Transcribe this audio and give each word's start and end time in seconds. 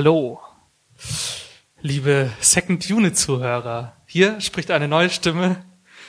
Hallo, 0.00 0.40
liebe 1.82 2.30
Second 2.40 2.90
Unit 2.90 3.18
Zuhörer. 3.18 3.92
Hier 4.06 4.40
spricht 4.40 4.70
eine 4.70 4.88
neue 4.88 5.10
Stimme. 5.10 5.62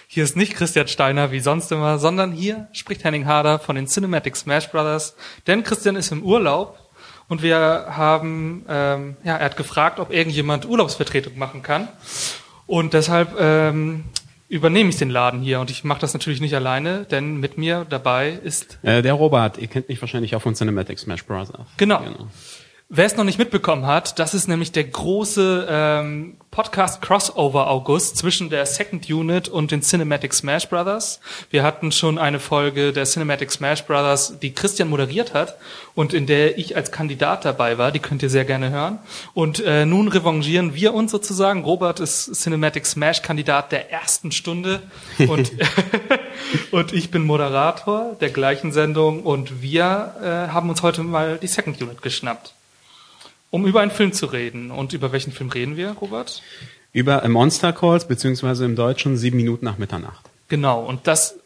Hier 0.08 0.24
ist 0.24 0.38
nicht 0.38 0.54
Christian 0.54 0.88
Steiner 0.88 1.34
wie 1.34 1.42
sonst 1.42 1.74
immer, 1.74 2.00
sondern 2.00 2.32
hier 2.32 2.70
spricht 2.72 3.04
Henning 3.04 3.26
Harder 3.26 3.60
von 3.60 3.76
den 3.76 3.88
Cinematic 3.88 4.38
Smash 4.38 4.70
Brothers. 4.70 5.18
Denn 5.46 5.64
Christian 5.64 5.98
ist 5.98 6.10
im 6.14 6.24
Urlaub 6.24 6.80
und 7.28 7.44
wir 7.44 7.88
haben, 7.90 8.66
ähm, 8.70 9.18
ja, 9.26 9.36
er 9.36 9.44
hat 9.44 9.58
gefragt, 9.58 10.00
ob 10.00 10.14
irgendjemand 10.14 10.66
Urlaubsvertretung 10.66 11.38
machen 11.38 11.62
kann. 11.62 11.90
Und 12.68 12.94
deshalb 12.94 13.38
ähm, 13.38 14.06
übernehme 14.48 14.90
ich 14.90 15.00
den 15.00 15.10
Laden 15.10 15.42
hier 15.42 15.60
und 15.60 15.70
ich 15.70 15.84
mache 15.84 16.00
das 16.00 16.14
natürlich 16.14 16.40
nicht 16.40 16.56
alleine, 16.56 17.04
denn 17.04 17.42
mit 17.42 17.58
mir 17.58 17.86
dabei 17.90 18.40
ist 18.42 18.80
Äh, 18.84 19.02
der 19.02 19.16
Robert, 19.16 19.58
ihr 19.58 19.68
kennt 19.68 19.90
mich 19.90 20.00
wahrscheinlich 20.00 20.34
auch 20.34 20.42
von 20.42 20.56
Cinematic 20.56 20.98
Smash 20.98 21.26
Bros. 21.26 21.52
Genau. 21.76 22.00
genau. 22.00 22.28
Wer 22.94 23.06
es 23.06 23.16
noch 23.16 23.24
nicht 23.24 23.40
mitbekommen 23.40 23.86
hat, 23.86 24.20
das 24.20 24.34
ist 24.34 24.50
nämlich 24.50 24.74
der 24.74 24.84
große 24.84 25.66
ähm, 25.70 26.36
Podcast 26.52 27.02
Crossover 27.02 27.70
August 27.70 28.18
zwischen 28.18 28.50
der 28.50 28.66
Second 28.66 29.10
Unit 29.10 29.48
und 29.48 29.72
den 29.72 29.82
Cinematic 29.82 30.34
Smash 30.34 30.68
Brothers. 30.68 31.22
Wir 31.52 31.64
hatten 31.64 31.94
schon 31.94 32.18
eine 32.18 32.42
Folge 32.42 32.92
der 32.92 33.06
Cinematic 33.06 33.50
Smash 33.50 33.86
Brothers, 33.86 34.40
die 34.42 34.54
Christian 34.54 34.90
moderiert 34.90 35.34
hat 35.34 35.56
und 35.96 36.14
in 36.14 36.26
der 36.26 36.58
ich 36.58 36.76
als 36.76 36.92
Kandidat 36.92 37.46
dabei 37.46 37.78
war. 37.78 37.94
Die 37.94 38.00
könnt 38.00 38.24
ihr 38.24 38.30
sehr 38.30 38.44
gerne 38.44 38.72
hören. 38.72 39.00
Und 39.34 39.62
äh, 39.62 39.86
nun 39.86 40.10
revanchieren 40.10 40.76
wir 40.76 40.94
uns 40.94 41.12
sozusagen. 41.12 41.64
Robert 41.64 42.02
ist 42.02 42.36
Cinematic 42.36 42.86
Smash 42.86 43.22
Kandidat 43.22 43.72
der 43.72 43.90
ersten 43.90 44.34
Stunde 44.34 44.82
und 45.30 45.54
und 46.72 46.92
ich 46.92 47.10
bin 47.10 47.24
Moderator 47.24 48.18
der 48.20 48.32
gleichen 48.32 48.74
Sendung 48.74 49.24
und 49.24 49.62
wir 49.62 50.14
äh, 50.22 50.52
haben 50.52 50.70
uns 50.70 50.84
heute 50.84 51.04
mal 51.04 51.38
die 51.42 51.48
Second 51.48 51.82
Unit 51.82 52.02
geschnappt 52.02 52.54
um 53.52 53.68
über 53.68 53.82
einen 53.82 53.92
Film 53.92 54.14
zu 54.14 54.26
reden. 54.26 54.72
Und 54.72 54.94
über 54.94 55.12
welchen 55.12 55.32
Film 55.32 55.50
reden 55.50 55.78
wir, 55.78 55.92
Robert? 55.92 56.42
Über 56.94 57.28
Monster 57.28 57.72
Calls, 57.72 58.08
beziehungsweise 58.08 58.66
im 58.66 58.76
Deutschen 58.76 59.16
sieben 59.18 59.38
Minuten 59.38 59.66
nach 59.66 59.78
Mitternacht. 59.78 60.30
Genau, 60.48 60.84
und 60.84 61.08
das 61.08 61.38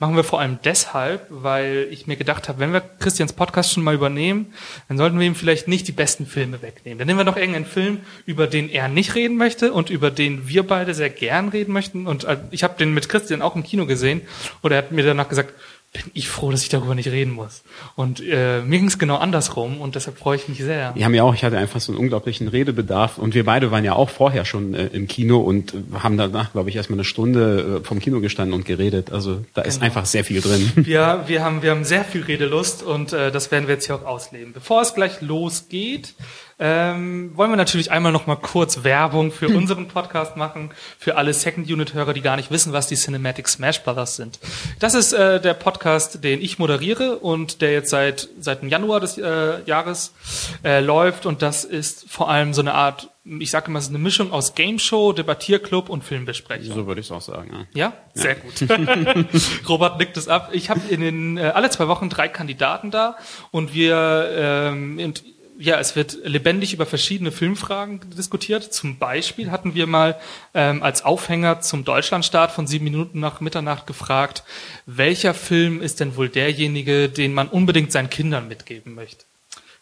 machen 0.00 0.16
wir 0.16 0.24
vor 0.24 0.40
allem 0.40 0.58
deshalb, 0.64 1.26
weil 1.28 1.86
ich 1.90 2.06
mir 2.06 2.16
gedacht 2.16 2.48
habe, 2.48 2.58
wenn 2.58 2.72
wir 2.72 2.80
Christians 2.80 3.34
Podcast 3.34 3.72
schon 3.72 3.82
mal 3.82 3.94
übernehmen, 3.94 4.52
dann 4.88 4.96
sollten 4.96 5.18
wir 5.18 5.26
ihm 5.26 5.34
vielleicht 5.34 5.68
nicht 5.68 5.86
die 5.88 5.92
besten 5.92 6.26
Filme 6.26 6.62
wegnehmen. 6.62 6.98
Dann 6.98 7.06
nehmen 7.06 7.20
wir 7.20 7.24
doch 7.24 7.36
irgendeinen 7.36 7.66
Film, 7.66 7.98
über 8.24 8.46
den 8.46 8.70
er 8.70 8.88
nicht 8.88 9.14
reden 9.14 9.36
möchte 9.36 9.72
und 9.74 9.90
über 9.90 10.10
den 10.10 10.48
wir 10.48 10.66
beide 10.66 10.94
sehr 10.94 11.10
gern 11.10 11.50
reden 11.50 11.72
möchten. 11.72 12.06
Und 12.06 12.24
äh, 12.24 12.38
ich 12.50 12.64
habe 12.64 12.78
den 12.78 12.94
mit 12.94 13.10
Christian 13.10 13.42
auch 13.42 13.54
im 13.54 13.62
Kino 13.62 13.84
gesehen 13.84 14.22
und 14.62 14.72
er 14.72 14.78
hat 14.78 14.90
mir 14.90 15.04
danach 15.04 15.28
gesagt, 15.28 15.52
bin 15.92 16.04
ich 16.14 16.28
froh, 16.28 16.52
dass 16.52 16.62
ich 16.62 16.68
darüber 16.68 16.94
nicht 16.94 17.08
reden 17.10 17.32
muss. 17.32 17.62
Und 17.96 18.20
äh, 18.20 18.62
mir 18.62 18.78
ging 18.78 18.86
es 18.86 18.98
genau 19.00 19.16
andersrum 19.16 19.80
und 19.80 19.96
deshalb 19.96 20.18
freue 20.18 20.36
ich 20.36 20.48
mich 20.48 20.58
sehr. 20.58 20.92
Ja, 20.94 21.08
mir 21.08 21.24
auch. 21.24 21.34
Ich 21.34 21.42
hatte 21.42 21.58
einfach 21.58 21.80
so 21.80 21.90
einen 21.90 22.00
unglaublichen 22.00 22.46
Redebedarf 22.46 23.18
und 23.18 23.34
wir 23.34 23.44
beide 23.44 23.72
waren 23.72 23.84
ja 23.84 23.94
auch 23.94 24.08
vorher 24.08 24.44
schon 24.44 24.74
äh, 24.74 24.86
im 24.86 25.08
Kino 25.08 25.38
und 25.38 25.74
haben 26.00 26.16
danach, 26.16 26.52
glaube 26.52 26.70
ich, 26.70 26.76
erstmal 26.76 26.98
eine 26.98 27.04
Stunde 27.04 27.80
äh, 27.82 27.84
vom 27.84 27.98
Kino 27.98 28.20
gestanden 28.20 28.54
und 28.54 28.64
geredet. 28.66 29.10
Also 29.10 29.44
da 29.54 29.62
ist 29.62 29.74
Genau. 29.80 29.86
einfach 29.86 30.06
sehr 30.06 30.24
viel 30.24 30.40
drin. 30.40 30.70
Wir, 30.76 31.24
wir, 31.26 31.42
haben, 31.44 31.62
wir 31.62 31.72
haben 31.72 31.84
sehr 31.84 32.04
viel 32.04 32.22
Redelust 32.22 32.82
und 32.84 33.12
äh, 33.12 33.32
das 33.32 33.50
werden 33.50 33.66
wir 33.66 33.74
jetzt 33.74 33.86
hier 33.86 33.96
auch 33.96 34.04
ausleben. 34.04 34.52
Bevor 34.52 34.82
es 34.82 34.94
gleich 34.94 35.20
losgeht, 35.20 36.14
ähm, 36.60 37.32
wollen 37.36 37.50
wir 37.50 37.56
natürlich 37.56 37.90
einmal 37.90 38.12
noch 38.12 38.26
mal 38.26 38.36
kurz 38.36 38.84
Werbung 38.84 39.32
für 39.32 39.48
unseren 39.56 39.88
Podcast 39.88 40.36
machen, 40.36 40.70
für 40.98 41.16
alle 41.16 41.32
Second-Unit-Hörer, 41.32 42.12
die 42.12 42.20
gar 42.20 42.36
nicht 42.36 42.50
wissen, 42.50 42.74
was 42.74 42.86
die 42.86 42.96
Cinematic 42.96 43.48
Smash 43.48 43.82
Brothers 43.82 44.16
sind. 44.16 44.38
Das 44.78 44.94
ist 44.94 45.14
äh, 45.14 45.40
der 45.40 45.54
Podcast, 45.54 46.22
den 46.22 46.42
ich 46.42 46.58
moderiere 46.58 47.18
und 47.18 47.62
der 47.62 47.72
jetzt 47.72 47.88
seit, 47.88 48.28
seit 48.38 48.60
dem 48.60 48.68
Januar 48.68 49.00
des 49.00 49.16
äh, 49.16 49.62
Jahres 49.64 50.12
äh, 50.62 50.80
läuft 50.80 51.24
und 51.24 51.40
das 51.40 51.64
ist 51.64 52.04
vor 52.10 52.28
allem 52.28 52.52
so 52.52 52.60
eine 52.60 52.74
Art, 52.74 53.08
ich 53.24 53.50
sage 53.50 53.68
immer, 53.68 53.78
es 53.78 53.86
ist 53.86 53.90
eine 53.90 53.98
Mischung 53.98 54.30
aus 54.30 54.54
Game 54.54 54.78
Show, 54.78 55.14
Debattierclub 55.14 55.88
und 55.88 56.04
Filmbesprechung. 56.04 56.74
So 56.74 56.86
würde 56.86 57.00
ich 57.00 57.06
es 57.06 57.12
auch 57.12 57.22
sagen. 57.22 57.66
Ja. 57.72 57.90
Ja, 57.90 57.92
sehr 58.12 58.34
gut. 58.34 58.52
Robert 59.68 59.98
nickt 59.98 60.16
es 60.18 60.28
ab. 60.28 60.50
Ich 60.52 60.68
habe 60.68 60.80
in 60.90 61.00
den 61.00 61.38
äh, 61.38 61.52
alle 61.54 61.70
zwei 61.70 61.88
Wochen 61.88 62.10
drei 62.10 62.28
Kandidaten 62.28 62.90
da 62.90 63.16
und 63.50 63.72
wir 63.72 64.30
ähm, 64.34 64.98
und, 65.02 65.22
ja, 65.60 65.78
es 65.78 65.94
wird 65.94 66.16
lebendig 66.24 66.72
über 66.72 66.86
verschiedene 66.86 67.30
Filmfragen 67.30 68.00
diskutiert. 68.16 68.72
Zum 68.72 68.96
Beispiel 68.96 69.50
hatten 69.50 69.74
wir 69.74 69.86
mal 69.86 70.18
ähm, 70.54 70.82
als 70.82 71.04
Aufhänger 71.04 71.60
zum 71.60 71.84
Deutschlandstart 71.84 72.50
von 72.50 72.66
sieben 72.66 72.84
Minuten 72.84 73.20
nach 73.20 73.42
Mitternacht 73.42 73.86
gefragt, 73.86 74.42
welcher 74.86 75.34
Film 75.34 75.82
ist 75.82 76.00
denn 76.00 76.16
wohl 76.16 76.30
derjenige, 76.30 77.10
den 77.10 77.34
man 77.34 77.46
unbedingt 77.46 77.92
seinen 77.92 78.08
Kindern 78.08 78.48
mitgeben 78.48 78.94
möchte? 78.94 79.26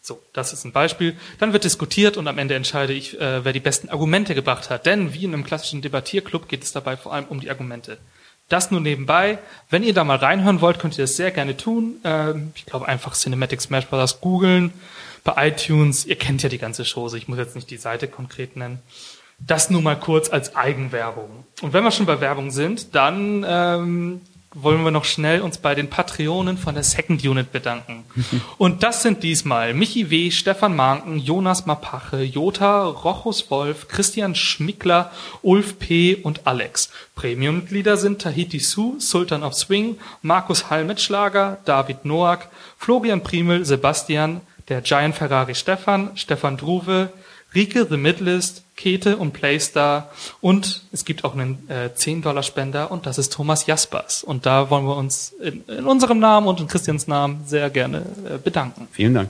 So, 0.01 0.21
das 0.33 0.51
ist 0.51 0.65
ein 0.65 0.73
Beispiel. 0.73 1.15
Dann 1.39 1.53
wird 1.53 1.63
diskutiert 1.63 2.17
und 2.17 2.27
am 2.27 2.37
Ende 2.37 2.55
entscheide 2.55 2.91
ich, 2.91 3.19
äh, 3.19 3.45
wer 3.45 3.53
die 3.53 3.59
besten 3.61 3.87
Argumente 3.87 4.35
gebracht 4.35 4.69
hat. 4.69 4.85
Denn 4.85 5.13
wie 5.13 5.23
in 5.23 5.33
einem 5.33 5.45
klassischen 5.45 5.81
Debattierclub 5.81 6.49
geht 6.49 6.63
es 6.63 6.73
dabei 6.73 6.97
vor 6.97 7.13
allem 7.13 7.25
um 7.25 7.39
die 7.39 7.49
Argumente. 7.49 7.99
Das 8.49 8.71
nur 8.71 8.81
nebenbei. 8.81 9.37
Wenn 9.69 9.83
ihr 9.83 9.93
da 9.93 10.03
mal 10.03 10.17
reinhören 10.17 10.59
wollt, 10.59 10.79
könnt 10.79 10.97
ihr 10.97 11.03
das 11.03 11.15
sehr 11.15 11.31
gerne 11.31 11.55
tun. 11.55 12.01
Ähm, 12.03 12.51
ich 12.55 12.65
glaube 12.65 12.87
einfach 12.87 13.13
Cinematic 13.13 13.61
Smash 13.61 13.85
Bros. 13.85 14.19
googeln 14.19 14.73
bei 15.23 15.47
iTunes. 15.47 16.05
Ihr 16.05 16.15
kennt 16.15 16.43
ja 16.43 16.49
die 16.49 16.57
ganze 16.57 16.83
Chose. 16.83 17.17
Ich 17.17 17.27
muss 17.27 17.37
jetzt 17.37 17.55
nicht 17.55 17.69
die 17.69 17.77
Seite 17.77 18.07
konkret 18.07 18.55
nennen. 18.55 18.79
Das 19.39 19.69
nur 19.69 19.81
mal 19.81 19.97
kurz 19.97 20.29
als 20.29 20.55
Eigenwerbung. 20.55 21.45
Und 21.61 21.73
wenn 21.73 21.83
wir 21.83 21.91
schon 21.91 22.05
bei 22.05 22.19
Werbung 22.19 22.51
sind, 22.51 22.93
dann 22.93 23.45
ähm, 23.47 24.21
wollen 24.53 24.83
wir 24.83 24.91
noch 24.91 25.05
schnell 25.05 25.41
uns 25.41 25.59
bei 25.59 25.75
den 25.75 25.89
Patreonen 25.89 26.57
von 26.57 26.73
der 26.73 26.83
Second 26.83 27.23
Unit 27.23 27.51
bedanken. 27.51 28.03
Und 28.57 28.83
das 28.83 29.03
sind 29.03 29.21
diesmal 29.21 29.73
Michi 29.73 30.09
W., 30.09 30.31
Stefan 30.31 30.75
Manken, 30.75 31.19
Jonas 31.19 31.65
Mapache, 31.65 32.23
Jota, 32.23 32.83
Rochus 32.85 33.51
Wolf, 33.51 33.87
Christian 33.87 34.35
Schmickler, 34.35 35.11
Ulf 35.41 35.77
P. 35.79 36.15
und 36.15 36.47
Alex. 36.47 36.89
Premium-Mitglieder 37.15 37.95
sind 37.97 38.21
Tahiti 38.21 38.59
Su, 38.59 38.95
Sultan 38.99 39.43
of 39.43 39.53
Swing, 39.53 39.97
Markus 40.21 40.69
Hallmetschlager, 40.69 41.59
David 41.65 42.05
Noack, 42.05 42.49
Florian 42.77 43.21
Primel, 43.21 43.65
Sebastian, 43.65 44.41
der 44.69 44.81
Giant 44.81 45.15
Ferrari 45.15 45.55
Stefan, 45.55 46.11
Stefan 46.15 46.57
Druwe, 46.57 47.09
Rike 47.53 47.87
The 47.89 47.97
Midlist, 47.97 48.63
Kete 48.75 49.17
und 49.17 49.33
Playstar 49.33 50.11
und 50.39 50.83
es 50.91 51.03
gibt 51.03 51.25
auch 51.25 51.33
einen 51.33 51.67
äh, 51.67 51.89
10-Dollar-Spender 51.95 52.91
und 52.91 53.05
das 53.05 53.17
ist 53.17 53.33
Thomas 53.33 53.65
Jaspers. 53.65 54.23
Und 54.23 54.45
da 54.45 54.69
wollen 54.69 54.85
wir 54.85 54.95
uns 54.95 55.33
in, 55.41 55.63
in 55.67 55.85
unserem 55.85 56.19
Namen 56.19 56.47
und 56.47 56.59
in 56.59 56.67
Christians 56.67 57.07
Namen 57.07 57.43
sehr 57.45 57.69
gerne 57.69 58.05
äh, 58.25 58.37
bedanken. 58.37 58.87
Vielen 58.91 59.15
Dank. 59.15 59.29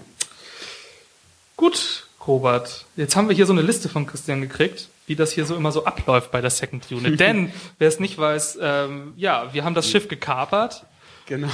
Gut, 1.56 2.08
Robert, 2.28 2.86
jetzt 2.96 3.16
haben 3.16 3.30
wir 3.30 3.36
hier 3.36 3.46
so 3.46 3.54
eine 3.54 3.62
Liste 3.62 3.90
von 3.90 4.06
Christian 4.06 4.42
gekriegt, 4.42 4.90
wie 5.08 5.16
das 5.16 5.32
hier 5.32 5.46
so 5.46 5.56
immer 5.56 5.72
so 5.72 5.86
abläuft 5.86 6.32
bei 6.32 6.42
der 6.42 6.52
Second 6.52 6.92
Unit. 6.92 7.20
Denn, 7.22 7.52
wer 7.80 7.88
es 7.88 8.00
nicht 8.00 8.18
weiß, 8.18 8.60
ähm, 8.62 9.14
ja, 9.18 9.54
wir 9.54 9.64
haben 9.64 9.76
das 9.76 9.90
Schiff 9.90 10.10
gekapert. 10.10 10.86
Genau. 11.30 11.48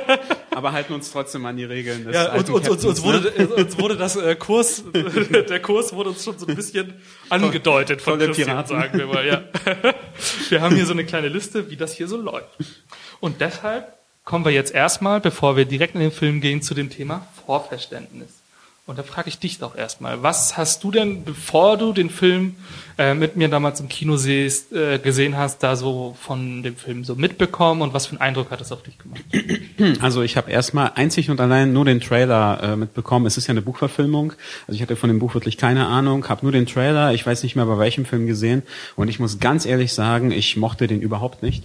Aber 0.54 0.72
halten 0.72 0.92
uns 0.92 1.10
trotzdem 1.10 1.46
an 1.46 1.56
die 1.56 1.64
Regeln. 1.64 2.04
Des 2.04 2.14
Ja, 2.14 2.34
uns, 2.34 2.50
uns, 2.50 2.84
uns, 2.84 3.02
wurde, 3.02 3.32
ne? 3.36 3.46
uns 3.48 3.78
wurde 3.78 3.96
das 3.96 4.14
äh, 4.16 4.36
Kurs, 4.36 4.84
der 4.94 5.60
Kurs 5.60 5.94
wurde 5.94 6.10
uns 6.10 6.22
schon 6.22 6.38
so 6.38 6.46
ein 6.46 6.54
bisschen 6.54 6.92
angedeutet 7.30 8.02
von 8.02 8.18
Tolle 8.18 8.26
Christian, 8.26 8.48
Piraten. 8.48 8.78
sagen 8.78 8.98
wir 8.98 9.06
mal, 9.06 9.26
ja. 9.26 9.42
Wir 10.50 10.60
haben 10.60 10.74
hier 10.76 10.84
so 10.84 10.92
eine 10.92 11.06
kleine 11.06 11.28
Liste, 11.28 11.70
wie 11.70 11.76
das 11.76 11.94
hier 11.94 12.08
so 12.08 12.18
läuft. 12.18 12.50
Und 13.20 13.40
deshalb 13.40 13.90
kommen 14.24 14.44
wir 14.44 14.52
jetzt 14.52 14.74
erstmal, 14.74 15.18
bevor 15.20 15.56
wir 15.56 15.64
direkt 15.64 15.94
in 15.94 16.02
den 16.02 16.12
Film 16.12 16.42
gehen, 16.42 16.60
zu 16.60 16.74
dem 16.74 16.90
Thema 16.90 17.26
Vorverständnis. 17.46 18.28
Und 18.88 19.00
da 19.00 19.02
frage 19.02 19.28
ich 19.28 19.40
dich 19.40 19.58
doch 19.58 19.74
erstmal, 19.74 20.22
was 20.22 20.56
hast 20.56 20.84
du 20.84 20.92
denn, 20.92 21.24
bevor 21.24 21.76
du 21.76 21.92
den 21.92 22.08
Film 22.08 22.54
äh, 22.98 23.14
mit 23.14 23.34
mir 23.36 23.48
damals 23.48 23.80
im 23.80 23.88
Kino 23.88 24.16
siehst, 24.16 24.72
äh, 24.72 25.00
gesehen 25.00 25.36
hast, 25.36 25.64
da 25.64 25.74
so 25.74 26.16
von 26.20 26.62
dem 26.62 26.76
Film 26.76 27.02
so 27.02 27.16
mitbekommen 27.16 27.82
und 27.82 27.94
was 27.94 28.06
für 28.06 28.12
einen 28.12 28.20
Eindruck 28.20 28.52
hat 28.52 28.60
es 28.60 28.70
auf 28.70 28.84
dich 28.84 28.96
gemacht? 28.98 29.24
Also 30.00 30.22
ich 30.22 30.36
habe 30.36 30.52
erstmal 30.52 30.92
einzig 30.94 31.30
und 31.30 31.40
allein 31.40 31.72
nur 31.72 31.84
den 31.84 32.00
Trailer 32.00 32.62
äh, 32.62 32.76
mitbekommen. 32.76 33.26
Es 33.26 33.36
ist 33.36 33.48
ja 33.48 33.52
eine 33.52 33.62
Buchverfilmung. 33.62 34.34
Also 34.68 34.76
ich 34.76 34.82
hatte 34.82 34.94
von 34.94 35.08
dem 35.08 35.18
Buch 35.18 35.34
wirklich 35.34 35.58
keine 35.58 35.86
Ahnung, 35.86 36.28
habe 36.28 36.44
nur 36.44 36.52
den 36.52 36.66
Trailer, 36.66 37.12
ich 37.12 37.26
weiß 37.26 37.42
nicht 37.42 37.56
mehr 37.56 37.66
bei 37.66 37.78
welchem 37.78 38.04
Film 38.04 38.26
gesehen. 38.26 38.62
Und 38.94 39.08
ich 39.08 39.18
muss 39.18 39.40
ganz 39.40 39.66
ehrlich 39.66 39.94
sagen, 39.94 40.30
ich 40.30 40.56
mochte 40.56 40.86
den 40.86 41.02
überhaupt 41.02 41.42
nicht. 41.42 41.64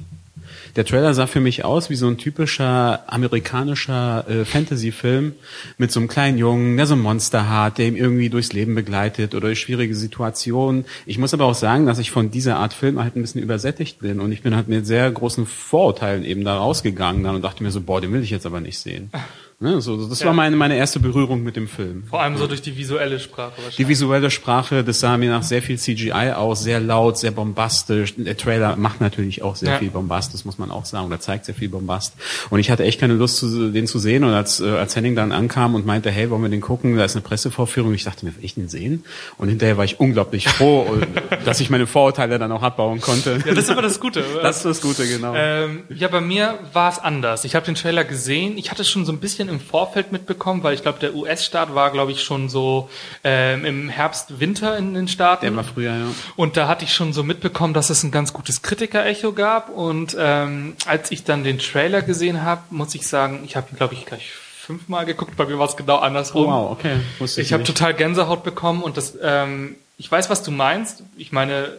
Der 0.75 0.85
Trailer 0.85 1.13
sah 1.13 1.27
für 1.27 1.39
mich 1.39 1.65
aus 1.65 1.89
wie 1.89 1.95
so 1.95 2.07
ein 2.07 2.17
typischer 2.17 3.03
amerikanischer 3.11 4.25
äh, 4.29 4.45
Fantasy-Film 4.45 5.33
mit 5.77 5.91
so 5.91 5.99
einem 5.99 6.07
kleinen 6.07 6.37
Jungen, 6.37 6.77
der 6.77 6.85
so 6.85 6.95
ein 6.95 7.01
Monster 7.01 7.49
hat, 7.49 7.77
der 7.77 7.87
ihm 7.87 7.95
irgendwie 7.95 8.29
durchs 8.29 8.53
Leben 8.53 8.75
begleitet 8.75 9.35
oder 9.35 9.47
durch 9.47 9.59
schwierige 9.59 9.95
Situationen. 9.95 10.85
Ich 11.05 11.17
muss 11.17 11.33
aber 11.33 11.45
auch 11.45 11.55
sagen, 11.55 11.85
dass 11.85 11.99
ich 11.99 12.11
von 12.11 12.31
dieser 12.31 12.57
Art 12.57 12.73
Film 12.73 12.99
halt 13.01 13.15
ein 13.15 13.21
bisschen 13.21 13.41
übersättigt 13.41 13.99
bin 13.99 14.19
und 14.19 14.31
ich 14.31 14.41
bin 14.41 14.55
halt 14.55 14.67
mit 14.67 14.85
sehr 14.85 15.11
großen 15.11 15.45
Vorurteilen 15.45 16.23
eben 16.23 16.45
da 16.45 16.57
rausgegangen 16.57 17.23
dann 17.23 17.35
und 17.35 17.41
dachte 17.41 17.63
mir 17.63 17.71
so, 17.71 17.81
boah, 17.81 17.99
den 17.99 18.13
will 18.13 18.23
ich 18.23 18.29
jetzt 18.29 18.45
aber 18.45 18.61
nicht 18.61 18.79
sehen. 18.79 19.11
Ne? 19.61 19.79
So, 19.79 20.07
das 20.07 20.19
Ja. 20.19 20.25
war 20.25 20.33
meine, 20.33 20.55
meine 20.55 20.75
erste 20.75 20.99
Berührung 20.99 21.43
mit 21.43 21.55
dem 21.55 21.67
Film. 21.67 22.03
Vor 22.09 22.21
allem 22.21 22.35
so 22.35 22.47
durch 22.47 22.61
die 22.63 22.75
visuelle 22.75 23.19
Sprache 23.19 23.51
wahrscheinlich. 23.51 23.75
Die 23.75 23.87
visuelle 23.87 24.31
Sprache, 24.31 24.83
das 24.83 24.99
sah 24.99 25.17
mir 25.17 25.29
nach 25.29 25.43
sehr 25.43 25.61
viel 25.61 25.77
CGI 25.77 26.31
aus, 26.35 26.63
sehr 26.63 26.79
laut, 26.79 27.19
sehr 27.19 27.29
bombastisch. 27.29 28.15
Der 28.17 28.35
Trailer 28.35 28.75
macht 28.75 29.01
natürlich 29.01 29.43
auch 29.43 29.55
sehr 29.55 29.73
Ja. 29.73 29.77
viel 29.77 29.91
Bombast, 29.91 30.33
das 30.33 30.45
muss 30.45 30.57
man 30.57 30.71
auch 30.71 30.85
sagen, 30.85 31.05
oder 31.05 31.19
zeigt 31.19 31.45
sehr 31.45 31.53
viel 31.53 31.69
Bombast. 31.69 32.15
Und 32.49 32.59
ich 32.59 32.71
hatte 32.71 32.83
echt 32.83 32.99
keine 32.99 33.13
Lust, 33.13 33.37
zu, 33.37 33.71
den 33.71 33.85
zu 33.85 33.99
sehen. 33.99 34.23
Und 34.23 34.31
als, 34.33 34.59
äh, 34.61 34.67
als 34.69 34.95
Henning 34.95 35.15
dann 35.15 35.31
ankam 35.31 35.75
und 35.75 35.85
meinte, 35.85 36.09
hey, 36.09 36.31
wollen 36.31 36.41
wir 36.41 36.49
den 36.49 36.61
gucken? 36.61 36.97
Da 36.97 37.05
ist 37.05 37.15
eine 37.15 37.21
Pressevorführung. 37.21 37.93
Ich 37.93 38.03
dachte 38.03 38.25
mir, 38.25 38.35
will 38.35 38.43
ich 38.43 38.55
den 38.55 38.67
sehen? 38.67 39.03
Und 39.37 39.49
hinterher 39.49 39.77
war 39.77 39.85
ich 39.85 39.99
unglaublich 39.99 40.47
froh, 40.49 40.87
dass 41.45 41.59
ich 41.59 41.69
meine 41.69 41.85
Vorurteile 41.85 42.39
dann 42.39 42.51
auch 42.51 42.63
abbauen 42.63 42.99
konnte. 42.99 43.39
ja, 43.45 43.53
das 43.53 43.65
ist 43.65 43.69
aber 43.69 43.83
das 43.83 43.99
Gute. 43.99 44.23
Das 44.41 44.57
ist 44.57 44.65
das 44.65 44.81
Gute, 44.81 45.07
genau. 45.07 45.33
Ähm, 45.35 45.83
ja, 45.89 46.07
bei 46.07 46.19
mir 46.21 46.57
war 46.73 46.91
es 46.91 46.97
anders. 46.97 47.45
Ich 47.45 47.53
habe 47.53 47.65
den 47.65 47.75
Trailer 47.75 48.03
gesehen. 48.05 48.57
Ich 48.57 48.71
hatte 48.71 48.83
schon 48.83 49.05
so 49.05 49.11
ein 49.11 49.19
bisschen 49.19 49.50
im 49.51 49.59
Vorfeld 49.59 50.11
mitbekommen, 50.11 50.63
weil 50.63 50.73
ich 50.73 50.81
glaube, 50.81 50.99
der 50.99 51.13
US-Start 51.13 51.75
war, 51.75 51.91
glaube 51.91 52.11
ich, 52.11 52.23
schon 52.23 52.49
so 52.49 52.89
ähm, 53.23 53.65
im 53.65 53.89
Herbst, 53.89 54.39
Winter 54.39 54.77
in 54.77 54.95
den 54.95 55.07
Staaten. 55.07 55.45
Der 55.45 55.55
war 55.55 55.63
früher, 55.63 55.91
ja. 55.91 56.07
Und 56.35 56.57
da 56.57 56.67
hatte 56.67 56.85
ich 56.85 56.93
schon 56.93 57.13
so 57.13 57.23
mitbekommen, 57.23 57.73
dass 57.73 57.89
es 57.89 58.03
ein 58.03 58.11
ganz 58.11 58.33
gutes 58.33 58.63
Kritiker-Echo 58.63 59.33
gab. 59.33 59.69
Und 59.69 60.15
ähm, 60.17 60.75
als 60.87 61.11
ich 61.11 61.23
dann 61.23 61.43
den 61.43 61.59
Trailer 61.59 62.01
gesehen 62.01 62.41
habe, 62.41 62.63
muss 62.71 62.95
ich 62.95 63.05
sagen, 63.07 63.41
ich 63.45 63.55
habe 63.55 63.67
ihn, 63.71 63.77
glaube 63.77 63.93
ich, 63.93 64.05
gleich 64.05 64.31
fünfmal 64.31 65.05
geguckt. 65.05 65.35
Bei 65.35 65.45
mir 65.45 65.59
war 65.59 65.67
es 65.67 65.75
genau 65.75 65.97
andersrum. 65.97 66.45
Oh, 66.45 66.51
wow, 66.51 66.71
okay. 66.71 66.97
Wusste 67.19 67.41
ich 67.41 67.47
Ich 67.47 67.53
habe 67.53 67.63
total 67.63 67.93
Gänsehaut 67.93 68.43
bekommen 68.43 68.81
und 68.83 68.97
das, 68.97 69.17
ähm, 69.21 69.75
ich 69.97 70.11
weiß, 70.11 70.29
was 70.29 70.43
du 70.43 70.51
meinst. 70.51 71.03
Ich 71.17 71.31
meine, 71.31 71.69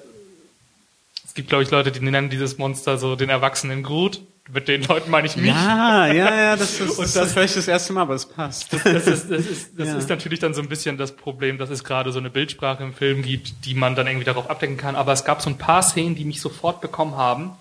es 1.24 1.34
gibt, 1.34 1.48
glaube 1.48 1.62
ich, 1.62 1.70
Leute, 1.70 1.90
die 1.90 2.00
nennen 2.00 2.28
dieses 2.28 2.58
Monster 2.58 2.98
so 2.98 3.16
den 3.16 3.30
erwachsenen 3.30 3.82
Groot. 3.82 4.20
Mit 4.54 4.68
den 4.68 4.82
Leuten 4.82 5.10
meine 5.10 5.26
ich 5.26 5.36
mich. 5.36 5.46
Ja, 5.46 6.06
ja, 6.08 6.34
ja, 6.34 6.56
das 6.56 6.78
ist, 6.78 6.80
Und 6.98 6.98
das, 7.00 7.12
das- 7.14 7.14
das 7.14 7.36
höre 7.36 7.44
ich 7.44 7.54
das 7.54 7.68
erste 7.68 7.92
Mal, 7.94 8.02
aber 8.02 8.14
es 8.14 8.26
passt. 8.26 8.72
Das 8.72 8.84
ist, 9.06 9.30
das 9.30 9.46
ist, 9.46 9.70
das 9.78 9.88
Ja. 9.88 9.96
ist 9.96 10.08
natürlich 10.10 10.40
dann 10.40 10.52
so 10.52 10.60
ein 10.60 10.68
bisschen 10.68 10.98
das 10.98 11.12
Problem, 11.12 11.56
dass 11.58 11.70
es 11.70 11.84
gerade 11.84 12.12
so 12.12 12.18
eine 12.18 12.28
Bildsprache 12.30 12.82
im 12.82 12.92
Film 12.92 13.22
gibt, 13.22 13.64
die 13.64 13.74
man 13.74 13.94
dann 13.94 14.06
irgendwie 14.06 14.24
darauf 14.26 14.50
abdecken 14.50 14.76
kann. 14.76 14.94
Aber 14.94 15.12
es 15.12 15.24
gab 15.24 15.40
so 15.40 15.48
ein 15.48 15.56
paar 15.58 15.82
Szenen, 15.82 16.14
die 16.16 16.24
mich 16.24 16.40
sofort 16.40 16.80
bekommen 16.80 17.16
haben. 17.16 17.52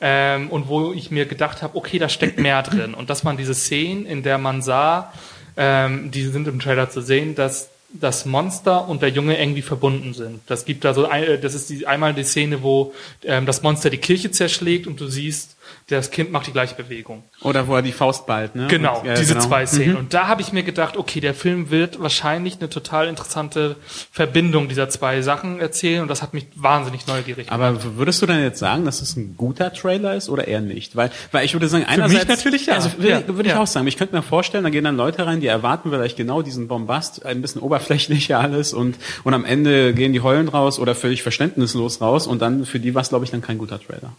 Ähm, 0.00 0.50
und 0.50 0.68
wo 0.68 0.92
ich 0.92 1.10
mir 1.10 1.24
gedacht 1.26 1.62
habe, 1.62 1.76
okay, 1.76 1.98
da 1.98 2.08
steckt 2.08 2.38
mehr 2.38 2.62
drin. 2.62 2.94
Und 2.94 3.10
das 3.10 3.24
waren 3.24 3.36
diese 3.36 3.54
Szenen, 3.54 4.06
in 4.06 4.22
der 4.22 4.38
man 4.38 4.60
sah, 4.60 5.12
ähm, 5.56 6.10
die 6.10 6.22
sind 6.24 6.48
im 6.48 6.58
Trailer 6.58 6.90
zu 6.90 7.00
sehen, 7.00 7.34
dass 7.34 7.70
das 7.92 8.26
Monster 8.26 8.88
und 8.88 9.02
der 9.02 9.10
Junge 9.10 9.38
irgendwie 9.40 9.62
verbunden 9.62 10.14
sind. 10.14 10.40
Das 10.48 10.64
gibt 10.64 10.84
da 10.84 10.94
so, 10.94 11.06
ein, 11.06 11.40
das 11.40 11.54
ist 11.54 11.70
die, 11.70 11.86
einmal 11.86 12.12
die 12.12 12.24
Szene, 12.24 12.62
wo 12.64 12.92
ähm, 13.22 13.46
das 13.46 13.62
Monster 13.62 13.88
die 13.88 13.98
Kirche 13.98 14.32
zerschlägt 14.32 14.88
und 14.88 15.00
du 15.00 15.06
siehst, 15.06 15.56
das 15.88 16.10
Kind 16.10 16.32
macht 16.32 16.46
die 16.46 16.52
gleiche 16.52 16.74
Bewegung. 16.74 17.24
Oder 17.42 17.68
wo 17.68 17.74
er 17.76 17.82
die 17.82 17.92
Faust 17.92 18.26
ballt, 18.26 18.54
ne? 18.54 18.68
Genau, 18.68 19.00
Und- 19.00 19.06
ja, 19.06 19.14
diese 19.14 19.34
genau. 19.34 19.46
zwei 19.46 19.66
Szenen. 19.66 19.96
Und 19.96 20.14
da 20.14 20.28
habe 20.28 20.40
ich 20.40 20.50
mir 20.52 20.62
gedacht, 20.62 20.96
okay, 20.96 21.20
der 21.20 21.34
Film 21.34 21.70
wird 21.70 22.00
wahrscheinlich 22.00 22.56
eine 22.58 22.70
total 22.70 23.06
interessante 23.06 23.76
Verbindung 24.10 24.68
dieser 24.68 24.88
zwei 24.88 25.20
Sachen 25.20 25.60
erzählen 25.60 26.00
und 26.02 26.08
das 26.08 26.22
hat 26.22 26.32
mich 26.32 26.46
wahnsinnig 26.54 27.06
neugierig 27.06 27.48
gemacht. 27.48 27.52
Aber 27.60 27.96
würdest 27.98 28.22
du 28.22 28.26
dann 28.26 28.40
jetzt 28.42 28.58
sagen, 28.58 28.84
dass 28.86 29.02
es 29.02 29.16
ein 29.16 29.34
guter 29.36 29.72
Trailer 29.72 30.14
ist 30.14 30.28
oder 30.30 30.48
eher 30.48 30.60
nicht? 30.62 30.96
Weil, 30.96 31.10
weil 31.32 31.44
ich 31.44 31.52
würde 31.52 31.68
sagen, 31.68 31.84
einerseits 31.84 32.28
natürlich 32.28 32.66
ja. 32.66 32.74
Also 32.74 32.90
würde, 32.96 33.08
Ja, 33.08 33.40
ich 33.40 33.46
ja. 33.48 33.60
auch 33.60 33.66
sagen. 33.66 33.86
Ich 33.86 33.96
könnte 33.98 34.14
mir 34.16 34.22
vorstellen, 34.22 34.64
da 34.64 34.70
gehen 34.70 34.84
dann 34.84 34.96
Leute 34.96 35.26
rein, 35.26 35.40
die 35.40 35.48
erwarten 35.48 35.90
vielleicht 35.90 36.16
genau 36.16 36.40
diesen 36.42 36.66
Bombast, 36.68 37.26
ein 37.26 37.42
bisschen 37.42 37.60
oberflächlicher 37.60 38.38
alles 38.40 38.72
und 38.72 38.96
und 39.24 39.34
am 39.34 39.44
Ende 39.44 39.92
gehen 39.92 40.12
die 40.14 40.20
heulen 40.20 40.48
raus 40.48 40.78
oder 40.78 40.94
völlig 40.94 41.22
verständnislos 41.22 42.00
raus 42.00 42.26
und 42.26 42.40
dann 42.40 42.64
für 42.64 42.80
die 42.80 42.94
war 42.94 43.02
es, 43.02 43.10
glaube 43.10 43.24
ich, 43.24 43.30
dann 43.30 43.42
kein 43.42 43.58
guter 43.58 43.78
Trailer. 43.80 44.12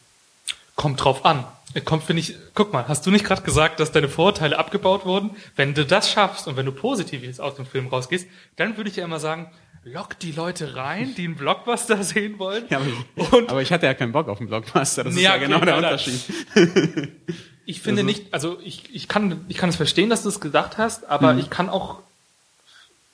Kommt 0.76 1.04
drauf 1.04 1.26
an. 1.26 1.44
Kommt, 1.84 2.04
finde 2.04 2.22
ich, 2.22 2.36
guck 2.54 2.72
mal, 2.72 2.88
hast 2.88 3.06
du 3.06 3.12
nicht 3.12 3.26
gerade 3.26 3.42
gesagt, 3.42 3.80
dass 3.82 3.92
deine 3.92 4.08
Vorurteile 4.08 4.58
abgebaut 4.58 5.06
wurden? 5.06 5.32
Wenn 5.58 5.74
du 5.74 5.86
das 5.86 6.10
schaffst 6.10 6.48
und 6.48 6.56
wenn 6.56 6.66
du 6.66 6.72
positiv 6.72 7.22
jetzt 7.24 7.42
aus 7.42 7.56
dem 7.56 7.66
Film 7.66 7.88
rausgehst, 7.88 8.28
dann 8.56 8.78
würde 8.78 8.90
ich 8.90 8.96
ja 8.96 9.04
immer 9.04 9.20
sagen, 9.20 9.52
lock 9.84 10.18
die 10.20 10.32
Leute 10.32 10.76
rein, 10.78 11.14
die 11.16 11.26
einen 11.26 11.36
Blockbuster 11.36 12.02
sehen 12.04 12.40
wollen. 12.40 12.64
Ja, 12.70 12.78
aber, 12.80 12.88
und 13.38 13.44
ich, 13.44 13.50
aber 13.50 13.62
ich 13.62 13.72
hatte 13.74 13.86
ja 13.88 13.94
keinen 13.94 14.14
Bock 14.14 14.30
auf 14.30 14.38
den 14.38 14.48
Blockbuster. 14.48 15.04
Das 15.04 15.14
ist 15.16 15.20
Ja, 15.22 15.32
ja 15.32 15.36
okay, 15.36 15.46
genau 15.48 15.60
der. 15.66 15.76
Unterschied. 15.78 16.22
ich 17.66 17.82
finde 17.82 18.04
nicht, 18.04 18.34
also 18.34 18.58
ich, 18.64 18.94
ich 18.96 19.08
kann, 19.10 19.44
ich 19.50 19.58
kann 19.58 19.70
es 19.70 19.76
verstehen, 19.76 20.10
dass 20.10 20.24
du 20.24 20.30
es 20.30 20.40
gedacht 20.40 20.78
hast, 20.78 21.06
aber 21.10 21.34
Mhm. 21.34 21.40
ich 21.40 21.50
kann 21.50 21.68
auch, 21.70 22.00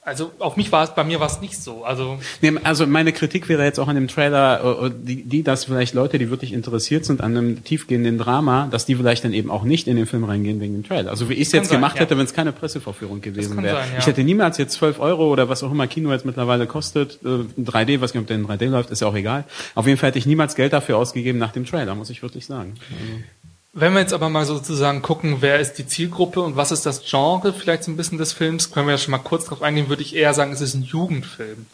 also 0.03 0.31
auf 0.39 0.57
mich 0.57 0.71
war 0.71 0.83
es, 0.83 0.95
bei 0.95 1.03
mir 1.03 1.19
war 1.19 1.27
es 1.27 1.41
nicht 1.41 1.61
so. 1.61 1.83
Also 1.83 2.17
Nee, 2.41 2.53
also 2.63 2.87
meine 2.87 3.13
Kritik 3.13 3.47
wäre 3.49 3.63
jetzt 3.63 3.79
auch 3.79 3.87
an 3.87 3.93
dem 3.93 4.07
Trailer, 4.07 4.85
äh, 4.85 4.91
die, 4.91 5.23
die, 5.23 5.43
dass 5.43 5.65
vielleicht 5.65 5.93
Leute, 5.93 6.17
die 6.17 6.31
wirklich 6.31 6.53
interessiert 6.53 7.05
sind 7.05 7.21
an 7.21 7.37
einem 7.37 7.63
tiefgehenden 7.63 8.17
Drama, 8.17 8.67
dass 8.71 8.87
die 8.87 8.95
vielleicht 8.95 9.23
dann 9.23 9.33
eben 9.33 9.51
auch 9.51 9.63
nicht 9.63 9.87
in 9.87 9.97
den 9.97 10.07
Film 10.07 10.23
reingehen 10.23 10.59
wegen 10.59 10.73
dem 10.73 10.83
Trailer. 10.83 11.11
Also 11.11 11.29
wie 11.29 11.33
ich 11.33 11.41
es 11.47 11.51
jetzt 11.51 11.69
sein, 11.69 11.77
gemacht 11.77 11.97
ja. 11.97 12.01
hätte, 12.01 12.17
wenn 12.17 12.25
es 12.25 12.33
keine 12.33 12.51
Pressevorführung 12.51 13.21
gewesen 13.21 13.61
wäre. 13.61 13.75
sein, 13.75 13.89
ja. 13.93 13.99
Ich 13.99 14.07
hätte 14.07 14.23
niemals 14.23 14.57
jetzt 14.57 14.73
12 14.73 14.99
Euro 14.99 15.27
oder 15.31 15.49
was 15.49 15.61
auch 15.61 15.71
immer 15.71 15.85
Kino 15.85 16.11
jetzt 16.11 16.25
mittlerweile 16.25 16.65
kostet, 16.65 17.19
äh, 17.23 17.61
3D, 17.61 18.01
was 18.01 18.15
nicht, 18.15 18.21
ob 18.21 18.27
der 18.27 18.37
in 18.37 18.47
3D 18.47 18.69
läuft, 18.69 18.89
ist 18.89 19.01
ja 19.01 19.07
auch 19.07 19.15
egal. 19.15 19.43
Auf 19.75 19.85
jeden 19.85 19.99
Fall 19.99 20.07
hätte 20.07 20.17
ich 20.17 20.25
niemals 20.25 20.55
Geld 20.55 20.73
dafür 20.73 20.97
ausgegeben 20.97 21.37
nach 21.37 21.51
dem 21.51 21.67
Trailer, 21.67 21.93
muss 21.93 22.09
ich 22.09 22.23
wirklich 22.23 22.47
sagen. 22.47 22.73
Also, 22.89 23.23
Wenn 23.73 23.93
wir 23.93 24.01
jetzt 24.01 24.13
aber 24.13 24.29
mal 24.29 24.45
sozusagen 24.45 25.01
gucken, 25.01 25.37
wer 25.39 25.59
ist 25.59 25.73
die 25.75 25.87
Zielgruppe 25.87 26.41
und 26.41 26.57
was 26.57 26.71
ist 26.73 26.85
das 26.85 27.03
Genre 27.09 27.53
vielleicht 27.53 27.85
so 27.85 27.91
ein 27.91 27.97
bisschen 27.97 28.17
des 28.17 28.33
Films, 28.33 28.71
können 28.71 28.87
wir 28.87 28.93
ja 28.93 28.97
schon 28.97 29.11
mal 29.11 29.19
kurz 29.19 29.45
drauf 29.45 29.61
eingehen, 29.61 29.87
würde 29.87 30.01
ich 30.01 30.13
eher 30.13 30.33
sagen, 30.33 30.51
es 30.51 30.59
ist 30.59 30.73
ein 30.73 30.83
Jugendfilm. 30.83 31.65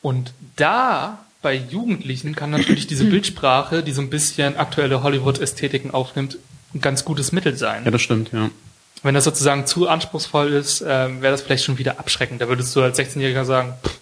Und 0.00 0.32
da 0.56 1.18
bei 1.42 1.54
Jugendlichen 1.54 2.34
kann 2.34 2.50
natürlich 2.50 2.86
diese 2.86 3.04
Bildsprache, 3.04 3.82
die 3.82 3.92
so 3.92 4.00
ein 4.00 4.08
bisschen 4.08 4.56
aktuelle 4.56 5.02
Hollywood-Ästhetiken 5.02 5.90
aufnimmt, 5.90 6.38
ein 6.74 6.80
ganz 6.80 7.04
gutes 7.04 7.32
Mittel 7.32 7.54
sein. 7.56 7.84
ja, 7.84 7.90
das 7.90 8.00
stimmt, 8.00 8.32
ja. 8.32 8.50
Wenn 9.02 9.14
das 9.14 9.24
sozusagen 9.24 9.66
zu 9.66 9.86
anspruchsvoll 9.86 10.54
ist, 10.54 10.80
ähm, 10.80 11.20
wäre 11.20 11.32
das 11.32 11.42
vielleicht 11.42 11.64
schon 11.64 11.76
wieder 11.76 11.98
abschreckend. 11.98 12.40
Da 12.40 12.48
würdest 12.48 12.74
du 12.74 12.80
als 12.80 12.98
16-Jähriger 12.98 13.44
sagen, 13.44 13.74
pff, 13.84 13.98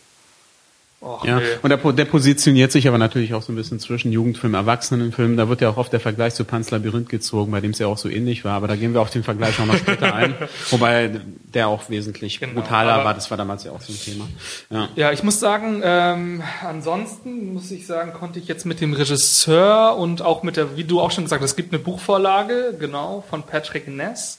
och, 1.03 1.25
Ja, 1.25 1.39
nee. 1.39 1.45
und 1.63 1.69
der, 1.71 1.79
der 1.93 2.05
positioniert 2.05 2.73
sich 2.73 2.89
aber 2.89 2.99
natürlich 2.99 3.35
auch 3.35 3.43
so 3.43 3.53
ein 3.53 3.57
bisschen 3.57 3.81
zwischen 3.81 4.13
Jugendfilm, 4.13 4.55
Erwachsenenfilm. 4.55 5.37
Da 5.37 5.49
wird 5.49 5.61
ja 5.61 5.71
auch 5.71 5.77
oft 5.77 5.93
der 5.93 6.01
Vergleich 6.01 6.35
zu 6.35 6.45
Pan's 6.45 6.71
Labyrinth 6.71 7.09
gezogen, 7.09 7.51
bei 7.53 7.61
dem 7.61 7.73
es 7.73 7.79
ja 7.79 7.87
auch 7.87 7.99
so 7.99 8.09
ähnlich 8.09 8.45
war. 8.45 8.55
Aber 8.55 8.69
da 8.69 8.77
gehen 8.77 8.95
wir 8.95 9.01
auf 9.01 9.11
den 9.11 9.23
Vergleich 9.25 9.59
auch 9.61 9.67
noch 9.67 9.77
später 9.77 10.15
ein. 10.15 10.35
Wobei 10.71 11.21
der 11.55 11.69
auch 11.69 11.91
wesentlich 11.91 12.41
Genau, 12.41 12.61
brutaler 12.61 13.05
war. 13.05 13.15
Das 13.15 13.31
war 13.31 13.37
damals 13.37 13.65
ja 13.65 13.73
auch 13.73 13.81
so 13.81 13.93
ein 13.93 13.99
Thema. 13.99 14.29
Ja. 14.71 14.89
Ja, 14.97 15.13
ich 15.13 15.23
muss 15.23 15.41
sagen, 15.41 15.81
ähm, 15.85 16.43
ansonsten 16.67 17.53
muss 17.53 17.71
ich 17.71 17.87
sagen, 17.87 18.13
konnte 18.13 18.39
ich 18.39 18.49
jetzt 18.49 18.65
mit 18.67 18.81
dem 18.81 18.93
Regisseur 18.93 19.97
und 19.97 20.23
auch 20.23 20.43
mit 20.43 20.57
der, 20.57 20.77
wie 20.77 20.85
du 20.85 21.01
auch 21.01 21.11
schon 21.11 21.25
gesagt 21.25 21.43
hast, 21.43 21.51
es 21.51 21.57
gibt 21.57 21.73
eine 21.73 21.83
Buchvorlage, 21.83 22.75
genau, 22.79 23.25
von 23.29 23.43
Patrick 23.43 23.89
Ness. 23.89 24.39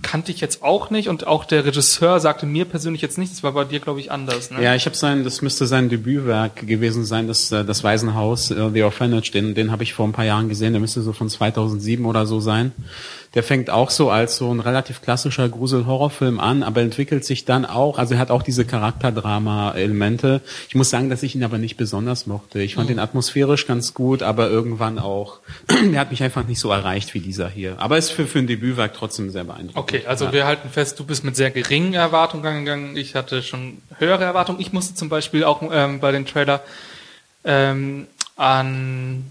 Kannte 0.00 0.32
ich 0.32 0.40
jetzt 0.40 0.62
auch 0.62 0.90
nicht 0.90 1.08
und 1.08 1.26
auch 1.26 1.44
der 1.44 1.64
Regisseur 1.64 2.20
sagte 2.20 2.46
mir 2.46 2.64
persönlich 2.64 3.02
jetzt 3.02 3.18
nicht, 3.18 3.32
das 3.32 3.42
war 3.42 3.52
bei 3.52 3.64
dir, 3.64 3.80
glaube 3.80 4.00
ich, 4.00 4.10
anders. 4.10 4.50
Ne? 4.50 4.62
Ja, 4.62 4.74
ich 4.74 4.86
habe 4.86 4.96
sein, 4.96 5.24
das 5.24 5.42
müsste 5.42 5.66
sein 5.66 5.88
Debütwerk 5.88 6.66
gewesen 6.66 7.04
sein, 7.04 7.28
das, 7.28 7.52
äh, 7.52 7.64
das 7.64 7.84
Waisenhaus, 7.84 8.50
äh, 8.50 8.70
The 8.72 8.82
Orphanage, 8.82 9.30
den, 9.32 9.54
den 9.54 9.70
habe 9.70 9.82
ich 9.82 9.94
vor 9.94 10.06
ein 10.06 10.12
paar 10.12 10.24
Jahren 10.24 10.48
gesehen, 10.48 10.72
der 10.72 10.80
müsste 10.80 11.02
so 11.02 11.12
von 11.12 11.28
2007 11.28 12.04
oder 12.06 12.26
so 12.26 12.40
sein. 12.40 12.72
Der 13.34 13.42
fängt 13.42 13.70
auch 13.70 13.88
so 13.90 14.10
als 14.10 14.36
so 14.36 14.52
ein 14.52 14.60
relativ 14.60 15.00
klassischer 15.00 15.48
Grusel-Horrorfilm 15.48 16.38
an, 16.38 16.62
aber 16.62 16.82
entwickelt 16.82 17.24
sich 17.24 17.44
dann 17.46 17.64
auch, 17.64 17.98
also 17.98 18.12
er 18.14 18.20
hat 18.20 18.30
auch 18.30 18.42
diese 18.42 18.66
Charakterdrama-Elemente. 18.66 20.42
Ich 20.68 20.74
muss 20.74 20.90
sagen, 20.90 21.08
dass 21.08 21.22
ich 21.22 21.34
ihn 21.34 21.42
aber 21.44 21.58
nicht 21.58 21.76
besonders 21.76 22.26
mochte. 22.26 22.60
Ich 22.60 22.74
fand 22.74 22.88
Mhm. 22.90 22.96
ihn 22.96 22.98
atmosphärisch 22.98 23.66
ganz 23.66 23.94
gut, 23.94 24.22
aber 24.22 24.48
irgendwann 24.50 24.98
auch, 24.98 25.38
der 25.92 26.00
hat 26.00 26.10
mich 26.10 26.22
einfach 26.22 26.46
nicht 26.46 26.60
so 26.60 26.70
erreicht 26.70 27.14
wie 27.14 27.20
dieser 27.20 27.48
hier. 27.48 27.76
Aber 27.78 27.96
ist 27.98 28.10
für, 28.10 28.26
für 28.26 28.38
ein 28.38 28.46
Debütwerk 28.46 28.92
trotzdem 28.94 29.30
sehr 29.30 29.44
beeindruckend. 29.44 29.78
Okay, 29.78 30.02
also 30.06 30.26
ja. 30.26 30.32
wir 30.32 30.46
halten 30.46 30.68
fest, 30.68 30.98
du 30.98 31.04
bist 31.04 31.24
mit 31.24 31.34
sehr 31.36 31.50
geringen 31.50 31.94
Erwartungen 31.94 32.64
gegangen. 32.64 32.96
Ich 32.96 33.14
hatte 33.14 33.42
schon 33.42 33.78
höhere 33.98 34.24
Erwartungen. 34.24 34.60
Ich 34.60 34.72
musste 34.72 34.94
zum 34.94 35.08
Beispiel 35.08 35.44
auch 35.44 35.62
ähm, 35.70 36.00
bei 36.00 36.12
dem 36.12 36.26
Trailer 36.26 36.60
ähm, 37.44 38.06
an, 38.36 39.24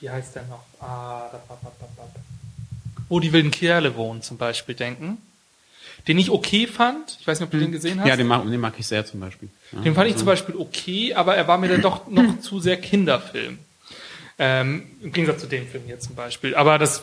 wie 0.00 0.08
heißt 0.10 0.34
der 0.36 0.42
noch? 0.44 0.64
Ah, 0.80 1.28
da, 1.30 1.40
da, 1.48 1.58
da, 1.62 1.70
da, 1.80 1.86
da. 1.96 1.99
Wo 3.10 3.20
die 3.20 3.32
wilden 3.34 3.50
Kerle 3.50 3.96
wohnen 3.96 4.22
zum 4.22 4.38
Beispiel 4.38 4.74
denken. 4.74 5.18
Den 6.08 6.16
ich 6.16 6.30
okay 6.30 6.66
fand. 6.66 7.18
Ich 7.20 7.26
weiß 7.26 7.40
nicht, 7.40 7.46
ob 7.46 7.50
du 7.50 7.58
den 7.58 7.72
gesehen 7.72 8.00
hast. 8.00 8.08
Ja, 8.08 8.16
den 8.16 8.26
mag, 8.26 8.42
den 8.48 8.58
mag 8.58 8.72
ich 8.78 8.86
sehr 8.86 9.04
zum 9.04 9.20
Beispiel. 9.20 9.50
Ja, 9.72 9.80
Den 9.82 9.94
fand 9.94 10.06
ich 10.06 10.14
also- 10.14 10.20
zum 10.24 10.26
Beispiel 10.26 10.54
okay, 10.56 11.12
aber 11.12 11.36
er 11.36 11.46
war 11.46 11.58
mir 11.58 11.68
dann 11.68 11.82
doch 11.82 12.08
noch 12.08 12.40
zu 12.40 12.58
sehr 12.60 12.78
Kinderfilm. 12.78 13.58
Ähm, 14.38 14.86
Im 15.02 15.12
Gegensatz 15.12 15.42
zu 15.42 15.46
dem 15.46 15.66
Film 15.68 15.82
hier 15.84 16.00
zum 16.00 16.14
Beispiel. 16.14 16.54
Aber 16.54 16.78
das 16.78 17.02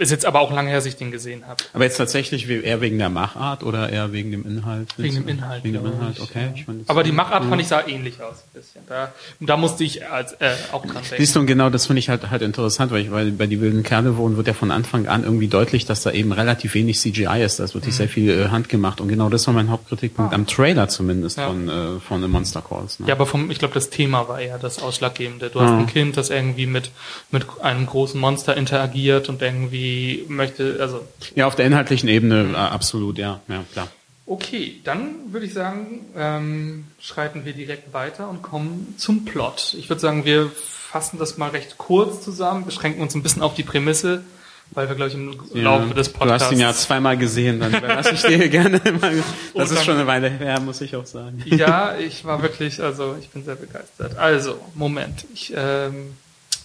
ist 0.00 0.10
jetzt 0.10 0.24
aber 0.26 0.40
auch 0.40 0.50
lange 0.52 0.68
her, 0.70 0.78
dass 0.78 0.86
ich 0.86 0.96
den 0.96 1.10
gesehen 1.12 1.46
habe. 1.46 1.62
Aber 1.72 1.84
jetzt 1.84 1.96
tatsächlich 1.98 2.48
eher 2.48 2.80
wegen 2.80 2.98
der 2.98 3.10
Machart 3.10 3.62
oder 3.62 3.88
eher 3.90 4.12
wegen 4.12 4.30
dem 4.32 4.44
Inhalt? 4.46 4.88
Wegen 4.96 5.14
dem 5.14 5.28
Inhalt. 5.28 5.62
Wegen 5.62 5.74
dem 5.74 5.82
glaub 5.82 5.94
Inhalt, 5.94 6.16
ich. 6.16 6.22
okay. 6.22 6.48
Jetzt- 6.56 6.90
Aber 6.90 7.02
die 7.02 7.12
Machart 7.12 7.44
fand 7.44 7.60
ich 7.60 7.68
sah 7.68 7.86
ähnlich 7.86 8.22
aus 8.22 8.36
ein 8.46 8.58
bisschen. 8.58 8.80
Da, 8.88 9.12
da 9.40 9.56
musste 9.56 9.84
ich 9.84 10.08
als, 10.10 10.32
äh, 10.40 10.50
auch 10.72 10.82
dran 10.84 10.94
denken. 11.02 11.14
Siehst 11.18 11.36
du, 11.36 11.40
und 11.40 11.46
genau 11.46 11.70
das 11.70 11.86
finde 11.86 12.00
ich 12.00 12.08
halt, 12.08 12.30
halt 12.30 12.42
interessant, 12.42 12.90
weil, 12.92 13.02
ich, 13.02 13.10
weil 13.10 13.30
bei 13.32 13.46
die 13.46 13.60
wilden 13.60 13.82
Kerle 13.82 14.16
wohnen 14.16 14.36
wird 14.36 14.46
ja 14.46 14.54
von 14.54 14.70
Anfang 14.70 15.06
an 15.06 15.22
irgendwie 15.22 15.48
deutlich, 15.48 15.84
dass 15.84 16.02
da 16.02 16.10
eben 16.10 16.32
relativ 16.32 16.74
wenig 16.74 16.98
CGI 16.98 17.42
ist. 17.44 17.60
Da 17.60 17.64
ist 17.64 17.74
wirklich 17.74 17.94
sehr 17.94 18.08
viel 18.08 18.30
äh, 18.30 18.48
handgemacht. 18.48 19.00
Und 19.00 19.08
genau 19.08 19.28
das 19.28 19.46
war 19.46 19.54
mein 19.54 19.70
Hauptkritikpunkt 19.70 20.32
am 20.34 20.46
Trailer 20.46 20.88
zumindest 20.88 21.38
Ah. 21.38 21.42
Ja. 21.42 21.48
von, 21.48 21.68
äh, 21.68 22.00
von 22.00 22.22
The 22.22 22.28
Monster 22.28 22.62
Calls. 22.66 23.00
Ne? 23.00 23.06
Ja, 23.08 23.14
aber 23.14 23.26
vom, 23.26 23.50
ich 23.50 23.58
glaube, 23.58 23.74
das 23.74 23.90
Thema 23.90 24.28
war 24.28 24.40
eher 24.40 24.58
das 24.58 24.80
Ausschlaggebende. 24.82 25.50
Du 25.50 25.60
hast 25.60 25.70
Mhm. 25.72 25.78
ein 25.80 25.86
Kind, 25.86 26.16
das 26.16 26.30
irgendwie 26.30 26.66
mit, 26.66 26.90
mit 27.30 27.44
einem 27.60 27.84
großen 27.86 28.18
Monster 28.18 28.56
interagiert 28.56 29.28
und 29.28 29.42
irgendwie 29.42 29.89
irgendwie 29.90 30.32
möchte, 30.32 30.78
also. 30.80 31.06
Ja, 31.34 31.46
auf 31.46 31.56
der 31.56 31.66
inhaltlichen 31.66 32.08
Ebene 32.08 32.50
äh, 32.52 32.56
absolut, 32.56 33.18
ja, 33.18 33.40
ja, 33.48 33.64
klar. 33.72 33.88
Okay, 34.26 34.80
dann 34.84 35.32
würde 35.32 35.46
ich 35.46 35.52
sagen, 35.52 36.06
ähm, 36.16 36.84
schreiten 37.00 37.44
wir 37.44 37.52
direkt 37.52 37.92
weiter 37.92 38.28
und 38.28 38.42
kommen 38.42 38.94
zum 38.96 39.24
Plot. 39.24 39.74
Ich 39.76 39.88
würde 39.88 40.00
sagen, 40.00 40.24
wir 40.24 40.50
fassen 40.54 41.18
das 41.18 41.36
mal 41.36 41.50
recht 41.50 41.78
kurz 41.78 42.22
zusammen, 42.22 42.64
beschränken 42.64 43.02
uns 43.02 43.14
ein 43.14 43.24
bisschen 43.24 43.42
auf 43.42 43.54
die 43.54 43.64
Prämisse, 43.64 44.22
weil 44.70 44.88
wir, 44.88 44.94
glaube 44.94 45.08
ich, 45.10 45.16
im 45.16 45.32
Ja, 45.52 45.62
Laufe 45.62 45.94
des 45.94 46.10
Podcasts... 46.10 46.44
Du 46.44 46.44
hast 46.44 46.52
ihn 46.52 46.60
ja 46.60 46.72
zweimal 46.72 47.16
gesehen, 47.16 47.58
dann 47.58 47.74
überlasse 47.74 48.12
ich 48.14 48.22
dir 48.22 48.48
gerne 48.48 48.80
mal. 49.00 49.16
Das 49.54 49.70
Und 49.70 49.76
ist 49.76 49.84
schon 49.84 49.96
eine 49.96 50.06
Weile 50.06 50.30
her, 50.30 50.60
muss 50.60 50.80
ich 50.80 50.94
auch 50.94 51.06
sagen. 51.06 51.42
Ja, 51.46 51.98
ich 51.98 52.24
war 52.24 52.40
wirklich, 52.40 52.80
also 52.80 53.16
ich 53.20 53.30
bin 53.30 53.44
sehr 53.44 53.56
begeistert. 53.56 54.16
Also, 54.16 54.60
Moment, 54.74 55.26
ich 55.34 55.52
ähm, 55.56 56.12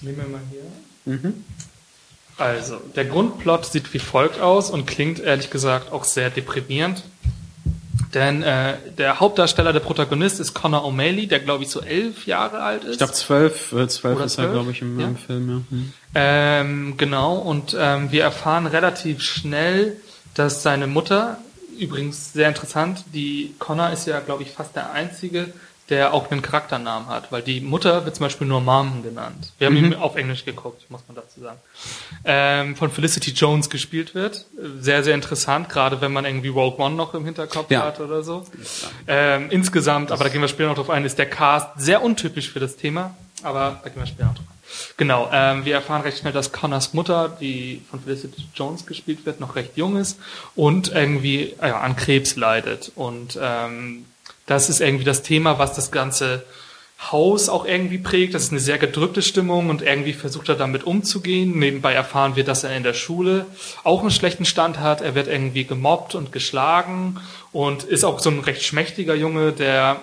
nehme 0.01 0.23
mal 0.27 0.41
hier. 0.51 1.33
Also, 2.37 2.77
der 2.95 3.05
Grundplot 3.05 3.65
sieht 3.65 3.93
wie 3.93 3.99
folgt 3.99 4.41
aus 4.41 4.69
und 4.69 4.85
klingt 4.85 5.19
ehrlich 5.19 5.49
gesagt 5.49 5.91
auch 5.91 6.03
sehr 6.03 6.29
deprimierend. 6.29 7.03
Denn 8.13 8.43
äh, 8.43 8.75
der 8.97 9.19
Hauptdarsteller, 9.19 9.73
der 9.73 9.81
Protagonist 9.81 10.39
ist 10.39 10.53
Connor 10.53 10.85
O'Malley, 10.85 11.27
der 11.27 11.39
glaube 11.39 11.63
ich 11.63 11.69
so 11.69 11.81
elf 11.81 12.25
Jahre 12.27 12.61
alt 12.61 12.83
ist. 12.85 12.91
Ich 12.93 12.97
glaube 12.97 13.13
zwölf, 13.13 13.73
äh, 13.73 13.87
zwölf 13.89 14.15
Oder 14.15 14.25
ist 14.25 14.37
er, 14.37 14.43
zwölf? 14.43 14.53
glaube 14.53 14.71
ich, 14.71 14.81
im, 14.81 14.99
Ja. 14.99 15.09
Film, 15.27 15.49
ja. 15.49 15.61
Hm. 15.69 15.93
Ähm, 16.15 16.93
genau, 16.97 17.35
und 17.35 17.75
ähm, 17.77 18.11
wir 18.11 18.23
erfahren 18.23 18.67
relativ 18.67 19.21
schnell, 19.21 19.97
dass 20.33 20.63
seine 20.63 20.87
Mutter, 20.87 21.39
übrigens 21.77 22.31
sehr 22.31 22.47
interessant, 22.47 23.03
die 23.13 23.53
Connor 23.59 23.89
ist 23.91 24.07
ja, 24.07 24.21
glaube 24.21 24.43
ich, 24.43 24.51
fast 24.51 24.77
der 24.77 24.91
Einzige, 24.93 25.51
der 25.89 26.13
auch 26.13 26.31
einen 26.31 26.41
Charakternamen 26.41 27.07
hat, 27.09 27.31
weil 27.31 27.43
die 27.43 27.61
Mutter 27.61 28.05
wird 28.05 28.15
zum 28.15 28.25
Beispiel 28.25 28.47
nur 28.47 28.59
Mom 28.59 29.03
genannt. 29.03 29.51
Wir 29.59 29.67
haben 29.67 29.77
ihn 29.77 29.93
auf 29.93 30.15
Englisch 30.15 30.43
geguckt, 30.43 30.89
muss 30.89 31.01
man 31.07 31.15
dazu 31.15 31.41
sagen. 31.41 31.59
Ähm, 32.25 32.75
von 32.75 32.89
Felicity 32.89 33.31
Jones 33.31 33.69
gespielt 33.69 34.15
wird. 34.15 34.45
Sehr, 34.79 35.03
sehr 35.03 35.13
interessant, 35.13 35.69
gerade 35.69 36.01
wenn 36.01 36.11
man 36.11 36.25
irgendwie 36.25 36.47
Rogue 36.47 36.83
One 36.83 36.95
noch 36.95 37.13
im 37.13 37.23
Hinterkopf 37.25 37.69
Ja. 37.69 37.83
hat 37.83 37.99
oder 37.99 38.23
so. 38.23 38.45
Ähm, 39.07 39.51
insgesamt, 39.51 40.11
aber 40.11 40.23
da 40.23 40.29
gehen 40.31 40.41
wir 40.41 40.47
später 40.47 40.69
noch 40.69 40.75
drauf 40.75 40.89
ein, 40.89 41.05
ist 41.05 41.19
der 41.19 41.29
Cast 41.29 41.67
sehr 41.77 42.01
untypisch 42.01 42.49
für 42.49 42.59
das 42.59 42.77
Thema, 42.77 43.15
aber 43.43 43.79
da 43.83 43.89
gehen 43.89 44.01
wir 44.01 44.07
später 44.07 44.25
noch 44.25 44.35
drauf 44.35 44.45
ein. 44.49 44.55
Genau, 44.97 45.29
ähm, 45.31 45.63
wir 45.65 45.75
erfahren 45.75 46.01
recht 46.01 46.17
schnell, 46.17 46.33
dass 46.33 46.51
Connors 46.51 46.93
Mutter, 46.95 47.29
die 47.39 47.83
von 47.91 47.99
Felicity 48.01 48.43
Jones 48.55 48.87
gespielt 48.87 49.25
wird, 49.25 49.39
noch 49.39 49.55
recht 49.55 49.77
jung 49.77 49.95
ist 49.95 50.19
und 50.55 50.91
irgendwie 50.91 51.53
ja, 51.61 51.79
an 51.81 51.95
Krebs 51.95 52.35
leidet. 52.35 52.91
Und 52.95 53.37
ähm, 53.39 54.05
das 54.45 54.69
ist 54.69 54.81
irgendwie 54.81 55.05
das 55.05 55.23
Thema, 55.23 55.59
was 55.59 55.73
das 55.73 55.91
ganze 55.91 56.43
Haus 57.11 57.49
auch 57.49 57.65
irgendwie 57.65 57.97
prägt. 57.97 58.33
Das 58.33 58.43
ist 58.43 58.51
eine 58.51 58.61
sehr 58.61 58.77
gedrückte 58.77 59.21
Stimmung 59.21 59.69
und 59.69 59.81
irgendwie 59.81 60.13
versucht 60.13 60.49
er 60.49 60.55
damit 60.55 60.85
umzugehen. 60.85 61.57
Nebenbei 61.59 61.93
erfahren 61.93 62.35
wir, 62.35 62.43
dass 62.43 62.63
er 62.63 62.75
in 62.75 62.83
der 62.83 62.93
Schule 62.93 63.45
auch 63.83 64.01
einen 64.01 64.11
schlechten 64.11 64.45
Stand 64.45 64.79
hat. 64.79 65.01
Er 65.01 65.15
wird 65.15 65.27
irgendwie 65.27 65.65
gemobbt 65.65 66.15
und 66.15 66.31
geschlagen 66.31 67.19
und 67.51 67.83
ist 67.83 68.05
auch 68.05 68.19
so 68.19 68.29
ein 68.29 68.39
recht 68.39 68.63
schmächtiger 68.63 69.15
Junge, 69.15 69.51
der 69.51 69.99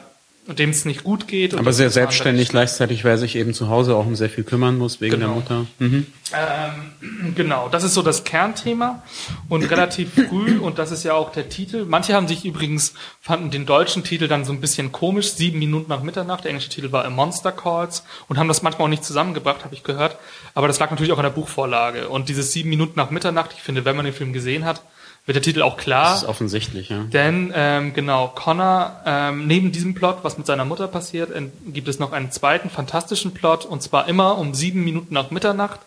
dem 0.48 0.70
es 0.70 0.84
nicht 0.84 1.04
gut 1.04 1.28
geht. 1.28 1.52
Und 1.52 1.60
Aber 1.60 1.72
sehr 1.72 1.90
selbstständig 1.90 2.48
gleichzeitig, 2.48 3.04
weil 3.04 3.12
er 3.12 3.18
sich 3.18 3.36
eben 3.36 3.54
zu 3.54 3.68
Hause 3.68 3.94
auch 3.94 4.06
um 4.06 4.16
sehr 4.16 4.28
viel 4.28 4.42
kümmern 4.42 4.76
muss 4.76 5.00
wegen 5.00 5.12
Genau. 5.20 5.26
der 5.26 5.34
Mutter. 5.36 5.66
Mhm. 5.78 6.06
Ähm, 6.34 7.34
genau, 7.36 7.68
das 7.68 7.84
ist 7.84 7.94
so 7.94 8.02
das 8.02 8.24
Kernthema 8.24 9.02
und 9.48 9.62
relativ 9.70 10.10
früh, 10.28 10.58
und 10.58 10.78
das 10.78 10.90
ist 10.90 11.04
ja 11.04 11.14
auch 11.14 11.30
der 11.30 11.48
Titel. 11.48 11.84
Manche 11.86 12.14
haben 12.14 12.26
sich 12.26 12.44
übrigens, 12.44 12.94
fanden 13.20 13.50
den 13.52 13.66
deutschen 13.66 14.02
Titel 14.02 14.26
dann 14.26 14.44
so 14.44 14.52
ein 14.52 14.60
bisschen 14.60 14.90
komisch, 14.90 15.32
sieben 15.32 15.60
Minuten 15.60 15.88
nach 15.88 16.02
Mitternacht. 16.02 16.42
Der 16.44 16.50
englische 16.50 16.70
Titel 16.70 16.90
war 16.90 17.04
A 17.04 17.10
Monster 17.10 17.52
Calls 17.52 18.04
und 18.28 18.38
haben 18.38 18.48
das 18.48 18.62
manchmal 18.62 18.86
auch 18.86 18.90
nicht 18.90 19.04
zusammengebracht, 19.04 19.64
habe 19.64 19.74
ich 19.74 19.84
gehört. 19.84 20.16
Aber 20.54 20.66
das 20.66 20.78
lag 20.80 20.90
natürlich 20.90 21.12
auch 21.12 21.18
an 21.18 21.24
der 21.24 21.30
Buchvorlage. 21.30 22.08
Und 22.08 22.28
dieses 22.28 22.52
sieben 22.52 22.68
Minuten 22.68 22.94
nach 22.96 23.10
Mitternacht, 23.10 23.52
ich 23.54 23.62
finde, 23.62 23.84
wenn 23.84 23.94
man 23.94 24.04
den 24.04 24.14
Film 24.14 24.32
gesehen 24.32 24.64
hat, 24.64 24.82
wird 25.26 25.36
der 25.36 25.42
Titel 25.42 25.62
auch 25.62 25.76
klar. 25.76 26.12
Das 26.12 26.22
ist 26.22 26.28
offensichtlich, 26.28 26.88
ja. 26.88 27.04
Denn 27.04 27.52
ähm, 27.54 27.94
genau, 27.94 28.28
Connor, 28.28 29.00
ähm, 29.06 29.46
neben 29.46 29.72
diesem 29.72 29.94
Plot, 29.94 30.18
was 30.22 30.38
mit 30.38 30.46
seiner 30.46 30.64
Mutter 30.64 30.88
passiert, 30.88 31.30
gibt 31.66 31.88
es 31.88 31.98
noch 31.98 32.12
einen 32.12 32.30
zweiten 32.30 32.70
fantastischen 32.70 33.32
Plot, 33.32 33.64
und 33.64 33.82
zwar 33.82 34.08
immer 34.08 34.38
um 34.38 34.54
sieben 34.54 34.84
Minuten 34.84 35.14
nach 35.14 35.30
Mitternacht 35.30 35.80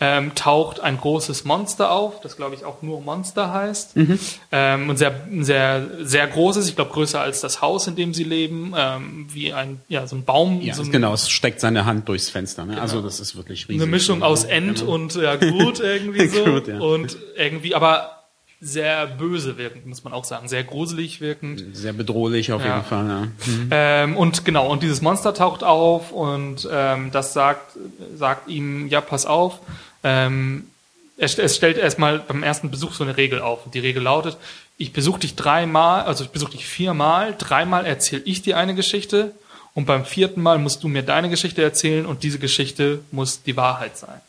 ähm, 0.00 0.34
taucht 0.34 0.80
ein 0.80 0.98
großes 0.98 1.44
Monster 1.44 1.90
auf, 1.90 2.20
das 2.20 2.36
glaube 2.36 2.54
ich 2.54 2.64
auch 2.64 2.82
nur 2.82 3.00
Monster 3.00 3.52
heißt. 3.52 3.96
Mhm. 3.96 4.18
Ähm, 4.52 4.90
und 4.90 4.96
sehr, 4.98 5.26
sehr, 5.40 5.88
sehr 6.02 6.26
großes, 6.26 6.68
ich 6.68 6.76
glaube 6.76 6.92
größer 6.92 7.20
als 7.20 7.40
das 7.40 7.62
Haus, 7.62 7.86
in 7.86 7.96
dem 7.96 8.14
sie 8.14 8.24
leben, 8.24 8.74
ähm, 8.76 9.26
wie 9.32 9.52
ein, 9.52 9.80
ja, 9.88 10.06
so 10.06 10.16
ein 10.16 10.24
Baum, 10.24 10.60
Ja, 10.60 10.74
so 10.74 10.82
ein, 10.82 10.92
genau, 10.92 11.14
es 11.14 11.30
steckt 11.30 11.60
seine 11.60 11.84
Hand 11.84 12.08
durchs 12.08 12.28
Fenster. 12.28 12.64
Ne? 12.64 12.80
Also 12.80 13.00
das 13.00 13.20
ist 13.20 13.36
wirklich 13.36 13.68
riesig. 13.68 13.82
eine 13.82 13.90
Mischung 13.90 14.22
aus 14.22 14.44
End 14.44 14.82
und 14.82 15.14
ja, 15.14 15.36
gut 15.36 15.80
irgendwie 15.80 16.26
so. 16.28 16.44
Gut, 16.44 16.68
ja. 16.68 16.78
Und 16.78 17.16
irgendwie, 17.36 17.74
aber 17.74 18.15
sehr 18.60 19.06
böse 19.06 19.58
wirkend, 19.58 19.86
muss 19.86 20.02
man 20.02 20.12
auch 20.12 20.24
sagen. 20.24 20.48
Sehr 20.48 20.64
gruselig 20.64 21.20
wirkend. 21.20 21.62
Sehr 21.76 21.92
bedrohlich 21.92 22.52
auf 22.52 22.64
Ja. 22.64 22.76
jeden 22.76 22.86
Fall. 22.88 23.06
Ja. 23.06 23.26
Ähm, 23.70 24.16
und 24.16 24.44
genau, 24.44 24.68
und 24.70 24.82
dieses 24.82 25.02
Monster 25.02 25.34
taucht 25.34 25.62
auf 25.62 26.10
und 26.12 26.66
ähm, 26.72 27.10
das 27.12 27.32
sagt, 27.34 27.76
sagt 28.16 28.48
ihm, 28.48 28.88
ja, 28.88 29.00
pass 29.00 29.26
auf. 29.26 29.60
Ähm, 30.02 30.68
es, 31.18 31.38
es 31.38 31.56
stellt 31.56 31.76
erstmal 31.78 32.18
beim 32.20 32.42
ersten 32.42 32.70
Besuch 32.70 32.92
so 32.94 33.04
eine 33.04 33.16
Regel 33.16 33.40
auf. 33.40 33.66
Und 33.66 33.74
die 33.74 33.78
Regel 33.80 34.02
lautet, 34.02 34.36
ich 34.78 34.92
besuche 34.92 35.20
dich 35.20 35.34
dreimal, 35.36 36.02
also 36.04 36.24
ich 36.24 36.30
besuche 36.30 36.52
dich 36.52 36.66
viermal, 36.66 37.34
dreimal 37.38 37.86
erzähle 37.86 38.22
ich 38.24 38.42
dir 38.42 38.56
eine 38.58 38.74
Geschichte 38.74 39.32
und 39.74 39.86
beim 39.86 40.04
vierten 40.04 40.42
Mal 40.42 40.58
musst 40.58 40.82
du 40.82 40.88
mir 40.88 41.02
deine 41.02 41.28
Geschichte 41.30 41.62
erzählen 41.62 42.04
und 42.06 42.22
diese 42.22 42.38
Geschichte 42.38 43.00
muss 43.10 43.42
die 43.42 43.56
Wahrheit 43.56 43.96
sein. 43.96 44.20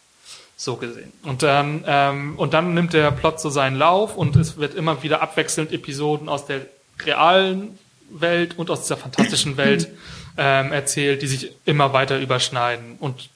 So 0.59 0.75
gesehen. 0.75 1.13
Und 1.21 1.43
dann, 1.43 1.83
ähm, 1.85 2.33
und 2.37 2.55
dann 2.55 2.73
nimmt 2.73 2.93
der 2.93 3.11
Plot 3.11 3.39
so 3.39 3.51
seinen 3.51 3.75
Lauf 3.75 4.17
und 4.17 4.35
es 4.35 4.57
wird 4.57 4.73
immer 4.73 5.03
wieder 5.03 5.21
abwechselnd 5.21 5.71
Episoden 5.71 6.27
aus 6.27 6.47
der 6.47 6.61
realen 7.05 7.77
Welt 8.09 8.57
und 8.57 8.71
aus 8.71 8.81
dieser 8.81 8.97
fantastischen 8.97 9.55
Welt 9.57 9.87
ähm, 10.35 10.71
erzählt, 10.71 11.21
die 11.21 11.27
sich 11.27 11.51
immer 11.65 11.93
weiter 11.93 12.19
überschneiden. 12.19 12.97
Und 12.99 13.29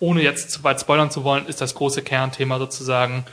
ohne 0.00 0.22
jetzt 0.22 0.50
zu 0.50 0.64
weit 0.64 0.80
spoilern 0.80 1.12
zu 1.12 1.22
wollen, 1.22 1.46
ist 1.46 1.60
das 1.60 1.76
große 1.76 2.02
Kernthema 2.02 2.58
sozusagen, 2.58 3.24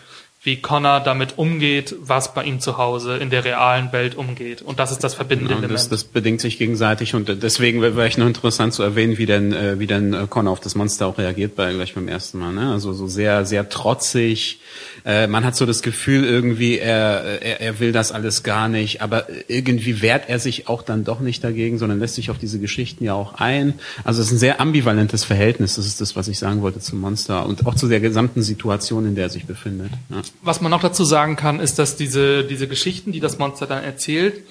wie 0.45 0.57
Connor 0.57 0.99
damit 0.99 1.37
umgeht, 1.37 1.95
was 1.99 2.35
bei 2.35 2.43
ihm 2.43 2.59
zu 2.59 2.77
Hause 2.77 3.17
in 3.17 3.31
der 3.31 3.43
realen 3.43 3.91
Welt 3.91 4.15
umgeht. 4.15 4.61
Und 4.61 4.77
das 4.77 4.91
ist 4.91 5.03
das 5.03 5.15
verbindende 5.15 5.55
Und 5.55 5.71
das, 5.71 5.89
das 5.89 6.03
bedingt 6.03 6.39
sich 6.39 6.59
gegenseitig 6.59 7.15
und 7.15 7.41
deswegen 7.41 7.81
wäre 7.81 7.93
vielleicht 7.93 8.19
noch 8.19 8.27
interessant 8.27 8.73
zu 8.73 8.83
erwähnen, 8.83 9.17
wie 9.17 9.25
denn, 9.25 9.53
äh, 9.53 9.79
wie 9.79 9.87
denn 9.87 10.13
äh, 10.13 10.27
Connor 10.29 10.53
auf 10.53 10.59
das 10.59 10.75
Monster 10.75 11.07
auch 11.07 11.17
reagiert 11.17 11.55
bei 11.55 11.73
gleich 11.73 11.95
beim 11.95 12.07
ersten 12.07 12.37
Mal. 12.37 12.53
Ne? 12.53 12.71
Also 12.71 12.93
so 12.93 13.07
sehr, 13.07 13.45
sehr 13.45 13.69
trotzig. 13.69 14.59
Äh, 15.05 15.27
man 15.27 15.45
hat 15.45 15.55
so 15.55 15.67
das 15.67 15.83
Gefühl 15.83 16.24
irgendwie, 16.24 16.79
er, 16.79 17.41
er, 17.41 17.62
er 17.62 17.79
will 17.79 17.91
das 17.91 18.12
alles 18.12 18.41
gar 18.41 18.67
nicht, 18.67 19.01
aber 19.03 19.27
irgendwie 19.47 20.01
wehrt 20.01 20.29
er 20.29 20.39
sich 20.39 20.67
auch 20.67 20.81
dann 20.81 21.03
doch 21.03 21.19
nicht 21.19 21.43
dagegen, 21.43 21.77
sondern 21.77 22.00
lässt 22.00 22.15
sich 22.15 22.31
auf 22.31 22.39
diese 22.39 22.59
Geschichten 22.59 23.03
ja 23.03 23.13
auch 23.13 23.35
ein. 23.35 23.75
Also 24.03 24.21
es 24.21 24.27
ist 24.27 24.33
ein 24.33 24.39
sehr 24.39 24.59
ambivalentes 24.59 25.24
Verhältnis. 25.24 25.75
Das 25.75 25.85
ist 25.85 26.01
das, 26.01 26.15
was 26.15 26.27
ich 26.27 26.39
sagen 26.39 26.63
wollte 26.63 26.79
zum 26.79 27.00
Monster 27.00 27.45
und 27.45 27.67
auch 27.67 27.75
zu 27.75 27.88
der 27.88 28.00
gesamten 28.00 28.41
Situation, 28.41 29.05
in 29.05 29.13
der 29.13 29.25
er 29.25 29.29
sich 29.29 29.45
befindet. 29.45 29.91
Ja. 30.09 30.21
Was 30.41 30.62
man 30.62 30.71
noch 30.71 30.81
dazu 30.81 31.03
sagen 31.03 31.35
kann, 31.35 31.59
ist, 31.59 31.77
dass 31.77 31.95
diese, 31.95 32.43
diese 32.43 32.67
Geschichten, 32.67 33.12
die 33.12 33.19
das 33.19 33.38
Monster 33.38 33.67
dann 33.67 33.83
erzählt, 33.83 34.41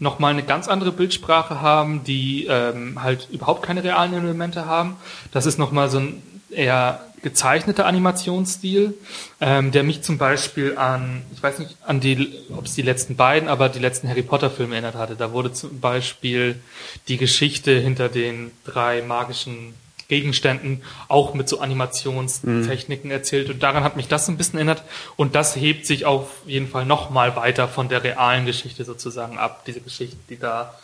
nochmal 0.00 0.32
eine 0.32 0.42
ganz 0.42 0.66
andere 0.66 0.90
Bildsprache 0.90 1.60
haben, 1.60 2.02
die 2.04 2.46
ähm, 2.50 3.02
halt 3.02 3.28
überhaupt 3.30 3.62
keine 3.64 3.84
realen 3.84 4.14
Elemente 4.14 4.66
haben. 4.66 4.96
Das 5.30 5.46
ist 5.46 5.58
nochmal 5.58 5.90
so 5.90 5.98
ein 5.98 6.22
eher 6.52 7.00
gezeichneter 7.22 7.86
Animationsstil, 7.86 8.94
ähm, 9.40 9.70
der 9.70 9.84
mich 9.84 10.02
zum 10.02 10.18
Beispiel 10.18 10.76
an, 10.76 11.22
ich 11.32 11.42
weiß 11.42 11.60
nicht, 11.60 11.76
an 11.86 12.00
die, 12.00 12.34
ob 12.56 12.66
es 12.66 12.74
die 12.74 12.82
letzten 12.82 13.16
beiden, 13.16 13.48
aber 13.48 13.68
die 13.68 13.78
letzten 13.78 14.08
Harry 14.08 14.22
Potter 14.22 14.50
Filme 14.50 14.74
erinnert 14.74 14.96
hatte. 14.96 15.14
Da 15.14 15.32
wurde 15.32 15.52
zum 15.52 15.80
Beispiel 15.80 16.60
die 17.08 17.16
Geschichte 17.16 17.78
hinter 17.78 18.08
den 18.08 18.50
drei 18.64 19.02
magischen 19.02 19.74
Gegenständen 20.08 20.82
auch 21.08 21.32
mit 21.32 21.48
so 21.48 21.60
Animationstechniken 21.60 23.10
erzählt. 23.10 23.48
Und 23.48 23.62
daran 23.62 23.82
hat 23.82 23.96
mich 23.96 24.08
das 24.08 24.28
ein 24.28 24.36
bisschen 24.36 24.58
erinnert. 24.58 24.82
Und 25.16 25.34
das 25.34 25.56
hebt 25.56 25.86
sich 25.86 26.04
auf 26.04 26.28
jeden 26.44 26.68
Fall 26.68 26.84
noch 26.84 27.08
mal 27.08 27.34
weiter 27.36 27.66
von 27.66 27.88
der 27.88 28.04
realen 28.04 28.44
Geschichte 28.44 28.84
sozusagen 28.84 29.38
ab, 29.38 29.64
diese 29.64 29.80
Geschichte, 29.80 30.18
die 30.28 30.38
da 30.38 30.74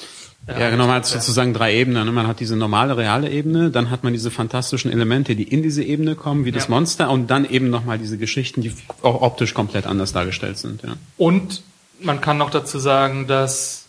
Ja, 0.49 0.71
genau, 0.71 0.87
man 0.87 0.97
hat 0.97 1.07
sozusagen 1.07 1.53
drei 1.53 1.75
Ebenen. 1.75 2.07
ne? 2.07 2.13
Man 2.13 2.27
hat 2.27 2.41
diese 2.41 2.57
normale, 2.57 2.97
reale 2.97 3.29
Ebene, 3.31 3.71
dann 3.71 3.91
hat 3.91 4.03
man 4.05 4.13
diese 4.15 4.31
fantastischen 4.31 4.91
Elemente, 4.91 5.37
die 5.37 5.43
in 5.45 5.63
diese 5.63 5.83
Ebene 5.83 6.15
kommen, 6.15 6.45
wie 6.47 6.53
das 6.53 6.65
Ja. 6.65 6.71
Monster, 6.71 7.11
und 7.11 7.27
dann 7.29 7.45
eben 7.49 7.69
nochmal 7.71 7.99
diese 7.99 8.17
Geschichten, 8.19 8.63
die 8.63 8.73
auch 9.03 9.21
optisch 9.21 9.53
komplett 9.53 9.87
anders 9.87 10.13
dargestellt 10.13 10.57
sind. 10.59 10.83
Ja. 10.83 10.95
Und 11.19 11.63
man 12.01 12.21
kann 12.21 12.39
noch 12.39 12.49
dazu 12.51 12.79
sagen, 12.79 13.27
dass, 13.27 13.85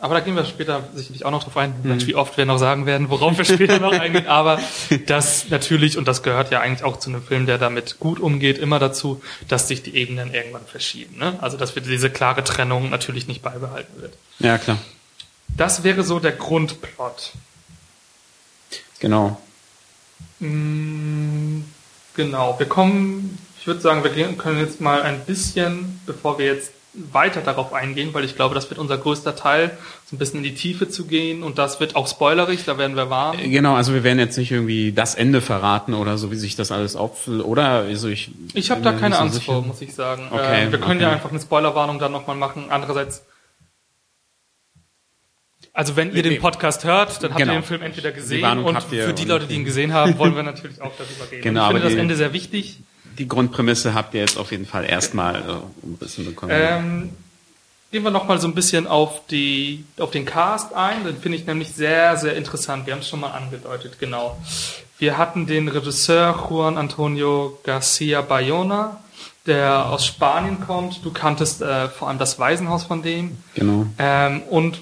aber 0.00 0.14
da 0.14 0.20
gehen 0.20 0.34
wir 0.34 0.44
später 0.46 0.82
sicherlich 0.94 1.24
auch 1.26 1.30
noch 1.30 1.44
drauf 1.44 1.56
ein, 1.58 1.74
Mhm. 1.82 2.06
wie 2.06 2.14
oft 2.14 2.36
wir 2.38 2.46
noch 2.46 2.58
sagen 2.58 2.86
werden, 2.86 3.08
worauf 3.10 3.36
wir 3.38 3.44
später 3.44 3.78
noch 3.78 3.92
eingehen, 4.00 4.26
aber 4.26 4.58
das 5.06 5.48
natürlich, 5.50 5.96
und 5.98 6.08
das 6.08 6.22
gehört 6.22 6.50
ja 6.50 6.60
eigentlich 6.60 6.82
auch 6.84 6.98
zu 6.98 7.10
einem 7.10 7.22
Film, 7.22 7.46
der 7.46 7.58
damit 7.58 8.00
gut 8.00 8.18
umgeht, 8.18 8.58
immer 8.58 8.78
dazu, 8.78 9.20
dass 9.46 9.68
sich 9.68 9.82
die 9.82 9.94
Ebenen 9.94 10.32
irgendwann 10.34 10.64
verschieben. 10.66 11.18
Ne? 11.18 11.34
Also 11.40 11.56
dass 11.56 11.74
wir 11.76 11.82
diese 11.82 12.10
klare 12.10 12.42
Trennung 12.42 12.90
natürlich 12.90 13.28
nicht 13.28 13.42
beibehalten 13.42 14.00
wird. 14.00 14.14
ja, 14.40 14.58
klar. 14.58 14.78
Das 15.56 15.84
wäre 15.84 16.02
so 16.02 16.20
der 16.20 16.32
Grundplot. 16.32 17.32
Genau. 18.98 19.40
Mm, 20.38 21.62
Genau, 22.14 22.58
wir 22.58 22.66
kommen 22.66 23.38
Ich 23.58 23.66
würde 23.66 23.80
sagen, 23.80 24.02
wir 24.04 24.10
können 24.36 24.58
jetzt 24.58 24.80
mal 24.80 25.02
ein 25.02 25.20
bisschen, 25.20 26.00
bevor 26.06 26.38
wir 26.38 26.46
jetzt 26.46 26.72
weiter 26.92 27.40
darauf 27.40 27.72
eingehen, 27.72 28.12
weil 28.12 28.24
ich 28.24 28.34
glaube, 28.34 28.54
das 28.54 28.68
wird 28.68 28.80
unser 28.80 28.98
größter 28.98 29.36
Teil, 29.36 29.76
so 30.06 30.16
ein 30.16 30.18
bisschen 30.18 30.38
in 30.38 30.42
die 30.42 30.54
Tiefe 30.54 30.88
zu 30.88 31.06
gehen 31.06 31.42
und 31.42 31.56
das 31.56 31.78
wird 31.78 31.94
auch 31.94 32.08
spoilerig, 32.08 32.64
da 32.64 32.78
werden 32.78 32.96
wir 32.96 33.10
warm. 33.10 33.36
Genau, 33.38 33.74
also 33.74 33.94
wir 33.94 34.02
werden 34.02 34.18
jetzt 34.18 34.36
nicht 34.36 34.50
irgendwie 34.50 34.92
das 34.92 35.14
Ende 35.14 35.40
verraten 35.40 35.94
oder 35.94 36.18
so, 36.18 36.30
wie 36.30 36.36
sich 36.36 36.56
das 36.56 36.72
alles 36.72 36.96
auffühlt, 36.96 37.44
oder? 37.44 37.68
Also 37.68 38.08
ich 38.08 38.32
ich 38.54 38.70
habe 38.70 38.82
da 38.82 38.92
keine 38.92 39.18
Angst 39.18 39.36
sicher. 39.36 39.52
vor, 39.52 39.62
muss 39.62 39.80
ich 39.80 39.94
sagen. 39.94 40.28
Okay, 40.30 40.66
äh, 40.66 40.72
wir 40.72 40.78
können 40.80 40.96
okay. 40.96 41.02
ja 41.02 41.10
einfach 41.12 41.30
eine 41.30 41.40
Spoilerwarnung 41.40 41.98
dann 42.00 42.12
nochmal 42.12 42.36
machen. 42.36 42.66
Andererseits 42.70 43.22
also 45.80 45.96
wenn 45.96 46.14
ihr 46.14 46.22
den 46.22 46.40
Podcast 46.40 46.84
hört, 46.84 47.22
dann 47.22 47.30
habt 47.30 47.40
genau. 47.40 47.54
ihr 47.54 47.60
den 47.60 47.64
Film 47.64 47.82
entweder 47.82 48.12
gesehen 48.12 48.58
und 48.58 48.82
für 48.82 49.12
die 49.12 49.24
Leute, 49.24 49.46
die 49.46 49.54
ihn 49.54 49.64
gesehen 49.64 49.92
haben, 49.92 50.18
wollen 50.18 50.36
wir 50.36 50.42
natürlich 50.52 50.80
auch 50.80 50.92
darüber 50.96 51.30
reden. 51.30 51.42
Genau, 51.42 51.66
ich 51.68 51.76
finde 51.76 51.88
das 51.88 51.98
Ende 51.98 52.16
sehr 52.16 52.32
wichtig 52.32 52.78
die 53.20 53.28
Grundprämisse 53.28 53.94
habt 53.94 54.14
ihr 54.14 54.20
jetzt 54.20 54.38
auf 54.38 54.50
jeden 54.50 54.66
Fall 54.66 54.84
erstmal 54.84 55.36
äh, 55.36 55.84
umrissen 55.86 56.24
bekommen. 56.24 56.52
Ähm, 56.54 57.10
gehen 57.90 58.02
wir 58.02 58.10
nochmal 58.10 58.40
so 58.40 58.48
ein 58.48 58.54
bisschen 58.54 58.86
auf, 58.86 59.26
die, 59.26 59.84
auf 59.98 60.10
den 60.10 60.24
Cast 60.24 60.74
ein. 60.74 61.04
Den 61.04 61.18
finde 61.18 61.36
ich 61.36 61.46
nämlich 61.46 61.68
sehr, 61.68 62.16
sehr 62.16 62.34
interessant. 62.34 62.86
Wir 62.86 62.94
haben 62.94 63.00
es 63.00 63.08
schon 63.08 63.20
mal 63.20 63.32
angedeutet, 63.32 63.98
genau. 63.98 64.40
Wir 64.98 65.18
hatten 65.18 65.46
den 65.46 65.68
Regisseur 65.68 66.48
Juan 66.48 66.78
Antonio 66.78 67.58
Garcia 67.62 68.22
Bayona, 68.22 69.00
der 69.46 69.86
aus 69.90 70.06
Spanien 70.06 70.60
kommt. 70.66 71.04
Du 71.04 71.10
kanntest 71.10 71.60
äh, 71.60 71.88
vor 71.88 72.08
allem 72.08 72.18
das 72.18 72.38
Waisenhaus 72.38 72.84
von 72.84 73.02
dem. 73.02 73.36
Genau. 73.54 73.86
Ähm, 73.98 74.42
und 74.48 74.80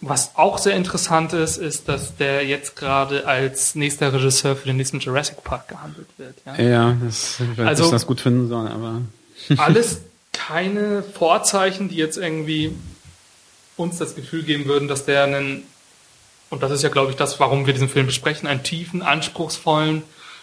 was 0.00 0.36
auch 0.36 0.58
sehr 0.58 0.76
interessant 0.76 1.32
ist, 1.34 1.58
ist, 1.58 1.88
dass 1.88 2.16
der 2.16 2.46
jetzt 2.46 2.74
gerade 2.76 3.26
als 3.26 3.74
nächster 3.74 4.12
Regisseur 4.12 4.56
für 4.56 4.66
den 4.66 4.76
nächsten 4.76 4.98
Jurassic 4.98 5.44
Park 5.44 5.68
gehandelt 5.68 6.08
wird. 6.16 6.36
Ja, 6.46 6.62
ja 6.62 6.96
das, 7.02 7.38
ich 7.40 7.58
weiß 7.58 7.66
also, 7.66 7.82
nicht, 7.84 7.94
das 7.94 8.06
gut 8.06 8.20
finden 8.20 8.48
soll, 8.48 8.68
aber. 8.68 9.02
alles 9.58 10.00
keine 10.32 11.02
Vorzeichen, 11.02 11.88
die 11.88 11.96
jetzt 11.96 12.16
irgendwie 12.16 12.74
uns 13.76 13.98
das 13.98 14.14
Gefühl 14.14 14.42
geben 14.42 14.66
würden, 14.66 14.88
dass 14.88 15.04
der 15.04 15.24
einen, 15.24 15.64
und 16.50 16.62
das 16.62 16.70
ist 16.70 16.82
ja, 16.82 16.88
glaube 16.88 17.10
ich, 17.10 17.16
das, 17.16 17.40
warum 17.40 17.66
wir 17.66 17.72
diesen 17.72 17.88
Film 17.88 18.06
besprechen, 18.06 18.48
einen 18.48 18.62
tiefen, 18.62 19.02
anspruchsvollen, 19.02 20.02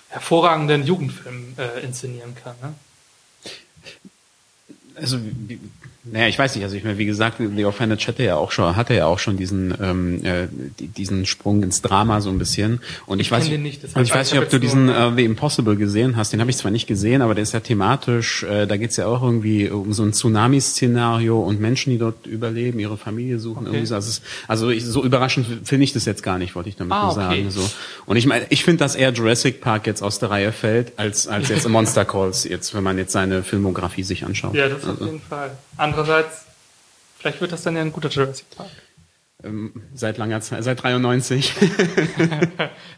hervorragenden 0.10 0.86
Jugendfilm 0.86 1.56
äh, 1.58 1.84
inszenieren 1.84 2.36
kann. 2.36 2.56
Ne? 2.62 2.74
Also 5.00 5.20
naja, 6.12 6.28
ich 6.28 6.40
weiß 6.40 6.56
nicht, 6.56 6.64
also 6.64 6.76
ich 6.76 6.84
meine, 6.84 6.98
wie 6.98 7.06
gesagt, 7.06 7.40
Leo 7.40 7.72
Feinitsch 7.72 8.08
hatte 8.08 8.24
ja 8.24 8.36
auch 8.36 8.52
schon, 8.52 8.76
hatte 8.76 8.94
ja 8.94 9.06
auch 9.06 9.20
schon 9.20 9.38
diesen, 9.38 9.74
ähm, 9.82 10.24
äh, 10.24 10.48
diesen 10.80 11.26
Sprung 11.26 11.64
ins 11.64 11.82
Drama 11.82 12.22
so 12.22 12.30
ein 12.30 12.38
bisschen. 12.38 12.80
Und 13.06 13.20
ich, 13.20 13.28
ich 13.28 13.32
weiß, 13.32 13.50
nicht, 13.50 13.84
und 13.96 14.04
ich 14.04 14.14
weiß 14.14 14.32
nicht, 14.32 14.42
ob 14.42 14.50
du 14.50 14.60
diesen 14.60 14.90
äh, 14.90 15.12
The 15.16 15.26
Impossible 15.26 15.76
gesehen 15.76 16.16
hast. 16.16 16.34
Den 16.34 16.40
habe 16.40 16.50
ich 16.50 16.58
zwar 16.58 16.72
nicht 16.72 16.88
gesehen, 16.88 17.22
aber 17.22 17.36
der 17.36 17.44
ist 17.44 17.54
ja 17.54 17.60
thematisch. 17.60 18.44
Äh, 18.44 18.68
da 18.68 18.78
geht's 18.78 18.96
ja 18.98 19.08
auch 19.08 19.22
irgendwie 19.22 19.70
um 19.70 19.94
so 19.94 20.04
ein 20.04 20.14
Tsunami-Szenario 20.14 21.40
und 21.40 21.60
Menschen, 21.60 21.92
die 21.92 21.98
dort 21.98 22.26
überleben, 22.26 22.80
ihre 22.80 22.98
Familie 22.98 23.40
suchen. 23.40 23.68
Okay. 23.68 23.76
Irgendwie 23.76 23.88
so. 23.88 23.96
Also, 23.96 24.22
also 24.48 24.70
ich, 24.70 24.86
so 24.86 25.04
überraschend 25.04 25.48
finde 25.64 25.84
ich 25.84 25.94
das 25.94 26.06
jetzt 26.06 26.24
gar 26.24 26.38
nicht, 26.38 26.56
wollte 26.56 26.70
ich 26.70 26.76
damit 26.76 26.94
ah, 26.94 27.06
nur 27.06 27.14
sagen. 27.14 27.42
Okay. 27.42 27.50
So. 27.50 27.70
Und 28.06 28.18
ich 28.18 28.26
meine, 28.26 28.46
ich 28.50 28.64
finde, 28.64 28.80
dass 28.80 28.96
eher 28.96 29.12
Jurassic 29.12 29.62
Park 29.62 29.88
jetzt 29.88 30.02
aus 30.02 30.20
der 30.20 30.30
Reihe 30.30 30.52
fällt, 30.52 30.94
als 30.98 31.28
als 31.28 31.50
jetzt 31.50 31.68
Monster 31.70 32.06
Calls 32.06 32.46
jetzt, 32.46 32.74
wenn 32.74 32.84
man 32.84 32.98
jetzt 32.98 33.12
seine 33.12 33.44
Filmografie 33.44 34.04
sich 34.04 34.26
anschaut. 34.26 34.56
Ja, 34.56 34.70
das. 34.70 34.87
Auf 34.90 35.02
jeden 35.02 35.22
Fall. 35.22 35.52
Andererseits, 35.78 36.46
vielleicht 37.18 37.42
wird 37.42 37.52
das 37.52 37.64
dann 37.64 37.76
ja 37.76 37.82
ein 37.82 37.92
guter 37.92 38.10
Jurassic 38.10 38.50
Park. 38.56 38.70
Ähm, 39.44 39.84
seit 39.94 40.18
langer 40.18 40.42
Zeit, 40.42 40.64
seit 40.64 40.82
93. 40.82 41.54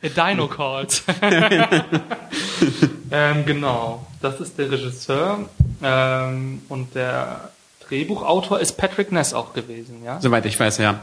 Dino 0.15 0.48
Calls. 0.48 1.03
ähm, 3.12 3.46
genau, 3.46 4.08
das 4.22 4.39
ist 4.39 4.58
der 4.58 4.72
Regisseur 4.72 5.50
ähm, 5.84 6.62
und 6.69 6.96
der 6.96 7.51
Drehbuchautor 7.88 8.60
ist 8.60 8.77
Patrick 8.77 9.12
Ness 9.12 9.34
auch 9.34 9.53
gewesen, 9.53 10.03
ja? 10.03 10.22
Soweit 10.22 10.46
ich 10.46 10.58
weiß, 10.58 10.77
ja. 10.77 11.01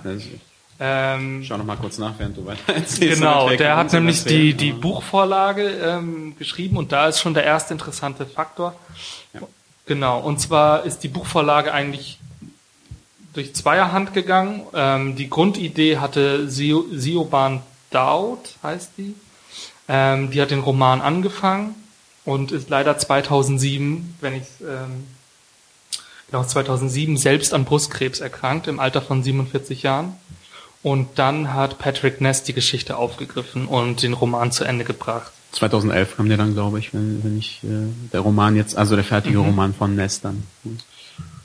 Ähm, 0.78 1.43
Schau 1.45 1.57
noch 1.57 1.64
mal 1.64 1.76
kurz 1.76 1.99
nach, 1.99 2.14
während 2.19 2.37
du 2.37 2.47
weiter 2.47 2.73
erzählst. 2.75 3.21
Genau, 3.21 3.50
der 3.50 3.76
hat 3.76 3.93
nämlich 3.93 4.25
die, 4.25 4.55
die 4.55 4.73
Buchvorlage 4.73 5.69
ähm, 5.69 6.37
geschrieben 6.38 6.76
und 6.76 6.93
da 6.93 7.09
ist 7.09 7.21
schon 7.21 7.35
der 7.35 7.45
erste 7.45 7.75
interessante 7.75 8.26
Faktor. 8.26 8.75
Ja. 9.33 9.40
Genau, 9.87 10.19
und 10.19 10.40
zwar 10.40 10.85
ist 10.85 11.05
die 11.05 11.09
Buchvorlage 11.09 11.72
eigentlich 11.72 12.18
durch 13.35 13.55
Zweierhand 13.55 14.14
gegangen. 14.14 14.62
Ähm, 14.75 15.14
die 15.14 15.31
Grundidee 15.31 15.99
hatte 15.99 16.51
Sioban 16.51 17.62
Daud, 17.90 18.40
heißt 18.64 18.92
die. 18.99 19.14
Ähm, 19.88 20.33
die 20.33 20.42
hat 20.42 20.51
den 20.51 20.59
Roman 20.59 21.01
angefangen 21.01 21.77
und 22.25 22.51
ist 22.51 22.68
leider 22.68 22.99
2007, 22.99 24.16
wenn 24.20 24.35
ich 24.35 24.49
ähm, 24.61 25.07
genau 26.31 26.42
2007 26.42 27.16
selbst 27.16 27.55
an 27.55 27.64
Brustkrebs 27.64 28.18
erkrankt 28.18 28.66
im 28.66 28.81
Alter 28.81 29.03
von 29.03 29.22
47 29.22 29.85
Jahren. 29.85 30.16
Und 30.83 31.18
dann 31.20 31.55
hat 31.55 31.79
Patrick 31.79 32.20
Ness 32.20 32.42
die 32.42 32.55
Geschichte 32.55 32.96
aufgegriffen 32.96 33.66
und 33.66 34.03
den 34.03 34.14
Roman 34.14 34.51
zu 34.51 34.64
Ende 34.64 34.85
gebracht. 34.85 35.33
2011 35.52 36.16
kam 36.16 36.28
der 36.28 36.37
dann, 36.37 36.54
glaube 36.54 36.78
ich, 36.78 36.92
wenn, 36.92 37.22
wenn 37.24 37.38
ich 37.38 37.61
äh, 37.64 37.88
der 38.12 38.20
Roman 38.20 38.56
jetzt, 38.56 38.76
also 38.76 38.94
der 38.94 39.04
fertige 39.04 39.38
mhm. 39.38 39.46
Roman 39.46 39.74
von 39.74 39.94
Ness 39.94 40.20
dann. 40.20 40.42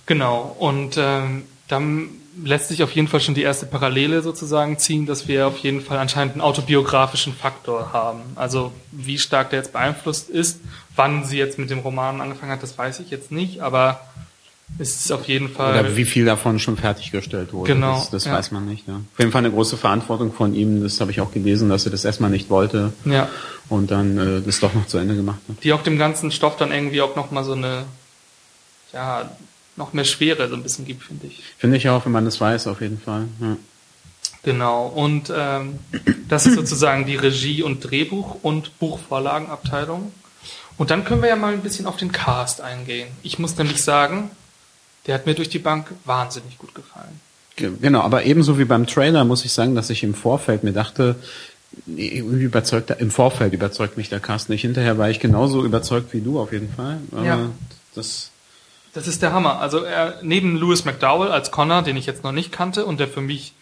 Genau. 0.06 0.56
Und 0.60 0.98
ähm, 0.98 1.44
dann 1.68 2.10
lässt 2.44 2.70
sich 2.70 2.84
auf 2.84 2.92
jeden 2.92 3.08
Fall 3.08 3.20
schon 3.20 3.36
die 3.36 3.44
erste 3.44 3.66
Parallele 3.66 4.22
sozusagen 4.22 4.78
ziehen, 4.78 5.06
dass 5.06 5.28
wir 5.28 5.48
auf 5.48 5.58
jeden 5.60 5.82
Fall 5.82 5.98
anscheinend 5.98 6.34
einen 6.34 6.42
autobiografischen 6.42 7.34
Faktor 7.34 7.94
haben. 7.94 8.22
Also 8.36 8.72
wie 8.92 9.18
stark 9.18 9.50
der 9.50 9.60
jetzt 9.60 9.74
beeinflusst 9.74 10.30
ist, 10.30 10.60
wann 10.96 11.24
sie 11.24 11.38
jetzt 11.38 11.60
mit 11.60 11.70
dem 11.70 11.80
Roman 11.80 12.22
angefangen 12.22 12.52
hat, 12.52 12.64
das 12.64 12.78
weiß 12.78 13.00
ich 13.02 13.10
jetzt 13.10 13.32
nicht, 13.32 13.62
aber 13.62 14.02
es 14.80 15.02
ist 15.02 15.12
auf 15.12 15.28
jeden 15.28 15.50
Fall. 15.50 15.80
Oder 15.80 15.96
wie 15.96 16.06
viel 16.06 16.26
davon 16.26 16.60
schon 16.60 16.78
fertiggestellt 16.78 17.54
wurde. 17.54 17.74
Genau. 17.74 17.96
Das, 17.96 18.10
das 18.10 18.26
ja. 18.26 18.34
weiß 18.34 18.52
man 18.52 18.66
nicht. 18.66 18.88
Ja. 18.88 18.96
Auf 18.96 19.20
jeden 19.20 19.32
Fall 19.32 19.40
eine 19.40 19.52
große 19.52 19.78
Verantwortung 19.78 20.34
von 20.34 20.54
ihm. 20.54 20.82
Das 20.84 21.00
habe 21.02 21.12
ich 21.12 21.22
auch 21.22 21.32
gelesen, 21.32 21.70
dass 21.70 21.86
er 21.86 21.92
das 21.92 22.06
erstmal 22.06 22.30
nicht 22.30 22.50
wollte. 22.50 22.94
Ja. 23.06 23.30
Und 23.70 23.92
dann 23.92 24.18
äh, 24.18 24.42
das 24.42 24.60
doch 24.60 24.74
noch 24.74 24.88
zu 24.88 24.98
Ende 24.98 25.16
gemacht 25.16 25.40
hat. 25.48 25.64
Die 25.64 25.74
auch 25.74 25.84
dem 25.84 25.98
ganzen 25.98 26.32
Stoff 26.32 26.58
dann 26.58 26.72
irgendwie 26.72 27.02
auch 27.02 27.16
nochmal 27.16 27.44
so 27.44 27.54
eine, 27.54 27.86
ja, 28.94 29.30
noch 29.76 29.94
mehr 29.94 30.06
Schwere 30.06 30.50
so 30.50 30.56
ein 30.56 30.64
bisschen 30.64 30.86
gibt, 30.86 31.04
finde 31.04 31.28
ich. 31.28 31.42
Finde 31.58 31.78
ich 31.78 31.88
auch, 31.90 32.06
wenn 32.06 32.12
man 32.12 32.26
das 32.26 32.42
weiß, 32.42 32.68
auf 32.68 32.82
jeden 32.82 33.00
Fall. 33.00 33.26
Ja. 33.40 33.58
Genau. 34.44 34.88
Und 34.88 35.32
ähm, 35.36 35.80
das 36.28 36.48
ist 36.48 36.56
sozusagen 36.56 37.06
die 37.06 37.16
Regie- 37.16 37.64
und 37.64 37.84
Drehbuch- 37.84 38.38
und 38.42 38.78
Buchvorlagenabteilung. 38.80 40.12
Und 40.78 40.90
dann 40.90 41.06
können 41.06 41.22
wir 41.22 41.30
ja 41.30 41.36
mal 41.36 41.54
ein 41.54 41.62
bisschen 41.62 41.86
auf 41.86 41.98
den 41.98 42.12
Cast 42.12 42.62
eingehen. 42.62 43.10
Ich 43.22 43.38
muss 43.38 43.56
nämlich 43.58 43.84
sagen, 43.84 44.32
der 45.08 45.16
hat 45.16 45.26
mir 45.26 45.34
durch 45.34 45.50
die 45.50 45.60
Bank 45.60 45.88
wahnsinnig 46.06 46.58
gut 46.58 46.76
gefallen. 46.76 47.20
Genau, 47.56 48.02
aber 48.02 48.24
ebenso 48.24 48.58
wie 48.58 48.66
beim 48.66 48.88
Trailer 48.88 49.24
muss 49.24 49.46
ich 49.46 49.52
sagen, 49.52 49.76
dass 49.76 49.90
ich 49.90 50.04
im 50.04 50.14
Vorfeld 50.14 50.64
mir 50.64 50.74
dachte, 50.74 51.16
irgendwie 51.86 52.44
überzeugt, 52.44 52.90
im 53.00 53.12
Vorfeld 53.12 53.54
überzeugt 53.54 53.98
mich 53.98 54.10
der 54.10 54.20
Cast 54.20 54.50
nicht. 54.50 54.62
Hinterher 54.62 54.98
war 54.98 55.10
ich 55.10 55.20
genauso 55.20 55.64
überzeugt 55.64 56.14
wie 56.14 56.22
du 56.22 56.40
auf 56.40 56.52
jeden 56.52 56.74
Fall. 56.74 56.98
Aber 57.12 57.26
ja. 57.26 57.40
das 57.94 58.32
das 58.94 59.08
ist 59.08 59.22
der 59.22 59.32
Hammer. 59.32 59.60
Also 59.60 59.84
er, 59.84 60.20
neben 60.22 60.58
Lewis 60.58 60.84
McDowell 60.84 61.32
als 61.32 61.52
Connor, 61.52 61.82
den 61.82 61.96
ich 61.96 62.06
jetzt 62.06 62.24
noch 62.24 62.34
nicht 62.34 62.52
kannte 62.52 62.86
und 62.86 63.00
der 63.00 63.08
für 63.08 63.22
mich 63.22 63.54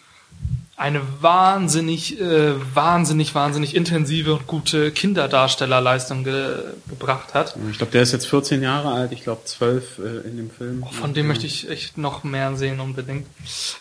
eine 0.80 1.02
wahnsinnig, 1.20 2.18
äh, 2.18 2.54
wahnsinnig, 2.74 3.34
wahnsinnig 3.34 3.76
intensive 3.76 4.32
und 4.32 4.46
gute 4.46 4.90
Kinderdarstellerleistung 4.92 6.24
ge 6.24 6.56
gebracht 6.88 7.34
hat. 7.34 7.54
Ich 7.70 7.76
glaube, 7.76 7.92
der 7.92 8.00
ist 8.00 8.12
jetzt 8.12 8.26
14 8.26 8.62
Jahre 8.62 8.90
alt, 8.90 9.12
ich 9.12 9.22
glaube 9.22 9.42
12 9.44 9.98
äh, 9.98 10.26
in 10.26 10.38
dem 10.38 10.50
Film. 10.50 10.82
Oh, 10.86 10.90
von 10.90 11.12
dem 11.12 11.26
ja. 11.26 11.28
möchte 11.28 11.46
ich 11.46 11.68
echt 11.68 11.98
noch 11.98 12.24
mehr 12.24 12.56
sehen 12.56 12.80
unbedingt. 12.80 13.26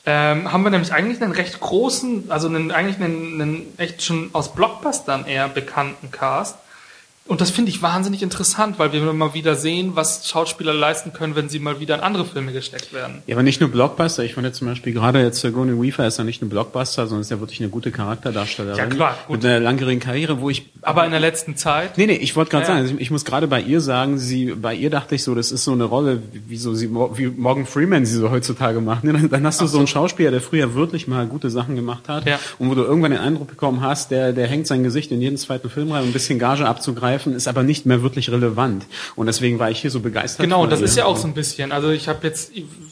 Ähm, 0.05 0.51
haben 0.51 0.63
wir 0.63 0.71
nämlich 0.71 0.91
eigentlich 0.91 1.21
einen 1.21 1.31
recht 1.31 1.61
großen, 1.61 2.29
also 2.29 2.49
einen, 2.49 2.71
eigentlich 2.71 2.97
einen, 2.97 3.41
einen 3.41 3.65
echt 3.77 4.03
schon 4.03 4.31
aus 4.33 4.53
Blockbustern 4.53 5.25
eher 5.25 5.47
bekannten 5.47 6.11
Cast 6.11 6.57
und 7.29 7.41
das 7.41 7.51
finde 7.51 7.69
ich 7.69 7.81
wahnsinnig 7.83 8.23
interessant, 8.23 8.79
weil 8.79 8.91
wir 8.91 9.01
mal 9.13 9.35
wieder 9.35 9.55
sehen, 9.55 9.91
was 9.93 10.27
Schauspieler 10.27 10.73
leisten 10.73 11.13
können, 11.13 11.35
wenn 11.35 11.47
sie 11.47 11.59
mal 11.59 11.79
wieder 11.79 11.93
in 11.95 12.01
andere 12.01 12.25
Filme 12.25 12.51
gesteckt 12.51 12.91
werden. 12.91 13.21
Ja, 13.27 13.35
aber 13.35 13.43
nicht 13.43 13.61
nur 13.61 13.69
Blockbuster. 13.69 14.23
Ich 14.23 14.33
fand 14.33 14.47
jetzt 14.47 14.57
zum 14.57 14.67
Beispiel 14.67 14.93
gerade 14.93 15.21
jetzt 15.21 15.41
Sigourney 15.41 15.79
Weaver 15.79 16.07
ist 16.07 16.17
ja 16.17 16.23
nicht 16.23 16.41
nur 16.41 16.49
Blockbuster, 16.49 17.05
sondern 17.05 17.21
ist 17.21 17.29
ja 17.29 17.39
wirklich 17.39 17.59
eine 17.59 17.69
gute 17.69 17.91
Charakterdarstellerin. 17.91 18.77
Ja, 18.79 18.85
klar. 18.87 19.17
Gut. 19.27 19.37
Mit 19.37 19.45
einer 19.45 19.59
langjährigen 19.59 19.99
Karriere, 19.99 20.41
wo 20.41 20.49
ich... 20.49 20.71
Aber 20.81 21.05
in 21.05 21.11
der 21.11 21.19
letzten 21.19 21.55
Zeit? 21.55 21.99
Nee, 21.99 22.07
nee, 22.07 22.13
ich 22.13 22.35
wollte 22.35 22.49
gerade 22.49 22.67
ja. 22.67 22.83
sagen, 22.83 22.97
ich, 22.99 23.11
muss 23.11 23.25
gerade 23.25 23.47
bei 23.47 23.61
ihr 23.61 23.79
sagen, 23.79 24.17
sie, 24.17 24.55
bei 24.55 24.73
ihr 24.73 24.89
dachte 24.89 25.13
ich 25.13 25.23
so, 25.23 25.35
das 25.35 25.51
ist 25.51 25.63
so 25.63 25.73
eine 25.73 25.83
Rolle, 25.83 26.23
wie 26.47 26.57
so 26.57 26.73
sie, 26.73 26.89
wie 26.89 27.27
Morgan 27.27 27.67
Freeman 27.67 28.05
sie 28.07 28.15
so 28.15 28.31
heutzutage 28.31 28.81
macht. 28.81 29.03
Dann, 29.03 29.29
dann 29.29 29.45
hast 29.45 29.61
du 29.61 29.67
so. 29.67 29.73
so 29.73 29.77
einen 29.77 29.87
Schauspieler, 29.87 30.31
der 30.31 30.41
früher 30.41 30.73
wirklich 30.73 31.07
mal 31.07 31.27
gute 31.27 31.51
Sachen 31.51 31.75
gemacht 31.75 32.07
hat 32.07 32.25
ja. 32.25 32.39
und 32.57 32.69
wo 32.69 32.75
du 32.75 32.81
irgendwann 32.81 33.11
den 33.11 33.19
Eindruck 33.19 33.49
bekommen 33.49 33.81
hast, 33.81 34.09
der, 34.09 34.33
der 34.33 34.47
hängt 34.47 34.65
sein 34.65 34.83
Gesicht 34.83 35.11
in 35.11 35.21
jeden 35.21 35.37
zweiten 35.37 35.69
Film 35.69 35.91
rein, 35.91 36.01
um 36.01 36.09
ein 36.09 36.13
bisschen 36.13 36.39
Gage 36.39 36.65
abzugreifen, 36.65 37.18
ist 37.27 37.47
aber 37.47 37.63
nicht 37.63 37.85
mehr 37.85 38.01
wirklich 38.01 38.29
relevant. 38.29 38.85
Und 39.15 39.27
deswegen 39.27 39.59
war 39.59 39.69
ich 39.69 39.79
hier 39.79 39.91
so 39.91 39.99
begeistert. 39.99 40.43
Genau, 40.43 40.65
das 40.67 40.81
ist 40.81 40.97
ja 40.97 41.05
auch 41.05 41.17
so 41.17 41.27
ein 41.27 41.33
bisschen. 41.33 41.71
Also 41.71 41.89
ich 41.89 42.07
habe 42.07 42.25
jetzt, 42.25 42.51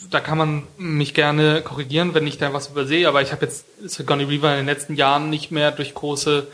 da 0.09 0.19
kann 0.19 0.37
man 0.37 0.63
mich 0.77 1.13
gerne 1.13 1.61
korrigieren, 1.61 2.13
wenn 2.13 2.27
ich 2.27 2.37
da 2.37 2.53
was 2.53 2.69
übersehe, 2.69 3.07
aber 3.07 3.21
ich 3.21 3.31
habe 3.31 3.45
jetzt 3.45 3.65
Sigourney 3.83 4.29
Weaver 4.29 4.51
in 4.51 4.57
den 4.57 4.65
letzten 4.65 4.95
Jahren 4.95 5.29
nicht 5.29 5.51
mehr 5.51 5.71
durch 5.71 5.93
große 5.93 6.47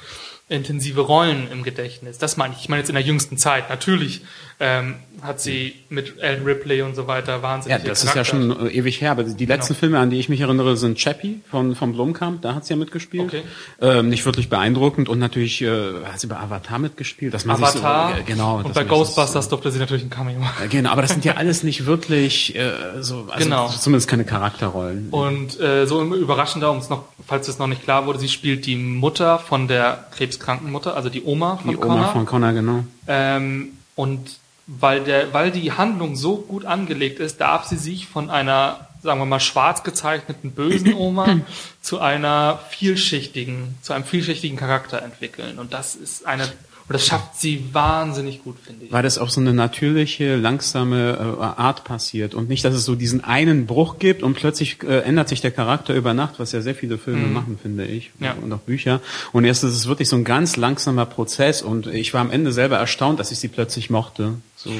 intensive 0.49 1.01
Rollen 1.01 1.49
im 1.51 1.63
Gedächtnis. 1.63 2.17
Das 2.17 2.37
meine 2.37 2.53
ich. 2.53 2.61
Ich 2.61 2.69
meine 2.69 2.81
jetzt 2.81 2.89
in 2.89 2.95
der 2.95 3.03
jüngsten 3.03 3.37
Zeit. 3.37 3.69
Natürlich 3.69 4.21
ähm, 4.59 4.95
hat 5.21 5.39
sie 5.41 5.73
mit 5.89 6.19
Ellen 6.19 6.43
Ripley 6.45 6.81
und 6.81 6.95
so 6.95 7.07
weiter 7.07 7.41
wahnsinnig. 7.41 7.79
Ja, 7.81 7.87
das 7.89 8.03
ist 8.03 8.15
ja 8.15 8.23
schon 8.25 8.67
äh, 8.67 8.69
ewig 8.69 8.99
her. 9.01 9.11
Aber 9.11 9.23
die 9.23 9.45
letzten 9.45 9.73
Genau. 9.73 9.79
Filme, 9.79 9.99
an 9.99 10.09
die 10.09 10.19
ich 10.19 10.29
mich 10.29 10.41
erinnere, 10.41 10.75
sind 10.77 10.97
Chappie 10.97 11.41
von 11.49 11.75
von 11.75 11.93
Blomkamp. 11.93 12.41
Da 12.41 12.55
hat 12.55 12.65
sie 12.65 12.73
ja 12.73 12.77
mitgespielt. 12.77 13.25
Okay. 13.25 13.43
Ähm, 13.81 14.09
nicht 14.09 14.25
wirklich 14.25 14.49
beeindruckend 14.49 15.09
und 15.09 15.19
natürlich 15.19 15.61
äh, 15.61 15.67
hat 16.05 16.19
sie 16.19 16.27
bei 16.27 16.37
Avatar 16.37 16.79
mitgespielt. 16.79 17.33
Dass 17.33 17.45
man 17.45 17.55
Avatar. 17.57 18.09
Sich 18.09 18.17
so, 18.17 18.21
äh, 18.21 18.25
genau. 18.25 18.57
Und 18.57 18.73
bei 18.73 18.83
Ghostbusters 18.83 19.33
das, 19.33 19.49
durfte 19.49 19.71
sie 19.71 19.79
natürlich 19.79 20.03
ein 20.03 20.09
Cameo 20.09 20.39
machen. 20.39 20.65
äh, 20.65 20.67
Genau, 20.67 20.89
aber 20.91 21.01
das 21.01 21.11
sind 21.11 21.25
ja 21.25 21.33
alles 21.35 21.63
nicht 21.63 21.85
wirklich 21.85 22.55
äh, 22.55 22.71
so, 23.01 23.27
also 23.29 23.43
Genau. 23.43 23.67
zumindest 23.69 24.07
keine 24.09 24.25
Charakterrollen. 24.25 25.09
Und 25.11 25.59
äh, 25.59 25.85
so 25.87 26.01
überraschender, 26.03 26.71
um 26.71 26.77
es 26.77 26.89
noch, 26.89 27.03
falls 27.25 27.47
es 27.47 27.59
noch 27.59 27.67
nicht 27.67 27.83
klar 27.83 28.05
wurde, 28.05 28.19
sie 28.19 28.29
spielt 28.29 28.65
die 28.65 28.75
Mutter 28.75 29.39
von 29.39 29.67
der 29.67 30.05
krebskranken 30.15 30.71
Mutter, 30.71 30.95
also 30.95 31.09
die 31.09 31.23
Oma 31.23 31.57
von 31.57 31.71
die 31.71 31.77
Connor. 31.77 31.95
Oma 31.95 32.07
von 32.09 32.25
Connor, 32.25 32.53
genau. 32.53 32.83
Ähm, 33.07 33.69
und 33.95 34.19
weil, 34.67 35.01
der, 35.03 35.33
weil 35.33 35.51
die 35.51 35.71
Handlung 35.73 36.15
so 36.15 36.37
gut 36.37 36.65
angelegt 36.65 37.19
ist, 37.19 37.41
darf 37.41 37.65
sie 37.65 37.77
sich 37.77 38.07
von 38.07 38.29
einer, 38.29 38.87
sagen 39.01 39.19
wir 39.19 39.25
mal, 39.25 39.39
schwarz 39.39 39.83
gezeichneten 39.83 40.51
bösen 40.51 40.93
Oma 40.97 41.39
zu 41.81 41.99
einer 41.99 42.59
vielschichtigen, 42.69 43.75
zu 43.81 43.93
einem 43.93 44.05
vielschichtigen 44.05 44.57
Charakter 44.57 45.01
entwickeln. 45.01 45.59
Und 45.59 45.73
das 45.73 45.95
ist 45.95 46.25
eine, 46.25 46.43
und 46.43 46.93
das 46.95 47.05
schafft 47.05 47.39
sie 47.39 47.63
wahnsinnig 47.73 48.43
gut, 48.43 48.57
finde 48.65 48.85
ich. 48.85 48.91
Weil 48.91 49.03
das 49.03 49.17
auf 49.17 49.31
so 49.31 49.39
eine 49.39 49.53
natürliche, 49.53 50.35
langsame 50.35 51.37
äh, 51.39 51.43
Art 51.61 51.85
passiert 51.85 52.33
und 52.35 52.49
nicht, 52.49 52.65
dass 52.65 52.73
es 52.73 52.83
so 52.83 52.95
diesen 52.95 53.23
einen 53.23 53.65
Bruch 53.67 53.99
gibt 53.99 54.21
und 54.21 54.33
plötzlich 54.35 54.83
äh, 54.83 54.99
ändert 54.99 55.29
sich 55.29 55.39
der 55.39 55.51
Charakter 55.51 55.93
über 55.93 56.13
Nacht, 56.13 56.35
was 56.39 56.51
ja 56.51 56.59
sehr 56.61 56.75
viele 56.75 56.97
Filme 56.97 57.27
machen, 57.27 57.57
finde 57.61 57.85
ich, 57.85 58.11
Mhm. 58.19 58.25
Ja. 58.25 58.33
und 58.41 58.51
auch 58.51 58.59
Bücher. 58.59 58.99
Und 59.31 59.45
erst 59.45 59.63
ist 59.63 59.73
es 59.75 59.87
wirklich 59.87 60.09
so 60.09 60.17
ein 60.17 60.25
ganz 60.25 60.57
langsamer 60.57 61.05
Prozess 61.05 61.61
und 61.61 61.87
ich 61.87 62.13
war 62.13 62.19
am 62.21 62.31
Ende 62.31 62.51
selber 62.51 62.77
erstaunt, 62.77 63.17
dass 63.19 63.31
ich 63.31 63.39
sie 63.39 63.47
plötzlich 63.47 63.89
mochte. 63.89 64.33
So. 64.63 64.71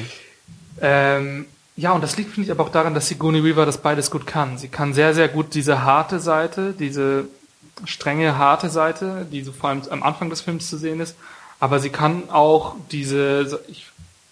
Ähm, 0.80 1.46
ja, 1.76 1.92
und 1.92 2.02
das 2.02 2.16
liegt, 2.16 2.32
finde 2.32 2.46
ich, 2.46 2.50
aber 2.50 2.64
auch 2.64 2.70
daran, 2.70 2.94
dass 2.94 3.08
Sigourney 3.08 3.42
Weaver 3.42 3.66
das 3.66 3.78
beides 3.78 4.10
gut 4.10 4.26
kann. 4.26 4.58
Sie 4.58 4.68
kann 4.68 4.94
sehr, 4.94 5.14
sehr 5.14 5.28
gut 5.28 5.54
diese 5.54 5.82
harte 5.82 6.20
Seite, 6.20 6.72
diese 6.72 7.26
strenge, 7.84 8.38
harte 8.38 8.68
Seite, 8.68 9.26
die 9.30 9.42
so 9.42 9.52
vor 9.52 9.70
allem 9.70 9.82
am 9.90 10.02
Anfang 10.02 10.30
des 10.30 10.40
Films 10.40 10.68
zu 10.70 10.76
sehen 10.76 11.00
ist, 11.00 11.16
aber 11.58 11.80
sie 11.80 11.90
kann 11.90 12.30
auch 12.30 12.76
diese, 12.92 13.60
ich, 13.68 13.86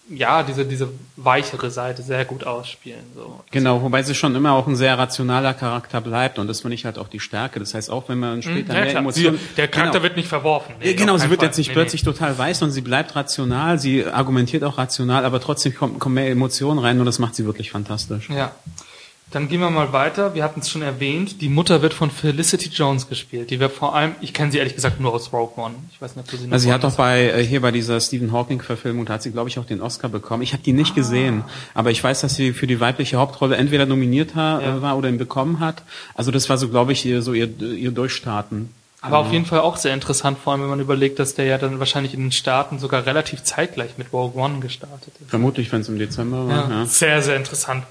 ja, 0.09 0.43
diese, 0.43 0.65
diese 0.65 0.89
weichere 1.15 1.71
Seite 1.71 2.01
sehr 2.01 2.25
gut 2.25 2.43
ausspielen. 2.43 3.03
So. 3.15 3.41
Genau, 3.51 3.81
wobei 3.81 4.03
sie 4.03 4.13
schon 4.13 4.35
immer 4.35 4.51
auch 4.51 4.67
ein 4.67 4.75
sehr 4.75 4.97
rationaler 4.97 5.53
Charakter 5.53 6.01
bleibt 6.01 6.39
und 6.39 6.47
das 6.47 6.61
finde 6.61 6.75
ich 6.75 6.85
halt 6.85 6.97
auch 6.97 7.07
die 7.07 7.19
Stärke. 7.19 7.59
Das 7.59 7.73
heißt, 7.73 7.89
auch 7.89 8.09
wenn 8.09 8.19
man 8.19 8.41
später 8.41 8.73
Ja, 8.73 8.81
mehr. 8.81 8.95
Emotionen... 8.97 9.39
Der 9.55 9.67
Charakter 9.67 9.93
genau. 9.93 10.03
wird 10.03 10.17
nicht 10.17 10.27
verworfen. 10.27 10.75
Nee, 10.81 10.93
genau, 10.93 11.17
sie 11.17 11.29
wird 11.29 11.39
Fall. 11.39 11.47
jetzt 11.47 11.57
nicht 11.57 11.69
Nee, 11.69 11.73
plötzlich 11.73 12.03
total 12.03 12.37
weiß, 12.37 12.59
sondern 12.59 12.73
sie 12.73 12.81
bleibt 12.81 13.15
rational, 13.15 13.79
sie 13.79 14.05
argumentiert 14.05 14.63
auch 14.63 14.77
rational, 14.77 15.23
aber 15.25 15.39
trotzdem 15.39 15.73
kommen, 15.73 15.99
kommen 15.99 16.15
mehr 16.15 16.29
Emotionen 16.29 16.79
rein 16.79 16.99
und 16.99 17.05
das 17.05 17.19
macht 17.19 17.35
sie 17.35 17.45
wirklich 17.45 17.71
fantastisch. 17.71 18.29
Nee. 18.29 18.37
Ja. 18.37 18.51
Dann 19.33 19.49
gehen 19.49 19.59
wir 19.61 19.69
mal 19.71 19.91
weiter. 19.93 20.35
Wir 20.35 20.43
hatten 20.43 20.59
es 20.59 20.69
schon 20.69 20.83
erwähnt. 20.83 21.41
Die 21.41 21.49
Mutter 21.49 21.81
wird 21.81 21.93
von 21.93 22.11
Felicity 22.11 22.69
Jones 22.69 23.09
gespielt. 23.09 23.49
Die 23.49 23.59
wird 23.59 23.71
vor 23.71 23.95
allem, 23.95 24.15
ich 24.21 24.31
kenne 24.33 24.51
sie 24.51 24.59
ehrlich 24.59 24.75
gesagt 24.75 24.99
nur 25.01 25.11
aus 25.13 25.33
Rogue 25.33 25.51
One. 25.61 25.73
Ich 25.91 25.99
weiß 26.01 26.15
nicht, 26.15 26.25
ob 26.25 26.31
du 26.31 26.37
sie 26.37 26.45
noch 26.45 26.53
Also 26.53 26.63
sie 26.67 26.71
hat 26.71 26.83
doch 26.83 26.93
bei 26.95 27.29
äh, 27.31 27.43
hier 27.43 27.59
bei 27.61 27.71
dieser 27.71 27.99
Stephen 27.99 28.31
Hawking 28.31 28.61
Verfilmung, 28.61 29.05
da 29.05 29.13
hat 29.13 29.23
sie 29.23 29.31
glaube 29.31 29.49
ich 29.49 29.57
auch 29.57 29.65
den 29.65 29.81
Oscar 29.81 30.07
bekommen. 30.09 30.43
Ich 30.43 30.53
habe 30.53 30.61
die 30.63 30.71
Ah. 30.71 30.75
nicht 30.75 30.93
gesehen, 30.95 31.43
aber 31.73 31.89
ich 31.91 32.03
weiß, 32.03 32.21
dass 32.21 32.35
sie 32.35 32.53
für 32.53 32.67
die 32.67 32.79
weibliche 32.79 33.17
Hauptrolle 33.17 33.55
entweder 33.57 33.85
nominiert 33.87 34.35
ha- 34.35 34.61
Ja. 34.61 34.77
äh, 34.77 34.81
war 34.83 34.97
oder 34.97 35.09
ihn 35.09 35.17
bekommen 35.17 35.59
hat. 35.59 35.81
Also 36.13 36.29
das 36.31 36.47
war 36.49 36.57
so 36.59 36.69
glaube 36.69 36.93
ich 36.93 37.03
ihr, 37.05 37.21
so 37.23 37.33
ihr, 37.33 37.49
ihr 37.59 37.91
Durchstarten. 37.91 38.69
Aber 39.01 39.17
auf 39.17 39.33
jeden 39.33 39.45
Fall 39.45 39.59
auch 39.59 39.75
sehr 39.77 39.93
interessant, 39.93 40.37
vor 40.41 40.53
allem 40.53 40.61
wenn 40.61 40.69
man 40.69 40.79
überlegt, 40.79 41.19
dass 41.19 41.33
der 41.35 41.43
ja 41.45 41.57
dann 41.57 41.79
wahrscheinlich 41.79 42.13
in 42.13 42.21
den 42.21 42.31
Staaten 42.31 42.79
sogar 42.79 43.05
relativ 43.05 43.43
zeitgleich 43.43 43.97
mit 43.97 44.13
Rogue 44.13 44.41
One 44.41 44.59
gestartet 44.59 45.11
ist. 45.19 45.29
Vermutlich, 45.29 45.71
wenn 45.73 45.81
es 45.81 45.89
im 45.89 45.99
Dezember 45.99 46.47
war. 46.47 46.69
Ja. 46.69 46.85
Sehr, 46.85 47.21
sehr 47.21 47.35
interessant. 47.35 47.83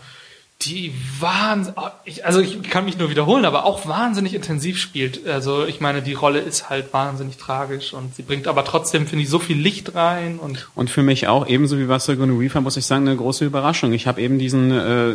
Die 0.64 0.92
Wahnsinn, 1.18 1.74
ich, 2.04 2.24
also 2.24 2.40
ich 2.40 2.62
kann 2.62 2.84
mich 2.84 2.98
nur 2.98 3.10
wiederholen, 3.10 3.44
aber 3.44 3.64
auch 3.64 3.88
wahnsinnig 3.88 4.34
intensiv 4.34 4.78
spielt. 4.78 5.26
Also 5.26 5.66
ich 5.66 5.80
meine, 5.80 6.02
die 6.02 6.12
Rolle 6.12 6.38
ist 6.40 6.70
halt 6.70 6.92
wahnsinnig 6.92 7.36
tragisch 7.36 7.92
und 7.94 8.14
sie 8.14 8.22
bringt 8.22 8.46
aber 8.46 8.64
trotzdem, 8.64 9.06
finde 9.06 9.24
ich, 9.24 9.30
so 9.30 9.38
viel 9.38 9.56
Licht 9.56 9.94
rein 9.94 10.38
und 10.38 10.68
Und 10.74 10.90
für 10.90 11.02
mich 11.02 11.26
auch, 11.26 11.48
ebenso 11.48 11.78
wie 11.78 11.88
was 11.88 12.04
Sigourney 12.04 12.38
Weaver, 12.38 12.60
muss 12.60 12.76
ich 12.76 12.86
sagen, 12.86 13.08
eine 13.08 13.16
große 13.16 13.44
Überraschung. 13.44 13.92
Ich 13.92 14.06
habe 14.06 14.20
eben 14.20 14.38
diesen, 14.38 14.70
äh, 14.70 15.14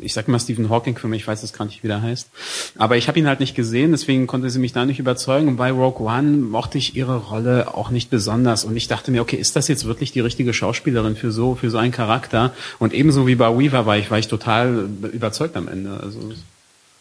ich 0.00 0.14
sag 0.14 0.28
mal 0.28 0.38
Stephen 0.38 0.70
Hawking-Film, 0.70 1.12
ich 1.14 1.26
weiß 1.26 1.40
das 1.40 1.52
gar 1.52 1.64
nicht, 1.64 1.82
wie 1.82 1.88
der 1.88 2.02
heißt, 2.02 2.30
aber 2.78 2.96
ich 2.96 3.08
habe 3.08 3.18
ihn 3.18 3.26
halt 3.26 3.40
nicht 3.40 3.54
gesehen, 3.54 3.90
deswegen 3.90 4.26
konnte 4.26 4.50
sie 4.50 4.58
mich 4.58 4.72
da 4.72 4.84
nicht 4.86 4.98
überzeugen. 4.98 5.48
Und 5.48 5.56
bei 5.56 5.70
Rogue 5.70 6.06
One 6.06 6.36
mochte 6.36 6.78
ich 6.78 6.94
ihre 6.94 7.16
Rolle 7.16 7.74
auch 7.74 7.90
nicht 7.90 8.10
besonders. 8.10 8.64
Und 8.64 8.76
ich 8.76 8.88
dachte 8.88 9.10
mir, 9.10 9.22
okay, 9.22 9.36
ist 9.36 9.56
das 9.56 9.68
jetzt 9.68 9.84
wirklich 9.86 10.12
die 10.12 10.20
richtige 10.20 10.52
Schauspielerin 10.52 11.16
für 11.16 11.32
so, 11.32 11.54
für 11.54 11.70
so 11.70 11.78
einen 11.78 11.92
Charakter? 11.92 12.52
Und 12.78 12.92
ebenso 12.92 13.26
wie 13.26 13.34
bei 13.34 13.48
Weaver 13.48 13.86
war 13.86 13.96
ich, 13.96 14.10
war 14.10 14.18
ich 14.18 14.28
total 14.28 14.75
überzeugt 14.82 15.56
am 15.56 15.68
Ende. 15.68 15.98
Also 16.02 16.32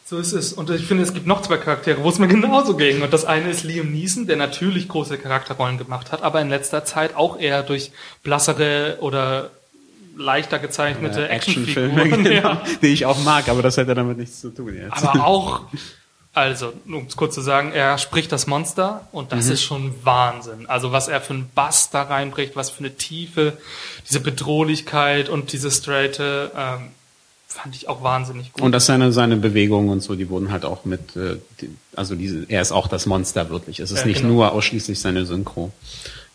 So 0.05 0.17
ist 0.17 0.33
es. 0.33 0.53
Und 0.53 0.69
ich 0.69 0.85
finde, 0.85 1.03
es 1.03 1.13
gibt 1.13 1.25
noch 1.27 1.41
zwei 1.41 1.57
Charaktere, 1.57 2.03
wo 2.03 2.09
es 2.09 2.19
mir 2.19 2.27
genauso 2.37 2.75
ging. 2.75 3.01
Und 3.01 3.11
das 3.13 3.25
eine 3.25 3.49
ist 3.49 3.63
Liam 3.63 3.91
Neeson, 3.91 4.27
der 4.27 4.37
natürlich 4.37 4.87
große 4.87 5.17
Charakterrollen 5.17 5.77
gemacht 5.77 6.11
hat, 6.11 6.21
aber 6.23 6.41
in 6.41 6.49
letzter 6.49 6.85
Zeit 6.85 7.15
auch 7.15 7.39
eher 7.39 7.63
durch 7.63 7.91
blassere 8.23 8.97
oder 9.01 9.49
leichter 10.17 10.59
gezeichnete 10.59 11.27
Actionfilme, 11.29 12.01
Actionfiguren. 12.05 12.23
genau, 12.23 12.49
Ja. 12.49 12.61
die 12.81 12.87
ich 12.87 13.05
auch 13.05 13.21
mag, 13.23 13.49
aber 13.49 13.61
das 13.61 13.77
hätte 13.77 13.93
damit 13.95 14.17
nichts 14.17 14.39
zu 14.41 14.49
tun 14.49 14.73
jetzt. 14.75 15.03
Aber 15.05 15.25
auch, 15.27 15.61
also, 16.33 16.71
um 16.87 17.05
es 17.07 17.15
kurz 17.17 17.33
zu 17.35 17.41
sagen, 17.41 17.71
er 17.73 17.97
spricht 17.97 18.31
das 18.31 18.45
Monster 18.47 19.07
und 19.11 19.31
das 19.31 19.47
ist 19.47 19.63
schon 19.63 19.93
Wahnsinn. 20.03 20.67
Also, 20.67 20.91
was 20.91 21.07
er 21.09 21.19
für 21.21 21.33
einen 21.33 21.49
Bass 21.55 21.89
da 21.89 22.03
reinbricht, 22.03 22.55
was 22.55 22.69
für 22.69 22.79
eine 22.79 22.95
Tiefe, 22.95 23.57
diese 24.07 24.19
Bedrohlichkeit 24.19 25.27
und 25.29 25.51
diese 25.53 25.71
Straighte, 25.71 26.51
ähm, 26.57 26.89
fand 27.55 27.75
ich 27.75 27.87
auch 27.87 28.03
wahnsinnig 28.03 28.51
gut. 28.53 28.61
Und 28.61 28.71
dass 28.73 28.85
seine, 28.85 29.11
seine 29.11 29.37
Bewegungen 29.37 29.89
und 29.89 30.01
so, 30.01 30.15
die 30.15 30.29
wurden 30.29 30.51
halt 30.51 30.65
auch 30.65 30.85
mit, 30.85 31.15
äh, 31.15 31.37
die, 31.61 31.69
also 31.95 32.15
diese, 32.15 32.45
er 32.49 32.61
ist 32.61 32.71
auch 32.71 32.87
das 32.87 33.05
Monster 33.05 33.49
wirklich. 33.49 33.79
Es 33.79 33.91
ist 33.91 34.01
Ja, 34.01 34.05
nicht 34.07 34.21
genau. 34.21 34.33
nur 34.33 34.51
ausschließlich 34.51 34.99
seine 34.99 35.25
Synchro. 35.25 35.71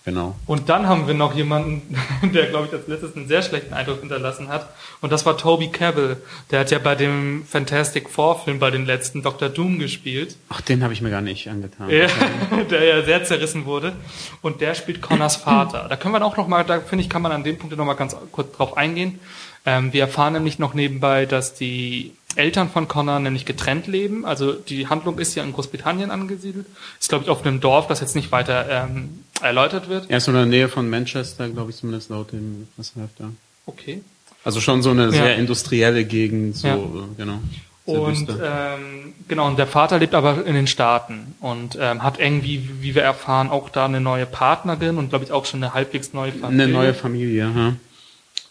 Genau. 0.07 0.35
Und 0.47 0.71
dann 0.71 0.89
haben 0.89 1.07
wir 1.07 1.13
noch 1.13 1.35
jemanden, 1.35 1.95
der, 2.35 2.47
glaube 2.47 2.67
ich, 2.69 2.73
als 2.73 2.89
letztes 2.89 3.15
einen 3.15 3.29
sehr 3.29 3.43
schlechten 3.43 3.75
Eindruck 3.75 4.01
hinterlassen 4.01 4.49
hat. 4.49 4.71
Und 5.03 5.13
das 5.13 5.27
war 5.27 5.37
Toby 5.37 5.69
Cabell. 5.69 6.17
Der 6.51 6.61
hat 6.61 6.71
ja 6.71 6.79
bei 6.79 6.95
dem 6.95 7.45
Fantastic 7.47 8.09
Four 8.09 8.43
Film, 8.43 8.59
bei 8.59 8.71
den 8.71 8.87
letzten 8.87 9.23
Dr. 9.23 9.51
Doom 9.51 9.79
gespielt. 9.79 10.37
Ach, 10.49 10.63
den 10.63 10.83
habe 10.83 10.95
ich 10.95 11.03
mir 11.03 11.11
gar 11.11 11.21
nicht 11.21 11.49
angetan. 11.49 11.91
Ja, 11.91 12.07
der 12.71 12.83
ja 12.83 13.03
sehr 13.05 13.25
zerrissen 13.25 13.67
wurde. 13.67 13.93
Und 14.41 14.63
der 14.63 14.75
spielt 14.75 15.03
Connors 15.03 15.37
Vater. 15.37 15.87
Da 15.91 15.97
können 15.97 16.15
wir 16.15 16.25
auch 16.25 16.39
noch 16.39 16.49
mal, 16.49 16.65
da 16.65 16.81
finde 16.81 17.05
ich, 17.05 17.11
kann 17.11 17.21
man 17.21 17.33
an 17.33 17.45
dem 17.45 17.59
Punkt 17.59 17.77
noch 17.77 17.85
mal 17.85 17.93
ganz 17.93 18.17
kurz 18.33 18.57
drauf 18.57 18.79
eingehen. 18.79 19.21
Ähm, 19.67 19.93
wir 19.93 20.03
erfahren 20.03 20.33
nämlich 20.33 20.59
noch 20.59 20.75
nebenbei, 20.75 21.27
dass 21.27 21.55
die 21.55 22.13
Eltern 22.37 22.71
von 22.71 22.89
Connor 22.89 23.19
nämlich 23.19 23.45
getrennt 23.45 23.87
leben. 23.87 24.25
Also 24.25 24.53
die 24.53 24.87
Handlung 24.89 25.19
ist 25.19 25.35
ja 25.35 25.43
in 25.43 25.53
Großbritannien 25.53 26.11
angesiedelt. 26.11 26.67
Ist, 26.99 27.09
glaube 27.09 27.25
ich, 27.25 27.31
auf 27.31 27.45
einem 27.45 27.61
Dorf, 27.61 27.87
das 27.89 28.01
jetzt 28.01 28.15
nicht 28.15 28.33
weiter 28.33 28.67
ähm, 28.71 29.25
erläutert 29.43 29.89
wird. 29.89 30.07
Er 30.09 30.19
ist 30.19 30.29
in 30.29 30.35
der 30.35 30.47
Nähe 30.47 30.69
von 30.69 30.89
Manchester, 30.89 31.49
glaube 31.49 31.71
ich, 31.71 31.77
zumindest 31.77 32.09
laut 32.11 32.33
dem, 32.33 32.69
was 32.77 32.93
läuft 32.97 33.19
da. 33.21 33.31
Okay. 33.67 34.01
Also 34.45 34.61
schon 34.61 34.81
so 34.83 34.91
eine 34.91 35.05
Ja. 35.07 35.11
sehr 35.11 35.37
industrielle 35.37 36.05
Gegend, 36.05 36.57
so, 36.57 36.67
Ja. 36.69 36.79
genau. 37.17 37.41
Und 37.87 38.29
ähm, 38.31 39.15
genau, 39.27 39.49
und 39.49 39.59
der 39.59 39.67
Vater 39.67 39.99
lebt 39.99 40.15
aber 40.15 40.47
in 40.47 40.55
den 40.55 40.69
Staaten 40.69 41.35
und 41.41 41.77
ähm, 41.81 42.03
hat 42.05 42.21
irgendwie, 42.21 42.69
wie 42.81 42.95
wir 42.95 43.03
erfahren, 43.03 43.49
auch 43.51 43.69
da 43.69 43.87
eine 43.87 44.01
neue 44.01 44.27
Partnerin 44.27 44.97
und 44.97 45.09
glaube 45.11 45.25
ich 45.25 45.33
auch 45.33 45.45
schon 45.45 45.63
eine 45.65 45.75
halbwegs 45.75 46.13
neue 46.13 46.31
Familie. 46.31 46.65
eine 46.65 46.73
neue 46.73 46.95
Familie, 46.95 47.51
ja. 47.55 47.73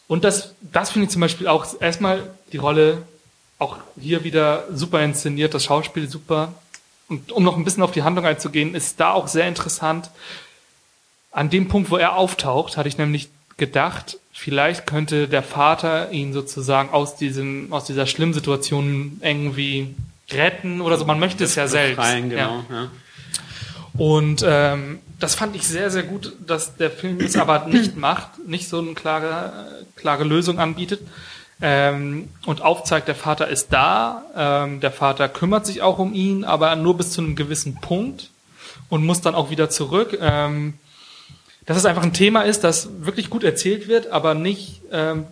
Und 0.10 0.24
das, 0.24 0.56
das 0.62 0.90
finde 0.90 1.06
ich 1.06 1.12
zum 1.12 1.22
Beispiel 1.22 1.48
auch 1.48 1.68
erstmal 1.80 2.32
die 2.52 2.58
Rolle 2.58 3.04
auch 3.60 3.78
hier 4.00 4.24
wieder 4.24 4.66
super 4.74 5.02
inszeniert, 5.04 5.54
das 5.54 5.66
Schauspiel 5.66 6.10
super. 6.10 6.54
Und 7.10 7.32
um 7.32 7.44
noch 7.44 7.56
ein 7.56 7.64
bisschen 7.64 7.84
auf 7.84 7.92
die 7.92 8.02
Handlung 8.02 8.26
einzugehen, 8.26 8.74
ist 8.74 9.00
da 9.00 9.12
auch 9.12 9.28
sehr 9.28 9.48
interessant. 9.48 10.10
An 11.32 11.52
dem 11.52 11.68
Punkt, 11.68 11.92
wo 11.92 11.98
er 11.98 12.16
auftaucht, 12.16 12.76
hatte 12.76 12.90
ich 12.90 12.98
nämlich 12.98 13.30
gedacht, 13.58 14.18
vielleicht 14.34 14.88
könnte 14.88 15.28
der 15.28 15.44
Vater 15.44 16.12
ihn 16.12 16.34
sozusagen 16.34 16.90
aus 16.90 17.16
diesem, 17.16 17.72
aus 17.72 17.86
dieser 17.86 18.08
schlimmen 18.08 18.34
Situation 18.34 19.20
irgendwie 19.22 19.94
retten 20.32 20.82
oder 20.82 20.98
so. 20.98 21.06
Man 21.06 21.20
möchte 21.20 21.44
es 21.44 21.54
ja 21.54 21.68
selbst. 21.68 21.98
Befreien, 21.98 22.32
Ja. 22.32 22.48
genau, 22.48 22.64
ja. 22.72 22.92
Und 23.94 24.44
ähm, 24.48 25.00
das 25.20 25.36
fand 25.36 25.56
ich 25.56 25.68
sehr, 25.68 25.92
sehr 25.92 26.04
gut, 26.04 26.34
dass 26.46 26.76
der 26.78 26.90
Film 26.92 27.20
es 27.20 27.36
aber 27.36 27.66
nicht 27.68 27.96
macht, 27.98 28.48
nicht 28.48 28.70
so 28.70 28.80
eine 28.80 28.94
klare, 28.94 29.84
klare 29.96 30.24
Lösung 30.24 30.60
anbietet. 30.60 31.02
Ähm, 31.62 32.30
und 32.46 32.62
aufzeigt, 32.62 33.10
der 33.10 33.16
Vater 33.16 33.50
ist 33.50 33.74
da, 33.74 34.24
ähm, 34.34 34.80
der 34.80 34.92
Vater 34.92 35.28
kümmert 35.28 35.66
sich 35.66 35.82
auch 35.82 36.00
um 36.00 36.14
ihn, 36.14 36.46
aber 36.46 36.74
nur 36.78 36.96
bis 36.96 37.12
zu 37.12 37.20
einem 37.20 37.36
gewissen 37.36 37.76
Punkt 37.82 38.30
und 38.88 39.06
muss 39.06 39.20
dann 39.20 39.36
auch 39.36 39.50
wieder 39.50 39.70
zurück. 39.70 40.18
Ähm, 40.22 40.76
dass 41.66 41.78
es 41.78 41.86
einfach 41.86 42.04
ein 42.04 42.14
Thema 42.14 42.44
ist, 42.44 42.64
das 42.64 42.90
wirklich 43.02 43.30
gut 43.30 43.44
erzählt 43.44 43.90
wird, 43.90 44.08
aber 44.08 44.36
nicht 44.36 44.82
ähm, 44.92 45.28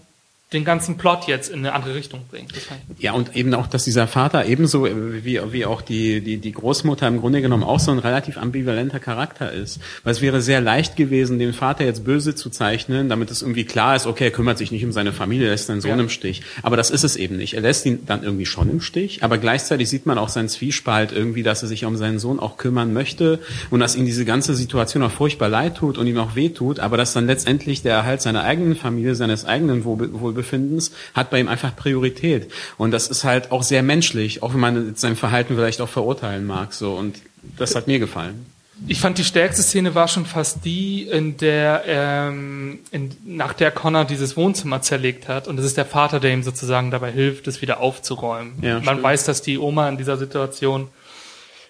den 0.53 0.63
ganzen 0.63 0.95
Plot 0.95 1.27
jetzt 1.27 1.49
in 1.49 1.59
eine 1.59 1.73
andere 1.73 1.93
Richtung 1.93 2.21
bringt. 2.31 2.53
Ja, 2.99 3.11
und 3.11 3.35
eben 3.35 3.53
auch, 3.53 3.67
dass 3.67 3.83
dieser 3.83 4.07
Vater 4.07 4.45
ebenso 4.45 4.85
wie, 4.85 5.41
wie 5.51 5.65
auch 5.65 5.81
die, 5.81 6.21
die, 6.21 6.37
die 6.37 6.51
Großmutter 6.53 7.05
im 7.05 7.19
Grunde 7.19 7.41
genommen 7.41 7.63
auch 7.63 7.81
so 7.81 7.91
ein 7.91 7.99
relativ 7.99 8.37
ambivalenter 8.37 8.99
Charakter 8.99 9.51
ist. 9.51 9.81
Weil 10.05 10.13
es 10.13 10.21
wäre 10.21 10.41
sehr 10.41 10.61
leicht 10.61 10.95
gewesen, 10.95 11.37
den 11.37 11.51
Vater 11.51 11.83
jetzt 11.83 12.05
böse 12.05 12.33
zu 12.33 12.49
zeichnen, 12.49 13.09
damit 13.09 13.29
es 13.29 13.41
irgendwie 13.41 13.65
klar 13.65 13.97
ist, 13.97 14.07
okay, 14.07 14.25
er 14.25 14.31
kümmert 14.31 14.57
sich 14.57 14.71
nicht 14.71 14.85
um 14.85 14.93
seine 14.93 15.11
Familie, 15.11 15.49
lässt 15.49 15.67
seinen 15.67 15.81
Sohn 15.81 15.97
ja. 15.97 15.99
im 15.99 16.09
Stich. 16.09 16.43
Aber 16.63 16.77
das 16.77 16.91
ist 16.91 17.03
es 17.03 17.17
eben 17.17 17.35
nicht. 17.35 17.55
Er 17.55 17.61
lässt 17.61 17.85
ihn 17.85 18.05
dann 18.05 18.23
irgendwie 18.23 18.45
schon 18.45 18.69
im 18.69 18.79
Stich, 18.79 19.23
aber 19.23 19.39
gleichzeitig 19.39 19.89
sieht 19.89 20.05
man 20.05 20.17
auch 20.17 20.29
seinen 20.29 20.47
Zwiespalt 20.47 21.11
irgendwie, 21.11 21.43
dass 21.43 21.61
er 21.61 21.67
sich 21.67 21.83
um 21.83 21.97
seinen 21.97 22.19
Sohn 22.19 22.39
auch 22.39 22.55
kümmern 22.55 22.93
möchte 22.93 23.39
und 23.69 23.81
dass 23.81 23.97
ihm 23.97 24.05
diese 24.05 24.23
ganze 24.23 24.55
Situation 24.55 25.03
auch 25.03 25.11
furchtbar 25.11 25.49
leid 25.49 25.75
tut 25.75 25.97
und 25.97 26.07
ihm 26.07 26.17
auch 26.19 26.35
weh 26.37 26.49
tut, 26.49 26.79
aber 26.79 26.95
dass 26.95 27.11
dann 27.11 27.27
letztendlich 27.27 27.81
der 27.81 27.95
Erhalt 27.95 28.21
seiner 28.21 28.45
eigenen 28.45 28.77
Familie, 28.77 29.13
seines 29.13 29.43
eigenen 29.43 29.83
Wohl 29.83 30.36
Wohlbefindens 30.37 30.91
hat 31.13 31.29
bei 31.29 31.39
ihm 31.39 31.47
einfach 31.47 31.75
Priorität. 31.75 32.51
Und 32.77 32.91
das 32.91 33.07
ist 33.07 33.23
halt 33.23 33.51
auch 33.51 33.63
sehr 33.63 33.83
menschlich, 33.83 34.43
auch 34.43 34.53
wenn 34.53 34.59
man 34.59 34.95
sein 34.95 35.15
Verhalten 35.15 35.55
vielleicht 35.55 35.81
auch 35.81 35.89
verurteilen 35.89 36.45
mag. 36.45 36.73
So 36.73 36.93
und 36.93 37.17
das 37.57 37.75
hat 37.75 37.87
mir 37.87 37.99
gefallen. 37.99 38.45
Ich 38.87 38.99
fand 38.99 39.17
die 39.17 39.23
stärkste 39.23 39.63
Szene 39.63 39.95
war 39.95 40.07
schon 40.07 40.27
fast 40.27 40.63
die, 40.63 41.01
in 41.01 41.37
der 41.37 41.83
ähm, 41.87 42.79
in, 42.91 43.09
nach 43.25 43.53
der 43.53 43.71
Connor 43.71 44.05
dieses 44.05 44.37
Wohnzimmer 44.37 44.83
zerlegt 44.83 45.27
hat 45.27 45.47
und 45.47 45.57
es 45.57 45.65
ist 45.65 45.77
der 45.77 45.85
Vater, 45.85 46.19
der 46.19 46.31
ihm 46.31 46.43
sozusagen 46.43 46.91
dabei 46.91 47.11
hilft, 47.11 47.47
es 47.47 47.63
wieder 47.63 47.79
aufzuräumen. 47.79 48.53
Ja, 48.61 48.75
Man 48.75 48.83
stimmt. 48.83 49.03
weiß, 49.03 49.25
dass 49.25 49.41
die 49.41 49.57
Oma 49.57 49.89
in 49.89 49.97
dieser 49.97 50.17
Situation 50.17 50.89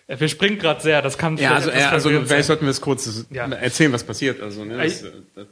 äh, 0.08 0.20
wir 0.20 0.28
springen 0.28 0.60
gerade 0.60 0.82
sehr, 0.82 1.02
das 1.02 1.18
kann 1.18 1.38
ja 1.38 1.56
also, 1.56 1.70
ja, 1.70 1.92
also 1.92 2.10
vielleicht 2.10 2.48
sollten 2.48 2.66
wir 2.66 2.72
es 2.72 2.82
kurz 2.82 3.26
ja. 3.30 3.46
erzählen, 3.46 3.94
was 3.94 4.04
passiert. 4.04 4.42
Also 4.42 4.66
ne, 4.66 4.78
das, 4.78 5.04
das 5.34 5.48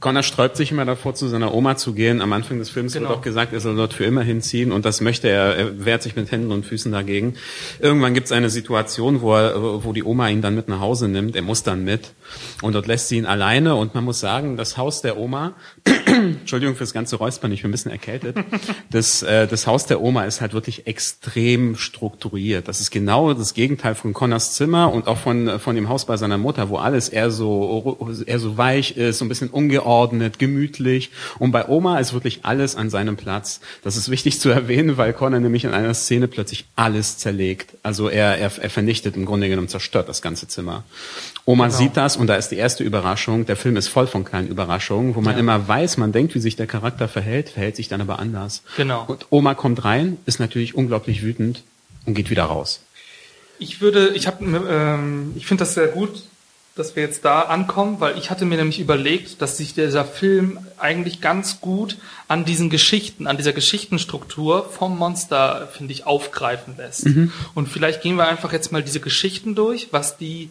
Connor 0.00 0.22
sträubt 0.22 0.56
sich 0.56 0.70
immer 0.70 0.84
davor, 0.84 1.14
zu 1.14 1.28
seiner 1.28 1.54
Oma 1.54 1.76
zu 1.76 1.92
gehen. 1.92 2.20
Am 2.20 2.32
Anfang 2.32 2.58
des 2.58 2.70
Films 2.70 2.92
genau. 2.92 3.08
wird 3.08 3.18
auch 3.18 3.22
gesagt, 3.22 3.52
er 3.52 3.60
soll 3.60 3.74
dort 3.74 3.94
für 3.94 4.04
immer 4.04 4.22
hinziehen 4.22 4.70
und 4.70 4.84
das 4.84 5.00
möchte 5.00 5.28
er. 5.28 5.56
Er 5.56 5.84
wehrt 5.84 6.02
sich 6.02 6.14
mit 6.14 6.30
Händen 6.30 6.52
und 6.52 6.66
Füßen 6.66 6.92
dagegen. 6.92 7.34
Irgendwann 7.80 8.14
gibt 8.14 8.26
es 8.26 8.32
eine 8.32 8.50
Situation, 8.50 9.22
wo, 9.22 9.34
er, 9.34 9.84
wo 9.84 9.92
die 9.92 10.04
Oma 10.04 10.28
ihn 10.28 10.42
dann 10.42 10.54
mit 10.54 10.68
nach 10.68 10.80
Hause 10.80 11.08
nimmt. 11.08 11.34
Er 11.34 11.42
muss 11.42 11.62
dann 11.62 11.84
mit 11.84 12.12
und 12.62 12.74
dort 12.74 12.86
lässt 12.86 13.08
sie 13.08 13.16
ihn 13.16 13.26
alleine 13.26 13.74
und 13.76 13.94
man 13.94 14.04
muss 14.04 14.20
sagen, 14.20 14.56
das 14.56 14.76
Haus 14.76 15.02
der 15.02 15.18
Oma, 15.18 15.54
Entschuldigung 16.06 16.76
fürs 16.76 16.92
ganze 16.92 17.16
Räuspern, 17.16 17.50
ich 17.50 17.62
bin 17.62 17.70
ein 17.70 17.72
bisschen 17.72 17.90
erkältet, 17.90 18.36
das, 18.90 19.22
äh, 19.22 19.46
das 19.48 19.66
Haus 19.66 19.86
der 19.86 20.00
Oma 20.00 20.24
ist 20.24 20.40
halt 20.40 20.52
wirklich 20.52 20.86
extrem 20.86 21.76
strukturiert. 21.76 22.68
Das 22.68 22.80
ist 22.80 22.90
genau 22.90 23.34
das 23.34 23.54
Gegenteil 23.54 23.94
von 23.94 24.12
Connors 24.12 24.54
Zimmer 24.54 24.92
und 24.92 25.08
auch 25.08 25.18
von, 25.18 25.58
von 25.58 25.74
dem 25.74 25.88
Haus 25.88 26.04
bei 26.04 26.16
seiner 26.16 26.38
Mutter, 26.38 26.68
wo 26.68 26.76
alles 26.76 27.08
eher 27.08 27.30
so, 27.30 28.08
eher 28.26 28.38
so 28.38 28.56
weich 28.56 28.96
ist, 28.96 29.18
so 29.18 29.24
ein 29.24 29.28
bisschen 29.28 29.48
ungeordnet 29.48 29.67
geordnet, 29.68 30.38
gemütlich. 30.38 31.10
Und 31.38 31.52
bei 31.52 31.68
Oma 31.68 31.98
ist 31.98 32.12
wirklich 32.12 32.40
alles 32.44 32.76
an 32.76 32.90
seinem 32.90 33.16
Platz. 33.16 33.60
Das 33.82 33.96
ist 33.96 34.10
wichtig 34.10 34.40
zu 34.40 34.48
erwähnen, 34.48 34.96
weil 34.96 35.12
Connor 35.12 35.40
nämlich 35.40 35.64
in 35.64 35.72
einer 35.72 35.94
Szene 35.94 36.28
plötzlich 36.28 36.66
alles 36.76 37.18
zerlegt. 37.18 37.76
Also 37.82 38.08
er, 38.08 38.38
er, 38.38 38.50
er 38.60 38.70
vernichtet 38.70 39.16
im 39.16 39.24
Grunde 39.24 39.48
genommen, 39.48 39.68
zerstört 39.68 40.08
das 40.08 40.22
ganze 40.22 40.48
Zimmer. 40.48 40.84
Oma 41.44 41.66
genau. 41.66 41.78
sieht 41.78 41.96
das 41.96 42.16
und 42.16 42.26
da 42.26 42.36
ist 42.36 42.48
die 42.48 42.56
erste 42.56 42.84
Überraschung. 42.84 43.46
Der 43.46 43.56
Film 43.56 43.76
ist 43.76 43.88
voll 43.88 44.06
von 44.06 44.24
kleinen 44.24 44.48
Überraschungen, 44.48 45.14
wo 45.14 45.20
man 45.20 45.34
ja. 45.34 45.40
immer 45.40 45.66
weiß, 45.66 45.96
man 45.96 46.12
denkt, 46.12 46.34
wie 46.34 46.40
sich 46.40 46.56
der 46.56 46.66
Charakter 46.66 47.08
verhält, 47.08 47.48
verhält 47.48 47.76
sich 47.76 47.88
dann 47.88 48.00
aber 48.00 48.18
anders. 48.18 48.62
Genau. 48.76 49.04
Und 49.06 49.26
Oma 49.30 49.54
kommt 49.54 49.84
rein, 49.84 50.18
ist 50.26 50.40
natürlich 50.40 50.74
unglaublich 50.74 51.22
wütend 51.22 51.62
und 52.06 52.14
geht 52.14 52.30
wieder 52.30 52.44
raus. 52.44 52.80
Ich 53.58 53.80
würde, 53.80 54.10
ich 54.14 54.26
habe, 54.26 54.44
ähm, 54.44 55.32
ich 55.36 55.46
finde 55.46 55.62
das 55.62 55.74
sehr 55.74 55.88
gut, 55.88 56.22
dass 56.78 56.96
wir 56.96 57.02
jetzt 57.02 57.24
da 57.24 57.42
ankommen, 57.42 57.96
weil 57.98 58.16
ich 58.16 58.30
hatte 58.30 58.44
mir 58.44 58.56
nämlich 58.56 58.78
überlegt, 58.80 59.42
dass 59.42 59.56
sich 59.56 59.74
dieser 59.74 60.04
Film 60.04 60.58
eigentlich 60.78 61.20
ganz 61.20 61.60
gut 61.60 61.96
an 62.28 62.44
diesen 62.44 62.70
Geschichten, 62.70 63.26
an 63.26 63.36
dieser 63.36 63.52
Geschichtenstruktur 63.52 64.68
vom 64.68 64.96
Monster, 64.96 65.68
finde 65.72 65.92
ich, 65.92 66.06
aufgreifen 66.06 66.76
lässt. 66.76 67.06
Mhm. 67.06 67.32
Und 67.54 67.68
vielleicht 67.68 68.02
gehen 68.02 68.16
wir 68.16 68.28
einfach 68.28 68.52
jetzt 68.52 68.70
mal 68.70 68.82
diese 68.82 69.00
Geschichten 69.00 69.54
durch, 69.54 69.88
was 69.90 70.16
die 70.16 70.50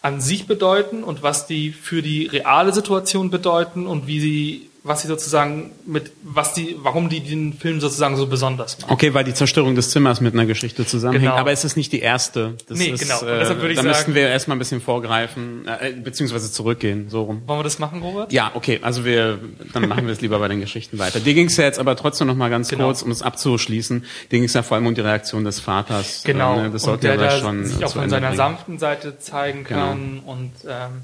an 0.00 0.20
sich 0.20 0.46
bedeuten 0.46 1.04
und 1.04 1.22
was 1.22 1.46
die 1.46 1.70
für 1.70 2.02
die 2.02 2.26
reale 2.26 2.72
Situation 2.72 3.30
bedeuten 3.30 3.86
und 3.86 4.06
wie 4.06 4.20
sie 4.20 4.70
was 4.84 5.02
sie 5.02 5.08
sozusagen 5.08 5.70
mit, 5.86 6.10
was 6.24 6.54
die, 6.54 6.76
warum 6.82 7.08
die 7.08 7.20
den 7.20 7.52
Film 7.52 7.80
sozusagen 7.80 8.16
so 8.16 8.26
besonders 8.26 8.80
machen. 8.80 8.92
Okay, 8.92 9.14
weil 9.14 9.22
die 9.22 9.32
Zerstörung 9.32 9.76
des 9.76 9.90
Zimmers 9.90 10.20
mit 10.20 10.34
einer 10.34 10.44
Geschichte 10.44 10.84
zusammenhängt, 10.84 11.30
genau. 11.30 11.36
aber 11.36 11.52
es 11.52 11.64
ist 11.64 11.76
nicht 11.76 11.92
die 11.92 12.00
erste. 12.00 12.54
Das 12.66 12.78
nee, 12.78 12.88
ist, 12.88 13.00
genau. 13.00 13.20
Und 13.20 13.26
deshalb 13.28 13.60
würde 13.60 13.70
ich 13.70 13.76
da 13.76 13.82
sagen, 13.82 13.88
müssten 13.88 14.14
wir 14.16 14.28
erstmal 14.28 14.56
ein 14.56 14.58
bisschen 14.58 14.80
vorgreifen, 14.80 15.68
äh, 15.68 15.92
beziehungsweise 15.92 16.50
zurückgehen, 16.50 17.10
so 17.10 17.22
rum. 17.22 17.42
Wollen 17.46 17.60
wir 17.60 17.64
das 17.64 17.78
machen, 17.78 18.02
Robert? 18.02 18.32
Ja, 18.32 18.50
okay, 18.54 18.80
also 18.82 19.04
wir, 19.04 19.38
dann 19.72 19.86
machen 19.86 20.06
wir 20.06 20.12
es 20.12 20.20
lieber 20.20 20.40
bei 20.40 20.48
den 20.48 20.58
Geschichten 20.58 20.98
weiter. 20.98 21.20
Dir 21.20 21.34
ging 21.34 21.46
es 21.46 21.56
ja 21.56 21.64
jetzt 21.64 21.78
aber 21.78 21.94
trotzdem 21.94 22.26
noch 22.26 22.34
mal 22.34 22.50
ganz 22.50 22.68
genau. 22.68 22.86
kurz, 22.86 23.02
um 23.02 23.12
es 23.12 23.22
abzuschließen, 23.22 24.00
dir 24.32 24.38
ging 24.38 24.44
es 24.44 24.54
ja 24.54 24.64
vor 24.64 24.76
allem 24.76 24.86
um 24.88 24.96
die 24.96 25.00
Reaktion 25.00 25.44
des 25.44 25.60
Vaters. 25.60 26.22
Genau. 26.24 26.58
Äh, 26.58 26.62
ne? 26.62 26.70
Das 26.70 26.82
sollte 26.82 27.06
ja 27.06 27.16
da 27.16 27.30
schon 27.38 27.64
sich 27.66 27.84
auch 27.84 27.92
von 27.92 28.10
seiner 28.10 28.28
bringen. 28.28 28.36
sanften 28.36 28.78
Seite 28.80 29.18
zeigen 29.20 29.62
genau. 29.62 29.80
kann 29.80 30.20
genau. 30.20 30.32
und 30.32 30.52
ähm, 30.66 31.02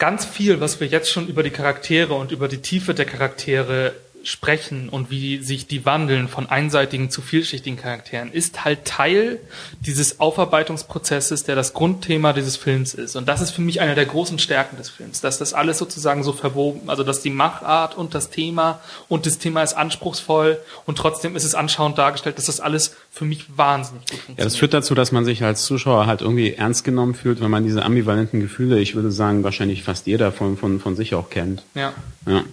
ganz 0.00 0.24
viel, 0.24 0.60
was 0.60 0.80
wir 0.80 0.88
jetzt 0.88 1.10
schon 1.10 1.28
über 1.28 1.44
die 1.44 1.50
Charaktere 1.50 2.14
und 2.14 2.32
über 2.32 2.48
die 2.48 2.60
Tiefe 2.60 2.94
der 2.94 3.04
Charaktere 3.04 3.92
sprechen 4.22 4.88
und 4.88 5.10
wie 5.10 5.42
sich 5.42 5.66
die 5.66 5.86
wandeln 5.86 6.28
von 6.28 6.48
einseitigen 6.48 7.10
zu 7.10 7.22
vielschichtigen 7.22 7.78
Charakteren, 7.78 8.32
ist 8.32 8.64
halt 8.64 8.84
Teil 8.84 9.38
dieses 9.80 10.20
Aufarbeitungsprozesses, 10.20 11.44
der 11.44 11.54
das 11.54 11.72
Grundthema 11.72 12.32
dieses 12.32 12.56
Films 12.56 12.94
ist. 12.94 13.16
Und 13.16 13.28
das 13.28 13.40
ist 13.40 13.50
für 13.50 13.62
mich 13.62 13.80
eine 13.80 13.94
der 13.94 14.06
großen 14.06 14.38
Stärken 14.38 14.76
des 14.76 14.90
Films, 14.90 15.20
dass 15.20 15.38
das 15.38 15.54
alles 15.54 15.78
sozusagen 15.78 16.22
so 16.22 16.32
verwoben, 16.32 16.90
also 16.90 17.02
dass 17.02 17.22
die 17.22 17.30
Machart 17.30 17.96
und 17.96 18.14
das 18.14 18.30
Thema 18.30 18.80
und 19.08 19.26
das 19.26 19.38
Thema 19.38 19.62
ist 19.62 19.74
anspruchsvoll 19.74 20.58
und 20.86 20.98
trotzdem 20.98 21.36
ist 21.36 21.44
es 21.44 21.54
anschauend 21.54 21.98
dargestellt, 21.98 22.38
dass 22.38 22.46
das 22.46 22.60
alles 22.60 22.94
für 23.10 23.24
mich 23.24 23.46
wahnsinnig 23.56 24.02
gut 24.02 24.10
funktioniert. 24.10 24.38
Ja, 24.38 24.44
das 24.44 24.56
führt 24.56 24.74
dazu, 24.74 24.94
dass 24.94 25.12
man 25.12 25.24
sich 25.24 25.42
als 25.42 25.64
Zuschauer 25.64 26.06
halt 26.06 26.20
irgendwie 26.20 26.54
ernst 26.54 26.84
genommen 26.84 27.14
fühlt, 27.14 27.40
wenn 27.40 27.50
man 27.50 27.64
diese 27.64 27.84
ambivalenten 27.84 28.40
Gefühle, 28.40 28.78
ich 28.78 28.94
würde 28.94 29.10
sagen, 29.10 29.44
wahrscheinlich 29.44 29.82
fast 29.82 30.06
jeder 30.06 30.32
von, 30.32 30.56
von, 30.56 30.80
von 30.80 30.96
sich 30.96 31.14
auch 31.14 31.30
kennt. 31.30 31.62
Ja. 31.74 31.92
ja. 32.26 32.44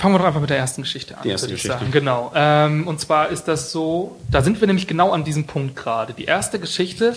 Fangen 0.00 0.14
wir 0.14 0.18
doch 0.18 0.24
einfach 0.24 0.40
mit 0.40 0.48
der 0.48 0.56
ersten 0.56 0.80
Geschichte 0.80 1.14
an, 1.14 1.22
Die 1.24 1.28
erste 1.28 1.46
würde 1.48 1.56
ich 1.56 1.62
Geschichte. 1.62 1.78
sagen. 1.78 1.92
Genau. 1.92 2.32
Ähm, 2.34 2.86
und 2.88 3.00
zwar 3.00 3.28
ist 3.28 3.44
das 3.48 3.70
so, 3.70 4.16
da 4.30 4.40
sind 4.40 4.58
wir 4.60 4.66
nämlich 4.66 4.86
genau 4.86 5.12
an 5.12 5.24
diesem 5.24 5.44
Punkt 5.44 5.76
gerade. 5.76 6.14
Die 6.14 6.24
erste 6.24 6.58
Geschichte 6.58 7.14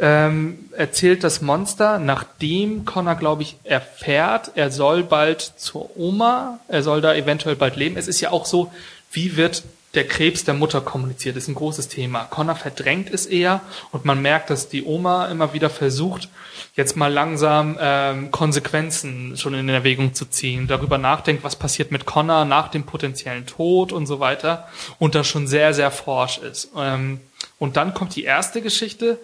ähm, 0.00 0.58
erzählt 0.76 1.24
das 1.24 1.42
Monster, 1.42 1.98
nachdem 1.98 2.86
Connor, 2.86 3.16
glaube 3.16 3.42
ich, 3.42 3.56
erfährt, 3.64 4.52
er 4.54 4.70
soll 4.70 5.02
bald 5.02 5.42
zur 5.42 5.94
Oma, 5.98 6.58
er 6.68 6.82
soll 6.82 7.02
da 7.02 7.14
eventuell 7.14 7.54
bald 7.56 7.76
leben. 7.76 7.98
Es 7.98 8.08
ist 8.08 8.20
ja 8.22 8.30
auch 8.30 8.46
so, 8.46 8.72
wie 9.12 9.36
wird 9.36 9.62
der 9.96 10.06
Krebs 10.06 10.44
der 10.44 10.54
Mutter 10.54 10.80
kommuniziert, 10.80 11.36
das 11.36 11.44
ist 11.44 11.48
ein 11.48 11.54
großes 11.54 11.88
Thema. 11.88 12.24
Connor 12.24 12.54
verdrängt 12.54 13.10
es 13.10 13.26
eher 13.26 13.62
und 13.90 14.04
man 14.04 14.22
merkt, 14.22 14.50
dass 14.50 14.68
die 14.68 14.84
Oma 14.84 15.26
immer 15.26 15.54
wieder 15.54 15.70
versucht, 15.70 16.28
jetzt 16.74 16.96
mal 16.96 17.12
langsam 17.12 17.76
ähm, 17.80 18.30
Konsequenzen 18.30 19.36
schon 19.36 19.54
in 19.54 19.68
Erwägung 19.68 20.14
zu 20.14 20.26
ziehen, 20.26 20.66
darüber 20.66 20.98
nachdenkt, 20.98 21.42
was 21.42 21.56
passiert 21.56 21.90
mit 21.90 22.04
Connor 22.04 22.44
nach 22.44 22.68
dem 22.68 22.84
potenziellen 22.84 23.46
Tod 23.46 23.92
und 23.92 24.06
so 24.06 24.20
weiter 24.20 24.68
und 24.98 25.14
da 25.14 25.24
schon 25.24 25.46
sehr, 25.46 25.74
sehr 25.74 25.90
forsch 25.90 26.38
ist. 26.38 26.70
Ähm, 26.76 27.20
und 27.58 27.76
dann 27.76 27.94
kommt 27.94 28.14
die 28.14 28.24
erste 28.24 28.60
Geschichte. 28.60 29.18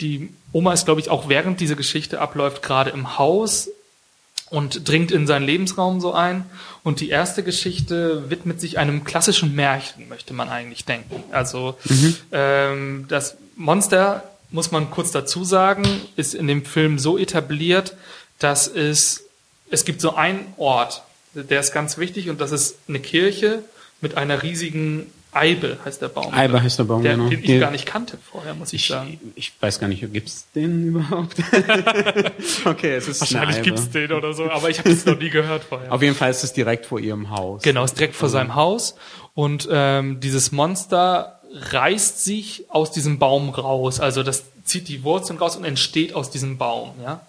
Die 0.00 0.32
Oma 0.52 0.72
ist, 0.72 0.84
glaube 0.84 1.00
ich, 1.00 1.10
auch 1.10 1.28
während 1.28 1.60
diese 1.60 1.74
Geschichte 1.74 2.20
abläuft, 2.20 2.62
gerade 2.62 2.90
im 2.90 3.18
Haus 3.18 3.68
und 4.50 4.88
dringt 4.88 5.10
in 5.10 5.26
seinen 5.26 5.44
Lebensraum 5.44 6.00
so 6.00 6.12
ein. 6.12 6.44
Und 6.82 7.00
die 7.00 7.10
erste 7.10 7.42
Geschichte 7.42 8.30
widmet 8.30 8.60
sich 8.60 8.78
einem 8.78 9.04
klassischen 9.04 9.54
Märchen, 9.54 10.08
möchte 10.08 10.34
man 10.34 10.48
eigentlich 10.48 10.84
denken. 10.84 11.22
Also 11.32 11.76
mhm. 11.84 12.16
ähm, 12.32 13.04
das 13.08 13.36
Monster 13.56 14.24
muss 14.50 14.70
man 14.70 14.90
kurz 14.90 15.10
dazu 15.10 15.44
sagen, 15.44 15.86
ist 16.16 16.34
in 16.34 16.46
dem 16.46 16.64
Film 16.64 16.98
so 16.98 17.18
etabliert, 17.18 17.96
dass 18.38 18.66
es, 18.68 19.24
es 19.70 19.84
gibt 19.84 20.00
so 20.00 20.14
einen 20.14 20.46
Ort, 20.56 21.02
der 21.34 21.60
ist 21.60 21.72
ganz 21.72 21.98
wichtig 21.98 22.30
und 22.30 22.40
das 22.40 22.52
ist 22.52 22.76
eine 22.88 23.00
Kirche 23.00 23.62
mit 24.00 24.16
einer 24.16 24.42
riesigen 24.42 25.12
Eibe 25.32 25.78
heißt 25.84 26.00
der 26.00 26.08
Baum. 26.08 26.32
Eibe 26.32 26.62
heißt 26.62 26.78
der 26.78 26.84
Baum, 26.84 27.02
der, 27.02 27.16
genau. 27.16 27.28
Den 27.28 27.44
ich 27.44 27.60
gar 27.60 27.70
nicht 27.70 27.86
kannte 27.86 28.18
vorher, 28.30 28.54
muss 28.54 28.72
ich, 28.72 28.82
ich 28.82 28.88
sagen. 28.88 29.20
Ich 29.34 29.52
weiß 29.60 29.78
gar 29.78 29.88
nicht, 29.88 30.12
gibt's 30.12 30.46
den 30.54 30.88
überhaupt? 30.88 31.36
okay, 32.64 32.94
es 32.94 33.08
ist 33.08 33.20
Wahrscheinlich 33.20 33.62
gibt's 33.62 33.90
den 33.90 34.12
oder 34.12 34.32
so, 34.32 34.50
aber 34.50 34.70
ich 34.70 34.78
habe 34.78 34.90
es 34.90 35.04
noch 35.04 35.18
nie 35.18 35.30
gehört 35.30 35.64
vorher. 35.64 35.92
Auf 35.92 36.02
jeden 36.02 36.14
Fall 36.14 36.30
ist 36.30 36.44
es 36.44 36.52
direkt 36.52 36.86
vor 36.86 36.98
ihrem 36.98 37.30
Haus. 37.30 37.62
Genau, 37.62 37.84
es 37.84 37.92
ist 37.92 37.98
direkt 37.98 38.16
vor 38.16 38.28
seinem 38.28 38.54
Haus 38.54 38.96
und 39.34 39.68
ähm, 39.70 40.20
dieses 40.20 40.50
Monster 40.50 41.38
reißt 41.52 42.24
sich 42.24 42.66
aus 42.68 42.90
diesem 42.90 43.18
Baum 43.18 43.50
raus. 43.50 44.00
Also 44.00 44.22
das 44.22 44.44
zieht 44.64 44.88
die 44.88 45.02
Wurzeln 45.02 45.38
raus 45.38 45.56
und 45.56 45.64
entsteht 45.64 46.14
aus 46.14 46.30
diesem 46.30 46.58
Baum, 46.58 46.92
ja, 47.02 47.20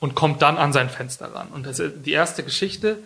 und 0.00 0.14
kommt 0.14 0.42
dann 0.42 0.58
an 0.58 0.72
sein 0.72 0.90
Fenster 0.90 1.32
ran. 1.34 1.48
Und 1.48 1.66
das 1.66 1.78
ist 1.78 1.94
die 2.04 2.12
erste 2.12 2.42
Geschichte. 2.42 2.98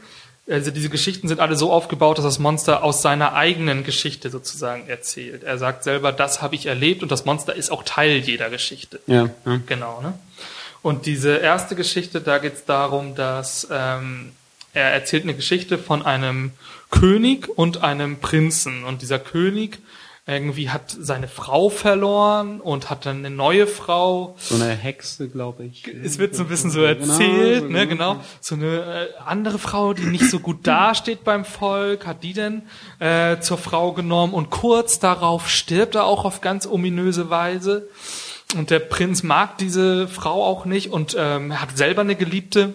Also 0.50 0.70
diese 0.72 0.88
Geschichten 0.88 1.28
sind 1.28 1.40
alle 1.40 1.56
so 1.56 1.70
aufgebaut, 1.72 2.18
dass 2.18 2.24
das 2.24 2.38
Monster 2.38 2.82
aus 2.82 3.00
seiner 3.00 3.34
eigenen 3.34 3.84
Geschichte 3.84 4.28
sozusagen 4.28 4.88
erzählt. 4.88 5.44
Er 5.44 5.56
sagt 5.56 5.84
selber, 5.84 6.10
das 6.10 6.42
habe 6.42 6.56
ich 6.56 6.66
erlebt 6.66 7.02
und 7.02 7.12
das 7.12 7.24
Monster 7.24 7.54
ist 7.54 7.70
auch 7.70 7.84
Teil 7.84 8.16
jeder 8.18 8.50
Geschichte. 8.50 9.00
Ja. 9.06 9.30
ja. 9.46 9.60
Genau. 9.66 10.00
Ne? 10.00 10.14
Und 10.82 11.06
diese 11.06 11.36
erste 11.36 11.76
Geschichte, 11.76 12.20
da 12.20 12.38
geht 12.38 12.54
es 12.54 12.64
darum, 12.64 13.14
dass 13.14 13.68
ähm, 13.70 14.32
Er 14.74 14.90
erzählt 14.90 15.24
eine 15.24 15.34
Geschichte 15.34 15.76
von 15.76 16.02
einem 16.04 16.52
König 16.90 17.48
und 17.48 17.82
einem 17.82 18.18
Prinzen. 18.18 18.84
Und 18.84 19.02
dieser 19.02 19.18
König 19.18 19.78
irgendwie 20.24 20.70
hat 20.70 20.94
seine 20.96 21.26
Frau 21.26 21.68
verloren 21.68 22.60
und 22.60 22.90
hat 22.90 23.06
dann 23.06 23.18
eine 23.18 23.30
neue 23.30 23.66
Frau. 23.66 24.36
So 24.38 24.54
eine 24.54 24.70
Hexe, 24.70 25.28
glaube 25.28 25.64
ich. 25.64 25.88
Es 25.88 26.18
wird 26.18 26.36
so 26.36 26.44
ein 26.44 26.48
bisschen 26.48 26.70
so 26.70 26.80
erzählt, 26.82 27.64
genau, 27.64 27.78
ne, 27.78 27.86
genau. 27.88 28.20
So 28.40 28.54
eine 28.54 29.08
äh, 29.16 29.22
andere 29.24 29.58
Frau, 29.58 29.94
die 29.94 30.04
nicht 30.04 30.30
so 30.30 30.38
gut 30.38 30.64
dasteht 30.64 31.24
beim 31.24 31.44
Volk, 31.44 32.06
hat 32.06 32.22
die 32.22 32.34
denn 32.34 32.62
äh, 33.00 33.40
zur 33.40 33.58
Frau 33.58 33.92
genommen 33.92 34.32
und 34.32 34.50
kurz 34.50 35.00
darauf 35.00 35.50
stirbt 35.50 35.96
er 35.96 36.04
auch 36.04 36.24
auf 36.24 36.40
ganz 36.40 36.68
ominöse 36.68 37.28
Weise. 37.28 37.88
Und 38.54 38.70
der 38.70 38.78
Prinz 38.78 39.24
mag 39.24 39.58
diese 39.58 40.06
Frau 40.06 40.44
auch 40.44 40.66
nicht 40.66 40.92
und 40.92 41.16
ähm, 41.18 41.60
hat 41.60 41.76
selber 41.76 42.02
eine 42.02 42.14
Geliebte 42.14 42.74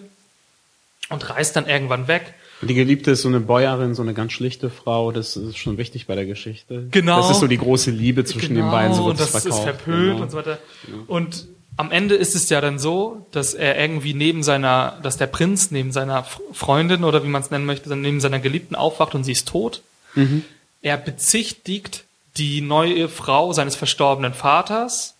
und 1.08 1.30
reist 1.30 1.56
dann 1.56 1.66
irgendwann 1.66 2.08
weg. 2.08 2.34
Die 2.60 2.74
Geliebte 2.74 3.12
ist 3.12 3.22
so 3.22 3.28
eine 3.28 3.40
Bäuerin, 3.40 3.94
so 3.94 4.02
eine 4.02 4.14
ganz 4.14 4.32
schlichte 4.32 4.68
Frau. 4.68 5.12
Das 5.12 5.36
ist 5.36 5.58
schon 5.58 5.78
wichtig 5.78 6.06
bei 6.06 6.14
der 6.14 6.26
Geschichte. 6.26 6.88
Genau. 6.90 7.18
Das 7.20 7.30
ist 7.30 7.40
so 7.40 7.46
die 7.46 7.58
große 7.58 7.90
Liebe 7.90 8.24
zwischen 8.24 8.54
genau, 8.54 8.66
den 8.66 8.70
beiden. 8.72 8.94
So 8.94 9.04
und 9.04 9.20
das 9.20 9.30
verkauft. 9.30 9.54
ist 9.54 9.62
verpönt 9.62 10.10
genau. 10.10 10.22
und 10.22 10.30
so 10.30 10.36
weiter. 10.38 10.58
Genau. 10.86 11.04
Und 11.06 11.46
am 11.76 11.92
Ende 11.92 12.16
ist 12.16 12.34
es 12.34 12.48
ja 12.48 12.60
dann 12.60 12.80
so, 12.80 13.24
dass 13.30 13.54
er 13.54 13.78
irgendwie 13.78 14.12
neben 14.12 14.42
seiner, 14.42 14.98
dass 15.02 15.16
der 15.16 15.28
Prinz 15.28 15.70
neben 15.70 15.92
seiner 15.92 16.24
Freundin 16.52 17.04
oder 17.04 17.22
wie 17.22 17.28
man 17.28 17.42
es 17.42 17.52
nennen 17.52 17.66
möchte, 17.66 17.94
neben 17.94 18.20
seiner 18.20 18.40
Geliebten 18.40 18.74
aufwacht 18.74 19.14
und 19.14 19.22
sie 19.22 19.32
ist 19.32 19.46
tot. 19.46 19.82
Mhm. 20.16 20.44
Er 20.82 20.96
bezichtigt 20.96 22.04
die 22.36 22.60
neue 22.60 23.08
Frau 23.08 23.52
seines 23.52 23.76
verstorbenen 23.76 24.34
Vaters 24.34 25.14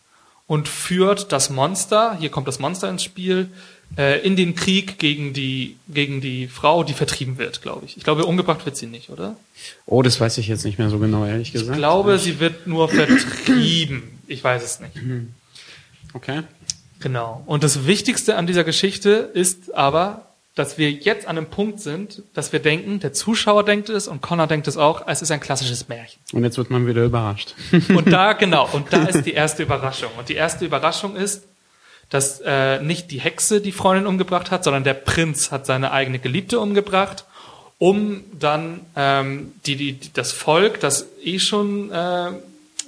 und 0.48 0.66
führt 0.66 1.31
das 1.31 1.51
Monster, 1.51 2.16
hier 2.18 2.31
kommt 2.31 2.48
das 2.48 2.59
Monster 2.59 2.88
ins 2.88 3.05
Spiel, 3.05 3.51
äh, 3.96 4.20
in 4.20 4.37
den 4.37 4.55
Krieg 4.55 4.98
gegen 4.98 5.33
die, 5.33 5.77
gegen 5.88 6.20
die 6.20 6.46
Frau, 6.48 6.85
die 6.85 6.92
vertrieben 6.92 7.38
wird, 7.38 7.62
glaube 7.62 7.87
ich. 7.87 7.96
Ich 7.96 8.05
glaube, 8.05 8.24
umgebracht 8.24 8.64
wird 8.64 8.77
sie 8.77 8.87
nicht, 8.87 9.11
oder? 9.11 9.37
Oh, 9.87 10.03
das 10.03 10.20
weiß 10.20 10.38
ich 10.38 10.48
jetzt 10.48 10.64
nicht 10.64 10.79
mehr 10.79 10.90
so 10.90 10.98
genau, 10.98 11.24
ehrlich 11.24 11.53
gesagt. 11.53 11.70
Ich 11.72 11.77
glaube, 11.77 12.18
sie 12.18 12.40
wird 12.40 12.66
nur 12.66 12.88
vertrieben. 12.88 14.20
Ich 14.27 14.42
weiß 14.44 14.62
es 14.62 14.81
nicht. 14.81 14.96
Mhm. 14.96 15.33
Okay. 16.14 16.42
Genau. 17.01 17.42
Und 17.46 17.62
das 17.62 17.87
Wichtigste 17.87 18.37
an 18.37 18.46
dieser 18.46 18.64
Geschichte 18.64 19.31
ist 19.33 19.74
aber, 19.74 20.27
dass 20.55 20.77
wir 20.77 20.90
jetzt 20.90 21.29
an 21.29 21.38
einem 21.38 21.46
Punkt 21.46 21.79
sind, 21.79 22.22
dass 22.35 22.53
wir 22.53 22.59
denken, 22.59 22.98
der 22.98 23.12
Zuschauer 23.12 23.64
denkt 23.64 23.88
es 23.88 24.09
und 24.09 24.20
Connor 24.20 24.48
denkt 24.48 24.66
es 24.66 24.77
auch, 24.77 25.07
es 25.07 25.22
ist 25.22 25.31
ein 25.31 25.38
klassisches 25.38 25.88
Märchen. 25.88 26.18
Und 26.33 26.42
jetzt 26.42 26.59
wird 26.59 26.70
man 26.70 26.87
wieder 26.87 27.05
überrascht. 27.05 27.55
Und 27.88 28.12
da, 28.12 28.33
genau, 28.33 28.68
und 28.72 28.92
da 28.92 29.05
ist 29.09 29.24
die 29.24 29.35
erste 29.35 29.62
Überraschung. 29.62 30.11
Und 30.18 30.29
die 30.29 30.35
erste 30.35 30.64
Überraschung 30.64 31.14
ist, 31.14 31.44
dass 32.11 32.40
äh, 32.44 32.81
nicht 32.83 33.11
die 33.11 33.21
Hexe 33.21 33.61
die 33.61 33.73
Freundin 33.73 34.07
umgebracht 34.07 34.51
hat, 34.51 34.64
sondern 34.64 34.85
der 34.85 34.94
Prinz 34.94 35.51
hat 35.51 35.66
seine 35.66 35.92
eigene 35.92 36.18
Geliebte 36.18 36.59
umgebracht, 36.61 37.25
um 37.79 38.25
dann 38.38 38.81
ähm, 38.97 39.53
die, 39.66 39.77
die, 39.77 40.12
das 40.12 40.33
Volk, 40.33 40.81
das 40.81 41.07
eh 41.23 41.38
schon 41.38 41.90
äh, 41.92 42.31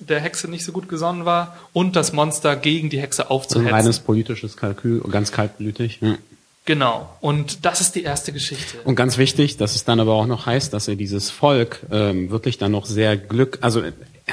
der 0.00 0.20
Hexe 0.20 0.48
nicht 0.48 0.64
so 0.64 0.72
gut 0.72 0.88
gesonnen 0.88 1.24
war, 1.24 1.56
und 1.72 1.96
das 1.96 2.12
Monster 2.12 2.56
gegen 2.56 2.90
die 2.90 3.00
Hexe 3.00 3.30
aufzuhetzen. 3.30 3.68
ein 3.68 3.74
reines 3.74 4.00
politisches 4.00 4.56
Kalkül, 4.56 5.00
ganz 5.10 5.32
kaltblütig. 5.32 5.98
Ja. 6.00 6.16
Genau. 6.64 7.08
Und 7.20 7.64
das 7.64 7.80
ist 7.80 7.94
die 7.94 8.02
erste 8.02 8.32
Geschichte. 8.32 8.78
Und 8.84 8.94
ganz 8.94 9.18
wichtig, 9.18 9.56
dass 9.56 9.74
es 9.74 9.84
dann 9.84 9.98
aber 9.98 10.14
auch 10.14 10.26
noch 10.26 10.46
heißt, 10.46 10.72
dass 10.72 10.88
er 10.88 10.96
dieses 10.96 11.30
Volk 11.30 11.80
ähm, 11.90 12.30
wirklich 12.30 12.58
dann 12.58 12.72
noch 12.72 12.86
sehr 12.86 13.16
glück, 13.16 13.58
also 13.60 13.82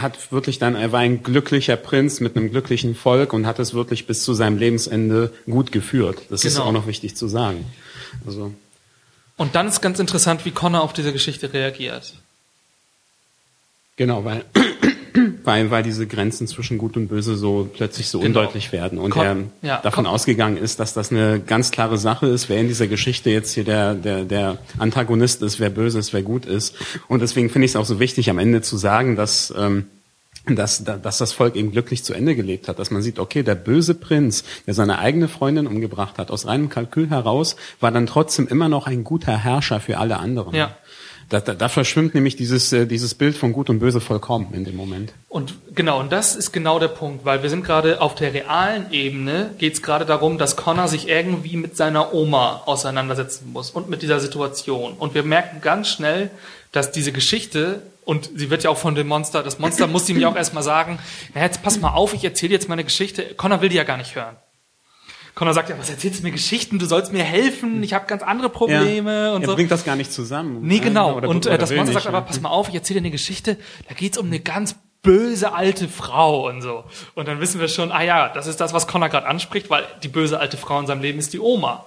hat 0.02 0.32
wirklich 0.32 0.60
dann, 0.60 0.76
er 0.76 0.92
war 0.92 1.00
ein 1.00 1.24
glücklicher 1.24 1.76
Prinz 1.76 2.20
mit 2.20 2.36
einem 2.36 2.52
glücklichen 2.52 2.96
Volk 2.96 3.34
und 3.34 3.46
hat 3.46 3.60
es 3.60 3.74
wirklich 3.74 4.08
bis 4.08 4.24
zu 4.24 4.34
seinem 4.34 4.58
Lebensende 4.58 5.34
gut 5.46 5.72
geführt. 5.72 6.20
Das 6.30 6.42
genau. 6.42 6.54
ist 6.54 6.60
auch 6.60 6.72
noch 6.72 6.88
wichtig 6.88 7.16
zu 7.16 7.28
sagen. 7.28 7.66
Also. 8.26 8.54
Und 9.38 9.56
dann 9.56 9.68
ist 9.68 9.82
ganz 9.82 10.00
interessant, 10.00 10.46
wie 10.46 10.52
Connor 10.52 10.82
auf 10.82 10.94
diese 10.94 11.14
Geschichte 11.14 11.54
reagiert. 11.54 12.16
Genau, 13.96 14.24
weil 14.26 14.46
weil, 15.44 15.72
weil 15.72 15.84
diese 15.84 16.08
Grenzen 16.08 16.48
zwischen 16.48 16.78
Gut 16.78 16.98
und 16.98 17.08
Böse 17.08 17.36
so 17.36 17.70
plötzlich 17.72 18.08
so 18.10 18.20
genau. 18.20 18.40
undeutlich 18.40 18.72
werden 18.72 19.00
und 19.00 19.16
er 19.16 19.38
ja, 19.62 19.78
davon 19.78 20.06
komm. 20.06 20.14
ausgegangen 20.14 20.58
ist, 20.58 20.80
dass 20.80 20.94
das 20.94 21.12
eine 21.12 21.40
ganz 21.40 21.72
klare 21.72 21.98
Sache 21.98 22.28
ist, 22.28 22.50
wer 22.50 22.60
in 22.60 22.68
dieser 22.68 22.88
Geschichte 22.88 23.30
jetzt 23.30 23.54
hier 23.54 23.64
der, 23.64 23.94
der, 23.94 24.24
der 24.24 24.58
Antagonist 24.78 25.42
ist, 25.42 25.60
wer 25.60 25.70
böse 25.70 26.00
ist, 26.00 26.14
wer 26.14 26.22
gut 26.22 26.46
ist. 26.46 26.76
Und 27.08 27.22
deswegen 27.22 27.50
finde 27.50 27.66
ich 27.66 27.72
es 27.72 27.76
auch 27.76 27.86
so 27.86 28.00
wichtig, 28.00 28.30
am 28.30 28.40
Ende 28.40 28.62
zu 28.62 28.78
sagen, 28.78 29.16
dass 29.16 29.54
ähm, 29.58 29.86
dass, 30.56 30.84
dass 30.84 31.18
das 31.18 31.34
Volk 31.34 31.56
eben 31.56 31.72
glücklich 31.72 32.04
zu 32.04 32.14
Ende 32.14 32.36
gelebt 32.36 32.68
hat, 32.68 32.80
dass 32.80 32.92
man 32.92 33.02
sieht, 33.02 33.20
okay, 33.20 33.44
der 33.44 33.56
böse 33.56 33.94
Prinz, 33.94 34.44
der 34.66 34.74
seine 34.74 35.00
eigene 35.00 35.28
Freundin 35.28 35.68
umgebracht 35.68 36.18
hat, 36.18 36.32
aus 36.32 36.46
reinem 36.46 36.70
Kalkül 36.70 37.10
heraus, 37.10 37.56
war 37.80 37.92
dann 37.92 38.06
trotzdem 38.06 38.48
immer 38.48 38.70
noch 38.70 38.88
ein 38.88 39.04
guter 39.04 39.38
Herrscher 39.38 39.80
für 39.80 39.98
alle 39.98 40.18
anderen. 40.18 40.56
Ja. 40.56 40.78
Da, 41.30 41.42
da, 41.42 41.54
da 41.54 41.68
verschwimmt 41.68 42.16
nämlich 42.16 42.38
dieses, 42.38 42.72
äh, 42.72 42.86
dieses 42.86 43.14
Bild 43.14 43.36
von 43.36 43.52
Gut 43.52 43.70
und 43.70 43.80
Böse 43.80 44.00
vollkommen 44.00 44.54
in 44.54 44.64
dem 44.64 44.78
Moment. 44.78 45.14
Und 45.28 45.56
genau, 45.76 46.00
und 46.00 46.12
das 46.12 46.36
ist 46.38 46.54
genau 46.54 46.80
der 46.80 46.88
Punkt, 46.88 47.26
weil 47.26 47.44
wir 47.44 47.50
sind 47.50 47.66
gerade 47.66 48.00
auf 48.00 48.16
der 48.16 48.34
realen 48.34 48.92
Ebene, 48.92 49.52
geht 49.58 49.74
es 49.74 49.82
gerade 49.82 50.06
darum, 50.06 50.38
dass 50.38 50.56
Connor 50.56 50.88
sich 50.88 51.10
irgendwie 51.10 51.58
mit 51.58 51.76
seiner 51.76 52.14
Oma 52.14 52.62
auseinandersetzen 52.66 53.52
muss 53.52 53.72
und 53.72 53.90
mit 53.90 54.02
dieser 54.02 54.22
Situation. 54.22 54.94
Und 54.94 55.16
wir 55.16 55.24
merken 55.24 55.60
ganz 55.60 55.90
schnell, 55.90 56.32
dass 56.72 56.92
diese 56.92 57.12
Geschichte, 57.12 57.82
und 58.06 58.30
sie 58.36 58.50
wird 58.50 58.64
ja 58.64 58.70
auch 58.70 58.78
von 58.78 58.96
dem 58.96 59.08
Monster, 59.08 59.44
das 59.44 59.60
Monster 59.60 59.88
muss 59.88 60.08
ihm 60.08 60.20
ja 60.20 60.30
auch 60.30 60.36
erstmal 60.38 60.64
sagen, 60.64 60.98
ja, 61.36 61.42
jetzt 61.42 61.62
pass 61.62 61.80
mal 61.80 61.92
auf, 61.92 62.14
ich 62.14 62.24
erzähle 62.24 62.54
jetzt 62.54 62.70
meine 62.70 62.86
Geschichte. 62.86 63.24
Connor 63.36 63.62
will 63.62 63.70
die 63.70 63.76
ja 63.76 63.84
gar 63.84 63.98
nicht 63.98 64.16
hören. 64.16 64.38
Connor 65.38 65.54
sagt 65.54 65.70
ja, 65.70 65.78
was 65.78 65.92
erzählst 65.92 66.22
du 66.22 66.24
mir 66.24 66.32
Geschichten? 66.32 66.80
Du 66.80 66.88
sollst 66.88 67.14
mir 67.14 67.24
helfen. 67.24 67.84
Ich 67.84 67.94
habe 67.94 68.08
ganz 68.08 68.24
andere 68.24 68.50
Probleme 68.50 69.26
ja, 69.26 69.34
und 69.34 69.44
er 69.44 69.50
so. 69.50 69.56
bringt 69.56 69.70
das 69.70 69.86
gar 69.86 69.96
nicht 69.96 70.12
zusammen. 70.12 70.62
Nee, 70.64 70.80
genau. 70.80 71.16
Oder, 71.16 71.30
und 71.30 71.46
äh, 71.46 71.60
das 71.60 71.72
Monster 71.72 71.94
sagt 71.94 72.08
aber, 72.08 72.22
pass 72.22 72.42
mal 72.42 72.50
auf, 72.50 72.70
ich 72.70 72.74
erzähle 72.74 73.02
dir 73.02 73.06
eine 73.06 73.12
Geschichte. 73.12 73.56
Da 73.88 73.94
geht's 73.94 74.18
um 74.18 74.26
eine 74.26 74.40
ganz 74.40 74.74
böse 75.04 75.54
alte 75.54 75.90
Frau 75.90 76.48
und 76.48 76.64
so. 76.64 76.86
Und 77.14 77.28
dann 77.28 77.40
wissen 77.40 77.62
wir 77.62 77.68
schon, 77.68 77.92
ah 77.92 78.02
ja, 78.02 78.30
das 78.30 78.48
ist 78.48 78.60
das, 78.60 78.74
was 78.74 78.88
Connor 78.88 79.10
gerade 79.10 79.28
anspricht, 79.28 79.70
weil 79.70 79.84
die 80.02 80.08
böse 80.08 80.40
alte 80.40 80.58
Frau 80.58 80.80
in 80.80 80.88
seinem 80.88 81.04
Leben 81.04 81.20
ist 81.20 81.34
die 81.34 81.40
Oma. 81.40 81.86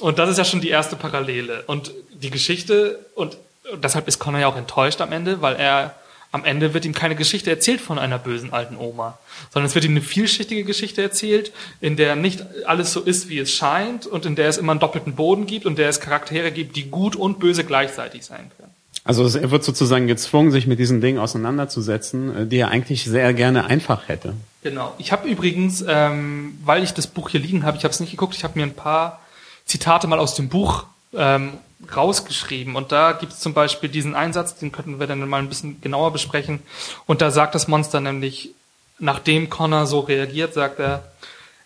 Und 0.00 0.18
das 0.18 0.30
ist 0.30 0.38
ja 0.38 0.46
schon 0.46 0.62
die 0.62 0.70
erste 0.70 0.96
Parallele. 0.96 1.64
Und 1.66 1.92
die 2.14 2.30
Geschichte, 2.30 3.04
und 3.14 3.36
deshalb 3.82 4.08
ist 4.08 4.18
Connor 4.18 4.40
ja 4.40 4.46
auch 4.46 4.56
enttäuscht 4.56 5.02
am 5.02 5.12
Ende, 5.12 5.42
weil 5.42 5.56
er 5.56 5.94
am 6.30 6.44
Ende 6.44 6.74
wird 6.74 6.84
ihm 6.84 6.94
keine 6.94 7.16
Geschichte 7.16 7.50
erzählt 7.50 7.80
von 7.80 7.98
einer 7.98 8.18
bösen 8.18 8.52
alten 8.52 8.76
Oma, 8.76 9.18
sondern 9.52 9.68
es 9.68 9.74
wird 9.74 9.84
ihm 9.84 9.92
eine 9.92 10.02
vielschichtige 10.02 10.64
Geschichte 10.64 11.02
erzählt, 11.02 11.52
in 11.80 11.96
der 11.96 12.16
nicht 12.16 12.44
alles 12.66 12.92
so 12.92 13.00
ist, 13.00 13.28
wie 13.28 13.38
es 13.38 13.52
scheint 13.52 14.06
und 14.06 14.26
in 14.26 14.36
der 14.36 14.48
es 14.48 14.58
immer 14.58 14.72
einen 14.72 14.80
doppelten 14.80 15.14
Boden 15.14 15.46
gibt 15.46 15.64
und 15.64 15.78
der 15.78 15.88
es 15.88 16.00
Charaktere 16.00 16.52
gibt, 16.52 16.76
die 16.76 16.90
gut 16.90 17.16
und 17.16 17.38
böse 17.38 17.64
gleichzeitig 17.64 18.24
sein 18.24 18.50
können. 18.58 18.68
Also 19.04 19.38
er 19.38 19.50
wird 19.50 19.64
sozusagen 19.64 20.06
gezwungen, 20.06 20.50
sich 20.50 20.66
mit 20.66 20.78
diesen 20.78 21.00
Dingen 21.00 21.18
auseinanderzusetzen, 21.18 22.36
äh, 22.36 22.46
die 22.46 22.58
er 22.58 22.68
eigentlich 22.68 23.04
sehr 23.04 23.32
gerne 23.32 23.64
einfach 23.64 24.08
hätte. 24.08 24.34
Genau. 24.62 24.94
Ich 24.98 25.12
habe 25.12 25.28
übrigens, 25.28 25.82
ähm, 25.88 26.58
weil 26.62 26.82
ich 26.82 26.92
das 26.92 27.06
Buch 27.06 27.30
hier 27.30 27.40
liegen 27.40 27.64
habe, 27.64 27.78
ich 27.78 27.84
habe 27.84 27.92
es 27.92 28.00
nicht 28.00 28.10
geguckt, 28.10 28.34
ich 28.34 28.44
habe 28.44 28.58
mir 28.58 28.66
ein 28.66 28.74
paar 28.74 29.20
Zitate 29.64 30.06
mal 30.08 30.18
aus 30.18 30.34
dem 30.34 30.50
Buch 30.50 30.84
ähm, 31.14 31.52
rausgeschrieben. 31.94 32.76
Und 32.76 32.92
da 32.92 33.12
gibt 33.12 33.32
es 33.32 33.40
zum 33.40 33.54
Beispiel 33.54 33.88
diesen 33.88 34.14
Einsatz, 34.14 34.56
den 34.56 34.72
könnten 34.72 34.98
wir 34.98 35.06
dann 35.06 35.26
mal 35.28 35.40
ein 35.40 35.48
bisschen 35.48 35.80
genauer 35.80 36.12
besprechen. 36.12 36.60
Und 37.06 37.20
da 37.20 37.30
sagt 37.30 37.54
das 37.54 37.68
Monster 37.68 38.00
nämlich, 38.00 38.50
nachdem 38.98 39.48
Connor 39.48 39.86
so 39.86 40.00
reagiert, 40.00 40.54
sagt 40.54 40.80
er, 40.80 41.12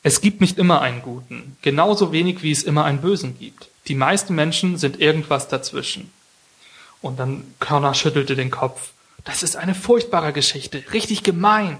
es 0.02 0.20
gibt 0.20 0.40
nicht 0.40 0.58
immer 0.58 0.80
einen 0.80 1.00
Guten, 1.00 1.56
genauso 1.62 2.12
wenig 2.12 2.42
wie 2.42 2.50
es 2.50 2.64
immer 2.64 2.84
einen 2.84 3.00
Bösen 3.00 3.38
gibt. 3.38 3.68
Die 3.86 3.94
meisten 3.94 4.34
Menschen 4.34 4.76
sind 4.76 5.00
irgendwas 5.00 5.48
dazwischen. 5.48 6.12
Und 7.00 7.18
dann 7.18 7.44
Connor 7.58 7.94
schüttelte 7.94 8.36
den 8.36 8.50
Kopf. 8.50 8.90
Das 9.24 9.42
ist 9.42 9.56
eine 9.56 9.74
furchtbare 9.74 10.32
Geschichte, 10.32 10.82
richtig 10.92 11.22
gemein. 11.22 11.78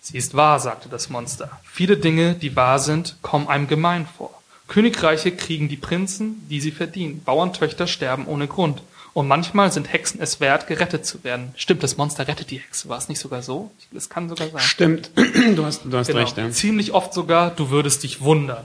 Sie 0.00 0.18
ist 0.18 0.34
wahr, 0.34 0.60
sagte 0.60 0.88
das 0.88 1.08
Monster. 1.10 1.60
Viele 1.64 1.96
Dinge, 1.96 2.34
die 2.34 2.56
wahr 2.56 2.78
sind, 2.78 3.16
kommen 3.22 3.48
einem 3.48 3.68
gemein 3.68 4.06
vor. 4.18 4.41
Königreiche 4.68 5.32
kriegen 5.32 5.68
die 5.68 5.76
Prinzen, 5.76 6.46
die 6.48 6.60
sie 6.60 6.70
verdienen. 6.70 7.22
Bauerntöchter 7.24 7.86
sterben 7.86 8.26
ohne 8.26 8.48
Grund. 8.48 8.82
Und 9.14 9.28
manchmal 9.28 9.70
sind 9.70 9.92
Hexen 9.92 10.20
es 10.20 10.40
wert, 10.40 10.66
gerettet 10.66 11.04
zu 11.04 11.22
werden. 11.22 11.52
Stimmt, 11.56 11.82
das 11.82 11.98
Monster 11.98 12.26
rettet 12.28 12.50
die 12.50 12.58
Hexe. 12.58 12.88
War 12.88 12.96
es 12.96 13.10
nicht 13.10 13.18
sogar 13.18 13.42
so? 13.42 13.70
Das 13.90 14.08
kann 14.08 14.28
sogar 14.28 14.48
sein. 14.48 14.62
Stimmt, 14.62 15.10
du 15.54 15.64
hast, 15.64 15.82
du 15.84 15.96
hast 15.98 16.06
genau. 16.06 16.20
recht. 16.20 16.38
Ja. 16.38 16.50
Ziemlich 16.50 16.92
oft 16.92 17.12
sogar, 17.12 17.50
du 17.50 17.68
würdest 17.68 18.04
dich 18.04 18.22
wundern. 18.22 18.64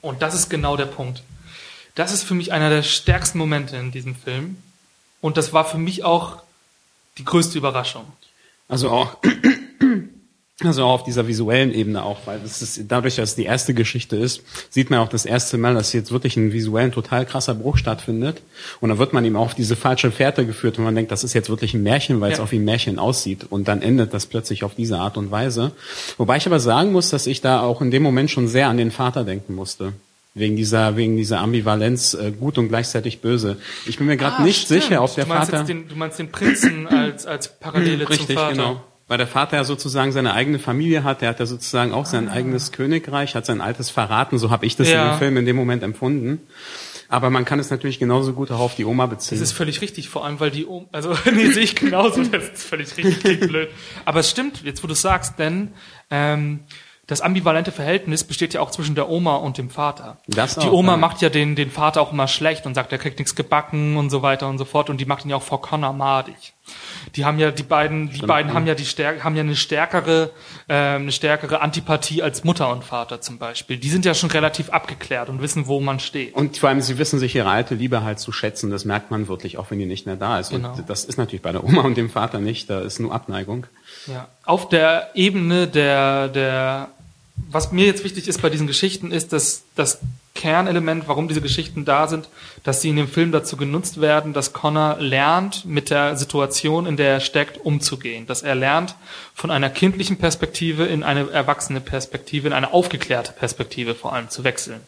Und 0.00 0.22
das 0.22 0.34
ist 0.34 0.50
genau 0.50 0.76
der 0.76 0.86
Punkt. 0.86 1.22
Das 1.94 2.12
ist 2.12 2.24
für 2.24 2.34
mich 2.34 2.52
einer 2.52 2.70
der 2.70 2.82
stärksten 2.82 3.38
Momente 3.38 3.76
in 3.76 3.92
diesem 3.92 4.16
Film. 4.16 4.56
Und 5.20 5.36
das 5.36 5.52
war 5.52 5.64
für 5.64 5.78
mich 5.78 6.02
auch 6.02 6.42
die 7.18 7.24
größte 7.24 7.56
Überraschung. 7.58 8.04
Also 8.68 8.90
auch 8.90 9.18
also 10.60 10.84
auch 10.84 10.92
auf 10.92 11.02
dieser 11.04 11.26
visuellen 11.26 11.74
Ebene 11.74 12.04
auch, 12.04 12.18
weil 12.26 12.40
es 12.44 12.62
ist, 12.62 12.82
dadurch, 12.86 13.16
dass 13.16 13.30
es 13.30 13.34
die 13.34 13.44
erste 13.44 13.74
Geschichte 13.74 14.16
ist, 14.16 14.42
sieht 14.70 14.90
man 14.90 15.00
auch 15.00 15.08
das 15.08 15.24
erste 15.24 15.58
Mal, 15.58 15.74
dass 15.74 15.92
jetzt 15.92 16.12
wirklich 16.12 16.36
ein 16.36 16.52
visuellen 16.52 16.92
total 16.92 17.26
krasser 17.26 17.54
Bruch 17.54 17.78
stattfindet. 17.78 18.42
Und 18.80 18.90
dann 18.90 18.98
wird 18.98 19.12
man 19.12 19.24
ihm 19.24 19.34
auch 19.34 19.46
auf 19.46 19.54
diese 19.54 19.74
falsche 19.76 20.12
Fährte 20.12 20.46
geführt 20.46 20.78
und 20.78 20.84
man 20.84 20.94
denkt, 20.94 21.10
das 21.10 21.24
ist 21.24 21.32
jetzt 21.32 21.48
wirklich 21.48 21.74
ein 21.74 21.82
Märchen, 21.82 22.20
weil 22.20 22.30
ja. 22.30 22.34
es 22.34 22.40
auch 22.40 22.52
wie 22.52 22.56
ein 22.58 22.64
Märchen 22.64 22.98
aussieht. 22.98 23.46
Und 23.50 23.66
dann 23.66 23.82
endet 23.82 24.14
das 24.14 24.26
plötzlich 24.26 24.62
auf 24.62 24.74
diese 24.76 24.98
Art 24.98 25.16
und 25.16 25.30
Weise. 25.30 25.72
Wobei 26.18 26.36
ich 26.36 26.46
aber 26.46 26.60
sagen 26.60 26.92
muss, 26.92 27.10
dass 27.10 27.26
ich 27.26 27.40
da 27.40 27.62
auch 27.62 27.80
in 27.80 27.90
dem 27.90 28.02
Moment 28.02 28.30
schon 28.30 28.46
sehr 28.46 28.68
an 28.68 28.76
den 28.76 28.90
Vater 28.92 29.24
denken 29.24 29.54
musste. 29.54 29.94
Wegen 30.34 30.56
dieser, 30.56 30.96
wegen 30.96 31.16
dieser 31.16 31.40
Ambivalenz 31.40 32.14
äh, 32.14 32.30
gut 32.30 32.56
und 32.56 32.68
gleichzeitig 32.68 33.20
böse. 33.20 33.56
Ich 33.84 33.98
bin 33.98 34.06
mir 34.06 34.16
gerade 34.16 34.36
Ah, 34.36 34.42
nicht 34.44 34.62
stimmt. 34.66 34.82
sicher, 34.84 35.02
ob 35.02 35.14
der 35.14 35.24
du 35.24 35.28
meinst 35.30 35.50
Vater. 35.50 35.64
Den, 35.64 35.88
du 35.88 35.96
meinst 35.96 36.18
den 36.18 36.30
Prinzen 36.30 36.86
als, 36.86 37.26
als 37.26 37.58
Parallele 37.58 38.08
Richtig, 38.08 38.28
zum 38.28 38.36
Vater. 38.36 38.52
genau. 38.52 38.82
Weil 39.12 39.18
der 39.18 39.26
Vater 39.26 39.58
ja 39.58 39.64
sozusagen 39.64 40.10
seine 40.10 40.32
eigene 40.32 40.58
Familie 40.58 41.04
hat, 41.04 41.20
der 41.20 41.28
hat 41.28 41.38
ja 41.38 41.44
sozusagen 41.44 41.92
auch 41.92 42.04
Ah. 42.04 42.06
sein 42.06 42.30
eigenes 42.30 42.72
Königreich, 42.72 43.34
hat 43.34 43.44
sein 43.44 43.60
altes 43.60 43.90
verraten, 43.90 44.38
so 44.38 44.50
habe 44.50 44.64
ich 44.64 44.74
das 44.74 44.88
Ja. 44.88 45.04
in 45.04 45.10
dem 45.10 45.18
Film 45.18 45.36
in 45.36 45.44
dem 45.44 45.54
Moment 45.54 45.82
empfunden. 45.82 46.40
Aber 47.10 47.28
man 47.28 47.44
kann 47.44 47.58
es 47.58 47.68
natürlich 47.68 47.98
genauso 47.98 48.32
gut 48.32 48.50
auch 48.50 48.58
auf 48.60 48.74
die 48.74 48.86
Oma 48.86 49.04
beziehen. 49.04 49.38
Das 49.38 49.46
ist 49.50 49.52
völlig 49.52 49.82
richtig, 49.82 50.08
vor 50.08 50.24
allem 50.24 50.40
weil 50.40 50.50
die 50.50 50.64
Oma, 50.64 50.86
also 50.92 51.14
nee, 51.30 51.44
sehe 51.50 51.62
ich 51.64 51.74
genauso, 51.76 52.22
das 52.24 52.44
ist 52.54 52.62
völlig 52.62 52.96
richtig, 52.96 53.40
blöd. 53.40 53.68
Aber 54.06 54.20
es 54.20 54.30
stimmt, 54.30 54.62
jetzt 54.64 54.82
wo 54.82 54.86
du 54.86 54.94
es 54.94 55.02
sagst, 55.02 55.38
denn 55.38 55.72
ähm, 56.10 56.60
das 57.08 57.20
ambivalente 57.20 57.72
Verhältnis 57.72 58.22
besteht 58.22 58.54
ja 58.54 58.60
auch 58.60 58.70
zwischen 58.70 58.94
der 58.94 59.08
Oma 59.08 59.34
und 59.36 59.58
dem 59.58 59.70
Vater. 59.70 60.18
Das 60.28 60.54
die 60.54 60.68
auch, 60.68 60.72
Oma 60.72 60.92
ja. 60.92 60.96
macht 60.98 61.20
ja 61.20 61.30
den, 61.30 61.56
den 61.56 61.70
Vater 61.70 62.00
auch 62.00 62.12
immer 62.12 62.28
schlecht 62.28 62.64
und 62.64 62.74
sagt, 62.74 62.92
er 62.92 62.98
kriegt 62.98 63.18
nichts 63.18 63.34
gebacken 63.34 63.96
und 63.96 64.10
so 64.10 64.22
weiter 64.22 64.48
und 64.48 64.56
so 64.56 64.64
fort 64.64 64.88
und 64.88 65.00
die 65.00 65.04
macht 65.04 65.24
ihn 65.24 65.30
ja 65.30 65.36
auch 65.36 65.42
vor 65.42 65.60
Connor 65.60 65.92
madig. 65.92 66.54
Die 67.16 67.24
haben 67.24 67.40
ja 67.40 67.50
die 67.50 67.64
beiden, 67.64 68.10
die 68.10 68.24
beiden 68.24 68.54
haben 68.54 68.68
ja 68.68 68.76
die 68.76 68.84
Stärke, 68.84 69.24
haben 69.24 69.34
ja 69.34 69.42
eine 69.42 69.56
stärkere, 69.56 70.30
ähm, 70.68 71.02
eine 71.02 71.12
stärkere 71.12 71.60
Antipathie 71.60 72.22
als 72.22 72.44
Mutter 72.44 72.70
und 72.70 72.84
Vater 72.84 73.20
zum 73.20 73.38
Beispiel. 73.38 73.78
Die 73.78 73.90
sind 73.90 74.04
ja 74.04 74.14
schon 74.14 74.30
relativ 74.30 74.70
abgeklärt 74.70 75.28
und 75.28 75.42
wissen, 75.42 75.66
wo 75.66 75.80
man 75.80 75.98
steht. 75.98 76.34
Und 76.34 76.58
vor 76.58 76.68
allem, 76.68 76.80
sie 76.80 76.98
wissen 76.98 77.18
sich 77.18 77.34
ihre 77.34 77.50
alte 77.50 77.74
Liebe 77.74 78.04
halt 78.04 78.20
zu 78.20 78.30
schätzen. 78.30 78.70
Das 78.70 78.84
merkt 78.84 79.10
man 79.10 79.26
wirklich, 79.26 79.58
auch 79.58 79.72
wenn 79.72 79.80
die 79.80 79.86
nicht 79.86 80.06
mehr 80.06 80.14
da 80.14 80.38
ist. 80.38 80.50
Genau. 80.50 80.74
Und 80.74 80.88
das 80.88 81.04
ist 81.04 81.18
natürlich 81.18 81.42
bei 81.42 81.50
der 81.50 81.64
Oma 81.64 81.82
und 81.82 81.96
dem 81.96 82.10
Vater 82.10 82.38
nicht. 82.38 82.70
Da 82.70 82.80
ist 82.80 83.00
nur 83.00 83.12
Abneigung. 83.12 83.66
Ja. 84.06 84.28
Auf 84.44 84.68
der 84.68 85.10
Ebene 85.14 85.68
der, 85.68 86.28
der, 86.28 86.88
was 87.50 87.72
mir 87.72 87.86
jetzt 87.86 88.04
wichtig 88.04 88.28
ist 88.28 88.42
bei 88.42 88.50
diesen 88.50 88.66
Geschichten, 88.66 89.12
ist, 89.12 89.32
dass 89.32 89.62
das 89.76 90.00
Kernelement, 90.34 91.08
warum 91.08 91.28
diese 91.28 91.42
Geschichten 91.42 91.84
da 91.84 92.08
sind, 92.08 92.28
dass 92.64 92.80
sie 92.80 92.88
in 92.88 92.96
dem 92.96 93.08
Film 93.08 93.32
dazu 93.32 93.56
genutzt 93.56 94.00
werden, 94.00 94.32
dass 94.32 94.52
Connor 94.52 94.96
lernt, 94.98 95.64
mit 95.66 95.90
der 95.90 96.16
Situation, 96.16 96.86
in 96.86 96.96
der 96.96 97.14
er 97.14 97.20
steckt, 97.20 97.58
umzugehen. 97.58 98.26
Dass 98.26 98.42
er 98.42 98.54
lernt, 98.54 98.94
von 99.34 99.50
einer 99.50 99.68
kindlichen 99.68 100.16
Perspektive 100.16 100.86
in 100.86 101.02
eine 101.02 101.30
erwachsene 101.30 101.80
Perspektive, 101.80 102.48
in 102.48 102.54
eine 102.54 102.72
aufgeklärte 102.72 103.32
Perspektive 103.32 103.94
vor 103.94 104.14
allem 104.14 104.30
zu 104.30 104.42
wechseln. 104.42 104.80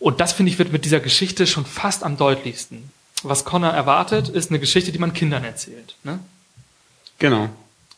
Und 0.00 0.20
das, 0.20 0.32
finde 0.32 0.50
ich, 0.50 0.58
wird 0.58 0.72
mit 0.72 0.84
dieser 0.84 1.00
Geschichte 1.00 1.46
schon 1.46 1.64
fast 1.64 2.02
am 2.02 2.16
deutlichsten. 2.16 2.90
Was 3.22 3.44
Connor 3.44 3.70
erwartet, 3.70 4.28
ist 4.28 4.50
eine 4.50 4.58
Geschichte, 4.58 4.90
die 4.90 4.98
man 4.98 5.12
Kindern 5.12 5.44
erzählt. 5.44 5.94
Ne? 6.02 6.18
Genau. 7.20 7.48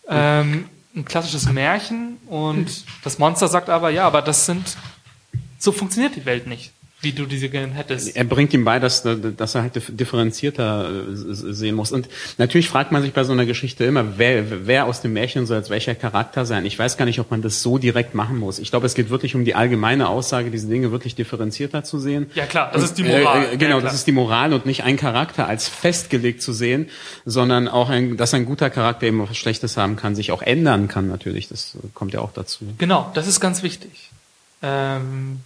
Ähm, 0.09 0.69
ein 0.95 1.05
klassisches 1.05 1.51
Märchen 1.51 2.19
und 2.27 2.85
das 3.03 3.19
Monster 3.19 3.49
sagt 3.49 3.69
aber, 3.69 3.91
ja, 3.91 4.07
aber 4.07 4.23
das 4.23 4.47
sind, 4.47 4.77
so 5.59 5.73
funktioniert 5.73 6.15
die 6.17 6.25
Welt 6.25 6.47
nicht, 6.47 6.73
wie 7.05 7.13
du 7.13 7.27
diese 7.27 7.49
gerne 7.49 7.73
hättest. 7.75 8.17
Er 8.17 8.25
bringt 8.25 8.53
ihm 8.55 8.65
bei, 8.65 8.79
dass, 8.79 9.03
dass 9.37 9.55
er 9.55 9.63
halt 9.63 9.77
dif- 9.77 9.95
differenzierter 9.95 10.89
äh, 10.91 11.05
sehen 11.13 11.75
muss. 11.75 11.93
Und 11.93 12.09
natürlich 12.39 12.69
fragt 12.69 12.91
man 12.93 13.03
sich 13.03 13.13
bei 13.13 13.25
so 13.25 13.33
einer 13.33 13.47
Geschichte 13.47 13.85
immer, 13.85 14.19
wer, 14.19 14.67
wer 14.67 14.87
aus 14.87 15.01
dem 15.03 15.13
Märchen 15.13 15.47
soll 15.47 15.59
als 15.59 15.71
welcher 15.71 15.95
Charakter 15.95 16.47
sein. 16.47 16.67
Ich 16.67 16.79
weiß 16.79 16.97
gar 16.97 17.05
nicht, 17.05 17.21
ob 17.21 17.31
man 17.31 17.43
das 17.43 17.63
so 17.63 17.79
direkt 17.79 18.15
machen 18.15 18.39
muss. 18.39 18.59
Ich 18.59 18.71
glaube, 18.71 18.87
es 18.87 18.95
geht 18.95 19.11
wirklich 19.11 19.35
um 19.35 19.45
die 19.45 19.55
allgemeine 19.55 20.09
Aussage, 20.09 20.51
diese 20.51 20.67
Dinge 20.69 20.91
wirklich 20.91 21.15
differenzierter 21.15 21.85
zu 21.85 21.99
sehen. 21.99 22.31
Ja, 22.35 22.47
klar, 22.47 22.71
das 22.73 22.83
ist 22.83 22.99
die 22.99 23.05
Moral. 23.05 23.47
Äh, 23.53 23.57
genau, 23.57 23.77
Ja, 23.79 23.83
das 23.85 23.95
ist 23.95 24.07
die 24.07 24.13
Moral 24.13 24.53
und 24.53 24.67
nicht 24.67 24.83
ein 24.85 24.97
Charakter 24.97 25.47
als 25.47 25.69
festgelegt 25.69 26.43
zu 26.43 26.53
sehen, 26.53 26.89
sondern 27.25 27.69
auch 27.69 27.91
ein, 27.91 28.17
dass 28.17 28.35
ein 28.35 28.47
guter 28.47 28.71
Charakter 28.71 29.07
eben 29.07 29.21
was 29.29 29.37
Schlechtes 29.37 29.77
haben 29.77 29.97
kann, 29.97 30.15
sich 30.15 30.33
auch 30.33 30.43
ändern 30.43 30.89
kann 30.89 31.09
natürlich. 31.09 31.49
Das 31.49 31.75
äh, 31.77 31.87
kommt 31.95 32.13
ja 32.15 32.21
auch 32.21 32.33
dazu. 32.33 32.65
Genau, 32.79 33.11
das 33.15 33.27
ist 33.27 33.41
ganz 33.41 33.63
wichtig. 33.63 34.11
Ähm, 34.63 35.41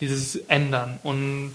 dieses 0.00 0.36
Ändern 0.48 0.98
und 1.02 1.54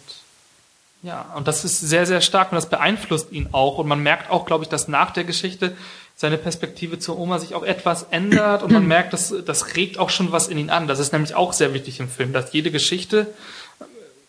ja, 1.03 1.33
und 1.35 1.47
das 1.47 1.65
ist 1.65 1.79
sehr, 1.79 2.05
sehr 2.05 2.21
stark 2.21 2.51
und 2.51 2.55
das 2.55 2.69
beeinflusst 2.69 3.31
ihn 3.31 3.49
auch 3.53 3.79
und 3.79 3.87
man 3.87 4.03
merkt 4.03 4.29
auch, 4.29 4.45
glaube 4.45 4.63
ich, 4.63 4.69
dass 4.69 4.87
nach 4.87 5.11
der 5.11 5.23
Geschichte 5.23 5.75
seine 6.15 6.37
Perspektive 6.37 6.99
zur 6.99 7.17
Oma 7.17 7.39
sich 7.39 7.55
auch 7.55 7.63
etwas 7.63 8.03
ändert 8.11 8.61
und 8.61 8.71
man 8.71 8.87
merkt, 8.87 9.13
dass 9.13 9.33
das 9.43 9.75
regt 9.75 9.97
auch 9.97 10.11
schon 10.11 10.31
was 10.31 10.47
in 10.47 10.59
ihn 10.59 10.69
an. 10.69 10.87
Das 10.87 10.99
ist 10.99 11.11
nämlich 11.11 11.33
auch 11.33 11.53
sehr 11.53 11.73
wichtig 11.73 11.99
im 11.99 12.07
Film, 12.07 12.33
dass 12.33 12.53
jede 12.53 12.69
Geschichte 12.69 13.27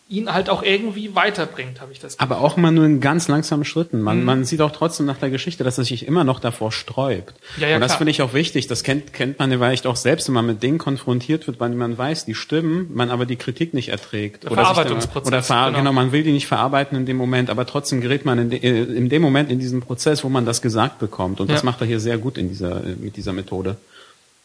ihn 0.09 0.31
halt 0.31 0.49
auch 0.49 0.61
irgendwie 0.61 1.15
weiterbringt, 1.15 1.79
habe 1.81 1.91
ich 1.91 1.99
das 1.99 2.19
Aber 2.19 2.41
auch 2.41 2.57
immer 2.57 2.71
nur 2.71 2.85
in 2.85 2.99
ganz 2.99 3.27
langsamen 3.29 3.63
Schritten. 3.65 4.01
Man, 4.01 4.19
Mhm. 4.19 4.25
man 4.25 4.45
sieht 4.45 4.61
auch 4.61 4.71
trotzdem 4.71 5.05
nach 5.05 5.17
der 5.17 5.29
Geschichte, 5.29 5.63
dass 5.63 5.77
er 5.77 5.85
sich 5.85 6.05
immer 6.05 6.23
noch 6.23 6.39
davor 6.39 6.71
sträubt. 6.71 7.33
Ja, 7.57 7.69
ja, 7.69 7.75
und 7.75 7.81
das 7.81 7.95
finde 7.95 8.11
ich 8.11 8.21
auch 8.21 8.33
wichtig. 8.33 8.67
Das 8.67 8.83
kennt, 8.83 9.13
kennt 9.13 9.39
man 9.39 9.49
vielleicht 9.49 9.87
auch 9.87 9.95
selbst, 9.95 10.27
wenn 10.27 10.35
man 10.35 10.45
mit 10.45 10.61
Dingen 10.61 10.77
konfrontiert 10.77 11.47
wird, 11.47 11.59
weil 11.59 11.69
man 11.69 11.97
weiß, 11.97 12.25
die 12.25 12.35
stimmen, 12.35 12.91
man 12.93 13.09
aber 13.09 13.25
die 13.25 13.37
Kritik 13.37 13.73
nicht 13.73 13.89
erträgt. 13.89 14.43
Der 14.43 14.51
Oder 14.51 14.61
Verarbeitungsprozess, 14.65 15.27
Oder 15.27 15.41
ver 15.41 15.65
genau. 15.67 15.77
genau. 15.79 15.93
man 15.93 16.11
will 16.11 16.23
die 16.23 16.33
nicht 16.33 16.47
verarbeiten 16.47 16.97
in 16.97 17.05
dem 17.05 17.17
Moment, 17.17 17.49
aber 17.49 17.65
trotzdem 17.65 18.01
gerät 18.01 18.25
man 18.25 18.37
in, 18.39 18.49
de, 18.49 18.59
äh, 18.59 18.83
in 18.83 19.09
dem 19.09 19.21
Moment 19.21 19.49
in 19.49 19.59
diesen 19.59 19.79
Prozess, 19.81 20.23
wo 20.23 20.29
man 20.29 20.45
das 20.45 20.61
gesagt 20.61 20.99
bekommt. 20.99 21.39
Und 21.39 21.49
das 21.49 21.61
Ja. 21.61 21.65
macht 21.65 21.81
er 21.81 21.87
hier 21.87 21.99
sehr 22.01 22.17
gut 22.17 22.37
in 22.37 22.49
dieser, 22.49 22.83
äh, 22.83 22.95
mit 22.99 23.15
dieser 23.17 23.33
Methode. 23.33 23.77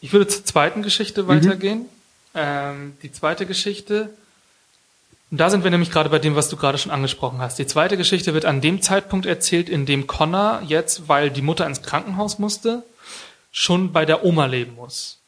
Ich 0.01 0.13
würde 0.13 0.27
zur 0.27 0.45
zweiten 0.45 0.81
Geschichte 0.81 1.27
weitergehen. 1.27 1.85
Ähm, 2.33 2.93
die 3.03 3.11
zweite 3.11 3.45
Geschichte, 3.45 4.09
und 5.31 5.37
da 5.37 5.49
sind 5.49 5.63
wir 5.63 5.71
nämlich 5.71 5.91
gerade 5.91 6.09
bei 6.09 6.19
dem, 6.19 6.35
was 6.35 6.49
du 6.49 6.57
gerade 6.57 6.77
schon 6.77 6.91
angesprochen 6.91 7.39
hast. 7.39 7.59
Die 7.59 7.67
zweite 7.67 7.97
Geschichte 7.97 8.33
wird 8.33 8.45
an 8.45 8.61
dem 8.61 8.81
Zeitpunkt 8.81 9.25
erzählt, 9.25 9.69
in 9.69 9.85
dem 9.85 10.07
Connor 10.07 10.61
jetzt, 10.65 11.07
weil 11.07 11.29
die 11.29 11.43
Mutter 11.43 11.67
ins 11.67 11.83
Krankenhaus 11.83 12.39
musste, 12.39 12.83
schon 13.51 13.91
bei 13.91 14.05
der 14.05 14.25
Oma 14.25 14.47
leben 14.47 14.75
muss. 14.75 15.19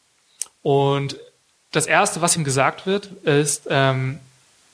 Und 0.64 1.18
das 1.72 1.86
Erste, 1.86 2.22
was 2.22 2.36
ihm 2.36 2.44
gesagt 2.44 2.86
wird, 2.86 3.08
ist, 3.24 3.68
ähm, 3.70 4.20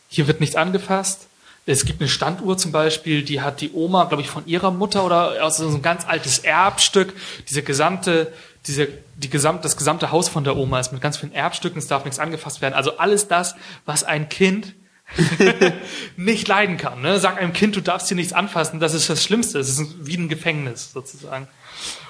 hier 0.09 0.27
wird 0.27 0.39
nichts 0.39 0.55
angefasst. 0.55 1.27
Es 1.65 1.83
gibt 1.83 1.99
eine 1.99 2.09
Standuhr 2.09 2.57
zum 2.57 2.71
Beispiel, 2.71 3.23
die 3.23 3.41
hat 3.41 3.59
die 3.59 3.73
Oma, 3.73 4.05
glaube 4.05 4.23
ich, 4.23 4.29
von 4.29 4.45
ihrer 4.47 4.71
Mutter 4.71 5.05
oder 5.05 5.43
aus 5.43 5.57
so 5.57 5.67
ein 5.67 5.81
ganz 5.81 6.07
altes 6.07 6.39
Erbstück. 6.39 7.13
Diese 7.49 7.61
gesamte, 7.61 8.31
diese, 8.65 8.87
die 9.15 9.29
gesamt, 9.29 9.65
das 9.65 9.75
gesamte 9.75 10.11
Haus 10.11 10.29
von 10.29 10.45
der 10.45 10.55
Oma 10.55 10.79
ist 10.79 10.93
mit 10.93 11.01
ganz 11.01 11.17
vielen 11.17 11.33
Erbstücken. 11.33 11.77
Es 11.77 11.87
darf 11.87 12.05
nichts 12.05 12.19
angefasst 12.19 12.61
werden. 12.61 12.73
Also 12.73 12.97
alles 12.97 13.27
das, 13.27 13.55
was 13.85 14.05
ein 14.05 14.29
Kind 14.29 14.73
nicht 16.17 16.47
leiden 16.47 16.77
kann. 16.77 17.01
Ne? 17.01 17.19
Sag 17.19 17.37
einem 17.37 17.53
Kind, 17.53 17.75
du 17.75 17.81
darfst 17.81 18.07
hier 18.07 18.15
nichts 18.15 18.33
anfassen. 18.33 18.79
Das 18.79 18.93
ist 18.93 19.09
das 19.09 19.23
Schlimmste. 19.23 19.59
Es 19.59 19.69
ist 19.69 20.05
wie 20.05 20.17
ein 20.17 20.29
Gefängnis 20.29 20.91
sozusagen. 20.91 21.47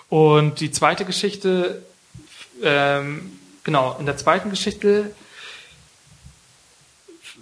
Und 0.09 0.59
die 0.59 0.71
zweite 0.71 1.05
Geschichte, 1.05 1.83
ähm, 2.63 3.31
genau, 3.63 3.95
in 3.99 4.05
der 4.05 4.17
zweiten 4.17 4.49
Geschichte 4.49 5.11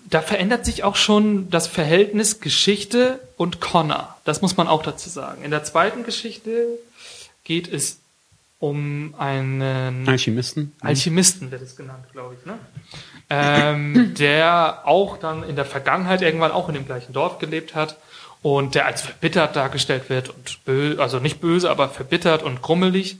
da 0.09 0.21
verändert 0.21 0.65
sich 0.65 0.83
auch 0.83 0.95
schon 0.95 1.49
das 1.49 1.67
Verhältnis 1.67 2.39
Geschichte 2.39 3.19
und 3.37 3.59
Connor. 3.59 4.15
Das 4.23 4.41
muss 4.41 4.55
man 4.55 4.67
auch 4.67 4.83
dazu 4.83 5.09
sagen. 5.09 5.43
In 5.43 5.51
der 5.51 5.63
zweiten 5.63 6.03
Geschichte 6.03 6.67
geht 7.43 7.67
es 7.71 7.97
um 8.59 9.15
einen 9.17 10.07
Alchemisten. 10.07 10.73
Alchemisten, 10.79 11.51
wird 11.51 11.61
es 11.61 11.75
genannt, 11.75 12.05
glaube 12.11 12.35
ich, 12.39 12.45
ne? 12.45 12.57
Ähm, 13.30 14.13
der 14.17 14.82
auch 14.86 15.17
dann 15.17 15.43
in 15.43 15.55
der 15.55 15.65
Vergangenheit 15.65 16.21
irgendwann 16.21 16.51
auch 16.51 16.67
in 16.67 16.76
dem 16.76 16.86
gleichen 16.86 17.13
Dorf 17.13 17.39
gelebt 17.39 17.76
hat 17.76 17.97
und 18.41 18.76
der 18.76 18.86
als 18.86 19.01
verbittert 19.01 19.55
dargestellt 19.55 20.09
wird 20.09 20.30
und 20.30 20.63
böse, 20.65 21.01
also 21.01 21.19
nicht 21.19 21.41
böse, 21.41 21.69
aber 21.69 21.89
verbittert 21.89 22.43
und 22.43 22.61
grummelig. 22.61 23.17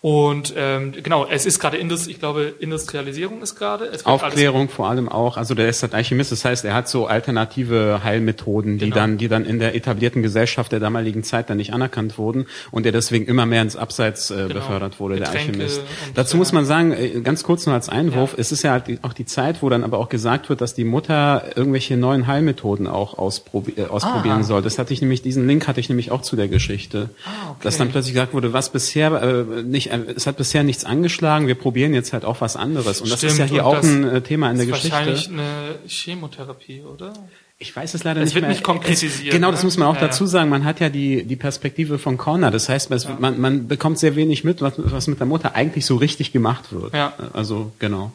Und 0.00 0.54
ähm, 0.56 0.92
genau, 1.02 1.26
es 1.28 1.44
ist 1.44 1.58
gerade 1.58 1.76
Indus, 1.76 2.06
ich 2.06 2.20
glaube, 2.20 2.54
Industrialisierung 2.60 3.42
ist 3.42 3.56
gerade. 3.56 3.90
Aufklärung 4.04 4.68
vor 4.68 4.88
allem 4.88 5.08
auch. 5.08 5.36
Also 5.36 5.54
der 5.56 5.68
ist 5.68 5.82
halt 5.82 5.92
Alchemist, 5.92 6.30
das 6.30 6.44
heißt, 6.44 6.64
er 6.64 6.74
hat 6.74 6.88
so 6.88 7.08
alternative 7.08 8.00
Heilmethoden, 8.04 8.78
die 8.78 8.84
Genau. 8.86 8.94
dann, 8.96 9.18
die 9.18 9.26
dann 9.26 9.44
in 9.44 9.58
der 9.58 9.74
etablierten 9.74 10.22
Gesellschaft 10.22 10.70
der 10.70 10.78
damaligen 10.78 11.24
Zeit 11.24 11.50
dann 11.50 11.56
nicht 11.56 11.72
anerkannt 11.72 12.16
wurden 12.16 12.46
und 12.70 12.84
der 12.84 12.92
deswegen 12.92 13.26
immer 13.26 13.44
mehr 13.44 13.60
ins 13.62 13.74
Abseits 13.74 14.30
äh, 14.30 14.46
befördert 14.52 15.00
wurde, 15.00 15.16
der 15.16 15.26
Genau. 15.26 15.32
Getränke 15.38 15.62
Alchemist. 15.64 15.78
und, 15.80 16.16
Dazu 16.18 16.36
äh, 16.36 16.38
muss 16.38 16.52
man 16.52 16.64
sagen, 16.64 16.92
äh, 16.92 17.20
ganz 17.22 17.42
kurz 17.42 17.66
nur 17.66 17.74
als 17.74 17.88
Einwurf, 17.88 18.32
Ja. 18.34 18.38
es 18.38 18.52
ist 18.52 18.62
ja 18.62 18.70
halt 18.72 18.84
auch 19.02 19.12
die 19.12 19.26
Zeit, 19.26 19.62
wo 19.62 19.68
dann 19.68 19.82
aber 19.82 19.98
auch 19.98 20.08
gesagt 20.08 20.48
wird, 20.48 20.60
dass 20.60 20.74
die 20.74 20.84
Mutter 20.84 21.42
irgendwelche 21.56 21.96
neuen 21.96 22.28
Heilmethoden 22.28 22.86
auch 22.86 23.18
ausprobi 23.18 23.74
äh, 23.76 23.86
ausprobieren 23.86 24.40
Ah. 24.40 24.44
soll. 24.44 24.62
Das 24.62 24.78
hatte 24.78 24.92
ich 24.92 25.00
nämlich, 25.00 25.22
diesen 25.22 25.48
Link 25.48 25.66
hatte 25.66 25.80
ich 25.80 25.88
nämlich 25.88 26.12
auch 26.12 26.22
zu 26.22 26.36
der 26.36 26.46
Geschichte. 26.46 27.10
Ah, 27.24 27.50
okay. 27.50 27.58
Dass 27.62 27.78
dann 27.78 27.88
plötzlich 27.90 28.14
gesagt 28.14 28.32
wurde, 28.32 28.52
was 28.52 28.70
bisher 28.70 29.08
äh, 29.22 29.62
nicht, 29.62 29.87
äh, 29.90 30.12
es 30.16 30.26
hat 30.26 30.36
bisher 30.36 30.62
nichts 30.62 30.84
angeschlagen, 30.84 31.46
wir 31.46 31.54
probieren 31.54 31.94
jetzt 31.94 32.12
halt 32.12 32.24
auch 32.24 32.40
was 32.40 32.56
anderes. 32.56 33.00
Und 33.00 33.10
das 33.10 33.22
ist 33.22 33.38
ja 33.38 33.46
Stimmt, 33.46 33.50
hier 33.50 33.66
auch 33.66 33.82
ein 33.82 34.04
äh, 34.04 34.20
Thema 34.22 34.50
in 34.50 34.56
der 34.56 34.66
ist 34.66 34.72
Geschichte. 34.72 34.96
wahrscheinlich 34.96 35.28
eine 35.28 35.74
Chemotherapie, 35.86 36.82
oder? 36.82 37.12
Ich 37.60 37.74
weiß 37.74 37.94
es 37.94 38.04
leider 38.04 38.20
Es 38.20 38.26
nicht 38.26 38.34
wird 38.36 38.42
mehr. 38.42 38.50
nicht 38.50 38.62
konkretisiert, 38.62 39.32
genau, 39.34 39.50
das 39.50 39.60
ne? 39.62 39.66
muss 39.66 39.76
man 39.78 39.88
auch 39.88 39.94
Ja, 39.96 40.02
ja. 40.02 40.06
dazu 40.06 40.26
sagen. 40.26 40.48
Man 40.48 40.64
hat 40.64 40.78
ja 40.78 40.88
die, 40.90 41.24
die 41.24 41.34
Perspektive 41.34 41.98
von 41.98 42.16
Corner. 42.16 42.52
Das 42.52 42.68
heißt, 42.68 42.90
es, 42.92 43.08
man, 43.18 43.40
man 43.40 43.66
bekommt 43.66 43.98
sehr 43.98 44.14
wenig 44.14 44.44
mit, 44.44 44.60
was, 44.62 44.74
was 44.76 45.08
mit 45.08 45.18
der 45.18 45.26
Mutter 45.26 45.56
eigentlich 45.56 45.84
so 45.84 45.96
richtig 45.96 46.30
gemacht 46.32 46.66
wird. 46.72 46.94
Ja. 46.94 47.14
Also, 47.32 47.72
genau. 47.80 48.12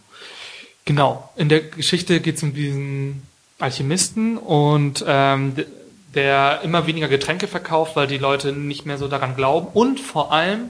Genau. 0.86 1.30
In 1.36 1.50
der 1.50 1.60
Geschichte 1.62 2.20
geht 2.22 2.38
es 2.38 2.44
um 2.44 2.54
diesen 2.54 3.24
Alchemisten 3.60 4.38
und 4.38 5.04
ähm, 5.08 5.54
der 6.16 6.62
immer 6.64 6.88
weniger 6.88 7.08
Getränke 7.08 7.48
verkauft, 7.48 7.96
weil 7.96 8.08
die 8.08 8.18
Leute 8.18 8.54
nicht 8.54 8.86
mehr 8.86 8.98
so 8.98 9.08
daran 9.08 9.36
glauben 9.36 9.68
und 9.74 10.00
vor 10.00 10.32
allem, 10.32 10.70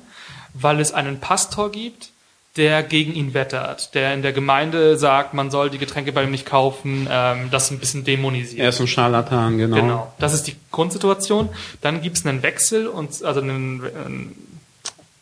weil 0.54 0.80
es 0.80 0.93
einen 0.93 1.20
Pastor 1.20 1.72
gibt, 1.72 2.10
der 2.56 2.84
gegen 2.84 3.14
ihn 3.14 3.34
wettert, 3.34 3.95
der 3.95 4.14
in 4.14 4.22
der 4.22 4.32
Gemeinde 4.32 4.97
sagt, 4.97 5.34
man 5.34 5.49
soll 5.49 5.72
die 5.72 5.80
Getränke 5.80 6.12
bei 6.12 6.24
ihm 6.24 6.32
nicht 6.32 6.45
kaufen, 6.45 7.08
ähm, 7.10 7.49
das 7.49 7.72
ein 7.72 7.80
bisschen 7.80 8.04
dämonisiert. 8.04 8.62
Er 8.62 8.70
ist 8.70 8.80
ein 8.80 8.88
Scharlatan, 8.88 9.58
genau. 9.58 9.76
Genau, 9.76 10.14
das 10.20 10.34
ist 10.34 10.45
die 10.45 10.56
Grundsituation. 10.72 11.49
Dann 11.82 12.01
gibt 12.01 12.18
es 12.18 12.26
einen 12.26 12.43
Wechsel 12.43 12.88
und 12.88 13.24
also 13.24 13.41
einen, 13.41 13.82
einen, 13.84 14.36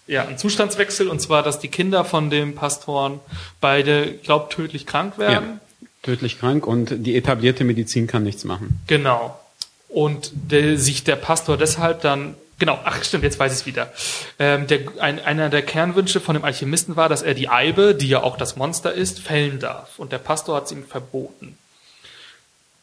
ja, 0.08 0.24
einen 0.24 0.38
Zustandswechsel 0.38 1.08
und 1.08 1.22
zwar, 1.22 1.42
dass 1.42 1.60
die 1.60 1.70
Kinder 1.70 2.04
von 2.04 2.30
dem 2.30 2.54
Pastoren 2.54 3.22
beide, 3.62 4.14
glaub, 4.24 4.50
tödlich 4.50 4.86
krank 4.86 5.18
werden. 5.18 5.60
Ja, 5.82 5.88
tödlich 6.04 6.38
krank 6.38 6.68
und 6.68 7.06
die 7.06 7.16
etablierte 7.16 7.64
Medizin 7.64 8.08
kann 8.08 8.24
nichts 8.24 8.44
machen. 8.44 8.82
Genau. 8.88 9.40
Und 9.88 10.32
der, 10.34 10.78
sich 10.78 11.06
der 11.06 11.16
Pastor 11.16 11.56
deshalb 11.56 12.02
dann 12.02 12.36
Genau, 12.62 12.80
ach 12.84 13.04
stimmt, 13.04 13.24
jetzt 13.24 13.40
weiß 13.40 13.52
ich 13.54 13.62
es 13.62 13.66
wieder. 13.66 13.92
Ähm, 14.38 14.68
der, 14.68 14.82
ein, 15.00 15.20
einer 15.20 15.50
der 15.50 15.64
Kernwünsche 15.64 16.20
von 16.20 16.36
dem 16.36 16.46
Alchemisten 16.46 16.96
war, 16.96 17.10
dass 17.10 17.24
er 17.24 17.34
die 17.34 17.50
Eibe, 17.50 17.96
die 17.96 18.08
ja 18.08 18.22
auch 18.22 18.38
das 18.38 18.56
Monster 18.56 18.94
ist, 18.94 19.20
fällen 19.20 19.60
darf. 19.60 19.98
Und 19.98 20.12
der 20.12 20.20
Pastor 20.20 20.58
hat 20.58 20.66
es 20.66 20.72
ihm 20.72 20.86
verboten, 20.86 21.58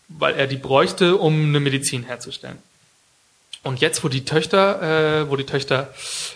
weil 0.09 0.35
er 0.35 0.49
die 0.49 0.57
bräuchte, 0.57 1.16
um 1.16 1.33
eine 1.33 1.61
Medizin 1.61 2.03
herzustellen. 2.03 2.59
Und 3.62 3.81
jetzt, 3.81 4.03
wo 4.03 4.09
die 4.09 4.24
Töchter, 4.24 5.20
äh, 5.22 5.31
wo 5.31 5.37
die 5.37 5.47
Töchter 5.47 5.95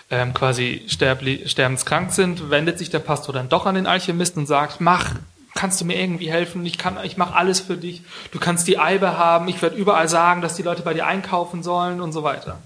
ähm, 0.09 0.35
quasi 0.35 0.85
sterbli 0.87 1.49
sterbenskrank 1.49 2.13
sind, 2.13 2.49
wendet 2.49 2.79
sich 2.79 2.91
der 2.91 3.01
Pastor 3.01 3.35
dann 3.35 3.49
doch 3.49 3.67
an 3.67 3.75
den 3.75 3.89
Alchemisten 3.89 4.43
und 4.43 4.47
sagt: 4.47 4.81
Mach, 4.81 5.17
kannst 5.57 5.81
du 5.81 5.85
mir 5.85 5.99
irgendwie 5.99 6.31
helfen? 6.31 6.65
Ich 6.65 6.79
kann, 6.79 6.97
ich 7.03 7.17
mache 7.17 7.35
alles 7.35 7.59
für 7.59 7.77
dich. 7.77 8.03
Du 8.31 8.39
kannst 8.39 8.69
die 8.69 8.79
Eibe 8.79 9.19
haben. 9.19 9.49
Ich 9.49 9.61
werde 9.63 9.75
überall 9.75 10.09
sagen, 10.09 10.43
dass 10.43 10.55
die 10.55 10.63
Leute 10.63 10.83
bei 10.83 10.95
dir 10.95 11.09
einkaufen 11.09 11.65
sollen 11.65 12.01
und 12.01 12.13
so 12.13 12.23
weiter. 12.23 12.61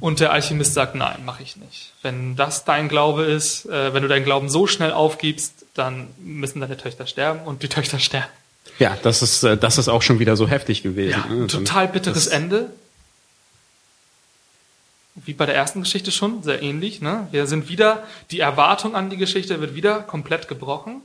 Und 0.00 0.20
der 0.20 0.32
Alchemist 0.32 0.74
sagt, 0.74 0.94
nein, 0.94 1.24
mache 1.24 1.42
ich 1.42 1.56
nicht. 1.56 1.92
Wenn 2.02 2.36
das 2.36 2.64
dein 2.64 2.88
Glaube 2.88 3.24
ist, 3.24 3.66
äh, 3.66 3.92
wenn 3.92 4.02
du 4.02 4.08
deinen 4.08 4.24
Glauben 4.24 4.48
so 4.48 4.66
schnell 4.66 4.92
aufgibst, 4.92 5.66
dann 5.74 6.08
müssen 6.18 6.60
deine 6.60 6.76
Töchter 6.76 7.06
sterben 7.06 7.40
und 7.40 7.62
die 7.62 7.68
Töchter 7.68 7.98
sterben. 7.98 8.28
Ja, 8.78 8.96
das 9.02 9.22
ist, 9.22 9.42
äh, 9.42 9.56
das 9.56 9.76
ist 9.76 9.88
auch 9.88 10.02
schon 10.02 10.20
wieder 10.20 10.36
so 10.36 10.46
heftig 10.46 10.82
gewesen. 10.82 11.24
Ja, 11.28 11.34
ne? 11.34 11.46
total 11.48 11.88
bitteres 11.88 12.24
das 12.24 12.32
Ende. 12.32 12.70
Wie 15.16 15.32
bei 15.32 15.46
der 15.46 15.56
ersten 15.56 15.80
Geschichte 15.80 16.12
schon, 16.12 16.44
sehr 16.44 16.62
ähnlich. 16.62 17.00
Ne? 17.00 17.26
Wir 17.32 17.48
sind 17.48 17.68
wieder, 17.68 18.04
die 18.30 18.38
Erwartung 18.38 18.94
an 18.94 19.10
die 19.10 19.16
Geschichte 19.16 19.60
wird 19.60 19.74
wieder 19.74 20.00
komplett 20.00 20.46
gebrochen 20.46 21.02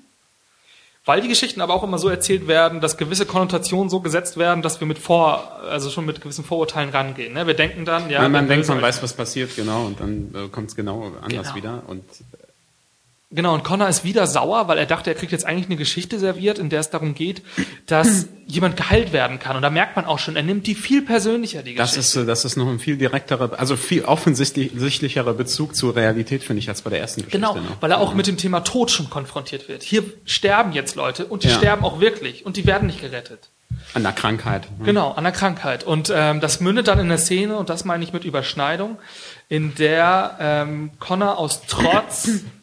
weil 1.06 1.22
die 1.22 1.28
Geschichten 1.28 1.60
aber 1.60 1.74
auch 1.74 1.84
immer 1.84 1.98
so 1.98 2.08
erzählt 2.08 2.48
werden, 2.48 2.80
dass 2.80 2.98
gewisse 2.98 3.26
Konnotationen 3.26 3.90
so 3.90 4.00
gesetzt 4.00 4.38
werden, 4.38 4.62
dass 4.62 4.80
wir 4.80 4.88
mit 4.88 5.00
vor, 5.00 5.60
also 5.70 5.90
schon 5.90 6.06
mit 6.06 6.22
gewissen 6.22 6.46
Vorurteilen 6.46 6.90
rangehen. 6.90 7.34
Ne? 7.34 7.46
Wir 7.46 7.56
denken 7.56 7.84
dann, 7.84 8.10
ja. 8.10 8.22
ja 8.22 8.30
man 8.30 8.48
denkt, 8.48 8.68
man 8.70 8.82
weiß, 8.82 9.04
was 9.04 9.14
passiert, 9.14 9.56
genau, 9.56 9.86
und 9.86 10.00
dann 10.00 10.34
äh, 10.34 10.48
kommt 10.50 10.70
es 10.70 10.76
genau 10.76 11.12
anders 11.22 11.48
genau. 11.48 11.56
wieder. 11.56 11.84
Und 11.88 12.04
Genau, 13.36 13.54
und 13.54 13.64
Connor 13.64 13.88
ist 13.88 14.04
wieder 14.04 14.28
sauer, 14.28 14.68
weil 14.68 14.78
er 14.78 14.86
dachte, 14.86 15.10
er 15.10 15.16
kriegt 15.16 15.32
jetzt 15.32 15.46
eigentlich 15.46 15.66
eine 15.66 15.76
Geschichte 15.76 16.20
serviert, 16.20 16.60
in 16.60 16.70
der 16.70 16.82
es 16.82 16.92
darum 16.92 17.16
geht, 17.16 17.42
dass 17.88 18.28
jemand 18.48 18.78
geheilt 18.78 19.12
werden 19.12 19.40
kann. 19.40 19.56
Und 19.56 19.64
da 19.64 19.72
merkt 19.72 19.96
man 19.96 20.06
auch 20.06 20.20
schon, 20.20 20.36
er 20.36 20.44
nimmt 20.44 20.68
die 20.68 20.76
viel 20.76 21.02
persönlicher, 21.02 21.64
die 21.64 21.74
das 21.74 21.96
Geschichte. 21.96 22.22
Ist, 22.22 22.30
das 22.30 22.46
ist 22.46 22.58
noch 22.58 22.70
ein 22.70 22.80
viel 22.80 22.98
direkterer, 22.98 23.60
also 23.60 23.76
viel 23.76 24.06
offensichtlicherer 24.06 25.34
Bezug 25.34 25.76
zur 25.76 25.96
Realität, 25.96 26.44
finde 26.44 26.60
ich, 26.60 26.70
als 26.70 26.84
bei 26.84 26.92
der 26.92 27.00
ersten 27.00 27.22
Geschichte. 27.22 27.38
Genau, 27.38 27.56
noch. 27.56 27.82
weil 27.82 27.92
er 27.92 28.00
auch 28.00 28.12
ja. 28.12 28.16
mit 28.16 28.28
dem 28.28 28.38
Thema 28.38 28.60
Tod 28.60 28.92
schon 28.92 29.10
konfrontiert 29.10 29.68
wird. 29.68 29.82
Hier 29.82 30.04
sterben 30.26 30.72
jetzt 30.72 30.96
Leute 30.96 31.26
und 31.26 31.44
die 31.44 31.48
ja. 31.48 31.58
sterben 31.58 31.84
auch 31.84 32.00
wirklich 32.00 32.46
und 32.46 32.56
die 32.58 32.68
werden 32.68 32.86
nicht 32.86 33.02
gerettet. 33.02 33.50
An 33.94 34.04
der 34.04 34.12
Krankheit. 34.12 34.68
Ne? 34.80 34.86
Genau, 34.86 35.12
an 35.12 35.24
der 35.24 35.34
Krankheit. 35.34 35.84
Und 35.84 36.12
ähm, 36.16 36.40
das 36.40 36.60
mündet 36.60 36.88
dann 36.88 37.00
in 37.00 37.10
der 37.10 37.18
Szene, 37.18 37.58
und 37.58 37.70
das 37.70 37.86
meine 37.86 38.04
ich 38.04 38.14
mit 38.14 38.24
Überschneidung, 38.24 38.98
in 39.50 39.74
der 39.76 40.38
ähm, 40.40 40.92
Connor 41.00 41.38
aus 41.38 41.62
Trotz 41.68 42.30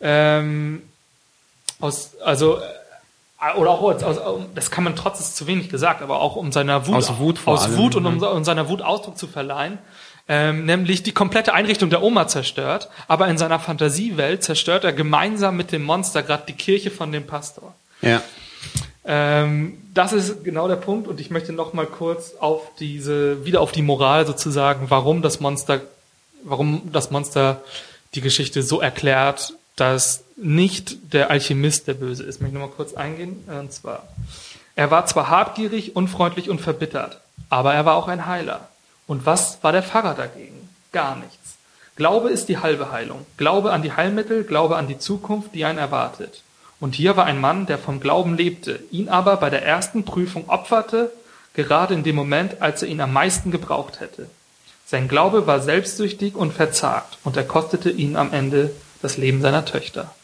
ähm, 0.00 0.82
aus, 1.80 2.12
also 2.24 2.58
äh, 2.58 3.56
oder 3.56 3.70
auch 3.70 3.82
aus, 3.82 4.02
aus, 4.02 4.40
das 4.54 4.70
kann 4.70 4.84
man 4.84 4.96
trotz 4.96 5.20
ist 5.20 5.36
zu 5.36 5.46
wenig 5.46 5.68
gesagt, 5.68 6.02
aber 6.02 6.20
auch 6.20 6.36
um 6.36 6.52
seiner 6.52 6.86
Wut, 6.86 6.94
aus 6.94 7.18
Wut, 7.18 7.40
aus 7.46 7.64
allem, 7.64 7.76
Wut 7.76 7.96
und 7.96 8.06
um, 8.06 8.22
um 8.22 8.44
seiner 8.44 8.68
Wut 8.68 8.82
Ausdruck 8.82 9.18
zu 9.18 9.26
verleihen, 9.26 9.78
ähm, 10.28 10.64
nämlich 10.64 11.02
die 11.02 11.12
komplette 11.12 11.54
Einrichtung 11.54 11.90
der 11.90 12.02
Oma 12.02 12.26
zerstört, 12.28 12.88
aber 13.08 13.28
in 13.28 13.38
seiner 13.38 13.60
Fantasiewelt 13.60 14.42
zerstört 14.42 14.84
er 14.84 14.92
gemeinsam 14.92 15.56
mit 15.56 15.72
dem 15.72 15.84
Monster 15.84 16.22
gerade 16.22 16.44
die 16.48 16.54
Kirche 16.54 16.90
von 16.90 17.12
dem 17.12 17.26
Pastor. 17.26 17.74
Ja. 18.02 18.22
Ähm, 19.04 19.78
das 19.94 20.12
ist 20.12 20.42
genau 20.42 20.66
der 20.66 20.76
Punkt 20.76 21.06
und 21.06 21.20
ich 21.20 21.30
möchte 21.30 21.52
noch 21.52 21.72
mal 21.72 21.86
kurz 21.86 22.34
auf 22.40 22.62
diese 22.80 23.44
wieder 23.44 23.60
auf 23.60 23.70
die 23.70 23.82
Moral 23.82 24.26
sozusagen, 24.26 24.90
warum 24.90 25.22
das 25.22 25.38
Monster, 25.38 25.80
warum 26.42 26.90
das 26.92 27.12
Monster 27.12 27.62
die 28.14 28.20
Geschichte 28.20 28.62
so 28.62 28.80
erklärt, 28.80 29.52
dass 29.76 30.24
nicht 30.36 31.12
der 31.12 31.30
Alchemist 31.30 31.86
der 31.86 31.94
Böse 31.94 32.22
ist. 32.24 32.36
Ich 32.36 32.40
möchte 32.40 32.58
nochmal 32.58 32.74
kurz 32.74 32.94
eingehen. 32.94 33.44
Und 33.46 33.72
zwar, 33.72 34.06
er 34.74 34.90
war 34.90 35.06
zwar 35.06 35.30
habgierig, 35.30 35.96
unfreundlich 35.96 36.50
und 36.50 36.60
verbittert, 36.60 37.20
aber 37.48 37.74
er 37.74 37.84
war 37.84 37.96
auch 37.96 38.08
ein 38.08 38.26
Heiler. 38.26 38.68
Und 39.06 39.24
was 39.24 39.62
war 39.62 39.72
der 39.72 39.82
Pfarrer 39.82 40.14
dagegen? 40.14 40.68
Gar 40.92 41.16
nichts. 41.16 41.56
Glaube 41.96 42.30
ist 42.30 42.48
die 42.48 42.58
halbe 42.58 42.90
Heilung. 42.90 43.24
Glaube 43.36 43.72
an 43.72 43.82
die 43.82 43.92
Heilmittel, 43.92 44.44
Glaube 44.44 44.76
an 44.76 44.88
die 44.88 44.98
Zukunft, 44.98 45.54
die 45.54 45.64
einen 45.64 45.78
erwartet. 45.78 46.42
Und 46.78 46.94
hier 46.94 47.16
war 47.16 47.24
ein 47.24 47.40
Mann, 47.40 47.64
der 47.64 47.78
vom 47.78 48.00
Glauben 48.00 48.36
lebte, 48.36 48.80
ihn 48.90 49.08
aber 49.08 49.36
bei 49.38 49.48
der 49.48 49.64
ersten 49.64 50.04
Prüfung 50.04 50.50
opferte, 50.50 51.10
gerade 51.54 51.94
in 51.94 52.02
dem 52.02 52.16
Moment, 52.16 52.60
als 52.60 52.82
er 52.82 52.88
ihn 52.88 53.00
am 53.00 53.14
meisten 53.14 53.50
gebraucht 53.50 54.00
hätte. 54.00 54.28
Sein 54.84 55.08
Glaube 55.08 55.46
war 55.46 55.60
selbstsüchtig 55.60 56.34
und 56.34 56.52
verzagt, 56.52 57.16
und 57.24 57.36
er 57.36 57.44
kostete 57.44 57.90
ihn 57.90 58.14
am 58.16 58.32
Ende 58.32 58.72
das 59.06 59.16
Leben 59.16 59.40
seiner 59.40 59.64
Töchter. 59.64 60.14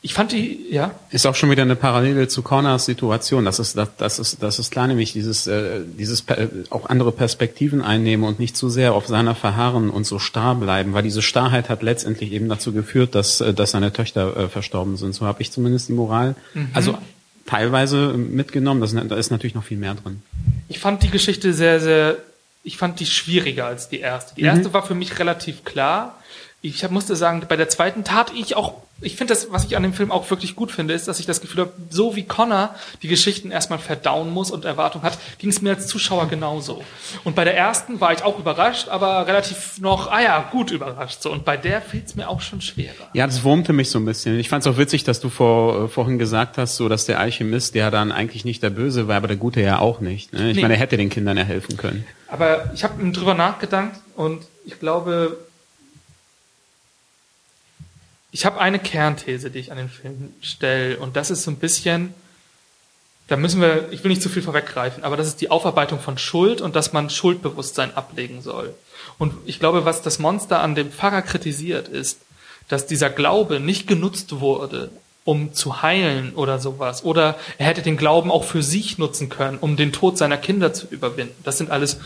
Ich 0.00 0.14
fand 0.14 0.30
die, 0.30 0.66
ja. 0.70 0.92
Ist 1.10 1.26
auch 1.26 1.34
schon 1.34 1.50
wieder 1.50 1.62
eine 1.64 1.74
Parallele 1.74 2.28
zu 2.28 2.42
Corners 2.42 2.84
Situation. 2.84 3.44
Das 3.44 3.58
ist, 3.58 3.76
das, 3.76 3.88
das 3.96 4.18
ist, 4.20 4.42
das 4.42 4.60
ist 4.60 4.70
klar, 4.70 4.86
nämlich 4.86 5.12
dieses, 5.12 5.48
äh, 5.48 5.80
dieses 5.98 6.24
auch 6.70 6.88
andere 6.88 7.10
Perspektiven 7.10 7.82
einnehmen 7.82 8.24
und 8.24 8.38
nicht 8.38 8.56
zu 8.56 8.70
sehr 8.70 8.94
auf 8.94 9.08
seiner 9.08 9.34
verharren 9.34 9.90
und 9.90 10.06
so 10.06 10.20
starr 10.20 10.54
bleiben, 10.54 10.94
weil 10.94 11.02
diese 11.02 11.20
Starrheit 11.20 11.68
hat 11.68 11.82
letztendlich 11.82 12.30
eben 12.30 12.48
dazu 12.48 12.72
geführt, 12.72 13.16
dass, 13.16 13.40
äh, 13.40 13.52
dass 13.52 13.72
seine 13.72 13.92
Töchter 13.92 14.36
äh, 14.36 14.48
verstorben 14.48 14.96
sind. 14.96 15.14
So 15.16 15.26
habe 15.26 15.42
ich 15.42 15.50
zumindest 15.50 15.88
die 15.88 15.94
Moral. 15.94 16.36
Mhm. 16.54 16.70
Also 16.74 16.96
teilweise 17.46 18.12
mitgenomnnen. 18.12 18.80
Das, 18.80 18.94
da 18.94 19.16
ist 19.16 19.30
natürlich 19.30 19.56
noch 19.56 19.64
viel 19.64 19.78
mehr 19.78 19.94
drin. 19.94 20.22
Ich 20.68 20.78
fand 20.78 21.02
die 21.02 21.10
Geschichte 21.10 21.52
sehr, 21.52 21.80
sehr, 21.80 22.18
ich 22.62 22.76
fand 22.76 23.00
die 23.00 23.06
schwieriger 23.06 23.66
als 23.66 23.88
die 23.88 23.98
erste. 23.98 24.36
Die 24.36 24.42
erste 24.42 24.68
mhm. 24.68 24.74
war 24.74 24.86
für 24.86 24.94
mich 24.94 25.18
relativ 25.18 25.64
klar 25.64 26.14
ich 26.68 26.90
musste 26.90 27.16
sagen, 27.16 27.44
bei 27.48 27.56
der 27.56 27.68
zweiten 27.68 28.04
tat 28.04 28.32
ich 28.34 28.56
auch, 28.56 28.74
ich 29.00 29.16
finde 29.16 29.32
das, 29.32 29.52
was 29.52 29.64
ich 29.64 29.76
an 29.76 29.84
dem 29.84 29.92
Film 29.92 30.10
auch 30.10 30.28
wirklich 30.28 30.56
gut 30.56 30.72
finde, 30.72 30.92
ist, 30.92 31.06
dass 31.06 31.20
ich 31.20 31.26
das 31.26 31.40
Gefühl 31.40 31.62
habe, 31.62 31.72
so 31.88 32.16
wie 32.16 32.24
Connor 32.24 32.74
die 33.02 33.08
Geschichten 33.08 33.52
erstmal 33.52 33.78
verdauen 33.78 34.30
muss 34.30 34.50
und 34.50 34.64
Erwartung 34.64 35.02
hat, 35.02 35.18
ging 35.38 35.50
es 35.50 35.62
mir 35.62 35.70
als 35.70 35.86
Zuschauer 35.86 36.28
genauso. 36.28 36.82
Und 37.22 37.36
bei 37.36 37.44
der 37.44 37.56
ersten 37.56 38.00
war 38.00 38.12
ich 38.12 38.24
auch 38.24 38.38
überrascht, 38.38 38.88
aber 38.88 39.26
relativ 39.28 39.78
noch, 39.80 40.10
ah 40.10 40.20
ja, 40.20 40.48
gut 40.50 40.72
überrascht. 40.72 41.22
So. 41.22 41.30
Und 41.30 41.44
bei 41.44 41.56
der 41.56 41.80
fiel 41.80 42.02
es 42.04 42.16
mir 42.16 42.28
auch 42.28 42.40
schon 42.40 42.60
schwerer. 42.60 43.08
Ja, 43.12 43.26
das 43.26 43.44
wurmte 43.44 43.72
mich 43.72 43.90
so 43.90 44.00
ein 44.00 44.04
bisschen. 44.04 44.38
Ich 44.38 44.48
fand 44.48 44.66
es 44.66 44.72
auch 44.72 44.78
witzig, 44.78 45.04
dass 45.04 45.20
du 45.20 45.28
vor, 45.28 45.84
äh, 45.84 45.88
vorhin 45.88 46.18
gesagt 46.18 46.58
hast, 46.58 46.74
so 46.74 46.88
dass 46.88 47.06
der 47.06 47.20
Alchemist, 47.20 47.76
der 47.76 47.92
dann 47.92 48.10
eigentlich 48.10 48.44
nicht 48.44 48.64
der 48.64 48.70
Böse 48.70 49.06
war, 49.06 49.16
aber 49.16 49.28
der 49.28 49.36
Gute 49.36 49.60
ja 49.60 49.78
auch 49.78 50.00
nicht. 50.00 50.32
Ne? 50.32 50.50
Ich 50.50 50.56
nee. 50.56 50.62
meine, 50.62 50.74
er 50.74 50.80
hätte 50.80 50.96
den 50.96 51.08
Kindern 51.08 51.36
ja 51.36 51.44
helfen 51.44 51.76
können. 51.76 52.04
Aber 52.26 52.70
ich 52.74 52.82
habe 52.82 53.12
drüber 53.12 53.34
nachgedacht 53.34 53.92
und 54.16 54.42
ich 54.64 54.78
glaube, 54.80 55.38
ich 58.30 58.44
habe 58.44 58.60
eine 58.60 58.78
Kernthese, 58.78 59.50
die 59.50 59.58
ich 59.58 59.72
an 59.72 59.78
den 59.78 59.88
Film 59.88 60.34
stelle, 60.40 60.98
und 60.98 61.16
das 61.16 61.30
ist 61.30 61.42
so 61.42 61.50
ein 61.50 61.56
bisschen, 61.56 62.12
da 63.28 63.36
müssen 63.36 63.60
wir, 63.60 63.88
ich 63.90 64.04
will 64.04 64.10
nicht 64.10 64.22
zu 64.22 64.28
viel 64.28 64.42
vorweggreifen, 64.42 65.04
aber 65.04 65.16
das 65.16 65.28
ist 65.28 65.40
die 65.40 65.50
Aufarbeitung 65.50 66.00
von 66.00 66.18
Schuld 66.18 66.60
und 66.60 66.76
dass 66.76 66.92
man 66.92 67.10
Schuldbewusstsein 67.10 67.94
ablegen 67.94 68.42
soll. 68.42 68.74
Und 69.18 69.34
ich 69.46 69.58
glaube, 69.58 69.84
was 69.84 70.02
das 70.02 70.18
Monster 70.18 70.60
an 70.60 70.74
dem 70.74 70.90
Pfarrer 70.90 71.22
kritisiert, 71.22 71.88
ist, 71.88 72.20
dass 72.68 72.86
dieser 72.86 73.10
Glaube 73.10 73.60
nicht 73.60 73.86
genutzt 73.86 74.40
wurde, 74.40 74.90
um 75.24 75.52
zu 75.52 75.82
heilen 75.82 76.34
oder 76.34 76.58
sowas. 76.58 77.04
Oder 77.04 77.38
er 77.58 77.66
hätte 77.66 77.82
den 77.82 77.96
Glauben 77.96 78.30
auch 78.30 78.44
für 78.44 78.62
sich 78.62 78.98
nutzen 78.98 79.28
können, 79.28 79.58
um 79.58 79.76
den 79.76 79.92
Tod 79.92 80.16
seiner 80.16 80.36
Kinder 80.36 80.72
zu 80.72 80.86
überwinden. 80.86 81.34
Das 81.44 81.58
sind 81.58 81.70
alles 81.70 81.98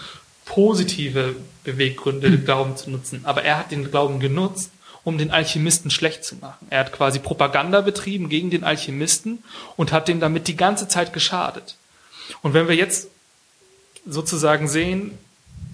positive 0.44 1.36
Beweggründe, 1.64 2.30
den 2.30 2.44
Glauben 2.44 2.76
zu 2.76 2.90
nutzen. 2.90 3.20
Aber 3.24 3.44
er 3.44 3.58
hat 3.58 3.70
den 3.70 3.90
Glauben 3.90 4.18
genutzt, 4.18 4.70
um 5.04 5.18
den 5.18 5.30
Alchemisten 5.30 5.90
schlecht 5.90 6.24
zu 6.24 6.36
machen. 6.36 6.66
Er 6.70 6.80
hat 6.80 6.92
quasi 6.92 7.18
Propaganda 7.18 7.80
betrieben 7.80 8.28
gegen 8.28 8.50
den 8.50 8.64
Alchemisten 8.64 9.42
und 9.76 9.92
hat 9.92 10.08
dem 10.08 10.20
damit 10.20 10.48
die 10.48 10.56
ganze 10.56 10.88
Zeit 10.88 11.12
geschadet. 11.12 11.76
Und 12.42 12.54
wenn 12.54 12.68
wir 12.68 12.76
jetzt 12.76 13.08
sozusagen 14.06 14.68
sehen, 14.68 15.18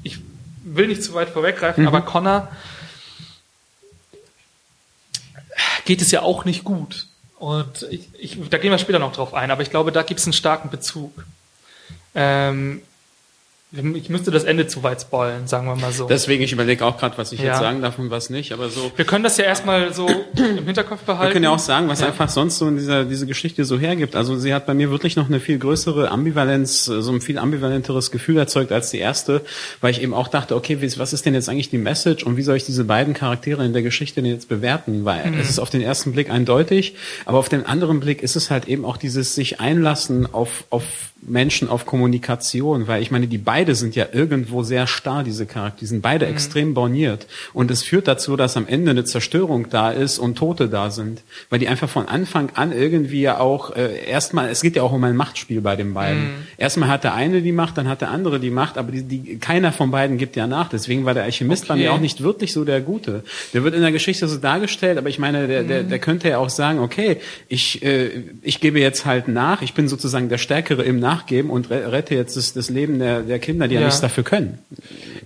ich 0.02 0.18
will 0.64 0.88
nicht 0.88 1.02
zu 1.02 1.14
weit 1.14 1.30
vorweggreifen, 1.30 1.82
mhm. 1.82 1.88
aber 1.88 2.02
Connor 2.02 2.48
geht 5.84 6.02
es 6.02 6.10
ja 6.10 6.22
auch 6.22 6.44
nicht 6.44 6.64
gut. 6.64 7.06
Und 7.38 7.86
ich, 7.90 8.08
ich, 8.18 8.38
da 8.50 8.58
gehen 8.58 8.70
wir 8.70 8.78
später 8.78 8.98
noch 8.98 9.12
drauf 9.12 9.32
ein, 9.32 9.50
aber 9.50 9.62
ich 9.62 9.70
glaube, 9.70 9.92
da 9.92 10.02
gibt 10.02 10.20
es 10.20 10.26
einen 10.26 10.32
starken 10.32 10.70
Bezug. 10.70 11.24
Ähm, 12.14 12.82
Ich 13.70 14.08
müsste 14.08 14.30
das 14.30 14.44
Ende 14.44 14.66
zu 14.66 14.82
weit 14.82 15.02
spoilen, 15.02 15.46
sagen 15.46 15.66
wir 15.66 15.76
mal 15.76 15.92
so. 15.92 16.06
Deswegen, 16.08 16.42
ich 16.42 16.52
überlege 16.52 16.86
auch 16.86 16.96
gerade, 16.96 17.18
was 17.18 17.32
ich 17.32 17.40
Ja. 17.40 17.48
jetzt 17.48 17.58
sagen 17.58 17.82
darf 17.82 17.98
und 17.98 18.10
was 18.10 18.30
nicht, 18.30 18.52
aber 18.52 18.70
so. 18.70 18.90
Wir 18.96 19.04
können 19.04 19.22
das 19.24 19.36
ja 19.36 19.44
erstmal 19.44 19.92
so 19.92 20.06
im 20.08 20.64
Hinterkopf 20.64 21.02
behalten. 21.02 21.26
Wir 21.28 21.32
können 21.34 21.44
ja 21.44 21.50
auch 21.50 21.58
sagen, 21.58 21.86
was 21.86 22.00
Ja. 22.00 22.06
einfach 22.06 22.30
sonst 22.30 22.56
so 22.56 22.66
in 22.66 22.76
dieser 22.78 23.04
diese 23.04 23.26
Geschichte 23.26 23.66
so 23.66 23.78
hergibt. 23.78 24.16
Also 24.16 24.36
sie 24.38 24.54
hat 24.54 24.64
bei 24.64 24.72
mir 24.72 24.90
wirklich 24.90 25.16
noch 25.16 25.26
eine 25.26 25.38
viel 25.38 25.58
größere 25.58 26.10
Ambivalenz, 26.10 26.86
so 26.86 27.12
ein 27.12 27.20
viel 27.20 27.36
ambivalenteres 27.36 28.10
Gefühl 28.10 28.38
erzeugt 28.38 28.72
als 28.72 28.88
die 28.88 29.00
erste, 29.00 29.42
weil 29.82 29.90
ich 29.90 30.00
eben 30.00 30.14
auch 30.14 30.28
dachte, 30.28 30.56
okay, 30.56 30.78
was 30.96 31.12
ist 31.12 31.26
denn 31.26 31.34
jetzt 31.34 31.50
eigentlich 31.50 31.68
die 31.68 31.76
Message 31.76 32.24
und 32.24 32.38
wie 32.38 32.42
soll 32.42 32.56
ich 32.56 32.64
diese 32.64 32.84
beiden 32.84 33.12
Charaktere 33.12 33.66
in 33.66 33.74
der 33.74 33.82
Geschichte 33.82 34.22
denn 34.22 34.30
jetzt 34.32 34.48
bewerten? 34.48 35.04
Weil 35.04 35.26
Mhm. 35.30 35.40
es 35.40 35.50
ist 35.50 35.58
auf 35.58 35.68
den 35.68 35.82
ersten 35.82 36.12
Blick 36.12 36.30
eindeutig, 36.30 36.94
aber 37.26 37.36
auf 37.36 37.50
den 37.50 37.66
anderen 37.66 38.00
Blick 38.00 38.22
ist 38.22 38.34
es 38.34 38.50
halt 38.50 38.66
eben 38.66 38.86
auch 38.86 38.96
dieses 38.96 39.34
sich 39.34 39.60
einlassen 39.60 40.26
auf 40.32 40.64
auf 40.70 40.84
Menschen, 41.20 41.68
auf 41.68 41.84
Kommunikation, 41.84 42.86
weil 42.86 43.02
ich 43.02 43.10
meine, 43.10 43.26
die 43.26 43.38
beide 43.38 43.74
sind 43.74 43.94
ja 43.96 44.06
irgendwo 44.12 44.62
sehr 44.62 44.86
starr, 44.86 45.24
diese 45.24 45.46
Charaktere, 45.46 45.80
die 45.80 45.86
sind 45.86 46.02
beide 46.02 46.26
Mhm. 46.26 46.32
extrem 46.32 46.74
borniert 46.74 47.26
und 47.52 47.70
es 47.70 47.82
führt 47.82 48.08
dazu, 48.08 48.36
dass 48.36 48.56
am 48.56 48.66
Ende 48.66 48.92
eine 48.92 49.04
Zerstörung 49.04 49.68
da 49.70 49.90
ist 49.90 50.18
und 50.18 50.36
Tote 50.38 50.68
da 50.68 50.90
sind, 50.90 51.22
weil 51.50 51.58
die 51.58 51.68
einfach 51.68 51.88
von 51.88 52.08
Anfang 52.08 52.50
an 52.54 52.72
irgendwie 52.72 53.20
ja 53.20 53.38
auch 53.40 53.74
äh, 53.76 54.04
erstmal, 54.08 54.48
es 54.48 54.60
geht 54.62 54.76
ja 54.76 54.82
auch 54.82 54.92
um 54.92 55.02
ein 55.04 55.16
Machtspiel 55.16 55.60
bei 55.60 55.76
den 55.76 55.92
beiden. 55.94 56.22
Mhm. 56.22 56.30
Erstmal 56.56 56.88
hat 56.88 57.04
der 57.04 57.14
eine 57.14 57.42
die 57.42 57.52
Macht, 57.52 57.76
dann 57.78 57.88
hat 57.88 58.00
der 58.00 58.10
andere 58.10 58.40
die 58.40 58.50
Macht, 58.50 58.78
aber 58.78 58.92
die, 58.92 59.02
die, 59.02 59.38
keiner 59.38 59.72
von 59.72 59.90
beiden 59.90 60.18
gibt 60.18 60.36
ja 60.36 60.46
nach. 60.46 60.68
Deswegen 60.68 61.04
war 61.04 61.14
der 61.14 61.24
Alchemist 61.24 61.68
Okay. 61.68 61.80
mir 61.80 61.92
auch 61.92 62.00
nicht 62.00 62.22
wirklich 62.22 62.52
so 62.52 62.64
der 62.64 62.80
Gute. 62.80 63.24
Der 63.52 63.64
wird 63.64 63.74
in 63.74 63.82
der 63.82 63.92
Geschichte 63.92 64.28
so 64.28 64.38
dargestellt, 64.38 64.96
aber 64.98 65.08
ich 65.08 65.18
meine, 65.18 65.46
der, 65.48 65.64
der, 65.64 65.82
der 65.82 65.98
könnte 65.98 66.28
ja 66.28 66.38
auch 66.38 66.50
sagen, 66.50 66.78
okay, 66.78 67.16
ich, 67.48 67.82
äh, 67.82 68.10
ich 68.42 68.60
gebe 68.60 68.78
jetzt 68.80 69.04
halt 69.04 69.28
nach, 69.28 69.60
ich 69.62 69.74
bin 69.74 69.88
sozusagen 69.88 70.28
der 70.28 70.38
Stärkere 70.38 70.82
im 70.84 71.00
Nachgeben 71.10 71.50
und 71.50 71.70
re- 71.70 71.90
rette 71.92 72.14
jetzt 72.14 72.36
das, 72.36 72.52
das 72.52 72.68
Leben 72.70 72.98
der, 72.98 73.20
der 73.22 73.38
Kinder, 73.38 73.66
die 73.68 73.74
ja, 73.74 73.80
Ja. 73.80 73.86
nichts 73.86 74.00
dafür 74.00 74.24
können, 74.24 74.58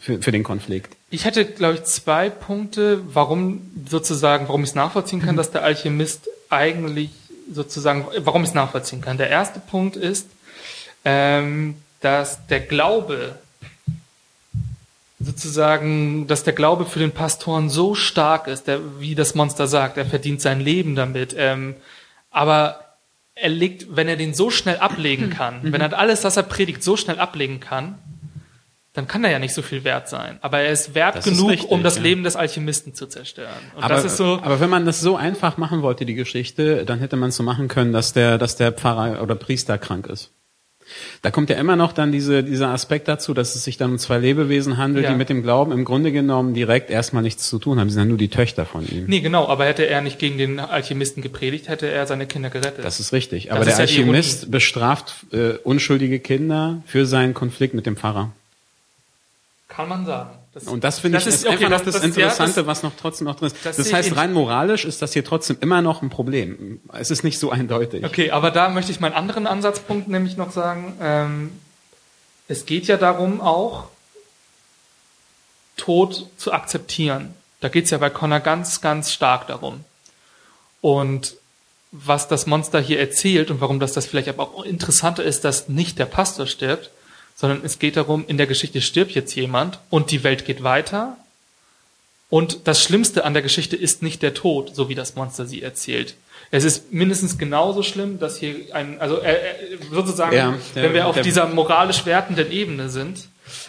für, 0.00 0.20
für 0.22 0.32
den 0.32 0.42
Konflikt. 0.44 0.94
Ich 1.10 1.24
hätte, 1.24 1.44
glaube 1.44 1.74
ich, 1.74 1.84
zwei 1.84 2.30
Punkte, 2.30 3.00
warum 3.12 3.60
sozusagen, 3.88 4.46
warum 4.48 4.62
ich 4.62 4.70
es 4.70 4.74
nachvollziehen 4.74 5.20
kann, 5.22 5.36
dass 5.40 5.50
der 5.50 5.62
Alchemist 5.64 6.28
eigentlich 6.50 7.10
sozusagen, 7.52 8.06
warum 8.18 8.42
ich 8.42 8.50
es 8.50 8.54
nachvollziehen 8.54 9.00
kann. 9.00 9.18
Der 9.18 9.28
erste 9.30 9.60
Punkt 9.60 9.96
ist, 9.96 10.26
ähm, 11.04 11.74
dass 12.00 12.46
der 12.46 12.60
Glaube 12.60 13.34
sozusagen, 15.20 16.26
dass 16.26 16.42
der 16.44 16.52
Glaube 16.52 16.84
für 16.84 16.98
den 16.98 17.12
Pastoren 17.12 17.70
so 17.70 17.94
stark 17.94 18.48
ist, 18.48 18.66
der, 18.66 18.80
wie 19.00 19.14
das 19.14 19.34
Monster 19.34 19.66
sagt, 19.66 19.96
er 19.96 20.06
verdient 20.06 20.40
sein 20.40 20.60
Leben 20.60 20.96
damit. 20.96 21.34
Ähm, 21.38 21.74
aber 22.30 22.80
er 23.34 23.48
legt, 23.48 23.96
wenn 23.96 24.08
er 24.08 24.16
den 24.16 24.34
so 24.34 24.50
schnell 24.50 24.76
ablegen 24.76 25.30
kann, 25.30 25.60
wenn 25.62 25.80
er 25.80 25.98
alles, 25.98 26.24
was 26.24 26.36
er 26.36 26.42
predigt, 26.42 26.82
so 26.82 26.96
schnell 26.96 27.18
ablegen 27.18 27.60
kann, 27.60 27.98
dann 28.92 29.08
kann 29.08 29.24
er 29.24 29.30
ja 29.30 29.38
nicht 29.38 29.54
so 29.54 29.62
viel 29.62 29.84
wert 29.84 30.08
sein. 30.08 30.38
Aber 30.42 30.60
er 30.60 30.70
ist 30.70 30.94
wert 30.94 31.16
Das 31.16 31.26
ist 31.26 31.36
genug, 31.36 31.50
richtig, 31.50 31.70
um 31.70 31.82
das 31.82 31.96
ja. 31.96 32.02
Leben 32.02 32.24
des 32.24 32.36
Alchemisten 32.36 32.94
zu 32.94 33.06
zerstören. 33.06 33.48
Und 33.74 33.82
aber, 33.82 33.94
das 33.94 34.04
ist 34.04 34.18
so, 34.18 34.38
aber 34.42 34.60
wenn 34.60 34.68
man 34.68 34.84
das 34.84 35.00
so 35.00 35.16
einfach 35.16 35.56
machen 35.56 35.80
wollte, 35.80 36.04
die 36.04 36.14
Geschichte, 36.14 36.84
dann 36.84 36.98
hätte 36.98 37.16
man 37.16 37.30
es 37.30 37.36
so 37.36 37.42
machen 37.42 37.68
können, 37.68 37.92
dass 37.92 38.12
der, 38.12 38.36
dass 38.36 38.56
der 38.56 38.70
Pfarrer 38.72 39.22
oder 39.22 39.34
Priester 39.34 39.78
krank 39.78 40.08
ist. 40.08 40.30
Da 41.22 41.30
kommt 41.30 41.50
ja 41.50 41.56
immer 41.56 41.76
noch 41.76 41.92
dann 41.92 42.12
diese, 42.12 42.42
dieser 42.44 42.68
Aspekt 42.68 43.08
dazu, 43.08 43.34
dass 43.34 43.54
es 43.54 43.64
sich 43.64 43.76
dann 43.76 43.92
um 43.92 43.98
zwei 43.98 44.18
Lebewesen 44.18 44.76
handelt, 44.76 45.04
Ja. 45.04 45.10
die 45.12 45.16
mit 45.16 45.28
dem 45.28 45.42
Glauben 45.42 45.72
im 45.72 45.84
Grunde 45.84 46.12
genommen 46.12 46.54
direkt 46.54 46.90
erstmal 46.90 47.22
nichts 47.22 47.48
zu 47.48 47.58
tun 47.58 47.78
haben. 47.78 47.88
Sie 47.88 47.94
sind 47.94 48.02
ja 48.04 48.08
nur 48.08 48.18
die 48.18 48.28
Töchter 48.28 48.66
von 48.66 48.86
ihm. 48.88 49.04
nee, 49.06 49.20
genau, 49.20 49.46
aber 49.48 49.64
hätte 49.66 49.86
er 49.86 50.00
nicht 50.00 50.18
gegen 50.18 50.38
den 50.38 50.58
Alchemisten 50.60 51.22
gepredigt, 51.22 51.68
hätte 51.68 51.88
er 51.90 52.06
seine 52.06 52.26
Kinder 52.26 52.50
gerettet. 52.50 52.84
Das 52.84 53.00
ist 53.00 53.12
richtig. 53.12 53.44
Das 53.46 53.52
Aber 53.56 53.60
ist 53.66 53.78
der 53.78 53.86
ja 53.86 53.90
Alchemist 53.90 54.50
bestraft 54.50 55.14
äh, 55.32 55.54
unschuldige 55.64 56.18
Kinder 56.18 56.82
für 56.86 57.06
seinen 57.06 57.34
Konflikt 57.34 57.74
mit 57.74 57.86
dem 57.86 57.96
Pfarrer. 57.96 58.30
kann 59.68 59.88
man 59.88 60.04
sagen. 60.06 60.30
Das, 60.54 60.64
Und 60.64 60.84
das 60.84 60.98
finde 60.98 61.16
ich 61.18 61.26
ist, 61.26 61.46
einfach 61.46 61.70
noch 61.70 61.80
das, 61.80 61.94
ja, 61.94 62.02
Interessante, 62.02 62.54
das- 62.56 62.66
was 62.66 62.82
noch 62.82 62.92
trotzdem 63.00 63.26
noch 63.26 63.36
drin 63.36 63.46
ist. 63.46 63.56
das 63.64 63.76
Das, 63.76 63.90
heißt, 63.92 64.16
rein 64.16 64.34
moralisch 64.34 64.84
ist 64.84 65.00
das 65.00 65.14
hier 65.14 65.24
trotzdem 65.24 65.56
immer 65.60 65.80
noch 65.80 66.02
ein 66.02 66.10
Problem. 66.10 66.80
Es 66.92 67.10
ist 67.10 67.24
nicht 67.24 67.38
so 67.38 67.50
eindeutig. 67.50 68.04
Okay, 68.04 68.30
aber 68.32 68.50
da 68.50 68.68
möchte 68.68 68.92
ich 68.92 69.00
meinen 69.00 69.14
anderen 69.14 69.46
Ansatzpunkt 69.46 70.08
nämlich 70.08 70.36
noch 70.36 70.52
sagen. 70.52 70.94
Ähm, 71.00 71.52
es 72.48 72.66
geht 72.66 72.86
ja 72.86 72.98
darum 72.98 73.40
auch, 73.40 73.86
Tod 75.76 76.26
zu 76.36 76.52
akzeptieren. 76.52 77.34
Da 77.60 77.68
geht 77.68 77.84
es 77.86 77.90
ja 77.90 77.98
bei 77.98 78.10
Connor 78.10 78.40
ganz, 78.40 78.80
ganz 78.80 79.10
stark 79.10 79.46
darum. 79.46 79.84
Und 80.80 81.36
was 81.92 82.28
das 82.28 82.46
Monster 82.46 82.80
hier 82.80 83.00
erzählt 83.00 83.50
und 83.50 83.60
warum 83.60 83.80
das 83.80 83.92
das 83.92 84.06
vielleicht 84.06 84.28
aber 84.28 84.42
auch 84.42 84.64
interessanter 84.64 85.24
ist, 85.24 85.44
dass 85.44 85.68
nicht 85.68 85.98
der 85.98 86.06
Pastor 86.06 86.46
stirbt, 86.46 86.90
sondern 87.34 87.64
es 87.64 87.78
geht 87.78 87.96
darum, 87.96 88.24
in 88.26 88.36
der 88.36 88.46
Geschichte 88.46 88.80
stirbt 88.80 89.12
jetzt 89.12 89.34
jemand 89.34 89.78
und 89.90 90.10
die 90.10 90.22
Welt 90.24 90.44
geht 90.44 90.62
weiter. 90.62 91.16
Und 92.30 92.60
das 92.66 92.82
Schlimmste 92.82 93.24
an 93.24 93.34
der 93.34 93.42
Geschichte 93.42 93.76
ist 93.76 94.02
nicht 94.02 94.22
der 94.22 94.32
Tod, 94.32 94.74
so 94.74 94.88
wie 94.88 94.94
das 94.94 95.16
Monster 95.16 95.44
sie 95.44 95.60
erzählt. 95.62 96.14
Es 96.50 96.64
ist 96.64 96.92
mindestens 96.92 97.36
genauso 97.38 97.82
schlimm, 97.82 98.18
dass 98.18 98.38
hier 98.38 98.54
ein, 98.74 99.00
also 99.00 99.18
äh, 99.20 99.32
äh, 99.34 99.38
sozusagen, 99.90 100.34
Ja, 100.36 100.54
der- 100.74 100.82
wenn 100.84 100.94
wir 100.94 101.06
auf 101.06 101.14
der- 101.14 101.24
dieser 101.24 101.46
moralisch 101.48 102.06
wertenden 102.06 102.50
Ebene 102.50 102.88
sind, 102.88 103.28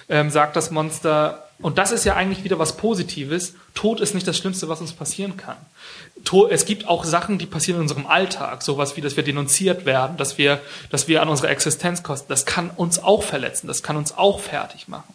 ähm, 0.10 0.30
sagt 0.30 0.56
das 0.56 0.72
Monster, 0.72 1.48
und 1.60 1.78
das 1.78 1.92
ist 1.92 2.04
ja 2.06 2.16
eigentlich 2.16 2.44
wieder 2.44 2.58
was 2.60 2.78
Positives, 2.78 3.54
Tod 3.74 4.00
ist 4.02 4.14
nicht 4.14 4.28
das 4.28 4.38
Schlimmste, 4.38 4.70
was 4.70 4.80
uns 4.82 4.94
passieren 4.94 5.36
kann. 5.38 5.58
Es 6.50 6.66
gibt 6.66 6.88
auch 6.88 7.04
Sachen, 7.04 7.38
die 7.38 7.46
passieren 7.46 7.78
in 7.78 7.82
unserem 7.84 8.08
Alltag, 8.08 8.64
sowas 8.64 8.96
wie, 8.98 9.02
dass 9.02 9.18
wir 9.18 9.24
denunziert 9.24 9.86
werden, 9.86 10.18
dass 10.18 10.38
wir, 10.38 10.62
dass 10.90 11.08
wir 11.08 11.22
an 11.22 11.30
unserer 11.30 11.50
Existenz 11.50 12.02
kosten. 12.02 12.28
Das 12.30 12.46
kann 12.46 12.70
uns 12.70 12.98
auch 12.98 13.24
verletzen, 13.24 13.68
das 13.68 13.84
kann 13.84 13.98
uns 13.98 14.18
auch 14.18 14.40
fertig 14.40 14.88
machen. 14.88 15.14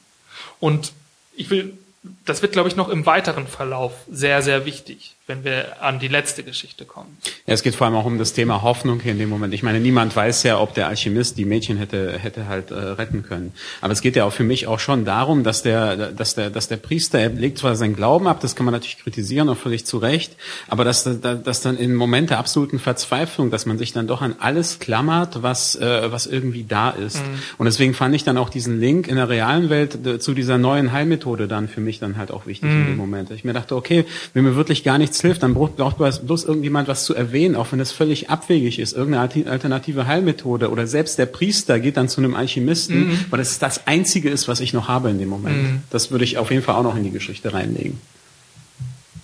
Und 0.60 0.92
ich 1.34 1.50
will, 1.50 1.76
das 2.24 2.42
wird, 2.42 2.52
glaube 2.52 2.68
ich, 2.68 2.76
noch 2.76 2.88
im 2.88 3.06
weiteren 3.06 3.46
Verlauf 3.46 3.92
sehr, 4.10 4.42
sehr 4.42 4.64
wichtig, 4.64 5.16
wenn 5.28 5.44
wir 5.44 5.82
an 5.82 5.98
die 5.98 6.08
letzte 6.08 6.42
Geschichte 6.42 6.86
kommen. 6.86 7.18
Ja, 7.46 7.52
es 7.52 7.62
geht 7.62 7.74
vor 7.74 7.86
allem 7.86 7.96
auch 7.96 8.06
um 8.06 8.16
das 8.16 8.32
Thema 8.32 8.62
Hoffnung 8.62 8.98
hier 8.98 9.12
in 9.12 9.18
dem 9.18 9.28
Moment. 9.28 9.52
Ich 9.52 9.62
meine, 9.62 9.78
niemand 9.78 10.16
weiß 10.16 10.42
ja, 10.44 10.58
ob 10.58 10.72
der 10.72 10.88
Alchemist 10.88 11.36
die 11.36 11.44
Mädchen 11.44 11.76
hätte, 11.76 12.18
hätte 12.18 12.48
halt 12.48 12.70
äh, 12.70 12.74
retten 12.74 13.22
können. 13.22 13.52
Aber 13.82 13.92
es 13.92 14.00
geht 14.00 14.16
ja 14.16 14.24
auch 14.24 14.32
für 14.32 14.42
mich 14.42 14.66
auch 14.66 14.80
schon 14.80 15.04
darum, 15.04 15.44
dass 15.44 15.62
der, 15.62 16.12
dass 16.12 16.34
der, 16.34 16.48
dass 16.48 16.68
der 16.68 16.78
Priester, 16.78 17.18
er 17.18 17.28
legt 17.28 17.58
zwar 17.58 17.76
seinen 17.76 17.94
Glauben 17.94 18.26
ab, 18.26 18.40
das 18.40 18.56
kann 18.56 18.64
man 18.64 18.72
natürlich 18.72 18.98
kritisieren, 18.98 19.50
auch 19.50 19.58
völlig 19.58 19.84
zu 19.84 19.98
Recht, 19.98 20.34
aber 20.66 20.82
dass, 20.82 21.04
dass, 21.20 21.60
dann 21.60 21.76
in 21.76 21.94
Moment 21.94 22.30
der 22.30 22.38
absoluten 22.38 22.78
Verzweiflung, 22.78 23.50
dass 23.50 23.66
man 23.66 23.76
sich 23.76 23.92
dann 23.92 24.06
doch 24.06 24.22
an 24.22 24.34
alles 24.38 24.78
klammert, 24.78 25.42
was, 25.42 25.76
äh, 25.76 26.10
was 26.10 26.26
irgendwie 26.26 26.64
da 26.64 26.88
ist. 26.88 27.22
Und 27.58 27.66
deswegen 27.66 27.92
fand 27.92 28.14
ich 28.14 28.24
dann 28.24 28.38
auch 28.38 28.48
diesen 28.48 28.80
Link 28.80 29.06
in 29.06 29.16
der 29.16 29.28
realen 29.28 29.68
Welt 29.68 30.06
äh, 30.06 30.18
zu 30.18 30.32
dieser 30.32 30.56
neuen 30.56 30.92
Heilmethode 30.92 31.48
dann 31.48 31.68
für 31.68 31.82
mich 31.82 31.98
dann 31.98 32.16
halt 32.16 32.30
auch 32.30 32.46
wichtig 32.46 32.70
in 32.70 32.86
dem 32.86 32.96
Moment. 32.96 33.30
Ich 33.30 33.44
mir 33.44 33.52
dachte, 33.52 33.76
okay, 33.76 34.06
wenn 34.32 34.44
mir 34.44 34.56
wirklich 34.56 34.84
gar 34.84 34.96
nichts 34.96 35.17
hilft, 35.20 35.42
dann 35.42 35.54
braucht 35.54 35.76
braucht 35.76 35.98
bloß 35.98 36.44
irgendjemand 36.44 36.88
was 36.88 37.04
zu 37.04 37.14
erwähnen, 37.14 37.56
auch 37.56 37.72
wenn 37.72 37.80
es 37.80 37.92
völlig 37.92 38.30
abwegig 38.30 38.78
ist, 38.78 38.92
irgendeine 38.92 39.50
alternative 39.50 40.06
Heilmethode 40.06 40.70
oder 40.70 40.86
selbst 40.86 41.18
der 41.18 41.26
Priester 41.26 41.80
geht 41.80 41.96
dann 41.96 42.08
zu 42.08 42.20
einem 42.20 42.34
Alchemisten, 42.34 43.26
weil 43.30 43.38
das 43.38 43.58
das 43.58 43.86
Einzige 43.86 44.30
ist, 44.30 44.48
was 44.48 44.60
ich 44.60 44.72
noch 44.72 44.88
habe 44.88 45.10
in 45.10 45.18
dem 45.18 45.28
Moment. 45.28 45.82
Das 45.90 46.10
würde 46.10 46.24
ich 46.24 46.38
auf 46.38 46.50
jeden 46.50 46.62
Fall 46.62 46.74
auch 46.74 46.82
noch 46.82 46.96
in 46.96 47.04
die 47.04 47.10
Geschichte 47.10 47.52
reinlegen. 47.52 48.00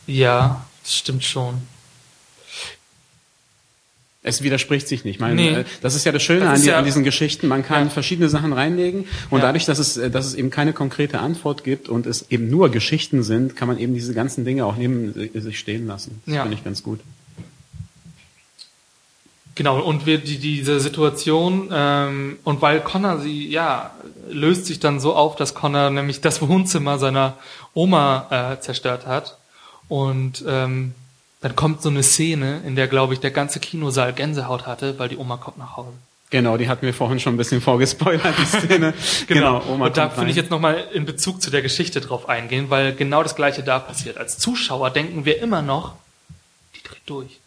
Ja, 0.06 0.66
das 0.82 0.96
stimmt 0.96 1.24
schon. 1.24 1.54
Es 4.26 4.42
widerspricht 4.42 4.88
sich 4.88 5.04
nicht. 5.04 5.20
Meine, 5.20 5.34
Nee. 5.34 5.48
äh, 5.50 5.64
Das 5.82 5.94
ist 5.94 6.04
ja 6.06 6.10
das 6.10 6.22
Schöne 6.22 6.40
Das 6.46 6.54
an, 6.54 6.62
die, 6.62 6.68
ja- 6.68 6.78
an 6.78 6.84
diesen 6.86 7.04
Geschichten. 7.04 7.46
Man 7.46 7.62
kann 7.62 7.84
Ja. 7.84 7.90
verschiedene 7.90 8.30
Sachen 8.30 8.54
reinlegen 8.54 9.04
und 9.28 9.38
Ja. 9.40 9.44
dadurch, 9.46 9.66
dass 9.66 9.78
es, 9.78 9.98
äh, 9.98 10.10
dass 10.10 10.24
es 10.24 10.34
eben 10.34 10.48
keine 10.50 10.72
konkrete 10.72 11.18
Antwort 11.20 11.62
gibt 11.62 11.90
und 11.90 12.06
es 12.06 12.30
eben 12.30 12.48
nur 12.48 12.70
Geschichten 12.70 13.22
sind, 13.22 13.54
kann 13.54 13.68
man 13.68 13.78
eben 13.78 13.92
diese 13.94 14.14
ganzen 14.14 14.46
Dinge 14.46 14.64
auch 14.64 14.76
neben 14.76 15.12
si- 15.12 15.30
sich 15.40 15.58
stehen 15.58 15.86
lassen. 15.86 16.22
Das 16.26 16.36
finde 16.40 16.54
ich 16.54 16.64
ganz 16.64 16.82
gut. 16.82 17.00
Genau, 19.56 19.78
und 19.80 20.04
wir, 20.04 20.18
die, 20.18 20.38
diese 20.38 20.80
Situation, 20.80 21.68
ähm, 21.72 22.38
und 22.42 22.60
weil 22.60 22.80
Connor 22.80 23.20
sie, 23.20 23.46
ja, 23.48 23.92
löst 24.28 24.66
sich 24.66 24.80
dann 24.80 24.98
so 24.98 25.14
auf, 25.14 25.36
dass 25.36 25.54
Connor 25.54 25.90
nämlich 25.90 26.20
das 26.20 26.42
Wohnzimmer 26.42 26.98
seiner 26.98 27.36
Oma 27.72 28.54
äh, 28.54 28.60
zerstört 28.60 29.06
hat. 29.06 29.38
Und 29.86 30.42
ähm, 30.48 30.92
dann 31.44 31.56
kommt 31.56 31.82
so 31.82 31.90
eine 31.90 32.02
Szene, 32.02 32.62
in 32.64 32.74
der, 32.74 32.88
glaube 32.88 33.12
ich, 33.12 33.20
der 33.20 33.30
ganze 33.30 33.60
Kinosaal 33.60 34.14
Gänsehaut 34.14 34.66
hatte, 34.66 34.98
weil 34.98 35.10
die 35.10 35.18
Oma 35.18 35.36
kommt 35.36 35.58
nach 35.58 35.76
Hause. 35.76 35.92
Genau, 36.30 36.56
die 36.56 36.70
hatten 36.70 36.86
wir 36.86 36.94
vorhin 36.94 37.20
schon 37.20 37.34
ein 37.34 37.36
bisschen 37.36 37.60
vorgespoilert, 37.60 38.34
die 38.38 38.46
Szene. 38.46 38.94
Genau. 39.26 39.62
Oma 39.68 39.88
und 39.88 39.96
da 39.98 40.08
finde 40.08 40.30
ich 40.30 40.36
jetzt 40.36 40.50
nochmal 40.50 40.88
in 40.94 41.04
Bezug 41.04 41.42
zu 41.42 41.50
der 41.50 41.60
Geschichte 41.60 42.00
drauf 42.00 42.30
eingehen, 42.30 42.70
weil 42.70 42.94
genau 42.94 43.22
das 43.22 43.36
Gleiche 43.36 43.62
da 43.62 43.78
passiert. 43.78 44.16
Als 44.16 44.38
Zuschauer 44.38 44.88
denken 44.88 45.26
wir 45.26 45.38
immer 45.38 45.60
noch, 45.60 45.96
die 46.76 46.82
dreht 46.82 47.02
durch. 47.04 47.40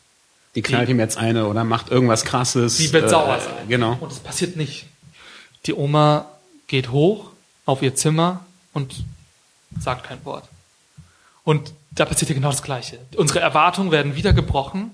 Die 0.53 0.61
knallt 0.61 0.89
ihm 0.89 0.99
jetzt 0.99 1.17
eine 1.17 1.47
oder 1.47 1.63
macht 1.63 1.89
irgendwas 1.89 2.23
krasses. 2.23 2.77
Die 2.77 2.93
wird 2.93 3.05
äh, 3.05 3.09
sauer 3.09 3.39
sein. 3.39 3.67
Genau. 3.67 3.97
Und 3.99 4.11
es 4.11 4.19
passiert 4.19 4.57
nicht. 4.57 4.85
Die 5.65 5.73
Oma 5.73 6.27
geht 6.67 6.91
hoch 6.91 7.31
auf 7.65 7.81
ihr 7.81 7.95
Zimmer 7.95 8.45
und 8.73 8.93
sagt 9.79 10.03
kein 10.03 10.23
Wort. 10.23 10.47
Und 11.43 11.73
da 11.99 12.05
passiert 12.05 12.29
ja 12.29 12.35
genau 12.35 12.49
das 12.51 12.63
Gleiche. 12.63 12.99
Unsere 13.15 13.39
Erwartungen 13.39 13.91
werden 13.91 14.15
wieder 14.15 14.33
gebrochen. 14.33 14.91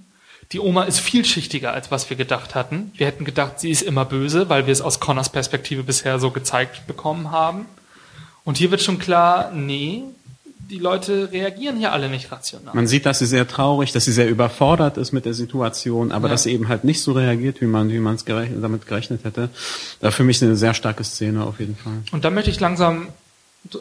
Die 0.52 0.60
Oma 0.60 0.84
ist 0.84 1.00
vielschichtiger, 1.00 1.74
als 1.74 1.90
was 1.92 2.10
wir 2.10 2.18
gedacht 2.18 2.54
hatten. 2.56 2.92
Wir 2.96 3.08
hätten 3.08 3.26
gedacht, 3.26 3.60
sie 3.60 3.70
ist 3.72 3.82
immer 3.82 4.06
böse, 4.06 4.50
weil 4.50 4.66
wir 4.68 4.74
es 4.74 4.82
aus 4.82 5.00
Connors 5.00 5.30
Perspektive 5.30 5.84
bisher 5.84 6.20
so 6.20 6.32
gezeigt 6.32 6.86
bekommen 6.88 7.32
haben. 7.32 7.66
Und 8.44 8.58
hier 8.58 8.70
wird 8.72 8.82
schon 8.82 9.00
klar, 9.00 9.52
nee, 9.54 10.04
die 10.70 10.80
Leute 10.80 11.30
reagieren 11.32 11.78
hier 11.78 11.92
alle 11.92 12.10
nicht 12.10 12.32
rational. 12.32 12.74
Man 12.76 12.88
sieht, 12.88 13.06
dass 13.06 13.20
sie 13.20 13.26
sehr 13.26 13.48
traurig, 13.48 13.92
dass 13.94 14.06
sie 14.06 14.12
sehr 14.12 14.30
überfordert 14.30 14.98
ist 14.98 15.12
mit 15.12 15.26
der 15.26 15.34
Situation, 15.34 16.12
aber 16.12 16.28
Ja. 16.28 16.34
dass 16.34 16.44
sie 16.44 16.52
eben 16.52 16.68
halt 16.68 16.84
nicht 16.84 17.02
so 17.02 17.14
reagiert, 17.14 17.62
wie 17.62 17.66
man, 17.66 17.90
wie 17.90 18.00
man 18.00 18.16
es 18.16 18.26
gerechnet, 18.26 18.64
damit 18.64 18.86
gerechnet 18.88 19.24
hätte. 19.24 19.50
Da 20.02 20.12
für 20.12 20.24
mich 20.24 20.42
eine 20.44 20.56
sehr 20.56 20.74
starke 20.74 21.04
Szene 21.04 21.44
auf 21.46 21.60
jeden 21.60 21.76
Fall. 21.76 21.94
Und 22.12 22.26
da 22.26 22.30
möchte 22.30 22.50
ich 22.52 22.60
langsam 22.60 23.08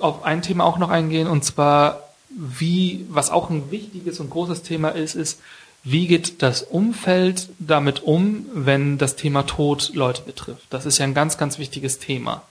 auf 0.00 0.24
ein 0.24 0.42
Thema 0.42 0.64
auch 0.64 0.78
noch 0.78 0.90
eingehen, 0.90 1.26
und 1.26 1.44
zwar, 1.44 2.00
wie, 2.36 3.06
was 3.08 3.30
auch 3.30 3.50
ein 3.50 3.70
wichtiges 3.70 4.20
und 4.20 4.30
großes 4.30 4.62
Thema 4.62 4.90
ist, 4.90 5.14
ist, 5.14 5.40
wie 5.84 6.06
geht 6.06 6.42
das 6.42 6.62
Umfeld 6.62 7.48
damit 7.58 8.02
um, 8.02 8.46
wenn 8.54 8.98
das 8.98 9.16
Thema 9.16 9.42
Tod 9.42 9.92
Leute 9.94 10.22
betrifft? 10.22 10.66
Das 10.70 10.86
ist 10.86 10.98
ja 10.98 11.04
ein 11.04 11.14
ganz, 11.14 11.38
ganz 11.38 11.58
wichtiges 11.58 11.98
Thema. 11.98 12.42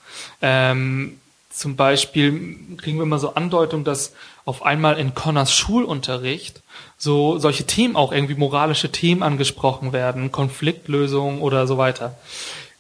Ähm, 0.42 1.18
zum 1.50 1.76
Beispiel 1.76 2.58
kriegen 2.78 2.98
wir 2.98 3.04
immer 3.04 3.20
so 3.20 3.36
Andeutung, 3.36 3.84
dass 3.84 4.14
auf 4.46 4.64
einmal 4.64 4.98
in 4.98 5.14
Connors 5.14 5.54
Schulunterricht 5.54 6.62
so 6.98 7.38
solche 7.40 7.66
Themen 7.66 7.96
auch 7.96 8.12
irgendwie 8.12 8.36
moralische 8.36 8.92
Themen 8.92 9.24
angesprochen 9.24 9.94
werden, 9.94 10.32
Konfliktlösung 10.32 11.42
oder 11.42 11.68
so 11.68 11.78
weiter. 11.78 12.18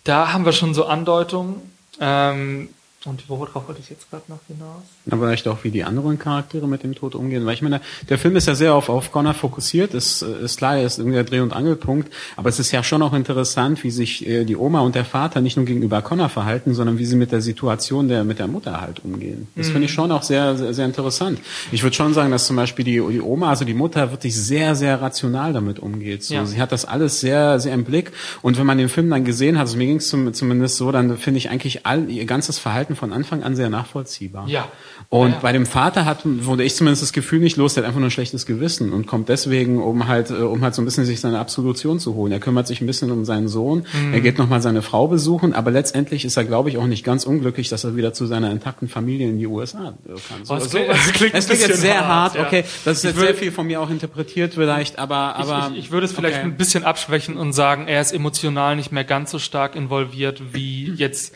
Da 0.03 0.33
haben 0.33 0.45
wir 0.45 0.53
schon 0.53 0.73
so 0.73 0.85
Andeutungen. 0.85 1.61
Ähm, 1.99 2.69
und 3.05 3.27
worauf 3.29 3.67
wollte 3.67 3.81
ich 3.81 3.89
jetzt 3.89 4.09
gerade 4.11 4.23
noch 4.27 4.39
hinaus? 4.47 4.83
Aber 5.09 5.25
vielleicht 5.25 5.47
auch, 5.47 5.63
wie 5.63 5.71
die 5.71 5.83
anderen 5.83 6.19
Charaktere 6.19 6.67
mit 6.67 6.83
dem 6.83 6.93
Tod 6.93 7.15
umgehen. 7.15 7.45
Weil 7.45 7.55
ich 7.55 7.63
meine, 7.63 7.81
der 8.09 8.19
Film 8.19 8.35
ist 8.35 8.47
ja 8.47 8.53
sehr 8.53 8.75
auf, 8.75 8.89
auf 8.89 9.11
Connor 9.11 9.33
fokussiert, 9.33 9.95
ist, 9.95 10.21
ist 10.21 10.57
klar, 10.57 10.77
er 10.77 10.85
ist 10.85 10.99
irgendwie 10.99 11.15
der 11.15 11.23
Dreh- 11.23 11.39
und 11.39 11.53
Angelpunkt, 11.53 12.13
aber 12.35 12.49
es 12.49 12.59
ist 12.59 12.71
ja 12.71 12.83
schon 12.83 13.01
auch 13.01 13.13
interessant, 13.13 13.83
wie 13.83 13.89
sich 13.89 14.27
äh, 14.27 14.45
die 14.45 14.55
Oma 14.55 14.81
und 14.81 14.93
der 14.93 15.05
Vater 15.05 15.41
nicht 15.41 15.57
nur 15.57 15.65
gegenüber 15.65 16.03
Connor 16.03 16.29
verhalten, 16.29 16.75
sondern 16.75 16.99
wie 16.99 17.05
sie 17.05 17.15
mit 17.15 17.31
der 17.31 17.41
Situation 17.41 18.07
der, 18.07 18.23
mit 18.23 18.37
der 18.37 18.47
Mutter 18.47 18.79
halt 18.81 19.03
umgehen. 19.03 19.47
Das 19.55 19.69
finde 19.69 19.85
ich 19.85 19.91
schon 19.91 20.11
auch 20.11 20.23
sehr, 20.23 20.55
sehr, 20.55 20.73
sehr 20.73 20.85
interessant. 20.85 21.39
Ich 21.71 21.81
würde 21.81 21.95
schon 21.95 22.13
sagen, 22.13 22.29
dass 22.29 22.45
zum 22.45 22.55
Beispiel 22.55 22.85
die, 22.85 23.01
die 23.11 23.21
Oma, 23.21 23.49
also 23.49 23.65
die 23.65 23.73
Mutter, 23.73 24.11
wirklich 24.11 24.35
sehr, 24.35 24.75
sehr 24.75 25.01
rational 25.01 25.53
damit 25.53 25.79
umgeht. 25.79 26.23
So, 26.23 26.35
Ja. 26.35 26.45
Sie 26.45 26.61
hat 26.61 26.71
das 26.71 26.85
alles 26.85 27.19
sehr, 27.19 27.59
sehr 27.59 27.73
im 27.73 27.83
Blick. 27.83 28.11
Und 28.43 28.59
wenn 28.59 28.65
man 28.67 28.77
den 28.77 28.89
Film 28.89 29.09
dann 29.09 29.25
gesehen 29.25 29.55
hat, 29.57 29.61
also 29.61 29.77
mir 29.77 29.87
ging 29.87 29.97
es 29.97 30.07
zum, 30.07 30.33
zumindest 30.33 30.77
so, 30.77 30.91
dann 30.91 31.17
finde 31.17 31.39
ich 31.39 31.49
eigentlich 31.49 31.85
all, 31.85 32.09
ihr 32.09 32.25
ganzes 32.25 32.59
Verhalten 32.59 32.90
von 32.95 33.13
Anfang 33.13 33.43
an 33.43 33.55
sehr 33.55 33.69
nachvollziehbar. 33.69 34.47
Ja. 34.47 34.67
Und 35.09 35.31
Ja, 35.31 35.39
bei 35.41 35.51
dem 35.51 35.65
Vater 35.65 36.05
hat, 36.05 36.19
wurde 36.23 36.63
ich 36.63 36.75
zumindest 36.75 37.01
das 37.03 37.13
Gefühl 37.13 37.39
nicht 37.39 37.57
los, 37.57 37.73
der 37.73 37.83
hat 37.83 37.87
einfach 37.87 37.99
nur 37.99 38.07
ein 38.07 38.11
schlechtes 38.11 38.45
Gewissen 38.45 38.93
und 38.93 39.07
kommt 39.07 39.29
deswegen, 39.29 39.81
um 39.81 40.07
halt, 40.07 40.29
äh, 40.29 40.35
um 40.35 40.61
halt 40.61 40.75
so 40.75 40.81
ein 40.81 40.85
bisschen 40.85 41.05
sich 41.05 41.19
seine 41.19 41.39
Absolution 41.39 41.99
zu 41.99 42.15
holen. 42.15 42.31
Er 42.31 42.39
kümmert 42.39 42.67
sich 42.67 42.81
ein 42.81 42.87
bisschen 42.87 43.11
um 43.11 43.25
seinen 43.25 43.47
Sohn, 43.47 43.85
Mhm. 43.93 44.13
er 44.13 44.21
geht 44.21 44.37
nochmal 44.37 44.61
seine 44.61 44.81
Frau 44.81 45.07
besuchen, 45.07 45.53
aber 45.53 45.71
letztendlich 45.71 46.23
ist 46.25 46.37
er, 46.37 46.43
glaube 46.45 46.69
ich, 46.69 46.77
auch 46.77 46.87
nicht 46.87 47.03
ganz 47.03 47.25
unglücklich, 47.25 47.69
dass 47.69 47.83
er 47.83 47.95
wieder 47.95 48.13
zu 48.13 48.25
seiner 48.25 48.51
intakten 48.51 48.87
Familie 48.87 49.27
in 49.29 49.37
die 49.37 49.47
USA 49.47 49.93
kann. 50.05 50.45
So, 50.45 50.53
Oh, 50.53 50.57
es 50.57 50.63
so- 50.65 50.69
klingt- 50.77 50.89
es 50.93 51.11
klingt 51.13 51.35
ein 51.35 51.41
klingt 51.43 51.61
jetzt 51.67 51.81
sehr 51.81 52.07
hart, 52.07 52.33
hart, 52.33 52.35
ja. 52.35 52.45
okay, 52.45 52.63
das 52.85 52.97
ist 52.97 53.03
Ich 53.03 53.09
jetzt 53.09 53.15
würde- 53.17 53.27
sehr 53.27 53.35
viel 53.35 53.51
von 53.51 53.67
mir 53.67 53.81
auch 53.81 53.89
interpretiert 53.89 54.53
vielleicht, 54.53 54.99
aber, 54.99 55.35
aber. 55.35 55.67
ich, 55.71 55.77
ich, 55.79 55.85
ich 55.85 55.91
würde 55.91 56.05
es 56.05 56.11
vielleicht 56.13 56.37
okay. 56.37 56.45
ein 56.45 56.57
bisschen 56.57 56.83
abschwächen 56.83 57.37
und 57.37 57.53
sagen, 57.53 57.87
er 57.87 58.01
ist 58.01 58.13
emotional 58.13 58.75
nicht 58.75 58.91
mehr 58.91 59.03
ganz 59.03 59.31
so 59.31 59.39
stark 59.39 59.75
involviert 59.75 60.41
wie 60.53 60.91
jetzt 60.95 61.33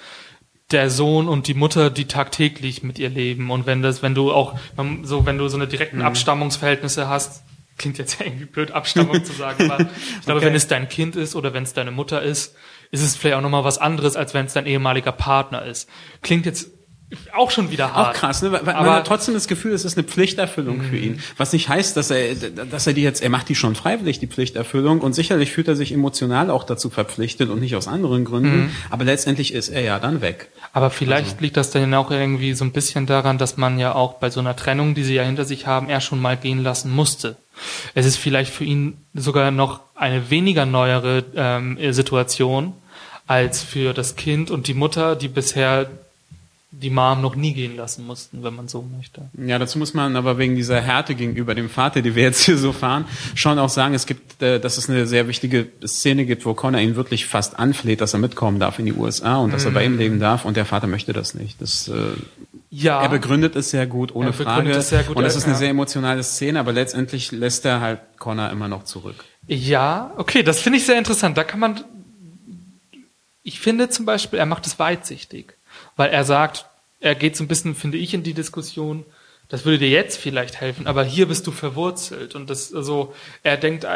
der 0.72 0.90
Sohn 0.90 1.28
und 1.28 1.48
die 1.48 1.54
Mutter, 1.54 1.90
die 1.90 2.06
tagtäglich 2.06 2.82
mit 2.84 2.98
ihr 3.00 3.10
leben. 3.10 3.52
Und 3.52 3.66
wenn 3.66 3.82
das, 3.82 4.02
wenn 4.02 4.16
du 4.16 4.32
auch 4.32 4.58
so, 5.04 5.26
wenn 5.26 5.38
du 5.38 5.48
so 5.48 5.58
eine 5.58 5.68
direkten 5.68 5.98
Mhm. 6.00 6.06
Abstammungsverhältnisse 6.06 7.08
hast, 7.08 7.44
klingt 7.78 7.98
jetzt 7.98 8.20
irgendwie 8.26 8.46
blöd, 8.46 8.72
Abstammung 8.72 9.24
zu 9.24 9.34
sagen, 9.34 9.70
aber 9.70 9.84
ich 10.20 10.26
glaube, 10.26 10.38
Okay. 10.40 10.48
wenn 10.48 10.56
es 10.56 10.68
dein 10.68 10.90
Kind 10.90 11.16
ist 11.16 11.36
oder 11.36 11.54
wenn 11.54 11.64
es 11.64 11.74
deine 11.74 11.92
Mutter 11.92 12.22
ist, 12.22 12.56
ist 12.92 13.04
es 13.04 13.16
vielleicht 13.16 13.36
auch 13.38 13.42
nochmal 13.42 13.64
was 13.64 13.78
anderes, 13.78 14.16
als 14.16 14.34
wenn 14.34 14.46
es 14.46 14.54
dein 14.54 14.66
ehemaliger 14.66 15.12
Partner 15.12 15.64
ist. 15.66 15.90
Klingt 16.22 16.46
jetzt 16.46 16.72
auch 17.36 17.52
schon 17.52 17.70
wieder 17.72 17.92
Auch 17.92 17.96
hart. 17.96 18.16
krass, 18.16 18.42
ne? 18.42 18.52
Weil, 18.52 18.62
Aber- 18.62 18.74
man 18.88 18.96
hat 18.96 19.08
trotzdem 19.08 19.36
das 19.36 19.48
Gefühl, 19.48 19.74
es 19.74 19.86
ist 19.86 19.98
eine 19.98 20.06
Pflichterfüllung 20.08 20.82
für 20.82 20.98
ihn. 20.98 21.22
Was 21.38 21.54
nicht 21.54 21.70
heißt, 21.70 21.96
dass 21.96 22.10
er, 22.12 22.34
dass 22.36 22.88
er 22.88 22.94
die 22.94 23.04
jetzt, 23.04 23.22
er 23.22 23.30
macht 23.30 23.48
die 23.48 23.56
schon 23.56 23.76
freiwillig, 23.76 24.20
die 24.20 24.28
Pflichterfüllung. 24.28 25.02
Und 25.02 25.14
sicherlich 25.14 25.52
fühlt 25.52 25.68
er 25.68 25.76
sich 25.76 25.92
emotional 25.92 26.50
auch 26.50 26.64
dazu 26.64 26.90
verpflichtet 26.90 27.50
und 27.50 27.60
nicht 27.60 27.76
aus 27.76 27.88
anderen 27.88 28.26
Gründen. 28.26 28.72
Aber 28.90 29.04
letztendlich 29.06 29.54
ist 29.54 29.70
er 29.70 29.82
ja 29.82 30.00
dann 30.00 30.22
weg. 30.22 30.50
Aber 30.74 30.90
vielleicht 30.90 31.40
liegt 31.42 31.58
das 31.58 31.70
dann 31.72 31.94
auch 31.94 32.10
irgendwie 32.12 32.54
so 32.54 32.66
ein 32.66 32.72
bisschen 32.72 33.06
daran, 33.06 33.38
dass 33.38 33.56
man 33.56 33.78
ja 33.80 33.94
auch 33.94 34.16
bei 34.16 34.30
so 34.30 34.40
einer 34.40 34.56
Trennung, 34.56 34.96
die 34.96 35.04
sie 35.04 35.14
ja 35.16 35.24
hinter 35.24 35.46
sich 35.46 35.68
haben, 35.68 35.90
er 35.90 36.02
schon 36.02 36.20
mal 36.22 36.36
gehen 36.38 36.64
lassen 36.64 36.92
musste. 36.92 37.38
Es 37.94 38.06
ist 38.06 38.18
vielleicht 38.18 38.52
für 38.52 38.66
ihn 38.66 38.98
sogar 39.14 39.52
noch 39.52 39.80
eine 39.96 40.30
weniger 40.30 40.66
neuere 40.66 41.24
ähm, 41.36 41.78
Situation 41.94 42.74
als 43.28 43.64
für 43.64 43.94
das 43.94 44.16
Kind 44.18 44.52
und 44.52 44.68
die 44.68 44.74
Mutter, 44.74 45.16
die 45.16 45.30
bisher 45.30 45.90
die 46.82 46.90
Mom 46.90 47.22
noch 47.22 47.36
nie 47.36 47.54
gehen 47.54 47.78
lassen 47.78 48.06
mussten, 48.06 48.44
wenn 48.44 48.54
man 48.54 48.68
so 48.68 48.82
möchte. 48.82 49.30
Ja, 49.38 49.58
dazu 49.60 49.80
muss 49.80 49.94
man 49.94 50.16
aber 50.16 50.38
wegen 50.38 50.56
dieser 50.56 50.82
Härte 50.82 51.16
gegenüber 51.16 51.56
dem 51.56 51.70
Vater, 51.70 52.02
die 52.02 52.16
wir 52.16 52.24
jetzt 52.24 52.44
hier 52.44 52.58
so 52.58 52.74
fahren, 52.74 53.06
schon 53.34 53.60
auch 53.60 53.70
sagen, 53.70 53.94
es 53.94 54.06
gibt, 54.06 54.42
äh, 54.42 54.60
dass 54.60 54.78
es 54.78 54.90
eine 54.90 55.08
sehr 55.08 55.28
wichtige 55.28 55.68
Szene 55.86 56.26
gibt, 56.26 56.46
wo 56.46 56.54
Connor 56.54 56.82
ihn 56.82 56.96
wirklich 56.96 57.26
fast 57.28 57.58
anfleht, 57.58 58.02
dass 58.02 58.14
er 58.14 58.20
mitkommen 58.20 58.60
darf 58.60 58.78
in 58.80 58.86
die 58.86 58.94
USA 58.94 59.38
und 59.38 59.54
dass 59.54 59.64
er 59.66 59.72
bei 59.72 59.86
ihm 59.86 59.98
leben 59.98 60.20
darf 60.20 60.44
und 60.44 60.58
der 60.58 60.66
Vater 60.66 60.88
möchte 60.88 61.14
das 61.14 61.34
nicht. 61.34 61.62
Das, 61.62 61.88
äh, 61.88 61.94
Ja, 62.70 63.02
Er 63.02 63.10
begründet 63.10 63.56
es 63.56 63.70
sehr 63.70 63.88
gut, 63.88 64.14
ohne 64.14 64.28
Er 64.32 64.34
Frage. 64.34 64.70
es 64.72 64.90
sehr 64.90 65.04
gut, 65.04 65.16
und 65.16 65.24
es 65.24 65.36
ist 65.38 65.46
eine 65.46 65.54
ja. 65.54 65.60
sehr 65.60 65.70
emotionale 65.70 66.24
Szene, 66.24 66.60
aber 66.60 66.74
letztendlich 66.74 67.32
lässt 67.32 67.64
er 67.64 67.80
halt 67.80 68.00
Connor 68.20 68.50
immer 68.50 68.68
noch 68.68 68.84
zurück. 68.84 69.24
Ja, 69.48 70.12
okay, 70.18 70.44
das 70.44 70.60
finde 70.60 70.80
ich 70.80 70.86
sehr 70.86 70.98
interessant. 70.98 71.38
Da 71.38 71.46
kann 71.46 71.60
man, 71.62 71.86
ich 73.44 73.60
finde 73.60 73.90
zum 73.90 74.06
Beispiel, 74.06 74.40
er 74.40 74.46
macht 74.46 74.66
es 74.68 74.78
weitsichtig, 74.80 75.54
weil 75.96 76.10
er 76.12 76.24
sagt, 76.24 76.66
er 77.00 77.16
geht 77.16 77.36
so 77.36 77.44
ein 77.44 77.48
bisschen, 77.48 77.76
finde 77.76 77.98
ich, 77.98 78.14
in 78.14 78.24
die 78.24 78.34
Diskussion, 78.34 79.06
das 79.48 79.64
würde 79.64 79.78
dir 79.78 79.90
jetzt 79.90 80.18
vielleicht 80.18 80.60
helfen, 80.60 80.88
aber 80.88 81.04
hier 81.04 81.28
bist 81.28 81.46
du 81.46 81.52
verwurzelt 81.52 82.34
und 82.34 82.50
das, 82.50 82.74
also, 82.74 83.14
er 83.44 83.58
denkt, 83.58 83.84
äh, 83.84 83.90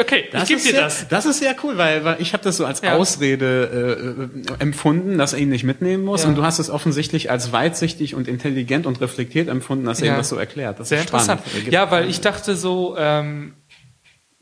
okay, 0.00 0.26
ich 0.32 0.44
gebe 0.44 0.60
dir 0.60 0.70
sehr, 0.70 0.80
das. 0.82 1.08
Das 1.08 1.26
ist 1.26 1.40
sehr 1.40 1.56
cool, 1.64 1.76
weil, 1.78 2.04
weil 2.04 2.20
ich 2.20 2.32
habe 2.32 2.44
das 2.44 2.58
so 2.58 2.64
als 2.64 2.80
Ja. 2.80 2.94
Ausrede 2.94 4.30
äh, 4.58 4.62
empfunden, 4.62 5.18
dass 5.18 5.32
er 5.32 5.40
ihn 5.40 5.48
nicht 5.48 5.64
mitnehmen 5.64 6.04
muss. 6.04 6.22
Ja. 6.22 6.28
Und 6.28 6.36
du 6.36 6.44
hast 6.44 6.60
es 6.60 6.70
offensichtlich 6.70 7.28
als 7.28 7.50
weitsichtig 7.50 8.14
und 8.14 8.28
intelligent 8.28 8.86
und 8.86 9.00
reflektiert 9.00 9.48
empfunden, 9.48 9.84
dass 9.84 10.00
er 10.00 10.06
Ja. 10.08 10.14
ihm 10.14 10.18
das 10.18 10.28
so 10.28 10.36
erklärt. 10.36 10.78
Das 10.78 10.90
Sehr 10.90 11.00
ist 11.00 11.08
spannend. 11.08 11.28
interessant. 11.28 11.66
Er 11.66 11.72
Ja, 11.72 11.90
weil 11.90 12.08
ich 12.08 12.20
dachte 12.20 12.54
so, 12.54 12.94
ähm, 12.96 13.54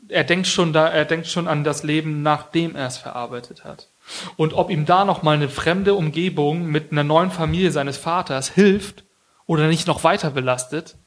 er 0.07 0.23
denkt 0.23 0.45
schon 0.45 0.71
da, 0.71 0.87
er 0.87 1.05
denkt 1.05 1.25
schon 1.27 1.47
an 1.47 1.63
das 1.63 1.81
Leben, 1.81 2.21
nachdem 2.21 2.75
er 2.75 2.85
es 2.87 2.97
verarbeitet 2.97 3.63
hat. 3.63 3.87
Und 4.35 4.53
ob 4.53 4.69
ihm 4.69 4.85
da 4.85 5.05
noch 5.05 5.23
mal 5.23 5.35
eine 5.35 5.49
fremde 5.49 5.93
Umgebung 5.93 6.65
mit 6.65 6.91
einer 6.91 7.03
neuen 7.03 7.31
Familie 7.31 7.71
seines 7.71 7.97
Vaters 7.97 8.49
hilft 8.49 9.03
oder 9.45 9.67
nicht 9.67 9.87
noch 9.87 10.03
weiter 10.03 10.31
belastet, 10.31 10.97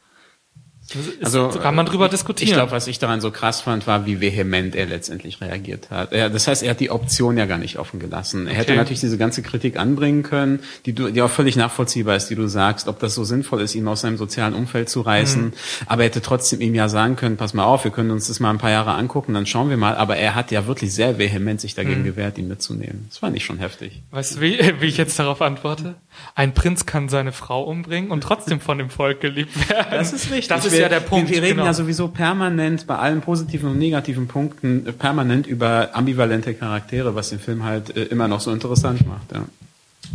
Also 1.22 1.48
kann 1.48 1.74
man 1.74 1.86
drüber 1.86 2.08
diskutieren. 2.08 2.48
Ich 2.48 2.54
glaube, 2.54 2.72
was 2.72 2.86
ich 2.86 2.98
daran 2.98 3.20
so 3.20 3.30
krass 3.30 3.60
fand, 3.60 3.86
war, 3.86 4.06
wie 4.06 4.20
vehement 4.20 4.74
er 4.74 4.86
letztendlich 4.86 5.40
reagiert 5.40 5.90
hat. 5.90 6.12
Er, 6.12 6.30
das 6.30 6.46
heißt, 6.48 6.62
er 6.62 6.70
hat 6.70 6.80
die 6.80 6.90
Option 6.90 7.36
ja 7.36 7.46
gar 7.46 7.58
nicht 7.58 7.78
offen 7.78 8.00
gelassen. 8.00 8.46
Er 8.46 8.54
hätte 8.54 8.70
Okay. 8.72 8.76
natürlich 8.78 9.00
diese 9.00 9.18
ganze 9.18 9.42
Kritik 9.42 9.76
anbringen 9.78 10.22
können, 10.22 10.60
die, 10.86 10.92
du, 10.92 11.10
die 11.10 11.22
auch 11.22 11.30
völlig 11.30 11.56
nachvollziehbar 11.56 12.16
ist, 12.16 12.28
die 12.28 12.34
du 12.34 12.46
sagst, 12.46 12.88
ob 12.88 12.98
das 13.00 13.14
so 13.14 13.24
sinnvoll 13.24 13.60
ist, 13.60 13.74
ihn 13.74 13.86
aus 13.88 14.00
seinem 14.02 14.16
sozialen 14.16 14.54
Umfeld 14.54 14.88
zu 14.88 15.00
reißen. 15.00 15.44
Mhm. 15.46 15.52
Aber 15.86 16.02
er 16.02 16.06
hätte 16.08 16.22
trotzdem 16.22 16.60
ihm 16.60 16.74
ja 16.74 16.88
sagen 16.88 17.16
können, 17.16 17.36
pass 17.36 17.54
mal 17.54 17.64
auf, 17.64 17.84
wir 17.84 17.90
können 17.90 18.10
uns 18.10 18.28
das 18.28 18.40
mal 18.40 18.50
ein 18.50 18.58
paar 18.58 18.70
Jahre 18.70 18.92
angucken, 18.94 19.34
dann 19.34 19.46
schauen 19.46 19.70
wir 19.70 19.76
mal. 19.76 19.96
Aber 19.96 20.16
er 20.16 20.34
hat 20.34 20.50
ja 20.50 20.66
wirklich 20.66 20.92
sehr 20.94 21.18
vehement 21.18 21.60
sich 21.60 21.72
Mhm. 21.72 21.76
dagegen 21.76 22.04
gewehrt, 22.04 22.38
ihn 22.38 22.48
mitzunehmen. 22.48 23.06
Das 23.08 23.18
fand 23.18 23.36
ich 23.36 23.44
schon 23.44 23.58
heftig. 23.58 24.02
Weißt 24.10 24.36
du, 24.36 24.40
wie, 24.40 24.58
wie 24.80 24.86
ich 24.86 24.96
jetzt 24.96 25.18
darauf 25.18 25.40
antworte? 25.42 25.94
Ein 26.34 26.52
Prinz 26.54 26.86
kann 26.86 27.08
seine 27.08 27.32
Frau 27.32 27.62
umbringen 27.64 28.10
und 28.10 28.22
trotzdem 28.22 28.60
von 28.60 28.78
dem 28.78 28.90
Volk 28.90 29.20
geliebt 29.20 29.68
werden. 29.70 29.86
Das 29.90 30.12
ist 30.12 30.30
richtig. 30.30 30.48
Das 30.48 30.64
ist 30.64 30.79
ja 30.80 30.88
der 30.88 31.00
Punkt. 31.00 31.28
Wir, 31.28 31.36
wir 31.36 31.42
reden 31.42 31.56
genau. 31.56 31.66
ja 31.66 31.74
sowieso 31.74 32.08
permanent 32.08 32.86
bei 32.86 32.96
allen 32.96 33.20
positiven 33.20 33.70
und 33.70 33.78
negativen 33.78 34.28
Punkten 34.28 34.86
äh, 34.86 34.92
permanent 34.92 35.46
über 35.46 35.90
ambivalente 35.92 36.54
Charaktere, 36.54 37.14
was 37.14 37.30
den 37.30 37.38
Film 37.38 37.64
halt 37.64 37.96
äh, 37.96 38.04
immer 38.04 38.28
noch 38.28 38.40
so 38.40 38.52
interessant 38.52 39.06
macht. 39.06 39.32
Ja, 39.32 39.44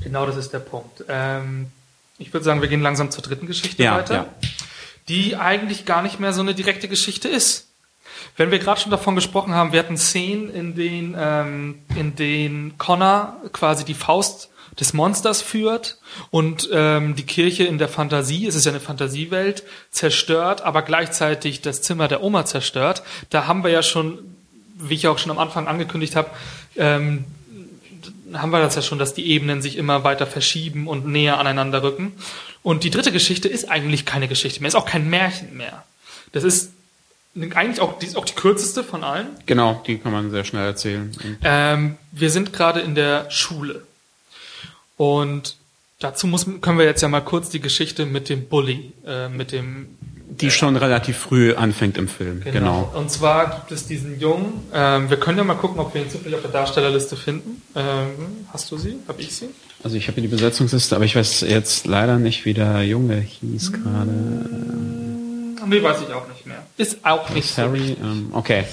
Genau, 0.01 0.25
das 0.25 0.37
ist 0.37 0.53
der 0.53 0.59
Punkt. 0.59 1.03
Ähm, 1.07 1.67
ich 2.17 2.33
würde 2.33 2.43
sagen, 2.43 2.61
wir 2.61 2.67
gehen 2.67 2.81
langsam 2.81 3.11
zur 3.11 3.23
dritten 3.23 3.47
Geschichte 3.47 3.83
Ja, 3.83 3.97
weiter, 3.97 4.13
ja. 4.13 4.27
die 5.07 5.35
eigentlich 5.35 5.85
gar 5.85 6.01
nicht 6.01 6.19
mehr 6.19 6.33
so 6.33 6.41
eine 6.41 6.53
direkte 6.53 6.87
Geschichte 6.87 7.27
ist. 7.27 7.67
Wenn 8.37 8.51
wir 8.51 8.59
gerade 8.59 8.79
schon 8.79 8.91
davon 8.91 9.15
gesprochen 9.15 9.53
haben, 9.53 9.71
wir 9.71 9.79
hatten 9.79 9.97
Szenen, 9.97 10.49
in 10.49 10.75
denen, 10.75 11.15
ähm, 11.17 11.79
in 11.95 12.15
denen 12.15 12.77
Connor 12.77 13.37
quasi 13.51 13.85
die 13.85 13.93
Faust 13.93 14.49
des 14.79 14.93
Monsters 14.93 15.41
führt 15.41 15.97
und 16.31 16.69
ähm, 16.71 17.15
die 17.15 17.23
Kirche 17.23 17.63
in 17.63 17.77
der 17.77 17.87
Fantasie, 17.87 18.45
es 18.45 18.55
ist 18.55 18.65
ja 18.65 18.71
eine 18.71 18.79
Fantasiewelt, 18.79 19.63
zerstört, 19.91 20.61
aber 20.61 20.81
gleichzeitig 20.81 21.61
das 21.61 21.81
Zimmer 21.81 22.07
der 22.07 22.21
Oma 22.23 22.45
zerstört. 22.45 23.03
Da 23.29 23.47
haben 23.47 23.63
wir 23.63 23.71
ja 23.71 23.83
schon, 23.83 24.19
wie 24.77 24.95
ich 24.95 25.07
auch 25.07 25.17
schon 25.17 25.31
am 25.31 25.39
Anfang 25.39 25.67
angekündigt 25.67 26.15
habe, 26.15 26.29
ähm, 26.75 27.25
haben 28.33 28.51
wir 28.51 28.59
das 28.59 28.75
ja 28.75 28.81
schon, 28.81 28.99
dass 28.99 29.13
die 29.13 29.27
Ebenen 29.27 29.61
sich 29.61 29.77
immer 29.77 30.03
weiter 30.03 30.27
verschieben 30.27 30.87
und 30.87 31.07
näher 31.07 31.39
aneinander 31.39 31.83
rücken. 31.83 32.13
Und 32.63 32.83
die 32.83 32.89
dritte 32.89 33.11
Geschichte 33.11 33.47
ist 33.47 33.69
eigentlich 33.69 34.05
keine 34.05 34.27
Geschichte 34.27 34.59
mehr, 34.59 34.67
ist 34.67 34.75
auch 34.75 34.87
kein 34.87 35.09
Märchen 35.09 35.55
mehr. 35.55 35.85
Das 36.31 36.43
ist 36.43 36.71
eigentlich 37.53 37.79
auch, 37.79 37.99
die 37.99 38.15
auch 38.15 38.25
die 38.25 38.33
kürzeste 38.33 38.83
von 38.83 39.03
allen. 39.03 39.27
Genau, 39.45 39.81
die 39.85 39.97
kann 39.97 40.11
man 40.11 40.31
sehr 40.31 40.43
schnell 40.43 40.65
erzählen. 40.65 41.15
Ähm, 41.43 41.97
wir 42.11 42.29
sind 42.29 42.53
gerade 42.53 42.79
in 42.81 42.95
der 42.95 43.29
Schule. 43.29 43.83
Und 44.97 45.57
Dazu 45.99 46.27
muss, 46.27 46.45
können 46.59 46.77
wir 46.77 46.85
jetzt 46.85 47.01
ja 47.01 47.07
mal 47.07 47.21
kurz 47.21 47.49
die 47.49 47.61
Geschichte 47.61 48.05
mit 48.05 48.27
dem 48.27 48.47
Bully, 48.47 48.91
äh, 49.07 49.29
mit 49.29 49.53
dem 49.53 49.87
Die 50.29 50.51
schon 50.51 50.75
relativ 50.75 51.17
früh 51.17 51.53
anfängt 51.53 51.97
im 51.97 52.09
Film, 52.09 52.43
genau. 52.43 52.91
Und 52.93 53.09
zwar 53.09 53.55
gibt 53.55 53.71
es 53.71 53.87
diesen 53.87 54.19
Jungen, 54.19 54.61
ähm, 54.73 55.09
wir 55.09 55.17
können 55.17 55.37
ja 55.37 55.45
mal 55.45 55.55
gucken, 55.55 55.79
ob 55.79 55.93
wir 55.93 56.01
ihn 56.01 56.09
zufällig 56.09 56.35
auf 56.35 56.41
der 56.41 56.51
Darstellerliste 56.51 57.15
finden. 57.15 57.61
Ähm, 57.75 58.09
hast 58.51 58.69
du 58.71 58.77
sie? 58.77 58.97
Hab 59.07 59.21
ich 59.21 59.33
sie? 59.33 59.47
Also 59.83 59.95
ich 59.95 60.09
habe 60.09 60.19
die 60.19 60.27
Besetzungsliste, 60.27 60.97
aber 60.97 61.05
ich 61.05 61.15
weiß 61.15 61.41
jetzt 61.41 61.87
leider 61.87 62.19
nicht, 62.19 62.43
wie 62.43 62.53
der 62.53 62.83
Junge 62.83 63.15
hieß 63.15 63.71
gerade. 63.71 65.14
Nee, 65.65 65.81
weiß 65.81 65.97
ich 66.07 66.13
auch 66.13 66.27
nicht 66.27 66.45
mehr. 66.45 66.57
Ist 66.77 67.05
auch 67.05 67.29
nicht 67.29 67.53
so. 67.53 67.61
Harry, 67.63 67.95
ähm, 68.01 68.29
okay. 68.33 68.65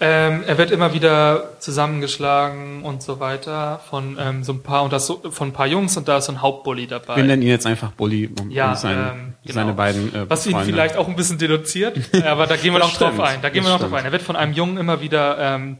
Ähm, 0.00 0.42
er 0.46 0.58
wird 0.58 0.70
immer 0.70 0.92
wieder 0.92 1.50
zusammengeschlagen 1.60 2.82
und 2.82 3.02
so 3.02 3.20
weiter 3.20 3.80
von 3.88 4.16
ähm, 4.20 4.44
so 4.44 4.52
ein 4.52 4.62
paar 4.62 4.82
und 4.82 4.92
das 4.92 5.06
so, 5.06 5.20
von 5.30 5.48
ein 5.48 5.52
paar 5.52 5.66
Jungs 5.66 5.96
und 5.96 6.08
da 6.08 6.18
ist 6.18 6.26
so 6.26 6.32
ein 6.32 6.42
Hauptbully 6.42 6.86
dabei. 6.86 7.16
Wir 7.16 7.24
nennen 7.24 7.42
ihn 7.42 7.48
jetzt 7.48 7.66
einfach 7.66 7.92
Bully 7.92 8.30
um, 8.40 8.50
Ja, 8.50 8.70
um 8.70 8.76
seine, 8.76 9.10
ähm, 9.10 9.34
genau. 9.42 9.54
seine 9.54 9.72
beiden 9.72 10.14
äh, 10.14 10.28
Was 10.30 10.46
ihn 10.46 10.52
Freunde. 10.52 10.66
vielleicht 10.66 10.96
auch 10.96 11.08
ein 11.08 11.16
bisschen 11.16 11.38
denunziert, 11.38 11.98
äh, 12.12 12.22
aber 12.22 12.46
da 12.46 12.56
gehen 12.56 12.72
wir 12.72 12.80
noch 12.80 12.96
drauf 12.96 13.18
ein. 13.20 13.40
Da 13.42 13.48
gehen 13.50 13.62
das 13.62 13.70
wir 13.70 13.74
noch 13.74 13.80
drauf 13.80 13.88
stimmt. 13.88 14.00
ein. 14.00 14.04
Er 14.06 14.12
wird 14.12 14.22
von 14.22 14.36
einem 14.36 14.52
Jungen 14.52 14.76
immer 14.76 15.00
wieder 15.00 15.38
ähm, 15.38 15.78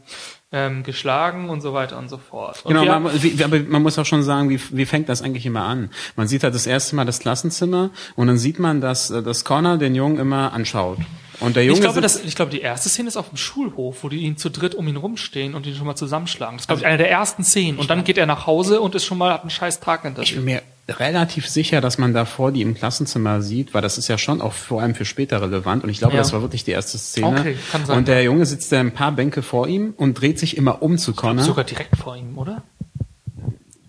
ähm, 0.51 0.83
geschlagen 0.83 1.49
und 1.49 1.61
so 1.61 1.73
weiter 1.73 1.97
und 1.97 2.09
so 2.09 2.17
fort. 2.17 2.63
Und 2.63 2.73
Genau, 2.73 2.99
man, 2.99 3.23
wie, 3.23 3.43
aber 3.43 3.59
man 3.59 3.81
muss 3.81 3.97
auch 3.99 4.05
schon 4.05 4.23
sagen, 4.23 4.49
wie, 4.49 4.59
wie 4.71 4.85
fängt 4.85 5.09
das 5.09 5.21
eigentlich 5.21 5.45
immer 5.45 5.63
an? 5.63 5.89
Man 6.15 6.27
sieht 6.27 6.43
halt 6.43 6.55
das 6.55 6.67
erste 6.67 6.95
Mal 6.95 7.05
das 7.05 7.19
Klassenzimmer 7.19 7.89
und 8.15 8.27
dann 8.27 8.37
sieht 8.37 8.59
man, 8.59 8.79
dass, 8.81 9.09
äh, 9.09 9.21
dass 9.23 9.43
Connor 9.43 9.77
den 9.77 9.95
Jungen 9.95 10.17
immer 10.17 10.53
anschaut. 10.53 10.99
Und 11.41 11.57
der 11.57 11.65
Junge 11.65 11.75
ich 11.79 11.81
glaube, 11.81 11.99
das, 11.99 12.23
ich 12.23 12.35
glaube, 12.35 12.51
die 12.51 12.61
erste 12.61 12.87
Szene 12.87 13.09
ist 13.09 13.17
auf 13.17 13.27
dem 13.27 13.37
Schulhof, 13.37 14.03
wo 14.03 14.09
die 14.09 14.19
ihn 14.19 14.37
zu 14.37 14.49
dritt 14.49 14.73
um 14.73 14.87
ihn 14.87 14.95
rumstehen 14.95 15.53
und 15.53 15.67
ihn 15.67 15.75
schon 15.75 15.85
mal 15.85 15.95
zusammenschlagen. 15.95 16.55
Das 16.57 16.63
ist, 16.63 16.67
glaube 16.67 16.79
ich, 16.81 16.85
eine 16.87 16.97
der 16.97 17.11
ersten 17.11 17.43
Szenen. 17.43 17.77
Und 17.77 17.89
dann 17.89 18.05
geht 18.05 18.17
er 18.17 18.25
nach 18.25 18.47
Hause 18.47 18.79
und 18.79 18.95
ist 18.95 19.03
schon 19.05 19.17
mal, 19.17 19.33
hat 19.33 19.41
einen 19.41 19.49
scheiß 19.49 19.81
Tag 19.81 20.03
hinter 20.03 20.21
Ich 20.21 20.29
sich. 20.29 20.37
bin 20.37 20.45
mir 20.45 20.61
relativ 20.87 21.47
sicher, 21.49 21.81
dass 21.81 21.97
man 21.97 22.13
davor 22.13 22.51
die 22.51 22.61
im 22.61 22.75
Klassenzimmer 22.75 23.41
sieht, 23.41 23.73
weil 23.73 23.81
das 23.81 23.97
ist 23.97 24.07
ja 24.07 24.17
schon 24.17 24.41
auch 24.41 24.53
vor 24.53 24.81
allem 24.81 24.93
für 24.95 25.05
später 25.05 25.41
relevant. 25.41 25.83
Und 25.83 25.89
ich 25.89 25.97
glaube, 25.99 26.13
Ja. 26.13 26.19
das 26.21 26.31
war 26.33 26.41
wirklich 26.41 26.63
die 26.63 26.71
erste 26.71 26.97
Szene. 26.97 27.27
Okay, 27.39 27.57
kann 27.71 27.85
sein, 27.85 27.97
Und 27.97 28.07
der 28.07 28.21
Junge 28.23 28.45
sitzt 28.45 28.71
da 28.71 28.79
ein 28.79 28.91
paar 28.93 29.11
Bänke 29.11 29.41
vor 29.41 29.67
ihm 29.67 29.93
und 29.97 30.13
dreht 30.19 30.37
sich 30.39 30.57
immer 30.57 30.81
um 30.81 30.97
zu 30.97 31.13
Connor. 31.13 31.43
Sogar 31.43 31.65
direkt 31.65 31.97
vor 31.97 32.15
ihm, 32.15 32.37
oder? 32.37 32.63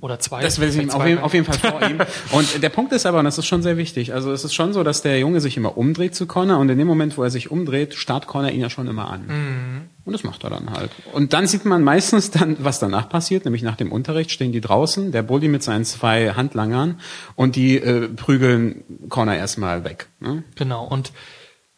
Oder 0.07 0.21
zwei? 0.21 0.41
Das 0.41 0.61
will 0.61 0.69
ich 0.69 0.77
ihm 0.77 0.91
auf 0.91 1.05
jeden, 1.05 1.21
auf 1.21 1.35
jeden 1.35 1.45
Fall 1.47 1.59
vor 1.59 1.83
ihm. 1.83 1.99
Und 2.31 2.63
der 2.63 2.69
Punkt 2.69 2.93
ist 2.93 3.07
aber, 3.07 3.19
und 3.19 3.25
das 3.25 3.39
ist 3.39 3.47
schon 3.47 3.63
sehr 3.63 3.77
wichtig, 3.77 4.15
also 4.15 4.31
es 4.31 4.45
ist 4.45 4.55
schon 4.55 4.73
so, 4.73 4.85
dass 4.85 5.03
der 5.03 5.19
Junge 5.19 5.41
sich 5.41 5.57
immer 5.57 5.77
umdreht 5.77 6.15
zu 6.15 6.27
Connor 6.27 6.59
und 6.59 6.69
in 6.69 6.79
dem 6.79 6.87
Moment, 6.87 7.19
wo 7.19 7.25
er 7.25 7.31
sich 7.31 7.51
umdreht, 7.51 7.95
starrt 7.95 8.29
Connor 8.29 8.53
ihn 8.53 8.61
ja 8.61 8.71
schon 8.71 8.87
immer 8.87 9.11
an. 9.11 9.27
Mhm. 9.27 9.81
Und 10.05 10.13
das 10.13 10.23
macht 10.23 10.45
er 10.45 10.51
dann 10.51 10.71
halt. 10.71 10.93
Und 11.13 11.33
dann 11.33 11.49
sieht 11.49 11.65
man 11.65 11.83
meistens 11.83 12.31
dann, 12.31 12.57
was 12.61 12.79
danach 12.79 13.09
passiert, 13.09 13.47
nämlich 13.47 13.63
nach 13.63 13.75
dem 13.75 13.91
Unterricht 13.91 14.31
stehen 14.31 14.53
die 14.53 14.61
draußen, 14.61 15.11
der 15.11 15.25
Bully 15.25 15.49
mit 15.49 15.65
seinen 15.65 15.85
zwei 15.85 16.35
Handlangern 16.35 17.01
und 17.35 17.57
die 17.57 17.79
äh, 17.79 18.07
prügeln 18.07 18.85
Connor 19.09 19.35
erstmal 19.35 19.83
weg. 19.83 20.07
Ne? 20.21 20.45
Genau. 20.55 20.87
Und 20.87 21.11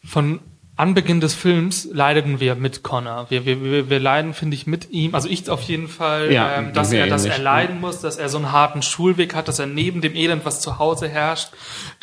von 0.03 0.39
Anbeginn 0.79 1.19
des 1.19 1.33
Films 1.33 1.89
leiden 1.91 2.39
wir 2.39 2.55
mit 2.55 2.83
Connor. 2.83 3.25
Wir, 3.29 3.45
wir, 3.45 3.61
wir, 3.61 3.89
wir 3.89 3.99
leiden, 3.99 4.33
finde 4.33 4.55
ich, 4.55 4.65
mit 4.65 4.91
ihm. 4.91 5.13
Also 5.13 5.27
ich 5.27 5.49
auf 5.49 5.61
jeden 5.63 5.89
Fall, 5.89 6.31
Ja, 6.31 6.55
ähm, 6.55 6.73
dass 6.73 6.93
er, 6.93 7.07
dass 7.07 7.25
er 7.25 7.37
leiden 7.37 7.81
muss, 7.81 7.99
dass 7.99 8.15
er 8.15 8.29
so 8.29 8.37
einen 8.37 8.53
harten 8.53 8.81
Schulweg 8.81 9.35
hat, 9.35 9.49
dass 9.49 9.59
er 9.59 9.65
neben 9.65 9.99
dem 9.99 10.15
Elend, 10.15 10.45
was 10.45 10.61
zu 10.61 10.79
Hause 10.79 11.09
herrscht, 11.09 11.49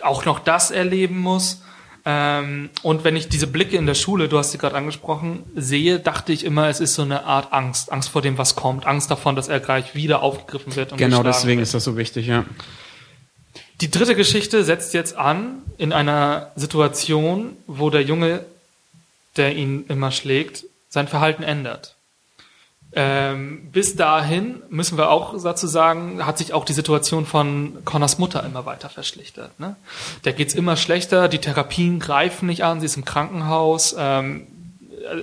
auch 0.02 0.26
noch 0.26 0.38
das 0.40 0.70
erleben 0.70 1.18
muss. 1.18 1.62
Ähm, 2.04 2.68
und 2.82 3.02
wenn 3.02 3.16
ich 3.16 3.28
diese 3.30 3.46
Blicke 3.46 3.78
in 3.78 3.86
der 3.86 3.94
Schule, 3.94 4.28
du 4.28 4.36
hast 4.36 4.52
sie 4.52 4.58
gerade 4.58 4.76
angesprochen, 4.76 5.42
sehe, 5.54 5.98
dachte 5.98 6.34
ich 6.34 6.44
immer, 6.44 6.68
es 6.68 6.78
ist 6.78 6.94
so 6.94 7.02
eine 7.02 7.24
Art 7.24 7.54
Angst. 7.54 7.90
Angst 7.90 8.10
vor 8.10 8.20
dem, 8.20 8.36
was 8.36 8.56
kommt. 8.56 8.86
Angst 8.86 9.10
davon, 9.10 9.36
dass 9.36 9.48
er 9.48 9.58
gleich 9.58 9.94
wieder 9.94 10.22
aufgegriffen 10.22 10.76
wird. 10.76 10.92
Und 10.92 10.98
Genau 10.98 11.22
deswegen 11.22 11.60
wird. 11.60 11.66
ist 11.66 11.72
das 11.74 11.84
so 11.84 11.96
wichtig, 11.96 12.26
ja. 12.26 12.44
Die 13.80 13.90
dritte 13.90 14.14
Geschichte 14.14 14.64
setzt 14.64 14.92
jetzt 14.92 15.16
an 15.16 15.62
in 15.78 15.92
einer 15.94 16.52
Situation, 16.56 17.56
wo 17.66 17.90
der 17.90 18.02
Junge, 18.02 18.44
der 19.36 19.54
ihn 19.54 19.84
immer 19.88 20.10
schlägt, 20.10 20.64
sein 20.88 21.08
Verhalten 21.08 21.42
ändert. 21.42 21.96
Ähm, 22.92 23.68
bis 23.72 23.96
dahin 23.96 24.62
müssen 24.70 24.96
wir 24.96 25.10
auch 25.10 25.40
dazu 25.42 25.66
sagen, 25.66 26.24
hat 26.24 26.38
sich 26.38 26.54
auch 26.54 26.64
die 26.64 26.72
Situation 26.72 27.26
von 27.26 27.84
Connors 27.84 28.18
Mutter 28.18 28.42
immer 28.44 28.64
weiter 28.64 28.88
verschlechtert. 28.88 29.58
Ne? 29.60 29.76
Der 30.24 30.32
geht's 30.32 30.54
immer 30.54 30.76
schlechter, 30.76 31.28
die 31.28 31.38
Therapien 31.38 31.98
greifen 31.98 32.46
nicht 32.46 32.64
an, 32.64 32.80
sie 32.80 32.86
ist 32.86 32.96
im 32.96 33.04
Krankenhaus. 33.04 33.94
Ähm, 33.98 34.46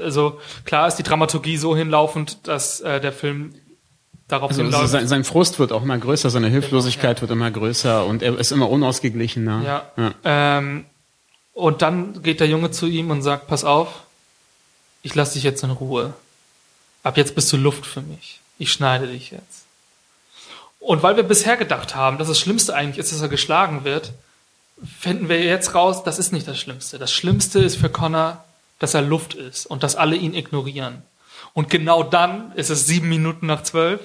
also 0.04 0.40
klar 0.66 0.88
ist 0.88 0.98
die 0.98 1.04
Dramaturgie 1.04 1.58
so 1.58 1.76
hinlaufend, 1.76 2.48
dass 2.48 2.82
äh, 2.82 3.02
der 3.02 3.12
Film 3.12 3.56
darauf 4.28 4.52
Also 4.52 4.64
hinläuft. 4.64 4.90
sein, 4.90 5.08
sein 5.08 5.24
Frust 5.24 5.58
wird 5.58 5.72
auch 5.72 5.84
immer 5.84 5.98
größer, 5.98 6.30
seine 6.30 6.50
Hilflosigkeit 6.50 7.22
wird 7.22 7.32
immer 7.32 7.50
größer 7.50 8.06
und 8.06 8.22
er 8.22 8.38
ist 8.38 8.52
immer 8.52 8.70
unausgeglichener. 8.70 9.64
Ja. 9.64 9.84
ja. 9.98 10.14
Ähm, 10.24 10.86
und 11.54 11.82
dann 11.82 12.22
geht 12.24 12.40
der 12.40 12.48
Junge 12.48 12.72
zu 12.72 12.88
ihm 12.88 13.12
und 13.12 13.22
sagt, 13.22 13.48
pass 13.48 13.64
auf, 13.64 14.04
ich 15.02 15.16
lasse 15.16 15.34
dich 15.34 15.44
jetzt 15.44 15.64
in 15.64 15.72
Ruhe. 15.72 16.14
Ab 17.04 17.18
jetzt 17.18 17.36
bist 17.36 17.52
du 17.52 17.58
Luft 17.58 17.86
für 17.86 18.02
mich. 18.02 18.40
Ich 18.58 18.72
schneide 18.72 19.08
dich 19.08 19.32
jetzt. 19.32 19.66
Und 20.80 21.04
weil 21.04 21.16
wir 21.16 21.24
bisher 21.24 21.58
gedacht 21.58 21.96
haben, 21.96 22.18
dass 22.18 22.28
das 22.28 22.40
Schlimmste 22.40 22.76
eigentlich 22.76 22.98
ist, 22.98 23.12
dass 23.12 23.22
er 23.22 23.30
geschlagen 23.30 23.84
wird, 23.84 24.14
finden 25.00 25.30
wir 25.30 25.42
jetzt 25.42 25.76
raus, 25.76 26.04
das 26.04 26.20
ist 26.20 26.34
nicht 26.34 26.48
das 26.48 26.60
Schlimmste. 26.60 26.98
Das 26.98 27.12
Schlimmste 27.12 27.60
ist 27.60 27.78
für 27.78 27.90
Connor, 27.90 28.44
dass 28.80 28.94
er 28.94 29.02
Luft 29.02 29.34
ist 29.34 29.66
und 29.66 29.84
dass 29.84 29.96
alle 29.96 30.16
ihn 30.16 30.34
ignorieren. 30.34 31.04
Und 31.54 31.70
genau 31.70 32.04
dann 32.04 32.52
ist 32.54 32.70
es 32.70 32.88
sieben 32.88 33.10
Minuten 33.10 33.46
nach 33.46 33.64
zwölf. 33.64 34.02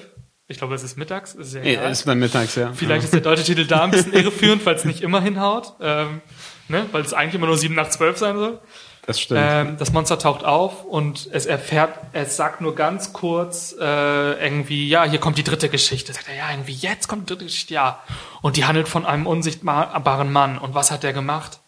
Ich 0.47 0.57
glaube, 0.57 0.75
es 0.75 0.83
ist 0.83 0.97
mittags. 0.97 1.35
Ist 1.35 1.53
ja 1.53 1.61
Ja, 1.63 1.89
ist 1.89 2.07
dann 2.07 2.19
mittags, 2.19 2.55
ja. 2.55 2.71
Vielleicht 2.73 3.03
ist 3.05 3.13
der 3.13 3.21
deutsche 3.21 3.43
Titel 3.43 3.65
da 3.65 3.83
ein 3.83 3.91
bisschen 3.91 4.13
irreführend, 4.13 4.65
weil 4.65 4.75
es 4.75 4.85
nicht 4.85 5.01
immer 5.01 5.21
hinhaut, 5.21 5.73
ähm, 5.81 6.21
ne? 6.69 6.87
weil 6.91 7.01
es 7.01 7.13
eigentlich 7.13 7.35
immer 7.35 7.47
nur 7.47 7.57
7 7.57 7.75
nach 7.75 7.89
12 7.89 8.17
sein 8.17 8.37
soll. 8.37 8.59
Das 9.05 9.19
stimmt. 9.19 9.41
Ähm, 9.43 9.77
das 9.79 9.91
Monster 9.91 10.19
taucht 10.19 10.45
auf 10.45 10.83
und 10.85 11.29
es 11.31 11.47
erfährt, 11.47 11.97
es 12.13 12.37
sagt 12.37 12.61
nur 12.61 12.75
ganz 12.75 13.11
kurz 13.11 13.75
äh, 13.79 14.33
irgendwie, 14.43 14.87
ja, 14.87 15.03
hier 15.03 15.19
kommt 15.19 15.37
die 15.39 15.43
dritte 15.43 15.67
Geschichte. 15.67 16.13
Sagt 16.13 16.27
er, 16.29 16.35
ja, 16.35 16.51
irgendwie 16.51 16.73
jetzt 16.73 17.07
kommt 17.07 17.23
die 17.23 17.33
dritte 17.33 17.45
Geschichte, 17.45 17.73
ja. 17.73 17.99
Und 18.41 18.55
die 18.55 18.65
handelt 18.65 18.87
von 18.87 19.07
einem 19.07 19.25
unsichtbaren 19.25 20.31
Mann. 20.31 20.59
Und 20.59 20.75
was 20.75 20.91
hat 20.91 21.01
der 21.01 21.13
gemacht? 21.13 21.59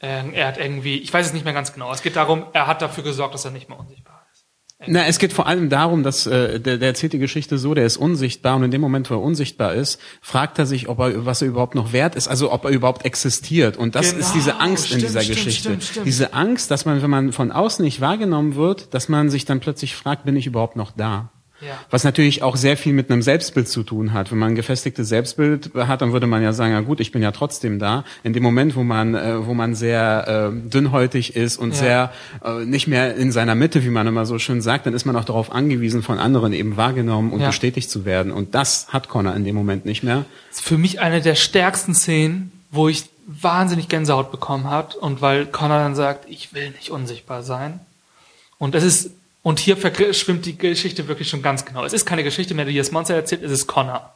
Ähm, 0.00 0.34
er 0.34 0.48
hat 0.48 0.58
irgendwie, 0.58 0.98
ich 0.98 1.14
weiß 1.14 1.26
es 1.26 1.32
nicht 1.32 1.44
mehr 1.44 1.54
ganz 1.54 1.72
genau. 1.72 1.90
Es 1.92 2.02
geht 2.02 2.16
darum, 2.16 2.44
er 2.52 2.66
hat 2.66 2.82
dafür 2.82 3.04
gesorgt, 3.04 3.32
dass 3.32 3.44
er 3.44 3.52
nicht 3.52 3.70
mehr 3.70 3.78
unsichtbar 3.78 4.11
ist. 4.11 4.11
Na, 4.86 5.06
es 5.06 5.18
geht 5.18 5.32
vor 5.32 5.46
allem 5.46 5.68
darum, 5.68 6.02
dass 6.02 6.26
äh, 6.26 6.60
der, 6.60 6.78
der 6.78 6.88
erzählt 6.88 7.12
die 7.12 7.18
Geschichte 7.18 7.58
so, 7.58 7.74
der 7.74 7.84
ist 7.86 7.96
unsichtbar 7.96 8.56
und 8.56 8.62
in 8.62 8.70
dem 8.70 8.80
Moment, 8.80 9.10
wo 9.10 9.14
er 9.14 9.20
unsichtbar 9.20 9.74
ist, 9.74 10.00
fragt 10.20 10.58
er 10.58 10.66
sich, 10.66 10.88
ob 10.88 10.98
er 11.00 11.26
was 11.26 11.42
er 11.42 11.48
überhaupt 11.48 11.74
noch 11.74 11.92
wert 11.92 12.14
ist, 12.14 12.28
also 12.28 12.52
ob 12.52 12.64
er 12.64 12.70
überhaupt 12.70 13.04
existiert. 13.04 13.76
Und 13.76 13.94
das 13.94 14.10
Genau, 14.10 14.20
ist 14.20 14.32
diese 14.34 14.60
Angst 14.60 14.84
in 14.84 14.98
stimmt, 14.98 15.02
dieser 15.02 15.20
stimmt, 15.22 15.36
Geschichte. 15.36 15.80
stimmt. 15.80 16.06
Diese 16.06 16.34
Angst, 16.34 16.70
dass 16.70 16.84
man, 16.84 17.02
wenn 17.02 17.10
man 17.10 17.32
von 17.32 17.50
außen 17.52 17.84
nicht 17.84 18.00
wahrgenommen 18.00 18.54
wird, 18.54 18.94
dass 18.94 19.08
man 19.08 19.30
sich 19.30 19.44
dann 19.44 19.60
plötzlich 19.60 19.94
fragt, 19.96 20.24
bin 20.24 20.36
ich 20.36 20.46
überhaupt 20.46 20.76
noch 20.76 20.92
da? 20.92 21.31
Ja. 21.64 21.78
Was 21.90 22.02
natürlich 22.04 22.42
auch 22.42 22.56
sehr 22.56 22.76
viel 22.76 22.92
mit 22.92 23.10
einem 23.10 23.22
Selbstbild 23.22 23.68
zu 23.68 23.82
tun 23.84 24.12
hat. 24.12 24.30
Wenn 24.32 24.38
man 24.38 24.50
ein 24.50 24.54
gefestigtes 24.56 25.08
Selbstbild 25.08 25.70
hat, 25.74 26.02
dann 26.02 26.12
würde 26.12 26.26
man 26.26 26.42
ja 26.42 26.52
sagen, 26.52 26.72
ja 26.72 26.80
gut, 26.80 26.98
ich 27.00 27.12
bin 27.12 27.22
ja 27.22 27.30
trotzdem 27.30 27.78
da. 27.78 28.04
In 28.24 28.32
dem 28.32 28.42
Moment, 28.42 28.74
wo 28.74 28.82
man, 28.82 29.14
äh, 29.14 29.46
wo 29.46 29.54
man 29.54 29.74
sehr 29.76 30.50
äh, 30.52 30.68
dünnhäutig 30.68 31.36
ist 31.36 31.56
und 31.58 31.70
Ja. 31.70 31.76
sehr 31.76 32.12
äh, 32.44 32.64
nicht 32.64 32.88
mehr 32.88 33.14
in 33.14 33.30
seiner 33.30 33.54
Mitte, 33.54 33.84
wie 33.84 33.90
man 33.90 34.06
immer 34.06 34.26
so 34.26 34.38
schön 34.38 34.60
sagt, 34.60 34.86
dann 34.86 34.94
ist 34.94 35.04
man 35.04 35.14
auch 35.16 35.24
darauf 35.24 35.52
angewiesen, 35.52 36.02
von 36.02 36.18
anderen 36.18 36.52
eben 36.52 36.76
wahrgenommen 36.76 37.32
und 37.32 37.40
Ja. 37.40 37.46
bestätigt 37.48 37.88
zu 37.90 38.04
werden. 38.04 38.32
Und 38.32 38.54
das 38.56 38.88
hat 38.88 39.08
Connor 39.08 39.34
in 39.36 39.44
dem 39.44 39.54
Moment 39.54 39.86
nicht 39.86 40.02
mehr. 40.02 40.24
ist 40.50 40.62
für 40.64 40.78
mich 40.78 41.00
eine 41.00 41.20
der 41.20 41.34
stärksten 41.36 41.94
Szenen, 41.94 42.50
wo 42.70 42.88
ich 42.88 43.04
wahnsinnig 43.26 43.88
Gänsehaut 43.88 44.32
bekommen 44.32 44.68
hat 44.68 44.96
und 44.96 45.20
weil 45.22 45.46
Connor 45.46 45.78
dann 45.78 45.94
sagt, 45.94 46.28
ich 46.28 46.52
will 46.54 46.70
nicht 46.70 46.90
unsichtbar 46.90 47.42
sein. 47.44 47.78
Und 48.58 48.74
es 48.74 48.82
ist 48.84 49.10
und 49.42 49.58
hier 49.58 49.76
verschwimmt 49.76 50.46
die 50.46 50.56
Geschichte 50.56 51.08
wirklich 51.08 51.28
schon 51.28 51.42
ganz 51.42 51.64
genau. 51.64 51.84
Es 51.84 51.92
ist 51.92 52.06
keine 52.06 52.24
Geschichte 52.24 52.54
mehr, 52.54 52.64
die 52.64 52.76
das 52.76 52.92
Monster 52.92 53.14
erzählt, 53.14 53.42
es 53.42 53.50
ist 53.52 53.66
Connor. 53.66 54.12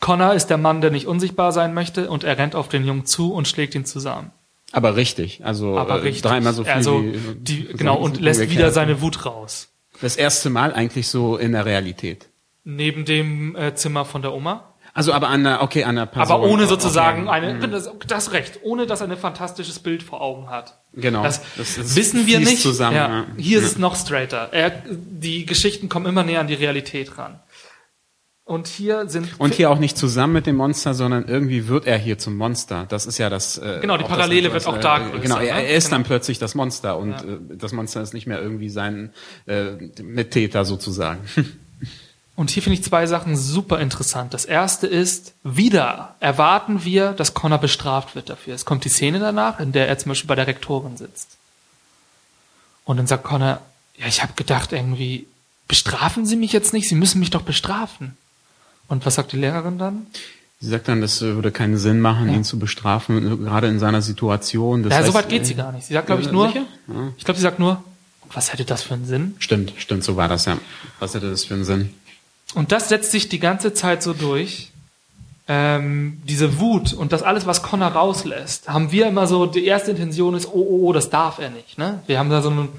Connor 0.00 0.34
ist 0.34 0.48
der 0.48 0.58
Mann, 0.58 0.80
der 0.80 0.90
nicht 0.90 1.06
unsichtbar 1.06 1.52
sein 1.52 1.72
möchte 1.74 2.10
und 2.10 2.24
er 2.24 2.36
rennt 2.38 2.54
auf 2.54 2.68
den 2.68 2.84
Jungen 2.84 3.06
zu 3.06 3.32
und 3.32 3.46
schlägt 3.48 3.74
ihn 3.74 3.84
zusammen. 3.84 4.30
Aber 4.72 4.96
richtig, 4.96 5.44
also 5.44 5.78
Aber 5.78 5.98
äh, 5.98 6.02
richtig. 6.02 6.22
dreimal 6.22 6.52
so 6.52 6.64
viel. 6.64 6.72
Also, 6.72 7.02
die, 7.36 7.68
so- 7.70 7.76
genau, 7.76 7.96
und 7.96 8.20
lässt 8.20 8.50
wieder 8.50 8.72
seine 8.72 9.00
Wut 9.00 9.24
raus. 9.24 9.68
Das 10.00 10.16
erste 10.16 10.50
Mal 10.50 10.72
eigentlich 10.74 11.06
so 11.08 11.36
in 11.36 11.52
der 11.52 11.64
Realität. 11.64 12.28
Neben 12.64 13.04
dem 13.04 13.54
äh, 13.54 13.74
Zimmer 13.76 14.04
von 14.04 14.22
der 14.22 14.32
Oma. 14.34 14.73
Also 14.96 15.12
aber 15.12 15.28
an 15.28 15.42
der, 15.42 15.60
okay, 15.62 15.82
an 15.84 15.96
der 15.96 16.06
Person. 16.06 16.36
Aber 16.36 16.46
ohne 16.48 16.66
sozusagen 16.68 17.26
okay. 17.28 17.36
eine, 17.36 17.68
das, 17.68 17.90
das 18.06 18.32
recht, 18.32 18.60
ohne 18.62 18.86
dass 18.86 19.00
er 19.00 19.10
ein 19.10 19.16
fantastisches 19.16 19.80
Bild 19.80 20.02
vor 20.04 20.20
Augen 20.22 20.48
hat. 20.48 20.78
Genau. 20.92 21.22
Das, 21.24 21.42
Das- 21.56 21.74
das 21.74 21.96
wissen 21.96 22.26
wir 22.28 22.38
nicht. 22.38 22.62
zusammen, 22.62 22.96
ja. 22.96 23.08
ja. 23.08 23.26
Hier 23.36 23.58
ist 23.58 23.64
es 23.64 23.76
noch 23.78 23.96
straighter. 23.96 24.50
Er, 24.52 24.70
die 24.88 25.46
Geschichten 25.46 25.88
kommen 25.88 26.06
immer 26.06 26.22
näher 26.22 26.38
an 26.40 26.46
die 26.46 26.54
Realität 26.54 27.18
ran. 27.18 27.40
Und 28.46 28.66
hier 28.68 29.08
sind 29.08 29.28
Und 29.38 29.54
hier 29.54 29.70
auch 29.70 29.78
nicht 29.78 29.96
zusammen 29.96 30.34
mit 30.34 30.46
dem 30.46 30.56
Monster, 30.56 30.92
sondern 30.92 31.24
irgendwie 31.26 31.66
wird 31.66 31.86
er 31.86 31.96
hier 31.96 32.18
zum 32.18 32.36
Monster. 32.36 32.84
Das 32.90 33.06
ist 33.06 33.16
ja 33.16 33.30
das. 33.30 33.56
Äh, 33.56 33.78
Genau, 33.80 33.96
die 33.96 34.02
das 34.04 34.10
Parallele 34.12 34.52
wird 34.52 34.66
auch 34.66 34.78
da 34.78 34.98
äh, 34.98 35.10
größer, 35.10 35.18
Genau, 35.22 35.36
er, 35.38 35.54
ne? 35.56 35.66
er 35.66 35.74
ist 35.76 35.90
dann 35.90 36.02
Genau. 36.02 36.08
plötzlich 36.08 36.38
das 36.38 36.54
Monster 36.54 36.98
und 36.98 37.10
Ja. 37.12 37.20
äh, 37.22 37.38
das 37.56 37.72
Monster 37.72 38.02
ist 38.02 38.12
nicht 38.12 38.26
mehr 38.26 38.40
irgendwie 38.42 38.68
sein 38.68 39.14
äh, 39.46 39.72
Mittäter 40.02 40.64
sozusagen. 40.66 41.20
Und 42.36 42.50
hier 42.50 42.62
finde 42.62 42.78
ich 42.78 42.84
zwei 42.84 43.06
Sachen 43.06 43.36
super 43.36 43.78
interessant. 43.78 44.34
Das 44.34 44.44
erste 44.44 44.88
ist, 44.88 45.34
wieder 45.44 46.16
erwarten 46.18 46.84
wir, 46.84 47.12
dass 47.12 47.32
Connor 47.32 47.58
bestraft 47.58 48.16
wird 48.16 48.28
dafür. 48.28 48.54
Es 48.54 48.64
kommt 48.64 48.84
die 48.84 48.88
Szene 48.88 49.20
danach, 49.20 49.60
in 49.60 49.70
der 49.70 49.88
er 49.88 49.98
zum 49.98 50.10
Beispiel 50.10 50.28
bei 50.28 50.34
der 50.34 50.48
Rektorin 50.48 50.96
sitzt. 50.96 51.36
Und 52.84 52.96
dann 52.96 53.06
sagt 53.06 53.22
Connor, 53.22 53.60
ja, 53.96 54.06
ich 54.06 54.22
habe 54.22 54.32
gedacht 54.34 54.72
irgendwie, 54.72 55.26
bestrafen 55.68 56.26
Sie 56.26 56.36
mich 56.36 56.52
jetzt 56.52 56.72
nicht, 56.72 56.88
Sie 56.88 56.96
müssen 56.96 57.20
mich 57.20 57.30
doch 57.30 57.42
bestrafen. 57.42 58.16
Und 58.88 59.06
was 59.06 59.14
sagt 59.14 59.32
die 59.32 59.36
Lehrerin 59.36 59.78
dann? 59.78 60.06
Sie 60.60 60.70
sagt 60.70 60.88
dann, 60.88 61.00
das 61.00 61.20
würde 61.20 61.52
keinen 61.52 61.76
Sinn 61.76 62.00
machen, 62.00 62.28
ja. 62.28 62.34
ihn 62.34 62.44
zu 62.44 62.58
bestrafen, 62.58 63.44
gerade 63.44 63.68
in 63.68 63.78
seiner 63.78 64.02
Situation. 64.02 64.82
Das 64.82 64.90
ja, 64.90 64.98
heißt, 64.98 65.08
so 65.08 65.14
weit 65.14 65.28
geht 65.28 65.46
sie 65.46 65.54
gar 65.54 65.72
nicht. 65.72 65.86
Sie 65.86 65.94
sagt, 65.94 66.06
glaube 66.06 66.22
ich, 66.22 66.32
nur, 66.32 66.48
ja. 66.54 66.64
ich 67.16 67.24
glaube, 67.24 67.38
sie 67.38 67.42
sagt 67.42 67.58
nur, 67.58 67.82
was 68.32 68.52
hätte 68.52 68.64
das 68.64 68.82
für 68.82 68.94
einen 68.94 69.06
Sinn? 69.06 69.36
Stimmt, 69.38 69.74
stimmt, 69.76 70.04
so 70.04 70.16
war 70.16 70.28
das 70.28 70.46
ja. 70.46 70.58
Was 70.98 71.14
hätte 71.14 71.30
das 71.30 71.44
für 71.44 71.54
einen 71.54 71.64
Sinn? 71.64 71.94
Und 72.54 72.72
das 72.72 72.88
setzt 72.88 73.10
sich 73.10 73.28
die 73.28 73.40
ganze 73.40 73.74
Zeit 73.74 74.02
so 74.02 74.12
durch. 74.12 74.70
Ähm, 75.46 76.22
diese 76.24 76.58
Wut 76.58 76.94
und 76.94 77.12
das 77.12 77.22
alles, 77.22 77.46
was 77.46 77.62
Connor 77.62 77.88
rauslässt, 77.88 78.68
haben 78.68 78.92
wir 78.92 79.06
immer 79.06 79.26
so, 79.26 79.44
die 79.44 79.66
erste 79.66 79.90
Intention 79.90 80.34
ist, 80.34 80.46
oh, 80.46 80.52
oh, 80.54 80.88
oh, 80.88 80.92
das 80.94 81.10
darf 81.10 81.38
er 81.38 81.50
nicht. 81.50 81.76
Ne? 81.76 82.02
Wir 82.06 82.18
haben 82.18 82.30
da 82.30 82.40
so 82.40 82.48
einen, 82.48 82.70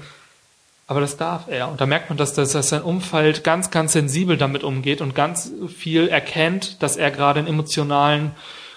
aber 0.88 1.00
das 1.00 1.16
darf 1.16 1.46
er. 1.46 1.68
Und 1.68 1.80
da 1.80 1.86
merkt 1.86 2.10
man, 2.10 2.16
dass, 2.16 2.32
dass, 2.32 2.52
dass 2.52 2.70
sein 2.70 2.82
Umfeld 2.82 3.44
ganz, 3.44 3.70
ganz 3.70 3.92
sensibel 3.92 4.36
damit 4.36 4.64
umgeht 4.64 5.00
und 5.00 5.14
ganz 5.14 5.52
viel 5.76 6.08
erkennt, 6.08 6.82
dass 6.82 6.96
er 6.96 7.12
gerade 7.12 7.38
einen 7.38 7.48
emotionalen, 7.48 8.32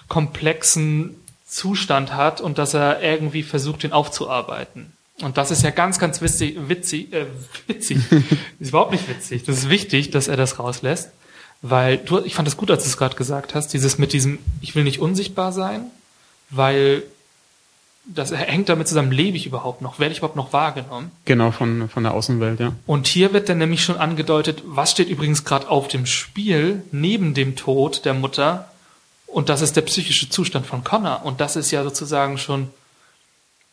komplexen 0.08 1.16
Zustand 1.46 2.14
hat 2.14 2.40
und 2.40 2.58
dass 2.58 2.74
er 2.74 3.02
irgendwie 3.02 3.42
versucht, 3.42 3.82
den 3.82 3.92
aufzuarbeiten. 3.92 4.92
Und 5.22 5.36
das 5.36 5.50
ist 5.50 5.62
ja 5.62 5.70
ganz, 5.70 5.98
ganz 5.98 6.20
witzig, 6.20 6.56
witzig, 6.68 7.12
äh, 7.12 7.26
witzig. 7.66 7.98
ist 8.60 8.68
überhaupt 8.68 8.92
nicht 8.92 9.08
witzig. 9.08 9.44
Das 9.44 9.58
ist 9.58 9.68
wichtig, 9.68 10.10
dass 10.10 10.28
er 10.28 10.36
das 10.36 10.58
rauslässt. 10.58 11.10
Weil 11.62 11.98
du, 11.98 12.20
ich 12.20 12.34
fand 12.34 12.48
es 12.48 12.56
gut, 12.56 12.70
als 12.70 12.84
du 12.84 12.88
es 12.88 12.96
gerade 12.96 13.16
gesagt 13.16 13.54
hast, 13.54 13.68
dieses 13.68 13.98
mit 13.98 14.12
diesem, 14.12 14.38
ich 14.60 14.74
will 14.74 14.84
nicht 14.84 14.98
unsichtbar 14.98 15.52
sein, 15.52 15.82
weil 16.48 17.02
das 18.06 18.32
hängt 18.32 18.68
damit 18.68 18.88
zusammen, 18.88 19.12
lebe 19.12 19.36
ich 19.36 19.46
überhaupt 19.46 19.82
noch, 19.82 19.98
werde 19.98 20.12
ich 20.12 20.18
überhaupt 20.18 20.36
noch 20.36 20.52
wahrgenommen? 20.54 21.10
Genau, 21.26 21.50
von, 21.50 21.88
von 21.90 22.02
der 22.02 22.14
Außenwelt, 22.14 22.58
ja. 22.58 22.72
Und 22.86 23.06
hier 23.06 23.32
wird 23.34 23.48
dann 23.48 23.58
nämlich 23.58 23.84
schon 23.84 23.98
angedeutet, 23.98 24.62
was 24.64 24.90
steht 24.90 25.08
übrigens 25.08 25.44
gerade 25.44 25.68
auf 25.68 25.86
dem 25.86 26.06
Spiel, 26.06 26.82
neben 26.92 27.34
dem 27.34 27.56
Tod 27.56 28.06
der 28.06 28.14
Mutter, 28.14 28.70
und 29.26 29.48
das 29.48 29.60
ist 29.60 29.76
der 29.76 29.82
psychische 29.82 30.28
Zustand 30.28 30.66
von 30.66 30.82
Connor. 30.82 31.24
Und 31.24 31.40
das 31.40 31.54
ist 31.54 31.70
ja 31.70 31.84
sozusagen 31.84 32.36
schon 32.36 32.70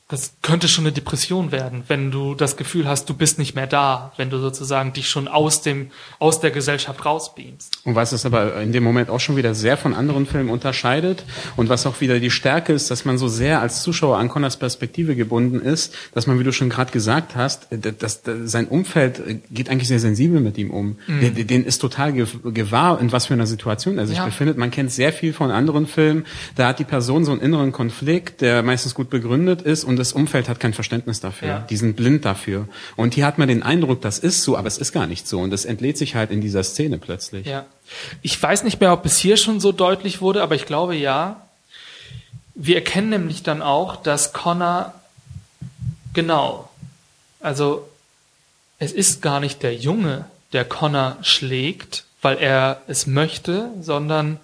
das 0.10 0.36
könnte 0.42 0.70
schon 0.70 0.86
eine 0.86 0.94
Depression 0.94 1.52
werden, 1.52 1.84
wenn 1.90 2.12
du 2.12 2.34
das 2.34 2.56
Gefühl 2.56 2.88
hast, 2.88 3.10
du 3.10 3.14
bist 3.14 3.38
nicht 3.40 3.56
mehr 3.56 3.68
da, 3.68 4.14
wenn 4.16 4.30
du 4.30 4.40
sozusagen 4.40 4.94
dich 4.94 5.10
schon 5.10 5.28
aus 5.28 5.62
dem, 5.64 5.92
aus 6.18 6.40
der 6.40 6.52
Gesellschaft 6.52 7.06
rausbeamst. 7.06 7.82
Und 7.84 7.96
was 7.96 8.14
es 8.14 8.26
aber 8.26 8.62
in 8.62 8.72
dem 8.72 8.86
Moment 8.86 9.10
auch 9.10 9.20
schon 9.20 9.36
wieder 9.36 9.54
sehr 9.54 9.76
von 9.76 9.94
anderen 9.94 10.26
Filmen 10.26 10.50
unterscheidet 10.50 11.26
und 11.58 11.68
was 11.68 11.86
auch 11.86 12.00
wieder 12.00 12.22
die 12.22 12.32
Stärke 12.32 12.72
ist, 12.72 12.90
dass 12.90 13.04
man 13.04 13.18
so 13.18 13.28
sehr 13.28 13.60
als 13.60 13.84
Zuschauer 13.84 14.18
an 14.18 14.30
Connors 14.30 14.56
Perspektive 14.56 15.18
gebunden 15.18 15.60
ist, 15.60 15.94
dass 16.14 16.26
man, 16.26 16.40
wie 16.40 16.46
du 16.46 16.54
schon 16.54 16.70
gerade 16.70 16.92
gesagt 16.92 17.36
hast, 17.36 17.68
dass, 17.70 18.22
dass, 18.22 18.22
sein 18.46 18.70
Umfeld 18.70 19.42
geht 19.52 19.70
eigentlich 19.70 19.90
sehr 19.90 20.00
sensibel 20.00 20.40
mit 20.40 20.58
ihm 20.58 20.72
um. 20.72 21.00
Mhm. 21.08 21.36
Den, 21.36 21.48
den 21.48 21.66
ist 21.66 21.80
total 21.80 22.14
gewahr, 22.14 23.02
in 23.02 23.12
was 23.12 23.26
für 23.26 23.34
einer 23.34 23.48
Situation 23.48 23.98
er 23.98 24.08
sich 24.08 24.20
ja. 24.20 24.26
befindet. 24.26 24.58
Man 24.58 24.72
kennt 24.72 24.90
sehr 24.90 25.12
viel 25.12 25.34
von 25.34 25.52
anderen 25.52 25.86
Filmen. 25.86 26.26
Da 26.56 26.70
hat 26.70 26.80
die 26.80 26.86
Person 26.86 27.26
so 27.26 27.34
einen 27.34 27.42
inneren 27.42 27.74
Konflikt, 27.74 28.40
der 28.40 28.64
meistens 28.64 28.96
gut 28.96 29.10
begründet 29.10 29.62
ist 29.62 29.84
und 29.84 29.97
das 29.98 30.14
Umfeld 30.14 30.50
hat 30.50 30.60
kein 30.60 30.74
Verständnis 30.74 31.20
dafür. 31.20 31.48
Ja. 31.48 31.60
Die 31.70 31.78
sind 31.78 31.96
blind 31.96 32.26
dafür. 32.26 32.68
Und 32.96 33.14
hier 33.14 33.26
hat 33.26 33.38
man 33.38 33.48
den 33.48 33.64
Eindruck, 33.64 34.02
das 34.02 34.20
ist 34.20 34.44
so, 34.44 34.58
aber 34.58 34.68
es 34.68 34.78
ist 34.78 34.92
gar 34.92 35.08
nicht 35.08 35.28
so. 35.28 35.40
Und 35.40 35.52
das 35.52 35.66
entlädt 35.66 35.98
sich 35.98 36.16
halt 36.16 36.32
in 36.32 36.42
dieser 36.42 36.64
Szene 36.64 36.98
plötzlich. 36.98 37.46
Ja. 37.46 37.66
Ich 38.22 38.42
weiß 38.42 38.64
nicht 38.64 38.80
mehr, 38.80 38.94
ob 38.94 39.06
es 39.06 39.18
hier 39.18 39.38
schon 39.38 39.60
so 39.60 39.72
deutlich 39.72 40.22
wurde, 40.22 40.42
aber 40.42 40.56
ich 40.56 40.66
glaube 40.66 40.96
ja. 40.96 41.42
Wir 42.56 42.76
erkennen 42.76 43.10
nämlich 43.10 43.44
dann 43.44 43.62
auch, 43.62 43.98
dass 43.98 44.34
Connor 44.34 44.94
genau, 46.14 46.70
also 47.40 47.88
es 48.80 48.92
ist 48.92 49.22
gar 49.22 49.40
nicht 49.40 49.62
der 49.62 49.76
Junge, 49.76 50.26
der 50.54 50.66
Connor 50.66 51.18
schlägt, 51.22 52.06
weil 52.22 52.38
er 52.38 52.82
es 52.88 53.06
möchte, 53.06 53.70
sondern 53.82 54.40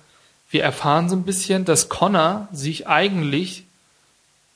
wir 0.52 0.64
erfahren 0.64 1.10
so 1.10 1.16
ein 1.16 1.24
bisschen, 1.24 1.66
dass 1.66 1.90
Connor 1.90 2.48
sich 2.54 2.88
eigentlich 2.88 3.63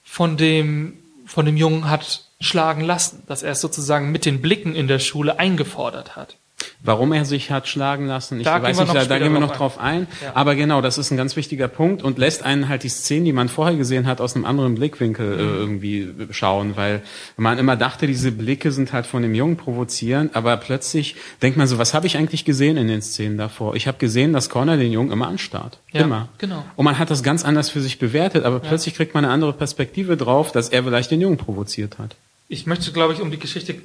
von 0.10 0.38
dem, 0.38 0.97
von 1.26 1.45
dem 1.45 1.58
Jungen 1.58 1.89
hat 1.89 2.24
schlagen 2.39 2.82
lassen, 2.82 3.24
dass 3.28 3.43
er 3.43 3.51
es 3.51 3.62
sozusagen 3.62 4.12
mit 4.12 4.26
den 4.26 4.41
Blicken 4.41 4.74
in 4.74 4.88
der 4.88 4.99
Schule 4.99 5.38
eingefordert 5.38 6.16
hat. 6.16 6.36
Warum 6.84 7.11
er 7.11 7.25
sich 7.25 7.49
hat 7.49 7.67
schlagen 7.67 8.05
lassen, 8.05 8.39
ich 8.39 8.45
da 8.45 8.61
weiß 8.61 8.80
nicht, 8.80 8.93
da, 8.93 9.05
da 9.05 9.17
gehen 9.17 9.34
wir 9.34 9.39
noch 9.39 9.55
drauf 9.55 9.80
ein. 9.80 10.07
Ja. 10.21 10.32
Aber 10.36 10.55
genau, 10.55 10.82
das 10.82 10.99
ist 10.99 11.09
ein 11.09 11.17
ganz 11.17 11.36
wichtiger 11.36 11.67
Punkt 11.67 12.03
und 12.03 12.19
lässt 12.19 12.43
einen 12.43 12.69
halt 12.69 12.84
die 12.84 12.89
Szenen, 12.89 13.25
die 13.25 13.34
man 13.34 13.49
vorher 13.49 13.75
gesehen 13.75 14.05
hat, 14.05 14.21
aus 14.21 14.36
einem 14.36 14.45
anderen 14.45 14.75
Blickwinkel 14.75 15.39
äh, 15.39 15.41
mhm. 15.41 15.57
irgendwie 15.57 16.13
schauen, 16.30 16.78
weil 16.78 17.01
man 17.36 17.57
immer 17.57 17.75
dachte, 17.75 18.05
diese 18.05 18.32
Blicke 18.32 18.71
sind 18.71 18.93
halt 18.93 19.07
von 19.07 19.23
dem 19.23 19.34
Jungen 19.34 19.57
provozierend, 19.57 20.36
aber 20.36 20.55
plötzlich 20.57 21.15
denkt 21.41 21.57
man 21.57 21.67
so, 21.67 21.80
was 21.80 21.95
habe 21.95 22.05
ich 22.05 22.15
eigentlich 22.15 22.45
gesehen 22.45 22.78
in 22.78 22.88
den 22.88 23.01
Szenen 23.01 23.38
davor? 23.38 23.75
Ich 23.75 23.88
habe 23.88 23.97
gesehen, 23.97 24.32
dass 24.32 24.49
Connor 24.49 24.78
den 24.78 24.91
Jungen 24.91 25.11
immer 25.11 25.28
anstarrt. 25.28 25.80
Ja, 25.91 26.01
immer. 26.01 26.30
Genau. 26.38 26.63
Und 26.75 26.86
man 26.86 26.99
hat 26.99 27.09
das 27.09 27.23
ganz 27.23 27.43
anders 27.43 27.71
für 27.71 27.82
sich 27.82 27.97
bewertet, 27.97 28.45
aber 28.45 28.57
ja. 28.57 28.69
plötzlich 28.69 28.93
kriegt 28.93 29.15
man 29.15 29.25
eine 29.25 29.34
andere 29.34 29.53
Perspektive 29.53 30.15
drauf, 30.15 30.51
dass 30.51 30.69
er 30.69 30.84
vielleicht 30.84 31.09
den 31.09 31.21
Jungen 31.21 31.38
provoziert 31.38 31.97
hat. 31.97 32.15
Ich 32.49 32.65
möchte, 32.65 32.91
glaube 32.91 33.13
ich, 33.13 33.21
um 33.21 33.32
die 33.32 33.39
Geschichte 33.39 33.75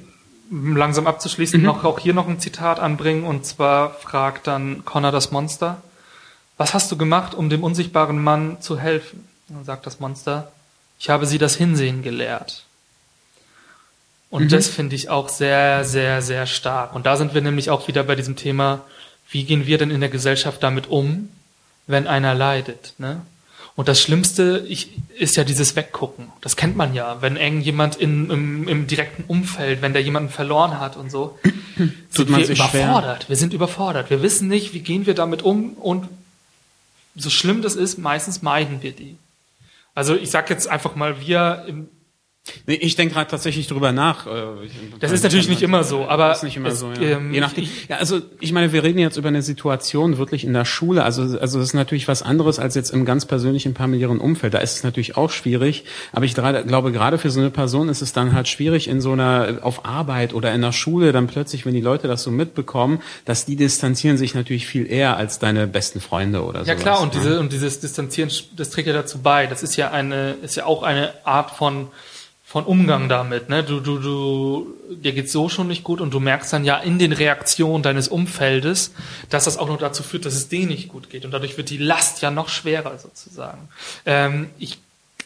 langsam 0.53 1.07
abzuschließen, 1.07 1.59
mhm. 1.59 1.65
noch 1.65 1.83
auch 1.83 1.99
hier 1.99 2.13
noch 2.13 2.27
ein 2.27 2.39
Zitat 2.39 2.79
anbringen 2.79 3.23
und 3.23 3.45
zwar 3.45 3.93
fragt 3.95 4.47
dann 4.47 4.85
Connor 4.85 5.11
das 5.11 5.31
Monster, 5.31 5.81
was 6.57 6.73
hast 6.73 6.91
du 6.91 6.97
gemacht, 6.97 7.33
um 7.33 7.49
dem 7.49 7.63
unsichtbaren 7.63 8.21
Mann 8.21 8.61
zu 8.61 8.79
helfen? 8.79 9.27
Und 9.49 9.57
dann 9.57 9.65
sagt 9.65 9.85
das 9.87 9.99
Monster, 9.99 10.51
ich 10.99 11.09
habe 11.09 11.25
sie 11.25 11.39
das 11.39 11.55
Hinsehen 11.55 12.03
gelehrt. 12.03 12.65
Und 14.29 14.43
mhm. 14.43 14.49
das 14.49 14.67
finde 14.67 14.95
ich 14.95 15.09
auch 15.09 15.29
sehr, 15.29 15.83
sehr, 15.83 16.21
sehr 16.21 16.45
stark. 16.45 16.95
Und 16.95 17.05
da 17.05 17.17
sind 17.17 17.33
wir 17.33 17.41
nämlich 17.41 17.69
auch 17.69 17.87
wieder 17.87 18.03
bei 18.03 18.15
diesem 18.15 18.35
Thema, 18.35 18.81
wie 19.29 19.43
gehen 19.43 19.65
wir 19.65 19.77
denn 19.77 19.91
in 19.91 19.99
der 19.99 20.09
Gesellschaft 20.09 20.61
damit 20.61 20.87
um, 20.87 21.29
wenn 21.87 22.07
einer 22.07 22.35
leidet? 22.35 22.93
Ne? 22.97 23.21
Und 23.75 23.87
das 23.87 24.01
Schlimmste 24.01 24.65
ich, 24.67 24.91
ist 25.17 25.35
ja 25.35 25.43
dieses 25.43 25.75
Weggucken. 25.75 26.31
Das 26.41 26.55
kennt 26.55 26.77
man 26.77 26.93
ja. 26.93 27.21
Wenn 27.21 27.37
irgendjemand 27.37 27.95
in, 27.95 28.29
im, 28.29 28.67
im 28.67 28.87
direkten 28.87 29.23
Umfeld, 29.27 29.81
wenn 29.81 29.93
der 29.93 30.03
jemanden 30.03 30.29
verloren 30.29 30.79
hat 30.79 30.95
und 30.95 31.09
so, 31.09 31.39
sind 32.09 32.29
wir 32.29 32.47
überfordert. 32.47 33.23
Schwer. 33.23 33.29
Wir 33.29 33.35
sind 33.35 33.53
überfordert. 33.53 34.09
Wir 34.11 34.21
wissen 34.21 34.47
nicht, 34.47 34.73
wie 34.73 34.81
gehen 34.81 35.07
wir 35.07 35.15
damit 35.15 35.41
um 35.41 35.73
und 35.73 36.07
so 37.15 37.29
schlimm 37.29 37.61
das 37.61 37.75
ist, 37.75 37.97
meistens 37.97 38.41
meiden 38.41 38.83
wir 38.83 38.91
die. 38.91 39.17
Also 39.95 40.15
ich 40.15 40.29
sag 40.29 40.49
jetzt 40.49 40.67
einfach 40.67 40.95
mal, 40.95 41.19
wir 41.19 41.65
im 41.67 41.89
Nee, 42.67 42.75
ich 42.75 42.97
denke 42.97 43.13
gerade 43.13 43.29
tatsächlich 43.29 43.67
drüber 43.67 43.93
nach. 43.93 44.27
Äh, 44.27 44.31
das 44.99 45.13
ist 45.13 45.23
natürlich 45.23 45.47
nicht 45.47 45.61
immer 45.61 45.85
so, 45.85 46.07
aber 46.09 46.33
ist 46.33 46.43
nicht 46.43 46.57
immer 46.57 46.69
es, 46.69 46.79
so. 46.79 46.91
Ja. 46.91 47.17
Ähm, 47.17 47.33
Je 47.33 47.39
nachdem. 47.39 47.69
Ja, 47.87 47.97
also 47.97 48.19
ich 48.41 48.51
meine, 48.51 48.73
wir 48.73 48.83
reden 48.83 48.99
jetzt 48.99 49.15
über 49.15 49.29
eine 49.29 49.41
Situation 49.41 50.17
wirklich 50.17 50.43
in 50.43 50.51
der 50.51 50.65
Schule. 50.65 51.03
Also 51.03 51.21
also 51.39 51.59
das 51.59 51.69
ist 51.69 51.73
natürlich 51.73 52.09
was 52.09 52.21
anderes 52.21 52.59
als 52.59 52.75
jetzt 52.75 52.89
im 52.89 53.05
ganz 53.05 53.25
persönlichen 53.25 53.75
familiären 53.75 54.19
Umfeld. 54.19 54.53
Da 54.53 54.59
ist 54.59 54.75
es 54.75 54.83
natürlich 54.83 55.15
auch 55.15 55.29
schwierig. 55.29 55.85
Aber 56.11 56.25
ich 56.25 56.33
glaube 56.35 56.91
gerade 56.91 57.17
für 57.17 57.29
so 57.29 57.39
eine 57.39 57.49
Person 57.49 57.87
ist 57.87 58.01
es 58.01 58.11
dann 58.11 58.33
halt 58.33 58.49
schwierig 58.49 58.89
in 58.89 58.99
so 58.99 59.13
einer 59.13 59.59
auf 59.61 59.85
Arbeit 59.85 60.33
oder 60.33 60.53
in 60.53 60.61
der 60.61 60.73
Schule 60.73 61.13
dann 61.13 61.27
plötzlich, 61.27 61.65
wenn 61.65 61.73
die 61.73 61.81
Leute 61.81 62.09
das 62.09 62.23
so 62.23 62.31
mitbekommen, 62.31 63.01
dass 63.23 63.45
die 63.45 63.55
distanzieren 63.55 64.17
sich 64.17 64.35
natürlich 64.35 64.67
viel 64.67 64.85
eher 64.85 65.15
als 65.15 65.39
deine 65.39 65.65
besten 65.65 66.01
Freunde 66.01 66.43
oder 66.43 66.65
so. 66.65 66.69
Ja 66.69 66.75
klar. 66.75 66.99
Und 66.99 67.13
ne? 67.13 67.21
diese 67.21 67.39
und 67.39 67.53
dieses 67.53 67.79
Distanzieren, 67.79 68.29
das 68.57 68.69
trägt 68.69 68.87
ja 68.87 68.93
dazu 68.93 69.19
bei. 69.19 69.47
Das 69.47 69.63
ist 69.63 69.77
ja 69.77 69.91
eine 69.91 70.35
ist 70.41 70.55
ja 70.55 70.65
auch 70.65 70.83
eine 70.83 71.13
Art 71.23 71.51
von 71.51 71.87
von 72.53 72.65
Umgang 72.65 73.09
damit. 73.09 73.49
Ne? 73.49 73.63
Du, 73.63 73.79
du, 73.79 73.97
du, 73.97 74.75
dir 74.91 75.11
geht's 75.11 75.31
so 75.31 75.49
schon 75.49 75.67
nicht 75.67 75.83
gut 75.83 75.99
und 75.99 76.13
du 76.13 76.19
merkst 76.19 76.53
dann 76.53 76.63
ja 76.63 76.77
in 76.77 76.99
den 76.99 77.11
Reaktionen 77.11 77.81
deines 77.81 78.09
Umfeldes, 78.09 78.93
dass 79.31 79.45
das 79.45 79.57
auch 79.57 79.67
noch 79.67 79.79
dazu 79.79 80.03
führt, 80.03 80.25
dass 80.25 80.35
es 80.35 80.49
denen 80.49 80.67
nicht 80.67 80.87
gut 80.87 81.09
geht. 81.09 81.25
Und 81.25 81.31
dadurch 81.31 81.57
wird 81.57 81.71
die 81.71 81.79
Last 81.79 82.21
ja 82.21 82.29
noch 82.29 82.49
schwerer 82.49 82.99
sozusagen. 82.99 83.69
Ähm, 84.05 84.51
ich, 84.59 84.77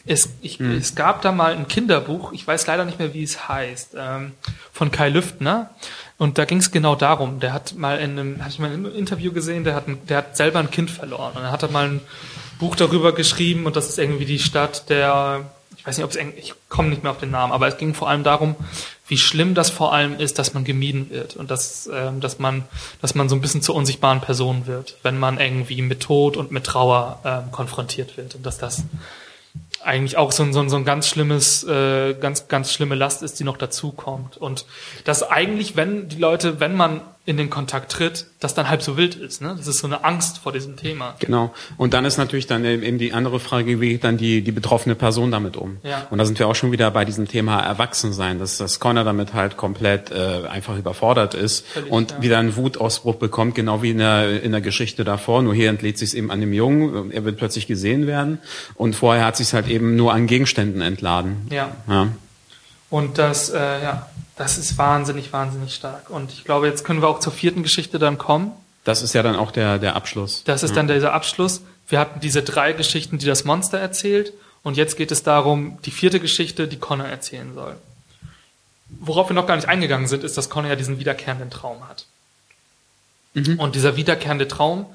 es, 0.06 0.30
ich, 0.40 0.58
mhm. 0.58 0.70
es 0.70 0.94
gab 0.94 1.20
da 1.20 1.30
mal 1.30 1.52
ein 1.52 1.68
Kinderbuch, 1.68 2.32
ich 2.32 2.46
weiß 2.46 2.66
leider 2.66 2.86
nicht 2.86 2.98
mehr, 2.98 3.12
wie 3.12 3.24
es 3.24 3.46
heißt, 3.46 3.90
ähm, 3.98 4.32
von 4.72 4.90
Kai 4.90 5.10
Lüftner. 5.10 5.68
Und 6.16 6.38
da 6.38 6.46
ging 6.46 6.60
es 6.60 6.70
genau 6.70 6.94
darum. 6.94 7.40
Der 7.40 7.52
hat 7.52 7.74
mal 7.74 7.98
in 7.98 8.12
einem, 8.12 8.38
hatte 8.38 8.52
ich 8.52 8.58
mal 8.58 8.72
in 8.72 8.86
einem 8.86 8.96
Interview 8.96 9.32
gesehen, 9.32 9.64
der 9.64 9.74
hat, 9.74 9.86
ein, 9.86 9.98
der 10.08 10.16
hat 10.16 10.34
selber 10.38 10.60
ein 10.60 10.70
Kind 10.70 10.90
verloren. 10.90 11.36
Und 11.36 11.42
er 11.42 11.52
hat 11.52 11.70
mal 11.70 11.90
ein 11.90 12.00
Buch 12.58 12.74
darüber 12.74 13.14
geschrieben 13.14 13.66
und 13.66 13.76
das 13.76 13.90
ist 13.90 13.98
irgendwie 13.98 14.24
die 14.24 14.38
Stadt 14.38 14.88
der 14.88 15.44
weiß 15.88 15.96
nicht, 15.96 16.04
ob 16.04 16.10
es 16.10 16.16
ich 16.36 16.54
komme 16.68 16.90
nicht 16.90 17.02
mehr 17.02 17.12
auf 17.12 17.18
den 17.18 17.30
Namen, 17.30 17.52
aber 17.52 17.66
es 17.66 17.78
ging 17.78 17.94
vor 17.94 18.08
allem 18.08 18.22
darum, 18.22 18.56
wie 19.06 19.16
schlimm 19.16 19.54
das 19.54 19.70
vor 19.70 19.94
allem 19.94 20.20
ist, 20.20 20.38
dass 20.38 20.52
man 20.52 20.64
gemieden 20.64 21.08
wird 21.08 21.34
und 21.36 21.50
dass, 21.50 21.88
ähm, 21.92 22.20
dass 22.20 22.38
man, 22.38 22.64
dass 23.00 23.14
man 23.14 23.30
so 23.30 23.34
ein 23.34 23.40
bisschen 23.40 23.62
zur 23.62 23.74
unsichtbaren 23.74 24.20
Person 24.20 24.66
wird, 24.66 24.98
wenn 25.02 25.18
man 25.18 25.40
irgendwie 25.40 25.80
mit 25.80 26.00
Tod 26.00 26.36
und 26.36 26.52
mit 26.52 26.64
Trauer 26.64 27.20
ähm, 27.24 27.50
konfrontiert 27.50 28.18
wird 28.18 28.34
und 28.34 28.44
dass 28.44 28.58
das 28.58 28.82
eigentlich 29.82 30.16
auch 30.16 30.32
so 30.32 30.42
ein, 30.42 30.52
so 30.52 30.60
ein, 30.60 30.68
so 30.68 30.76
ein 30.76 30.84
ganz 30.84 31.08
schlimmes, 31.08 31.64
äh, 31.64 32.14
ganz, 32.14 32.48
ganz 32.48 32.72
schlimme 32.72 32.94
Last 32.94 33.22
ist, 33.22 33.38
die 33.38 33.44
noch 33.44 33.56
dazu 33.56 33.92
kommt. 33.92 34.36
Und 34.36 34.66
dass 35.04 35.22
eigentlich, 35.22 35.76
wenn 35.76 36.08
die 36.08 36.18
Leute, 36.18 36.60
wenn 36.60 36.74
man 36.74 37.00
in 37.28 37.36
den 37.36 37.50
Kontakt 37.50 37.92
tritt, 37.92 38.24
das 38.40 38.54
dann 38.54 38.70
halb 38.70 38.80
so 38.80 38.96
wild 38.96 39.14
ist. 39.14 39.42
Ne? 39.42 39.54
Das 39.54 39.66
ist 39.66 39.80
so 39.80 39.86
eine 39.86 40.02
Angst 40.02 40.38
vor 40.38 40.50
diesem 40.50 40.76
Thema. 40.76 41.14
Genau. 41.18 41.52
Und 41.76 41.92
dann 41.92 42.06
ist 42.06 42.16
natürlich 42.16 42.46
dann 42.46 42.64
eben 42.64 42.96
die 42.96 43.12
andere 43.12 43.38
Frage, 43.38 43.82
wie 43.82 43.90
geht 43.90 44.04
dann 44.04 44.16
die, 44.16 44.40
die 44.40 44.50
betroffene 44.50 44.94
Person 44.94 45.30
damit 45.30 45.58
um? 45.58 45.76
Ja. 45.82 46.06
Und 46.08 46.16
da 46.16 46.24
sind 46.24 46.38
wir 46.38 46.48
auch 46.48 46.54
schon 46.54 46.72
wieder 46.72 46.90
bei 46.90 47.04
diesem 47.04 47.28
Thema 47.28 47.60
Erwachsensein, 47.60 48.38
dass, 48.38 48.56
dass 48.56 48.80
Connor 48.80 49.04
damit 49.04 49.34
halt 49.34 49.58
komplett 49.58 50.10
äh, 50.10 50.46
einfach 50.48 50.78
überfordert 50.78 51.34
ist 51.34 51.66
Völlig, 51.66 51.92
und 51.92 52.12
ja. 52.12 52.22
wieder 52.22 52.38
einen 52.38 52.56
Wutausbruch 52.56 53.16
bekommt, 53.16 53.54
genau 53.54 53.82
wie 53.82 53.90
in 53.90 53.98
der, 53.98 54.42
in 54.42 54.52
der 54.52 54.62
Geschichte 54.62 55.04
davor. 55.04 55.42
Nur 55.42 55.54
hier 55.54 55.68
entlädt 55.68 55.98
sich 55.98 56.16
eben 56.16 56.30
an 56.30 56.40
dem 56.40 56.54
Jungen, 56.54 57.10
er 57.10 57.26
wird 57.26 57.36
plötzlich 57.36 57.66
gesehen 57.66 58.06
werden 58.06 58.38
und 58.74 58.96
vorher 58.96 59.26
hat 59.26 59.36
sich 59.36 59.52
halt 59.52 59.57
eben 59.66 59.96
nur 59.96 60.12
an 60.12 60.26
Gegenständen 60.26 60.80
entladen. 60.80 61.46
Ja. 61.50 61.72
Ja. 61.88 62.08
Und 62.90 63.18
das, 63.18 63.50
äh, 63.50 63.82
ja, 63.82 64.08
das 64.36 64.56
ist 64.56 64.78
wahnsinnig, 64.78 65.32
wahnsinnig 65.32 65.74
stark. 65.74 66.10
Und 66.10 66.32
ich 66.32 66.44
glaube, 66.44 66.66
jetzt 66.66 66.84
können 66.84 67.02
wir 67.02 67.08
auch 67.08 67.20
zur 67.20 67.32
vierten 67.32 67.62
Geschichte 67.62 67.98
dann 67.98 68.18
kommen. 68.18 68.52
Das 68.84 69.02
ist 69.02 69.12
ja 69.12 69.22
dann 69.22 69.36
auch 69.36 69.50
der, 69.50 69.78
der 69.78 69.96
Abschluss. 69.96 70.44
Das 70.44 70.62
ist 70.62 70.76
dann 70.76 70.88
dieser 70.88 71.12
Abschluss. 71.12 71.62
Wir 71.88 71.98
hatten 71.98 72.20
diese 72.20 72.42
drei 72.42 72.72
Geschichten, 72.72 73.18
die 73.18 73.26
das 73.26 73.44
Monster 73.44 73.78
erzählt. 73.78 74.32
Und 74.62 74.76
jetzt 74.76 74.96
geht 74.96 75.10
es 75.10 75.22
darum, 75.22 75.78
die 75.84 75.90
vierte 75.90 76.20
Geschichte, 76.20 76.68
die 76.68 76.78
Connor 76.78 77.06
erzählen 77.06 77.52
soll. 77.54 77.76
Worauf 79.00 79.28
wir 79.28 79.34
noch 79.34 79.46
gar 79.46 79.56
nicht 79.56 79.68
eingegangen 79.68 80.06
sind, 80.06 80.24
ist, 80.24 80.38
dass 80.38 80.48
Connor 80.48 80.70
ja 80.70 80.76
diesen 80.76 80.98
wiederkehrenden 80.98 81.50
Traum 81.50 81.86
hat. 81.88 82.06
Und 83.34 83.74
dieser 83.74 83.96
wiederkehrende 83.96 84.48
Traum 84.48 84.86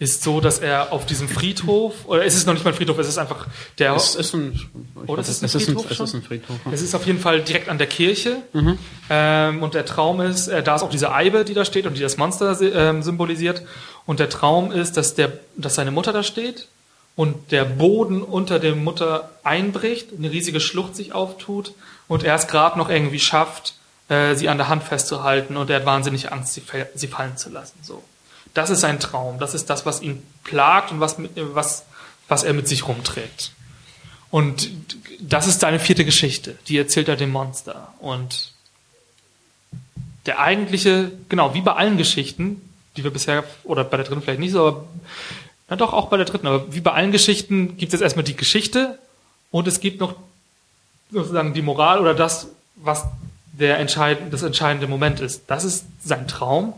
ist 0.00 0.22
so, 0.22 0.40
dass 0.40 0.60
er 0.60 0.92
auf 0.92 1.04
diesem 1.04 1.28
Friedhof, 1.28 1.92
oder 2.06 2.24
es 2.24 2.34
ist 2.34 2.46
noch 2.46 2.54
nicht 2.54 2.64
mal 2.64 2.70
ein 2.70 2.76
Friedhof, 2.76 2.98
es 2.98 3.06
ist 3.06 3.18
einfach 3.18 3.46
der, 3.78 3.94
Es 3.94 4.14
ist 4.14 4.32
ein, 4.32 4.58
das 5.06 5.28
ist 5.28 5.42
ein 5.42 5.44
es 5.44 5.54
ist 5.54 5.68
ein, 5.68 5.74
Friedhof 5.74 5.90
es 5.90 6.00
ist 6.00 6.14
ein 6.14 6.22
Friedhof. 6.22 6.56
Es 6.72 6.80
ist 6.80 6.94
auf 6.94 7.06
jeden 7.06 7.20
Fall 7.20 7.42
direkt 7.42 7.68
an 7.68 7.76
der 7.76 7.86
Kirche. 7.86 8.38
Ähm, 9.10 9.62
und 9.62 9.74
der 9.74 9.84
Traum 9.84 10.22
ist, 10.22 10.48
äh, 10.48 10.62
da 10.62 10.76
ist 10.76 10.82
auch 10.82 10.88
diese 10.88 11.12
Eibe, 11.12 11.44
die 11.44 11.52
da 11.52 11.66
steht 11.66 11.84
und 11.84 11.98
die 11.98 12.00
das 12.00 12.16
Monster 12.16 12.58
ähm, 12.62 13.02
symbolisiert. 13.02 13.62
Und 14.06 14.20
der 14.20 14.30
Traum 14.30 14.72
ist, 14.72 14.96
dass, 14.96 15.16
der, 15.16 15.32
dass 15.58 15.74
seine 15.74 15.90
Mutter 15.90 16.14
da 16.14 16.22
steht 16.22 16.68
und 17.14 17.52
der 17.52 17.66
Boden 17.66 18.22
unter 18.22 18.58
der 18.58 18.76
Mutter 18.76 19.28
einbricht, 19.44 20.14
eine 20.16 20.30
riesige 20.30 20.60
Schlucht 20.60 20.96
sich 20.96 21.12
auftut 21.12 21.74
und 22.08 22.24
er 22.24 22.36
es 22.36 22.46
gerade 22.46 22.78
noch 22.78 22.88
irgendwie 22.88 23.20
schafft, 23.20 23.74
äh, 24.08 24.34
sie 24.34 24.48
an 24.48 24.56
der 24.56 24.68
Hand 24.68 24.82
festzuhalten 24.82 25.58
und 25.58 25.68
er 25.68 25.76
hat 25.76 25.86
wahnsinnig 25.86 26.32
Angst, 26.32 26.54
sie, 26.54 26.62
sie 26.94 27.06
fallen 27.06 27.36
zu 27.36 27.50
lassen. 27.50 27.78
So. 27.82 28.02
Das 28.54 28.70
ist 28.70 28.80
sein 28.80 29.00
Traum. 29.00 29.38
Das 29.38 29.54
ist 29.54 29.70
das, 29.70 29.86
was 29.86 30.02
ihn 30.02 30.22
plagt 30.44 30.92
und 30.92 31.00
was, 31.00 31.16
was, 31.34 31.84
was 32.28 32.42
er 32.42 32.52
mit 32.52 32.68
sich 32.68 32.88
rumträgt. 32.88 33.52
Und 34.30 34.70
das 35.20 35.46
ist 35.46 35.60
seine 35.60 35.80
vierte 35.80 36.04
Geschichte. 36.04 36.56
Die 36.68 36.78
erzählt 36.78 37.08
er 37.08 37.16
dem 37.16 37.30
Monster. 37.30 37.92
Und 37.98 38.52
der 40.26 40.38
eigentliche, 40.38 41.10
genau, 41.28 41.54
wie 41.54 41.60
bei 41.60 41.72
allen 41.72 41.96
Geschichten, 41.96 42.60
die 42.96 43.04
wir 43.04 43.10
bisher, 43.10 43.44
oder 43.64 43.84
bei 43.84 43.96
der 43.96 44.06
dritten 44.06 44.22
vielleicht 44.22 44.40
nicht 44.40 44.52
so, 44.52 44.66
aber, 44.66 44.84
na 45.68 45.76
doch, 45.76 45.92
auch 45.92 46.08
bei 46.08 46.16
der 46.16 46.26
dritten, 46.26 46.46
aber 46.46 46.72
wie 46.72 46.80
bei 46.80 46.92
allen 46.92 47.12
Geschichten 47.12 47.76
gibt 47.76 47.94
es 47.94 48.00
erstmal 48.00 48.24
die 48.24 48.36
Geschichte 48.36 48.98
und 49.50 49.66
es 49.66 49.80
gibt 49.80 50.00
noch 50.00 50.14
sozusagen 51.10 51.54
die 51.54 51.62
Moral 51.62 52.00
oder 52.00 52.14
das, 52.14 52.48
was 52.76 53.04
der 53.52 53.78
entscheidende, 53.78 54.30
das 54.30 54.42
entscheidende 54.42 54.86
Moment 54.86 55.20
ist. 55.20 55.42
Das 55.48 55.64
ist 55.64 55.84
sein 56.04 56.28
Traum. 56.28 56.74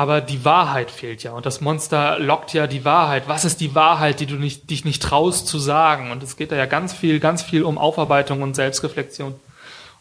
Aber 0.00 0.22
die 0.22 0.46
Wahrheit 0.46 0.90
fehlt 0.90 1.22
ja. 1.24 1.32
Und 1.32 1.44
das 1.44 1.60
Monster 1.60 2.18
lockt 2.18 2.54
ja 2.54 2.66
die 2.66 2.86
Wahrheit. 2.86 3.24
Was 3.26 3.44
ist 3.44 3.60
die 3.60 3.74
Wahrheit, 3.74 4.20
die 4.20 4.24
du 4.24 4.36
nicht, 4.36 4.70
dich 4.70 4.86
nicht 4.86 5.02
traust 5.02 5.46
zu 5.46 5.58
sagen? 5.58 6.10
Und 6.10 6.22
es 6.22 6.36
geht 6.38 6.52
da 6.52 6.56
ja 6.56 6.64
ganz 6.64 6.94
viel, 6.94 7.20
ganz 7.20 7.42
viel 7.42 7.64
um 7.64 7.76
Aufarbeitung 7.76 8.40
und 8.40 8.56
Selbstreflexion. 8.56 9.34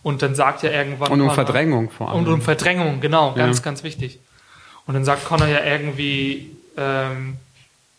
Und 0.02 0.22
dann 0.22 0.36
sagt 0.36 0.64
ja 0.64 0.70
irgendwann. 0.72 1.12
Und 1.12 1.20
um 1.20 1.28
Connor- 1.28 1.36
Verdrängung 1.36 1.89
vor 1.89 2.08
allem. 2.12 2.20
Und 2.20 2.28
um 2.30 2.41
Verdrängung, 2.41 3.02
genau, 3.02 3.34
ganz, 3.34 3.58
Ja. 3.58 3.64
ganz 3.66 3.84
wichtig. 3.84 4.20
Und 4.88 4.93
dann 4.93 5.04
sagt 5.04 5.26
Connor 5.26 5.47
ja 5.50 5.66
irgendwie, 5.66 6.50
ähm, 6.78 7.36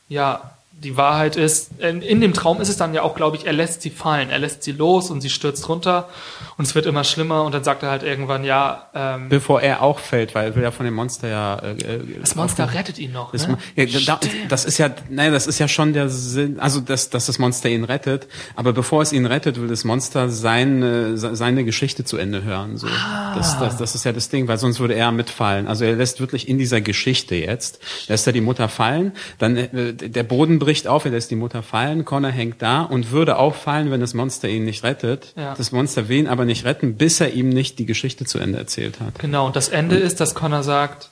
ja, 0.09 0.53
die 0.83 0.97
Wahrheit 0.97 1.37
ist, 1.37 1.71
in, 1.79 2.01
in 2.01 2.21
dem 2.21 2.33
Traum 2.33 2.61
ist 2.61 2.69
es 2.69 2.77
dann 2.77 2.95
ja 2.95 3.03
auch, 3.03 3.15
glaube 3.15 3.37
ich, 3.37 3.47
er 3.47 3.53
lässt 3.53 3.83
sie 3.83 3.91
fallen, 3.91 4.31
er 4.31 4.39
lässt 4.39 4.63
sie 4.63 4.73
los 4.73 5.11
und 5.11 5.21
sie 5.21 5.29
stürzt 5.29 5.69
runter 5.69 6.09
und 6.57 6.65
es 6.65 6.75
wird 6.75 6.87
immer 6.87 7.05
schlimmer 7.05 7.45
und 7.45 7.55
dann 7.55 7.65
sagt 7.65 7.83
er 7.83 7.91
halt 7.91 8.03
irgendwann, 8.03 8.45
ja, 8.45 8.89
ähm, 8.95 9.29
Bevor 9.29 9.61
er 9.61 9.83
auch 9.83 9.99
fällt, 9.99 10.35
weil 10.35 10.49
er 10.49 10.57
will 10.57 10.63
ja 10.63 10.71
von 10.71 10.87
dem 10.87 10.95
Monster 10.95 11.29
ja. 11.29 11.57
Äh, 11.57 11.73
äh, 11.73 12.21
das 12.21 12.35
Monster 12.35 12.73
rettet 12.73 12.99
ihn 12.99 13.13
noch. 13.13 13.33
Das, 13.33 13.47
ne? 13.47 13.59
ja, 13.77 13.85
da, 14.07 14.21
das 14.49 14.65
ist 14.65 14.79
ja, 14.79 14.91
nein, 15.11 15.33
das 15.33 15.47
ist 15.47 15.59
ja 15.59 15.69
schon 15.69 15.93
der 15.93 16.09
Sinn, 16.09 16.59
also 16.59 16.81
dass, 16.81 17.11
dass 17.11 17.27
das 17.27 17.39
Monster 17.39 17.69
ihn 17.69 17.85
rettet. 17.85 18.27
Aber 18.57 18.73
bevor 18.73 19.03
es 19.03 19.13
ihn 19.13 19.27
rettet, 19.27 19.61
will 19.61 19.69
das 19.69 19.85
Monster 19.85 20.31
seine, 20.31 21.19
seine 21.19 21.65
Geschichte 21.65 22.05
zu 22.05 22.17
Ende 22.17 22.43
hören. 22.43 22.79
So. 22.79 22.87
Das, 23.35 23.59
das, 23.59 23.77
das 23.77 23.95
ist 23.95 24.05
ja 24.05 24.13
das 24.13 24.31
Ding, 24.31 24.49
weil 24.49 24.57
sonst 24.57 24.81
würde 24.81 24.95
er 24.95 25.13
mitfallen. 25.13 25.67
Also 25.67 25.85
er 25.85 25.97
lässt 25.97 26.21
wirklich 26.21 26.49
in 26.49 26.57
dieser 26.57 26.81
Geschichte 26.81 27.35
jetzt, 27.35 27.81
lässt 28.09 28.27
er 28.27 28.33
die 28.33 28.41
Mutter 28.41 28.69
fallen, 28.69 29.13
dann 29.39 29.57
äh, 29.57 29.93
der 29.93 30.23
Boden 30.23 30.59
bricht 30.59 30.70
auf, 30.89 31.05
er 31.05 31.11
lässt 31.11 31.31
die 31.31 31.37
Mutter 31.37 31.63
fallen, 31.63 32.05
Connor 32.05 32.31
hängt 32.31 32.63
da 32.63 32.83
und 32.83 33.11
würde 33.11 33.39
auch 33.39 33.55
fallen, 33.55 33.91
wenn 33.91 34.01
das 34.01 34.15
Monster 34.15 34.49
ihn 34.49 34.65
nicht 34.65 34.83
rettet. 34.85 35.33
Ja. 35.37 35.55
Das 35.55 35.73
Monster 35.73 36.09
will 36.09 36.19
ihn 36.19 36.27
aber 36.29 36.45
nicht 36.45 36.65
retten, 36.65 36.97
bis 36.97 37.21
er 37.21 37.33
ihm 37.33 37.49
nicht 37.49 37.79
die 37.79 37.87
Geschichte 37.87 38.25
zu 38.25 38.39
Ende 38.39 38.59
erzählt 38.59 39.01
hat. 39.01 39.19
Genau, 39.19 39.47
und 39.47 39.57
das 39.57 39.69
Ende 39.69 39.97
ist, 39.97 40.21
dass 40.21 40.35
Connor 40.35 40.63
sagt, 40.63 41.11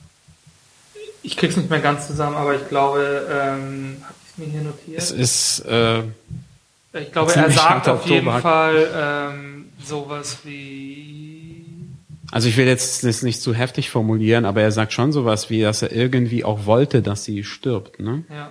ich 1.22 1.36
krieg's 1.36 1.56
nicht 1.56 1.70
mehr 1.70 1.80
ganz 1.80 2.06
zusammen, 2.06 2.36
aber 2.36 2.54
ich 2.54 2.68
glaube, 2.68 3.26
ähm, 3.30 3.96
hab 4.02 4.14
ich 4.32 4.38
mir 4.38 4.50
hier 4.50 4.62
notiert? 4.62 4.98
Es 4.98 5.10
ist 5.10 5.60
äh, 5.66 6.02
Ich 6.92 7.12
glaube, 7.12 7.34
er 7.34 7.50
sagt 7.50 7.88
auf 7.88 8.06
jeden 8.06 8.26
Tobak. 8.26 8.42
Fall 8.42 8.88
ähm, 8.94 9.66
sowas 9.84 10.38
wie. 10.44 11.64
Also 12.30 12.48
ich 12.48 12.56
will 12.56 12.66
jetzt 12.66 13.04
das 13.04 13.22
nicht 13.22 13.40
zu 13.40 13.54
heftig 13.54 13.90
formulieren, 13.90 14.44
aber 14.44 14.60
er 14.60 14.70
sagt 14.70 14.92
schon 14.92 15.12
sowas 15.12 15.48
wie, 15.48 15.62
dass 15.62 15.80
er 15.82 15.92
irgendwie 15.92 16.44
auch 16.44 16.66
wollte, 16.66 17.00
dass 17.00 17.24
sie 17.24 17.42
stirbt. 17.42 18.00
Ne? 18.00 18.24
Ja, 18.28 18.50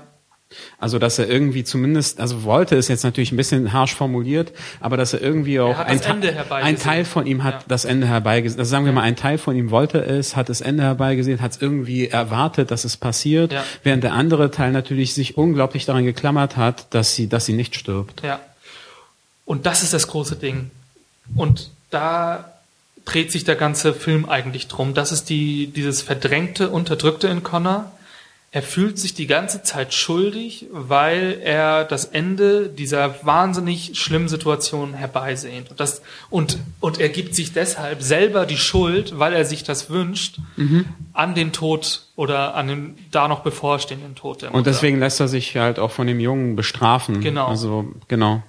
Also 0.80 0.98
dass 0.98 1.20
er 1.20 1.28
irgendwie 1.28 1.64
zumindest, 1.66 2.20
also 2.22 2.44
wollte 2.44 2.76
ist 2.76 2.88
jetzt 2.88 3.04
natürlich 3.04 3.32
ein 3.34 3.38
bisschen 3.38 3.74
harsch 3.74 3.94
formuliert, 3.94 4.54
aber 4.80 4.96
dass 4.96 5.14
er 5.14 5.22
irgendwie 5.22 5.60
auch 5.60 5.76
hat 5.76 5.88
ein, 5.88 6.00
Ende 6.02 6.52
ein 6.52 6.78
Teil 6.80 7.04
von 7.04 7.26
ihm 7.28 7.44
hat 7.44 7.54
Ja. 7.54 7.64
das 7.68 7.84
Ende 7.86 8.08
herbeigesehen. 8.08 8.60
Also 8.60 8.70
sagen 8.70 8.86
wir 8.86 8.94
mal, 8.94 9.02
ein 9.02 9.18
Teil 9.18 9.38
von 9.38 9.56
ihm 9.58 9.72
wollte 9.72 10.00
es, 10.00 10.36
hat 10.38 10.48
das 10.50 10.62
Ende 10.62 10.84
herbeigesehen, 10.84 11.42
hat 11.42 11.52
es 11.52 11.62
irgendwie 11.62 12.08
erwartet, 12.08 12.72
dass 12.72 12.86
es 12.86 12.96
passiert, 12.96 13.52
Ja. 13.52 13.64
während 13.84 14.04
der 14.04 14.14
andere 14.14 14.50
Teil 14.50 14.72
natürlich 14.72 15.14
sich 15.14 15.38
unglaublich 15.38 15.86
daran 15.86 16.06
geklammert 16.06 16.56
hat, 16.56 16.94
dass 16.94 17.14
sie, 17.14 17.28
dass 17.28 17.46
sie 17.46 17.54
nicht 17.54 17.76
stirbt. 17.76 18.24
ja. 18.24 18.40
Und 19.46 19.66
das 19.66 19.84
ist 19.84 19.94
das 19.94 20.08
große 20.08 20.36
Ding. 20.36 20.72
Und 21.36 21.70
da 21.90 22.52
dreht 23.06 23.32
sich 23.32 23.46
der 23.46 23.56
ganze 23.56 23.94
Film 23.94 24.28
eigentlich 24.28 24.68
drum. 24.68 24.94
Das 24.94 25.12
ist 25.14 25.30
die, 25.30 25.68
dieses 25.68 26.02
verdrängte, 26.02 26.70
unterdrückte 26.70 27.28
in 27.30 27.44
Connor. 27.44 27.92
Er 28.52 28.62
fühlt 28.62 28.98
sich 28.98 29.14
die 29.14 29.28
ganze 29.28 29.62
Zeit 29.62 29.94
schuldig, 29.94 30.68
weil 30.72 31.42
er 31.44 31.84
das 31.84 32.06
Ende 32.06 32.70
dieser 32.70 33.26
wahnsinnig 33.26 34.00
schlimmen 34.00 34.30
Situation 34.30 34.94
herbeisehnt. 34.94 35.70
Und, 35.70 35.80
das, 35.82 36.02
und, 36.30 36.58
und 36.80 37.00
er 37.00 37.10
gibt 37.10 37.36
sich 37.36 37.52
deshalb 37.52 38.02
selber 38.02 38.46
die 38.46 38.58
Schuld, 38.58 39.20
weil 39.20 39.34
er 39.34 39.44
sich 39.44 39.64
das 39.64 39.90
wünscht, 39.90 40.40
an 41.12 41.36
den 41.36 41.52
Tod 41.52 42.08
oder 42.16 42.56
an 42.56 42.68
den 42.68 42.98
da 43.12 43.28
noch 43.28 43.42
bevorstehenden 43.42 44.16
Tod. 44.16 44.44
Und 44.44 44.66
deswegen 44.66 44.98
lässt 44.98 45.20
er 45.20 45.28
sich 45.28 45.56
halt 45.58 45.78
auch 45.78 45.92
von 45.92 46.08
dem 46.08 46.22
Jungen 46.22 46.56
bestrafen. 46.56 47.20
Genau. 47.20 47.48
Also 47.48 47.94
genau. 48.08 48.44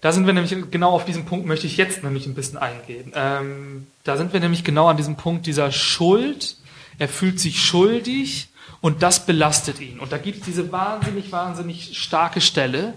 Da 0.00 0.12
sind 0.12 0.26
wir 0.26 0.32
nämlich 0.32 0.54
genau 0.70 0.92
auf 0.92 1.04
diesen 1.04 1.24
Punkt 1.24 1.46
möchte 1.46 1.66
ich 1.66 1.76
jetzt 1.76 2.04
nämlich 2.04 2.26
ein 2.26 2.34
bisschen 2.34 2.58
eingehen. 2.58 3.12
Ähm, 3.14 3.86
da 4.04 4.16
sind 4.16 4.32
wir 4.32 4.40
nämlich 4.40 4.62
genau 4.64 4.86
an 4.86 4.96
diesem 4.96 5.16
Punkt 5.16 5.46
dieser 5.46 5.72
Schuld. 5.72 6.56
Er 6.98 7.08
fühlt 7.08 7.40
sich 7.40 7.62
schuldig 7.62 8.47
und 8.80 9.02
das 9.02 9.26
belastet 9.26 9.80
ihn. 9.80 9.98
Und 9.98 10.12
da 10.12 10.18
gibt 10.18 10.40
es 10.40 10.44
diese 10.44 10.70
wahnsinnig, 10.70 11.32
wahnsinnig 11.32 11.98
starke 11.98 12.40
Stelle, 12.40 12.94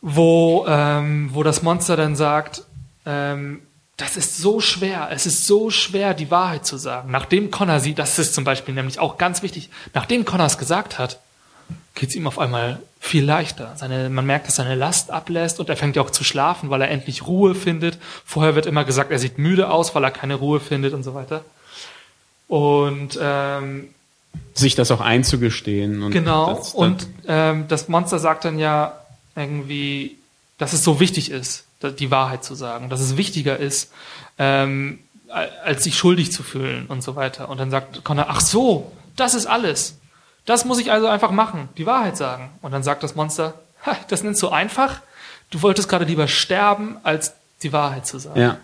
wo, 0.00 0.64
ähm, 0.66 1.30
wo 1.32 1.42
das 1.42 1.62
Monster 1.62 1.96
dann 1.96 2.16
sagt, 2.16 2.62
ähm, 3.06 3.62
das 3.96 4.16
ist 4.16 4.38
so 4.38 4.60
schwer, 4.60 5.08
es 5.12 5.26
ist 5.26 5.46
so 5.46 5.70
schwer, 5.70 6.14
die 6.14 6.30
Wahrheit 6.30 6.66
zu 6.66 6.76
sagen. 6.76 7.10
Nachdem 7.10 7.50
Connor 7.50 7.78
sie, 7.78 7.94
das 7.94 8.18
ist 8.18 8.34
zum 8.34 8.44
Beispiel 8.44 8.74
nämlich 8.74 8.98
auch 8.98 9.18
ganz 9.18 9.42
wichtig, 9.42 9.70
nachdem 9.94 10.24
Connor 10.24 10.46
es 10.46 10.58
gesagt 10.58 10.98
hat, 10.98 11.20
geht 11.94 12.08
es 12.08 12.16
ihm 12.16 12.26
auf 12.26 12.38
einmal 12.38 12.80
viel 12.98 13.24
leichter. 13.24 13.74
Seine, 13.76 14.08
man 14.08 14.24
merkt, 14.24 14.48
dass 14.48 14.56
seine 14.56 14.74
Last 14.74 15.10
ablässt 15.10 15.60
und 15.60 15.68
er 15.68 15.76
fängt 15.76 15.96
ja 15.96 16.02
auch 16.02 16.10
zu 16.10 16.24
schlafen, 16.24 16.70
weil 16.70 16.80
er 16.80 16.90
endlich 16.90 17.26
Ruhe 17.26 17.54
findet. 17.54 17.98
Vorher 18.24 18.54
wird 18.54 18.66
immer 18.66 18.84
gesagt, 18.84 19.10
er 19.10 19.18
sieht 19.18 19.38
müde 19.38 19.70
aus, 19.70 19.94
weil 19.94 20.04
er 20.04 20.10
keine 20.10 20.36
Ruhe 20.36 20.58
findet 20.58 20.94
und 20.94 21.02
so 21.02 21.14
weiter. 21.14 21.44
Und 22.48 23.18
ähm, 23.20 23.88
Sich 24.54 24.74
das 24.74 24.90
auch 24.90 25.00
einzugestehen. 25.00 26.02
Und 26.02 26.12
genau, 26.12 26.54
das, 26.54 26.74
und 26.74 27.06
ähm, 27.26 27.66
das 27.68 27.88
Monster 27.88 28.18
sagt 28.18 28.44
dann 28.44 28.58
ja 28.58 28.98
irgendwie, 29.34 30.16
dass 30.58 30.72
es 30.72 30.84
so 30.84 31.00
wichtig 31.00 31.30
ist, 31.30 31.64
die 31.82 32.10
Wahrheit 32.10 32.44
zu 32.44 32.54
sagen, 32.54 32.90
dass 32.90 33.00
es 33.00 33.16
wichtiger 33.16 33.56
ist, 33.56 33.90
ähm, 34.38 34.98
als 35.64 35.84
sich 35.84 35.96
schuldig 35.96 36.32
zu 36.32 36.42
fühlen 36.42 36.86
und 36.86 37.02
so 37.02 37.16
weiter. 37.16 37.48
Und 37.48 37.58
dann 37.58 37.70
sagt 37.70 38.04
Connor, 38.04 38.26
ach 38.28 38.40
so, 38.40 38.92
das 39.16 39.34
ist 39.34 39.46
alles. 39.46 39.96
Das 40.44 40.64
muss 40.64 40.78
ich 40.78 40.92
also 40.92 41.06
einfach 41.06 41.30
machen, 41.30 41.68
die 41.78 41.86
Wahrheit 41.86 42.16
sagen. 42.16 42.50
Und 42.60 42.72
dann 42.72 42.82
sagt 42.82 43.02
das 43.02 43.14
Monster, 43.14 43.54
ha, 43.86 43.96
das 44.08 44.22
nennst 44.22 44.42
du 44.42 44.48
einfach. 44.48 45.00
du 45.50 45.62
wolltest 45.62 45.88
gerade 45.88 46.04
lieber 46.04 46.28
sterben, 46.28 46.96
als 47.02 47.34
die 47.62 47.72
Wahrheit 47.72 48.06
zu 48.06 48.18
sagen. 48.18 48.40
Ja. 48.40 48.58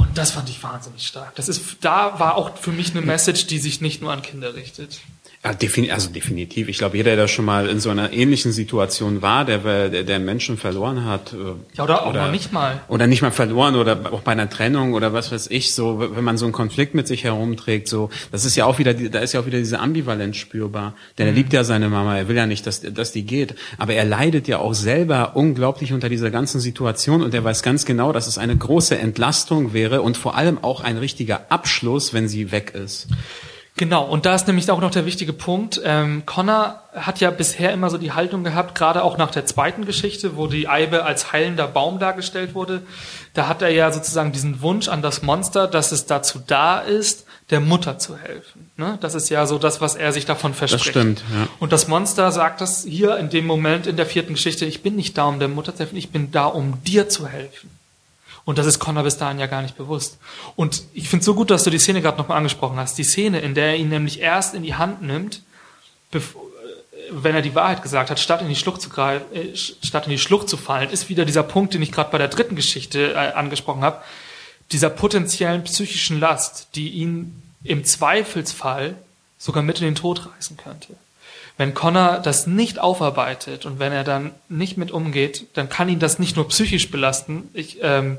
Und 0.00 0.16
das 0.16 0.30
fand 0.30 0.48
ich 0.48 0.62
wahnsinnig 0.62 1.06
stark. 1.06 1.36
Das 1.36 1.50
ist, 1.50 1.76
da 1.82 2.18
war 2.18 2.36
auch 2.36 2.56
für 2.56 2.72
mich 2.72 2.92
eine 2.92 3.02
Message, 3.02 3.46
die 3.46 3.58
sich 3.58 3.82
nicht 3.82 4.00
nur 4.00 4.10
an 4.10 4.22
Kinder 4.22 4.54
richtet. 4.54 5.00
Ja, 5.42 5.54
defini 5.54 5.90
also 5.90 6.10
definitiv. 6.10 6.68
Ich 6.68 6.76
glaube, 6.76 6.98
jeder, 6.98 7.16
der 7.16 7.26
schon 7.26 7.46
mal 7.46 7.66
in 7.66 7.80
so 7.80 7.88
einer 7.88 8.12
ähnlichen 8.12 8.52
Situation 8.52 9.22
war, 9.22 9.46
der, 9.46 9.88
der, 9.88 10.02
der 10.02 10.18
Menschen 10.18 10.58
verloren 10.58 11.06
hat. 11.06 11.32
äh, 11.32 11.54
Ja, 11.78 11.84
oder 11.84 12.06
auch 12.06 12.12
noch 12.12 12.30
nicht 12.30 12.52
mal. 12.52 12.82
Oder 12.88 13.06
nicht 13.06 13.22
mal 13.22 13.30
verloren 13.30 13.74
oder 13.74 14.12
auch 14.12 14.20
bei 14.20 14.32
einer 14.32 14.50
Trennung 14.50 14.92
oder 14.92 15.14
was 15.14 15.32
weiß 15.32 15.46
ich, 15.46 15.74
so, 15.74 15.98
wenn 16.14 16.24
man 16.24 16.36
so 16.36 16.44
einen 16.44 16.52
Konflikt 16.52 16.94
mit 16.94 17.08
sich 17.08 17.24
herumträgt, 17.24 17.88
so, 17.88 18.10
das 18.30 18.44
ist 18.44 18.54
ja 18.56 18.66
auch 18.66 18.78
wieder, 18.78 18.92
da 18.92 19.20
ist 19.20 19.32
ja 19.32 19.40
auch 19.40 19.46
wieder 19.46 19.56
diese 19.56 19.78
Ambivalenz 19.78 20.36
spürbar. 20.36 20.94
Denn 21.16 21.26
er 21.26 21.32
liebt 21.32 21.54
ja 21.54 21.64
seine 21.64 21.88
Mama, 21.88 22.18
er 22.18 22.28
will 22.28 22.36
ja 22.36 22.44
nicht, 22.44 22.66
dass, 22.66 22.82
dass 22.82 23.12
die 23.12 23.22
geht. 23.24 23.54
Aber 23.78 23.94
er 23.94 24.04
leidet 24.04 24.46
ja 24.46 24.58
auch 24.58 24.74
selber 24.74 25.36
unglaublich 25.36 25.94
unter 25.94 26.10
dieser 26.10 26.30
ganzen 26.30 26.60
Situation 26.60 27.22
und 27.22 27.32
er 27.32 27.42
weiß 27.42 27.62
ganz 27.62 27.86
genau, 27.86 28.12
dass 28.12 28.26
es 28.26 28.36
eine 28.36 28.54
große 28.54 28.98
Entlastung 28.98 29.72
wäre 29.72 30.02
und 30.02 30.18
vor 30.18 30.36
allem 30.36 30.62
auch 30.62 30.82
ein 30.82 30.98
richtiger 30.98 31.46
Abschluss, 31.48 32.12
wenn 32.12 32.28
sie 32.28 32.52
weg 32.52 32.74
ist. 32.74 33.08
Genau, 33.80 34.04
und 34.04 34.26
da 34.26 34.34
ist 34.34 34.46
nämlich 34.46 34.70
auch 34.70 34.82
noch 34.82 34.90
der 34.90 35.06
wichtige 35.06 35.32
Punkt. 35.32 35.80
Ähm, 35.82 36.24
Connor 36.26 36.82
hat 36.94 37.18
ja 37.20 37.30
bisher 37.30 37.72
immer 37.72 37.88
so 37.88 37.96
die 37.96 38.12
Haltung 38.12 38.44
gehabt, 38.44 38.74
gerade 38.74 39.02
auch 39.02 39.16
nach 39.16 39.30
der 39.30 39.46
zweiten 39.46 39.86
Geschichte, 39.86 40.36
wo 40.36 40.48
die 40.48 40.68
Eibe 40.68 41.06
als 41.06 41.32
heilender 41.32 41.66
Baum 41.66 41.98
dargestellt 41.98 42.54
wurde. 42.54 42.82
Da 43.32 43.48
hat 43.48 43.62
er 43.62 43.70
ja 43.70 43.90
sozusagen 43.90 44.32
diesen 44.32 44.60
Wunsch 44.60 44.88
an 44.88 45.00
das 45.00 45.22
Monster, 45.22 45.66
dass 45.66 45.92
es 45.92 46.04
dazu 46.04 46.42
da 46.46 46.80
ist, 46.80 47.24
der 47.48 47.60
Mutter 47.60 47.98
zu 47.98 48.18
helfen. 48.18 48.70
Ne? 48.76 48.98
Das 49.00 49.14
ist 49.14 49.30
ja 49.30 49.46
so 49.46 49.56
das, 49.56 49.80
was 49.80 49.94
er 49.94 50.12
sich 50.12 50.26
davon 50.26 50.52
verspricht. 50.52 50.90
stimmt, 50.90 51.24
ja. 51.34 51.48
Und 51.58 51.72
das 51.72 51.88
Monster 51.88 52.32
sagt 52.32 52.60
das 52.60 52.84
hier 52.84 53.16
in 53.16 53.30
dem 53.30 53.46
Moment 53.46 53.86
in 53.86 53.96
der 53.96 54.04
vierten 54.04 54.34
Geschichte, 54.34 54.66
ich 54.66 54.82
bin 54.82 54.94
nicht 54.94 55.16
da, 55.16 55.24
um 55.24 55.38
der 55.38 55.48
Mutter 55.48 55.74
zu 55.74 55.78
helfen, 55.78 55.96
ich 55.96 56.10
bin 56.10 56.30
da, 56.30 56.44
um 56.44 56.84
dir 56.84 57.08
zu 57.08 57.26
helfen. 57.26 57.70
Und 58.44 58.58
das 58.58 58.66
ist 58.66 58.78
Connor 58.78 59.04
bis 59.04 59.16
dahin 59.16 59.38
ja 59.38 59.46
gar 59.46 59.62
nicht 59.62 59.76
bewusst. 59.76 60.18
Und 60.56 60.82
ich 60.92 61.08
finde 61.08 61.20
es 61.20 61.26
so 61.26 61.34
gut, 61.34 61.50
dass 61.50 61.64
du 61.64 61.70
die 61.70 61.78
Szene 61.78 62.02
gerade 62.02 62.18
nochmal 62.18 62.38
angesprochen 62.38 62.78
hast. 62.78 62.98
Die 62.98 63.04
Szene, 63.04 63.40
in 63.40 63.54
der 63.54 63.66
er 63.66 63.76
ihn 63.76 63.88
nämlich 63.88 64.20
erst 64.20 64.54
in 64.54 64.62
die 64.62 64.74
Hand 64.74 65.02
nimmt, 65.02 65.42
äh, 66.12 66.20
wenn 67.10 67.34
er 67.34 67.42
die 67.42 67.54
Wahrheit 67.54 67.82
gesagt 67.82 68.10
hat, 68.10 68.20
statt 68.20 68.40
in 68.42 68.48
die 68.48 68.56
Schlucht 68.56 68.80
zu 68.80 68.90
äh, 69.00 69.54
statt 69.54 70.06
in 70.06 70.10
die 70.10 70.18
Schlucht 70.18 70.48
zu 70.48 70.56
fallen, 70.56 70.90
ist 70.90 71.08
wieder 71.08 71.24
dieser 71.24 71.42
Punkt, 71.42 71.74
den 71.74 71.82
ich 71.82 71.92
gerade 71.92 72.10
bei 72.10 72.18
der 72.18 72.28
dritten 72.28 72.56
Geschichte 72.56 73.12
äh, 73.12 73.16
angesprochen 73.16 73.82
habe, 73.82 74.02
dieser 74.72 74.90
potenziellen 74.90 75.64
psychischen 75.64 76.20
Last, 76.20 76.68
die 76.74 76.90
ihn 76.90 77.42
im 77.64 77.84
Zweifelsfall 77.84 78.94
sogar 79.38 79.62
mit 79.62 79.80
in 79.80 79.86
den 79.86 79.94
Tod 79.94 80.28
reißen 80.34 80.56
könnte. 80.56 80.94
Wenn 81.56 81.74
Connor 81.74 82.20
das 82.22 82.46
nicht 82.46 82.78
aufarbeitet 82.78 83.66
und 83.66 83.78
wenn 83.78 83.92
er 83.92 84.04
dann 84.04 84.30
nicht 84.48 84.78
mit 84.78 84.90
umgeht, 84.90 85.46
dann 85.54 85.68
kann 85.68 85.88
ihn 85.88 85.98
das 85.98 86.18
nicht 86.18 86.36
nur 86.36 86.48
psychisch 86.48 86.90
belasten. 86.90 87.48
Ich 87.52 87.78
ähm, 87.82 88.18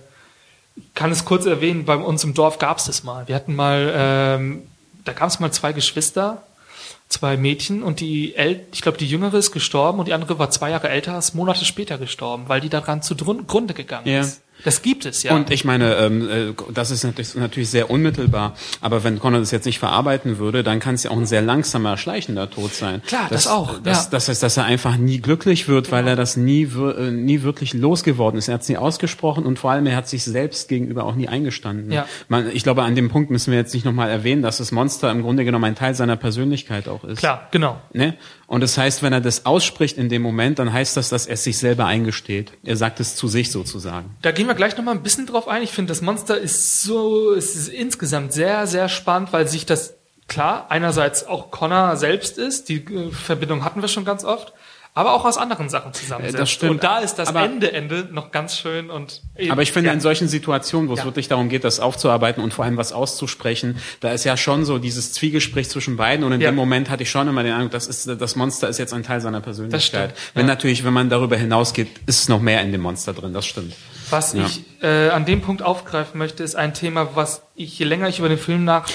kann 0.94 1.12
es 1.12 1.26
kurz 1.26 1.46
erwähnen, 1.46 1.86
bei 1.86 1.96
uns 1.96 2.24
im 2.24 2.34
Dorf 2.34 2.60
gab 2.60 2.78
es 2.78 2.86
das 2.86 3.04
mal. 3.04 3.28
Wir 3.28 3.36
hatten 3.36 3.56
mal, 3.56 3.92
ähm, 3.96 4.64
da 5.06 5.14
gab 5.14 5.28
es 5.30 5.40
mal 5.40 5.52
zwei 5.52 5.74
Geschwister, 5.74 6.44
zwei 7.10 7.36
Mädchen 7.38 7.84
und 7.84 8.00
die 8.00 8.36
El 8.36 8.66
ich 8.72 8.82
glaube, 8.82 8.98
die 8.98 9.08
jüngere 9.08 9.34
ist 9.36 9.52
gestorben 9.52 10.00
und 10.00 10.08
die 10.08 10.14
andere 10.14 10.40
war 10.40 10.50
zwei 10.50 10.70
Jahre 10.72 10.90
älter, 10.90 11.18
ist 11.18 11.36
Monate 11.36 11.66
später 11.66 11.98
gestorben, 11.98 12.46
weil 12.48 12.62
die 12.62 12.70
daran 12.70 13.02
zugrunde 13.02 13.74
gegangen 13.74 14.08
Ja. 14.08 14.22
ist. 14.22 14.42
Das 14.64 14.82
gibt 14.82 15.06
es, 15.06 15.24
ja. 15.24 15.36
Und 15.36 15.50
ich 15.52 15.66
meine, 15.66 15.96
ähm, 15.96 16.30
äh, 16.30 16.54
das 16.74 16.92
ist 16.92 17.04
natürlich, 17.04 17.70
sehr 17.70 17.90
unmittelbar. 17.90 18.56
Aber 18.82 19.04
wenn 19.04 19.20
Connor 19.20 19.40
das 19.40 19.52
jetzt 19.52 19.66
nicht 19.66 19.80
verarbeiten 19.80 20.38
würde, 20.38 20.64
dann 20.64 20.80
kann 20.80 20.96
es 20.96 21.04
ja 21.04 21.12
auch 21.12 21.18
ein 21.18 21.26
sehr 21.26 21.42
langsamer, 21.42 21.98
schleichender 21.98 22.50
Tod 22.50 22.74
sein. 22.74 23.02
Klar, 23.06 23.28
das 23.30 23.48
auch, 23.48 23.80
Das, 23.84 24.06
ja. 24.06 24.10
das 24.12 24.28
heißt, 24.30 24.44
dass 24.44 24.58
er 24.58 24.66
einfach 24.66 24.98
nie 24.98 25.20
glücklich 25.20 25.68
wird, 25.68 25.92
weil 25.92 26.08
er 26.08 26.16
das 26.16 26.38
nie, 26.38 26.64
äh, 26.64 27.12
nie 27.12 27.44
wirklich 27.44 27.74
losgeworden 27.74 28.38
ist. 28.38 28.48
Er 28.48 28.56
hat 28.56 28.62
es 28.62 28.70
nie 28.70 28.78
ausgesprochen 28.78 29.46
und 29.46 29.60
vor 29.60 29.72
allem 29.72 29.86
er 29.86 29.96
hat 29.96 30.08
sich 30.08 30.24
selbst 30.24 30.68
gegenüber 30.68 31.06
auch 31.06 31.16
nie 31.16 31.28
eingestanden. 31.28 31.92
Ja. 31.92 32.06
Man, 32.28 32.50
ich 32.54 32.64
glaube, 32.64 32.84
an 32.84 32.96
dem 32.96 33.10
Punkt 33.10 33.32
müssen 33.32 33.52
wir 33.52 33.58
jetzt 33.58 33.74
nicht 33.74 33.86
nochmal 33.86 34.10
erwähnen, 34.10 34.42
dass 34.42 34.58
das 34.58 34.72
Monster 34.72 35.12
im 35.12 35.22
Grunde 35.22 35.46
genommen 35.46 35.66
ein 35.66 35.76
Teil 35.76 35.96
seiner 35.96 36.18
Persönlichkeit 36.18 36.88
auch 36.88 37.04
ist. 37.04 37.20
Klar, 37.20 37.48
genau. 37.52 37.80
Ne? 37.94 38.16
Und 38.52 38.60
das 38.60 38.78
heißt, 38.78 39.02
wenn 39.02 39.14
er 39.14 39.22
das 39.22 39.46
ausspricht 39.46 39.98
in 39.98 40.10
dem 40.10 40.22
Moment, 40.22 40.60
dann 40.60 40.74
heißt 40.74 40.98
das, 40.98 41.08
dass 41.08 41.26
er 41.26 41.36
es 41.36 41.46
sich 41.46 41.58
selber 41.58 41.86
eingesteht. 41.86 42.52
Er 42.66 42.76
sagt 42.76 43.00
es 43.00 43.16
zu 43.16 43.30
sich 43.30 43.50
sozusagen. 43.50 44.18
Da 44.24 44.34
gehen 44.34 44.46
wir 44.46 44.56
gleich 44.56 44.76
noch 44.76 44.84
mal 44.84 44.92
ein 44.92 45.04
bisschen 45.04 45.26
drauf 45.26 45.48
ein. 45.48 45.64
Ich 45.64 45.72
finde, 45.72 45.92
das 45.92 46.02
Monster 46.02 46.38
ist 46.38 46.84
so, 46.84 47.34
es 47.34 47.56
ist 47.56 47.70
insgesamt 47.70 48.34
sehr, 48.34 48.68
sehr 48.68 48.90
spannend, 48.90 49.32
weil 49.32 49.48
sich 49.48 49.66
das, 49.66 49.94
klar, 50.28 50.66
einerseits 50.68 51.26
auch 51.26 51.50
Connor 51.50 51.96
selbst 51.96 52.38
ist, 52.38 52.68
die 52.68 52.84
äh, 52.84 53.12
Verbindung 53.12 53.64
hatten 53.64 53.82
wir 53.82 53.88
schon 53.88 54.04
ganz 54.04 54.26
oft, 54.26 54.52
aber 54.94 55.14
auch 55.14 55.24
aus 55.24 55.38
anderen 55.38 55.70
Sachen 55.70 55.94
zusammensetzt. 55.94 56.38
Das 56.40 56.52
stimmt. 56.52 56.72
Und 56.72 56.84
da 56.84 57.00
ist 57.00 57.16
das 57.16 57.30
Aber- 57.30 57.44
Ende, 57.44 57.72
Ende 57.72 58.10
noch 58.12 58.32
ganz 58.32 58.58
schön 58.58 58.90
und 58.90 59.22
Aber 59.50 59.62
ich 59.62 59.72
finde, 59.72 59.88
ja. 59.88 59.94
in 59.94 60.02
solchen 60.02 60.28
Situationen, 60.28 60.90
wo 60.90 60.94
es 60.94 61.00
Ja. 61.00 61.06
wirklich 61.06 61.28
darum 61.30 61.48
geht, 61.48 61.64
das 61.64 61.80
aufzuarbeiten 61.80 62.44
und 62.44 62.54
vor 62.54 62.66
allem 62.66 62.76
was 62.78 62.92
auszusprechen, 62.92 63.78
da 64.02 64.12
ist 64.12 64.26
ja 64.26 64.36
schon 64.36 64.66
so 64.66 64.80
dieses 64.80 65.14
Zwiegespräch 65.14 65.70
zwischen 65.70 65.96
beiden 65.96 66.26
und 66.26 66.34
in 66.34 66.42
Ja. 66.42 66.52
dem 66.52 66.56
Moment 66.56 66.90
hatte 66.90 67.04
ich 67.04 67.10
schon 67.10 67.28
immer 67.28 67.44
den 67.44 67.54
Eindruck, 67.54 67.72
das 67.72 67.88
ist, 67.88 68.08
das 68.20 68.36
Monster 68.36 68.68
ist 68.68 68.80
jetzt 68.80 68.94
ein 68.94 69.04
Teil 69.04 69.22
seiner 69.22 69.40
Persönlichkeit. 69.42 70.12
Das 70.12 70.20
stimmt, 70.20 70.36
Wenn 70.36 70.46
natürlich, 70.46 70.84
wenn 70.84 70.94
man 70.94 71.10
darüber 71.10 71.38
hinausgeht, 71.38 71.88
ist 72.06 72.28
noch 72.30 72.42
mehr 72.42 72.62
in 72.62 72.72
dem 72.74 72.82
Monster 72.82 73.14
drin, 73.14 73.32
das 73.34 73.46
stimmt. 73.46 73.74
Was 74.10 74.34
ich 74.34 74.64
äh, 74.82 75.08
an 75.10 75.24
dem 75.26 75.42
Punkt 75.42 75.62
aufgreifen 75.62 76.18
möchte, 76.18 76.44
ist 76.44 76.56
ein 76.56 76.74
Thema, 76.74 77.16
was 77.16 77.44
ich, 77.56 77.80
je 77.80 77.86
länger 77.86 78.10
ich 78.10 78.20
über 78.20 78.28
den 78.28 78.38
Film 78.38 78.66
nach, 78.66 78.90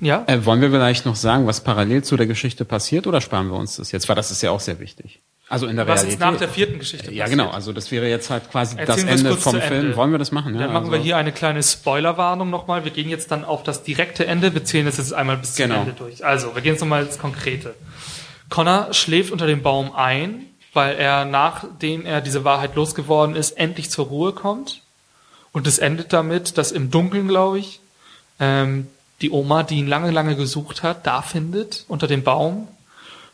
ja, 0.00 0.24
Äh, 0.26 0.44
wollen 0.44 0.60
wir 0.60 0.70
vielleicht 0.70 1.06
noch 1.06 1.16
sagen, 1.16 1.46
was 1.46 1.62
parallel 1.62 2.04
zu 2.04 2.16
der 2.16 2.26
Geschichte 2.26 2.64
passiert 2.64 3.06
oder 3.06 3.20
sparen 3.20 3.48
wir 3.48 3.56
uns 3.56 3.76
das 3.76 3.92
jetzt? 3.92 4.08
Weil 4.08 4.16
das 4.16 4.30
ist 4.30 4.42
ja 4.42 4.50
auch 4.50 4.60
sehr 4.60 4.78
wichtig. 4.80 5.20
Also 5.50 5.66
in 5.66 5.76
der 5.76 5.86
was 5.88 6.02
Realität. 6.02 6.20
jetzt 6.20 6.30
nach 6.32 6.38
der 6.38 6.48
vierten 6.50 6.78
Geschichte 6.78 7.10
ja, 7.12 7.24
passiert. 7.24 7.38
genau. 7.40 7.50
Also 7.52 7.72
das 7.72 7.90
wäre 7.90 8.06
jetzt 8.06 8.28
halt 8.28 8.50
quasi 8.50 8.76
Erzählen 8.76 9.06
das 9.06 9.20
Ende 9.20 9.36
vom 9.36 9.52
Film. 9.60 9.72
Ende. 9.86 9.96
Wollen 9.96 10.10
wir 10.12 10.18
das 10.18 10.30
machen? 10.30 10.54
Ja, 10.54 10.60
Dann 10.60 10.72
machen 10.74 10.84
also, 10.84 10.92
wir 10.92 10.98
hier 10.98 11.16
eine 11.16 11.32
kleine 11.32 11.62
Spoilerwarnung 11.62 12.50
nochmal. 12.50 12.84
Wir 12.84 12.90
gehen 12.92 13.08
jetzt 13.08 13.30
dann 13.30 13.44
auf 13.46 13.62
das 13.62 13.82
direkte 13.82 14.26
Ende. 14.26 14.52
Wir 14.52 14.62
zählen 14.64 14.84
das 14.84 14.98
jetzt 14.98 15.14
einmal 15.14 15.38
bis 15.38 15.54
zum 15.54 15.64
Genau. 15.68 15.80
Ende 15.80 15.94
durch. 15.94 16.22
Also, 16.24 16.54
wir 16.54 16.60
gehen 16.60 16.72
jetzt 16.72 16.80
nochmal 16.80 17.04
ins 17.04 17.18
Konkrete. 17.18 17.74
Connor 18.50 18.92
schläft 18.92 19.32
unter 19.32 19.46
dem 19.46 19.62
Baum 19.62 19.94
ein, 19.94 20.44
weil 20.74 20.96
er, 20.96 21.24
nachdem 21.24 22.04
er 22.04 22.20
diese 22.20 22.44
Wahrheit 22.44 22.74
losgeworden 22.76 23.34
ist, 23.34 23.52
endlich 23.52 23.90
zur 23.90 24.06
Ruhe 24.06 24.32
kommt. 24.32 24.82
Und 25.52 25.66
es 25.66 25.78
endet 25.78 26.12
damit, 26.12 26.58
dass 26.58 26.72
im 26.72 26.90
Dunkeln, 26.90 27.26
glaube 27.26 27.58
ich, 27.58 27.80
ähm, 28.38 28.86
die 29.20 29.30
Oma, 29.30 29.62
die 29.62 29.76
ihn 29.76 29.86
lange, 29.86 30.10
lange 30.10 30.36
gesucht 30.36 30.82
hat, 30.82 31.06
da 31.06 31.22
findet, 31.22 31.84
unter 31.88 32.06
dem 32.06 32.22
Baum, 32.22 32.68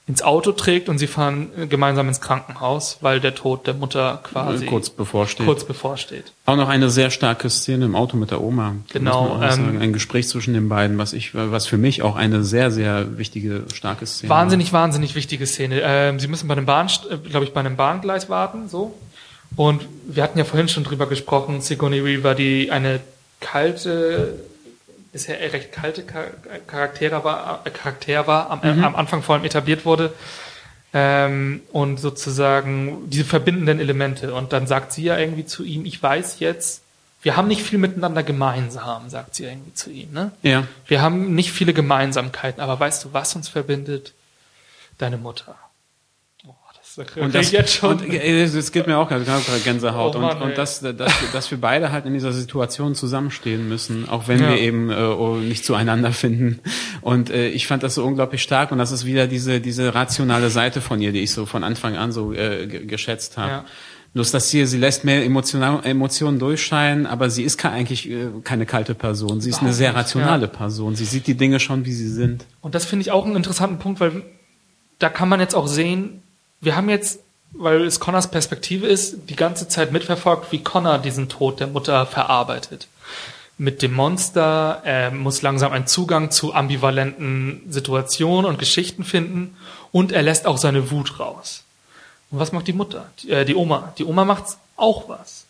ins 0.07 0.21
Auto 0.21 0.53
trägt 0.53 0.91
und 0.91 0.99
sie 0.99 1.07
fahren 1.07 1.49
äh, 1.57 1.67
gemeinsam 1.67 2.09
ins 2.09 2.21
Krankenhaus, 2.21 2.99
weil 3.01 3.21
der 3.21 3.35
Tod 3.35 3.67
der 3.67 3.73
Mutter 3.73 4.21
quasi 4.23 4.67
kurz 4.67 4.91
bevorsteht. 4.91 5.47
kurz 5.47 5.65
bevorsteht. 5.65 6.33
Auch 6.45 6.57
noch 6.57 6.69
eine 6.69 6.91
sehr 6.91 7.11
starke 7.11 7.49
Szene 7.49 7.87
im 7.87 7.97
Auto 7.97 8.19
mit 8.19 8.31
der 8.31 8.43
Oma. 8.43 8.77
Genau, 8.93 9.41
ähm. 9.43 9.79
Ein 9.81 9.95
Gespräch 9.95 10.29
zwischen 10.29 10.53
den 10.53 10.69
beiden, 10.69 10.99
was 10.99 11.15
ich, 11.15 11.35
was 11.35 11.67
für 11.67 11.79
mich 11.79 12.03
auch 12.03 12.17
eine 12.17 12.45
sehr, 12.45 12.71
sehr 12.71 13.17
wichtige, 13.17 13.65
starke 13.73 14.05
Szene 14.05 14.29
war. 14.29 14.41
Wahnsinnig, 14.41 14.75
wahnsinnig 14.75 15.15
wichtige 15.15 15.47
Szene. 15.47 15.81
Ähm, 15.83 16.21
sie 16.21 16.29
müssen 16.29 16.49
bei 16.49 16.55
einem 16.55 16.67
Bahn, 16.67 16.91
glaube 17.31 17.47
ich, 17.47 17.55
bei 17.55 17.61
einem 17.61 17.77
Bahngleis 17.77 18.29
warten, 18.29 18.69
so. 18.69 18.95
Und 19.57 19.87
wir 20.07 20.23
hatten 20.23 20.37
ja 20.37 20.45
vorhin 20.45 20.69
schon 20.69 20.85
drüber 20.85 21.07
gesprochen, 21.07 21.63
Sigourney 21.63 22.05
Weaver, 22.05 22.35
die 22.35 22.71
eine 22.71 23.01
kalte, 23.41 24.35
bisher 25.15 25.41
eher 25.41 25.55
recht 25.55 25.73
kalte 25.73 26.03
Char- 26.03 26.33
Charaktere 26.67 27.25
war, 27.25 27.63
äh, 27.65 27.71
Charakter 27.71 28.27
war, 28.27 28.51
am, 28.51 28.59
Mhm. 28.59 28.83
äh, 28.83 28.87
am 28.87 28.95
Anfang 28.97 29.23
vor 29.23 29.35
allem 29.37 29.45
etabliert 29.47 29.87
wurde. 29.87 30.13
Ähm, 30.93 31.63
und 31.73 31.99
sozusagen 31.99 33.11
diese 33.11 33.25
verbindenden 33.25 33.81
Elemente. 33.81 34.33
Und 34.35 34.53
dann 34.53 34.67
sagt 34.69 34.93
sie 34.93 35.03
ja 35.05 35.17
irgendwie 35.19 35.45
zu 35.47 35.65
ihm, 35.65 35.85
ich 35.87 36.01
weiß 36.01 36.39
jetzt, 36.39 36.83
wir 37.23 37.37
haben 37.37 37.49
nicht 37.49 37.63
viel 37.63 37.79
miteinander 37.79 38.23
gemeinsam, 38.23 39.09
sagt 39.09 39.35
sie 39.35 39.45
irgendwie 39.45 39.73
zu 39.75 39.91
ihm, 39.91 40.13
ne? 40.13 40.31
Ja. 40.43 40.69
Wir 40.87 41.01
haben 41.03 41.35
nicht 41.35 41.51
viele 41.51 41.73
Gemeinsamkeiten, 41.73 42.61
aber 42.63 42.79
weißt 42.79 43.03
du, 43.05 43.09
was 43.13 43.35
uns 43.35 43.49
verbindet? 43.49 44.13
Deine 44.99 45.17
Mutter. 45.17 45.57
Das 46.97 47.07
Und 47.17 47.35
das, 47.35 47.51
jetzt 47.51 47.75
schon. 47.75 47.99
Und, 47.99 48.09
äh, 48.13 48.43
es 48.45 48.71
geht 48.73 48.87
mir 48.87 48.99
auch 48.99 49.09
gerade 49.09 49.25
Gänsehaut. 49.65 50.15
Oh 50.15 50.21
Mann, 50.21 50.37
und 50.37 50.43
und 50.51 50.59
dass, 50.59 50.81
dass, 50.81 51.13
dass 51.33 51.51
wir 51.51 51.61
beide 51.61 51.91
halt 51.91 52.07
in 52.07 52.13
dieser 52.15 52.33
Situation 52.33 52.95
zusammenstehen 52.95 53.69
müssen, 53.69 54.09
auch 54.09 54.29
wenn 54.29 54.41
Ja. 54.41 54.51
wir 54.51 54.59
eben 54.59 54.91
äh, 54.91 54.95
oh, 54.95 55.37
nicht 55.37 55.65
zueinander 55.65 56.13
finden. 56.13 56.61
Und 57.01 57.31
äh, 57.31 57.49
ich 57.49 57.67
fand 57.67 57.83
das 57.83 57.95
so 57.97 58.05
unglaublich 58.05 58.43
stark 58.43 58.71
und 58.71 58.79
das 58.79 58.93
ist 58.93 59.05
wieder 59.07 59.27
diese, 59.27 59.61
diese 59.61 59.95
rationale 59.95 60.51
Seite 60.51 60.81
von 60.81 61.01
ihr, 61.01 61.13
die 61.13 61.21
ich 61.21 61.33
so 61.33 61.47
von 61.47 61.65
Anfang 61.65 61.97
an 61.97 62.13
so 62.13 62.33
äh, 62.33 62.67
ge- 62.67 62.87
geschätzt 62.87 63.37
habe. 63.39 63.51
Ja. 63.51 63.65
Bloß, 64.13 64.31
dass 64.31 64.49
sie, 64.49 64.65
sie 64.65 64.79
lässt 64.79 65.05
mehr 65.05 65.25
emotional, 65.25 65.81
Emotionen 65.85 66.39
durchscheinen, 66.39 67.07
aber 67.07 67.31
sie 67.31 67.43
ist 67.43 67.65
eigentlich 67.65 68.09
äh, 68.09 68.29
keine 68.45 68.65
kalte 68.67 68.95
Person. 68.95 69.41
Sie 69.41 69.51
ist 69.51 69.61
eine 69.63 69.73
sehr 69.73 69.97
rationale. 69.97 70.47
Person. 70.47 70.95
Sie 70.95 71.05
sieht 71.05 71.27
die 71.27 71.35
Dinge 71.35 71.59
schon, 71.59 71.85
wie 71.85 71.93
sie 71.93 72.09
sind. 72.09 72.45
Und 72.61 72.77
das 72.77 72.85
finde 72.85 73.01
ich 73.03 73.11
auch 73.11 73.27
einen 73.27 73.35
interessanten 73.35 73.79
Punkt, 73.81 73.99
weil 73.99 74.23
da 75.01 75.09
kann 75.09 75.29
man 75.29 75.41
jetzt 75.41 75.57
auch 75.57 75.67
sehen, 75.67 76.23
wir 76.65 76.77
haben 76.77 76.89
jetzt, 76.89 77.21
weil 77.53 77.83
es 77.83 78.01
Connors 78.01 78.31
Perspektive 78.31 78.87
ist, 78.87 79.29
die 79.29 79.37
ganze 79.37 79.69
Zeit 79.69 79.93
mitverfolgt, 79.93 80.51
wie 80.53 80.63
Connor 80.63 80.99
diesen 80.99 81.29
Tod 81.29 81.61
der 81.61 81.69
Mutter 81.69 82.07
verarbeitet. 82.07 82.89
Mit 83.57 83.83
dem 83.83 83.95
Monster, 83.95 84.81
er 84.85 85.13
muss 85.13 85.43
langsam 85.43 85.73
einen 85.73 85.87
Zugang 85.87 86.31
zu 86.33 86.55
ambivalenten 86.55 87.63
Situationen 87.69 88.47
und 88.47 88.59
Geschichten 88.59 89.05
finden 89.05 89.57
und 89.93 90.11
er 90.11 90.23
lässt 90.23 90.47
auch 90.47 90.59
seine 90.59 90.91
Wut 90.91 91.21
raus. 91.21 91.63
Und 92.31 92.41
was 92.41 92.51
macht 92.51 92.67
die 92.67 92.73
Mutter? 92.73 93.07
Die, 93.21 93.31
äh, 93.31 93.45
die 93.45 93.55
Oma. 93.55 93.93
Die 93.97 94.05
Oma 94.05 94.25
macht 94.25 94.45
auch 94.77 95.09
was. 95.09 95.44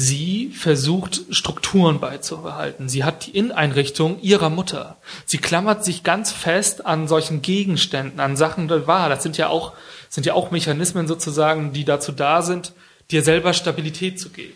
Sie 0.00 0.50
versucht 0.50 1.22
Strukturen 1.30 1.98
beizubehalten. 1.98 2.88
Sie 2.88 3.02
hat 3.02 3.26
die 3.26 3.36
Inneneinrichtung 3.36 4.20
ihrer 4.22 4.48
Mutter. 4.48 4.96
Sie 5.26 5.38
klammert 5.38 5.84
sich 5.84 6.04
ganz 6.04 6.30
fest 6.30 6.86
an 6.86 7.08
solchen 7.08 7.42
Gegenständen, 7.42 8.20
an 8.20 8.36
Sachen, 8.36 8.68
die 8.68 8.86
war. 8.86 9.08
Das 9.08 9.24
sind 9.24 9.36
ja 9.38 9.48
auch, 9.48 9.72
sind 10.08 10.24
ja 10.24 10.34
auch 10.34 10.52
Mechanismen 10.52 11.08
sozusagen, 11.08 11.72
die 11.72 11.84
dazu 11.84 12.12
da 12.12 12.42
sind, 12.42 12.74
dir 13.10 13.24
selber 13.24 13.52
Stabilität 13.52 14.20
zu 14.20 14.28
geben. 14.30 14.54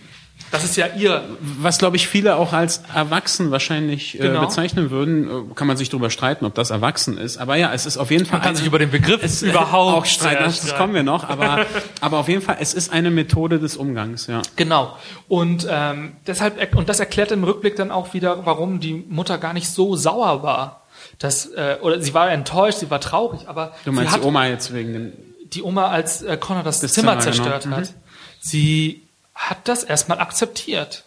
Das 0.52 0.62
ist 0.64 0.76
ja 0.76 0.86
ihr. 0.96 1.24
Was, 1.40 1.78
glaube 1.78 1.96
ich, 1.96 2.06
viele 2.06 2.36
auch 2.36 2.52
als 2.52 2.82
erwachsen 2.94 3.50
wahrscheinlich 3.50 4.14
äh, 4.14 4.18
Genau. 4.22 4.42
bezeichnen 4.42 4.90
würden. 4.90 5.28
Äh, 5.50 5.54
Kann 5.54 5.66
man 5.66 5.76
sich 5.76 5.88
darüber 5.88 6.10
streiten, 6.10 6.44
ob 6.44 6.54
das 6.54 6.70
erwachsen 6.70 7.18
ist. 7.18 7.38
Aber 7.38 7.56
ja, 7.56 7.72
es 7.72 7.86
ist 7.86 7.96
auf 7.98 8.10
jeden 8.10 8.26
Fall. 8.26 8.38
Man 8.38 8.46
kann 8.46 8.56
sich 8.56 8.66
über 8.66 8.78
den 8.78 8.90
Begriff 8.90 9.22
es, 9.24 9.42
überhaupt 9.42 9.96
auch 9.98 10.04
streiten. 10.04 10.44
Das, 10.44 10.60
das 10.60 10.76
kommen 10.76 10.94
wir 10.94 11.02
noch. 11.02 11.28
Aber, 11.28 11.66
aber 12.00 12.18
auf 12.18 12.28
jeden 12.28 12.42
Fall, 12.42 12.58
es 12.60 12.74
ist 12.74 12.92
eine 12.92 13.10
Methode 13.10 13.58
des 13.58 13.76
Umgangs, 13.76 14.26
ja. 14.28 14.42
Genau. 14.56 14.96
Und 15.26 15.66
ähm, 15.68 16.12
deshalb 16.26 16.76
und 16.76 16.88
das 16.88 17.00
erklärt 17.00 17.32
im 17.32 17.42
Rückblick 17.44 17.74
dann 17.76 17.90
auch 17.90 18.14
wieder, 18.14 18.46
warum 18.46 18.78
die 18.78 18.92
Mutter 19.08 19.38
gar 19.38 19.54
nicht 19.54 19.68
so 19.70 19.96
sauer 19.96 20.42
war. 20.42 20.82
Das, 21.18 21.46
äh, 21.46 21.78
oder 21.80 22.00
sie 22.00 22.14
war 22.14 22.30
enttäuscht, 22.30 22.78
sie 22.78 22.90
war 22.90 23.00
traurig, 23.00 23.48
aber 23.48 23.72
Du 23.84 23.92
meinst 23.92 24.10
sie 24.10 24.16
hat 24.16 24.22
die 24.22 24.28
Oma 24.28 24.46
jetzt 24.48 24.72
wegen 24.74 24.92
dem. 24.92 25.12
die 25.52 25.62
Oma, 25.62 25.88
als 25.88 26.22
äh, 26.22 26.36
Connor 26.36 26.62
das, 26.62 26.80
Das 26.80 26.92
Zimmer, 26.92 27.18
Zimmer, 27.18 27.32
genau. 27.32 27.44
zerstört 27.60 27.66
hat, 27.74 27.94
sie 28.40 29.02
hat 29.50 29.68
das 29.68 29.82
erstmal 29.84 30.18
akzeptiert. 30.20 31.04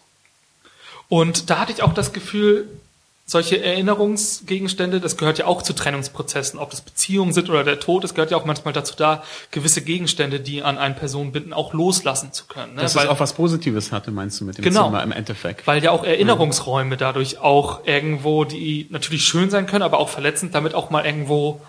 Und 1.08 1.50
da 1.50 1.58
hatte 1.60 1.72
ich 1.72 1.82
auch 1.82 1.94
das 1.94 2.12
Gefühl, 2.12 2.68
solche 3.28 3.60
Erinnerungsgegenstände, 3.62 5.00
das 5.00 5.16
gehört 5.16 5.38
ja 5.38 5.46
auch 5.46 5.62
zu 5.62 5.72
Trennungsprozessen, 5.72 6.60
ob 6.60 6.70
das 6.70 6.80
Beziehungen 6.80 7.32
sind 7.32 7.50
oder 7.50 7.64
der 7.64 7.80
Tod, 7.80 8.04
es 8.04 8.14
gehört 8.14 8.30
ja 8.30 8.36
auch 8.36 8.44
manchmal 8.44 8.72
dazu 8.72 8.94
da, 8.96 9.24
gewisse 9.50 9.82
Gegenstände, 9.82 10.38
die 10.38 10.62
an 10.62 10.78
eine 10.78 10.94
Person 10.94 11.32
binden, 11.32 11.52
auch 11.52 11.72
loslassen 11.72 12.32
zu 12.32 12.44
können. 12.46 12.74
Ne? 12.76 12.82
Dass 12.82 12.94
Weil- 12.94 13.06
es 13.06 13.10
auch 13.10 13.18
was 13.18 13.32
Positives 13.32 13.90
hatte, 13.90 14.12
meinst 14.12 14.40
du, 14.40 14.44
mit 14.44 14.58
dem 14.58 14.64
Genau. 14.64 14.86
Zimmer 14.86 15.02
im 15.02 15.10
Endeffekt? 15.12 15.66
weil 15.66 15.82
ja 15.82 15.90
auch 15.90 16.04
Erinnerungsräume 16.04 16.96
dadurch 16.96 17.38
auch 17.38 17.84
irgendwo, 17.84 18.44
die 18.44 18.86
natürlich 18.90 19.24
schön 19.24 19.50
sein 19.50 19.66
können, 19.66 19.82
aber 19.82 19.98
auch 19.98 20.08
verletzend, 20.08 20.54
damit 20.54 20.74
auch 20.74 20.90
mal 20.90 21.04
irgendwo, 21.04 21.60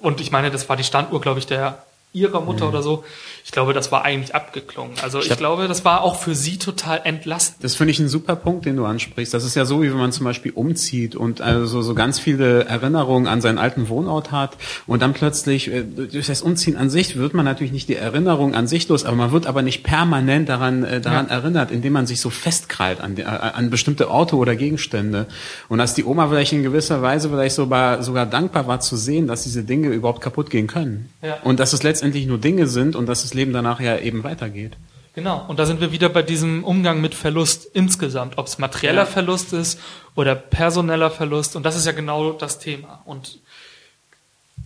und 0.00 0.20
ich 0.22 0.30
meine, 0.30 0.50
das 0.50 0.68
war 0.70 0.76
die 0.76 0.84
Standuhr, 0.84 1.20
glaube 1.20 1.38
ich, 1.38 1.46
der 1.46 1.84
ihrer 2.14 2.40
Mutter 2.40 2.68
oder 2.68 2.82
so. 2.82 3.04
Ich 3.46 3.52
glaube, 3.52 3.74
das 3.74 3.92
war 3.92 4.04
eigentlich 4.06 4.34
abgeklungen. 4.34 4.92
Also 5.02 5.18
ich, 5.20 5.30
hab- 5.30 5.36
glaube, 5.36 5.68
das 5.68 5.84
war 5.84 6.00
auch 6.02 6.16
für 6.16 6.34
sie 6.34 6.56
total 6.58 7.02
entlastend. 7.04 7.62
Das 7.62 7.74
finde 7.74 7.90
ich 7.90 7.98
ein 8.00 8.08
super 8.08 8.36
Punkt, 8.36 8.64
den 8.64 8.74
du 8.76 8.86
ansprichst. 8.86 9.34
Das 9.34 9.44
ist 9.44 9.54
ja 9.54 9.66
so, 9.66 9.82
wie 9.82 9.90
wenn 9.90 9.98
man 9.98 10.12
zum 10.12 10.24
Beispiel 10.24 10.52
umzieht 10.52 11.14
und 11.14 11.42
also 11.42 11.82
so 11.82 11.94
ganz 11.94 12.18
viele 12.18 12.64
Erinnerungen 12.64 13.26
an 13.28 13.42
seinen 13.42 13.58
alten 13.58 13.90
Wohnort 13.90 14.32
hat 14.32 14.56
und 14.86 15.02
dann 15.02 15.12
plötzlich 15.12 15.70
äh, 15.70 15.82
durch 15.84 16.26
das 16.26 16.40
Umziehen 16.40 16.76
an 16.78 16.88
sich 16.88 17.16
wird 17.16 17.34
man 17.34 17.44
natürlich 17.44 17.72
nicht 17.74 17.88
die 17.90 17.96
Erinnerung 17.96 18.54
an 18.54 18.66
sich 18.66 18.88
los, 18.88 19.04
aber 19.04 19.16
man 19.16 19.30
wird 19.30 19.46
aber 19.46 19.60
nicht 19.60 19.82
permanent 19.84 20.48
daran 20.48 20.82
äh, 20.82 21.02
daran 21.02 21.26
Ja. 21.28 21.34
erinnert, 21.34 21.70
indem 21.70 21.92
man 21.92 22.06
sich 22.06 22.22
so 22.22 22.30
festkrallt 22.30 23.02
an, 23.02 23.14
die, 23.14 23.22
äh, 23.22 23.26
an 23.26 23.68
bestimmte 23.68 24.10
Orte 24.10 24.36
oder 24.36 24.56
Gegenstände. 24.56 25.26
Und 25.68 25.76
dass 25.78 25.92
die 25.92 26.04
Oma 26.04 26.28
vielleicht 26.28 26.54
in 26.54 26.62
gewisser 26.62 27.02
Weise 27.02 27.28
vielleicht 27.28 27.56
sogar 27.56 28.02
sogar 28.02 28.24
dankbar 28.24 28.66
war 28.66 28.80
zu 28.80 28.96
sehen, 28.96 29.26
dass 29.26 29.42
diese 29.42 29.64
Dinge 29.64 29.88
überhaupt 29.88 30.22
kaputt 30.22 30.48
gehen 30.48 30.66
können 30.66 31.10
Ja. 31.22 31.36
und 31.44 31.60
dass 31.60 31.74
es 31.74 31.82
letztendlich 31.82 32.26
nur 32.26 32.38
Dinge 32.38 32.66
sind 32.68 32.96
und 32.96 33.06
dass 33.06 33.33
das 33.34 33.36
Leben 33.36 33.52
danach 33.52 33.80
ja 33.80 33.98
eben 33.98 34.22
weitergeht. 34.22 34.76
Genau. 35.14 35.44
Und 35.48 35.58
da 35.58 35.66
sind 35.66 35.80
wir 35.80 35.92
wieder 35.92 36.08
bei 36.08 36.22
diesem 36.22 36.64
Umgang 36.64 37.00
mit 37.00 37.14
Verlust 37.14 37.66
insgesamt, 37.72 38.38
ob 38.38 38.46
es 38.46 38.58
materieller 38.58 39.02
Ja. 39.02 39.06
Verlust 39.06 39.52
ist 39.52 39.80
oder 40.14 40.34
personeller 40.34 41.10
Verlust. 41.10 41.56
Und 41.56 41.64
das 41.64 41.76
ist 41.76 41.86
ja 41.86 41.92
genau 41.92 42.32
das 42.32 42.58
Thema. 42.58 43.00
Und 43.04 43.38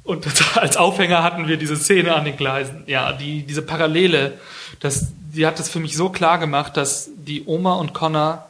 und 0.05 0.27
als 0.57 0.77
Aufhänger 0.77 1.23
hatten 1.23 1.49
wir 1.49 1.57
diese 1.57 1.77
Szene 1.77 2.15
an 2.15 2.24
den 2.24 2.36
Gleisen. 2.36 2.82
Ja, 2.86 3.12
die, 3.12 3.43
diese 3.43 3.62
Parallele, 3.62 4.39
das, 4.81 5.09
die 5.35 5.47
hat 5.47 5.61
es 5.61 5.69
für 5.69 5.81
mich 5.81 5.97
so 5.97 6.09
klar 6.11 6.39
gemacht, 6.39 6.77
dass 6.77 7.11
die 7.16 7.45
Oma 7.47 7.74
und 7.74 7.95
Connor 7.95 8.47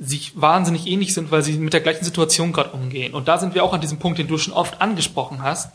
sich 0.00 0.32
wahnsinnig 0.40 0.86
ähnlich 0.86 1.14
sind, 1.14 1.30
weil 1.30 1.42
sie 1.42 1.54
mit 1.54 1.72
der 1.72 1.80
gleichen 1.80 2.04
Situation 2.04 2.52
gerade 2.52 2.70
umgehen. 2.70 3.14
Und 3.14 3.28
da 3.28 3.38
sind 3.38 3.54
wir 3.54 3.62
auch 3.62 3.72
an 3.72 3.80
diesem 3.80 3.98
Punkt, 3.98 4.18
den 4.18 4.28
du 4.28 4.38
schon 4.38 4.52
oft 4.52 4.80
angesprochen 4.80 5.42
hast, 5.42 5.70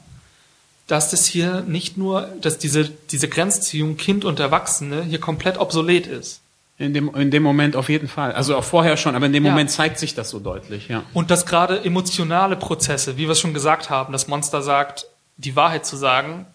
dass 0.88 1.12
das 1.12 1.26
hier 1.26 1.62
nicht 1.62 1.98
nur, 1.98 2.30
dass 2.42 2.58
diese, 2.58 2.90
diese 3.12 3.28
Grenzziehung 3.28 3.98
Kind 3.98 4.26
und 4.26 4.40
Erwachsene 4.40 5.04
hier 5.04 5.20
komplett 5.20 5.58
obsolet 5.58 6.08
ist. 6.08 6.42
In 6.80 6.94
dem, 6.94 7.14
in 7.16 7.32
dem 7.32 7.44
Moment 7.44 7.76
auf 7.76 7.90
jeden 7.90 8.08
Fall. 8.08 8.32
Also 8.34 8.56
auch 8.56 8.64
vorher 8.64 8.98
schon, 8.98 9.16
aber 9.16 9.26
in 9.26 9.34
dem 9.34 9.46
Ja. 9.46 9.52
Moment 9.52 9.72
zeigt 9.72 9.98
sich 9.98 10.14
das 10.14 10.30
so 10.30 10.40
deutlich, 10.40 10.88
ja. 10.88 11.04
Und 11.14 11.32
dass 11.32 11.46
gerade 11.46 11.84
emotionale 11.84 12.56
Prozesse, 12.56 13.18
wie 13.18 13.24
wir 13.24 13.32
es 13.32 13.40
schon 13.40 13.54
gesagt 13.54 13.90
haben, 13.90 14.14
das 14.14 14.28
Monster 14.28 14.62
sagt, 14.62 15.08
die 15.38 15.56
Wahrheit 15.56 15.86
zu 15.86 15.98
sagen, 15.98 16.46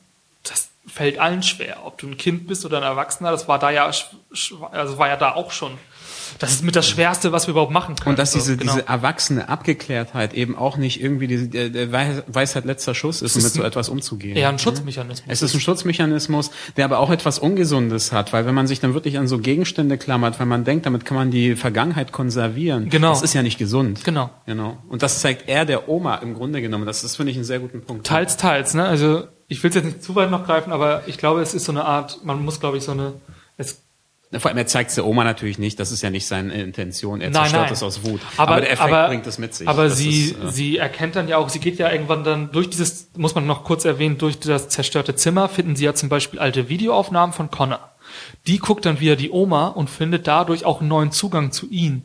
das 0.45 0.69
fällt 0.87 1.19
allen 1.19 1.43
schwer. 1.43 1.79
Ob 1.85 1.99
du 1.99 2.07
ein 2.07 2.17
Kind 2.17 2.47
bist 2.47 2.65
oder 2.65 2.79
ein 2.79 2.83
Erwachsener, 2.85 3.33
das 3.33 3.49
war 3.49 3.59
da 3.59 3.71
ja, 3.71 3.91
also 4.71 4.99
war 4.99 5.09
ja 5.09 5.17
da 5.17 5.33
auch 5.35 5.51
schon. 5.51 5.73
Das 6.39 6.53
ist 6.53 6.65
mit 6.65 6.77
das 6.77 6.89
Schwerste, 6.89 7.33
was 7.33 7.47
wir 7.47 7.53
überhaupt 7.53 7.73
machen 7.73 7.95
können. 7.97 8.11
Und 8.15 8.19
dass 8.19 8.33
So, 8.33 8.39
diese, 8.39 8.57
genau. 8.57 8.73
diese 8.75 8.89
erwachsene 8.89 9.49
Abgeklärtheit 9.49 10.35
eben 10.35 10.57
auch 10.57 10.77
nicht 10.77 11.03
irgendwie 11.03 11.27
die, 11.27 11.49
der, 11.51 11.69
der 11.69 11.93
Weis- 11.93 12.23
Weisheit 12.27 12.65
letzter 12.65 12.95
Schuss 12.95 13.23
ist, 13.23 13.37
um 13.37 13.43
mit 13.43 13.53
so 13.53 13.63
etwas 13.63 13.89
umzugehen. 13.89 14.37
eher 14.37 14.49
ein 14.49 14.59
Schutzmechanismus. 14.59 15.25
Es 15.29 15.43
ist 15.43 15.55
ein 15.55 15.61
Schutzmechanismus, 15.61 16.51
der 16.77 16.85
aber 16.85 16.99
auch 16.99 17.11
etwas 17.11 17.39
Ungesundes 17.39 18.13
hat, 18.13 18.33
weil 18.33 18.47
wenn 18.47 18.55
man 18.55 18.67
sich 18.67 18.81
dann 18.81 18.95
wirklich 18.95 19.19
an 19.19 19.29
so 19.29 19.39
Gegenstände 19.39 19.99
klammert, 19.99 20.39
weil 20.41 20.47
man 20.47 20.65
denkt, 20.65 20.87
damit 20.87 21.05
kann 21.05 21.17
man 21.17 21.31
die 21.31 21.57
Vergangenheit 21.57 22.13
konservieren, 22.13 22.89
Genau. 22.89 23.11
das 23.11 23.23
ist 23.23 23.35
ja 23.35 23.43
nicht 23.43 23.59
gesund. 23.59 24.05
Genau. 24.05 24.31
Genau. 24.47 24.79
Und 24.89 25.03
das 25.03 25.21
zeigt 25.21 25.49
er 25.49 25.65
der 25.65 25.89
Oma 25.89 26.17
im 26.17 26.35
Grunde 26.35 26.61
genommen. 26.63 26.87
Das 26.87 27.05
ist, 27.05 27.17
finde 27.17 27.31
ich, 27.33 27.37
einen 27.37 27.45
sehr 27.45 27.59
guten 27.59 27.83
Punkt. 27.83 28.07
Teils, 28.07 28.37
teils, 28.37 28.75
ne? 28.75 28.85
Also 28.85 29.25
ich 29.49 29.63
will 29.63 29.69
es 29.69 29.75
jetzt 29.77 29.85
nicht 29.85 30.03
zu 30.03 30.15
weit 30.15 30.31
noch 30.31 30.47
greifen, 30.47 30.73
aber 30.73 31.03
ich 31.07 31.19
glaube, 31.19 31.43
es 31.43 31.53
ist 31.55 31.65
so 31.67 31.73
eine 31.73 31.85
Art, 31.85 32.25
man 32.25 32.43
muss, 32.45 32.59
glaube 32.61 32.79
ich, 32.79 32.85
so 32.85 32.93
eine. 32.93 33.15
Es, 33.59 33.83
Vor 34.39 34.49
allem, 34.49 34.59
er 34.59 34.67
zeigt 34.67 34.91
es 34.91 34.95
der 34.95 35.07
Oma 35.07 35.25
natürlich 35.25 35.59
nicht, 35.59 35.79
das 35.79 35.93
ist 35.93 36.03
ja 36.03 36.09
nicht 36.09 36.27
seine 36.27 36.55
Intention. 36.55 37.21
Er 37.21 37.31
nein, 37.31 37.43
zerstört 37.43 37.65
nein. 37.65 37.73
es 37.73 37.83
aus 37.83 38.05
Wut. 38.05 38.21
Aber, 38.39 38.61
der 38.61 38.71
Effekt 38.73 38.93
aber, 38.93 39.09
bringt 39.09 39.27
es 39.27 39.39
mit 39.39 39.55
sich. 39.55 39.69
Aber 39.69 39.85
Das 39.85 39.99
sie, 39.99 40.31
ist, 40.31 40.43
äh, 40.43 40.51
sie 40.51 40.77
erkennt 40.79 41.17
dann 41.17 41.29
ja 41.29 41.37
auch, 41.37 41.51
sie 41.51 41.59
geht 41.59 41.79
ja 41.79 41.91
irgendwann 41.93 42.25
dann 42.25 42.51
durch 42.51 42.71
dieses, 42.71 43.11
muss 43.17 43.35
man 43.35 43.47
noch 43.47 43.65
kurz 43.65 43.85
erwähnen, 43.85 44.17
durch 44.17 44.39
das 44.39 44.69
zerstörte 44.69 45.15
Zimmer 45.15 45.49
finden 45.49 45.77
sie 45.77 45.85
ja 45.85 45.95
zum 45.95 46.09
Beispiel 46.09 46.39
alte 46.41 46.69
Videoaufnahmen 46.69 47.35
von 47.35 47.51
Connor. 47.51 47.91
Die 48.47 48.59
guckt 48.59 48.87
dann 48.87 49.01
wieder 49.01 49.17
die 49.17 49.31
Oma 49.31 49.69
und 49.69 49.91
findet 49.91 50.27
dadurch 50.27 50.65
auch 50.65 50.81
einen 50.81 50.89
neuen 50.89 51.13
Zugang 51.13 51.53
zu 51.53 51.69
ihm. 51.71 52.03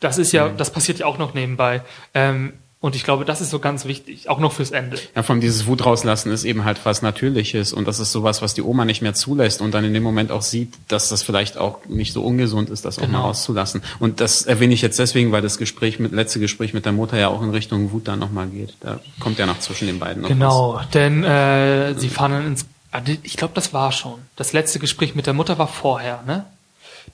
Das 0.00 0.18
ist 0.18 0.32
ja, 0.32 0.48
das 0.48 0.72
passiert 0.72 0.98
ja 0.98 1.06
auch 1.06 1.18
noch 1.18 1.34
nebenbei. 1.34 1.82
Ähm, 2.14 2.54
und 2.80 2.94
ich 2.94 3.02
glaube, 3.02 3.24
das 3.24 3.40
ist 3.40 3.50
so 3.50 3.58
ganz 3.58 3.84
wichtig, 3.86 4.28
auch 4.28 4.38
noch 4.38 4.52
fürs 4.52 4.70
Ende. 4.70 4.98
Ja, 5.16 5.22
von 5.24 5.40
dieses 5.40 5.66
Wut 5.66 5.84
rauslassen 5.84 6.30
ist 6.32 6.44
eben 6.44 6.64
halt 6.64 6.78
was 6.84 7.02
Natürliches 7.02 7.72
und 7.72 7.88
das 7.88 7.98
ist 7.98 8.12
sowas, 8.12 8.40
was 8.42 8.54
die 8.54 8.62
Oma 8.62 8.84
nicht 8.84 9.02
mehr 9.02 9.14
zulässt 9.14 9.60
und 9.60 9.72
dann 9.72 9.84
in 9.84 9.92
dem 9.94 10.02
Moment 10.02 10.30
auch 10.30 10.42
sieht, 10.42 10.72
dass 10.88 11.08
das 11.08 11.22
vielleicht 11.22 11.58
auch 11.58 11.78
nicht 11.86 12.12
so 12.12 12.22
ungesund 12.22 12.70
ist, 12.70 12.84
das 12.84 12.98
auch 12.98 13.02
Genau. 13.02 13.18
mal 13.18 13.24
rauszulassen. 13.24 13.82
Und 13.98 14.20
das 14.20 14.42
erwähne 14.42 14.74
ich 14.74 14.82
jetzt 14.82 14.98
deswegen, 14.98 15.32
weil 15.32 15.42
das 15.42 15.58
Gespräch 15.58 15.98
mit 15.98 16.12
letzte 16.12 16.38
Gespräch 16.40 16.72
mit 16.72 16.84
der 16.86 16.92
Mutter 16.92 17.18
ja 17.18 17.28
auch 17.28 17.42
in 17.42 17.50
Richtung 17.50 17.90
Wut 17.92 18.06
dann 18.06 18.18
nochmal 18.20 18.46
geht. 18.46 18.74
Da 18.80 19.00
kommt 19.18 19.38
ja 19.38 19.46
noch 19.46 19.58
zwischen 19.58 19.86
den 19.88 19.98
beiden 19.98 20.22
noch 20.22 20.28
Genau, 20.28 20.80
denn 20.94 21.24
äh, 21.24 21.94
sie 21.98 22.08
fahren 22.08 22.30
dann 22.32 22.46
ins. 22.46 22.66
die- 23.06 23.18
Ich 23.24 23.36
glaube, 23.36 23.54
das 23.54 23.72
war 23.74 23.90
schon. 23.92 24.14
Das 24.36 24.52
letzte 24.52 24.78
Gespräch 24.78 25.14
mit 25.16 25.26
der 25.26 25.34
Mutter 25.34 25.58
war 25.58 25.68
vorher, 25.68 26.22
ne? 26.26 26.44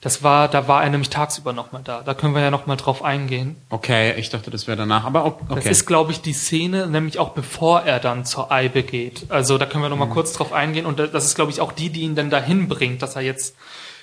Das 0.04 0.22
war, 0.22 0.46
da 0.48 0.68
war 0.68 0.84
er 0.84 0.90
nämlich 0.90 1.08
tagsüber 1.10 1.52
nochmal 1.52 1.80
da. 1.82 2.02
Da 2.02 2.12
können 2.14 2.34
wir 2.34 2.42
ja 2.42 2.50
nochmal 2.50 2.76
drauf 2.76 3.02
eingehen. 3.02 3.56
Okay, 3.70 4.12
ich 4.18 4.28
dachte, 4.28 4.50
das 4.50 4.66
wäre 4.66 4.76
danach, 4.76 5.04
aber 5.04 5.24
ok- 5.24 5.40
okay. 5.48 5.54
Das 5.56 5.64
ist, 5.64 5.86
glaube 5.86 6.12
ich, 6.12 6.20
die 6.20 6.34
Szene, 6.34 6.86
nämlich 6.86 7.18
auch 7.18 7.30
bevor 7.30 7.80
er 7.82 7.98
dann 8.00 8.26
zur 8.26 8.52
Eibe 8.52 8.82
geht. 8.82 9.24
Also 9.30 9.56
da 9.58 9.64
können 9.64 9.82
wir 9.82 9.88
nochmal 9.88 10.06
mal 10.08 10.12
kurz 10.14 10.34
drauf 10.34 10.52
eingehen. 10.52 10.84
Und 10.84 10.98
das 10.98 11.24
ist, 11.24 11.34
glaube 11.34 11.50
ich, 11.50 11.60
auch 11.62 11.72
die, 11.72 11.88
die 11.88 12.02
ihn 12.02 12.14
dann 12.14 12.28
dahin 12.28 12.68
bringt, 12.68 13.00
dass 13.00 13.16
er 13.16 13.22
jetzt 13.22 13.56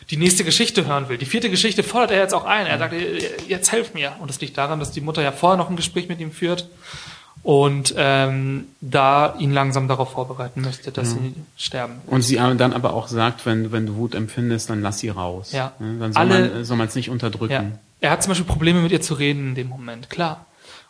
die 0.09 0.17
nächste 0.17 0.43
Geschichte 0.43 0.87
hören 0.87 1.07
will. 1.07 1.19
Die 1.19 1.25
vierte 1.27 1.49
Geschichte 1.51 1.83
fordert 1.83 2.11
er 2.11 2.17
jetzt 2.17 2.33
auch 2.33 2.45
ein. 2.45 2.65
Er 2.65 2.79
sagt, 2.79 2.95
jetzt 3.47 3.71
helf 3.71 3.93
mir. 3.93 4.13
Und 4.19 4.29
das 4.29 4.41
liegt 4.41 4.57
daran, 4.57 4.79
dass 4.79 4.91
die 4.91 5.01
Mutter 5.01 5.21
ja 5.21 5.31
vorher 5.31 5.55
noch 5.57 5.69
ein 5.69 5.75
Gespräch 5.75 6.09
mit 6.09 6.19
ihm 6.19 6.31
führt 6.31 6.67
und 7.43 7.93
ähm, 7.97 8.65
da 8.81 9.35
ihn 9.39 9.51
langsam 9.51 9.87
darauf 9.87 10.11
vorbereiten 10.11 10.61
möchte, 10.61 10.91
dass 10.91 11.11
sie 11.11 11.33
sterben. 11.57 11.95
und 12.07 12.21
sie 12.21 12.35
dann 12.35 12.73
aber 12.73 12.93
auch 12.93 13.07
sagt, 13.07 13.45
wenn, 13.45 13.71
wenn 13.71 13.87
du 13.87 13.95
Wut 13.95 14.13
empfindest, 14.13 14.69
dann 14.69 14.81
lass 14.81 14.99
sie 14.99 15.09
raus. 15.09 15.51
Ja. 15.51 15.73
Ne, 15.79 15.97
Dann 15.99 16.13
soll 16.13 16.21
Alle- 16.21 16.49
man 16.49 16.65
soll 16.65 16.77
man 16.77 16.87
es 16.87 16.95
nicht 16.95 17.09
unterdrücken. 17.09 17.51
Ja. 17.53 17.65
Er 17.99 18.11
hat 18.11 18.23
zum 18.23 18.31
Beispiel 18.31 18.45
Probleme 18.47 18.81
mit 18.81 18.91
ihr 18.91 19.01
zu 19.01 19.13
reden 19.15 19.49
in 19.49 19.55
dem 19.55 19.67
Moment, 19.69 20.09
klar. 20.09 20.45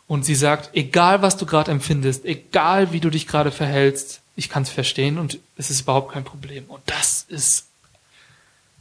Und 0.06 0.24
sie 0.26 0.34
sagt, 0.34 0.70
egal 0.74 1.22
was 1.22 1.36
du 1.38 1.46
gerade 1.46 1.70
empfindest, 1.70 2.24
egal 2.26 2.92
wie 2.92 3.00
du 3.00 3.08
dich 3.08 3.26
gerade 3.26 3.50
verhältst, 3.50 4.20
ich 4.36 4.48
kann 4.50 4.62
es 4.64 4.70
verstehen 4.70 5.18
und 5.18 5.38
es 5.56 5.70
ist 5.70 5.82
überhaupt 5.82 6.12
kein 6.12 6.24
Problem. 6.24 6.64
Und 6.68 6.82
das 6.86 7.24
ist 7.28 7.66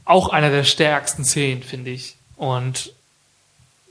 auch 0.03 0.29
einer 0.29 0.49
der 0.49 0.63
stärksten 0.65 1.23
Szenen, 1.23 1.63
finde 1.63 1.91
ich. 1.91 2.15
Und 2.35 2.93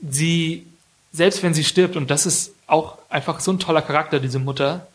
sie, 0.07 0.65
selbst 1.13 1.41
wenn 1.43 1.53
sie 1.53 1.63
stirbt, 1.63 1.95
und 1.95 2.11
das 2.11 2.25
ist 2.25 2.51
auch 2.67 2.97
einfach 3.11 3.39
so 3.39 3.51
ein 3.51 3.59
toller 3.59 3.81
Charakter, 3.81 4.19
diese 4.19 4.39
Mutter, 4.39 4.87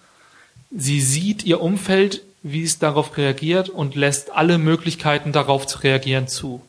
sie 0.70 1.00
sieht 1.00 1.44
ihr 1.44 1.60
Umfeld, 1.60 2.22
wie 2.42 2.62
es 2.62 2.78
darauf 2.78 3.16
reagiert 3.16 3.68
und 3.68 3.94
lässt 3.94 4.30
alle 4.32 4.58
Möglichkeiten 4.58 5.32
darauf 5.32 5.66
zu 5.66 5.78
reagieren 5.80 6.28
zu. 6.28 6.62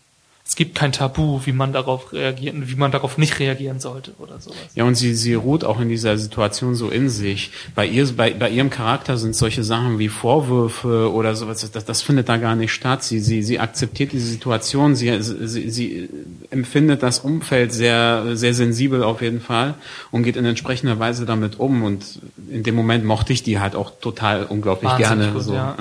Es 0.47 0.55
gibt 0.55 0.75
kein 0.75 0.93
Tabu, 0.93 1.41
wie 1.43 1.51
man 1.51 1.73
darauf 1.73 2.13
reagieren, 2.13 2.69
wie 2.69 2.75
man 2.75 2.89
darauf 2.89 3.17
nicht 3.17 3.37
reagieren 3.39 3.81
sollte 3.81 4.13
oder 4.17 4.39
sowas. 4.39 4.57
Ja, 4.75 4.85
und 4.85 4.95
sie, 4.95 5.13
sie 5.13 5.33
ruht 5.33 5.65
auch 5.65 5.81
in 5.81 5.89
dieser 5.89 6.17
Situation 6.17 6.73
so 6.73 6.89
in 6.89 7.09
sich. 7.09 7.51
Bei 7.75 7.85
ihr, 7.85 8.07
bei, 8.15 8.31
bei 8.31 8.49
ihrem 8.49 8.69
Charakter 8.69 9.17
sind 9.17 9.35
solche 9.35 9.65
Sachen 9.65 9.99
wie 9.99 10.07
Vorwürfe 10.07 11.11
oder 11.11 11.35
sowas, 11.35 11.69
das, 11.69 11.83
das 11.83 12.01
findet 12.01 12.29
da 12.29 12.37
gar 12.37 12.55
nicht 12.55 12.71
statt. 12.71 13.03
Sie, 13.03 13.19
sie, 13.19 13.43
sie 13.43 13.59
akzeptiert 13.59 14.13
diese 14.13 14.27
Situation, 14.27 14.95
sie, 14.95 15.21
sie, 15.21 15.69
sie 15.69 16.09
empfindet 16.49 17.03
das 17.03 17.19
Umfeld 17.19 17.73
sehr, 17.73 18.37
sehr 18.37 18.53
sensibel 18.53 19.03
auf 19.03 19.21
jeden 19.21 19.41
Fall 19.41 19.73
und 20.11 20.23
geht 20.23 20.37
in 20.37 20.45
entsprechender 20.45 20.97
Weise 20.97 21.25
damit 21.25 21.59
um. 21.59 21.83
Und 21.83 22.19
in 22.49 22.63
dem 22.63 22.75
Moment 22.75 23.03
mochte 23.03 23.33
ich 23.33 23.43
die 23.43 23.59
halt 23.59 23.75
auch 23.75 23.91
total 23.99 24.45
unglaublich 24.45 24.91
Wahnsinnig 24.91 25.17
gerne. 25.17 25.33
gut, 25.33 25.43
so. 25.43 25.53
ja. 25.53 25.75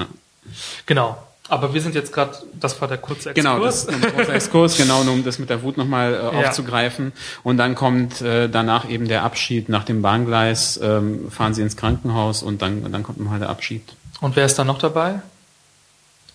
Genau. 0.86 1.16
Aber 1.48 1.72
wir 1.74 1.80
sind 1.80 1.94
jetzt 1.94 2.12
gerade, 2.12 2.36
das 2.58 2.80
war 2.80 2.88
der 2.88 2.98
kurze 2.98 3.30
Exkurs. 3.30 3.34
Genau, 3.34 3.64
das 3.64 3.84
ist 3.84 3.88
ein 3.90 4.00
kurzer 4.14 4.34
Exkurs, 4.34 4.76
genau, 4.78 5.04
nur 5.04 5.14
um 5.14 5.24
das 5.24 5.38
mit 5.38 5.48
der 5.48 5.62
Wut 5.62 5.76
nochmal 5.76 6.14
äh, 6.14 6.40
Ja. 6.40 6.48
aufzugreifen. 6.48 7.12
Und 7.44 7.56
dann 7.58 7.74
kommt 7.76 8.20
äh, 8.20 8.48
danach 8.48 8.88
eben 8.88 9.06
der 9.06 9.22
Abschied 9.22 9.68
nach 9.68 9.84
dem 9.84 10.02
Bahngleis, 10.02 10.78
ähm, 10.82 11.30
fahren 11.30 11.54
sie 11.54 11.62
ins 11.62 11.76
Krankenhaus 11.76 12.42
und 12.42 12.62
dann, 12.62 12.90
dann 12.90 13.02
kommt 13.04 13.20
nochmal 13.20 13.38
der 13.38 13.48
Abschied. 13.50 13.82
Und 14.20 14.34
wer 14.34 14.44
ist 14.46 14.58
da 14.58 14.64
noch 14.64 14.78
dabei? 14.78 15.20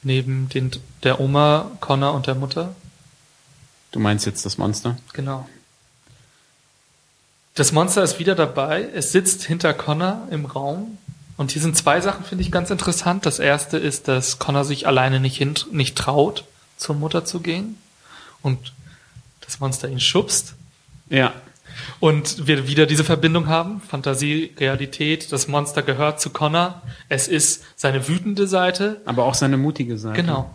Neben 0.04 0.48
den, 0.50 0.72
der 1.04 1.20
Oma, 1.20 1.72
Connor 1.82 2.14
und 2.14 2.28
der 2.28 2.36
Mutter? 2.36 2.74
Du 3.92 4.00
meinst 4.00 4.26
jetzt 4.26 4.46
das 4.46 4.58
Monster? 4.58 4.98
Genau. 5.14 5.48
Das 7.56 7.72
Monster 7.74 8.02
ist 8.02 8.18
wieder 8.18 8.36
dabei. 8.36 8.88
Es 8.94 9.12
sitzt 9.12 9.44
hinter 9.44 9.74
Connor 9.74 10.28
im 10.32 10.46
Raum. 10.46 10.98
Und 11.42 11.50
hier 11.50 11.62
sind 11.64 11.76
zwei 11.76 12.00
Sachen, 12.02 12.24
finde 12.24 12.44
ich, 12.44 12.52
ganz 12.52 12.70
interessant. 12.70 13.26
Das 13.26 13.40
erste 13.40 13.80
ist, 13.80 14.08
dass 14.08 14.38
Connor 14.38 14.64
sich 14.64 14.86
alleine 14.86 15.20
nicht, 15.20 15.38
hin, 15.38 15.56
nicht 15.72 15.98
traut, 15.98 16.44
zur 16.78 16.94
Mutter 16.94 17.26
zu 17.26 17.40
gehen. 17.40 17.78
Und 18.44 18.74
das 19.44 19.60
Monster 19.60 19.90
ihn 19.90 20.00
schubst. 20.00 20.54
Ja. 21.10 21.34
Und 22.00 22.46
wir 22.46 22.68
wieder 22.68 22.86
diese 22.86 23.04
Verbindung 23.04 23.48
haben. 23.48 23.82
Fantasie, 23.82 24.54
Realität. 24.60 25.32
Das 25.32 25.48
Monster 25.48 25.82
gehört 25.82 26.22
zu 26.22 26.30
Connor. 26.30 26.84
Es 27.10 27.28
ist 27.28 27.64
seine 27.76 28.08
wütende 28.08 28.46
Seite. 28.46 29.02
Aber 29.06 29.24
auch 29.24 29.34
seine 29.34 29.58
mutige 29.58 29.98
Seite. 29.98 30.22
Genau. 30.22 30.52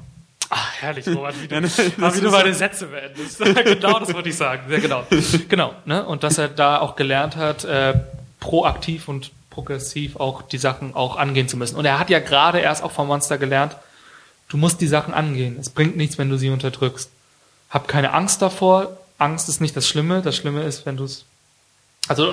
Ach, 0.51 0.73
herrlich, 0.79 1.09
Robert, 1.09 1.35
wie 1.43 1.49
du, 1.49 1.65
wie 1.65 2.21
du 2.21 2.31
meine 2.31 2.55
Sätze 2.55 2.87
beendest. 2.87 3.41
genau, 3.41 3.99
das 3.99 4.15
wollte 4.15 4.29
ich 4.29 4.37
sagen. 4.37 4.63
Sehr 4.69 4.79
genau. 4.79 5.03
Genau, 5.49 5.75
ne? 5.85 6.07
Und 6.07 6.23
dass 6.23 6.39
er 6.39 6.47
da 6.47 6.79
auch 6.79 6.95
gelernt 6.95 7.35
hat, 7.35 7.65
äh, 7.65 7.95
proaktiv 8.39 9.09
und 9.09 9.33
progressiv 9.57 10.17
auch 10.17 10.43
die 10.43 10.59
Sachen 10.59 10.95
auch 10.95 11.17
angehen 11.17 11.49
zu 11.49 11.57
müssen. 11.57 11.77
Und 11.77 11.87
er 11.87 11.99
hat 11.99 12.11
ja 12.11 12.19
gerade 12.19 12.59
erst 12.59 12.83
auch 12.83 12.93
vom 12.93 13.07
Monster 13.07 13.39
gelernt, 13.39 13.75
du 14.49 14.59
musst 14.59 14.83
die 14.83 14.87
Sachen 14.87 15.15
angehen. 15.15 15.57
Es 15.59 15.71
bringt 15.71 15.97
nichts, 15.97 16.19
wenn 16.19 16.29
du 16.29 16.37
sie 16.37 16.51
unterdrückst. 16.51 17.09
Hab 17.71 17.89
keine 17.89 18.13
Angst 18.13 18.43
davor. 18.43 18.99
Angst 19.17 19.49
ist 19.49 19.63
nicht 19.63 19.75
das 19.75 19.89
Schlimme. 19.89 20.21
Das 20.21 20.37
Schlimme 20.37 20.63
ist, 20.63 20.85
wenn 20.85 20.99
du 20.99 21.05
es, 21.05 21.25
also 22.07 22.31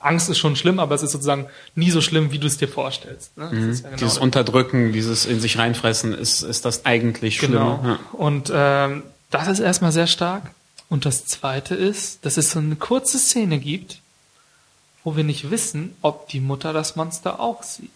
Angst 0.00 0.28
ist 0.28 0.38
schon 0.38 0.54
schlimm, 0.54 0.78
aber 0.80 0.94
es 0.94 1.02
ist 1.02 1.12
sozusagen 1.12 1.46
nie 1.74 1.90
so 1.90 2.02
schlimm, 2.02 2.30
wie 2.30 2.38
du 2.38 2.46
es 2.46 2.58
dir 2.58 2.68
vorstellst. 2.68 3.36
Ne? 3.38 3.46
Ist 3.70 3.84
ja 3.84 3.88
genau 3.88 3.98
Dieses 3.98 4.14
das. 4.14 4.22
Unterdrücken, 4.22 4.92
dieses 4.92 5.24
in 5.24 5.40
sich 5.40 5.56
reinfressen, 5.58 6.12
ist, 6.12 6.42
ist 6.42 6.66
das 6.66 6.84
eigentlich 6.84 7.38
Schlimme. 7.38 7.54
Genau. 7.54 7.80
Ja. 7.82 7.98
Und 8.12 8.52
ähm, 8.54 9.02
das 9.30 9.48
ist 9.48 9.60
erstmal 9.60 9.92
sehr 9.92 10.06
stark. 10.06 10.50
Und 10.90 11.06
das 11.06 11.24
Zweite 11.24 11.74
ist, 11.74 12.24
dass 12.24 12.36
es 12.36 12.50
so 12.50 12.58
eine 12.58 12.76
kurze 12.76 13.18
Szene 13.18 13.58
gibt, 13.58 14.00
wo 15.08 15.16
wir 15.16 15.24
nicht 15.24 15.50
wissen, 15.50 15.94
ob 16.02 16.28
die 16.28 16.40
Mutter 16.40 16.74
das 16.74 16.94
Monster 16.96 17.40
auch 17.40 17.62
sieht. 17.62 17.90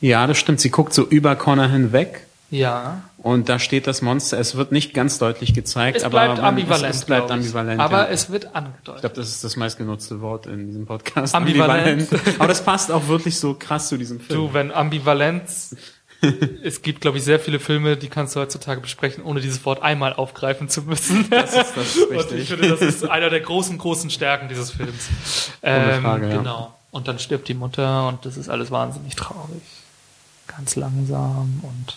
ja, 0.00 0.26
das 0.26 0.38
stimmt. 0.38 0.60
Sie 0.60 0.70
guckt 0.70 0.92
so 0.92 1.06
über 1.06 1.36
Connor 1.36 1.68
hinweg 1.68 2.26
Ja, 2.50 3.02
und 3.18 3.48
da 3.48 3.58
steht 3.60 3.86
das 3.86 4.02
Monster. 4.02 4.38
Es 4.40 4.56
wird 4.56 4.72
nicht 4.72 4.92
ganz 4.92 5.18
deutlich 5.18 5.54
gezeigt, 5.54 5.98
es 5.98 6.02
aber 6.04 6.26
man- 6.26 6.40
ambivalent. 6.40 6.90
Es, 6.92 7.00
es 7.00 7.04
bleibt 7.04 7.26
ich. 7.26 7.32
ambivalent. 7.32 7.80
Aber 7.80 8.04
ja. 8.06 8.08
es 8.08 8.30
wird 8.32 8.44
Ich 8.44 8.54
angedeutet. 8.56 9.02
glaube, 9.02 9.14
das 9.14 9.28
ist 9.28 9.44
das 9.44 9.54
meistgenutzte 9.56 10.20
Wort 10.20 10.46
in 10.46 10.66
diesem 10.66 10.84
Podcast. 10.86 11.32
Ambivalent. 11.34 12.08
Aber 12.38 12.48
das 12.48 12.64
passt 12.64 12.90
auch 12.90 13.06
wirklich 13.06 13.38
so 13.38 13.54
krass 13.54 13.88
zu 13.88 13.96
diesem 13.98 14.18
Film. 14.20 14.38
Du, 14.48 14.52
wenn 14.54 14.72
Ambivalenz, 14.72 15.76
es 16.64 16.82
gibt, 16.82 17.00
glaube 17.00 17.18
ich, 17.18 17.24
sehr 17.24 17.40
viele 17.40 17.58
Filme, 17.58 17.96
die 17.96 18.08
kannst 18.08 18.36
du 18.36 18.40
heutzutage 18.40 18.80
besprechen, 18.80 19.24
ohne 19.24 19.40
dieses 19.40 19.64
Wort 19.64 19.82
einmal 19.82 20.12
aufgreifen 20.12 20.68
zu 20.68 20.82
müssen. 20.82 21.26
Das 21.30 21.54
ist, 21.54 21.76
das 21.76 21.96
ist 21.96 22.08
Und 22.08 22.16
ich 22.16 22.32
richtig. 22.32 22.48
finde, 22.48 22.68
das 22.68 22.80
ist 22.82 23.08
einer 23.08 23.30
der 23.30 23.40
großen, 23.40 23.78
großen 23.78 24.10
Stärken 24.10 24.48
dieses 24.48 24.72
Films. 24.72 25.08
Ähm, 25.62 26.02
Frage, 26.02 26.28
ja. 26.28 26.36
Genau. 26.38 26.74
Und 26.90 27.08
dann 27.08 27.18
stirbt 27.18 27.48
die 27.48 27.54
Mutter 27.54 28.08
und 28.08 28.26
das 28.26 28.36
ist 28.36 28.48
alles 28.48 28.70
wahnsinnig 28.70 29.14
traurig. 29.16 29.62
Ganz 30.46 30.76
langsam 30.76 31.60
und 31.62 31.96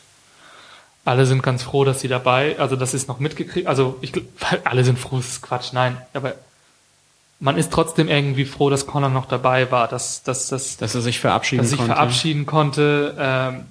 alle 1.06 1.26
sind 1.26 1.44
ganz 1.44 1.64
froh, 1.64 1.84
dass 1.84 2.00
sie 2.00 2.08
dabei, 2.08 2.58
also 2.60 2.76
dass 2.76 2.92
sie 2.92 2.98
es 2.98 3.08
noch 3.08 3.20
mitgekriegt, 3.20 3.68
also 3.68 3.98
ich, 4.02 4.14
alle 4.64 4.84
sind 4.86 4.98
froh, 4.98 5.18
das 5.18 5.28
ist 5.28 5.42
Quatsch, 5.42 5.74
nein, 5.74 5.98
aber 6.14 6.36
man 7.40 7.58
ist 7.58 7.74
trotzdem 7.74 8.08
irgendwie 8.08 8.46
froh, 8.46 8.70
dass 8.70 8.86
Connor 8.88 9.10
noch 9.10 9.26
dabei 9.26 9.70
war, 9.70 9.90
dass, 9.90 10.24
dass, 10.24 10.48
dass, 10.48 10.78
Dass 10.78 10.96
er 10.96 11.02
sich 11.02 11.20
verabschieden 11.20 11.62
dass 11.62 11.68
er 11.68 11.70
sich 11.72 11.80
konnte. 11.80 11.94
verabschieden 11.94 12.46
konnte. 12.46 13.16
Ähm, 13.20 13.66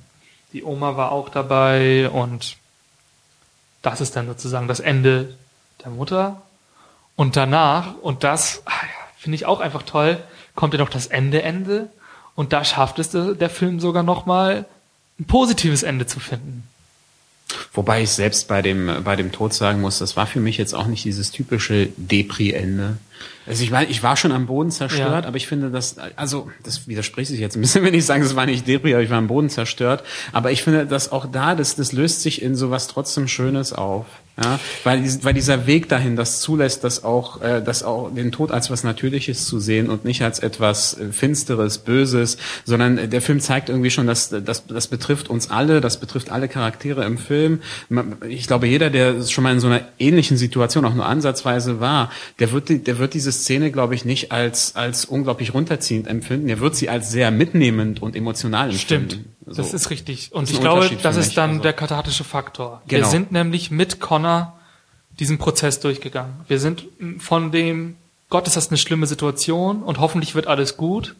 die 0.52 0.64
Oma 0.64 0.96
war 0.96 1.12
auch 1.12 1.28
dabei 1.28 2.08
und 2.10 2.56
das 3.82 4.00
ist 4.00 4.16
dann 4.16 4.26
sozusagen 4.26 4.68
das 4.68 4.80
Ende 4.80 5.36
der 5.84 5.90
Mutter. 5.90 6.42
Und 7.16 7.36
danach, 7.36 7.94
und 8.00 8.24
das 8.24 8.62
ah 8.64 8.72
finde 9.18 9.36
ich 9.36 9.46
auch 9.46 9.60
einfach 9.60 9.84
toll, 9.84 10.18
kommt 10.56 10.74
ja 10.74 10.80
noch 10.80 10.88
das 10.88 11.06
Ende-Ende. 11.06 11.90
Und 12.34 12.52
da 12.52 12.64
schafft 12.64 12.98
es 12.98 13.10
der 13.10 13.50
Film 13.50 13.78
sogar 13.78 14.02
nochmal 14.02 14.64
ein 15.20 15.26
positives 15.26 15.84
Ende 15.84 16.06
zu 16.06 16.18
finden. 16.18 16.66
Wobei 17.72 18.02
ich 18.02 18.10
selbst 18.10 18.48
bei 18.48 18.62
dem, 18.62 18.90
bei 19.04 19.16
dem 19.16 19.32
Tod 19.32 19.52
sagen 19.54 19.80
muss, 19.80 19.98
das 19.98 20.16
war 20.16 20.26
für 20.26 20.40
mich 20.40 20.56
jetzt 20.58 20.74
auch 20.74 20.86
nicht 20.86 21.04
dieses 21.04 21.30
typische 21.30 21.88
Depri-Ende. 21.96 22.96
Also 23.46 23.62
ich 23.64 23.70
war, 23.70 23.82
ich 23.82 24.02
war 24.02 24.16
schon 24.16 24.32
am 24.32 24.46
Boden 24.46 24.70
zerstört, 24.70 25.22
Ja. 25.24 25.28
aber 25.28 25.36
ich 25.36 25.46
finde 25.46 25.70
das, 25.70 25.96
also 26.16 26.50
das 26.64 26.86
widerspricht 26.88 27.30
sich 27.30 27.40
jetzt 27.40 27.56
ein 27.56 27.60
bisschen, 27.60 27.84
wenn 27.84 27.94
ich 27.94 28.04
sage, 28.04 28.24
es 28.24 28.36
war 28.36 28.46
nicht 28.46 28.66
Depri, 28.66 28.94
aber 28.94 29.02
ich 29.02 29.10
war 29.10 29.18
am 29.18 29.26
Boden 29.28 29.50
zerstört. 29.50 30.02
Aber 30.32 30.50
ich 30.52 30.62
finde, 30.62 30.86
dass 30.86 31.12
auch 31.12 31.26
da, 31.30 31.54
das, 31.54 31.74
das 31.76 31.92
löst 31.92 32.22
sich 32.22 32.42
in 32.42 32.54
sowas 32.56 32.88
trotzdem 32.88 33.28
Schönes 33.28 33.72
auf. 33.72 34.06
Ja, 34.42 34.58
weil, 34.84 35.04
weil 35.24 35.34
dieser 35.34 35.66
Weg 35.66 35.90
dahin 35.90 36.16
das 36.16 36.40
zulässt, 36.40 36.84
dass 36.84 37.04
auch, 37.04 37.42
äh, 37.42 37.60
dass 37.60 37.82
auch 37.82 38.10
den 38.14 38.32
Tod 38.32 38.50
als 38.50 38.70
was 38.70 38.82
Natürliches 38.82 39.44
zu 39.44 39.60
sehen 39.60 39.90
und 39.90 40.06
nicht 40.06 40.22
als 40.22 40.38
etwas 40.38 40.98
äh, 40.98 41.12
Finsteres, 41.12 41.76
Böses, 41.76 42.38
sondern 42.64 42.96
äh, 42.96 43.08
der 43.08 43.20
Film 43.20 43.40
zeigt 43.40 43.68
irgendwie 43.68 43.90
schon, 43.90 44.06
dass 44.06 44.30
das, 44.30 44.66
das 44.66 44.86
betrifft 44.86 45.28
uns 45.28 45.50
alle, 45.50 45.82
das 45.82 45.98
betrifft 45.98 46.30
alle 46.30 46.48
Charaktere 46.48 47.04
im 47.04 47.18
Film. 47.18 47.60
Ich 48.26 48.46
glaube, 48.46 48.66
jeder, 48.66 48.88
der 48.88 49.22
schon 49.22 49.44
mal 49.44 49.52
in 49.52 49.60
so 49.60 49.66
einer 49.66 49.82
ähnlichen 49.98 50.38
Situation 50.38 50.86
auch 50.86 50.94
nur 50.94 51.04
ansatzweise 51.04 51.80
war, 51.80 52.10
der 52.38 52.52
wird, 52.52 52.70
die, 52.70 52.82
der 52.82 52.98
wird 52.98 53.12
diese 53.12 53.32
Szene, 53.32 53.70
glaube 53.70 53.94
ich, 53.94 54.06
nicht 54.06 54.32
als, 54.32 54.76
als 54.76 55.04
unglaublich 55.04 55.52
runterziehend 55.52 56.06
empfinden. 56.06 56.46
Der 56.46 56.60
wird 56.60 56.74
sie 56.74 56.88
als 56.88 57.10
sehr 57.10 57.30
mitnehmend 57.30 58.00
und 58.00 58.16
emotional 58.16 58.70
empfinden. 58.70 59.10
Stimmt. 59.10 59.31
So. 59.46 59.54
Das 59.62 59.74
ist 59.74 59.90
richtig. 59.90 60.32
Und 60.32 60.44
ist 60.44 60.52
ich 60.52 60.60
glaube, 60.60 60.88
das 61.02 61.16
ist 61.16 61.36
dann 61.36 61.50
also. 61.50 61.62
der 61.62 61.72
kathartische 61.72 62.24
Faktor. 62.24 62.82
Wir 62.86 62.98
Genau. 62.98 63.10
sind 63.10 63.32
nämlich 63.32 63.70
mit 63.70 63.98
Connor 64.00 64.56
diesen 65.18 65.38
Prozess 65.38 65.80
durchgegangen. 65.80 66.32
Wir 66.48 66.58
sind 66.60 66.84
von 67.18 67.50
dem, 67.52 67.96
Gott 68.30 68.46
ist 68.46 68.56
das 68.56 68.68
eine 68.68 68.78
schlimme 68.78 69.06
Situation 69.06 69.82
und 69.82 69.98
hoffentlich 69.98 70.34
wird 70.34 70.46
alles 70.46 70.76
gut, 70.76 71.14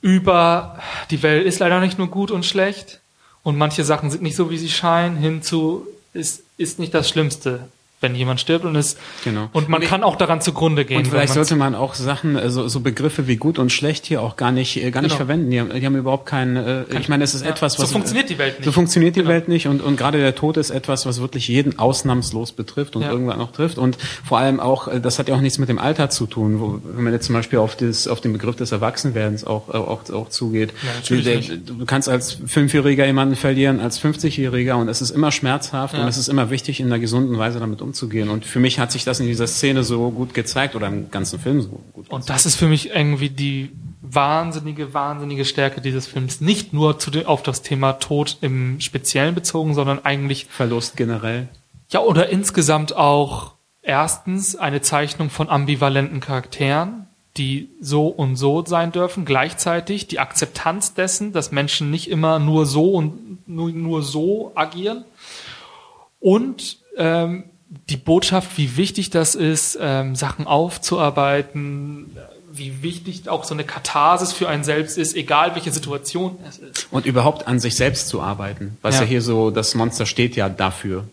über 0.00 0.78
die 1.10 1.22
Welt 1.22 1.46
ist 1.46 1.60
leider 1.60 1.80
nicht 1.80 1.98
nur 1.98 2.08
gut 2.08 2.30
und 2.30 2.44
schlecht 2.44 3.00
und 3.42 3.56
manche 3.56 3.84
Sachen 3.84 4.10
sind 4.10 4.22
nicht 4.22 4.36
so, 4.36 4.50
wie 4.50 4.58
sie 4.58 4.68
scheinen, 4.68 5.16
hinzu 5.16 5.86
ist, 6.12 6.42
ist 6.56 6.78
nicht 6.78 6.92
das 6.94 7.08
Schlimmste, 7.08 7.68
wenn 8.04 8.14
jemand 8.14 8.38
stirbt 8.38 8.64
und 8.64 8.76
es, 8.76 8.96
Genau. 9.24 9.48
und 9.52 9.68
man 9.68 9.78
Und 9.78 9.84
ich- 9.84 9.88
kann 9.90 10.02
auch 10.04 10.16
daran 10.16 10.40
zugrunde 10.40 10.84
gehen. 10.84 10.98
Und 10.98 11.08
vielleicht 11.08 11.32
sollte 11.32 11.56
man 11.56 11.74
auch 11.74 11.94
Sachen, 11.94 12.36
äh, 12.36 12.50
so, 12.50 12.68
so 12.68 12.80
Begriffe 12.80 13.26
wie 13.26 13.36
gut 13.36 13.58
und 13.58 13.72
schlecht 13.72 14.06
hier 14.06 14.22
auch 14.22 14.36
gar 14.36 14.52
nicht, 14.52 14.76
äh, 14.76 14.90
gar 14.90 15.00
nicht 15.02 15.10
Genau. 15.12 15.16
verwenden. 15.26 15.50
Die 15.50 15.58
haben, 15.60 15.70
die 15.70 15.84
haben 15.84 15.96
überhaupt 15.96 16.26
keinen, 16.26 16.56
äh, 16.56 16.84
ich 17.00 17.08
meine, 17.08 17.24
es 17.24 17.34
ist 17.34 17.44
Ja, 17.44 17.50
etwas, 17.50 17.74
so 17.74 17.82
was... 17.82 17.92
funktioniert 17.92 18.28
die 18.30 18.38
Welt 18.38 18.58
nicht. 18.58 18.64
So 18.66 18.72
funktioniert 18.72 19.16
die 19.16 19.20
Genau. 19.20 19.30
Welt 19.32 19.48
nicht 19.48 19.66
und, 19.66 19.82
und 19.82 19.96
gerade 19.96 20.18
der 20.18 20.34
Tod 20.34 20.56
ist 20.58 20.70
etwas, 20.70 21.06
was 21.06 21.20
wirklich 21.20 21.48
jeden 21.48 21.78
ausnahmslos 21.78 22.52
betrifft 22.52 22.94
und 22.96 23.02
Ja. 23.02 23.10
irgendwann 23.10 23.40
auch 23.40 23.52
trifft 23.52 23.78
und 23.78 23.96
vor 24.24 24.38
allem 24.38 24.60
auch, 24.60 24.86
äh, 24.88 25.00
das 25.00 25.18
hat 25.18 25.28
ja 25.28 25.34
auch 25.34 25.40
nichts 25.40 25.58
mit 25.58 25.68
dem 25.68 25.78
Alter 25.78 26.10
zu 26.10 26.26
tun, 26.26 26.60
wo, 26.60 26.80
wenn 26.84 27.04
man 27.04 27.12
jetzt 27.12 27.26
zum 27.26 27.34
Beispiel 27.34 27.58
auf, 27.58 27.76
das, 27.76 28.06
auf 28.06 28.20
den 28.20 28.32
Begriff 28.34 28.56
des 28.56 28.70
Erwachsenwerdens 28.72 29.44
auch, 29.44 29.68
auch, 29.70 30.10
auch 30.12 30.28
zugeht. 30.28 30.72
Ja, 30.82 30.90
natürlich 30.96 31.24
Der- 31.24 31.36
nicht. 31.36 31.50
du 31.68 31.84
kannst 31.86 32.08
als 32.08 32.38
Fünfjähriger 32.46 33.06
jemanden 33.06 33.36
verlieren, 33.36 33.80
als 33.80 33.98
50-Jähriger 33.98 34.74
und 34.74 34.88
es 34.88 35.00
ist 35.00 35.10
immer 35.10 35.32
schmerzhaft 35.32 35.94
Ja. 35.94 36.02
und 36.02 36.08
es 36.08 36.16
ist 36.18 36.28
immer 36.28 36.50
wichtig, 36.50 36.80
in 36.80 36.86
einer 36.86 36.98
gesunden 36.98 37.38
Weise 37.38 37.60
damit 37.60 37.80
umzugehen. 37.80 37.93
Und 38.28 38.44
für 38.44 38.60
mich 38.60 38.78
hat 38.78 38.92
sich 38.92 39.04
das 39.04 39.20
in 39.20 39.26
dieser 39.26 39.46
Szene 39.46 39.84
so 39.84 40.10
gut 40.10 40.34
gezeigt 40.34 40.74
oder 40.74 40.86
im 40.88 41.10
ganzen 41.10 41.38
Film 41.38 41.60
so 41.62 41.80
gut 41.92 42.10
Und 42.10 42.28
das 42.28 42.46
ist 42.46 42.56
für 42.56 42.68
mich 42.68 42.90
irgendwie 42.90 43.30
die 43.30 43.70
wahnsinnige, 44.02 44.94
wahnsinnige 44.94 45.44
Stärke 45.44 45.80
dieses 45.80 46.06
Films. 46.06 46.40
Nicht 46.40 46.72
nur 46.72 46.98
zu 46.98 47.10
auf 47.26 47.42
das 47.42 47.62
Thema 47.62 47.94
Tod 47.94 48.38
im 48.40 48.80
Speziellen 48.80 49.34
bezogen, 49.34 49.74
sondern 49.74 50.04
eigentlich, 50.04 50.46
Verlust 50.46 50.96
generell. 50.96 51.48
ja, 51.90 52.00
oder 52.00 52.28
insgesamt 52.28 52.94
auch 52.96 53.54
erstens 53.82 54.56
eine 54.56 54.80
Zeichnung 54.80 55.30
von 55.30 55.48
ambivalenten 55.48 56.20
Charakteren, 56.20 57.06
die 57.36 57.70
so 57.80 58.06
und 58.06 58.36
so 58.36 58.64
sein 58.64 58.92
dürfen, 58.92 59.24
gleichzeitig 59.24 60.06
die 60.06 60.20
Akzeptanz 60.20 60.94
dessen, 60.94 61.32
dass 61.32 61.52
Menschen 61.52 61.90
nicht 61.90 62.08
immer 62.08 62.38
nur 62.38 62.66
so 62.66 62.92
und 62.92 63.48
nur, 63.48 63.70
nur 63.70 64.02
so 64.02 64.52
agieren. 64.54 65.04
Und 66.20 66.78
ähm, 66.96 67.44
die 67.88 67.96
Botschaft, 67.96 68.56
wie 68.56 68.76
wichtig 68.76 69.10
das 69.10 69.34
ist, 69.34 69.78
ähm, 69.80 70.16
Sachen 70.16 70.46
aufzuarbeiten, 70.46 72.16
wie 72.52 72.82
wichtig 72.82 73.28
auch 73.28 73.44
so 73.44 73.54
eine 73.54 73.64
Katharsis 73.64 74.32
für 74.32 74.48
einen 74.48 74.64
selbst 74.64 74.96
ist, 74.96 75.16
egal 75.16 75.54
welche 75.54 75.72
Situation 75.72 76.38
es 76.48 76.58
ist. 76.58 76.88
Und 76.90 77.06
überhaupt 77.06 77.46
an 77.46 77.58
sich 77.58 77.76
selbst 77.76 78.08
zu 78.08 78.20
arbeiten. 78.20 78.76
Was 78.82 78.96
ja, 78.96 79.02
ja 79.02 79.06
hier 79.06 79.22
so, 79.22 79.50
das 79.50 79.74
Monster 79.74 80.06
steht 80.06 80.36
ja 80.36 80.48
dafür. 80.48 81.04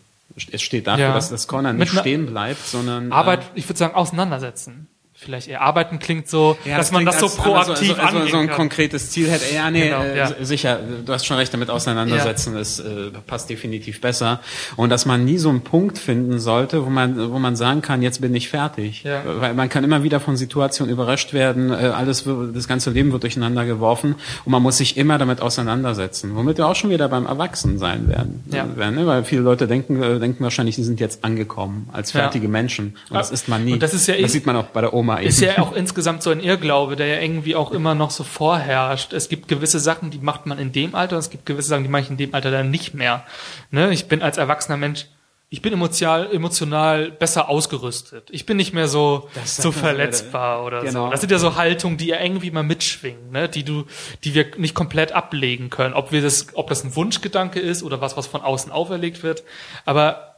Es 0.50 0.62
steht 0.62 0.86
dafür, 0.86 1.06
ja. 1.06 1.14
dass 1.14 1.28
das 1.28 1.46
Corner 1.46 1.72
nicht 1.72 1.92
stehen 1.92 2.26
bleibt, 2.26 2.66
sondern. 2.66 3.12
Arbeit, 3.12 3.40
äh, 3.40 3.44
ich 3.56 3.68
würde 3.68 3.78
sagen, 3.78 3.94
auseinandersetzen 3.94 4.88
vielleicht 5.22 5.48
eher 5.48 5.62
arbeiten 5.62 5.98
klingt 5.98 6.28
so, 6.28 6.56
ja, 6.64 6.76
dass 6.76 6.86
das 6.86 6.92
man 6.92 7.04
das 7.04 7.20
so 7.20 7.28
proaktiv 7.28 7.90
also, 7.90 8.02
also, 8.02 8.18
also 8.18 8.30
so 8.30 8.36
ein 8.38 8.48
kann. 8.48 8.56
konkretes 8.56 9.10
Ziel 9.10 9.30
hätte. 9.30 9.54
Ja, 9.54 9.70
nee, 9.70 9.88
genau, 9.88 10.02
äh, 10.02 10.16
ja. 10.16 10.30
sicher, 10.40 10.80
du 11.04 11.12
hast 11.12 11.26
schon 11.26 11.36
recht 11.36 11.52
damit 11.52 11.70
auseinandersetzen, 11.70 12.52
ja. 12.52 12.58
das 12.58 12.80
äh, 12.80 13.10
passt 13.26 13.50
definitiv 13.50 14.00
besser. 14.00 14.40
Und 14.76 14.90
dass 14.90 15.06
man 15.06 15.24
nie 15.24 15.38
so 15.38 15.48
einen 15.48 15.62
Punkt 15.62 15.98
finden 15.98 16.38
sollte, 16.38 16.84
wo 16.84 16.90
man, 16.90 17.32
wo 17.32 17.38
man 17.38 17.56
sagen 17.56 17.82
kann, 17.82 18.02
jetzt 18.02 18.20
bin 18.20 18.34
ich 18.34 18.48
fertig. 18.48 19.04
Ja. 19.04 19.22
Weil 19.24 19.54
man 19.54 19.68
kann 19.68 19.84
immer 19.84 20.02
wieder 20.02 20.20
von 20.20 20.36
Situationen 20.36 20.92
überrascht 20.92 21.32
werden, 21.32 21.70
äh, 21.70 21.74
alles, 21.74 22.24
das 22.54 22.68
ganze 22.68 22.90
Leben 22.90 23.12
wird 23.12 23.22
durcheinander 23.22 23.64
geworfen 23.64 24.16
und 24.44 24.52
man 24.52 24.62
muss 24.62 24.78
sich 24.78 24.96
immer 24.96 25.18
damit 25.18 25.40
auseinandersetzen. 25.40 26.34
Womit 26.34 26.58
wir 26.58 26.66
auch 26.66 26.76
schon 26.76 26.90
wieder 26.90 27.08
beim 27.08 27.26
Erwachsensein 27.26 28.08
werden. 28.08 28.44
Ja. 28.50 28.76
werden 28.76 28.94
ne? 28.94 29.06
Weil 29.06 29.24
viele 29.24 29.42
Leute 29.42 29.66
denken, 29.66 30.02
äh, 30.02 30.18
denken 30.18 30.42
wahrscheinlich, 30.42 30.76
die 30.76 30.84
sind 30.84 31.00
jetzt 31.00 31.24
angekommen 31.24 31.88
als 31.92 32.12
fertige 32.12 32.48
Menschen. 32.48 32.96
Und 33.08 33.16
das 33.16 33.30
ist 33.30 33.48
man 33.48 33.64
nie. 33.64 33.74
Und 33.74 33.82
das 33.82 33.94
ist 33.94 34.06
ja 34.06 34.20
das 34.20 34.32
sieht 34.32 34.46
man 34.46 34.56
auch 34.56 34.66
bei 34.66 34.80
der 34.80 34.94
Oma 34.94 35.11
Ist 35.20 35.40
ja 35.40 35.58
auch 35.58 35.72
insgesamt 35.72 36.22
so 36.22 36.30
ein 36.30 36.40
Irrglaube, 36.40 36.96
der 36.96 37.06
ja 37.06 37.20
irgendwie 37.20 37.56
auch 37.56 37.70
immer 37.70 37.94
noch 37.94 38.10
so 38.10 38.24
vorherrscht. 38.24 39.12
Es 39.12 39.28
gibt 39.28 39.48
gewisse 39.48 39.80
Sachen, 39.80 40.10
die 40.10 40.18
macht 40.18 40.46
man 40.46 40.58
in 40.58 40.72
dem 40.72 40.94
Alter, 40.94 41.16
und 41.16 41.20
es 41.20 41.30
gibt 41.30 41.46
gewisse 41.46 41.68
Sachen, 41.68 41.82
die 41.82 41.90
mache 41.90 42.02
ich 42.02 42.10
in 42.10 42.16
dem 42.16 42.34
Alter 42.34 42.50
dann 42.50 42.70
nicht 42.70 42.94
mehr. 42.94 43.24
Ne? 43.70 43.92
Ich 43.92 44.08
bin 44.08 44.22
als 44.22 44.38
erwachsener 44.38 44.76
Mensch 44.76 45.06
ich 45.52 45.60
bin 45.60 45.74
emotional, 45.74 46.34
emotional 46.34 47.10
besser 47.10 47.50
ausgerüstet. 47.50 48.30
Ich 48.30 48.46
bin 48.46 48.56
nicht 48.56 48.72
mehr 48.72 48.88
so, 48.88 49.28
so 49.44 49.70
verletzbar 49.72 50.64
oder 50.64 50.80
genau. 50.80 51.04
so. 51.04 51.10
Das 51.10 51.20
sind 51.20 51.30
ja 51.30 51.38
so 51.38 51.56
Haltungen, 51.56 51.98
die 51.98 52.06
ja 52.06 52.18
irgendwie 52.18 52.50
mal 52.50 52.62
mitschwingen, 52.62 53.30
ne? 53.30 53.50
die 53.50 53.62
du, 53.62 53.84
die 54.24 54.34
wir 54.34 54.46
nicht 54.56 54.74
komplett 54.74 55.12
ablegen 55.12 55.68
können. 55.68 55.92
Ob 55.92 56.10
wir 56.10 56.22
das, 56.22 56.46
ob 56.54 56.70
das 56.70 56.84
ein 56.84 56.96
Wunschgedanke 56.96 57.60
ist 57.60 57.82
oder 57.82 58.00
was, 58.00 58.16
was 58.16 58.26
von 58.26 58.40
außen 58.40 58.72
auferlegt 58.72 59.22
wird. 59.22 59.44
Aber 59.84 60.36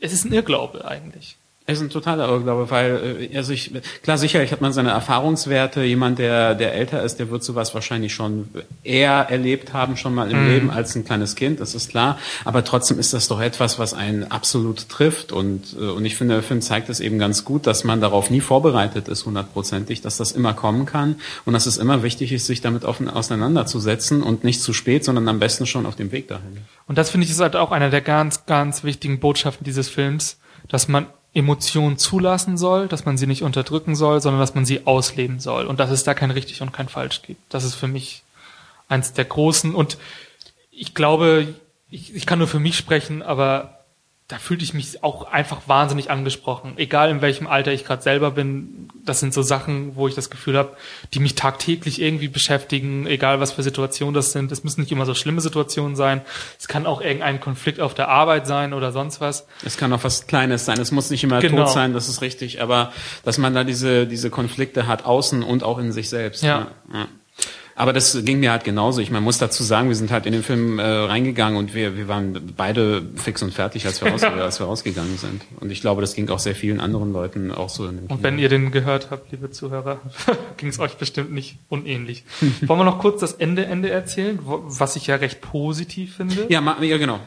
es 0.00 0.14
ist 0.14 0.24
ein 0.24 0.32
Irrglaube 0.32 0.86
eigentlich. 0.86 1.36
Ist 1.70 1.80
ein 1.80 1.90
totaler 1.90 2.28
Irrglaube, 2.28 2.70
weil, 2.70 3.28
äh, 3.32 3.36
also 3.36 3.52
ich, 3.52 3.72
klar, 4.02 4.18
sicherlich 4.18 4.52
hat 4.52 4.60
man 4.60 4.72
seine 4.72 4.90
Erfahrungswerte. 4.90 5.82
Jemand, 5.82 6.18
der, 6.18 6.54
der 6.54 6.74
älter 6.74 7.02
ist, 7.02 7.16
der 7.16 7.30
wird 7.30 7.42
sowas 7.42 7.74
wahrscheinlich 7.74 8.14
schon 8.14 8.48
eher 8.84 9.26
erlebt 9.28 9.72
haben, 9.72 9.96
schon 9.96 10.14
mal 10.14 10.30
im 10.30 10.44
mhm. 10.44 10.48
Leben 10.48 10.70
als 10.70 10.94
ein 10.94 11.04
kleines 11.04 11.34
Kind, 11.34 11.60
das 11.60 11.74
ist 11.74 11.88
klar. 11.88 12.18
Aber 12.44 12.64
trotzdem 12.64 12.98
ist 12.98 13.12
das 13.12 13.28
doch 13.28 13.40
etwas, 13.40 13.78
was 13.78 13.94
einen 13.94 14.30
absolut 14.30 14.88
trifft. 14.88 15.32
Und, 15.32 15.76
äh, 15.78 15.84
und 15.84 16.04
ich 16.04 16.16
finde, 16.16 16.34
der 16.34 16.42
Film 16.42 16.62
zeigt 16.62 16.88
es 16.88 17.00
eben 17.00 17.18
ganz 17.18 17.44
gut, 17.44 17.66
dass 17.66 17.84
man 17.84 18.00
darauf 18.00 18.30
nie 18.30 18.40
vorbereitet 18.40 19.08
ist, 19.08 19.26
hundertprozentig, 19.26 20.02
dass 20.02 20.16
das 20.16 20.32
immer 20.32 20.54
kommen 20.54 20.86
kann 20.86 21.16
und 21.44 21.52
dass 21.52 21.66
es 21.66 21.78
immer 21.78 22.02
wichtig 22.02 22.32
ist, 22.32 22.46
sich 22.46 22.60
damit 22.60 22.84
offen 22.84 23.08
auseinanderzusetzen 23.08 24.22
und 24.22 24.44
nicht 24.44 24.62
zu 24.62 24.72
spät, 24.72 25.04
sondern 25.04 25.28
am 25.28 25.38
besten 25.38 25.66
schon 25.66 25.86
auf 25.86 25.96
dem 25.96 26.12
Weg 26.12 26.28
dahin. 26.28 26.58
Und 26.86 26.98
das 26.98 27.10
finde 27.10 27.24
ich 27.24 27.30
ist 27.30 27.40
halt 27.40 27.56
auch 27.56 27.72
einer 27.72 27.90
der 27.90 28.00
ganz, 28.00 28.46
ganz 28.46 28.84
wichtigen 28.84 29.20
Botschaften 29.20 29.64
dieses 29.64 29.88
Films, 29.88 30.38
dass 30.68 30.88
man 30.88 31.06
Emotionen 31.32 31.96
zulassen 31.96 32.58
soll, 32.58 32.88
dass 32.88 33.04
man 33.04 33.16
sie 33.16 33.26
nicht 33.26 33.42
unterdrücken 33.42 33.94
soll, 33.94 34.20
sondern 34.20 34.40
dass 34.40 34.54
man 34.54 34.64
sie 34.64 34.86
ausleben 34.86 35.38
soll 35.38 35.66
und 35.66 35.78
dass 35.78 35.90
es 35.90 36.02
da 36.02 36.14
kein 36.14 36.30
richtig 36.30 36.62
und 36.62 36.72
kein 36.72 36.88
falsch 36.88 37.22
gibt. 37.22 37.40
Das 37.54 37.64
ist 37.64 37.74
für 37.74 37.88
mich 37.88 38.22
eins 38.88 39.12
der 39.12 39.24
großen 39.24 39.74
und 39.74 39.96
ich 40.70 40.94
glaube, 40.94 41.54
ich, 41.90 42.14
ich 42.14 42.26
kann 42.26 42.38
nur 42.38 42.48
für 42.48 42.58
mich 42.58 42.76
sprechen, 42.76 43.22
aber 43.22 43.79
da 44.30 44.38
fühlte 44.38 44.62
ich 44.62 44.74
mich 44.74 45.02
auch 45.02 45.24
einfach 45.24 45.62
wahnsinnig 45.66 46.08
angesprochen. 46.08 46.74
Egal 46.76 47.10
in 47.10 47.20
welchem 47.20 47.48
Alter 47.48 47.72
ich 47.72 47.84
gerade 47.84 48.00
selber 48.00 48.30
bin, 48.30 48.88
das 49.04 49.18
sind 49.18 49.34
so 49.34 49.42
Sachen, 49.42 49.96
wo 49.96 50.06
ich 50.06 50.14
das 50.14 50.30
Gefühl 50.30 50.56
habe, 50.56 50.76
die 51.12 51.18
mich 51.18 51.34
tagtäglich 51.34 52.00
irgendwie 52.00 52.28
beschäftigen, 52.28 53.08
egal 53.08 53.40
was 53.40 53.50
für 53.50 53.64
Situationen 53.64 54.14
das 54.14 54.30
sind. 54.30 54.52
Es 54.52 54.62
müssen 54.62 54.82
nicht 54.82 54.92
immer 54.92 55.04
so 55.04 55.14
schlimme 55.14 55.40
Situationen 55.40 55.96
sein. 55.96 56.20
Es 56.60 56.68
kann 56.68 56.86
auch 56.86 57.00
irgendein 57.00 57.40
Konflikt 57.40 57.80
auf 57.80 57.92
der 57.94 58.08
Arbeit 58.08 58.46
sein 58.46 58.72
oder 58.72 58.92
sonst 58.92 59.20
was. 59.20 59.46
Es 59.64 59.76
kann 59.76 59.92
auch 59.92 60.04
was 60.04 60.28
Kleines 60.28 60.64
sein. 60.64 60.78
Es 60.78 60.92
muss 60.92 61.10
nicht 61.10 61.24
immer 61.24 61.40
genau. 61.40 61.64
tot 61.64 61.72
sein, 61.72 61.92
das 61.92 62.08
ist 62.08 62.22
richtig. 62.22 62.62
Aber 62.62 62.92
dass 63.24 63.36
man 63.36 63.52
da 63.52 63.64
diese, 63.64 64.06
diese 64.06 64.30
Konflikte 64.30 64.86
hat, 64.86 65.04
außen 65.04 65.42
und 65.42 65.64
auch 65.64 65.78
in 65.78 65.90
sich 65.90 66.08
selbst. 66.08 66.44
Ja. 66.44 66.68
ja. 66.92 67.08
Aber 67.80 67.94
das 67.94 68.26
ging 68.26 68.40
mir 68.40 68.50
halt 68.50 68.64
genauso. 68.64 69.00
Ich 69.00 69.10
man 69.10 69.22
muss 69.22 69.38
dazu 69.38 69.62
sagen, 69.62 69.88
wir 69.88 69.96
sind 69.96 70.10
halt 70.10 70.26
in 70.26 70.32
den 70.32 70.42
Film 70.42 70.78
äh, 70.78 70.82
reingegangen 70.82 71.56
und 71.56 71.74
wir, 71.74 71.96
wir 71.96 72.08
waren 72.08 72.52
beide 72.54 73.00
fix 73.14 73.42
und 73.42 73.54
fertig, 73.54 73.86
als 73.86 74.04
wir, 74.04 74.10
raus, 74.10 74.22
als 74.22 74.60
wir 74.60 74.66
rausgegangen 74.66 75.16
sind. 75.16 75.40
Und 75.60 75.72
ich 75.72 75.80
glaube, 75.80 76.02
das 76.02 76.14
ging 76.14 76.28
auch 76.28 76.40
sehr 76.40 76.54
vielen 76.54 76.78
anderen 76.78 77.10
Leuten 77.10 77.50
auch 77.50 77.70
so. 77.70 77.86
In 77.86 77.96
dem 77.96 78.06
und 78.08 78.22
wenn 78.22 78.38
ihr 78.38 78.50
den 78.50 78.70
gehört 78.70 79.10
habt, 79.10 79.32
liebe 79.32 79.50
Zuhörer, 79.50 79.98
ging 80.58 80.68
es 80.68 80.78
euch 80.78 80.96
bestimmt 80.98 81.32
nicht 81.32 81.56
unähnlich. 81.70 82.24
Wollen 82.66 82.80
wir 82.80 82.84
noch 82.84 82.98
kurz 82.98 83.20
das 83.20 83.32
Ende 83.32 83.64
Ende 83.64 83.88
erzählen, 83.88 84.38
was 84.42 84.96
ich 84.96 85.06
ja 85.06 85.14
recht 85.16 85.40
positiv 85.40 86.16
finde? 86.16 86.48
Ja, 86.50 86.60
ja 86.82 86.98
genau. 86.98 87.18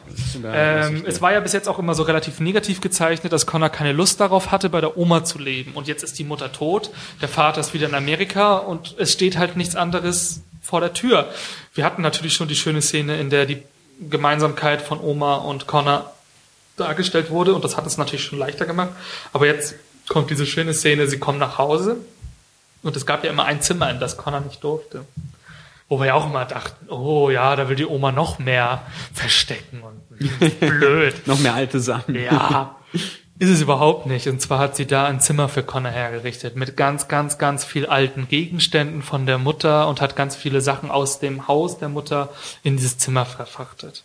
Ähm, 0.44 1.02
es 1.04 1.20
war 1.20 1.32
ja 1.32 1.40
bis 1.40 1.52
jetzt 1.52 1.68
auch 1.68 1.80
immer 1.80 1.94
so 1.94 2.04
relativ 2.04 2.38
negativ 2.38 2.80
gezeichnet, 2.80 3.32
dass 3.32 3.46
Connor 3.46 3.70
keine 3.70 3.92
Lust 3.92 4.20
darauf 4.20 4.52
hatte, 4.52 4.70
bei 4.70 4.80
der 4.80 4.96
Oma 4.96 5.24
zu 5.24 5.40
leben. 5.40 5.72
Und 5.74 5.88
jetzt 5.88 6.04
ist 6.04 6.16
die 6.16 6.24
Mutter 6.24 6.52
tot, 6.52 6.90
der 7.20 7.28
Vater 7.28 7.60
ist 7.60 7.74
wieder 7.74 7.88
in 7.88 7.94
Amerika 7.96 8.58
und 8.58 8.94
es 8.98 9.12
steht 9.12 9.36
halt 9.36 9.56
nichts 9.56 9.74
anderes 9.74 10.43
vor 10.64 10.80
der 10.80 10.94
Tür. 10.94 11.30
Wir 11.74 11.84
hatten 11.84 12.02
natürlich 12.02 12.34
schon 12.34 12.48
die 12.48 12.56
schöne 12.56 12.82
Szene, 12.82 13.18
in 13.18 13.30
der 13.30 13.46
die 13.46 13.62
Gemeinsamkeit 14.00 14.82
von 14.82 14.98
Oma 15.00 15.36
und 15.36 15.66
Connor 15.66 16.12
dargestellt 16.76 17.30
wurde 17.30 17.54
und 17.54 17.62
das 17.62 17.76
hat 17.76 17.86
es 17.86 17.98
natürlich 17.98 18.24
schon 18.24 18.38
leichter 18.38 18.66
gemacht. 18.66 18.90
Aber 19.32 19.46
jetzt 19.46 19.76
kommt 20.08 20.30
diese 20.30 20.46
schöne 20.46 20.74
Szene, 20.74 21.06
sie 21.06 21.18
kommen 21.18 21.38
nach 21.38 21.58
Hause 21.58 21.98
und 22.82 22.96
es 22.96 23.06
gab 23.06 23.22
ja 23.24 23.30
immer 23.30 23.44
ein 23.44 23.60
Zimmer, 23.60 23.90
in 23.90 24.00
das 24.00 24.16
Connor 24.16 24.40
nicht 24.40 24.64
durfte. 24.64 25.04
Wo 25.88 26.00
wir 26.00 26.06
ja 26.06 26.14
auch 26.14 26.26
immer 26.26 26.46
dachten, 26.46 26.88
oh 26.90 27.28
ja, 27.28 27.54
da 27.56 27.68
will 27.68 27.76
die 27.76 27.86
Oma 27.86 28.10
noch 28.10 28.38
mehr 28.38 28.82
verstecken 29.12 29.82
und 29.82 30.18
blöd. 30.60 31.26
noch 31.26 31.38
mehr 31.38 31.54
alte 31.54 31.78
Sachen. 31.78 32.14
Ja. 32.14 32.76
Ist 33.44 33.50
es 33.50 33.60
überhaupt 33.60 34.06
nicht. 34.06 34.26
Und 34.26 34.40
zwar 34.40 34.58
hat 34.58 34.74
sie 34.74 34.86
da 34.86 35.04
ein 35.04 35.20
Zimmer 35.20 35.50
für 35.50 35.62
Connor 35.62 35.92
hergerichtet 35.92 36.56
mit 36.56 36.78
ganz, 36.78 37.08
ganz, 37.08 37.36
ganz 37.36 37.62
viel 37.62 37.84
alten 37.84 38.26
Gegenständen 38.26 39.02
von 39.02 39.26
der 39.26 39.36
Mutter 39.36 39.86
und 39.86 40.00
hat 40.00 40.16
ganz 40.16 40.34
viele 40.34 40.62
Sachen 40.62 40.90
aus 40.90 41.18
dem 41.18 41.46
Haus 41.46 41.78
der 41.78 41.90
Mutter 41.90 42.30
in 42.62 42.78
dieses 42.78 42.96
Zimmer 42.96 43.26
verfrachtet. 43.26 44.04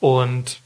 Und 0.00 0.58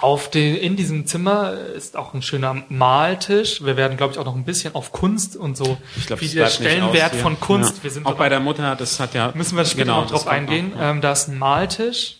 auf 0.00 0.30
den, 0.30 0.54
in 0.54 0.76
diesem 0.76 1.08
Zimmer 1.08 1.54
ist 1.74 1.96
auch 1.96 2.14
ein 2.14 2.22
schöner 2.22 2.62
Maltisch. 2.68 3.64
Wir 3.64 3.76
werden, 3.76 3.96
glaube 3.96 4.12
ich, 4.12 4.18
auch 4.20 4.24
noch 4.24 4.36
ein 4.36 4.44
bisschen 4.44 4.76
auf 4.76 4.92
Kunst 4.92 5.36
und 5.36 5.56
so, 5.56 5.78
ich 5.96 6.06
glaub, 6.06 6.20
wie 6.20 6.28
der 6.28 6.46
Stellenwert 6.46 7.16
von 7.16 7.40
Kunst. 7.40 7.78
Ja. 7.78 7.82
Wir 7.82 7.90
sind 7.90 8.06
auch 8.06 8.14
bei 8.14 8.28
der 8.28 8.38
Mutter, 8.38 8.76
das 8.76 9.00
hat 9.00 9.14
ja. 9.14 9.32
Müssen 9.34 9.56
wir 9.56 9.64
später 9.64 9.86
genau, 9.86 10.02
noch 10.02 10.10
drauf 10.12 10.28
eingehen. 10.28 10.74
Auch, 10.76 10.80
ja. 10.80 10.90
ähm, 10.92 11.00
da 11.00 11.10
ist 11.10 11.26
ein 11.26 11.38
Maltisch 11.38 12.18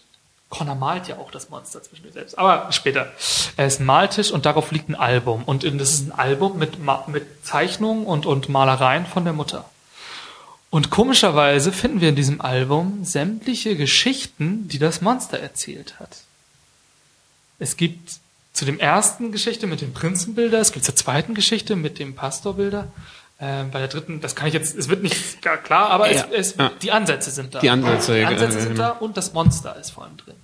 Connor 0.49 0.77
malt 0.77 1.09
ja 1.09 1.19
auch 1.19 1.31
das 1.31 1.51
Monster 1.51 1.83
zwischendurch 1.83 2.15
selbst. 2.15 2.39
Aber 2.39 2.71
später. 2.71 3.13
Er 3.57 3.67
ist 3.67 3.81
ein 3.81 3.87
Maltisch 3.87 4.31
und 4.31 4.47
darauf 4.47 4.71
liegt 4.71 4.89
ein 4.89 4.95
Album. 4.95 5.43
Und 5.45 5.65
das 5.65 5.93
ist 5.93 6.09
ein 6.09 6.13
Album 6.13 6.59
mit, 6.59 6.79
mit 7.09 7.45
Zeichnungen 7.45 8.07
und, 8.07 8.27
und 8.27 8.49
Malereien 8.49 9.07
von 9.07 9.25
der 9.25 9.33
Mutter. 9.33 9.65
Und 10.71 10.91
komischerweise 10.91 11.73
finden 11.73 12.01
wir 12.01 12.09
in 12.09 12.17
diesem 12.17 12.41
Album 12.41 13.05
sämtliche 13.05 13.77
Geschichten, 13.77 14.69
die 14.69 14.79
das 14.79 15.01
Monster 15.01 15.39
erzählt 15.39 15.99
hat. 15.99 16.19
Es 17.59 17.77
gibt 17.77 18.11
zu 18.53 18.65
dem 18.65 18.79
ersten 18.79 19.33
Geschichte 19.33 19.67
mit 19.67 19.81
dem 19.81 19.93
Prinzenbilder, 19.93 20.59
es 20.61 20.73
gibt 20.73 20.85
zur 20.85 20.97
zweiten 20.97 21.35
Geschichte 21.35 21.77
mit 21.77 21.99
dem 21.99 22.15
Pastorbilder, 22.15 22.89
äh, 23.39 23.65
bei 23.65 23.79
der 23.81 23.89
dritten, 23.89 24.21
das 24.21 24.35
kann 24.35 24.49
ich 24.49 24.55
jetzt, 24.55 24.77
es 24.77 24.89
wird 24.89 25.03
nicht 25.03 25.43
klar, 25.43 25.91
aber 25.91 26.11
ja, 26.11 26.27
es, 26.33 26.53
es, 26.53 26.57
ja. 26.57 26.71
die 26.83 26.93
Ansätze 26.93 27.31
sind 27.31 27.55
da. 27.55 27.61
Die 27.61 27.71
Ansätze, 27.71 28.15
die 28.15 28.25
Ansätze 28.25 28.61
sind 28.61 28.79
da 28.79 28.91
und 28.91 29.17
das 29.17 29.33
Monster 29.33 29.77
ist 29.77 29.91
vor 29.91 30.05
allem 30.05 30.17
drin. 30.17 30.37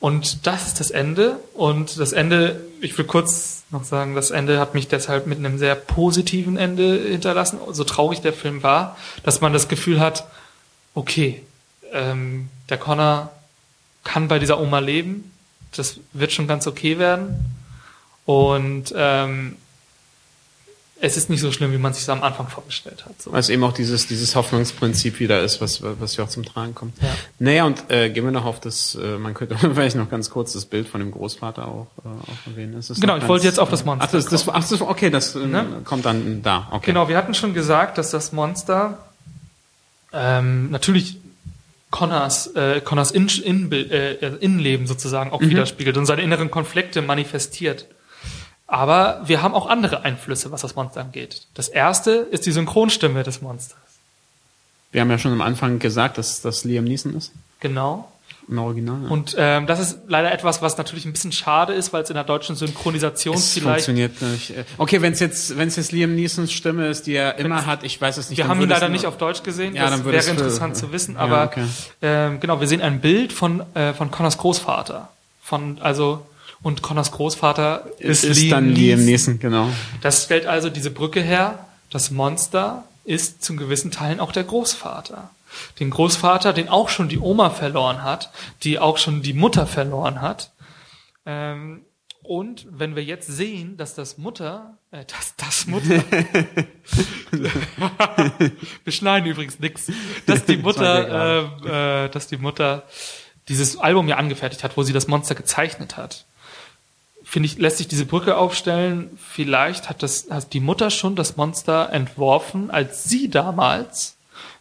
Und 0.00 0.46
das 0.46 0.66
ist 0.66 0.80
das 0.80 0.90
Ende. 0.90 1.38
Und 1.52 2.00
das 2.00 2.12
Ende, 2.12 2.64
ich 2.80 2.96
will 2.96 3.04
kurz 3.04 3.64
noch 3.70 3.84
sagen, 3.84 4.14
das 4.14 4.30
Ende 4.30 4.58
hat 4.58 4.74
mich 4.74 4.88
deshalb 4.88 5.26
mit 5.26 5.38
einem 5.38 5.58
sehr 5.58 5.74
positiven 5.74 6.56
Ende 6.56 6.98
hinterlassen, 6.98 7.58
so 7.70 7.84
traurig 7.84 8.20
der 8.22 8.32
Film 8.32 8.62
war, 8.62 8.96
dass 9.22 9.42
man 9.42 9.52
das 9.52 9.68
Gefühl 9.68 10.00
hat, 10.00 10.26
okay, 10.94 11.42
ähm, 11.92 12.48
der 12.70 12.78
Connor 12.78 13.30
kann 14.02 14.28
bei 14.28 14.38
dieser 14.38 14.58
Oma 14.58 14.78
leben, 14.78 15.30
das 15.76 16.00
wird 16.14 16.32
schon 16.32 16.48
ganz 16.48 16.66
okay 16.66 16.98
werden. 16.98 17.54
Und 18.24 18.94
ähm, 18.96 19.56
es 21.02 21.16
ist 21.16 21.30
nicht 21.30 21.40
so 21.40 21.50
schlimm, 21.50 21.72
wie 21.72 21.78
man 21.78 21.94
sich 21.94 22.08
am 22.10 22.22
Anfang 22.22 22.48
vorgestellt 22.48 23.04
hat. 23.06 23.20
So. 23.20 23.32
Weil 23.32 23.40
es 23.40 23.48
eben 23.48 23.64
auch 23.64 23.72
dieses, 23.72 24.06
dieses 24.06 24.36
Hoffnungsprinzip 24.36 25.18
wieder 25.18 25.42
ist, 25.42 25.60
was, 25.60 25.82
was 25.82 26.16
ja 26.16 26.24
auch 26.24 26.28
zum 26.28 26.44
Tragen 26.44 26.74
kommt. 26.74 27.00
Ja. 27.00 27.08
Naja, 27.38 27.64
und 27.64 27.90
äh, 27.90 28.10
gehen 28.10 28.24
wir 28.24 28.30
noch 28.30 28.44
auf 28.44 28.60
das, 28.60 28.94
äh, 28.94 29.16
man 29.18 29.32
könnte 29.32 29.56
vielleicht 29.74 29.96
noch 29.96 30.10
ganz 30.10 30.30
kurz 30.30 30.52
das 30.52 30.66
Bild 30.66 30.88
von 30.88 31.00
dem 31.00 31.10
Großvater 31.10 31.66
auch, 31.66 31.86
äh, 32.04 32.08
auch 32.08 32.46
erwähnen. 32.46 32.78
Ist 32.78 33.00
genau, 33.00 33.16
ich 33.16 33.26
wollte 33.26 33.46
jetzt 33.46 33.58
auf 33.58 33.70
das 33.70 33.84
Monster. 33.84 34.06
Ach, 34.06 34.12
das, 34.12 34.26
das, 34.26 34.48
ach, 34.48 34.68
das 34.68 34.80
okay, 34.82 35.10
das 35.10 35.34
äh, 35.34 35.46
ne? 35.46 35.80
kommt 35.84 36.04
dann 36.04 36.42
da. 36.42 36.68
Okay. 36.70 36.86
Genau, 36.86 37.08
wir 37.08 37.16
hatten 37.16 37.34
schon 37.34 37.54
gesagt, 37.54 37.96
dass 37.96 38.10
das 38.10 38.32
Monster 38.32 38.98
ähm, 40.12 40.70
natürlich 40.70 41.16
Connors, 41.90 42.48
äh, 42.54 42.80
Connors 42.82 43.10
in, 43.10 43.26
in, 43.28 43.72
äh, 43.72 44.14
Innenleben 44.40 44.86
sozusagen 44.86 45.32
auch 45.32 45.40
mhm. 45.40 45.50
widerspiegelt 45.50 45.96
und 45.96 46.06
seine 46.06 46.22
inneren 46.22 46.50
Konflikte 46.50 47.00
manifestiert. 47.02 47.86
Aber 48.70 49.20
wir 49.24 49.42
haben 49.42 49.52
auch 49.52 49.68
andere 49.68 50.04
Einflüsse, 50.04 50.52
was 50.52 50.60
das 50.60 50.76
Monster 50.76 51.00
angeht. 51.00 51.42
Das 51.54 51.68
erste 51.68 52.12
ist 52.12 52.46
die 52.46 52.52
Synchronstimme 52.52 53.24
des 53.24 53.42
Monsters. 53.42 53.76
Wir 54.92 55.00
haben 55.00 55.10
ja 55.10 55.18
schon 55.18 55.32
am 55.32 55.40
Anfang 55.40 55.80
gesagt, 55.80 56.18
dass 56.18 56.40
das 56.40 56.62
Liam 56.62 56.84
Neeson 56.84 57.16
ist. 57.16 57.32
Genau. 57.58 58.10
Im 58.48 58.58
Original. 58.58 59.02
Ja. 59.02 59.08
Und 59.10 59.34
ähm, 59.36 59.66
das 59.66 59.80
ist 59.80 59.98
leider 60.06 60.32
etwas, 60.32 60.62
was 60.62 60.78
natürlich 60.78 61.04
ein 61.04 61.12
bisschen 61.12 61.32
schade 61.32 61.72
ist, 61.72 61.92
weil 61.92 62.04
es 62.04 62.10
in 62.10 62.14
der 62.14 62.22
deutschen 62.22 62.54
Synchronisation 62.54 63.34
es 63.34 63.54
vielleicht. 63.54 63.86
funktioniert 63.86 64.22
nicht. 64.22 64.54
Okay, 64.78 65.02
wenn 65.02 65.14
es 65.14 65.20
jetzt, 65.20 65.58
wenn 65.58 65.66
es 65.66 65.74
jetzt 65.74 65.90
Liam 65.90 66.14
Neesons 66.14 66.52
Stimme 66.52 66.88
ist, 66.88 67.08
die 67.08 67.14
er 67.14 67.38
immer 67.38 67.66
hat, 67.66 67.82
ich 67.82 68.00
weiß 68.00 68.18
es 68.18 68.30
nicht. 68.30 68.38
Wir 68.38 68.46
haben 68.46 68.60
ihn 68.60 68.68
leider 68.68 68.88
nicht 68.88 69.06
auf 69.06 69.18
Deutsch 69.18 69.42
gesehen. 69.42 69.74
Ja, 69.74 69.90
das 69.90 70.02
dann 70.02 70.12
wäre 70.12 70.24
interessant 70.24 70.76
zu 70.76 70.92
wissen. 70.92 71.16
Aber 71.16 71.36
ja, 71.36 71.44
okay. 71.44 71.64
ähm, 72.02 72.38
genau, 72.38 72.60
wir 72.60 72.68
sehen 72.68 72.82
ein 72.82 73.00
Bild 73.00 73.32
von 73.32 73.64
äh, 73.74 73.94
von 73.94 74.12
Connors 74.12 74.38
Großvater. 74.38 75.08
Von 75.42 75.78
also 75.80 76.24
und 76.62 76.82
Connors 76.82 77.12
Großvater 77.12 77.86
ist, 77.98 78.24
ist 78.24 78.40
Liam 78.40 78.50
dann 78.50 78.74
Liam 78.74 79.04
Neeson, 79.04 79.38
genau. 79.38 79.68
Das 80.02 80.24
stellt 80.24 80.46
also 80.46 80.70
diese 80.70 80.90
Brücke 80.90 81.20
her. 81.20 81.66
Das 81.90 82.10
Monster 82.10 82.84
ist 83.04 83.42
zum 83.42 83.56
gewissen 83.56 83.90
Teilen 83.90 84.20
auch 84.20 84.32
der 84.32 84.44
Großvater 84.44 85.30
den 85.78 85.90
Großvater, 85.90 86.52
den 86.52 86.68
auch 86.68 86.88
schon 86.88 87.08
die 87.08 87.18
Oma 87.18 87.50
verloren 87.50 88.02
hat, 88.02 88.30
die 88.62 88.78
auch 88.78 88.98
schon 88.98 89.22
die 89.22 89.32
Mutter 89.32 89.66
verloren 89.66 90.20
hat. 90.20 90.52
Ähm, 91.26 91.82
und 92.22 92.66
wenn 92.70 92.94
wir 92.94 93.02
jetzt 93.02 93.26
sehen, 93.26 93.76
dass 93.76 93.94
das 93.94 94.18
Mutter, 94.18 94.78
äh, 94.92 95.04
dass 95.04 95.34
das 95.36 95.66
Mutter, 95.66 96.02
wir 98.84 98.92
schneiden 98.92 99.28
übrigens 99.28 99.58
nix, 99.58 99.90
dass 100.26 100.44
die 100.44 100.58
Mutter, 100.58 101.48
äh, 101.66 102.04
äh, 102.04 102.08
dass 102.08 102.28
die 102.28 102.36
Mutter 102.36 102.84
dieses 103.48 103.78
Album 103.78 104.06
ja 104.06 104.16
angefertigt 104.16 104.62
hat, 104.62 104.76
wo 104.76 104.84
sie 104.84 104.92
das 104.92 105.08
Monster 105.08 105.34
gezeichnet 105.34 105.96
hat, 105.96 106.26
finde 107.30 107.46
ich, 107.46 107.58
lässt 107.58 107.78
sich 107.78 107.86
diese 107.86 108.06
Brücke 108.06 108.36
aufstellen. 108.36 109.16
Vielleicht 109.30 109.88
hat 109.88 110.02
das, 110.02 110.26
hat 110.30 110.52
die 110.52 110.58
Mutter 110.58 110.90
schon 110.90 111.14
das 111.14 111.36
Monster 111.36 111.90
entworfen, 111.92 112.72
als 112.72 113.04
sie 113.04 113.30
damals 113.30 114.16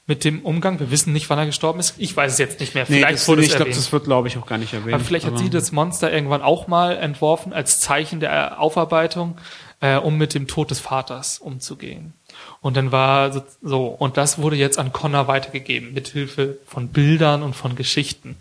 mit 0.05 0.23
dem 0.23 0.41
Umgang. 0.41 0.79
Wir 0.79 0.91
wissen 0.91 1.11
nicht, 1.11 1.31
wann 1.31 1.39
er 1.39 1.47
gestorben 1.47 1.79
ist. 1.79 1.95
Ich 1.97 2.15
weiß 2.15 2.33
es 2.33 2.37
jetzt 2.37 2.59
nicht 2.59 2.75
mehr. 2.75 2.85
Vielleicht 2.85 3.05
nee, 3.07 3.11
das 3.11 3.27
wurde 3.27 3.41
ich 3.41 3.55
glaube, 3.55 3.71
das 3.71 3.91
wird, 3.91 4.03
glaube 4.03 4.27
ich, 4.27 4.37
auch 4.37 4.45
gar 4.45 4.59
nicht 4.59 4.73
erwähnt. 4.73 4.93
Aber 4.93 5.03
vielleicht 5.03 5.25
hat 5.25 5.39
sie 5.39 5.49
das 5.49 5.71
Monster 5.71 6.13
irgendwann 6.13 6.43
auch 6.43 6.67
mal 6.67 6.95
entworfen 6.97 7.53
als 7.53 7.79
Zeichen 7.79 8.19
der 8.19 8.59
Aufarbeitung, 8.59 9.39
äh, 9.81 9.95
um 9.95 10.17
mit 10.17 10.35
dem 10.35 10.47
Tod 10.47 10.69
des 10.69 10.79
Vaters 10.79 11.39
umzugehen. 11.39 12.13
Und 12.61 12.77
dann 12.77 12.91
war 12.91 13.33
so, 13.33 13.41
so, 13.63 13.85
und 13.87 14.15
das 14.15 14.37
wurde 14.37 14.57
jetzt 14.57 14.77
an 14.77 14.93
Connor 14.93 15.27
weitergegeben, 15.27 15.95
mit 15.95 16.09
Hilfe 16.09 16.59
von 16.67 16.89
Bildern 16.89 17.41
und 17.41 17.55
von 17.55 17.75
Geschichten. 17.75 18.35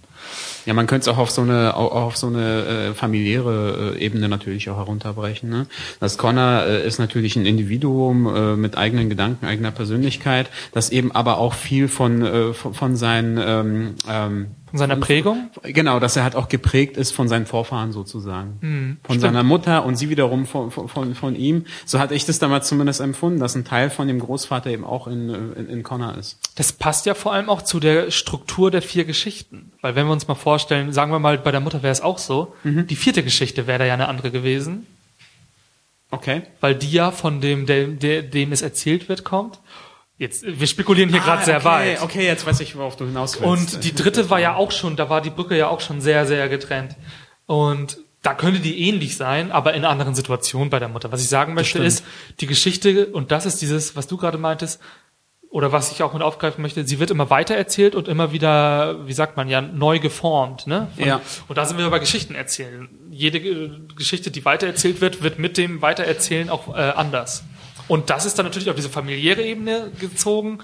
Ja, 0.68 0.74
man 0.74 0.86
könnte 0.86 1.08
es 1.08 1.16
auch 1.16 1.16
auf 1.16 1.30
so 1.30 1.40
eine 1.40 1.74
auch 1.74 1.92
auf 1.92 2.18
so 2.18 2.26
eine 2.26 2.90
äh, 2.90 2.92
familiäre 2.92 3.94
äh, 3.96 4.04
Ebene 4.04 4.28
natürlich 4.28 4.68
auch 4.68 4.76
herunterbrechen. 4.76 5.48
Ne? 5.48 5.66
Das 5.98 6.18
Connor 6.18 6.64
äh, 6.66 6.86
ist 6.86 6.98
natürlich 6.98 7.36
ein 7.36 7.46
Individuum 7.46 8.26
äh, 8.26 8.54
mit 8.54 8.76
eigenen 8.76 9.08
Gedanken, 9.08 9.46
eigener 9.46 9.70
Persönlichkeit, 9.70 10.50
das 10.74 10.90
eben 10.90 11.10
aber 11.10 11.38
auch 11.38 11.54
viel 11.54 11.88
von 11.88 12.20
äh, 12.20 12.52
von, 12.52 12.74
von 12.74 12.96
seinen 12.96 13.38
ähm, 13.40 13.94
ähm, 14.10 14.46
von 14.70 14.78
seiner 14.78 14.96
Prägung? 14.96 15.50
Genau, 15.62 16.00
dass 16.00 16.16
er 16.16 16.24
halt 16.24 16.36
auch 16.36 16.48
geprägt 16.48 16.96
ist 16.96 17.12
von 17.12 17.28
seinen 17.28 17.46
Vorfahren 17.46 17.92
sozusagen. 17.92 18.58
Mhm, 18.60 18.96
von 19.02 19.14
stimmt. 19.16 19.20
seiner 19.20 19.42
Mutter 19.42 19.84
und 19.84 19.96
sie 19.96 20.10
wiederum 20.10 20.46
von, 20.46 20.70
von, 20.70 21.14
von 21.14 21.36
ihm. 21.36 21.64
So 21.84 21.98
hatte 21.98 22.14
ich 22.14 22.26
das 22.26 22.38
damals 22.38 22.68
zumindest 22.68 23.00
empfunden, 23.00 23.40
dass 23.40 23.54
ein 23.54 23.64
Teil 23.64 23.90
von 23.90 24.08
dem 24.08 24.18
Großvater 24.18 24.70
eben 24.70 24.84
auch 24.84 25.06
in, 25.06 25.28
in, 25.28 25.68
in 25.68 25.82
Connor 25.82 26.16
ist. 26.16 26.38
Das 26.56 26.72
passt 26.72 27.06
ja 27.06 27.14
vor 27.14 27.32
allem 27.32 27.48
auch 27.48 27.62
zu 27.62 27.80
der 27.80 28.10
Struktur 28.10 28.70
der 28.70 28.82
vier 28.82 29.04
Geschichten. 29.04 29.72
Weil 29.80 29.94
wenn 29.94 30.06
wir 30.06 30.12
uns 30.12 30.28
mal 30.28 30.34
vorstellen, 30.34 30.92
sagen 30.92 31.12
wir 31.12 31.18
mal, 31.18 31.38
bei 31.38 31.50
der 31.50 31.60
Mutter 31.60 31.82
wäre 31.82 31.92
es 31.92 32.00
auch 32.00 32.18
so, 32.18 32.54
mhm. 32.64 32.86
die 32.86 32.96
vierte 32.96 33.22
Geschichte 33.22 33.66
wäre 33.66 33.78
da 33.78 33.84
ja 33.84 33.94
eine 33.94 34.08
andere 34.08 34.30
gewesen. 34.30 34.86
Okay. 36.10 36.42
Weil 36.60 36.74
die 36.74 36.90
ja 36.90 37.10
von 37.10 37.40
dem, 37.40 37.66
der, 37.66 37.86
dem 38.22 38.52
es 38.52 38.62
erzählt 38.62 39.08
wird, 39.08 39.24
kommt. 39.24 39.58
Jetzt, 40.18 40.44
wir 40.44 40.66
spekulieren 40.66 41.10
hier 41.10 41.22
ah, 41.22 41.24
gerade 41.24 41.44
sehr 41.44 41.56
okay, 41.58 41.64
weit. 41.64 42.02
Okay, 42.02 42.26
jetzt 42.26 42.44
weiß 42.44 42.58
ich, 42.60 42.76
worauf 42.76 42.96
du 42.96 43.06
hinaus 43.06 43.40
willst. 43.40 43.74
Und 43.74 43.84
die 43.84 43.94
dritte 43.94 44.28
war 44.30 44.40
ja 44.40 44.56
auch 44.56 44.72
schon, 44.72 44.96
da 44.96 45.08
war 45.08 45.20
die 45.20 45.30
Brücke 45.30 45.56
ja 45.56 45.68
auch 45.68 45.80
schon 45.80 46.00
sehr, 46.00 46.26
sehr 46.26 46.48
getrennt. 46.48 46.96
Und 47.46 47.98
da 48.22 48.34
könnte 48.34 48.58
die 48.58 48.80
ähnlich 48.88 49.16
sein, 49.16 49.52
aber 49.52 49.74
in 49.74 49.84
anderen 49.84 50.16
Situationen 50.16 50.70
bei 50.70 50.80
der 50.80 50.88
Mutter. 50.88 51.12
Was 51.12 51.22
ich 51.22 51.28
sagen 51.28 51.54
möchte 51.54 51.78
ist, 51.78 52.04
die 52.40 52.48
Geschichte, 52.48 53.06
und 53.06 53.30
das 53.30 53.46
ist 53.46 53.62
dieses, 53.62 53.94
was 53.94 54.08
du 54.08 54.16
gerade 54.16 54.38
meintest, 54.38 54.80
oder 55.50 55.72
was 55.72 55.92
ich 55.92 56.02
auch 56.02 56.12
mit 56.12 56.22
aufgreifen 56.22 56.60
möchte, 56.60 56.86
sie 56.86 56.98
wird 56.98 57.10
immer 57.10 57.30
weiter 57.30 57.54
erzählt 57.54 57.94
und 57.94 58.06
immer 58.06 58.32
wieder, 58.32 59.06
wie 59.06 59.12
sagt 59.12 59.36
man 59.36 59.48
ja, 59.48 59.62
neu 59.62 59.98
geformt. 59.98 60.66
Ne? 60.66 60.88
Von, 60.96 61.06
ja. 61.06 61.20
Und 61.46 61.56
da 61.56 61.64
sind 61.64 61.78
wir 61.78 61.88
bei 61.88 62.00
Geschichten 62.00 62.34
erzählen. 62.34 62.88
Jede 63.10 63.40
Geschichte, 63.96 64.30
die 64.30 64.44
weitererzählt 64.44 65.00
wird, 65.00 65.22
wird 65.22 65.38
mit 65.38 65.56
dem 65.56 65.80
Weitererzählen 65.80 66.50
auch 66.50 66.76
äh, 66.76 66.80
anders. 66.80 67.44
Und 67.88 68.10
das 68.10 68.26
ist 68.26 68.38
dann 68.38 68.46
natürlich 68.46 68.70
auf 68.70 68.76
diese 68.76 68.90
familiäre 68.90 69.42
Ebene 69.42 69.90
gezogen. 69.98 70.58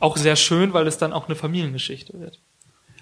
Auch 0.00 0.16
sehr 0.16 0.36
schön, 0.36 0.72
weil 0.72 0.86
es 0.86 0.98
dann 0.98 1.12
auch 1.12 1.26
eine 1.26 1.36
Familiengeschichte 1.36 2.18
wird. 2.20 2.40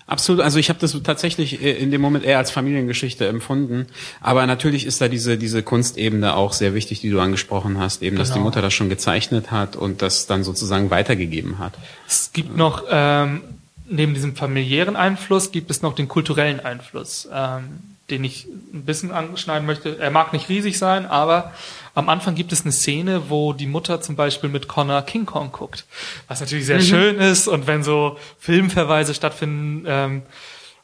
Absolut, 0.07 0.43
also 0.43 0.59
ich 0.59 0.69
habe 0.69 0.79
das 0.81 1.01
tatsächlich 1.05 1.63
äh, 1.63 1.73
in 1.73 1.91
dem 1.91 2.01
Moment 2.01 2.25
eher 2.25 2.39
als 2.39 2.51
Familiengeschichte 2.51 3.27
empfunden. 3.27 3.87
Aber 4.21 4.47
natürlich 4.47 4.85
ist 4.85 5.01
da 5.01 5.09
diese, 5.09 5.39
diese 5.39 5.63
Kunstebene 5.63 6.35
auch 6.35 6.53
sehr 6.53 6.75
wichtig, 6.75 7.01
die 7.01 7.11
du 7.11 7.21
angesprochen 7.21 7.79
hast, 7.79 8.03
eben, 8.03 8.17
dass 8.17 8.29
die 8.29 8.35
genau. 8.35 8.45
Mutter 8.45 8.61
das 8.61 8.75
schon 8.75 8.89
gezeichnet 8.89 9.51
hat 9.51 9.77
und 9.77 10.03
das 10.03 10.27
dann 10.27 10.45
sozusagen 10.45 10.91
weitergegeben 10.91 11.59
hat. 11.59 11.75
Es 12.09 12.33
gibt 12.33 12.57
noch, 12.57 12.85
ähm, 12.91 13.43
neben 13.89 14.13
diesem 14.15 14.35
familiären 14.35 14.97
Einfluss, 14.97 15.53
gibt 15.53 15.71
es 15.71 15.83
noch 15.83 15.95
den 15.95 16.09
kulturellen 16.09 16.61
Einfluss, 16.61 17.29
ähm, 17.33 17.92
den 18.11 18.25
ich 18.25 18.47
ein 18.47 18.85
bisschen 18.85 19.13
anschneiden 19.13 19.67
möchte. 19.67 19.99
Er 19.99 20.11
mag 20.11 20.33
nicht 20.33 20.49
riesig 20.49 20.79
sein, 20.79 21.07
aber 21.07 21.53
am 21.95 22.09
Anfang 22.09 22.35
gibt 22.35 22.53
es 22.53 22.63
eine 22.63 22.73
Szene, 22.73 23.31
wo 23.31 23.53
die 23.53 23.67
Mutter 23.67 24.01
zum 24.01 24.17
Beispiel 24.17 24.51
mit 24.51 24.69
Connor 24.69 25.03
King 25.03 25.27
Kong 25.27 25.53
guckt, 25.53 25.87
was 26.29 26.41
natürlich 26.41 26.67
sehr 26.67 26.79
mhm. 26.79 26.83
schön 26.83 27.17
ist 27.19 27.49
und 27.49 27.67
wenn 27.67 27.83
so 27.83 28.19
Filmverweise 28.39 29.15
stattfinden, 29.15 29.85
ähm, 29.87 30.23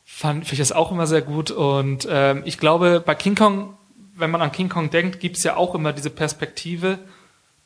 fand 0.04 0.50
ich 0.50 0.58
das 0.58 0.72
auch 0.72 0.90
immer 0.90 1.06
sehr 1.06 1.22
gut 1.22 1.50
und 1.50 2.06
ähm, 2.10 2.42
ich 2.44 2.58
glaube, 2.58 3.02
bei 3.04 3.14
King 3.14 3.34
Kong, 3.34 3.74
wenn 4.14 4.30
man 4.30 4.42
an 4.42 4.52
King 4.52 4.68
Kong 4.68 4.90
denkt, 4.90 5.20
gibt 5.20 5.36
es 5.36 5.44
ja 5.44 5.56
auch 5.56 5.74
immer 5.74 5.92
diese 5.92 6.10
Perspektive, 6.10 6.98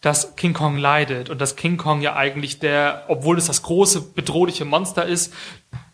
dass 0.00 0.36
King 0.36 0.52
Kong 0.52 0.76
leidet 0.76 1.30
und 1.30 1.40
dass 1.40 1.56
King 1.56 1.76
Kong 1.76 2.02
ja 2.02 2.16
eigentlich 2.16 2.58
der, 2.58 3.04
obwohl 3.08 3.38
es 3.38 3.46
das 3.46 3.62
große 3.62 4.02
bedrohliche 4.14 4.64
Monster 4.64 5.06
ist, 5.06 5.32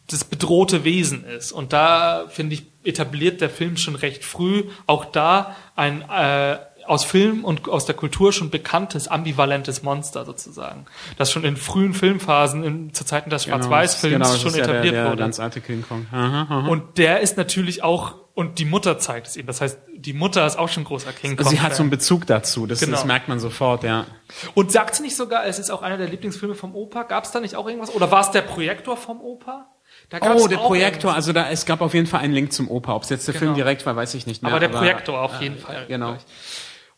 das 0.09 0.25
bedrohte 0.25 0.85
Wesen 0.85 1.25
ist. 1.25 1.53
Und 1.53 1.73
da, 1.73 2.25
finde 2.29 2.55
ich, 2.55 2.67
etabliert 2.83 3.41
der 3.41 3.51
Film 3.51 3.77
schon 3.77 3.95
recht 3.95 4.25
früh 4.25 4.65
auch 4.87 5.05
da 5.05 5.55
ein 5.77 6.03
äh, 6.03 6.59
aus 6.89 7.05
Film 7.05 7.45
und 7.45 7.69
aus 7.69 7.85
der 7.85 7.95
Kultur 7.95 8.33
schon 8.33 8.49
bekanntes, 8.51 9.09
ambivalentes 9.09 9.83
Monster 9.83 10.25
sozusagen. 10.25 10.87
Das 11.19 11.31
schon 11.31 11.45
in 11.45 11.57
frühen 11.57 11.93
Filmphasen, 11.93 12.65
in, 12.65 12.95
zu 12.95 13.05
Zeiten 13.05 13.29
des 13.29 13.45
genau, 13.45 13.59
Schwarz-Weiß-Films 13.59 14.29
genau, 14.29 14.39
schon 14.39 14.55
etabliert 14.55 14.85
ja 14.85 14.91
der, 14.91 15.03
der 15.03 15.11
wurde. 15.11 15.23
Ganz 15.23 15.39
alte 15.39 15.61
King 15.61 15.85
Kong. 15.87 16.07
Aha, 16.11 16.47
aha. 16.49 16.69
Und 16.69 16.97
der 16.97 17.21
ist 17.21 17.37
natürlich 17.37 17.83
auch, 17.83 18.15
und 18.33 18.59
die 18.59 18.65
Mutter 18.65 18.99
zeigt 18.99 19.27
es 19.27 19.37
ihm. 19.37 19.47
Das 19.47 19.61
heißt, 19.61 19.79
die 19.95 20.15
Mutter 20.15 20.47
ist 20.47 20.59
auch 20.59 20.71
schon 20.71 20.85
großer 20.85 21.13
King 21.13 21.37
Kong. 21.37 21.47
Sie 21.49 21.61
hat 21.61 21.75
so 21.75 21.83
einen 21.83 21.91
Bezug 21.91 22.27
dazu, 22.27 22.67
das, 22.67 22.81
genau. 22.81 22.93
das 22.93 23.05
merkt 23.05 23.29
man 23.29 23.39
sofort, 23.39 23.85
ja. 23.85 24.07
Und 24.55 24.73
sagt 24.73 24.95
sie 24.95 25.03
nicht 25.03 25.17
sogar, 25.17 25.45
es 25.45 25.59
ist 25.59 25.71
auch 25.71 25.83
einer 25.83 25.99
der 25.99 26.09
Lieblingsfilme 26.09 26.55
vom 26.55 26.75
Opa? 26.75 27.03
Gab 27.03 27.25
es 27.25 27.33
da 27.33 27.41
nicht 27.41 27.55
auch 27.55 27.67
irgendwas? 27.67 27.95
Oder 27.95 28.11
war 28.11 28.23
es 28.23 28.31
der 28.31 28.43
Projektor 28.43 28.97
vom 28.97 29.21
Opa? 29.21 29.67
Oh, 30.13 30.49
der 30.49 30.57
Projektor, 30.57 31.15
also 31.15 31.33
da, 31.33 31.51
es 31.51 31.67
gab 31.67 31.81
auf 31.81 31.95
jeden 31.95 32.07
Fall 32.07 32.21
einen 32.21 32.33
Link 32.35 32.53
zum 32.53 32.71
Opa. 32.71 32.95
Ob 32.95 33.03
es 33.03 33.11
jetzt 33.11 33.27
der 33.27 33.35
genau. 33.35 33.47
Film 33.47 33.55
direkt 33.55 33.85
war, 33.87 33.95
weiß 33.97 34.15
ich 34.15 34.27
nicht 34.27 34.43
mehr. 34.43 34.51
Aber 34.51 34.61
der 34.61 34.69
Projektor 34.69 35.21
auf 35.21 35.41
jeden 35.41 35.57
äh, 35.57 35.61
Fall. 35.61 35.87
Genau. 35.89 36.13
Gleich. 36.13 36.23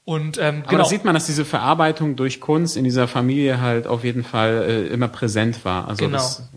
Und 0.05 0.39
ähm, 0.39 0.63
Aber 0.63 0.71
genau. 0.71 0.83
da 0.83 0.89
sieht 0.89 1.05
man, 1.05 1.15
dass 1.15 1.27
diese 1.27 1.45
Verarbeitung 1.45 2.17
durch 2.17 2.41
Kunst 2.41 2.77
in 2.77 2.85
dieser 2.85 3.07
Familie 3.07 3.61
halt 3.61 3.87
auf 3.87 4.03
jeden 4.03 4.25
Fall 4.25 4.65
äh, 4.67 4.87
immer 4.87 5.09
präsent 5.09 5.65
war. 5.65 5.89
Also 5.89 6.07
genau. 6.07 6.19
Das, 6.19 6.49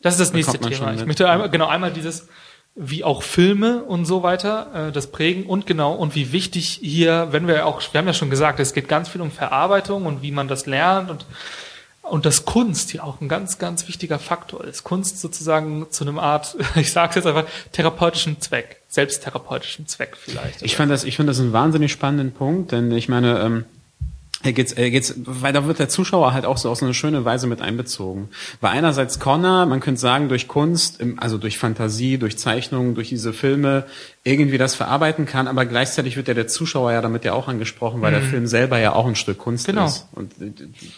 das 0.00 0.14
ist 0.14 0.20
das 0.20 0.32
nächste 0.32 0.58
Thema. 0.58 0.94
Ich 0.94 1.06
möchte 1.06 1.28
einmal, 1.28 1.50
genau 1.50 1.66
einmal 1.66 1.92
dieses, 1.92 2.28
wie 2.74 3.04
auch 3.04 3.22
Filme 3.22 3.84
und 3.84 4.04
so 4.06 4.22
weiter, 4.22 4.88
äh, 4.88 4.92
das 4.92 5.08
prägen 5.08 5.44
und 5.44 5.66
genau 5.66 5.92
und 5.92 6.14
wie 6.14 6.32
wichtig 6.32 6.80
hier, 6.82 7.28
wenn 7.30 7.46
wir 7.46 7.66
auch, 7.66 7.82
wir 7.92 7.98
haben 7.98 8.06
ja 8.06 8.14
schon 8.14 8.30
gesagt, 8.30 8.58
es 8.58 8.72
geht 8.72 8.88
ganz 8.88 9.08
viel 9.08 9.20
um 9.20 9.30
Verarbeitung 9.30 10.06
und 10.06 10.22
wie 10.22 10.32
man 10.32 10.48
das 10.48 10.66
lernt 10.66 11.10
und 11.10 11.26
und 12.02 12.26
dass 12.26 12.44
Kunst 12.44 12.90
hier 12.90 13.04
auch 13.04 13.20
ein 13.20 13.28
ganz, 13.28 13.58
ganz 13.58 13.88
wichtiger 13.88 14.18
Faktor 14.18 14.64
ist. 14.64 14.84
Kunst 14.84 15.20
sozusagen 15.20 15.86
zu 15.90 16.04
einem 16.04 16.18
Art, 16.18 16.56
ich 16.76 16.92
sage 16.92 17.10
es 17.10 17.14
jetzt 17.16 17.26
einfach, 17.26 17.46
therapeutischen 17.72 18.40
Zweck, 18.40 18.80
selbsttherapeutischen 18.88 19.86
Zweck 19.86 20.16
vielleicht. 20.16 20.62
Ich 20.62 20.76
fand 20.76 20.90
das, 20.90 21.04
ich 21.04 21.16
finde 21.16 21.30
das 21.30 21.40
einen 21.40 21.52
wahnsinnig 21.52 21.92
spannenden 21.92 22.32
Punkt, 22.32 22.72
denn 22.72 22.90
ich 22.92 23.08
meine, 23.08 23.40
ähm, 23.40 23.64
hier 24.42 24.52
geht's, 24.54 24.74
hier 24.74 24.90
geht's, 24.90 25.14
weil 25.16 25.52
da 25.52 25.66
wird 25.66 25.78
der 25.78 25.88
Zuschauer 25.88 26.32
halt 26.32 26.44
auch 26.44 26.58
so 26.58 26.68
auf 26.68 26.78
so 26.78 26.84
eine 26.84 26.94
schöne 26.94 27.24
Weise 27.24 27.46
mit 27.46 27.62
einbezogen. 27.62 28.28
Weil 28.60 28.72
einerseits 28.72 29.20
Connor, 29.20 29.66
man 29.66 29.78
könnte 29.78 30.00
sagen, 30.00 30.28
durch 30.28 30.48
Kunst, 30.48 30.98
also 31.18 31.38
durch 31.38 31.58
Fantasie, 31.58 32.18
durch 32.18 32.36
Zeichnungen, 32.38 32.96
durch 32.96 33.10
diese 33.10 33.32
Filme, 33.32 33.86
irgendwie 34.24 34.56
das 34.56 34.76
verarbeiten 34.76 35.26
kann, 35.26 35.48
aber 35.48 35.66
gleichzeitig 35.66 36.16
wird 36.16 36.28
ja 36.28 36.34
der 36.34 36.46
Zuschauer 36.46 36.92
ja 36.92 37.02
damit 37.02 37.24
ja 37.24 37.32
auch 37.32 37.48
angesprochen, 37.48 38.00
weil 38.02 38.12
der 38.12 38.22
Film 38.22 38.46
selber 38.46 38.78
ja 38.78 38.92
auch 38.94 39.06
ein 39.06 39.16
Stück 39.16 39.38
Kunst 39.38 39.66
Genau. 39.66 39.84
ist. 39.86 40.06
Und 40.12 40.32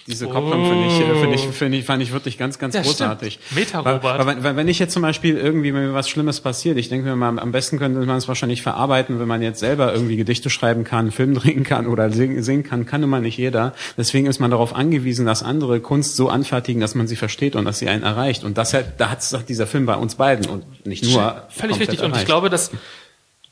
diese 0.06 0.26
Kopplung 0.28 0.66
finde 0.68 0.86
ich, 0.88 0.92
finde 1.20 1.34
ich, 1.34 1.40
finde 1.56 1.78
ich, 1.78 1.84
fand 1.86 2.02
ich 2.02 2.12
wirklich 2.12 2.36
ganz, 2.36 2.59
ganz 2.59 2.74
Ja, 2.74 2.82
großartig. 2.82 3.38
stimmt. 3.42 3.59
Meta, 3.59 3.82
Weil, 3.82 4.02
weil, 4.02 4.44
wenn- 4.44 4.56
wenn 4.56 4.68
ich 4.68 4.78
jetzt 4.78 4.92
zum 4.92 5.01
Beispiel 5.01 5.38
irgendwie 5.38 5.72
mir 5.72 5.94
was 5.94 6.10
Schlimmes 6.10 6.40
passiert, 6.42 6.76
ich 6.76 6.90
denke 6.90 7.09
mir 7.09 7.16
mal, 7.16 7.38
am 7.38 7.51
besten 7.51 7.78
könnte 7.78 7.98
man 8.01 8.16
es 8.18 8.28
wahrscheinlich 8.28 8.60
verarbeiten, 8.60 9.18
wenn 9.18 9.26
man 9.28 9.40
jetzt 9.40 9.60
selber 9.60 9.94
irgendwie 9.94 10.16
Gedichte 10.16 10.51
schreiben 10.51 10.84
kann, 10.84 11.10
Film 11.10 11.32
drehen 11.40 11.64
kann 11.64 11.86
oder 11.86 12.10
singen, 12.10 12.42
singen 12.42 12.62
kann, 12.62 12.84
kann 12.84 13.01
nun 13.01 13.09
mal 13.09 13.22
nicht 13.22 13.38
jeder. 13.38 13.72
Deswegen 13.96 14.26
ist 14.26 14.38
man 14.38 14.51
darauf 14.51 14.74
angewiesen, 14.74 15.24
dass 15.24 15.42
andere 15.42 15.80
Kunst 15.80 16.16
so 16.16 16.28
anfertigen, 16.28 16.82
dass 16.82 16.94
man 16.94 17.06
sie 17.06 17.16
versteht 17.16 17.56
und 17.56 17.64
dass 17.64 17.78
sie 17.78 17.88
einen 17.88 18.02
erreicht. 18.02 18.44
Und 18.44 18.59
das 18.59 18.74
hat, 18.74 19.01
da 19.01 19.09
hat 19.09 19.20
es 19.20 19.34
dieser 19.48 19.66
Film 19.66 19.86
bei 19.86 19.94
uns 19.96 20.16
beiden 20.16 20.44
und 20.44 20.86
nicht 20.86 21.05
nur 21.05 21.44
Völlig 21.48 21.80
richtig. 21.80 22.01
Und 22.01 22.09
ich 22.09 22.12
erreicht. 22.12 22.26
glaube, 22.26 22.51
dass 22.51 22.70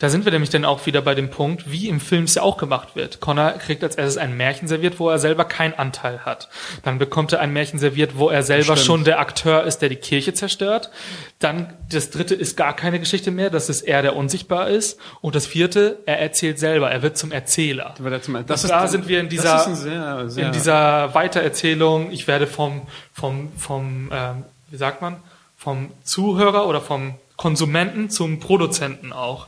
da 0.02 0.08
sind 0.08 0.24
wir 0.24 0.32
nämlich 0.32 0.50
dann 0.50 0.64
auch 0.64 0.84
wieder 0.84 1.00
bei 1.00 1.14
dem 1.14 1.30
Punkt, 1.30 1.70
wie 1.70 1.86
im 1.88 2.00
Film 2.00 2.24
es 2.24 2.34
ja 2.34 2.42
auch 2.42 2.56
gemacht 2.56 2.96
wird. 2.96 3.20
Connor 3.20 3.52
kriegt 3.52 3.84
als 3.84 3.94
erstes 3.94 4.16
ein 4.18 4.36
Märchen 4.36 4.66
serviert, 4.66 4.98
wo 4.98 5.08
er 5.08 5.20
selber 5.20 5.44
keinen 5.44 5.74
Anteil 5.74 6.24
hat. 6.24 6.48
Dann 6.82 6.98
bekommt 6.98 7.32
er 7.32 7.38
ein 7.38 7.52
Märchen 7.52 7.78
serviert, 7.78 8.18
wo 8.18 8.28
er 8.28 8.42
selber 8.42 8.74
Stimmt. 8.74 8.80
schon 8.80 9.04
der 9.04 9.20
Akteur 9.20 9.62
ist, 9.62 9.78
der 9.78 9.90
die 9.90 9.94
Kirche 9.96 10.34
zerstört. 10.34 10.90
Dann 11.38 11.72
das 11.88 12.10
dritte 12.10 12.34
ist 12.34 12.56
gar 12.56 12.74
keine 12.74 12.98
Geschichte 12.98 13.30
mehr, 13.30 13.48
das 13.48 13.68
ist 13.68 13.82
er, 13.82 14.02
der 14.02 14.16
unsichtbar 14.16 14.68
ist. 14.70 14.98
Und 15.20 15.36
das 15.36 15.46
vierte, 15.46 15.98
er 16.04 16.18
erzählt 16.18 16.58
selber, 16.58 16.90
er 16.90 17.02
wird 17.02 17.16
zum 17.16 17.30
Erzähler. 17.30 17.94
Er 18.04 18.22
zum- 18.22 18.34
Und 18.34 18.50
da 18.50 18.88
sind 18.88 19.06
wir 19.06 19.20
in 19.20 19.28
dieser, 19.28 19.64
das 19.64 19.82
sehr, 19.82 20.28
sehr, 20.30 20.46
in 20.46 20.52
dieser 20.52 21.14
Weitererzählung, 21.14 22.10
ich 22.10 22.26
werde 22.26 22.48
vom, 22.48 22.82
vom, 23.12 23.52
vom 23.56 24.10
ähm, 24.12 24.42
wie 24.68 24.78
sagt 24.78 25.00
man, 25.00 25.18
vom 25.56 25.92
Zuhörer 26.02 26.66
oder 26.66 26.80
vom 26.80 27.14
Konsumenten 27.36 28.10
zum 28.10 28.40
Produzenten 28.40 29.12
auch. 29.12 29.46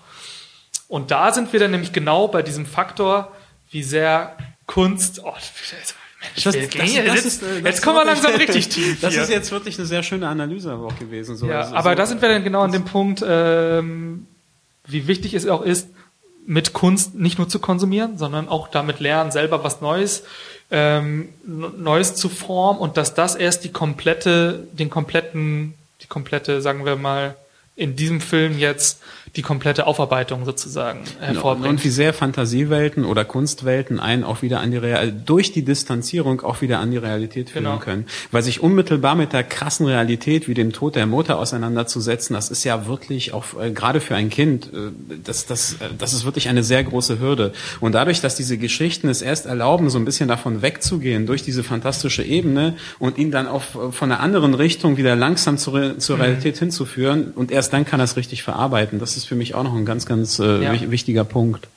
Und 0.95 1.11
da 1.11 1.33
sind 1.33 1.53
wir 1.53 1.59
dann 1.59 1.73
nämlich 1.73 1.93
genau 1.93 2.29
bei 2.29 2.43
diesem 2.43 2.67
Faktor, 2.67 3.33
wie 3.73 3.83
sehr 3.83 4.37
Kunst. 4.67 5.21
Oh, 5.25 5.33
Mensch, 5.33 6.45
Das- 6.45 6.55
das- 6.55 6.69
das 6.71 6.93
jetzt, 6.95 7.25
ist, 7.27 7.43
das 7.43 7.49
jetzt 7.65 7.75
ist 7.79 7.83
kommen 7.83 7.97
wir 7.97 8.05
langsam 8.05 8.33
richtig 8.37 8.69
tief. 8.69 9.01
Das 9.01 9.13
hier. 9.13 9.25
ist 9.25 9.29
jetzt 9.29 9.51
wirklich 9.51 9.77
eine 9.77 9.87
sehr 9.89 10.05
schöne 10.05 10.29
Analyse 10.29 10.71
aber 10.71 10.87
auch 10.87 10.97
gewesen. 10.97 11.37
So, 11.37 11.49
Ja, 11.49 11.63
Also, 11.63 11.75
aber 11.75 11.91
so, 11.91 11.97
da 11.97 12.07
sind 12.07 12.23
wir 12.23 12.29
dann 12.29 12.45
genau 12.45 12.61
an 12.63 12.71
dem 12.71 12.85
Punkt, 12.85 13.25
ähm, 13.27 14.29
wie 14.87 15.09
wichtig 15.09 15.35
es 15.35 15.49
auch 15.49 15.63
ist, 15.63 15.89
mit 16.47 16.75
Kunst 16.75 17.17
nicht 17.17 17.39
nur 17.39 17.49
zu 17.49 17.59
konsumieren, 17.59 18.17
sondern 18.17 18.49
auch 18.49 18.69
damit 18.69 19.01
lernen, 19.01 19.33
selber 19.33 19.65
was 19.65 19.81
Neues, 19.81 20.23
ähm, 20.71 21.29
Neues 21.45 22.15
zu 22.15 22.29
formen 22.29 22.79
und 22.79 22.97
dass 22.97 23.15
das 23.15 23.35
erst 23.35 23.65
die 23.65 23.73
komplette, 23.73 24.69
den 24.73 24.91
kompletten, 24.91 25.75
die 26.03 26.07
komplette, 26.07 26.61
sagen 26.63 26.85
wir 26.85 26.95
mal, 26.95 27.35
in 27.75 27.97
diesem 27.97 28.21
Film 28.21 28.57
jetzt 28.61 29.01
die 29.37 29.43
komplette 29.43 29.87
Aufarbeitung 29.87 30.45
sozusagen 30.45 31.01
hervorbringt. 31.21 31.69
Und 31.69 31.85
wie 31.85 31.89
sehr 31.89 32.13
Fantasiewelten 32.13 33.05
oder 33.05 33.25
Kunstwelten 33.25 33.99
einen 33.99 34.23
auch 34.23 34.43
wieder 34.43 34.61
an 34.61 34.71
die 34.71 34.77
Real 34.77 35.11
durch 35.13 35.51
die 35.51 35.65
Distanzierung 35.65 36.41
auch 36.43 36.61
wieder 36.61 36.79
an 36.79 36.91
die 36.93 36.99
Realität 36.99 37.51
führen 37.51 37.65
Genau. 37.65 37.79
können. 37.79 38.07
Weil 38.31 38.43
sich 38.43 38.63
unmittelbar 38.63 39.15
mit 39.17 39.33
der 39.33 39.43
krassen 39.43 39.87
Realität 39.87 40.47
wie 40.47 40.55
dem 40.55 40.73
Tod 40.73 40.95
der 40.95 41.07
Mutter 41.07 41.39
auseinanderzusetzen, 41.39 42.35
das 42.35 42.49
ist 42.51 42.63
ja 42.65 42.87
wirklich 42.87 43.33
auch 43.33 43.45
äh, 43.61 43.71
gerade 43.73 44.01
für 44.01 44.15
ein 44.15 44.31
Kind, 44.31 44.67
äh, 44.67 44.91
das, 45.25 45.47
das, 45.47 45.75
äh, 45.75 45.89
das 45.99 46.13
ist 46.13 46.25
wirklich 46.25 46.49
eine 46.49 46.63
sehr 46.63 46.85
große 46.85 47.19
Hürde. 47.19 47.53
Und 47.81 47.93
dadurch, 47.93 48.21
dass 48.21 48.37
diese 48.37 48.57
Geschichten 48.59 49.09
es 49.09 49.23
erst 49.23 49.47
erlauben, 49.47 49.91
so 49.91 49.99
ein 49.99 50.05
bisschen 50.05 50.29
davon 50.29 50.63
wegzugehen 50.63 51.27
durch 51.27 51.43
diese 51.43 51.65
fantastische 51.65 52.23
Ebene 52.23 52.77
und 52.99 53.19
ihn 53.19 53.31
dann 53.31 53.49
auf, 53.49 53.75
äh, 53.75 53.91
von 53.91 54.13
einer 54.13 54.21
anderen 54.21 54.55
Richtung 54.55 54.97
wieder 54.97 55.17
langsam 55.17 55.59
zur, 55.59 55.99
zur 55.99 56.19
Realität 56.19 56.59
hinzuführen 56.59 57.33
und 57.35 57.51
erst 57.51 57.73
dann 57.73 57.85
kann 57.85 58.01
er 58.01 58.05
es 58.05 58.17
richtig 58.17 58.43
verarbeiten. 58.43 58.99
Das 59.01 59.17
ist 59.17 59.24
für 59.27 59.35
mich 59.35 59.55
auch 59.55 59.63
noch 59.65 59.75
ein 59.75 59.85
ganz, 59.85 60.07
ganz 60.07 60.39
äh, 60.39 60.63
Ja. 60.63 60.73
wich- 60.73 60.91
wichtiger 60.91 61.25
Punkt. 61.25 61.69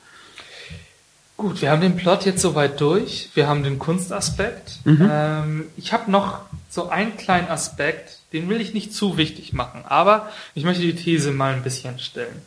Gut, 1.36 1.62
wir 1.62 1.70
haben 1.70 1.80
den 1.80 1.94
Plot 1.96 2.24
jetzt 2.26 2.42
soweit 2.42 2.80
durch. 2.80 3.28
Wir 3.34 3.46
haben 3.46 3.62
den 3.62 3.78
Kunstaspekt. 3.78 4.80
Mhm. 4.84 5.08
Ähm, 5.10 5.64
ich 5.76 5.92
habe 5.92 6.10
noch 6.10 6.40
so 6.68 6.88
einen 6.88 7.16
kleinen 7.16 7.48
Aspekt, 7.48 8.18
den 8.32 8.48
will 8.48 8.60
ich 8.60 8.74
nicht 8.74 8.92
zu 8.92 9.16
wichtig 9.16 9.52
machen, 9.52 9.82
aber 9.86 10.28
ich 10.54 10.64
möchte 10.64 10.82
die 10.82 10.96
These 10.96 11.30
mal 11.30 11.54
ein 11.54 11.62
bisschen 11.62 11.98
stellen. 12.00 12.42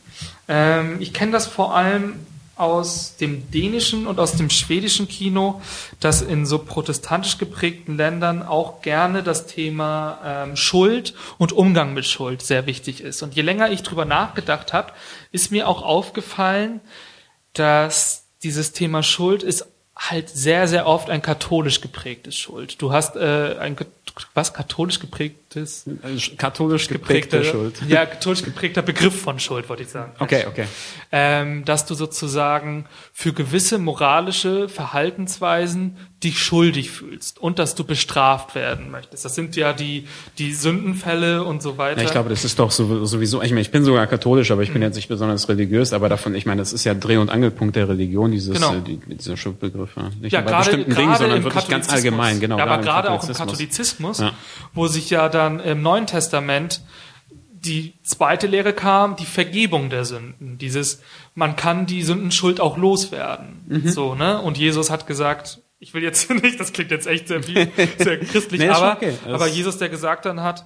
Ähm, 0.49 0.98
ich 0.99 1.14
kenne 1.14 1.32
das 1.32 1.48
vor 1.48 1.73
allem 1.76 2.15
aus 2.62 3.16
dem 3.18 3.50
dänischen 3.52 4.06
und 4.06 4.20
aus 4.20 4.34
dem 4.34 4.50
schwedischen 4.50 5.08
Kino, 5.08 5.62
dass 6.00 6.22
in 6.22 6.46
so 6.46 6.60
protestantisch 6.60 7.38
geprägten 7.38 7.98
Ländern 7.98 8.44
auch 8.44 8.82
gerne 8.82 9.24
das 9.24 9.48
Thema 9.48 10.20
ähm, 10.24 10.56
Schuld 10.56 11.16
und 11.38 11.52
Umgang 11.52 11.94
mit 11.94 12.06
Schuld 12.06 12.42
sehr 12.44 12.68
wichtig 12.68 13.02
ist. 13.02 13.24
Und 13.24 13.36
je 13.36 13.42
länger 13.42 13.72
ich 13.72 13.82
drüber 13.82 14.06
nachgedacht 14.06 14.74
habe, 14.74 14.94
ist 15.32 15.52
mir 15.52 15.68
auch 15.68 15.82
aufgefallen, 15.82 16.80
dass 17.54 18.26
dieses 18.44 18.72
Thema 18.72 19.04
Schuld 19.04 19.44
ist 19.44 19.66
halt 19.96 20.30
sehr, 20.30 20.68
sehr 20.68 20.88
oft 20.88 21.10
ein 21.10 21.22
katholisch 21.22 21.82
geprägtes 21.82 22.36
Schuld. 22.36 22.82
Du 22.82 22.92
hast 22.92 23.16
äh, 23.16 23.58
ein 23.60 23.76
was 24.34 24.54
katholisch 24.54 25.00
geprägtes 25.53 25.86
Äh, 25.88 26.36
Katholisch 26.38 26.88
geprägte 26.88 27.44
Schuld. 27.44 27.82
ja 27.88 28.06
katholisch 28.06 28.44
geprägter 28.44 28.82
Begriff 28.82 29.22
von 29.22 29.40
Schuld, 29.40 29.68
wollte 29.69 29.84
ich 29.84 29.90
sagen. 29.90 30.14
Okay, 30.19 30.45
okay. 30.48 30.65
Ähm, 31.11 31.65
dass 31.65 31.86
du 31.86 31.94
sozusagen 31.94 32.86
für 33.14 33.34
gewisse 33.34 33.78
moralische 33.78 34.69
Verhaltensweisen 34.69 35.98
dich 36.23 36.38
schuldig 36.38 36.91
fühlst 36.91 37.40
und 37.40 37.57
dass 37.57 37.73
du 37.73 37.84
bestraft 37.84 38.53
werden 38.53 38.91
möchtest. 38.91 39.26
Das 39.26 39.34
sind 39.34 39.56
ja 39.56 39.73
die 39.73 40.07
die 40.38 40.53
Sündenfälle 40.53 41.44
und 41.44 41.64
so 41.64 41.78
weiter. 41.80 41.99
Ja, 42.02 42.06
ich 42.06 42.11
glaube, 42.11 42.30
das 42.30 42.45
ist 42.45 42.60
doch 42.60 42.69
so- 42.69 43.06
sowieso, 43.06 43.41
ich 43.41 43.49
meine, 43.49 43.61
ich 43.61 43.72
bin 43.72 43.84
sogar 43.84 44.06
katholisch, 44.06 44.52
aber 44.52 44.61
ich 44.61 44.72
bin 44.72 44.82
jetzt 44.84 44.95
nicht 44.95 45.07
besonders 45.07 45.49
religiös, 45.49 45.94
aber 45.94 46.10
davon, 46.10 46.36
ich 46.36 46.45
meine, 46.45 46.61
das 46.61 46.73
ist 46.73 46.84
ja 46.84 46.94
Dreh- 46.94 47.18
und 47.18 47.30
Angelpunkt 47.32 47.76
der 47.76 47.90
Religion, 47.90 48.32
dieses, 48.32 48.53
Genau. 48.53 48.76
äh, 48.76 48.82
die, 48.82 48.98
dieser 49.15 49.36
Schuldbegriffe. 49.36 50.11
Nicht 50.22 50.32
ja, 50.34 50.41
nur 50.41 50.45
bei 50.45 50.52
gerade, 50.52 50.64
bestimmten 50.65 50.95
Dingen, 50.95 51.15
sondern 51.15 51.44
wirklich 51.44 51.68
ganz 51.68 51.90
allgemein, 51.90 52.40
genau. 52.40 52.57
Ja, 52.60 52.65
aber 52.65 52.84
gerade 52.84 53.10
auch 53.10 53.28
im 53.28 53.34
Katholizismus. 53.34 54.19
Ja. 54.19 54.34
wo 54.73 54.86
sich 54.88 55.10
ja 55.10 55.28
dann 55.41 55.59
im 55.59 55.81
Neuen 55.81 56.07
Testament 56.07 56.81
die 57.53 57.93
zweite 58.03 58.47
Lehre 58.47 58.73
kam, 58.73 59.15
die 59.15 59.26
Vergebung 59.26 59.89
der 59.89 60.03
Sünden. 60.05 60.57
Dieses, 60.57 61.01
man 61.35 61.55
kann 61.55 61.85
die 61.85 62.01
Sündenschuld 62.03 62.59
auch 62.59 62.77
loswerden. 62.77 63.65
Mhm. 63.68 63.88
So, 63.88 64.15
ne? 64.15 64.41
Und 64.41 64.57
Jesus 64.57 64.89
hat 64.89 65.05
gesagt, 65.05 65.59
ich 65.80 65.93
will 65.93 66.03
jetzt 66.03 66.30
nicht, 66.43 66.59
das 66.59 66.73
klingt 66.73 66.91
jetzt 66.91 67.07
echt 67.07 67.27
sehr, 67.27 67.43
viel, 67.43 67.72
sehr 67.97 68.19
christlich, 68.26 68.61
Nee, 68.61 68.69
aber, 68.69 68.93
okay. 68.93 69.13
Aber 69.26 69.47
Jesus, 69.47 69.77
der 69.77 69.89
gesagt 69.89 70.26
dann 70.26 70.41
hat, 70.41 70.65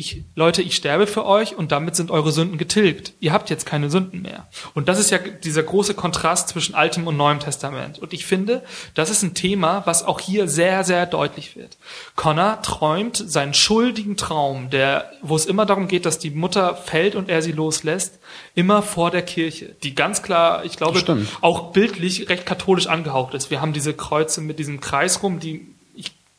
ich, 0.00 0.24
Leute, 0.34 0.62
ich 0.62 0.74
sterbe 0.74 1.06
für 1.06 1.26
euch 1.26 1.54
und 1.56 1.72
damit 1.72 1.94
sind 1.94 2.10
eure 2.10 2.32
Sünden 2.32 2.56
getilgt. 2.56 3.12
Ihr 3.20 3.32
habt 3.32 3.50
jetzt 3.50 3.66
keine 3.66 3.90
Sünden 3.90 4.22
mehr. 4.22 4.48
Und 4.74 4.88
das 4.88 4.98
ist 4.98 5.10
ja 5.10 5.18
dieser 5.18 5.62
große 5.62 5.92
Kontrast 5.94 6.48
zwischen 6.48 6.74
Altem 6.74 7.06
und 7.06 7.18
Neuem 7.18 7.38
Testament. 7.38 7.98
Und 7.98 8.14
ich 8.14 8.24
finde, 8.24 8.64
das 8.94 9.10
ist 9.10 9.22
ein 9.22 9.34
Thema, 9.34 9.82
was 9.84 10.02
auch 10.02 10.18
hier 10.18 10.48
sehr, 10.48 10.84
sehr 10.84 11.04
deutlich 11.04 11.54
wird. 11.54 11.76
Connor 12.16 12.62
träumt 12.62 13.16
seinen 13.16 13.52
schuldigen 13.52 14.16
Traum, 14.16 14.70
der, 14.70 15.12
wo 15.20 15.36
es 15.36 15.44
immer 15.44 15.66
darum 15.66 15.86
geht, 15.86 16.06
dass 16.06 16.18
die 16.18 16.30
Mutter 16.30 16.74
fällt 16.76 17.14
und 17.14 17.28
er 17.28 17.42
sie 17.42 17.52
loslässt, 17.52 18.18
immer 18.54 18.82
vor 18.82 19.10
der 19.10 19.22
Kirche, 19.22 19.76
die 19.82 19.94
ganz 19.94 20.22
klar, 20.22 20.64
ich 20.64 20.78
glaube, 20.78 21.26
auch 21.42 21.72
bildlich 21.72 22.28
recht 22.30 22.46
katholisch 22.46 22.86
angehaucht 22.86 23.34
ist. 23.34 23.50
Wir 23.50 23.60
haben 23.60 23.74
diese 23.74 23.92
Kreuze 23.92 24.40
mit 24.40 24.58
diesem 24.58 24.80
Kreis 24.80 25.22
rum, 25.22 25.40
die, 25.40 25.74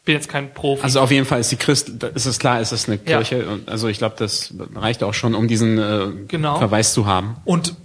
bin 0.06 0.16
jetzt 0.16 0.30
kein 0.30 0.54
Profi. 0.54 0.82
Also 0.84 1.00
auf 1.00 1.12
jeden 1.12 1.26
Fall 1.26 1.40
ist 1.40 1.52
die 1.52 1.58
Christ, 1.58 1.90
ist 2.16 2.26
es 2.26 2.40
klar, 2.40 2.60
ist 2.60 2.72
es 2.72 2.88
eine 2.88 2.98
Ja. 3.06 3.18
Kirche. 3.22 3.48
Und 3.50 3.70
also 3.70 3.88
ich 3.88 3.98
glaube, 4.00 4.16
das 4.18 4.54
reicht 4.76 5.04
auch 5.04 5.14
schon, 5.14 5.36
um 5.36 5.48
diesen 5.48 5.78
äh, 5.78 6.08
Genau. 6.28 6.58
Verweis 6.58 6.94
zu 6.94 7.06
haben. 7.06 7.36
Und 7.46 7.76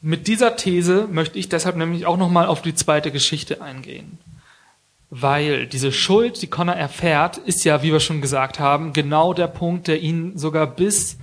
mit 0.00 0.26
dieser 0.26 0.56
These 0.56 1.08
möchte 1.10 1.38
ich 1.38 1.48
deshalb 1.48 1.76
nämlich 1.76 2.06
auch 2.06 2.16
nochmal 2.16 2.46
auf 2.46 2.62
die 2.62 2.74
zweite 2.74 3.10
Geschichte 3.10 3.62
eingehen. 3.62 4.18
Weil 5.10 5.66
diese 5.66 5.90
Schuld, 5.90 6.42
die 6.42 6.48
Connor 6.48 6.74
erfährt, 6.74 7.38
ist 7.38 7.64
ja, 7.64 7.82
wie 7.82 7.92
wir 7.92 8.00
schon 8.00 8.20
gesagt 8.20 8.58
haben, 8.60 8.92
genau 8.92 9.32
der 9.32 9.46
Punkt, 9.46 9.88
der 9.88 10.00
ihn 10.00 10.36
sogar 10.36 10.66
bis, 10.66 11.16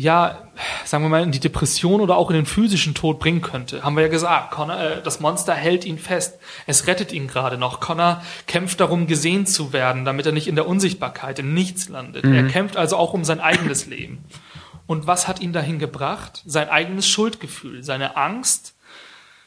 ja, 0.00 0.44
sagen 0.84 1.02
wir 1.02 1.08
mal, 1.08 1.24
in 1.24 1.32
die 1.32 1.40
Depression 1.40 2.00
oder 2.00 2.16
auch 2.16 2.30
in 2.30 2.36
den 2.36 2.46
physischen 2.46 2.94
Tod 2.94 3.18
bringen 3.18 3.40
könnte. 3.40 3.82
Haben 3.82 3.96
wir 3.96 4.04
ja 4.04 4.08
gesagt. 4.08 4.52
Connor, 4.52 4.78
äh, 4.78 5.02
das 5.02 5.18
Monster 5.18 5.54
hält 5.54 5.84
ihn 5.84 5.98
fest. 5.98 6.38
Es 6.68 6.86
rettet 6.86 7.12
ihn 7.12 7.26
gerade 7.26 7.58
noch. 7.58 7.80
Connor 7.80 8.22
kämpft 8.46 8.78
darum, 8.78 9.08
gesehen 9.08 9.44
zu 9.44 9.72
werden, 9.72 10.04
damit 10.04 10.24
er 10.24 10.30
nicht 10.30 10.46
in 10.46 10.54
der 10.54 10.68
Unsichtbarkeit, 10.68 11.40
im 11.40 11.52
Nichts 11.52 11.88
landet. 11.88 12.24
Er 12.24 12.46
kämpft 12.46 12.76
also 12.76 12.96
auch 12.96 13.12
um 13.12 13.24
sein 13.24 13.40
eigenes 13.40 13.86
Leben. 13.86 14.24
Und 14.86 15.08
was 15.08 15.26
hat 15.26 15.40
ihn 15.40 15.52
dahin 15.52 15.80
gebracht? 15.80 16.44
Sein 16.46 16.68
eigenes 16.68 17.08
Schuldgefühl, 17.08 17.82
seine 17.82 18.16
Angst, 18.16 18.74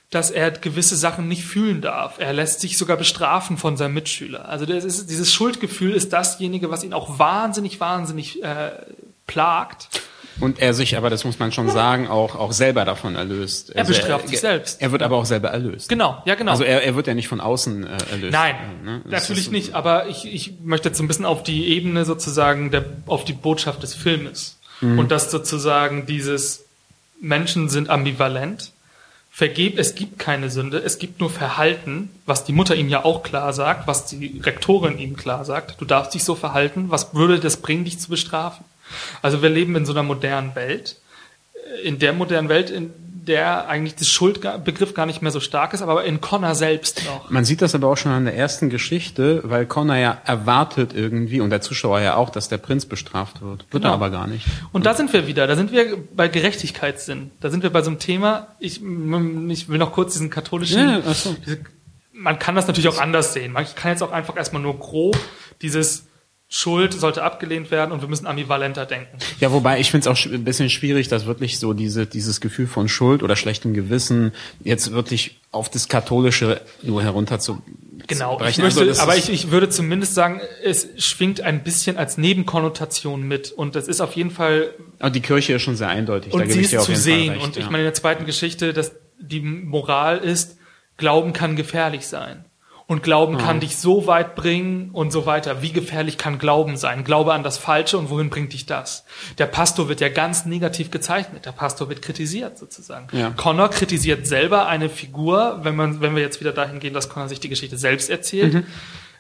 dass 0.10 0.32
er 0.32 0.52
gewisse 0.52 0.98
Sachen 0.98 1.30
nicht 1.30 1.46
fühlen 1.46 1.80
darf. 1.80 2.20
Er 2.20 2.34
lässt 2.34 2.60
sich 2.60 2.78
sogar 2.78 2.98
bestrafen 2.98 3.58
von 3.58 3.78
seinem 3.78 3.94
Mitschüler. 3.94 4.50
Also 4.50 4.66
ist, 4.66 5.10
dieses 5.10 5.34
Schuldgefühl 5.34 5.94
ist 5.94 6.12
dasjenige, 6.12 6.70
was 6.70 6.84
ihn 6.84 6.94
auch 6.94 7.20
wahnsinnig, 7.20 7.80
wahnsinnig 7.80 8.44
äh, 8.44 8.72
plagt. 9.28 9.88
Und 10.42 10.60
er 10.60 10.74
sich, 10.74 10.98
aber 10.98 11.10
das 11.10 11.24
muss 11.24 11.40
man 11.40 11.52
schon 11.52 11.70
sagen, 11.70 12.08
auch, 12.08 12.36
auch 12.36 12.52
selber 12.52 12.84
davon 12.84 13.16
erlöst. 13.16 13.70
Er 13.76 13.84
bestraft 13.86 14.28
sich 14.28 14.40
selbst. 14.40 14.82
Er 14.82 14.92
wird 14.92 15.04
aber 15.04 15.18
auch 15.18 15.26
selber 15.26 15.50
erlöst. 15.50 15.88
Genau, 15.90 16.22
ja 16.26 16.36
genau. 16.36 16.52
Also 16.52 16.64
er, 16.64 16.84
er 16.84 16.96
wird 16.96 17.08
ja 17.08 17.14
nicht 17.14 17.28
von 17.28 17.40
außen 17.40 17.86
äh, 17.86 17.98
erlöst. 18.12 18.34
Nein, 18.34 18.56
ne? 18.84 19.02
Natürlich 19.06 19.46
ist- 19.46 19.52
nicht. 19.52 19.74
Aber 19.76 20.08
ich, 20.08 20.26
ich 20.26 20.54
möchte 20.64 20.90
jetzt 20.90 20.98
so 20.98 21.04
ein 21.04 21.08
bisschen 21.08 21.26
auf 21.26 21.44
die 21.44 21.68
Ebene 21.70 22.04
sozusagen 22.06 22.72
der, 22.72 22.86
auf 23.06 23.24
die 23.24 23.34
Botschaft 23.34 23.84
des 23.84 23.94
Filmes 23.94 24.58
Mhm. 24.82 24.98
und 24.98 25.12
dass 25.12 25.30
sozusagen 25.30 26.08
dieses 26.08 26.66
Menschen 27.20 27.70
sind 27.70 27.90
ambivalent. 27.90 28.72
Vergeb, 29.34 29.78
es 29.80 29.96
gibt 29.96 30.20
keine 30.20 30.50
Sünde, 30.50 30.80
es 30.80 30.98
gibt 31.00 31.20
nur 31.22 31.30
Verhalten, 31.30 32.10
was 32.26 32.44
die 32.44 32.52
Mutter 32.52 32.76
ihm 32.76 32.90
ja 32.90 33.06
auch 33.06 33.24
klar 33.24 33.54
sagt, 33.54 33.88
was 33.88 34.06
die 34.08 34.42
Rektorin 34.44 34.98
ihm 34.98 35.16
klar 35.16 35.46
sagt. 35.46 35.80
Du 35.80 35.86
darfst 35.86 36.14
dich 36.16 36.24
so 36.26 36.36
verhalten. 36.36 36.86
Was 36.90 37.14
würde 37.14 37.40
das 37.40 37.58
bringen, 37.58 37.86
dich 37.86 37.98
zu 38.00 38.10
bestrafen? 38.10 38.66
Also 39.22 39.42
wir 39.42 39.50
leben 39.50 39.76
in 39.76 39.86
so 39.86 39.94
einer 39.94 40.04
modernen 40.04 40.56
Welt. 40.56 40.98
In 41.84 42.00
der 42.00 42.14
modernen 42.14 42.50
Welt, 42.50 42.70
in 42.70 42.92
der 43.28 43.68
eigentlich 43.68 43.96
das 43.96 44.08
Schuldbegriff 44.08 44.94
gar 44.94 45.06
nicht 45.06 45.22
mehr 45.22 45.32
so 45.32 45.40
stark 45.40 45.74
ist, 45.74 45.82
aber 45.82 46.04
in 46.04 46.22
Connor 46.22 46.56
selbst 46.56 47.06
noch. 47.06 47.30
Man 47.30 47.46
sieht 47.46 47.62
das 47.62 47.76
aber 47.76 47.88
auch 47.88 47.98
schon 47.98 48.12
an 48.12 48.26
der 48.26 48.36
ersten 48.36 48.70
Geschichte, 48.70 49.42
weil 49.44 49.66
Connor 49.66 49.96
ja 49.96 50.18
erwartet 50.26 50.94
irgendwie 50.94 51.40
und 51.40 51.50
der 51.50 51.62
Zuschauer 51.62 52.02
ja 52.02 52.16
auch, 52.16 52.30
dass 52.30 52.50
der 52.50 52.58
Prinz 52.58 52.86
bestraft 52.86 53.42
wird. 53.42 53.66
Wird 53.72 53.84
genau. 53.84 53.90
er 53.90 53.94
aber 53.94 54.10
gar 54.10 54.28
nicht. 54.28 54.46
Und 54.72 54.86
da 54.86 54.94
sind 54.94 55.14
wir 55.14 55.28
wieder, 55.28 55.46
da 55.48 55.56
sind 55.56 55.72
wir 55.72 55.98
bei 56.16 56.28
Gerechtigkeitssinn. 56.28 57.32
Da 57.40 57.50
sind 57.50 57.64
wir 57.64 57.70
bei 57.70 57.84
so 57.84 57.92
einem 57.92 58.00
Thema, 58.00 58.48
ich, 58.60 58.82
ich 58.82 59.70
will 59.70 59.78
noch 59.78 59.94
kurz 59.94 60.14
diesen 60.14 60.30
katholischen, 60.30 60.80
ja, 60.80 61.14
so. 61.14 61.36
diese, 61.46 61.60
man 62.14 62.40
kann 62.40 62.56
das 62.56 62.68
natürlich 62.68 62.90
auch 62.90 63.00
anders 63.00 63.34
sehen. 63.34 63.54
Man 63.54 63.66
kann 63.76 63.92
jetzt 63.92 64.02
auch 64.02 64.12
einfach 64.12 64.36
erstmal 64.36 64.62
nur 64.62 64.78
grob 64.78 65.18
dieses 65.62 66.08
Schuld 66.54 66.94
sollte 66.94 67.24
abgelehnt 67.24 67.72
werden 67.72 67.94
und 67.94 68.02
wir 68.02 68.10
müssen 68.10 68.28
ambivalenter 68.28 68.86
denken. 68.86 69.18
Ja, 69.40 69.54
wobei 69.54 69.80
ich 69.80 69.90
finde 69.90 70.10
es 70.10 70.26
auch 70.26 70.30
ein 70.30 70.44
bisschen 70.44 70.70
schwierig, 70.70 71.08
dass 71.08 71.26
wirklich 71.26 71.60
so 71.60 71.72
diese, 71.72 72.06
dieses 72.06 72.42
Gefühl 72.42 72.68
von 72.68 72.90
Schuld 72.90 73.24
oder 73.24 73.38
schlechtem 73.38 73.74
Gewissen 73.74 74.34
jetzt 74.62 74.92
wirklich 74.92 75.40
auf 75.52 75.70
das 75.70 75.88
Katholische 75.88 76.60
nur 76.84 77.02
herunter 77.04 77.40
zu 77.40 77.62
Genau, 78.08 78.42
ich 78.46 78.58
möchte, 78.58 78.82
also 78.82 79.02
aber 79.02 79.16
ich, 79.16 79.30
ich 79.30 79.52
würde 79.52 79.70
zumindest 79.70 80.14
sagen, 80.14 80.42
es 80.62 80.90
schwingt 80.98 81.40
ein 81.40 81.64
bisschen 81.64 81.96
als 81.96 82.18
Nebenkonnotation 82.18 83.26
mit 83.26 83.52
und 83.52 83.76
das 83.78 83.88
ist 83.88 84.02
auf 84.02 84.18
jeden 84.18 84.32
Fall. 84.32 84.74
Aber 85.00 85.12
die 85.12 85.22
Kirche 85.22 85.54
ist 85.54 85.62
schon 85.62 85.78
sehr 85.78 85.88
eindeutig. 85.88 86.34
Und 86.34 86.52
sie 86.52 86.62
ist 86.62 86.82
zu 86.82 86.96
sehen 86.98 87.34
recht, 87.34 87.46
und 87.46 87.56
ich 87.56 87.66
meine 87.70 87.84
in 87.84 87.86
der 87.86 87.94
zweiten 87.94 88.26
Geschichte, 88.26 88.74
dass 88.74 88.92
die 89.20 89.40
Moral 89.40 90.18
ist, 90.18 90.58
Glauben 90.98 91.32
kann 91.32 91.56
gefährlich 91.56 92.08
sein. 92.08 92.44
Und 92.92 93.04
Glauben 93.04 93.38
kann 93.38 93.56
mhm. 93.56 93.60
dich 93.62 93.78
so 93.78 94.06
weit 94.06 94.36
bringen 94.36 94.90
und 94.92 95.14
so 95.14 95.26
weiter. 95.26 95.62
Wie 95.62 95.72
gefährlich 95.72 96.18
kann 96.18 96.40
Glauben 96.40 96.76
sein? 96.76 97.06
Glaube 97.06 97.32
an 97.32 97.42
das 97.42 97.58
Falsche 97.58 97.98
und 97.98 98.10
wohin 98.10 98.30
bringt 98.30 98.52
dich 98.52 98.66
das? 98.66 99.06
Der 99.38 99.46
Pastor 99.46 99.88
wird 99.88 100.02
ja 100.02 100.10
ganz 100.10 100.46
negativ 100.46 100.92
gezeichnet. 100.92 101.46
Der 101.46 101.54
Pastor 101.54 101.88
wird 101.88 102.02
kritisiert 102.02 102.58
sozusagen. 102.58 103.08
Ja. 103.18 103.30
Connor 103.30 103.70
kritisiert 103.70 104.28
selber 104.28 104.68
eine 104.68 104.90
Figur, 104.90 105.62
wenn 105.64 105.78
man, 105.78 106.02
wenn 106.02 106.18
wir 106.18 106.22
jetzt 106.22 106.42
wieder 106.42 106.52
dahin 106.52 106.82
gehen, 106.82 106.94
dass 106.94 107.08
Connor 107.08 107.30
sich 107.30 107.40
die 107.40 107.48
Geschichte 107.48 107.78
selbst 107.78 108.10
erzählt. 108.10 108.56
Mhm. 108.56 108.64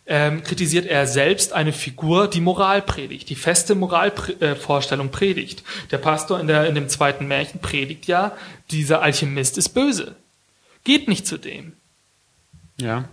Ähm, 0.05 0.43
kritisiert 0.43 0.85
er 0.85 1.07
selbst 1.07 1.53
eine 1.53 1.71
Figur, 1.71 2.27
die 2.27 2.41
Moral 2.41 2.81
predigt, 2.81 3.29
die 3.29 3.35
feste 3.35 3.75
Moralvorstellung 3.75 5.07
äh, 5.07 5.11
predigt. 5.11 5.63
Der 5.91 5.97
Pastor 5.97 6.41
in, 6.41 6.47
der, 6.47 6.67
in 6.67 6.75
dem 6.75 6.89
zweiten 6.89 7.25
Märchen 7.25 7.61
predigt 7.61 8.05
ja, 8.05 8.33
dieser 8.69 9.01
Alchemist 9.01 9.57
ist 9.57 9.69
böse. 9.69 10.17
Geht 10.83 11.07
nicht 11.07 11.25
zu 11.25 11.37
dem. 11.37 11.71
Ja 12.75 13.05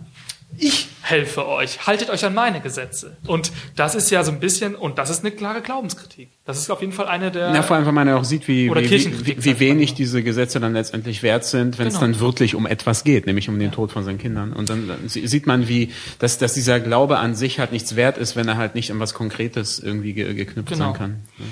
ich 0.57 0.87
helfe 1.01 1.47
euch, 1.47 1.87
haltet 1.87 2.09
euch 2.09 2.25
an 2.25 2.33
meine 2.33 2.59
Gesetze. 2.59 3.17
Und 3.25 3.51
das 3.75 3.95
ist 3.95 4.09
ja 4.09 4.23
so 4.23 4.31
ein 4.31 4.39
bisschen, 4.39 4.75
und 4.75 4.97
das 4.97 5.09
ist 5.09 5.23
eine 5.23 5.31
klare 5.31 5.61
Glaubenskritik. 5.61 6.29
Das 6.45 6.57
ist 6.59 6.69
auf 6.69 6.81
jeden 6.81 6.93
Fall 6.93 7.07
eine 7.07 7.31
der. 7.31 7.53
Ja, 7.53 7.63
vor 7.63 7.75
allem, 7.75 7.85
weil 7.85 7.93
man 7.93 8.07
ja 8.07 8.17
auch 8.17 8.23
sieht, 8.23 8.47
wie, 8.47 8.69
wie, 8.69 9.25
wie, 9.25 9.43
wie 9.43 9.59
wenig 9.59 9.93
diese 9.93 10.23
Gesetze 10.23 10.59
dann 10.59 10.73
letztendlich 10.73 11.23
wert 11.23 11.45
sind, 11.45 11.77
wenn 11.77 11.87
genau. 11.87 11.95
es 11.95 12.01
dann 12.01 12.19
wirklich 12.19 12.55
um 12.55 12.65
etwas 12.65 13.03
geht, 13.03 13.25
nämlich 13.25 13.49
um 13.49 13.57
den 13.59 13.71
Tod 13.71 13.91
von 13.91 14.03
seinen 14.03 14.17
Kindern. 14.17 14.53
Und 14.53 14.69
dann, 14.69 14.87
dann 14.87 15.07
sieht 15.07 15.47
man, 15.47 15.67
wie, 15.67 15.91
dass, 16.19 16.37
dass 16.37 16.53
dieser 16.53 16.79
Glaube 16.79 17.17
an 17.17 17.35
sich 17.35 17.59
halt 17.59 17.71
nichts 17.71 17.95
wert 17.95 18.17
ist, 18.17 18.35
wenn 18.35 18.47
er 18.47 18.57
halt 18.57 18.75
nicht 18.75 18.91
an 18.91 18.99
was 18.99 19.13
Konkretes 19.13 19.79
irgendwie 19.79 20.13
geknüpft 20.13 20.73
genau. 20.73 20.85
sein 20.85 20.93
kann. 20.93 21.15
Ja 21.37 21.45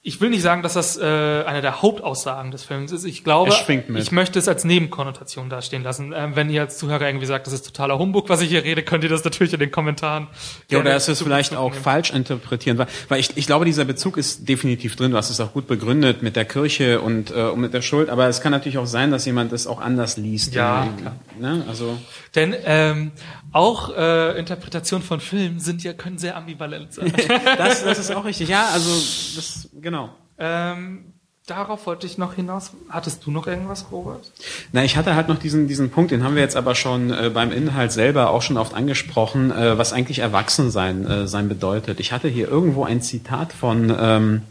ich 0.00 0.20
will 0.20 0.30
nicht 0.30 0.42
sagen, 0.42 0.62
dass 0.62 0.74
das 0.74 0.96
äh, 0.96 1.02
eine 1.02 1.60
der 1.60 1.82
Hauptaussagen 1.82 2.52
des 2.52 2.62
Films 2.62 2.92
ist. 2.92 3.04
Ich 3.04 3.24
glaube, 3.24 3.52
ich 3.96 4.12
möchte 4.12 4.38
es 4.38 4.46
als 4.46 4.64
Nebenkonnotation 4.64 5.50
dastehen 5.50 5.82
lassen. 5.82 6.14
Ähm, 6.16 6.36
wenn 6.36 6.48
ihr 6.50 6.62
als 6.62 6.78
Zuhörer 6.78 7.06
irgendwie 7.06 7.26
sagt, 7.26 7.48
das 7.48 7.54
ist 7.54 7.66
totaler 7.66 7.98
Humbug, 7.98 8.28
was 8.28 8.40
ich 8.40 8.48
hier 8.48 8.62
rede, 8.62 8.84
könnt 8.84 9.02
ihr 9.02 9.10
das 9.10 9.24
natürlich 9.24 9.52
in 9.52 9.58
den 9.58 9.72
Kommentaren. 9.72 10.28
Ja, 10.70 10.78
oder 10.78 10.92
dass 10.92 11.08
wir 11.08 11.12
es 11.12 11.22
vielleicht 11.22 11.54
auch 11.56 11.72
nehmen. 11.72 11.82
falsch 11.82 12.10
interpretieren. 12.10 12.78
Weil, 12.78 12.86
weil 13.08 13.18
ich, 13.18 13.36
ich 13.36 13.46
glaube, 13.46 13.64
dieser 13.64 13.84
Bezug 13.84 14.16
ist 14.16 14.48
definitiv 14.48 14.94
drin. 14.94 15.10
Du 15.10 15.16
hast 15.16 15.30
es 15.30 15.40
auch 15.40 15.52
gut 15.52 15.66
begründet 15.66 16.22
mit 16.22 16.36
der 16.36 16.44
Kirche 16.44 17.00
und, 17.00 17.32
äh, 17.32 17.42
und 17.42 17.60
mit 17.60 17.74
der 17.74 17.82
Schuld. 17.82 18.08
Aber 18.08 18.28
es 18.28 18.40
kann 18.40 18.52
natürlich 18.52 18.78
auch 18.78 18.86
sein, 18.86 19.10
dass 19.10 19.26
jemand 19.26 19.50
das 19.50 19.66
auch 19.66 19.80
anders 19.80 20.16
liest. 20.16 20.54
Ja, 20.54 20.86
klar. 21.00 21.16
Ne? 21.40 21.64
Also 21.68 21.98
Denn 22.36 22.54
ähm, 22.64 23.10
auch 23.52 23.96
äh, 23.96 24.38
Interpretationen 24.38 25.04
von 25.04 25.20
Filmen 25.20 25.60
sind 25.60 25.82
ja 25.82 25.92
können 25.92 26.18
sehr 26.18 26.36
ambivalent 26.36 26.92
sein. 26.92 27.12
das, 27.58 27.82
das 27.82 27.98
ist 27.98 28.14
auch 28.14 28.24
richtig. 28.24 28.48
Ja, 28.48 28.66
also 28.72 28.90
das 29.36 29.68
genau. 29.80 30.10
Ähm, 30.38 31.12
darauf 31.46 31.86
wollte 31.86 32.06
ich 32.06 32.18
noch 32.18 32.34
hinaus. 32.34 32.72
Hattest 32.90 33.24
du 33.24 33.30
noch 33.30 33.46
irgendwas, 33.46 33.86
Robert? 33.90 34.30
Na, 34.72 34.84
ich 34.84 34.96
hatte 34.96 35.14
halt 35.14 35.28
noch 35.28 35.38
diesen 35.38 35.66
diesen 35.66 35.90
Punkt, 35.90 36.10
den 36.10 36.22
haben 36.24 36.34
wir 36.34 36.42
jetzt 36.42 36.56
aber 36.56 36.74
schon 36.74 37.10
äh, 37.10 37.30
beim 37.32 37.50
Inhalt 37.50 37.90
selber 37.90 38.30
auch 38.30 38.42
schon 38.42 38.58
oft 38.58 38.74
angesprochen, 38.74 39.50
äh, 39.50 39.78
was 39.78 39.94
eigentlich 39.94 40.18
Erwachsensein 40.18 41.06
äh, 41.06 41.26
sein 41.26 41.48
bedeutet. 41.48 42.00
Ich 42.00 42.12
hatte 42.12 42.28
hier 42.28 42.48
irgendwo 42.48 42.84
ein 42.84 43.00
Zitat 43.00 43.52
von 43.52 43.94
ähm, 43.98 44.42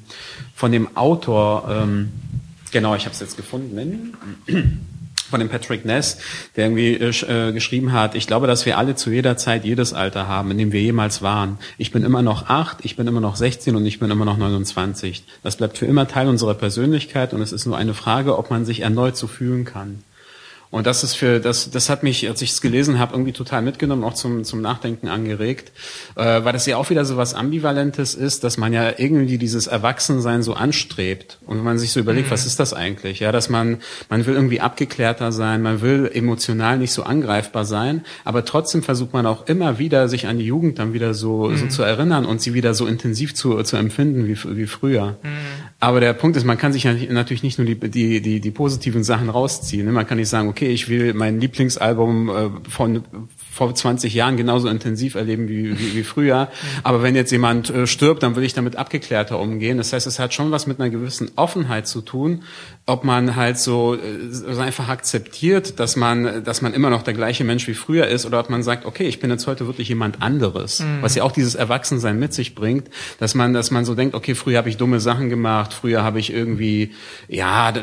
von 0.55 0.71
dem 0.71 0.97
Autor. 0.97 1.69
Ähm, 1.69 2.11
genau, 2.71 2.95
ich 2.95 3.05
habe 3.05 3.13
es 3.13 3.19
jetzt 3.19 3.37
gefunden 3.37 3.75
von 5.29 5.39
dem 5.39 5.49
Patrick 5.49 5.85
Ness, 5.85 6.17
der 6.55 6.65
irgendwie 6.65 6.93
äh, 6.93 7.49
äh, 7.49 7.51
geschrieben 7.51 7.91
hat, 7.93 8.15
ich 8.15 8.27
glaube, 8.27 8.47
dass 8.47 8.65
wir 8.65 8.77
alle 8.77 8.95
zu 8.95 9.11
jeder 9.11 9.37
Zeit 9.37 9.65
jedes 9.65 9.93
Alter 9.93 10.27
haben, 10.27 10.51
in 10.51 10.57
dem 10.57 10.71
wir 10.71 10.81
jemals 10.81 11.21
waren. 11.21 11.57
Ich 11.77 11.91
bin 11.91 12.03
immer 12.03 12.21
noch 12.21 12.49
acht, 12.49 12.77
ich 12.83 12.95
bin 12.95 13.07
immer 13.07 13.21
noch 13.21 13.35
16 13.35 13.75
und 13.75 13.85
ich 13.85 13.99
bin 13.99 14.11
immer 14.11 14.25
noch 14.25 14.37
29. 14.37 15.23
Das 15.43 15.57
bleibt 15.57 15.77
für 15.77 15.85
immer 15.85 16.07
Teil 16.07 16.27
unserer 16.27 16.53
Persönlichkeit 16.53 17.33
und 17.33 17.41
es 17.41 17.51
ist 17.51 17.65
nur 17.65 17.77
eine 17.77 17.93
Frage, 17.93 18.37
ob 18.37 18.49
man 18.49 18.65
sich 18.65 18.81
erneut 18.81 19.17
so 19.17 19.27
fühlen 19.27 19.65
kann. 19.65 20.03
Und 20.69 20.85
das 20.85 21.03
ist 21.03 21.15
für 21.15 21.39
das 21.39 21.71
das 21.71 21.89
hat 21.89 22.03
mich, 22.03 22.27
als 22.27 22.41
ich 22.41 22.51
es 22.51 22.61
gelesen 22.61 22.99
habe, 22.99 23.13
irgendwie 23.13 23.31
total 23.31 23.61
mitgenommen, 23.61 24.03
auch 24.03 24.13
zum 24.13 24.43
zum 24.43 24.61
Nachdenken 24.61 25.07
angeregt, 25.07 25.71
äh, 26.15 26.43
weil 26.43 26.53
das 26.53 26.65
ja 26.65 26.77
auch 26.77 26.89
wieder 26.89 27.05
so 27.05 27.15
was 27.15 27.33
ambivalentes 27.33 28.15
ist, 28.15 28.43
dass 28.43 28.57
man 28.57 28.73
ja 28.73 28.93
irgendwie 28.97 29.37
dieses 29.37 29.67
Erwachsensein 29.67 30.43
so 30.43 30.53
anstrebt 30.53 31.39
und 31.45 31.57
wenn 31.57 31.63
man 31.63 31.79
sich 31.79 31.91
so 31.91 31.99
überlegt, 31.99 32.27
mhm. 32.27 32.31
was 32.31 32.45
ist 32.45 32.59
das 32.59 32.73
eigentlich? 32.73 33.19
Ja, 33.19 33.31
dass 33.31 33.49
man 33.49 33.77
man 34.09 34.25
will 34.25 34.35
irgendwie 34.35 34.59
abgeklärter 34.59 35.31
sein, 35.31 35.61
man 35.61 35.81
will 35.81 36.09
emotional 36.13 36.77
nicht 36.77 36.91
so 36.91 37.03
angreifbar 37.03 37.63
sein, 37.63 38.03
aber 38.25 38.43
trotzdem 38.43 38.83
versucht 38.83 39.13
man 39.13 39.25
auch 39.25 39.47
immer 39.47 39.79
wieder 39.79 40.09
sich 40.09 40.27
an 40.27 40.37
die 40.37 40.45
Jugend 40.45 40.79
dann 40.79 40.93
wieder 40.93 41.13
so 41.13 41.47
mhm. 41.47 41.57
so 41.57 41.67
zu 41.67 41.83
erinnern 41.83 42.25
und 42.25 42.41
sie 42.41 42.53
wieder 42.53 42.73
so 42.73 42.87
intensiv 42.87 43.33
zu 43.35 43.63
zu 43.63 43.77
empfinden 43.77 44.27
wie 44.27 44.37
wie 44.57 44.67
früher. 44.67 45.17
Mhm. 45.23 45.27
Aber 45.79 45.99
der 45.99 46.13
Punkt 46.13 46.35
ist, 46.37 46.43
man 46.43 46.57
kann 46.57 46.73
sich 46.73 46.85
natürlich 46.85 47.43
nicht 47.43 47.59
nur 47.59 47.67
die 47.67 47.75
die 47.75 48.19
die, 48.19 48.39
die 48.39 48.51
positiven 48.51 49.03
Sachen 49.03 49.29
rausziehen. 49.29 49.85
Ne? 49.85 49.91
Man 49.91 50.07
kann 50.07 50.17
nicht 50.17 50.29
sagen, 50.29 50.49
okay, 50.49 50.69
ich 50.69 50.89
will 50.89 51.13
mein 51.13 51.39
Lieblingsalbum 51.39 52.29
äh, 52.29 52.69
von 52.69 53.03
vor 53.51 53.73
20 53.73 54.13
Jahren 54.13 54.37
genauso 54.37 54.69
intensiv 54.69 55.15
erleben 55.15 55.47
wie, 55.47 55.77
wie, 55.77 55.95
wie 55.95 56.03
früher. 56.03 56.49
Aber 56.83 57.03
wenn 57.03 57.15
jetzt 57.15 57.31
jemand 57.31 57.69
äh, 57.69 57.85
stirbt, 57.85 58.23
dann 58.23 58.35
will 58.35 58.43
ich 58.43 58.53
damit 58.53 58.75
abgeklärter 58.75 59.39
umgehen. 59.39 59.77
Das 59.77 59.93
heißt, 59.93 60.07
es 60.07 60.17
hat 60.17 60.33
schon 60.33 60.49
was 60.49 60.65
mit 60.65 60.79
einer 60.79 60.89
gewissen 60.89 61.31
Offenheit 61.35 61.87
zu 61.87 62.01
tun, 62.01 62.43
ob 62.89 63.03
man 63.03 63.35
halt 63.35 63.59
so, 63.59 63.95
äh, 63.95 63.99
so 64.29 64.59
einfach 64.61 64.87
akzeptiert, 64.87 65.79
dass 65.79 65.97
man, 65.97 66.43
dass 66.45 66.61
man 66.61 66.73
immer 66.73 66.89
noch 66.89 67.03
der 67.03 67.13
gleiche 67.13 67.43
Mensch 67.43 67.67
wie 67.67 67.73
früher 67.73 68.07
ist, 68.07 68.25
oder 68.25 68.39
ob 68.39 68.49
man 68.49 68.63
sagt, 68.63 68.85
okay, 68.85 69.07
ich 69.07 69.19
bin 69.19 69.29
jetzt 69.29 69.45
heute 69.45 69.67
wirklich 69.67 69.89
jemand 69.89 70.21
anderes, 70.21 70.79
mhm. 70.79 71.01
was 71.01 71.13
ja 71.13 71.23
auch 71.23 71.33
dieses 71.33 71.55
Erwachsensein 71.55 72.17
mit 72.17 72.33
sich 72.33 72.55
bringt, 72.55 72.89
dass 73.19 73.35
man, 73.35 73.53
dass 73.53 73.71
man 73.71 73.83
so 73.83 73.93
denkt, 73.93 74.15
okay, 74.15 74.35
früher 74.35 74.57
habe 74.57 74.69
ich 74.69 74.77
dumme 74.77 75.01
Sachen 75.01 75.29
gemacht, 75.29 75.73
früher 75.73 76.01
habe 76.01 76.19
ich 76.19 76.31
irgendwie, 76.31 76.93
ja, 77.27 77.73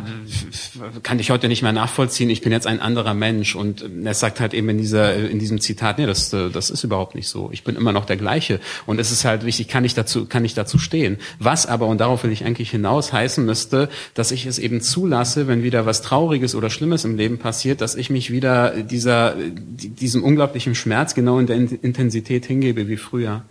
kann 1.02 1.18
ich 1.18 1.30
heute 1.30 1.48
nicht 1.48 1.62
mehr 1.62 1.72
nachvollziehen, 1.72 2.30
ich 2.30 2.40
bin 2.40 2.50
jetzt 2.50 2.66
ein 2.66 2.80
anderer 2.80 3.12
Mensch. 3.12 3.54
Und 3.54 3.84
er 4.04 4.14
sagt 4.14 4.40
halt 4.40 4.54
eben 4.54 4.70
in 4.70 4.78
dieser, 4.78 5.14
in 5.14 5.38
diesem 5.38 5.60
Zitat, 5.60 5.98
nee, 5.98 6.06
das, 6.06 6.30
das 6.30 6.70
ist 6.70 6.82
überhaupt 6.82 7.14
nicht 7.14 7.28
so. 7.28 7.50
Ich 7.52 7.62
bin 7.62 7.76
immer 7.76 7.92
noch 7.92 8.06
der 8.06 8.16
gleiche. 8.16 8.58
Und 8.86 8.98
es 8.98 9.12
ist 9.12 9.26
halt 9.26 9.44
wichtig, 9.44 9.68
kann 9.68 9.84
ich 9.84 9.92
dazu, 9.92 10.24
kann 10.24 10.46
ich 10.46 10.54
dazu 10.54 10.78
stehen. 10.78 11.18
Was 11.38 11.66
aber, 11.66 11.88
und 11.88 11.98
darauf 11.98 12.24
will 12.24 12.32
ich 12.32 12.46
eigentlich 12.46 12.70
hinaus, 12.70 13.12
heißen 13.12 13.44
müsste, 13.44 13.90
dass 14.14 14.30
ich 14.30 14.46
es 14.46 14.58
eben 14.58 14.80
zulasse, 14.94 15.48
wenn 15.48 15.64
wieder 15.64 15.86
was 15.86 16.02
Trauriges 16.02 16.54
oder 16.54 16.70
Schlimmes 16.70 17.04
im 17.04 17.16
Leben 17.16 17.38
passiert, 17.38 17.80
dass 17.80 17.96
ich 17.96 18.10
mich 18.10 18.30
wieder 18.30 18.70
dieser, 18.82 19.34
diesem 19.34 20.22
unglaublichen 20.22 20.76
Schmerz 20.76 21.14
genau 21.14 21.40
in 21.40 21.46
der 21.46 21.56
Intensität 21.56 22.46
hingebe 22.46 22.86
wie 22.86 22.96
früher. 22.96 23.42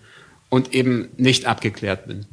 Und 0.50 0.74
eben 0.74 1.10
nicht 1.18 1.46
abgeklärt 1.48 2.08
bin. 2.08 2.26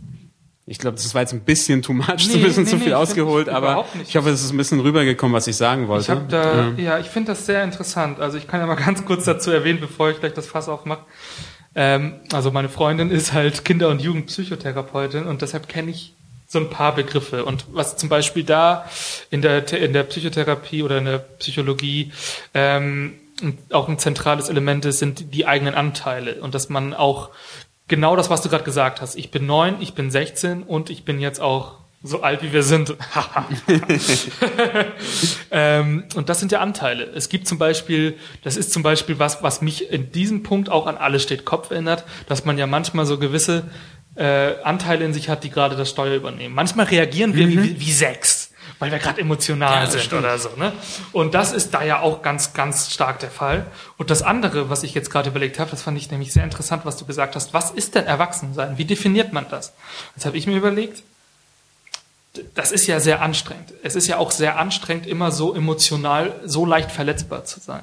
Ich 0.67 0.79
glaube, 0.79 0.97
das 0.97 1.13
war 1.15 1.23
jetzt 1.23 1.33
ein 1.33 1.41
bisschen 1.41 1.83
too 1.83 1.93
much, 1.93 2.29
nee, 2.29 2.35
ein 2.35 2.43
bisschen 2.43 2.63
nee, 2.63 2.71
zu 2.71 2.79
viel 2.79 2.89
nee, 2.89 2.95
ausgeholt, 2.95 3.49
aber 3.49 3.85
ich 4.07 4.15
hoffe, 4.15 4.29
es 4.29 4.45
ist 4.45 4.53
ein 4.53 4.57
bisschen 4.57 4.79
rübergekommen, 4.79 5.35
was 5.35 5.49
ich 5.49 5.57
sagen 5.57 5.89
wollte. 5.89 6.05
Ich 6.05 6.11
hab 6.11 6.29
da, 6.29 6.69
ja, 6.69 6.73
ja 6.77 6.99
ich 7.01 7.07
finde 7.07 7.33
das 7.33 7.47
sehr 7.47 7.65
interessant. 7.65 8.21
Also 8.21 8.39
ich 8.39 8.47
kann 8.47 8.61
ja 8.61 8.67
mal 8.67 8.75
ganz 8.87 9.05
kurz 9.05 9.25
dazu 9.25 9.51
erwähnen, 9.51 9.81
bevor 9.81 10.11
ich 10.11 10.21
gleich 10.21 10.35
das 10.35 10.47
Fass 10.47 10.69
aufmache. 10.69 11.05
Ähm, 11.75 12.21
also 12.33 12.53
meine 12.53 12.69
Freundin 12.69 13.11
ist 13.11 13.33
halt 13.33 13.65
Kinder- 13.65 13.89
und 13.89 14.01
Jugendpsychotherapeutin 14.03 15.25
und 15.25 15.43
deshalb 15.43 15.67
kenne 15.69 15.91
ich 15.91 16.15
so 16.53 16.59
ein 16.59 16.69
paar 16.69 16.97
Begriffe. 16.97 17.45
Und 17.45 17.65
was 17.71 17.97
zum 17.97 18.09
Beispiel 18.09 18.43
da 18.43 18.85
in 19.31 19.41
der, 19.41 19.73
in 19.73 19.93
der 19.93 20.03
Psychotherapie 20.03 20.83
oder 20.83 20.99
in 20.99 21.05
der 21.05 21.19
Psychologie 21.19 22.11
ähm, 22.55 23.15
auch 23.71 23.89
ein 23.89 24.01
zentrales 24.01 24.49
Element 24.49 24.85
ist, 24.85 24.99
sind 24.99 25.33
die 25.33 25.47
eigenen 25.47 25.75
Anteile 25.75 26.43
und 26.43 26.57
dass 26.57 26.69
man 26.69 26.93
auch 26.93 27.31
genau 27.87 28.17
das, 28.17 28.31
was 28.31 28.43
du 28.43 28.49
gerade 28.49 28.65
gesagt 28.65 29.01
hast. 29.01 29.15
Ich 29.15 29.31
bin 29.31 29.47
neun, 29.47 29.81
ich 29.81 29.95
bin 29.95 30.11
16 30.11 30.65
und 30.65 30.91
ich 30.91 31.05
bin 31.05 31.21
jetzt 31.21 31.41
auch 31.41 31.79
So 32.03 32.23
alt 32.23 32.43
wie 32.43 32.53
wir 32.53 32.63
sind. 32.63 32.97
ähm, 35.51 36.05
und 36.15 36.29
das 36.31 36.41
sind 36.41 36.51
ja 36.51 36.61
Anteile. 36.61 37.05
Es 37.05 37.29
gibt 37.29 37.47
zum 37.47 37.59
Beispiel, 37.59 38.17
das 38.43 38.57
ist 38.57 38.73
zum 38.73 38.83
Beispiel 38.83 39.19
was, 39.19 39.43
was 39.43 39.61
mich 39.61 39.91
in 39.91 40.11
diesem 40.11 40.43
Punkt 40.43 40.71
auch 40.71 40.87
an 40.87 40.97
alles 40.97 41.23
steht 41.23 41.45
Kopf 41.45 41.71
erinnert, 41.71 42.05
dass 42.27 42.47
man 42.47 42.57
ja 42.57 42.67
manchmal 42.67 43.05
so 43.05 43.19
gewisse 43.19 43.65
äh, 44.21 44.63
Anteile 44.63 45.05
in 45.07 45.15
sich 45.15 45.31
hat, 45.31 45.45
die 45.45 45.51
gerade 45.51 45.77
das 45.77 45.89
Steuer 45.89 46.15
übernehmen. 46.15 46.55
Manchmal 46.55 46.87
reagieren 46.87 47.35
wir 47.35 47.47
mhm. 47.47 47.63
wie, 47.63 47.81
wie 47.81 47.93
sechs, 47.93 48.51
weil 48.79 48.91
wir 48.93 48.99
gerade 48.99 49.19
emotional 49.19 49.85
ja, 49.85 49.91
sind 49.91 50.03
stimmt. 50.03 50.23
oder 50.23 50.39
so. 50.39 50.51
Ne? 50.57 50.73
Und 51.13 51.33
das 51.33 51.53
ist 51.53 51.73
da 51.73 51.83
ja 51.83 52.01
auch 52.01 52.21
ganz, 52.21 52.53
ganz 52.53 52.93
stark 52.93 53.19
der 53.21 53.31
Fall. 53.31 53.67
Und 53.97 54.11
das 54.11 54.23
andere, 54.23 54.69
was 54.69 54.83
ich 54.83 54.93
jetzt 54.93 55.11
gerade 55.11 55.31
überlegt 55.31 55.59
habe, 55.59 55.71
das 55.71 55.83
fand 55.83 55.97
ich 55.97 56.11
nämlich 56.11 56.35
sehr 56.35 56.45
interessant, 56.45 56.85
was 56.85 56.99
du 56.99 57.07
gesagt 57.07 57.35
hast. 57.35 57.55
Was 57.55 57.71
ist 57.71 57.95
denn 57.95 58.05
Erwachsensein? 58.05 58.77
Wie 58.77 58.85
definiert 58.85 59.33
man 59.33 59.47
das? 59.49 59.73
Jetzt 60.15 60.27
habe 60.27 60.37
ich 60.37 60.47
mir 60.47 60.57
überlegt, 60.57 61.03
das 62.55 62.73
ist 62.73 62.87
ja 62.87 63.01
sehr 63.01 63.23
anstrengend. 63.23 63.73
Es 63.83 63.97
ist 63.97 64.07
ja 64.07 64.19
auch 64.19 64.31
sehr 64.31 64.59
anstrengend, 64.59 65.07
immer 65.07 65.33
so 65.33 65.55
emotional, 65.55 66.35
so 66.45 66.67
leicht 66.67 66.93
verletzbar 66.93 67.47
zu 67.47 67.59
sein. 67.59 67.83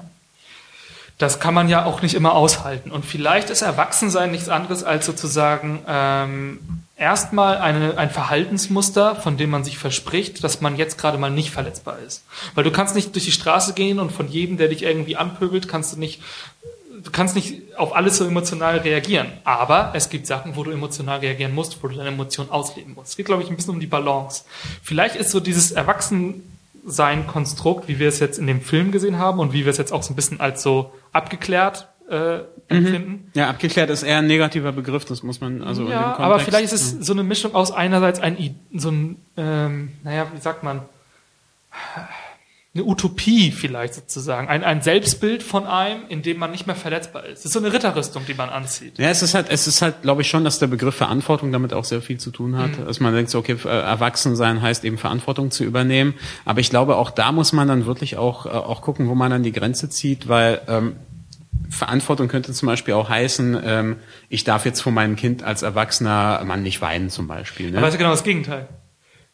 Das 1.18 1.40
kann 1.40 1.54
man 1.54 1.68
ja 1.68 1.86
auch 1.86 2.02
nicht 2.02 2.14
immer 2.14 2.34
aushalten. 2.34 2.92
Und 2.92 3.06
vielleicht 3.06 3.50
ist 3.50 3.64
Erwachsensein 3.64 4.32
nichts 4.32 4.50
anderes 4.50 4.84
als 4.84 5.06
sozusagen 5.06 5.80
ähm, 5.88 6.60
erstmal 6.96 7.58
eine, 7.58 7.98
ein 7.98 8.10
Verhaltensmuster, 8.10 9.16
von 9.16 9.36
dem 9.38 9.50
man 9.50 9.64
sich 9.64 9.78
verspricht, 9.78 10.44
dass 10.44 10.62
man 10.62 10.76
jetzt 10.78 10.98
gerade 10.98 11.18
mal 11.18 11.32
nicht 11.32 11.52
verletzbar 11.52 11.98
ist. 12.06 12.24
Weil 12.54 12.64
du 12.64 12.72
kannst 12.72 12.94
nicht 12.94 13.16
durch 13.16 13.26
die 13.26 13.32
Straße 13.32 13.74
gehen 13.74 14.00
und 14.00 14.12
von 14.12 14.28
jedem, 14.28 14.58
der 14.58 14.68
dich 14.68 14.84
irgendwie 14.84 15.16
anpöbelt, 15.16 15.68
kannst 15.68 15.94
du 15.94 16.00
nicht 16.00 16.22
du 17.04 17.12
kannst 17.12 17.36
nicht 17.36 17.62
auf 17.78 17.96
alles 17.96 18.18
so 18.18 18.26
emotional 18.26 18.78
reagieren. 18.80 19.32
Aber 19.44 19.92
es 19.94 20.10
gibt 20.10 20.28
Sachen, 20.28 20.56
wo 20.56 20.64
du 20.64 20.72
emotional 20.72 21.20
reagieren 21.20 21.56
musst, 21.56 21.82
wo 21.82 21.88
du 21.88 21.96
deine 21.96 22.10
Emotionen 22.10 22.50
ausleben 22.50 22.94
musst. 22.94 23.12
Es 23.12 23.18
geht, 23.18 23.28
glaube 23.28 23.44
ich, 23.44 23.50
ein 23.50 23.56
bisschen 23.56 23.74
um 23.74 23.80
die 23.80 23.88
Balance. 23.88 24.44
Vielleicht 24.84 25.16
ist 25.16 25.32
so 25.32 25.40
dieses 25.40 25.72
Erwachsensein-Konstrukt, 26.88 27.88
wie 27.88 28.00
wir 28.00 28.08
es 28.08 28.20
jetzt 28.20 28.40
in 28.40 28.48
dem 28.48 28.62
Film 28.62 28.92
gesehen 28.92 29.18
haben 29.18 29.40
und 29.40 29.54
wie 29.54 29.66
wir 29.66 29.72
es 29.72 29.78
jetzt 29.78 29.92
auch 29.92 30.04
so 30.04 30.14
ein 30.14 30.16
bisschen 30.16 30.40
als 30.40 30.64
so 30.64 30.94
abgeklärt 31.12 31.90
äh, 32.10 32.40
empfinden. 32.70 33.12
Mhm. 33.12 33.32
Ja, 33.34 33.50
abgeklärt 33.50 33.90
ist 33.90 34.04
eher 34.04 34.20
ein 34.20 34.28
negativer 34.28 34.72
Begriff, 34.72 35.06
das 35.06 35.24
muss 35.24 35.42
man 35.42 35.62
also 35.62 35.84
ja, 35.84 35.88
in 35.88 35.92
dem 35.92 36.02
Kontext, 36.04 36.22
aber 36.22 36.40
vielleicht 36.40 36.66
ist 36.66 36.74
es 36.74 37.06
so 37.06 37.14
eine 37.14 37.24
Mischung 37.24 37.54
aus 37.54 37.72
einerseits 37.72 38.20
ein 38.20 38.56
so 38.74 38.90
ein 38.90 39.18
ähm, 39.36 39.92
naja, 40.04 40.28
wie 40.34 40.40
sagt 40.40 40.64
man 40.64 40.82
eine 42.78 42.86
Utopie 42.86 43.52
vielleicht 43.52 43.96
sozusagen, 43.96 44.48
ein, 44.48 44.64
ein 44.64 44.82
Selbstbild 44.82 45.42
von 45.42 45.66
einem, 45.66 46.02
in 46.10 46.22
dem 46.22 46.38
man 46.38 46.52
nicht 46.52 46.68
mehr 46.68 46.76
verletzbar 46.76 47.26
ist. 47.26 47.40
Es 47.40 47.46
ist 47.46 47.54
so 47.54 47.60
eine 47.60 47.74
Ritterrüstung, 47.74 48.24
die 48.28 48.36
man 48.36 48.50
anzieht. 48.50 49.00
Ja, 49.00 49.10
es 49.10 49.24
ist 49.24 49.34
halt, 49.34 49.48
es 49.50 49.68
ist 49.68 49.82
halt, 49.82 50.04
glaube 50.04 50.22
ich 50.22 50.30
schon, 50.30 50.44
dass 50.44 50.60
der 50.60 50.68
Begriff 50.68 50.96
Verantwortung 50.96 51.52
damit 51.52 51.74
auch 51.74 51.84
sehr 51.84 52.02
viel 52.02 52.20
zu 52.20 52.30
tun 52.30 52.56
hat. 52.58 52.78
Mhm. 52.78 52.86
Dass 52.86 53.00
man 53.00 53.16
denkt, 53.16 53.32
so, 53.32 53.40
okay, 53.40 53.58
äh, 53.66 53.68
erwachsen 53.68 54.36
sein 54.36 54.62
heißt 54.62 54.86
eben 54.86 54.98
Verantwortung 54.98 55.50
zu 55.50 55.64
übernehmen. 55.64 56.14
Aber 56.46 56.60
ich 56.60 56.70
glaube, 56.70 56.98
auch 56.98 57.10
da 57.10 57.32
muss 57.32 57.52
man 57.52 57.68
dann 57.68 57.86
wirklich 57.88 58.18
auch, 58.18 58.46
äh, 58.46 58.50
auch 58.50 58.82
gucken, 58.82 59.10
wo 59.10 59.16
man 59.16 59.32
dann 59.32 59.42
die 59.42 59.52
Grenze 59.52 59.90
zieht, 59.90 60.28
weil 60.28 60.62
ähm, 60.68 60.96
Verantwortung 61.70 62.28
könnte 62.28 62.54
zum 62.54 62.68
Beispiel 62.68 62.94
auch 62.94 63.10
heißen, 63.10 63.60
ähm, 63.64 63.96
ich 64.30 64.44
darf 64.44 64.66
jetzt 64.66 64.82
vor 64.82 64.92
meinem 64.92 65.16
Kind 65.16 65.44
als 65.44 65.64
erwachsener 65.64 66.44
Mann 66.46 66.62
nicht 66.62 66.82
weinen 66.82 67.10
zum 67.10 67.28
Beispiel. 67.28 67.72
Ne? 67.72 67.80
Aber 67.80 67.88
ist 67.88 67.98
genau 67.98 68.12
das 68.12 68.24
Gegenteil. 68.24 68.68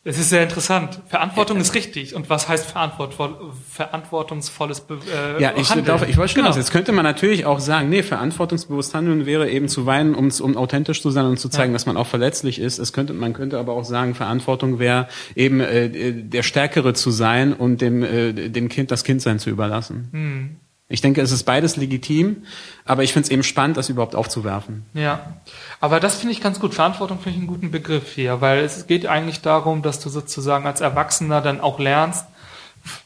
Es 0.06 0.20
ist 0.20 0.30
sehr 0.30 0.44
interessant. 0.44 1.00
Verantwortung 1.08 1.58
ist 1.62 1.74
richtig. 1.76 2.14
Und 2.14 2.30
was 2.30 2.50
heißt 2.50 2.70
verantwortvoll, 2.70 3.38
verantwortungsvolles 3.72 4.82
Be 4.82 5.00
äh, 5.10 5.42
Ja, 5.42 5.54
ich, 5.56 5.70
Handeln? 5.70 5.86
Darf, 5.86 6.06
ich 6.06 6.18
wollte 6.18 6.34
schon 6.34 6.44
genau. 6.44 6.54
Jetzt 6.54 6.72
könnte 6.72 6.92
man 6.92 7.06
natürlich 7.06 7.46
auch 7.46 7.62
sagen, 7.62 7.88
nee, 7.88 8.04
verantwortungsbewusst 8.04 8.94
handeln 8.94 9.26
wäre 9.26 9.50
eben 9.50 9.70
zu 9.70 9.86
weinen, 9.86 10.14
um, 10.14 10.30
um 10.42 10.58
authentisch 10.58 11.02
zu 11.02 11.10
sein 11.10 11.26
und 11.26 11.40
zu 11.40 11.48
zeigen, 11.48 11.72
ja. 11.72 11.76
dass 11.76 11.86
man 11.86 11.96
auch 11.96 12.08
verletzlich 12.08 12.60
ist. 12.60 12.80
Es 12.80 12.92
könnte, 12.92 13.14
man 13.14 13.32
könnte 13.32 13.58
aber 13.58 13.72
auch 13.74 13.86
sagen, 13.86 14.14
Verantwortung 14.14 14.78
wäre 14.78 15.08
eben 15.36 15.62
äh, 15.62 16.12
der 16.12 16.44
Stärkere 16.44 16.94
zu 16.94 17.10
sein 17.10 17.54
und 17.54 17.80
dem, 17.80 18.04
äh, 18.04 18.34
dem 18.34 18.68
Kind 18.68 18.92
das 18.92 19.06
Kindsein 19.06 19.40
zu 19.40 19.50
überlassen. 19.50 20.10
Hm. 20.12 20.56
Ich 20.94 21.02
denke, 21.02 21.22
es 21.22 21.32
ist 21.32 21.46
beides 21.46 21.76
legitim, 21.76 22.44
aber 22.86 23.02
ich 23.02 23.14
finde 23.14 23.26
es 23.26 23.32
eben 23.32 23.42
spannend, 23.42 23.78
das 23.78 23.90
überhaupt 23.90 24.14
aufzuwerfen. 24.14 24.86
Ja, 24.94 25.38
aber 25.80 26.00
das 26.00 26.18
finde 26.18 26.34
ich 26.34 26.40
ganz 26.40 26.60
gut. 26.60 26.76
Verantwortung 26.76 27.18
finde 27.18 27.32
ich 27.32 27.38
einen 27.38 27.48
guten 27.48 27.72
Begriff 27.72 28.14
hier, 28.14 28.42
weil 28.42 28.60
es 28.60 28.86
geht 28.86 29.08
eigentlich 29.08 29.42
darum, 29.42 29.82
dass 29.82 30.00
du 30.00 30.10
sozusagen 30.10 30.68
als 30.68 30.82
Erwachsener 30.82 31.42
dann 31.42 31.62
auch 31.62 31.80
lernst, 31.80 32.28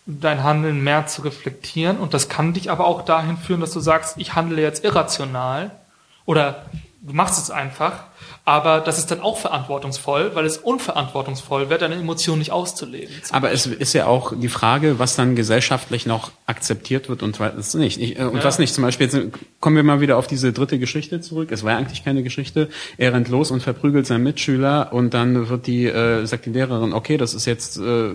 dein 0.06 0.44
Handeln 0.44 0.84
mehr 0.84 1.08
zu 1.08 1.22
reflektieren 1.22 1.98
und 1.98 2.14
das 2.14 2.28
kann 2.28 2.52
dich 2.52 2.70
aber 2.72 2.86
auch 2.88 3.06
dahin 3.06 3.38
führen, 3.38 3.62
dass 3.62 3.72
du 3.72 3.80
sagst, 3.80 4.18
ich 4.18 4.36
handle 4.36 4.62
jetzt 4.62 4.84
irrational 4.84 5.72
oder 6.26 6.66
du 7.08 7.14
machst 7.14 7.42
es 7.42 7.50
einfach 7.50 8.04
aber 8.48 8.80
das 8.80 8.98
ist 8.98 9.12
dann 9.12 9.20
auch 9.20 9.38
verantwortungsvoll, 9.38 10.32
weil 10.34 10.46
es 10.46 10.58
unverantwortungsvoll 10.58 11.70
wäre, 11.70 11.82
deine 11.82 11.96
Emotionen 11.96 12.40
nicht 12.40 12.52
auszuleben. 12.52 13.14
Aber 13.32 13.52
es 13.52 13.66
ist 13.66 13.92
ja 13.92 14.06
auch 14.06 14.32
die 14.34 14.48
Frage, 14.48 15.00
was 15.00 15.18
dann 15.18 15.36
gesellschaftlich 15.36 16.06
noch 16.06 16.32
akzeptiert 16.46 17.10
wird 17.10 17.24
und 17.24 17.42
was 17.42 17.74
nicht. 17.74 18.00
Ich, 18.00 18.18
äh, 18.18 18.24
und 18.24 18.38
ja. 18.38 18.44
was 18.46 18.58
nicht. 18.58 18.74
Zum 18.74 18.86
Beispiel, 18.86 19.08
jetzt 19.08 19.20
kommen 19.60 19.76
wir 19.76 19.84
mal 19.84 20.00
wieder 20.00 20.16
auf 20.16 20.28
diese 20.28 20.54
dritte 20.54 20.80
Geschichte 20.80 21.20
zurück. 21.20 21.52
Es 21.52 21.66
war 21.66 21.74
ja 21.74 21.78
eigentlich 21.78 22.06
keine 22.06 22.24
Geschichte. 22.24 22.70
Er 22.98 23.14
rennt 23.14 23.28
los 23.28 23.52
und 23.52 23.62
verprügelt 23.62 24.08
seinen 24.08 24.24
Mitschüler 24.24 24.94
und 24.94 25.14
dann 25.14 25.50
wird 25.50 25.68
die, 25.68 25.86
äh, 25.86 26.26
sagt 26.26 26.46
die 26.46 26.52
Lehrerin, 26.52 26.94
okay, 26.94 27.18
das 27.18 27.34
ist 27.34 27.46
jetzt, 27.46 27.78
äh, 27.78 28.14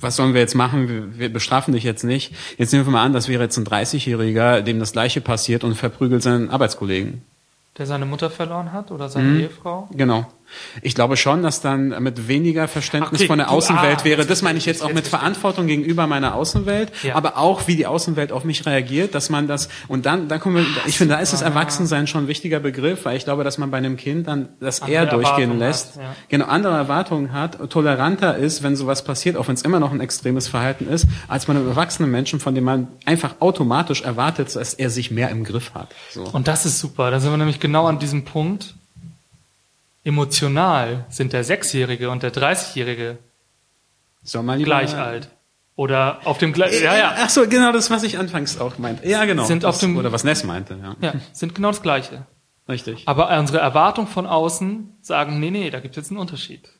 was 0.00 0.16
sollen 0.16 0.32
wir 0.32 0.40
jetzt 0.40 0.54
machen? 0.54 0.88
Wir, 0.88 1.18
wir 1.18 1.28
bestrafen 1.30 1.74
dich 1.74 1.84
jetzt 1.84 2.02
nicht. 2.02 2.32
Jetzt 2.56 2.72
nehmen 2.72 2.86
wir 2.86 2.92
mal 2.92 3.04
an, 3.04 3.12
das 3.12 3.28
wäre 3.28 3.42
jetzt 3.42 3.58
ein 3.58 3.66
30-Jähriger, 3.66 4.62
dem 4.62 4.78
das 4.78 4.92
Gleiche 4.92 5.20
passiert 5.20 5.64
und 5.64 5.74
verprügelt 5.74 6.22
seinen 6.22 6.48
Arbeitskollegen. 6.48 7.20
Der 7.78 7.86
seine 7.86 8.06
Mutter 8.06 8.30
verloren 8.30 8.72
hat 8.72 8.90
oder 8.90 9.08
seine 9.08 9.28
mhm. 9.28 9.40
Ehefrau? 9.40 9.88
Genau. 9.92 10.26
Ich 10.82 10.94
glaube 10.94 11.16
schon, 11.16 11.42
dass 11.42 11.60
dann 11.60 12.02
mit 12.02 12.28
weniger 12.28 12.68
Verständnis 12.68 13.20
okay, 13.20 13.28
von 13.28 13.38
der 13.38 13.50
Außenwelt 13.50 13.98
du, 13.98 14.02
ah, 14.02 14.04
wäre. 14.04 14.26
Das 14.26 14.42
meine 14.42 14.58
ich 14.58 14.66
jetzt 14.66 14.82
auch 14.82 14.92
mit 14.92 15.06
Verantwortung 15.06 15.66
gegenüber 15.66 16.06
meiner 16.06 16.34
Außenwelt, 16.34 16.92
ja. 17.02 17.14
aber 17.14 17.36
auch 17.36 17.66
wie 17.66 17.76
die 17.76 17.86
Außenwelt 17.86 18.32
auf 18.32 18.44
mich 18.44 18.66
reagiert, 18.66 19.14
dass 19.14 19.30
man 19.30 19.46
das 19.46 19.68
und 19.88 20.06
dann, 20.06 20.28
dann 20.28 20.40
kommen 20.40 20.56
wir. 20.56 20.66
Ich 20.86 20.98
finde, 20.98 21.14
da 21.14 21.20
ist 21.20 21.32
das 21.32 21.42
Erwachsensein 21.42 22.06
schon 22.06 22.24
ein 22.24 22.28
wichtiger 22.28 22.60
Begriff, 22.60 23.04
weil 23.04 23.16
ich 23.16 23.24
glaube, 23.24 23.44
dass 23.44 23.58
man 23.58 23.70
bei 23.70 23.78
einem 23.78 23.96
Kind 23.96 24.26
dann 24.28 24.48
das 24.60 24.82
andere 24.82 24.94
eher 24.96 25.06
durchgehen 25.06 25.58
lässt, 25.58 25.96
hat, 25.96 26.02
ja. 26.02 26.16
genau 26.28 26.46
andere 26.46 26.74
Erwartungen 26.74 27.32
hat, 27.32 27.70
toleranter 27.70 28.36
ist, 28.36 28.62
wenn 28.62 28.76
sowas 28.76 29.04
passiert, 29.04 29.36
auch 29.36 29.48
wenn 29.48 29.54
es 29.54 29.62
immer 29.62 29.80
noch 29.80 29.92
ein 29.92 30.00
extremes 30.00 30.48
Verhalten 30.48 30.88
ist, 30.88 31.06
als 31.28 31.46
bei 31.46 31.54
einem 31.54 31.66
erwachsenen 31.68 32.10
Menschen, 32.10 32.40
von 32.40 32.54
dem 32.54 32.64
man 32.64 32.88
einfach 33.04 33.36
automatisch 33.40 34.02
erwartet, 34.02 34.54
dass 34.54 34.74
er 34.74 34.90
sich 34.90 35.10
mehr 35.10 35.30
im 35.30 35.44
Griff 35.44 35.74
hat. 35.74 35.94
So. 36.10 36.24
Und 36.24 36.48
das 36.48 36.66
ist 36.66 36.78
super. 36.78 37.10
Da 37.10 37.20
sind 37.20 37.30
wir 37.30 37.36
nämlich 37.36 37.60
genau 37.60 37.86
an 37.86 37.98
diesem 37.98 38.24
Punkt 38.24 38.74
emotional 40.06 41.04
sind 41.08 41.32
der 41.32 41.42
Sechsjährige 41.42 42.10
und 42.10 42.22
der 42.22 42.30
Dreißigjährige 42.30 43.18
gleich 44.58 44.92
mal. 44.92 45.02
alt. 45.02 45.30
Oder 45.74 46.20
auf 46.24 46.38
dem 46.38 46.52
gleichen. 46.52 46.82
Ja, 46.82 46.96
ja. 46.96 47.14
Ach 47.18 47.28
so, 47.28 47.46
genau 47.46 47.72
das, 47.72 47.90
was 47.90 48.02
ich 48.02 48.18
anfangs 48.18 48.58
auch 48.58 48.78
meinte. 48.78 49.06
Ja, 49.06 49.24
genau. 49.26 49.44
Sind 49.44 49.64
auf 49.64 49.78
dem, 49.78 49.96
oder 49.96 50.12
was 50.12 50.24
Ness 50.24 50.44
meinte, 50.44 50.78
ja. 50.80 50.96
Ja, 51.00 51.20
sind 51.32 51.54
genau 51.54 51.68
das 51.68 51.82
Gleiche. 51.82 52.24
Richtig. 52.68 53.02
Aber 53.06 53.36
unsere 53.38 53.58
Erwartungen 53.58 54.08
von 54.08 54.26
außen 54.26 54.96
sagen, 55.02 55.38
nee, 55.38 55.50
nee, 55.50 55.70
da 55.70 55.80
gibt 55.80 55.96
es 55.96 56.04
jetzt 56.04 56.10
einen 56.10 56.20
Unterschied. 56.20 56.70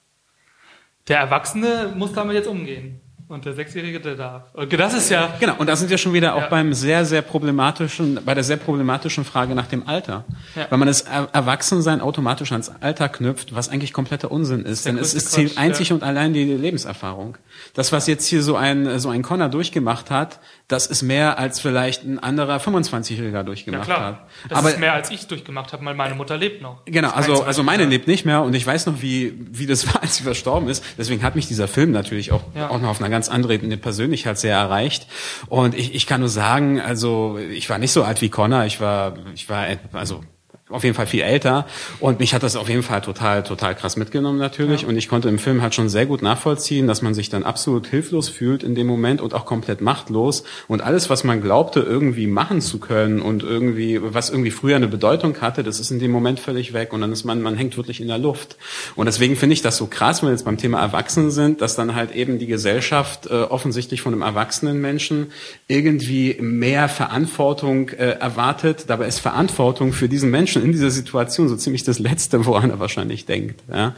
Der 1.09 1.19
Erwachsene 1.19 1.93
muss 1.97 2.13
damit 2.13 2.37
jetzt 2.37 2.49
umgehen. 2.49 3.01
Und 3.29 3.45
der 3.45 3.55
Sechsjährige, 3.55 3.99
der 3.99 4.15
darf. 4.15 4.43
Das 4.71 4.95
ist 4.95 5.11
ja. 5.11 5.35
Genau, 5.41 5.57
und 5.59 5.67
da 5.67 5.75
sind 5.75 5.91
wir 5.91 5.99
schon 5.99 6.13
wieder 6.13 6.37
auch 6.37 6.43
ja. 6.43 6.49
beim 6.49 6.73
sehr, 6.73 7.05
sehr 7.05 7.23
problematischen, 7.23 8.21
bei 8.25 8.35
der 8.35 8.45
sehr 8.45 8.57
problematischen 8.57 9.25
Frage 9.25 9.57
nach 9.57 9.67
dem 9.67 9.89
Alter. 9.89 10.25
Ja. 10.55 10.67
Weil 10.71 10.79
man 10.79 10.87
das 10.87 11.01
Erwachsensein 11.01 12.01
automatisch 12.01 12.53
ans 12.53 12.71
Alter 12.81 13.09
knüpft, 13.09 13.53
was 13.53 13.69
eigentlich 13.69 13.93
kompletter 13.93 14.31
Unsinn 14.31 14.65
ist. 14.65 14.87
Denn 14.87 14.97
es, 14.97 15.13
zählt 15.13 15.55
Quatsch, 15.55 15.59
einzig 15.59 15.89
ja. 15.89 15.97
und 15.97 16.05
allein 16.05 16.35
die 16.35 16.45
Lebenserfahrung. 16.45 17.37
Das, 17.75 17.91
was 17.91 18.07
jetzt 18.07 18.27
hier 18.27 18.43
so 18.43 18.55
ein, 18.55 19.01
so 19.01 19.09
ein 19.09 19.23
Connor 19.23 19.49
durchgemacht 19.49 20.09
hat, 20.09 20.39
das 20.69 20.87
ist 20.89 21.03
mehr 21.03 21.39
als 21.39 21.61
vielleicht 21.61 22.05
ein 22.05 22.19
anderer 22.19 22.57
25-Jähriger 22.57 23.45
durchgemacht 23.45 23.89
ja, 23.89 23.95
klar. 23.95 24.07
hat. 24.07 24.21
Das 24.49 24.59
Aber, 24.59 24.71
ist 24.71 24.81
mehr 24.81 24.95
als 24.95 25.11
ich 25.11 25.27
durchgemacht 25.29 25.73
habe, 25.73 25.85
weil 25.85 25.95
meine 25.95 26.17
Mutter 26.17 26.37
lebt 26.37 26.61
noch. 26.61 26.85
Genau, 26.87 27.11
also, 27.11 27.45
also 27.45 27.63
meine 27.63 27.85
lebt 27.85 28.09
nicht 28.09 28.25
mehr 28.25 28.43
und 28.43 28.53
ich 28.55 28.67
weiß 28.67 28.87
noch, 28.87 29.01
wie, 29.01 29.35
wie 29.53 29.67
das 29.67 29.87
war, 29.95 30.03
als 30.03 30.17
sie 30.17 30.25
verstorben 30.25 30.69
ist. 30.69 30.85
Deswegen 30.99 31.23
hat 31.23 31.37
mich 31.37 31.47
dieser 31.47 31.69
Film 31.69 31.93
natürlich 31.93 32.33
auch, 32.33 32.43
auch 32.69 32.81
noch 32.81 32.89
auf 32.89 33.01
einer 33.01 33.11
ganz 33.11 33.29
andere 33.29 33.59
Persönlichkeit 33.59 34.39
sehr 34.39 34.57
erreicht. 34.57 35.07
Und 35.47 35.75
ich, 35.75 35.95
ich 35.95 36.07
kann 36.07 36.21
nur 36.21 36.29
sagen, 36.29 36.81
also 36.81 37.39
ich 37.39 37.71
war 37.71 37.79
nicht 37.79 37.93
so 37.93 38.03
alt 38.03 38.21
wie 38.21 38.29
Connor, 38.29 38.65
ich 38.65 38.81
war, 38.81 39.15
ich 39.35 39.49
war, 39.49 39.67
also 39.93 40.23
auf 40.69 40.83
jeden 40.83 40.97
Fall 40.97 41.07
viel 41.07 41.23
älter. 41.23 41.67
Und 42.01 42.19
mich 42.19 42.35
hat 42.35 42.43
das 42.43 42.57
auf 42.57 42.69
jeden 42.69 42.83
Fall 42.83 43.01
total 43.01 43.45
total 43.45 43.77
krass 43.77 43.97
mitgenommen 43.97 44.39
natürlich. 44.39 44.83
Ja. 44.83 44.89
und 44.89 44.97
ich 44.97 45.09
konnte 45.09 45.29
im 45.29 45.39
Film 45.39 45.63
halt 45.63 45.75
schon 45.75 45.89
sehr 45.89 46.07
gut 46.07 46.23
nachvollziehen, 46.23 46.89
dass 46.89 47.03
man 47.03 47.15
sich 47.15 47.29
dann 47.29 47.45
absolut 47.45 47.87
hilflos 47.87 48.29
fühlt 48.29 48.65
in 48.65 48.75
dem 48.75 48.87
Moment 48.89 49.21
und 49.21 49.33
auch 49.33 49.45
komplett 49.45 49.81
machtlos. 49.81 50.43
Und 50.67 50.83
alles 50.83 51.09
was 51.09 51.23
man 51.23 51.41
glaubte 51.41 51.81
irgendwie 51.81 52.27
machen 52.27 52.61
zu 52.61 52.79
können 52.79 53.21
und 53.21 53.45
irgendwie 53.45 54.01
was 54.03 54.31
irgendwie 54.31 54.51
früher 54.51 54.77
eine 54.77 54.89
Bedeutung 54.89 55.41
hatte, 55.41 55.63
das 55.63 55.79
ist 55.79 55.93
in 55.93 56.01
dem 56.01 56.11
Moment 56.11 56.41
völlig 56.41 56.73
weg. 56.73 56.93
Und 56.93 57.01
dann 57.01 57.13
ist 57.13 57.25
man 57.25 57.43
man 57.43 57.57
hängt 57.57 57.77
wirklich 57.77 58.01
in 58.01 58.09
der 58.09 58.19
Luft. 58.19 58.57
Und 58.97 59.07
deswegen 59.07 59.37
finde 59.37 59.55
ich 59.55 59.63
das 59.63 59.77
so 59.77 59.87
krass, 59.87 60.23
wenn 60.23 60.31
wir 60.31 60.33
jetzt 60.33 60.45
beim 60.45 60.59
Thema 60.59 60.81
Erwachsenen 60.81 61.31
sind, 61.31 61.61
dass 61.61 61.77
dann 61.77 61.95
halt 61.95 62.13
eben 62.15 62.41
die 62.41 62.47
Gesellschaft 62.47 63.27
äh, 63.27 63.35
offensichtlich 63.35 64.01
von 64.01 64.13
einem 64.13 64.23
erwachsenen 64.23 64.81
Menschen 64.81 65.33
irgendwie 65.69 66.37
mehr 66.41 66.89
Verantwortung 66.89 67.91
äh, 67.91 68.19
erwartet, 68.19 68.87
dabei 68.89 69.07
ist 69.07 69.21
Verantwortung 69.21 69.93
für 69.93 70.09
diesen 70.09 70.31
Menschen 70.31 70.56
Menschen 70.57 70.67
in 70.67 70.73
dieser 70.73 70.91
Situation 70.91 71.49
so 71.49 71.57
ziemlich 71.57 71.85
das 71.85 71.99
Letzte, 71.99 72.47
woran 72.47 72.71
er 72.71 72.81
wahrscheinlich 72.81 73.27
denkt. 73.27 73.63
Ja? 73.69 73.77
ja. 73.77 73.95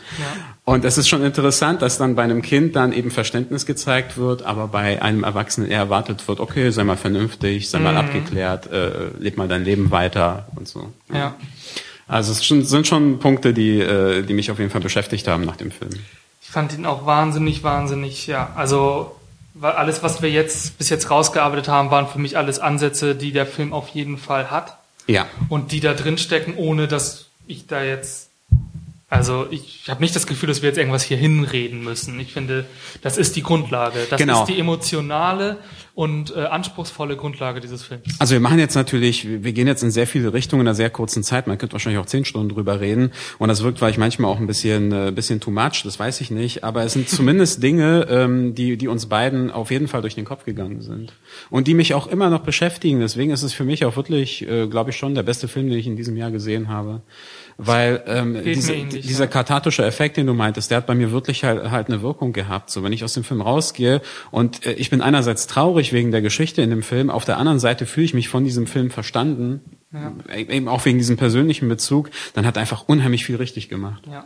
Und 0.64 0.84
es 0.84 0.98
ist 0.98 1.08
schon 1.08 1.22
interessant, 1.22 1.82
dass 1.82 1.98
dann 1.98 2.14
bei 2.14 2.22
einem 2.22 2.42
Kind 2.42 2.76
dann 2.76 2.92
eben 2.92 3.10
Verständnis 3.10 3.66
gezeigt 3.66 4.16
wird, 4.16 4.42
aber 4.42 4.68
bei 4.68 5.00
einem 5.02 5.24
Erwachsenen 5.24 5.70
eher 5.70 5.78
erwartet 5.78 6.26
wird, 6.28 6.40
okay, 6.40 6.70
sei 6.70 6.84
mal 6.84 6.96
vernünftig, 6.96 7.70
sei 7.70 7.78
mal 7.78 7.92
mhm. 7.92 7.98
abgeklärt, 7.98 8.70
äh, 8.70 9.08
leb 9.18 9.36
mal 9.36 9.48
dein 9.48 9.64
Leben 9.64 9.90
weiter 9.90 10.48
und 10.56 10.68
so. 10.68 10.92
Ja. 11.12 11.34
Also 12.06 12.32
es 12.32 12.46
sind 12.70 12.86
schon 12.86 13.18
Punkte, 13.18 13.52
die, 13.52 13.80
äh, 13.80 14.22
die 14.22 14.34
mich 14.34 14.50
auf 14.50 14.58
jeden 14.58 14.70
Fall 14.70 14.80
beschäftigt 14.80 15.28
haben 15.28 15.44
nach 15.44 15.56
dem 15.56 15.70
Film. 15.70 15.92
Ich 16.40 16.48
fand 16.48 16.72
ihn 16.72 16.86
auch 16.86 17.04
wahnsinnig, 17.04 17.62
wahnsinnig, 17.62 18.26
ja. 18.26 18.52
Also 18.56 19.14
alles, 19.60 20.02
was 20.02 20.22
wir 20.22 20.30
jetzt 20.30 20.78
bis 20.78 20.88
jetzt 20.88 21.10
rausgearbeitet 21.10 21.68
haben, 21.68 21.90
waren 21.90 22.06
für 22.06 22.18
mich 22.18 22.38
alles 22.38 22.60
Ansätze, 22.60 23.14
die 23.14 23.32
der 23.32 23.44
Film 23.44 23.72
auf 23.72 23.88
jeden 23.88 24.16
Fall 24.16 24.50
hat. 24.50 24.78
Ja. 25.08 25.26
Und 25.48 25.72
die 25.72 25.80
da 25.80 25.94
drin 25.94 26.18
stecken, 26.18 26.54
ohne 26.56 26.86
dass 26.86 27.26
ich 27.46 27.66
da 27.66 27.82
jetzt 27.82 28.27
also 29.10 29.46
ich 29.50 29.84
habe 29.88 30.02
nicht 30.02 30.14
das 30.14 30.26
Gefühl, 30.26 30.48
dass 30.48 30.60
wir 30.60 30.68
jetzt 30.68 30.76
irgendwas 30.76 31.02
hier 31.02 31.16
hinreden 31.16 31.82
müssen. 31.82 32.20
Ich 32.20 32.34
finde, 32.34 32.66
das 33.00 33.16
ist 33.16 33.36
die 33.36 33.42
Grundlage. 33.42 34.00
Das 34.10 34.20
genau. 34.20 34.42
ist 34.42 34.48
die 34.48 34.58
emotionale 34.58 35.56
und 35.94 36.36
äh, 36.36 36.40
anspruchsvolle 36.40 37.16
Grundlage 37.16 37.60
dieses 37.60 37.82
Films. 37.82 38.04
Also 38.18 38.34
wir 38.34 38.40
machen 38.40 38.58
jetzt 38.58 38.74
natürlich, 38.74 39.26
wir 39.26 39.52
gehen 39.52 39.66
jetzt 39.66 39.82
in 39.82 39.90
sehr 39.90 40.06
viele 40.06 40.34
Richtungen 40.34 40.60
in 40.60 40.68
einer 40.68 40.74
sehr 40.74 40.90
kurzen 40.90 41.22
Zeit. 41.22 41.46
Man 41.46 41.56
könnte 41.56 41.72
wahrscheinlich 41.72 41.98
auch 42.00 42.06
zehn 42.06 42.26
Stunden 42.26 42.50
drüber 42.50 42.80
reden. 42.80 43.10
Und 43.38 43.48
das 43.48 43.62
wirkt 43.62 43.78
vielleicht 43.78 43.98
manchmal 43.98 44.30
auch 44.30 44.38
ein 44.38 44.46
bisschen, 44.46 44.92
äh, 44.92 45.10
bisschen 45.10 45.40
too 45.40 45.50
much, 45.50 45.84
das 45.84 45.98
weiß 45.98 46.20
ich 46.20 46.30
nicht. 46.30 46.62
Aber 46.62 46.84
es 46.84 46.92
sind 46.92 47.08
zumindest 47.08 47.62
Dinge, 47.62 48.06
ähm, 48.10 48.54
die, 48.54 48.76
die 48.76 48.88
uns 48.88 49.06
beiden 49.06 49.50
auf 49.50 49.70
jeden 49.70 49.88
Fall 49.88 50.02
durch 50.02 50.16
den 50.16 50.26
Kopf 50.26 50.44
gegangen 50.44 50.82
sind. 50.82 51.14
Und 51.48 51.66
die 51.66 51.72
mich 51.72 51.94
auch 51.94 52.08
immer 52.08 52.28
noch 52.28 52.42
beschäftigen. 52.42 53.00
Deswegen 53.00 53.30
ist 53.30 53.42
es 53.42 53.54
für 53.54 53.64
mich 53.64 53.86
auch 53.86 53.96
wirklich, 53.96 54.46
äh, 54.46 54.66
glaube 54.66 54.90
ich, 54.90 54.96
schon 54.96 55.14
der 55.14 55.22
beste 55.22 55.48
Film, 55.48 55.70
den 55.70 55.78
ich 55.78 55.86
in 55.86 55.96
diesem 55.96 56.18
Jahr 56.18 56.30
gesehen 56.30 56.68
habe 56.68 57.00
weil 57.60 58.04
ähm, 58.06 58.40
diese, 58.44 58.72
ähnlich, 58.72 59.04
dieser 59.04 59.24
ja. 59.24 59.30
kathartische 59.30 59.84
Effekt, 59.84 60.16
den 60.16 60.28
du 60.28 60.32
meintest, 60.32 60.70
der 60.70 60.78
hat 60.78 60.86
bei 60.86 60.94
mir 60.94 61.10
wirklich 61.10 61.42
halt, 61.42 61.72
halt 61.72 61.88
eine 61.88 62.02
Wirkung 62.02 62.32
gehabt. 62.32 62.70
So, 62.70 62.84
wenn 62.84 62.92
ich 62.92 63.02
aus 63.02 63.14
dem 63.14 63.24
Film 63.24 63.40
rausgehe 63.40 64.00
und 64.30 64.64
äh, 64.64 64.74
ich 64.74 64.90
bin 64.90 65.02
einerseits 65.02 65.48
traurig 65.48 65.92
wegen 65.92 66.12
der 66.12 66.22
Geschichte 66.22 66.62
in 66.62 66.70
dem 66.70 66.84
Film, 66.84 67.10
auf 67.10 67.24
der 67.24 67.36
anderen 67.36 67.58
Seite 67.58 67.84
fühle 67.84 68.04
ich 68.04 68.14
mich 68.14 68.28
von 68.28 68.44
diesem 68.44 68.68
Film 68.68 68.90
verstanden, 68.90 69.60
ja. 69.92 70.12
E-, 70.32 70.42
eben 70.42 70.68
auch 70.68 70.84
wegen 70.84 70.98
diesem 70.98 71.16
persönlichen 71.16 71.68
Bezug, 71.68 72.10
dann 72.34 72.46
hat 72.46 72.56
einfach 72.56 72.84
unheimlich 72.86 73.24
viel 73.24 73.36
richtig 73.36 73.68
gemacht. 73.68 74.04
Ja. 74.08 74.24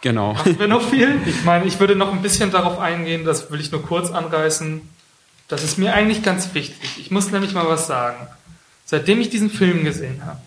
Genau. 0.00 0.34
Machen 0.34 0.58
wir 0.60 0.68
noch 0.68 0.88
viel? 0.88 1.20
Ich 1.26 1.44
meine, 1.44 1.64
ich 1.64 1.80
würde 1.80 1.96
noch 1.96 2.12
ein 2.12 2.22
bisschen 2.22 2.52
darauf 2.52 2.78
eingehen, 2.78 3.24
das 3.24 3.50
will 3.50 3.60
ich 3.60 3.72
nur 3.72 3.82
kurz 3.82 4.10
anreißen. 4.12 4.80
Das 5.48 5.64
ist 5.64 5.76
mir 5.76 5.92
eigentlich 5.92 6.22
ganz 6.22 6.54
wichtig. 6.54 6.98
Ich 6.98 7.10
muss 7.10 7.32
nämlich 7.32 7.52
mal 7.52 7.66
was 7.66 7.88
sagen. 7.88 8.28
Seitdem 8.92 9.22
ich 9.22 9.30
diesen 9.30 9.48
Film 9.48 9.84
gesehen 9.84 10.26
habe, 10.26 10.38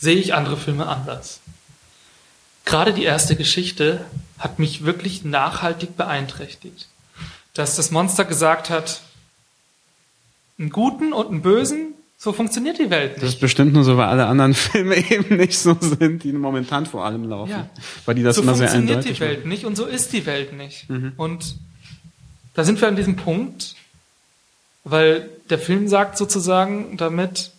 sehe 0.00 0.16
ich 0.16 0.34
andere 0.34 0.56
Filme 0.56 0.88
anders. 0.88 1.38
Gerade 2.64 2.92
die 2.92 3.04
erste 3.04 3.36
Geschichte 3.36 4.04
hat 4.36 4.58
mich 4.58 4.84
wirklich 4.84 5.22
nachhaltig 5.22 5.96
beeinträchtigt. 5.96 6.88
Dass 7.54 7.76
das 7.76 7.92
Monster 7.92 8.24
gesagt 8.24 8.68
hat, 8.68 9.02
einen 10.58 10.70
Guten 10.70 11.12
und 11.12 11.28
einen 11.28 11.42
Bösen, 11.42 11.94
so 12.18 12.32
funktioniert 12.32 12.80
die 12.80 12.90
Welt 12.90 13.12
nicht. 13.12 13.22
Das 13.22 13.34
ist 13.34 13.40
bestimmt 13.40 13.74
nur 13.74 13.84
so, 13.84 13.96
weil 13.96 14.08
alle 14.08 14.26
anderen 14.26 14.54
Filme 14.72 14.96
eben 14.96 15.36
nicht 15.36 15.56
so 15.56 15.76
sind, 15.78 16.24
die 16.24 16.32
momentan 16.32 16.84
vor 16.84 17.04
allem 17.04 17.28
laufen. 17.28 17.52
Ja. 17.52 17.70
Weil 18.06 18.16
die 18.16 18.24
das 18.24 18.34
so 18.34 18.42
immer 18.42 18.56
sehr 18.56 18.72
eindeutig 18.72 18.90
funktioniert 18.90 19.16
die 19.16 19.20
Welt 19.20 19.38
machen. 19.38 19.48
nicht 19.50 19.64
und 19.66 19.76
so 19.76 19.86
ist 19.86 20.12
die 20.12 20.26
Welt 20.26 20.52
nicht. 20.52 20.90
Mhm. 20.90 21.12
Und 21.16 21.54
da 22.54 22.64
sind 22.64 22.80
wir 22.80 22.88
an 22.88 22.96
diesem 22.96 23.14
Punkt, 23.14 23.76
weil 24.82 25.30
der 25.52 25.58
Film 25.58 25.86
sagt 25.86 26.16
sozusagen 26.16 26.96
damit, 26.96 27.52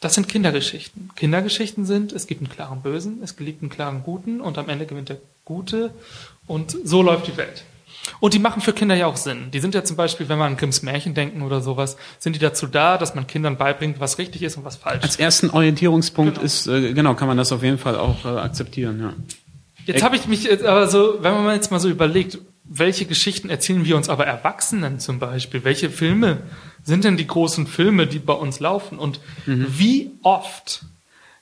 das 0.00 0.14
sind 0.14 0.28
Kindergeschichten. 0.28 1.10
Kindergeschichten 1.16 1.86
sind, 1.86 2.12
es 2.12 2.26
gibt 2.26 2.42
einen 2.42 2.50
klaren 2.50 2.82
Bösen, 2.82 3.20
es 3.22 3.36
gibt 3.36 3.62
einen 3.62 3.70
klaren 3.70 4.02
Guten 4.02 4.40
und 4.40 4.58
am 4.58 4.68
Ende 4.68 4.86
gewinnt 4.86 5.08
der 5.08 5.18
Gute 5.44 5.90
und 6.46 6.76
so 6.84 7.02
läuft 7.02 7.26
die 7.26 7.36
Welt. 7.36 7.64
Und 8.20 8.34
die 8.34 8.38
machen 8.38 8.60
für 8.60 8.72
Kinder 8.72 8.94
ja 8.94 9.06
auch 9.06 9.16
Sinn. 9.16 9.50
Die 9.52 9.60
sind 9.60 9.74
ja 9.74 9.84
zum 9.84 9.96
Beispiel, 9.96 10.28
wenn 10.28 10.38
man 10.38 10.52
an 10.52 10.56
Grimms 10.58 10.82
Märchen 10.82 11.14
denken 11.14 11.42
oder 11.42 11.62
sowas, 11.62 11.96
sind 12.18 12.34
die 12.34 12.40
dazu 12.40 12.66
da, 12.66 12.98
dass 12.98 13.14
man 13.14 13.26
Kindern 13.26 13.56
beibringt, 13.56 14.00
was 14.00 14.18
richtig 14.18 14.42
ist 14.42 14.56
und 14.56 14.64
was 14.64 14.76
falsch. 14.76 15.02
Als 15.02 15.16
ersten 15.16 15.48
Orientierungspunkt 15.50 16.34
genau. 16.34 16.44
ist, 16.44 16.66
äh, 16.66 16.92
genau, 16.92 17.14
kann 17.14 17.28
man 17.28 17.38
das 17.38 17.52
auf 17.52 17.62
jeden 17.62 17.78
Fall 17.78 17.96
auch 17.96 18.24
äh, 18.24 18.28
akzeptieren, 18.28 19.00
ja. 19.00 19.12
Jetzt 19.86 20.02
habe 20.02 20.14
ich 20.14 20.26
mich, 20.26 20.50
aber 20.66 20.88
so, 20.88 21.18
wenn 21.22 21.32
man 21.42 21.54
jetzt 21.54 21.70
mal 21.70 21.80
so 21.80 21.88
überlegt, 21.88 22.38
welche 22.64 23.06
Geschichten 23.06 23.50
erzählen 23.50 23.84
wir 23.84 23.96
uns 23.96 24.08
aber 24.08 24.26
Erwachsenen 24.26 25.00
zum 25.00 25.18
Beispiel? 25.18 25.64
Welche 25.64 25.90
Filme 25.90 26.42
sind 26.90 27.04
denn 27.04 27.16
die 27.16 27.26
großen 27.26 27.66
Filme, 27.66 28.06
die 28.06 28.18
bei 28.18 28.34
uns 28.34 28.60
laufen? 28.60 28.98
Und 28.98 29.20
mhm. 29.46 29.66
wie 29.70 30.10
oft 30.22 30.82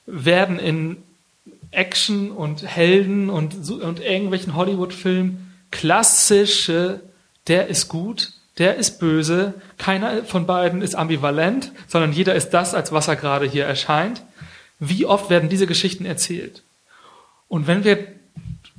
werden 0.05 0.57
in 0.57 0.97
Action 1.71 2.31
und 2.31 2.65
Helden 2.65 3.29
und, 3.29 3.69
und 3.69 3.99
irgendwelchen 3.99 4.55
Hollywood-Filmen 4.55 5.53
klassische, 5.71 7.01
der 7.47 7.67
ist 7.67 7.89
gut, 7.89 8.31
der 8.57 8.75
ist 8.75 8.99
böse, 8.99 9.53
keiner 9.77 10.23
von 10.23 10.45
beiden 10.45 10.81
ist 10.81 10.95
ambivalent, 10.95 11.71
sondern 11.87 12.11
jeder 12.11 12.35
ist 12.35 12.49
das, 12.51 12.73
als 12.73 12.91
was 12.91 13.07
er 13.07 13.15
gerade 13.15 13.45
hier 13.45 13.65
erscheint. 13.65 14.23
Wie 14.79 15.05
oft 15.05 15.29
werden 15.29 15.49
diese 15.49 15.67
Geschichten 15.67 16.05
erzählt? 16.05 16.63
Und 17.47 17.67
wenn 17.67 17.83
wir 17.83 18.07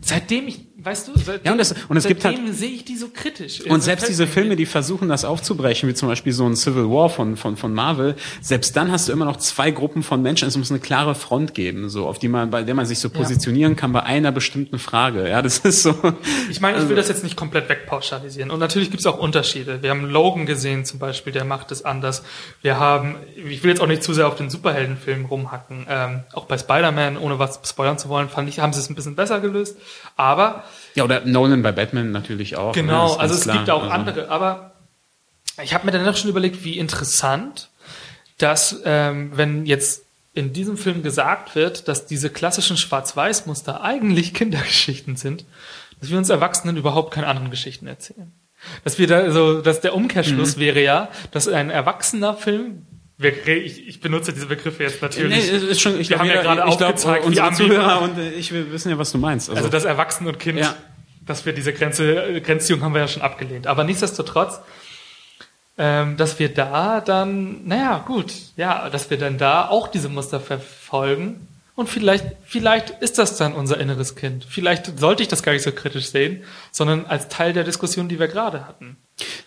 Seitdem 0.03 0.49
ich, 0.49 0.61
weißt 0.79 1.09
du, 1.09 1.13
seitdem, 1.15 1.45
ja, 1.45 1.53
und, 1.53 1.59
das, 1.59 1.75
und 1.89 1.97
es 1.97 2.07
gibt 2.07 2.25
halt, 2.25 2.39
sehe 2.53 2.71
ich 2.71 2.87
die 2.87 2.97
so 2.97 3.09
kritisch. 3.13 3.61
Und 3.61 3.83
selbst 3.83 4.09
diese 4.09 4.27
Filme, 4.27 4.57
die 4.57 4.65
versuchen, 4.65 5.09
das 5.09 5.27
aufzubrechen, 5.27 5.89
wie 5.91 5.95
zum 5.95 6.09
Beispiel 6.09 6.33
so 6.33 6.47
ein 6.47 6.57
Civil 6.57 6.85
War 6.85 7.11
von, 7.11 7.37
von, 7.37 7.59
von 7.59 7.75
Marvel, 7.75 8.17
selbst 8.41 8.75
dann 8.77 8.91
hast 8.91 9.09
du 9.09 9.13
immer 9.13 9.27
noch 9.27 9.37
zwei 9.37 9.71
Gruppen 9.71 10.03
von 10.03 10.23
Menschen. 10.23 10.49
Es 10.49 10.57
muss 10.57 10.71
eine 10.71 10.81
klare 10.81 11.15
Front 11.15 11.53
geben, 11.53 11.91
so, 11.91 12.07
auf 12.07 12.19
die 12.19 12.29
man, 12.29 12.51
bei 12.51 12.63
der 12.63 12.75
man 12.75 12.87
sich 12.87 12.99
so 12.99 13.11
positionieren 13.11 13.73
ja. 13.73 13.79
kann 13.79 13.93
bei 13.93 14.03
einer 14.03 14.33
bestimmten 14.33 14.79
Frage. 14.79 15.29
Ja, 15.29 15.43
das 15.43 15.59
ist 15.59 15.83
so. 15.83 15.95
Ich 16.51 16.63
meine, 16.63 16.79
ich 16.79 16.85
will 16.85 16.91
also 16.91 16.97
das 16.97 17.09
jetzt 17.09 17.23
nicht 17.23 17.37
komplett 17.37 17.69
wegpauschalisieren. 17.69 18.51
Und 18.51 18.59
natürlich 18.59 18.91
gibt 18.91 19.01
es 19.01 19.07
auch 19.07 19.19
Unterschiede. 19.19 19.83
Wir 19.83 19.91
haben 19.91 20.07
Logan 20.07 20.47
gesehen 20.47 20.87
zum 20.87 20.99
Beispiel, 20.99 21.35
der 21.35 21.45
macht 21.45 21.73
es 21.73 21.85
anders. 21.85 22.23
Wir 22.63 22.79
haben, 22.79 23.17
ich 23.37 23.63
will 23.63 23.71
jetzt 23.71 23.83
auch 23.83 23.87
nicht 23.87 24.03
zu 24.03 24.15
sehr 24.15 24.27
auf 24.27 24.35
den 24.35 24.49
Superheldenfilm 24.49 25.27
rumhacken. 25.27 25.87
Ähm, 25.89 26.21
auch 26.33 26.47
bei 26.47 26.57
Spider-Man, 26.57 27.19
ohne 27.19 27.39
was 27.39 27.61
spoilern 27.69 27.99
zu 27.99 28.09
wollen, 28.09 28.31
fand 28.31 28.49
ich, 28.49 28.61
haben 28.61 28.73
sie 28.73 28.81
es 28.81 28.89
ein 28.89 28.95
bisschen 28.95 29.15
besser 29.15 29.41
gelöst. 29.41 29.77
Aber. 30.17 30.65
Ja, 30.95 31.05
oder 31.05 31.21
Nolan 31.25 31.63
bei 31.63 31.73
Batman 31.73 32.13
natürlich 32.13 32.57
auch. 32.57 32.75
Ne? 32.75 32.83
Genau, 32.83 33.15
ne? 33.15 33.21
also 33.21 33.35
es 33.35 33.43
klar. 33.43 33.57
gibt 33.57 33.71
auch 33.71 33.83
also. 33.83 33.95
andere. 33.95 34.29
Aber 34.29 34.73
ich 35.63 35.75
habe 35.75 35.87
mir 35.87 35.93
dann 35.93 36.07
auch 36.09 36.17
schon 36.17 36.31
überlegt, 36.31 36.65
wie 36.65 36.79
interessant, 36.79 37.69
dass 38.39 38.81
ähm, 38.85 39.33
wenn 39.35 39.67
jetzt 39.67 40.05
in 40.33 40.53
diesem 40.53 40.77
Film 40.77 41.03
gesagt 41.03 41.55
wird, 41.55 41.89
dass 41.89 42.07
diese 42.07 42.31
klassischen 42.31 42.77
Schwarz-Weiß-Muster 42.77 43.83
eigentlich 43.83 44.35
Kindergeschichten 44.35 45.17
sind, 45.17 45.45
dass 46.01 46.11
wir 46.11 46.19
uns 46.19 46.31
Erwachsenen 46.31 46.77
überhaupt 46.77 47.13
keine 47.13 47.27
anderen 47.27 47.51
Geschichten 47.51 47.87
erzählen. 47.87 48.33
Dass 48.85 48.99
wir 48.99 49.07
da 49.07 49.31
so, 49.31 49.63
dass 49.63 49.81
der 49.81 49.95
Umkehrschluss 49.95 50.57
mhm. 50.57 50.61
wäre 50.61 50.83
ja, 50.83 51.09
dass 51.31 51.49
ein 51.49 51.71
erwachsener 51.71 52.35
Film 52.35 52.87
ich, 53.21 53.87
ich 53.89 54.01
benutze 54.01 54.33
diese 54.33 54.47
Begriffe 54.47 54.83
jetzt 54.83 55.03
natürlich. 55.03 55.51
Nee, 55.51 55.57
ist 55.71 55.81
schon, 55.81 56.01
ich 56.01 56.11
wir 56.11 56.19
haben 56.19 56.27
ja 56.27 56.41
gerade 56.41 56.65
aufgezeigt, 56.65 57.23
glaub, 57.23 57.27
unsere 57.27 57.53
Zuhörer 57.53 58.03
und 58.03 58.19
ich 58.19 58.53
wir 58.53 58.73
wissen 58.73 58.91
ja, 58.91 58.99
was 58.99 59.13
du 59.13 59.19
meinst. 59.19 59.51
Also, 59.51 59.59
also 59.59 59.71
das 59.71 59.85
Erwachsen 59.85 60.27
und 60.27 60.39
Kind, 60.39 60.59
ja. 60.59 60.75
dass 61.27 61.45
wir 61.45 61.53
diese 61.53 61.73
Grenze, 61.73 62.41
Grenzziehung 62.41 62.83
haben 62.83 62.95
wir 62.95 63.01
ja 63.03 63.09
schon 63.09 63.23
abgelehnt. 63.23 63.67
Aber 63.67 63.85
nichtsdestotrotz, 63.85 64.61
ähm, 65.77 66.17
dass 66.17 66.39
wir 66.39 66.49
da 66.49 67.01
dann, 67.01 67.67
naja, 67.67 68.03
gut, 68.07 68.33
ja, 68.57 68.89
dass 68.91 69.11
wir 69.11 69.19
dann 69.19 69.39
da 69.39 69.69
auch 69.69 69.89
diese 69.89 70.09
Muster 70.09 70.41
verfolgen. 70.41 71.47
Und 71.75 71.89
vielleicht, 71.89 72.27
vielleicht 72.45 72.91
ist 73.03 73.19
das 73.19 73.37
dann 73.37 73.55
unser 73.55 73.79
inneres 73.79 74.15
Kind. 74.15 74.47
Vielleicht 74.49 74.99
sollte 74.99 75.23
ich 75.23 75.29
das 75.29 75.43
gar 75.43 75.53
nicht 75.53 75.63
so 75.63 75.73
kritisch 75.73 76.09
sehen, 76.09 76.43
sondern 76.73 77.07
als 77.07 77.29
Teil 77.29 77.53
der 77.53 77.65
Diskussion, 77.65 78.09
die 78.09 78.19
wir 78.19 78.29
gerade 78.29 78.67
hatten. 78.67 78.97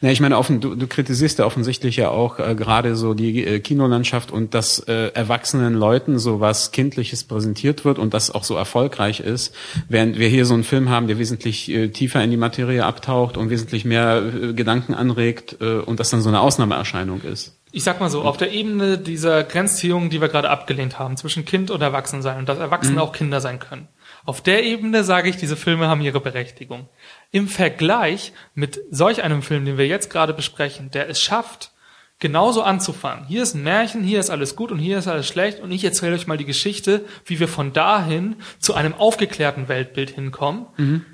Ja, 0.02 0.10
ich 0.10 0.20
meine, 0.20 0.38
offen, 0.38 0.62
du, 0.62 0.76
du 0.76 0.88
kritisierst 0.88 1.40
ja 1.40 1.46
offensichtlich 1.46 1.98
ja 1.98 2.10
auch 2.10 2.40
äh, 2.40 2.56
gerade 2.56 2.96
so 2.96 3.14
die 3.14 3.44
äh, 3.44 3.60
Kinolandschaft 3.60 4.32
und 4.32 4.54
dass 4.54 4.80
äh, 4.80 5.12
erwachsenen 5.14 5.74
Leuten 5.74 6.20
so 6.20 6.40
was 6.40 6.72
Kindliches 6.72 7.24
präsentiert 7.24 7.86
wird 7.86 8.00
und 8.00 8.14
das 8.14 8.32
auch 8.32 8.44
so 8.44 8.56
erfolgreich 8.56 9.20
ist, 9.20 9.56
während 9.90 10.18
wir 10.18 10.28
hier 10.28 10.46
so 10.46 10.54
einen 10.54 10.64
Film 10.64 10.90
haben, 10.90 11.08
der 11.08 11.20
wesentlich 11.20 11.70
äh, 11.70 11.90
tiefer 11.90 12.24
in 12.24 12.32
die 12.32 12.38
Materie 12.38 12.86
abtaucht 12.86 13.38
und 13.38 13.50
wesentlich 13.50 13.86
mehr 13.86 14.24
äh, 14.24 14.54
Gedanken 14.54 14.94
anregt 14.94 15.58
äh, 15.62 15.80
und 15.80 16.00
das 16.00 16.10
dann 16.10 16.22
so 16.22 16.30
eine 16.30 16.42
Ausnahmeerscheinung 16.42 17.22
ist. 17.22 17.58
Ich 17.72 17.84
sag 17.84 18.00
mal 18.00 18.10
so, 18.12 18.22
auf 18.22 18.38
der 18.38 18.52
Ebene 18.52 19.00
dieser 19.00 19.44
Grenzziehung, 19.44 20.12
die 20.12 20.22
wir 20.22 20.28
gerade 20.28 20.52
abgelehnt 20.52 21.00
haben, 21.00 21.18
zwischen 21.18 21.44
Kind 21.44 21.72
und 21.72 21.82
Erwachsensein 21.82 22.38
und 22.38 22.48
dass 22.48 22.60
Erwachsene 22.60 22.98
mhm. 22.98 23.02
auch 23.02 23.14
Kinder 23.14 23.42
sein 23.42 23.58
können. 23.58 23.88
Auf 24.26 24.42
der 24.42 24.64
Ebene 24.64 25.04
sage 25.04 25.28
ich, 25.30 25.38
diese 25.38 25.56
Filme 25.56 25.88
haben 25.88 26.02
ihre 26.02 26.22
Berechtigung. 26.22 26.88
Im 27.34 27.50
Vergleich 27.50 28.32
mit 28.54 28.80
solch 28.92 29.24
einem 29.24 29.42
Film, 29.42 29.66
den 29.66 29.78
wir 29.78 29.88
jetzt 29.88 30.10
gerade 30.10 30.34
besprechen, 30.34 30.92
der 30.92 31.10
es 31.10 31.20
schafft, 31.20 31.72
genauso 32.20 32.62
anzufangen. 32.62 33.26
Hier 33.26 33.44
ist 33.44 33.56
ein 33.56 33.64
Märchen, 33.64 34.04
hier 34.04 34.20
ist 34.20 34.30
alles 34.30 34.56
gut 34.56 34.72
und 34.72 34.78
hier 34.78 35.00
ist 35.00 35.08
alles 35.08 35.28
schlecht 35.28 35.60
und 35.60 35.72
ich 35.72 35.84
erzähle 35.84 36.16
euch 36.16 36.28
mal 36.28 36.38
die 36.38 36.46
Geschichte, 36.46 37.04
wie 37.26 37.40
wir 37.40 37.48
von 37.48 37.74
dahin 37.74 38.36
zu 38.60 38.76
einem 38.76 38.94
aufgeklärten 38.94 39.68
Weltbild 39.68 40.12
hinkommen. 40.12 40.68
Mhm. 40.78 41.06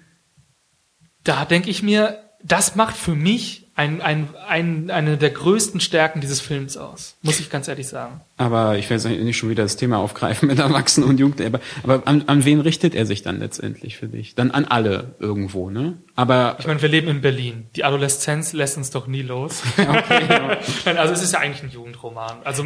Da 1.24 1.46
denke 1.46 1.70
ich 1.70 1.82
mir, 1.82 2.30
das 2.44 2.76
macht 2.76 2.98
für 2.98 3.16
mich 3.16 3.69
ein, 3.80 4.02
ein, 4.02 4.28
ein, 4.46 4.92
eine 4.92 5.16
der 5.16 5.30
größten 5.30 5.80
Stärken 5.80 6.20
dieses 6.20 6.42
Films 6.42 6.76
aus, 6.76 7.16
muss 7.22 7.40
ich 7.40 7.50
ganz 7.50 7.70
ehrlich 7.70 7.88
sagen. 7.88 8.20
Aber 8.36 8.78
ich 8.78 8.90
will 8.90 8.98
jetzt 8.98 9.06
nicht 9.06 9.38
schon 9.38 9.50
wieder 9.50 9.64
das 9.64 9.78
Thema 9.78 10.00
aufgreifen 10.00 10.50
mit 10.50 10.60
Erwachsenen 10.60 11.08
und 11.08 11.18
Jugendlichen, 11.18 11.56
aber, 11.56 11.64
aber 11.84 12.06
an, 12.06 12.26
an 12.28 12.44
wen 12.44 12.60
richtet 12.60 12.94
er 12.94 13.06
sich 13.06 13.22
dann 13.22 13.40
letztendlich 13.40 13.96
für 13.96 14.08
dich? 14.08 14.36
Dann 14.36 14.52
an 14.52 14.66
alle 14.66 15.16
irgendwo, 15.20 15.70
ne? 15.70 15.98
Aber 16.18 16.58
ich 16.60 16.68
meine, 16.68 16.82
wir 16.82 16.90
leben 16.90 17.08
in 17.08 17.22
Berlin. 17.22 17.68
Die 17.78 17.86
Adoleszenz 17.86 18.52
lässt 18.52 18.76
uns 18.76 18.90
doch 18.90 19.08
nie 19.08 19.22
los. 19.22 19.64
Okay, 19.80 20.24
ja. 20.30 20.58
also 20.98 21.14
es 21.14 21.24
ist 21.24 21.34
ja 21.34 21.40
eigentlich 21.40 21.64
ein 21.64 21.70
Jugendroman. 21.70 22.40
Also 22.44 22.66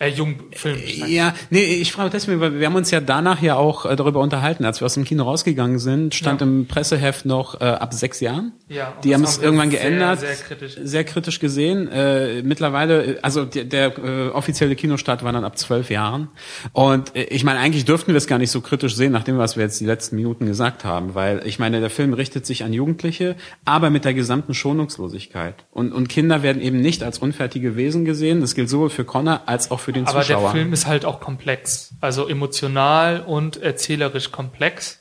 äh, 0.00 0.08
Jungfilm. 0.08 0.78
Ja, 1.06 1.34
nee, 1.50 1.62
ich 1.62 1.92
frage 1.92 2.10
deswegen, 2.10 2.40
weil 2.40 2.58
wir 2.58 2.66
haben 2.66 2.74
uns 2.74 2.90
ja 2.90 3.00
danach 3.00 3.42
ja 3.42 3.56
auch 3.56 3.84
äh, 3.84 3.94
darüber 3.94 4.20
unterhalten, 4.20 4.64
als 4.64 4.80
wir 4.80 4.86
aus 4.86 4.94
dem 4.94 5.04
Kino 5.04 5.24
rausgegangen 5.24 5.78
sind, 5.78 6.14
stand 6.14 6.40
ja. 6.40 6.46
im 6.46 6.66
Presseheft 6.66 7.26
noch 7.26 7.60
äh, 7.60 7.64
ab 7.64 7.92
sechs 7.92 8.20
Jahren. 8.20 8.52
Ja, 8.68 8.94
die 9.04 9.14
haben 9.14 9.24
es 9.24 9.38
irgendwann 9.38 9.70
sehr, 9.70 9.80
geändert. 9.80 10.20
Sehr 10.20 10.34
kritisch. 10.34 10.76
Sehr 10.82 11.04
kritisch 11.04 11.38
gesehen. 11.38 11.88
Äh, 11.88 12.42
mittlerweile, 12.42 13.18
also 13.22 13.44
der, 13.44 13.64
der 13.64 13.98
äh, 13.98 14.28
offizielle 14.28 14.74
Kinostart 14.74 15.22
war 15.22 15.32
dann 15.32 15.44
ab 15.44 15.58
zwölf 15.58 15.90
Jahren. 15.90 16.28
Und 16.72 17.14
äh, 17.14 17.24
ich 17.24 17.44
meine, 17.44 17.58
eigentlich 17.58 17.84
dürften 17.84 18.12
wir 18.12 18.16
es 18.16 18.26
gar 18.26 18.38
nicht 18.38 18.50
so 18.50 18.62
kritisch 18.62 18.96
sehen, 18.96 19.12
nach 19.12 19.24
dem, 19.24 19.36
was 19.36 19.56
wir 19.56 19.64
jetzt 19.64 19.80
die 19.80 19.86
letzten 19.86 20.16
Minuten 20.16 20.46
gesagt 20.46 20.84
haben, 20.84 21.14
weil 21.14 21.42
ich 21.44 21.58
meine, 21.58 21.80
der 21.80 21.90
Film 21.90 22.14
richtet 22.14 22.46
sich 22.46 22.64
an 22.64 22.72
Jugendliche, 22.72 23.36
aber 23.66 23.90
mit 23.90 24.06
der 24.06 24.14
gesamten 24.14 24.54
Schonungslosigkeit. 24.54 25.56
Und, 25.72 25.92
und 25.92 26.08
Kinder 26.08 26.42
werden 26.42 26.62
eben 26.62 26.80
nicht 26.80 27.02
als 27.02 27.18
unfertige 27.18 27.76
Wesen 27.76 28.06
gesehen. 28.06 28.40
Das 28.40 28.54
gilt 28.54 28.70
sowohl 28.70 28.88
für 28.88 29.04
Connor 29.04 29.42
als 29.44 29.70
auch 29.70 29.80
für 29.80 29.89
für 29.90 29.98
den 29.98 30.06
Aber 30.06 30.22
Zuschauer. 30.22 30.38
Aber 30.38 30.52
der 30.52 30.62
Film 30.62 30.72
ist 30.72 30.86
halt 30.86 31.04
auch 31.04 31.20
komplex. 31.20 31.90
Also 32.00 32.28
emotional 32.28 33.20
und 33.20 33.56
erzählerisch 33.56 34.30
komplex. 34.30 35.00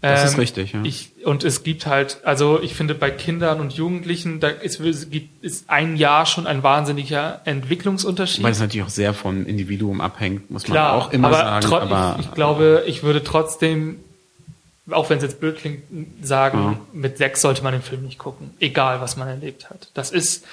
Das 0.00 0.20
ähm, 0.20 0.26
ist 0.28 0.38
richtig, 0.38 0.72
ja. 0.72 0.82
Ich, 0.82 1.12
und 1.24 1.44
es 1.44 1.62
gibt 1.62 1.86
halt, 1.86 2.18
also 2.24 2.60
ich 2.62 2.74
finde 2.74 2.94
bei 2.94 3.10
Kindern 3.10 3.60
und 3.60 3.74
Jugendlichen, 3.74 4.40
da 4.40 4.48
ist, 4.48 4.80
ist 4.80 5.64
ein 5.68 5.96
Jahr 5.96 6.26
schon 6.26 6.46
ein 6.46 6.62
wahnsinniger 6.62 7.40
Entwicklungsunterschied. 7.44 8.42
Weil 8.42 8.52
es 8.52 8.60
natürlich 8.60 8.86
auch 8.86 8.90
sehr 8.90 9.14
vom 9.14 9.46
Individuum 9.46 10.00
abhängt, 10.00 10.50
muss 10.50 10.64
Klar, 10.64 10.92
man 10.92 11.02
auch 11.02 11.12
immer 11.12 11.28
aber 11.28 11.62
sagen. 11.62 11.74
aber 11.74 12.16
ich, 12.18 12.26
ich 12.26 12.32
glaube, 12.32 12.84
ich 12.86 13.02
würde 13.02 13.22
trotzdem, 13.24 13.98
auch 14.90 15.08
wenn 15.10 15.18
es 15.18 15.22
jetzt 15.22 15.40
blöd 15.40 15.56
klingt, 15.58 15.82
sagen, 16.22 16.58
ja. 16.58 16.80
mit 16.92 17.18
sechs 17.18 17.40
sollte 17.40 17.62
man 17.62 17.72
den 17.72 17.82
Film 17.82 18.02
nicht 18.02 18.18
gucken. 18.18 18.50
Egal, 18.60 19.00
was 19.00 19.16
man 19.16 19.28
erlebt 19.28 19.70
hat. 19.70 19.88
Das 19.94 20.10
ist, 20.10 20.44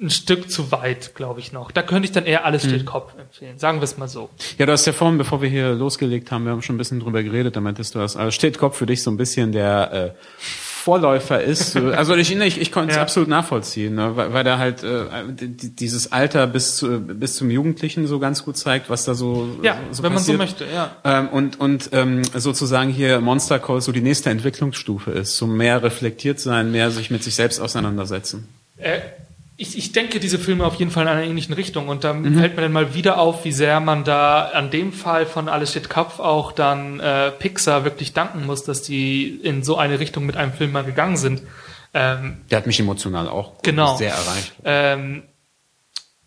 ein 0.00 0.10
Stück 0.10 0.50
zu 0.50 0.72
weit, 0.72 1.14
glaube 1.14 1.40
ich 1.40 1.52
noch. 1.52 1.70
Da 1.70 1.82
könnte 1.82 2.06
ich 2.06 2.12
dann 2.12 2.24
eher 2.24 2.44
alles 2.44 2.62
steht 2.62 2.80
hm. 2.80 2.86
Kopf 2.86 3.12
empfehlen. 3.18 3.58
Sagen 3.58 3.80
wir 3.80 3.84
es 3.84 3.98
mal 3.98 4.08
so. 4.08 4.30
Ja, 4.58 4.66
du 4.66 4.72
hast 4.72 4.86
ja 4.86 4.92
vorhin, 4.92 5.18
bevor 5.18 5.42
wir 5.42 5.48
hier 5.48 5.72
losgelegt 5.74 6.30
haben, 6.30 6.44
wir 6.44 6.52
haben 6.52 6.62
schon 6.62 6.76
ein 6.76 6.78
bisschen 6.78 7.00
drüber 7.00 7.22
geredet, 7.22 7.56
da 7.56 7.60
meintest 7.60 7.94
du, 7.94 7.98
dass 7.98 8.16
alles 8.16 8.34
steht 8.34 8.58
Kopf 8.58 8.76
für 8.76 8.86
dich 8.86 9.02
so 9.02 9.10
ein 9.10 9.16
bisschen 9.16 9.52
der 9.52 9.92
äh, 9.92 10.10
Vorläufer 10.38 11.42
ist. 11.42 11.76
Also 11.90 12.14
ich, 12.14 12.34
ich, 12.34 12.60
ich 12.60 12.72
konnte 12.72 12.90
es 12.90 12.96
ja. 12.96 13.02
absolut 13.02 13.28
nachvollziehen, 13.28 13.94
ne? 13.94 14.16
weil, 14.16 14.32
weil 14.32 14.44
der 14.44 14.58
halt 14.58 14.82
äh, 14.82 15.04
dieses 15.38 16.12
Alter 16.12 16.46
bis 16.46 16.76
zu, 16.76 17.00
bis 17.00 17.36
zum 17.36 17.50
Jugendlichen 17.50 18.06
so 18.06 18.18
ganz 18.18 18.44
gut 18.44 18.56
zeigt, 18.56 18.88
was 18.88 19.04
da 19.04 19.14
so 19.14 19.58
ja, 19.62 19.76
so 19.90 20.02
wenn 20.02 20.12
passiert. 20.12 20.38
man 20.38 20.48
so 20.48 20.52
möchte, 20.54 20.72
ja. 20.72 20.96
Ähm, 21.04 21.28
und 21.28 21.60
und 21.60 21.90
ähm, 21.92 22.22
sozusagen 22.34 22.90
hier 22.90 23.20
Monster 23.20 23.58
Call 23.58 23.80
so 23.80 23.92
die 23.92 24.00
nächste 24.00 24.30
Entwicklungsstufe 24.30 25.10
ist, 25.10 25.36
so 25.36 25.46
mehr 25.46 25.82
reflektiert 25.82 26.40
sein, 26.40 26.70
mehr 26.70 26.90
sich 26.90 27.10
mit 27.10 27.24
sich 27.24 27.34
selbst 27.34 27.60
auseinandersetzen. 27.60 28.48
Äh, 28.78 29.00
ich, 29.60 29.76
ich 29.76 29.92
denke 29.92 30.20
diese 30.20 30.38
Filme 30.38 30.64
auf 30.64 30.76
jeden 30.76 30.90
Fall 30.90 31.02
in 31.02 31.08
einer 31.10 31.22
ähnlichen 31.22 31.54
Richtung 31.54 31.88
und 31.88 32.02
da 32.02 32.14
mhm. 32.14 32.38
fällt 32.38 32.56
mir 32.56 32.62
dann 32.62 32.72
mal 32.72 32.94
wieder 32.94 33.18
auf, 33.18 33.44
wie 33.44 33.52
sehr 33.52 33.78
man 33.80 34.04
da 34.04 34.44
an 34.46 34.70
dem 34.70 34.90
Fall 34.90 35.26
von 35.26 35.50
Alles 35.50 35.72
steht 35.72 35.90
Kopf 35.90 36.18
auch 36.18 36.52
dann 36.52 36.98
äh, 36.98 37.30
Pixar 37.30 37.84
wirklich 37.84 38.14
danken 38.14 38.46
muss, 38.46 38.64
dass 38.64 38.80
die 38.80 39.28
in 39.28 39.62
so 39.62 39.76
eine 39.76 40.00
Richtung 40.00 40.24
mit 40.24 40.36
einem 40.38 40.54
Film 40.54 40.72
mal 40.72 40.82
gegangen 40.82 41.18
sind. 41.18 41.42
Ähm, 41.92 42.38
Der 42.50 42.56
hat 42.56 42.66
mich 42.66 42.80
emotional 42.80 43.28
auch 43.28 43.60
genau, 43.62 43.96
sehr 43.96 44.12
erreicht. 44.12 44.54
Ähm, 44.64 45.24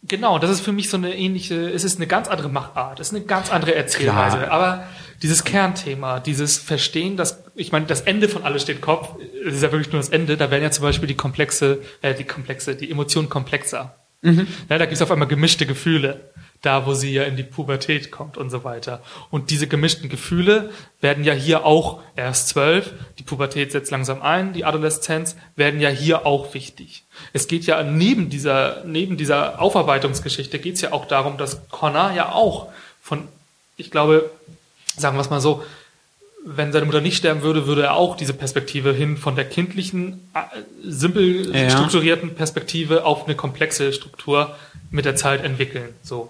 genau, 0.03 0.38
das 0.38 0.51
ist 0.51 0.61
für 0.61 0.72
mich 0.72 0.91
so 0.91 0.97
eine 0.97 1.18
ähnliche, 1.18 1.72
es 1.72 1.84
ist 1.84 1.97
eine 1.97 2.05
ganz 2.05 2.27
andere 2.27 2.49
Machart, 2.49 2.99
es 2.99 3.07
ist 3.07 3.15
eine 3.15 3.26
ganz 3.26 3.51
andere 3.51 3.73
Erzählweise, 3.73 4.38
Klar. 4.38 4.51
aber 4.51 4.84
dieses 5.23 5.43
Kernthema, 5.43 6.19
dieses 6.19 6.60
Verstehen, 6.60 7.18
dass 7.18 7.42
ich 7.55 7.71
meine, 7.71 7.85
das 7.85 8.01
Ende 8.01 8.30
von 8.30 8.43
alles 8.43 8.63
steht 8.63 8.81
Kopf, 8.81 9.15
es 9.45 9.55
ist 9.55 9.63
ja 9.63 9.71
wirklich 9.71 9.91
nur 9.91 10.01
das 10.01 10.09
Ende, 10.09 10.38
da 10.38 10.49
werden 10.51 10.63
ja 10.63 10.71
zum 10.71 10.84
Beispiel 10.84 11.07
die 11.07 11.15
komplexe, 11.15 11.80
äh, 12.01 12.13
die 12.13 12.23
komplexe, 12.23 12.75
die 12.75 12.89
Emotionen 12.89 13.30
komplexer. 13.30 13.95
Mhm. 14.21 14.47
Ja, 14.69 14.77
da 14.77 14.85
gibt 14.85 14.93
es 14.93 15.01
auf 15.01 15.11
einmal 15.11 15.27
gemischte 15.27 15.65
Gefühle, 15.65 16.31
da 16.61 16.85
wo 16.85 16.93
sie 16.93 17.13
ja 17.13 17.23
in 17.23 17.35
die 17.35 17.43
Pubertät 17.43 18.09
kommt 18.09 18.38
und 18.38 18.49
so 18.49 18.63
weiter. 18.63 19.03
Und 19.30 19.49
diese 19.49 19.67
gemischten 19.67 20.07
Gefühle 20.07 20.71
werden 21.01 21.25
ja 21.25 21.34
hier 21.34 21.65
auch 21.65 22.01
erst 22.15 22.47
zwölf, 22.47 22.93
die 23.19 23.23
Pubertät 23.23 23.73
setzt 23.73 23.91
langsam 23.91 24.21
ein, 24.21 24.53
die 24.53 24.63
Adoleszenz 24.63 25.35
werden 25.57 25.81
ja 25.81 25.89
hier 25.89 26.25
auch 26.25 26.53
wichtig. 26.53 27.03
Es 27.34 27.49
geht 27.49 27.65
ja 27.65 27.84
neben 27.84 28.30
dieser, 28.30 28.84
neben 28.85 29.17
dieser 29.17 29.61
Aufarbeitungsgeschichte 29.61 30.57
geht 30.57 30.75
es 30.75 30.81
ja 30.81 30.93
auch 30.93 31.05
darum, 31.05 31.38
dass 31.38 31.67
Connor 31.67 32.13
ja 32.13 32.31
auch 32.31 32.69
von, 33.01 33.27
ich 33.75 33.91
glaube, 33.91 34.31
sagen 34.95 35.17
wir 35.17 35.21
es 35.21 35.30
mal 35.30 35.41
so, 35.41 35.63
wenn 36.45 36.71
seine 36.71 36.85
Mutter 36.85 37.01
nicht 37.01 37.17
sterben 37.17 37.41
würde, 37.41 37.67
würde 37.67 37.83
er 37.83 37.95
auch 37.95 38.17
diese 38.17 38.33
Perspektive 38.33 38.93
hin 38.93 39.17
von 39.17 39.35
der 39.35 39.45
kindlichen, 39.45 40.29
äh, 40.33 40.39
simpel 40.83 41.55
ja. 41.55 41.69
strukturierten 41.69 42.35
Perspektive 42.35 43.05
auf 43.05 43.25
eine 43.25 43.35
komplexe 43.35 43.93
Struktur 43.93 44.55
mit 44.91 45.05
der 45.05 45.15
Zeit 45.15 45.43
entwickeln. 45.43 45.89
So. 46.01 46.29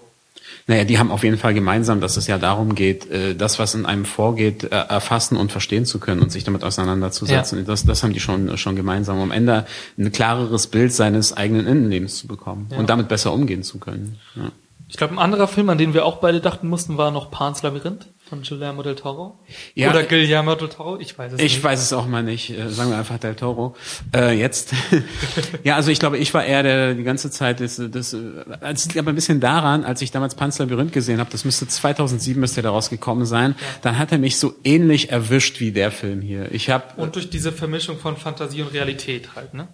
Naja, 0.66 0.84
die 0.84 0.98
haben 0.98 1.10
auf 1.10 1.24
jeden 1.24 1.36
Fall 1.36 1.52
gemeinsam, 1.52 2.00
dass 2.00 2.16
es 2.16 2.26
ja 2.26 2.38
darum 2.38 2.74
geht, 2.74 3.10
äh, 3.10 3.34
das, 3.34 3.58
was 3.58 3.74
in 3.74 3.86
einem 3.86 4.04
vorgeht, 4.04 4.64
äh, 4.64 4.68
erfassen 4.68 5.36
und 5.36 5.52
verstehen 5.52 5.84
zu 5.84 5.98
können 5.98 6.22
und 6.22 6.32
sich 6.32 6.44
damit 6.44 6.64
auseinanderzusetzen. 6.64 7.58
Ja. 7.58 7.64
Das, 7.64 7.84
das 7.84 8.02
haben 8.02 8.12
die 8.12 8.20
schon, 8.20 8.56
schon 8.56 8.76
gemeinsam, 8.76 9.16
um 9.16 9.24
am 9.24 9.30
Ende 9.30 9.66
ein 9.98 10.12
klareres 10.12 10.68
Bild 10.68 10.92
seines 10.92 11.36
eigenen 11.36 11.66
Innenlebens 11.66 12.16
zu 12.16 12.28
bekommen 12.28 12.68
ja. 12.70 12.78
und 12.78 12.88
damit 12.88 13.08
besser 13.08 13.32
umgehen 13.32 13.62
zu 13.62 13.78
können. 13.78 14.18
Ja. 14.36 14.52
Ich 14.88 14.96
glaube, 14.96 15.14
ein 15.14 15.18
anderer 15.18 15.48
Film, 15.48 15.68
an 15.70 15.78
den 15.78 15.92
wir 15.92 16.04
auch 16.04 16.18
beide 16.18 16.40
dachten 16.40 16.68
mussten, 16.68 16.96
war 16.96 17.10
noch 17.10 17.30
Pans 17.30 17.62
Labyrinth 17.62 18.06
von 18.34 18.42
Guillermo 18.42 18.82
del 18.82 18.94
Toro? 18.94 19.38
Ja, 19.74 19.90
Oder 19.90 20.02
Guillermo 20.04 20.54
del 20.54 20.68
Toro? 20.68 20.98
Ich 20.98 21.16
weiß 21.16 21.32
es 21.32 21.38
ich 21.38 21.44
nicht. 21.44 21.56
Ich 21.56 21.64
weiß 21.64 21.80
es 21.80 21.92
auch 21.92 22.06
mal 22.06 22.22
nicht. 22.22 22.50
Äh, 22.50 22.68
sagen 22.70 22.90
wir 22.90 22.98
einfach 22.98 23.18
del 23.18 23.34
Toro. 23.34 23.74
Äh, 24.14 24.38
jetzt. 24.38 24.74
ja, 25.64 25.76
also 25.76 25.90
ich 25.90 25.98
glaube, 25.98 26.18
ich 26.18 26.32
war 26.34 26.44
eher 26.44 26.62
der 26.62 26.94
die 26.94 27.04
ganze 27.04 27.30
Zeit 27.30 27.60
das, 27.60 27.80
das 27.90 28.16
es 28.60 28.86
liegt 28.86 28.98
aber 28.98 29.12
ein 29.12 29.14
bisschen 29.14 29.40
daran, 29.40 29.84
als 29.84 30.02
ich 30.02 30.10
damals 30.10 30.34
Pan's 30.34 30.58
Labyrinth 30.58 30.92
gesehen 30.92 31.20
habe, 31.20 31.30
das 31.30 31.44
müsste 31.44 31.68
2007 31.68 32.38
müsste 32.40 32.62
der 32.62 32.70
rausgekommen 32.70 33.26
sein, 33.26 33.54
ja. 33.58 33.66
dann 33.82 33.98
hat 33.98 34.12
er 34.12 34.18
mich 34.18 34.38
so 34.38 34.54
ähnlich 34.64 35.10
erwischt 35.10 35.60
wie 35.60 35.72
der 35.72 35.90
Film 35.90 36.20
hier. 36.20 36.52
Ich 36.52 36.70
habe 36.70 36.84
Und 36.96 37.16
durch 37.16 37.30
diese 37.30 37.52
Vermischung 37.52 37.98
von 37.98 38.16
Fantasie 38.16 38.62
und 38.62 38.72
Realität 38.72 39.34
halt, 39.34 39.54
ne? 39.54 39.68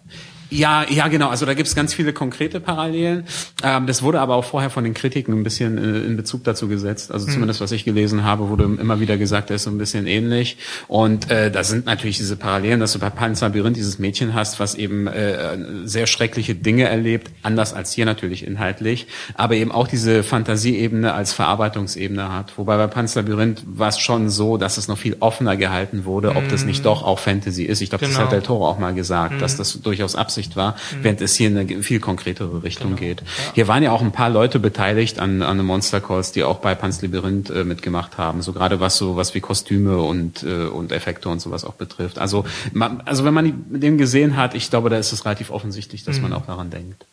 Ja, 0.51 0.85
ja, 0.89 1.09
genau. 1.09 1.29
Also 1.29 1.47
da 1.47 1.55
gibt 1.55 1.69
es 1.69 1.75
ganz 1.75 1.95
viele 1.95 2.13
konkrete 2.13 2.61
Parallelen. 2.61 3.25
Ähm, 3.63 3.87
das 3.87 4.03
wurde 4.03 4.21
aber 4.21 4.35
auch 4.35 4.45
vorher 4.45 4.71
von 4.71 4.85
den 4.85 4.95
Kritiken 4.95 5.33
ein 5.35 5.43
bisschen 5.45 5.79
äh, 5.79 6.01
in 6.01 6.17
Bezug 6.17 6.45
dazu 6.45 6.69
gesetzt. 6.69 7.13
Also 7.13 7.27
hm. 7.27 7.35
zumindest 7.35 7.61
was 7.61 7.73
ich 7.73 7.85
gelesen 7.85 8.25
habe, 8.25 8.49
wurde 8.49 8.65
immer 8.65 9.01
wieder 9.01 9.17
gesagt, 9.17 9.51
der 9.51 9.57
ist 9.57 9.63
so 9.63 9.71
ein 9.71 9.79
bisschen 9.79 10.07
ähnlich. 10.07 10.57
Und 10.89 11.31
äh, 11.31 11.51
da 11.51 11.63
sind 11.63 11.87
natürlich 11.87 12.19
diese 12.19 12.37
Parallelen, 12.37 12.81
dass 12.81 12.93
du 12.93 12.99
bei 12.99 13.11
Pan's 13.11 13.41
Labyrinth 13.41 13.77
dieses 13.77 13.99
Mädchen 13.99 14.35
hast, 14.35 14.59
was 14.59 14.75
eben 14.75 15.07
äh, 15.07 15.57
sehr 15.85 16.07
schreckliche 16.07 16.55
Dinge 16.55 16.89
erlebt, 16.89 17.31
anders 17.43 17.73
als 17.73 17.93
hier 17.93 18.05
natürlich 18.05 18.45
inhaltlich, 18.47 19.07
aber 19.35 19.55
eben 19.55 19.71
auch 19.71 19.87
diese 19.87 20.23
Fantasieebene 20.23 21.15
als 21.15 21.33
Verarbeitungsebene 21.33 22.33
hat. 22.33 22.59
Wobei 22.59 22.77
bei 22.77 22.89
Pan's 22.89 23.15
Labyrinth 23.15 23.63
war 23.67 23.89
es 23.89 23.99
schon 23.99 24.31
so, 24.31 24.57
dass 24.57 24.79
es 24.79 24.89
noch 24.89 24.99
viel 24.99 25.17
offener 25.21 25.57
gehalten 25.57 26.05
wurde, 26.05 26.31
ob 26.31 26.43
hm. 26.43 26.49
das 26.49 26.65
nicht 26.65 26.79
hm. 26.79 26.85
doch 26.85 27.03
auch 27.05 27.19
Fantasy 27.21 27.65
ist. 27.65 27.81
Ich 27.81 27.91
glaube, 27.91 28.05
genau. 28.05 28.17
das 28.17 28.23
hat 28.25 28.31
genau. 28.31 28.41
Del 28.41 28.47
Toro 28.47 28.69
auch 28.69 28.79
mal 28.79 28.95
gesagt, 28.95 29.35
hm. 29.35 29.39
dass 29.39 29.57
das 29.57 29.81
durchaus 29.81 30.17
Absicht 30.17 30.40
Absicht 30.41 30.57
war, 30.57 30.73
mhm. 30.73 31.05
während 31.05 31.21
es 31.21 31.35
hier 31.35 31.49
in 31.49 31.59
eine 31.59 31.83
viel 31.83 32.01
konkretere 32.01 32.63
Richtung 32.63 32.97
genau. 32.97 33.01
geht. 33.01 33.21
Ja. 33.21 33.27
Hier 33.55 33.69
waren 33.69 33.83
ja 33.83 33.93
auch 33.93 34.01
ein 34.01 34.13
paar 34.13 34.31
Leute 34.31 34.59
beteiligt 34.59 35.19
an, 35.19 35.43
an 35.43 35.59
den 35.59 35.67
Monster 35.67 36.01
Calls, 36.01 36.33
die 36.33 36.45
auch 36.45 36.59
bei 36.59 36.75
Pan's 36.75 37.03
Labyrinth 37.03 37.51
äh, 37.51 37.65
mitgemacht 37.65 38.17
haben. 38.17 38.41
So 38.43 38.53
gerade 38.53 38.81
was 38.81 38.97
so 38.97 39.17
was 39.17 39.35
wie 39.35 39.41
Kostüme 39.41 39.99
und 39.99 40.43
äh, 40.43 40.67
und 40.67 40.93
Effekte 40.93 41.29
und 41.29 41.41
sowas 41.41 41.65
auch 41.65 41.75
betrifft. 41.75 42.19
Also 42.19 42.45
man, 42.73 43.03
also 43.05 43.25
wenn 43.25 43.35
man 43.35 43.65
den 43.69 43.99
gesehen 43.99 44.37
hat, 44.37 44.55
ich 44.55 44.71
glaube, 44.71 44.89
da 44.89 44.97
ist 44.97 45.13
es 45.13 45.25
relativ 45.25 45.51
offensichtlich, 45.51 46.05
dass 46.05 46.17
mhm. 46.17 46.23
man 46.23 46.33
auch 46.33 46.47
daran 46.47 46.71
denkt. 46.71 47.05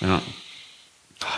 Ja. 0.00 0.20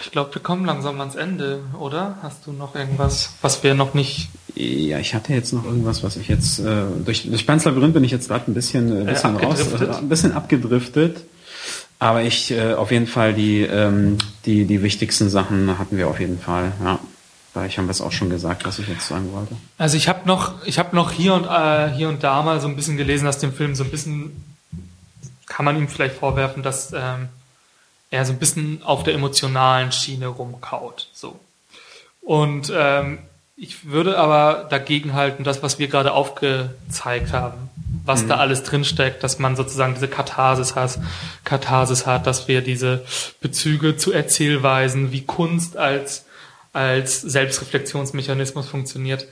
Ich 0.03 0.11
glaube, 0.11 0.35
wir 0.35 0.43
kommen 0.43 0.65
langsam 0.65 0.99
ans 0.99 1.15
Ende, 1.15 1.61
oder? 1.79 2.17
Hast 2.23 2.47
du 2.47 2.53
noch 2.53 2.75
irgendwas, 2.75 3.35
was 3.41 3.63
wir 3.63 3.75
noch 3.75 3.95
nicht 3.95 4.31
ja, 4.57 4.99
ich 4.99 5.15
hatte 5.15 5.35
jetzt 5.35 5.53
noch 5.53 5.67
irgendwas, 5.67 6.03
was 6.03 6.17
ich 6.17 6.29
jetzt 6.29 6.61
äh, 6.61 6.85
durch 7.05 7.29
durch 7.29 7.43
Spans 7.43 7.67
Labyrinth 7.67 7.93
bin 7.93 8.05
ich 8.05 8.11
jetzt 8.11 8.29
gerade 8.29 8.51
ein 8.51 8.55
bisschen, 8.55 9.03
äh, 9.03 9.05
bisschen 9.05 9.39
äh, 9.39 9.45
raus, 9.45 9.61
äh, 9.61 9.87
ein 9.87 10.09
bisschen 10.09 10.33
abgedriftet. 10.33 11.19
Aber 11.99 12.23
ich 12.23 12.51
äh, 12.51 12.75
auf 12.75 12.91
jeden 12.91 13.07
Fall 13.07 13.33
die, 13.33 13.63
ähm, 13.63 14.19
die, 14.45 14.67
die 14.67 14.83
wichtigsten 14.83 15.31
Sachen 15.31 15.79
hatten 15.79 15.97
wir 15.97 16.09
auf 16.09 16.21
jeden 16.21 16.39
Fall, 16.39 16.73
ja. 16.83 16.99
Ich 17.67 17.79
habe 17.79 17.91
es 17.91 18.03
auch 18.03 18.13
schon 18.13 18.29
gesagt, 18.29 18.67
was 18.67 18.79
ich 18.79 18.87
jetzt 18.87 19.09
sagen 19.09 19.33
wollte. 19.33 19.57
Also 19.79 19.97
ich 19.97 20.09
habe 20.09 20.29
noch, 20.29 20.67
ich 20.67 20.79
habe 20.79 20.95
noch 20.95 21.11
hier 21.11 21.33
und 21.33 21.47
äh, 21.47 21.91
hier 21.97 22.11
und 22.11 22.23
da 22.23 22.43
mal 22.43 22.61
so 22.61 22.69
ein 22.69 22.77
bisschen 22.77 22.99
gelesen, 22.99 23.25
dass 23.25 23.39
dem 23.39 23.55
Film 23.55 23.75
so 23.75 23.83
ein 23.83 23.91
bisschen 23.91 24.45
kann 25.47 25.65
man 25.65 25.79
ihm 25.79 25.89
vielleicht 25.89 26.17
vorwerfen, 26.17 26.63
dass 26.63 26.93
ähm, 26.93 27.29
er 28.11 28.27
so 28.27 28.33
ein 28.33 28.39
bisschen 28.39 28.83
auf 28.83 29.05
der 29.05 29.15
emotionalen 29.15 29.91
Schiene 29.91 30.27
rumkaut. 30.27 31.09
So. 31.15 31.41
Und 32.21 32.71
ähm, 32.75 33.21
ich 33.57 33.87
würde 33.87 34.19
aber 34.19 34.67
dagegen 34.69 35.15
halten, 35.15 35.45
das, 35.45 35.63
was 35.63 35.79
wir 35.79 35.89
gerade 35.89 36.13
aufgezeigt 36.13 37.33
haben, 37.33 37.71
was 38.07 38.23
mhm. 38.23 38.29
da 38.29 38.37
alles 38.37 38.63
drinsteckt, 38.63 39.23
dass 39.23 39.39
man 39.39 39.57
sozusagen 39.57 39.95
diese 39.95 40.09
Katharsis 40.09 40.75
hat, 40.75 40.99
Katharsis 41.45 42.07
hat, 42.07 42.27
dass 42.27 42.49
wir 42.49 42.63
diese 42.63 43.05
Bezüge 43.41 43.97
zu 43.97 44.13
Erzählweisen, 44.13 45.13
wie 45.13 45.23
Kunst 45.23 45.77
als, 45.77 46.25
als 46.73 47.21
Selbstreflexionsmechanismus 47.21 48.69
funktioniert. 48.69 49.27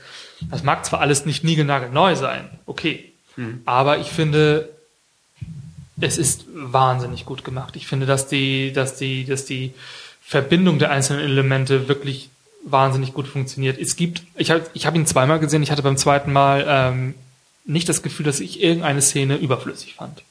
Das 0.51 0.63
mag 0.65 0.85
zwar 0.85 1.01
alles 1.01 1.25
nicht 1.25 1.45
niegelnagelneu 1.45 2.17
sein, 2.17 2.51
okay, 2.67 3.13
mhm. 3.37 3.63
aber 3.65 3.99
ich 3.99 4.09
finde, 4.09 4.69
es 6.01 6.19
ist 6.19 6.45
wahnsinnig 6.53 7.25
gut 7.25 7.45
gemacht. 7.45 7.77
Ich 7.77 7.87
finde, 7.87 8.07
dass 8.07 8.27
die, 8.27 8.73
dass 8.73 8.97
die, 8.97 9.25
dass 9.25 9.45
die 9.45 9.73
Verbindung 10.21 10.79
der 10.79 10.91
einzelnen 10.91 11.23
Elemente 11.23 11.87
wirklich 11.87 12.31
wahnsinnig 12.65 13.13
gut 13.13 13.29
funktioniert. 13.29 13.79
Es 13.79 13.95
gibt, 13.95 14.23
ich 14.37 14.51
habe 14.51 14.65
ich 14.73 14.87
hab 14.87 14.95
ihn 14.97 15.07
zweimal 15.07 15.39
gesehen, 15.39 15.63
ich 15.63 15.71
hatte 15.71 15.83
beim 15.83 15.97
zweiten 15.97 16.33
Mal 16.33 16.65
ähm, 16.67 17.15
nicht 17.65 17.89
das 17.89 18.03
Gefühl, 18.03 18.27
dass 18.27 18.41
ich 18.41 18.63
irgendeine 18.63 19.03
Szene 19.03 19.37
überflüssig 19.37 19.95
fand 19.95 20.23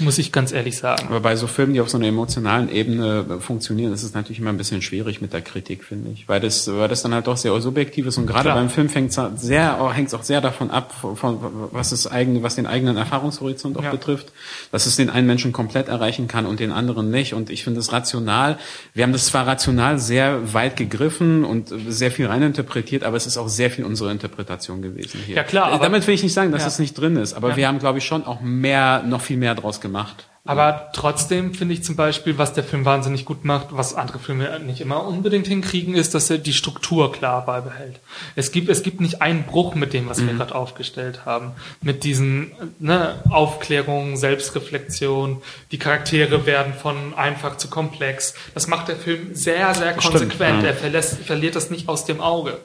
muss 0.00 0.18
ich 0.18 0.32
ganz 0.32 0.52
ehrlich 0.52 0.78
sagen. 0.78 1.06
Aber 1.08 1.20
bei 1.20 1.36
so 1.36 1.46
Filmen, 1.46 1.74
die 1.74 1.80
auf 1.80 1.90
so 1.90 1.98
einer 1.98 2.06
emotionalen 2.06 2.70
Ebene 2.70 3.38
funktionieren, 3.40 3.92
ist 3.92 4.02
es 4.02 4.14
natürlich 4.14 4.38
immer 4.38 4.50
ein 4.50 4.56
bisschen 4.56 4.82
schwierig 4.82 5.20
mit 5.20 5.32
der 5.32 5.42
Kritik, 5.42 5.84
finde 5.84 6.10
ich, 6.10 6.28
weil 6.28 6.40
das, 6.40 6.68
weil 6.72 6.88
das 6.88 7.02
dann 7.02 7.14
halt 7.14 7.26
doch 7.26 7.36
sehr 7.36 7.58
subjektiv 7.60 8.06
ist 8.06 8.18
und 8.18 8.26
gerade 8.26 8.44
Klar. 8.44 8.56
beim 8.56 8.70
Film 8.70 8.88
fängt 8.88 9.10
es 9.10 9.20
sehr, 9.36 9.92
hängt 9.94 10.08
es 10.08 10.14
auch 10.14 10.22
sehr 10.22 10.40
davon 10.40 10.70
ab, 10.70 10.94
von, 11.14 11.38
was 11.72 11.92
es 11.92 12.06
eigene, 12.06 12.42
was 12.42 12.54
den 12.54 12.66
eigenen 12.66 12.96
Erfahrungshorizont 12.96 13.76
auch 13.76 13.84
ja. 13.84 13.90
betrifft, 13.90 14.32
dass 14.70 14.86
es 14.86 14.96
den 14.96 15.10
einen 15.10 15.26
Menschen 15.26 15.52
komplett 15.52 15.88
erreichen 15.88 16.28
kann 16.28 16.46
und 16.46 16.60
den 16.60 16.72
anderen 16.72 17.10
nicht. 17.10 17.34
Und 17.34 17.50
ich 17.50 17.64
finde 17.64 17.80
es 17.80 17.92
rational. 17.92 18.58
Wir 18.94 19.04
haben 19.04 19.12
das 19.12 19.26
zwar 19.26 19.46
rational 19.46 19.98
sehr 19.98 20.54
weit 20.54 20.76
gegriffen 20.76 21.44
und 21.44 21.72
sehr 21.88 22.10
viel 22.10 22.26
reininterpretiert, 22.26 23.04
aber 23.04 23.16
es 23.16 23.26
ist 23.26 23.36
auch 23.36 23.48
sehr 23.48 23.70
viel 23.70 23.84
unsere 23.84 24.10
Interpretation 24.10 24.82
gewesen 24.82 25.20
hier. 25.24 25.36
Ja 25.36 25.44
klar. 25.44 25.72
Aber, 25.72 25.82
Damit 25.82 26.06
will 26.06 26.14
ich 26.14 26.22
nicht 26.22 26.34
sagen, 26.34 26.52
dass 26.52 26.62
ja. 26.62 26.68
es 26.68 26.78
nicht 26.78 26.96
drin 26.98 27.16
ist, 27.16 27.34
aber 27.34 27.50
ja. 27.50 27.56
wir 27.56 27.68
haben, 27.68 27.78
glaube 27.78 27.98
ich, 27.98 28.04
schon 28.04 28.24
auch 28.24 28.40
mehr, 28.40 29.02
noch 29.02 29.20
viel 29.20 29.36
mehr 29.36 29.54
draus 29.54 29.80
gemacht 29.80 29.87
gemacht. 29.88 30.28
Aber 30.48 30.88
trotzdem 30.94 31.52
finde 31.52 31.74
ich 31.74 31.84
zum 31.84 31.94
Beispiel, 31.94 32.38
was 32.38 32.54
der 32.54 32.64
Film 32.64 32.86
wahnsinnig 32.86 33.26
gut 33.26 33.44
macht, 33.44 33.66
was 33.72 33.94
andere 33.94 34.18
Filme 34.18 34.58
nicht 34.60 34.80
immer 34.80 35.06
unbedingt 35.06 35.46
hinkriegen, 35.46 35.94
ist, 35.94 36.14
dass 36.14 36.30
er 36.30 36.38
die 36.38 36.54
Struktur 36.54 37.12
klar 37.12 37.44
beibehält. 37.44 38.00
Es 38.34 38.50
gibt, 38.50 38.70
es 38.70 38.82
gibt 38.82 39.02
nicht 39.02 39.20
einen 39.20 39.42
Bruch 39.42 39.74
mit 39.74 39.92
dem, 39.92 40.08
was 40.08 40.20
mhm. 40.20 40.28
wir 40.28 40.34
gerade 40.36 40.54
aufgestellt 40.54 41.26
haben. 41.26 41.52
Mit 41.82 42.02
diesen 42.02 42.52
ne, 42.78 43.22
Aufklärung, 43.28 44.16
Selbstreflexion, 44.16 45.42
die 45.70 45.78
Charaktere 45.78 46.46
werden 46.46 46.72
von 46.72 47.12
einfach 47.12 47.58
zu 47.58 47.68
komplex. 47.68 48.32
Das 48.54 48.68
macht 48.68 48.88
der 48.88 48.96
Film 48.96 49.34
sehr, 49.34 49.74
sehr 49.74 49.92
konsequent. 49.92 50.32
Stimmt, 50.32 50.62
ja. 50.62 50.68
Er 50.68 50.74
verlässt, 50.74 51.18
verliert 51.18 51.56
das 51.56 51.68
nicht 51.68 51.90
aus 51.90 52.06
dem 52.06 52.22
Auge. 52.22 52.56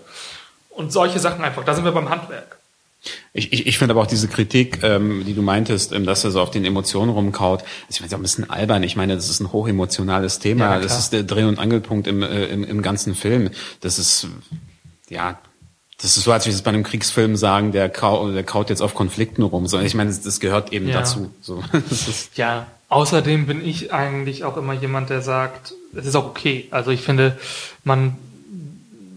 Und 0.69 0.93
solche 0.93 1.19
Sachen 1.19 1.43
einfach, 1.43 1.65
da 1.65 1.73
sind 1.73 1.83
wir 1.83 1.91
beim 1.91 2.09
Handwerk. 2.09 2.59
Ich, 3.33 3.51
ich, 3.51 3.67
ich 3.67 3.77
finde 3.77 3.93
aber 3.93 4.01
auch 4.01 4.07
diese 4.07 4.27
Kritik, 4.27 4.79
ähm, 4.83 5.23
die 5.25 5.33
du 5.33 5.41
meintest, 5.41 5.91
ähm, 5.91 6.05
dass 6.05 6.23
er 6.23 6.31
so 6.31 6.41
auf 6.41 6.51
den 6.51 6.65
Emotionen 6.65 7.11
rumkaut, 7.11 7.63
ich 7.89 7.99
meine, 7.99 8.07
ist 8.07 8.13
auch 8.13 8.19
ein 8.19 8.23
bisschen 8.23 8.49
albern. 8.49 8.83
Ich 8.83 8.95
meine, 8.95 9.15
das 9.15 9.29
ist 9.29 9.39
ein 9.39 9.51
hochemotionales 9.51 10.39
Thema. 10.39 10.75
Ja, 10.75 10.79
das 10.79 10.97
ist 10.97 11.13
der 11.13 11.23
Dreh- 11.23 11.43
und 11.43 11.59
Angelpunkt 11.59 12.07
im, 12.07 12.21
äh, 12.21 12.45
im, 12.45 12.63
im 12.63 12.81
ganzen 12.81 13.15
Film. 13.15 13.49
Das 13.81 13.99
ist, 13.99 14.27
ja, 15.09 15.39
das 16.01 16.17
ist 16.17 16.23
so, 16.23 16.31
als 16.31 16.45
würde 16.45 16.51
ich 16.51 16.57
es 16.57 16.61
bei 16.61 16.69
einem 16.69 16.83
Kriegsfilm 16.83 17.35
sagen, 17.35 17.71
der, 17.71 17.89
kau, 17.89 18.29
der 18.29 18.43
kaut 18.43 18.69
jetzt 18.69 18.81
auf 18.81 18.93
Konflikten 18.93 19.41
rum. 19.41 19.67
So, 19.67 19.79
ich 19.79 19.95
meine, 19.95 20.09
das, 20.09 20.21
das 20.21 20.39
gehört 20.39 20.73
eben 20.73 20.87
ja. 20.87 20.99
dazu. 20.99 21.31
So, 21.41 21.63
ja, 22.35 22.67
außerdem 22.89 23.47
bin 23.47 23.65
ich 23.65 23.93
eigentlich 23.93 24.43
auch 24.43 24.57
immer 24.57 24.73
jemand, 24.73 25.09
der 25.09 25.21
sagt, 25.21 25.73
es 25.95 26.05
ist 26.05 26.15
auch 26.15 26.25
okay. 26.25 26.67
Also 26.71 26.91
ich 26.91 27.01
finde, 27.01 27.37
man 27.83 28.17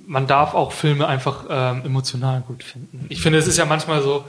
man 0.07 0.27
darf 0.27 0.55
auch 0.55 0.73
Filme 0.73 1.07
einfach 1.07 1.45
ähm, 1.51 1.83
emotional 1.85 2.43
gut 2.47 2.63
finden. 2.63 3.07
Ich 3.09 3.21
finde, 3.21 3.39
es 3.39 3.47
ist 3.47 3.59
ja 3.59 3.65
manchmal 3.65 4.03
so, 4.03 4.25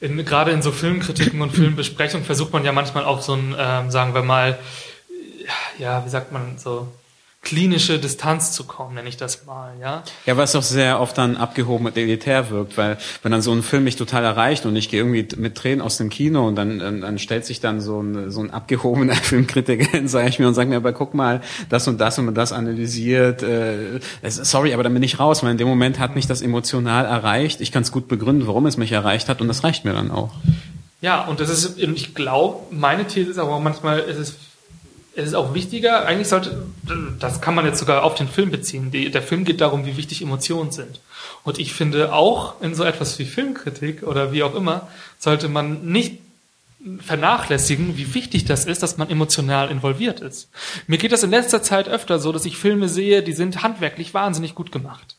in, 0.00 0.24
gerade 0.24 0.50
in 0.50 0.62
so 0.62 0.72
Filmkritiken 0.72 1.40
und 1.40 1.52
Filmbesprechungen 1.52 2.26
versucht 2.26 2.52
man 2.52 2.64
ja 2.64 2.72
manchmal 2.72 3.04
auch 3.04 3.22
so 3.22 3.34
ein, 3.34 3.54
ähm, 3.58 3.90
sagen 3.90 4.14
wir 4.14 4.22
mal, 4.22 4.58
ja, 5.78 6.04
wie 6.04 6.10
sagt 6.10 6.32
man 6.32 6.58
so, 6.58 6.88
klinische 7.42 7.98
Distanz 7.98 8.52
zu 8.52 8.64
kommen, 8.64 8.94
nenne 8.94 9.08
ich 9.08 9.16
das 9.16 9.46
mal, 9.46 9.72
ja. 9.80 10.02
Ja, 10.26 10.36
was 10.36 10.54
auch 10.54 10.62
sehr 10.62 11.00
oft 11.00 11.16
dann 11.16 11.38
abgehoben 11.38 11.86
und 11.86 11.96
elitär 11.96 12.50
wirkt, 12.50 12.76
weil 12.76 12.98
wenn 13.22 13.32
dann 13.32 13.40
so 13.40 13.50
ein 13.52 13.62
Film 13.62 13.84
mich 13.84 13.96
total 13.96 14.24
erreicht 14.24 14.66
und 14.66 14.76
ich 14.76 14.90
gehe 14.90 15.00
irgendwie 15.00 15.26
mit 15.36 15.54
Tränen 15.54 15.80
aus 15.80 15.96
dem 15.96 16.10
Kino 16.10 16.46
und 16.46 16.56
dann, 16.56 16.78
dann 16.78 17.18
stellt 17.18 17.46
sich 17.46 17.60
dann 17.60 17.80
so 17.80 18.02
ein, 18.02 18.30
so 18.30 18.40
ein 18.40 18.50
abgehobener 18.50 19.14
Filmkritiker 19.22 19.90
hin, 19.90 20.06
sage 20.06 20.28
ich 20.28 20.38
mir, 20.38 20.48
und 20.48 20.54
sagt 20.54 20.68
mir, 20.68 20.76
aber 20.76 20.92
guck 20.92 21.14
mal, 21.14 21.40
das 21.70 21.88
und 21.88 21.98
das 21.98 22.18
und 22.18 22.34
das 22.34 22.52
analysiert, 22.52 23.42
äh, 23.42 24.00
sorry, 24.28 24.74
aber 24.74 24.82
dann 24.82 24.92
bin 24.92 25.02
ich 25.02 25.18
raus, 25.18 25.42
weil 25.42 25.52
in 25.52 25.58
dem 25.58 25.68
Moment 25.68 25.98
hat 25.98 26.14
mich 26.14 26.26
das 26.26 26.42
emotional 26.42 27.06
erreicht. 27.06 27.62
Ich 27.62 27.72
kann 27.72 27.82
es 27.82 27.90
gut 27.90 28.06
begründen, 28.06 28.46
warum 28.46 28.66
es 28.66 28.76
mich 28.76 28.92
erreicht 28.92 29.30
hat 29.30 29.40
und 29.40 29.48
das 29.48 29.64
reicht 29.64 29.86
mir 29.86 29.94
dann 29.94 30.10
auch. 30.10 30.30
Ja, 31.00 31.24
und 31.24 31.40
das 31.40 31.48
ist, 31.48 31.78
ich 31.78 32.14
glaube, 32.14 32.58
meine 32.70 33.06
These 33.06 33.30
ist 33.30 33.38
aber 33.38 33.58
manchmal, 33.60 34.00
ist 34.00 34.18
es 34.18 34.34
es 35.16 35.28
ist 35.28 35.34
auch 35.34 35.54
wichtiger, 35.54 36.06
eigentlich 36.06 36.28
sollte, 36.28 36.66
das 37.18 37.40
kann 37.40 37.54
man 37.54 37.66
jetzt 37.66 37.78
sogar 37.78 38.04
auf 38.04 38.14
den 38.14 38.28
Film 38.28 38.50
beziehen. 38.50 38.90
Die, 38.90 39.10
der 39.10 39.22
Film 39.22 39.44
geht 39.44 39.60
darum, 39.60 39.84
wie 39.86 39.96
wichtig 39.96 40.22
Emotionen 40.22 40.70
sind. 40.70 41.00
Und 41.42 41.58
ich 41.58 41.72
finde 41.72 42.12
auch 42.12 42.60
in 42.60 42.74
so 42.74 42.84
etwas 42.84 43.18
wie 43.18 43.24
Filmkritik 43.24 44.02
oder 44.02 44.32
wie 44.32 44.42
auch 44.42 44.54
immer, 44.54 44.88
sollte 45.18 45.48
man 45.48 45.86
nicht 45.86 46.18
vernachlässigen, 47.00 47.96
wie 47.98 48.14
wichtig 48.14 48.46
das 48.46 48.64
ist, 48.64 48.82
dass 48.82 48.96
man 48.96 49.10
emotional 49.10 49.70
involviert 49.70 50.20
ist. 50.20 50.48
Mir 50.86 50.96
geht 50.96 51.12
das 51.12 51.22
in 51.22 51.30
letzter 51.30 51.62
Zeit 51.62 51.88
öfter 51.88 52.18
so, 52.18 52.32
dass 52.32 52.46
ich 52.46 52.56
Filme 52.56 52.88
sehe, 52.88 53.22
die 53.22 53.34
sind 53.34 53.62
handwerklich 53.62 54.14
wahnsinnig 54.14 54.54
gut 54.54 54.72
gemacht. 54.72 55.16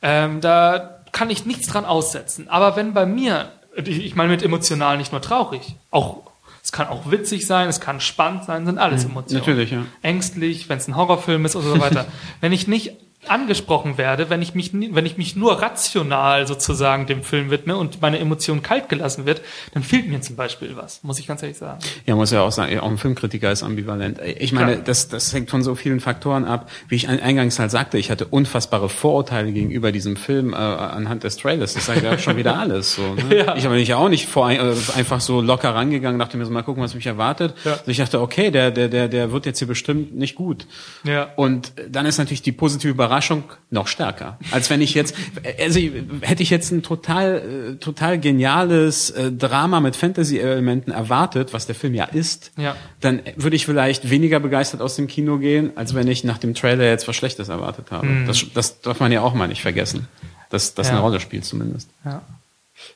Ähm, 0.00 0.40
da 0.40 1.00
kann 1.12 1.30
ich 1.30 1.44
nichts 1.44 1.66
dran 1.66 1.84
aussetzen. 1.84 2.48
Aber 2.48 2.76
wenn 2.76 2.94
bei 2.94 3.04
mir, 3.04 3.50
ich 3.76 4.14
meine 4.14 4.30
mit 4.30 4.42
emotional 4.42 4.96
nicht 4.96 5.12
nur 5.12 5.20
traurig, 5.20 5.76
auch 5.90 6.25
es 6.66 6.72
kann 6.72 6.88
auch 6.88 7.12
witzig 7.12 7.46
sein, 7.46 7.68
es 7.68 7.80
kann 7.80 8.00
spannend 8.00 8.42
sein, 8.42 8.66
sind 8.66 8.78
alles 8.78 9.04
mhm. 9.04 9.12
Emotionen. 9.12 9.38
Natürlich, 9.38 9.70
ja. 9.70 9.86
Ängstlich, 10.02 10.68
wenn 10.68 10.78
es 10.78 10.88
ein 10.88 10.96
Horrorfilm 10.96 11.44
ist 11.44 11.54
oder 11.54 11.68
so 11.68 11.80
weiter. 11.80 12.06
wenn 12.40 12.50
ich 12.50 12.66
nicht 12.66 12.96
angesprochen 13.30 13.98
werde, 13.98 14.30
wenn 14.30 14.42
ich 14.42 14.54
mich, 14.54 14.72
wenn 14.72 15.06
ich 15.06 15.16
mich 15.16 15.36
nur 15.36 15.60
rational 15.60 16.46
sozusagen 16.46 17.06
dem 17.06 17.22
Film 17.22 17.50
widme 17.50 17.76
und 17.76 18.00
meine 18.00 18.18
Emotion 18.18 18.62
kalt 18.62 18.88
gelassen 18.88 19.26
wird, 19.26 19.42
dann 19.74 19.82
fehlt 19.82 20.08
mir 20.08 20.20
zum 20.20 20.36
Beispiel 20.36 20.76
was, 20.76 21.02
muss 21.02 21.18
ich 21.18 21.26
ganz 21.26 21.42
ehrlich 21.42 21.58
sagen. 21.58 21.78
Ja, 22.06 22.14
muss 22.14 22.30
ja 22.30 22.42
auch 22.42 22.52
sagen, 22.52 22.78
auch 22.78 22.90
ein 22.90 22.98
Filmkritiker 22.98 23.50
ist 23.50 23.62
ambivalent. 23.62 24.20
Ich 24.38 24.52
meine, 24.52 24.78
das, 24.78 25.08
das 25.08 25.32
hängt 25.32 25.50
von 25.50 25.62
so 25.62 25.74
vielen 25.74 26.00
Faktoren 26.00 26.44
ab. 26.44 26.70
Wie 26.88 26.94
ich 26.94 27.08
eingangs 27.08 27.58
halt 27.58 27.70
sagte, 27.70 27.98
ich 27.98 28.10
hatte 28.10 28.26
unfassbare 28.26 28.88
Vorurteile 28.88 29.52
gegenüber 29.52 29.92
diesem 29.92 30.16
Film 30.16 30.52
äh, 30.52 30.56
anhand 30.56 31.24
des 31.24 31.36
Trailers. 31.36 31.74
Das 31.74 31.86
sagt 31.86 32.02
ja 32.02 32.18
schon 32.18 32.36
wieder 32.36 32.56
alles. 32.58 32.94
So, 32.94 33.14
ne? 33.14 33.36
ja. 33.38 33.56
Ich 33.56 33.64
habe 33.64 33.74
mich 33.74 33.88
ja 33.88 33.96
auch 33.96 34.08
nicht 34.08 34.26
vor, 34.26 34.50
äh, 34.50 34.74
einfach 34.94 35.20
so 35.20 35.40
locker 35.40 35.74
rangegangen, 35.74 36.18
dachte 36.18 36.36
mir 36.36 36.46
so 36.46 36.52
mal 36.52 36.62
gucken, 36.62 36.82
was 36.82 36.94
mich 36.94 37.06
erwartet. 37.06 37.54
Ja. 37.64 37.72
Also 37.72 37.90
ich 37.90 37.98
dachte, 37.98 38.20
okay, 38.20 38.50
der, 38.50 38.70
der, 38.70 38.88
der, 38.88 39.08
der 39.08 39.32
wird 39.32 39.46
jetzt 39.46 39.58
hier 39.58 39.68
bestimmt 39.68 40.14
nicht 40.14 40.34
gut. 40.34 40.66
Ja. 41.04 41.28
Und 41.36 41.72
dann 41.88 42.06
ist 42.06 42.18
natürlich 42.18 42.42
die 42.42 42.52
positive 42.52 42.90
Überraschung 42.90 43.15
Überraschung 43.16 43.44
noch 43.70 43.86
stärker. 43.86 44.38
Als 44.50 44.68
wenn 44.68 44.82
ich 44.82 44.94
jetzt, 44.94 45.14
also 45.58 45.80
hätte 46.20 46.42
ich 46.42 46.50
jetzt 46.50 46.70
ein 46.70 46.82
total, 46.82 47.74
äh, 47.74 47.76
total 47.76 48.18
geniales 48.18 49.10
äh, 49.10 49.32
Drama 49.32 49.80
mit 49.80 49.96
Fantasy-Elementen 49.96 50.90
erwartet, 50.90 51.54
was 51.54 51.66
der 51.66 51.74
Film 51.74 51.94
ja 51.94 52.04
ist, 52.04 52.52
ja. 52.58 52.76
dann 53.00 53.22
würde 53.36 53.56
ich 53.56 53.64
vielleicht 53.64 54.10
weniger 54.10 54.38
begeistert 54.38 54.82
aus 54.82 54.96
dem 54.96 55.06
Kino 55.06 55.38
gehen, 55.38 55.72
als 55.76 55.94
wenn 55.94 56.08
ich 56.08 56.24
nach 56.24 56.38
dem 56.38 56.54
Trailer 56.54 56.84
jetzt 56.84 57.08
was 57.08 57.16
Schlechtes 57.16 57.48
erwartet 57.48 57.90
habe. 57.90 58.06
Mhm. 58.06 58.26
Das, 58.26 58.44
das 58.52 58.80
darf 58.82 59.00
man 59.00 59.10
ja 59.12 59.22
auch 59.22 59.32
mal 59.32 59.48
nicht 59.48 59.62
vergessen, 59.62 60.08
dass 60.50 60.74
das 60.74 60.88
ja. 60.88 60.92
eine 60.92 61.02
Rolle 61.02 61.20
spielt 61.20 61.44
zumindest. 61.46 61.88
Ja. 62.04 62.22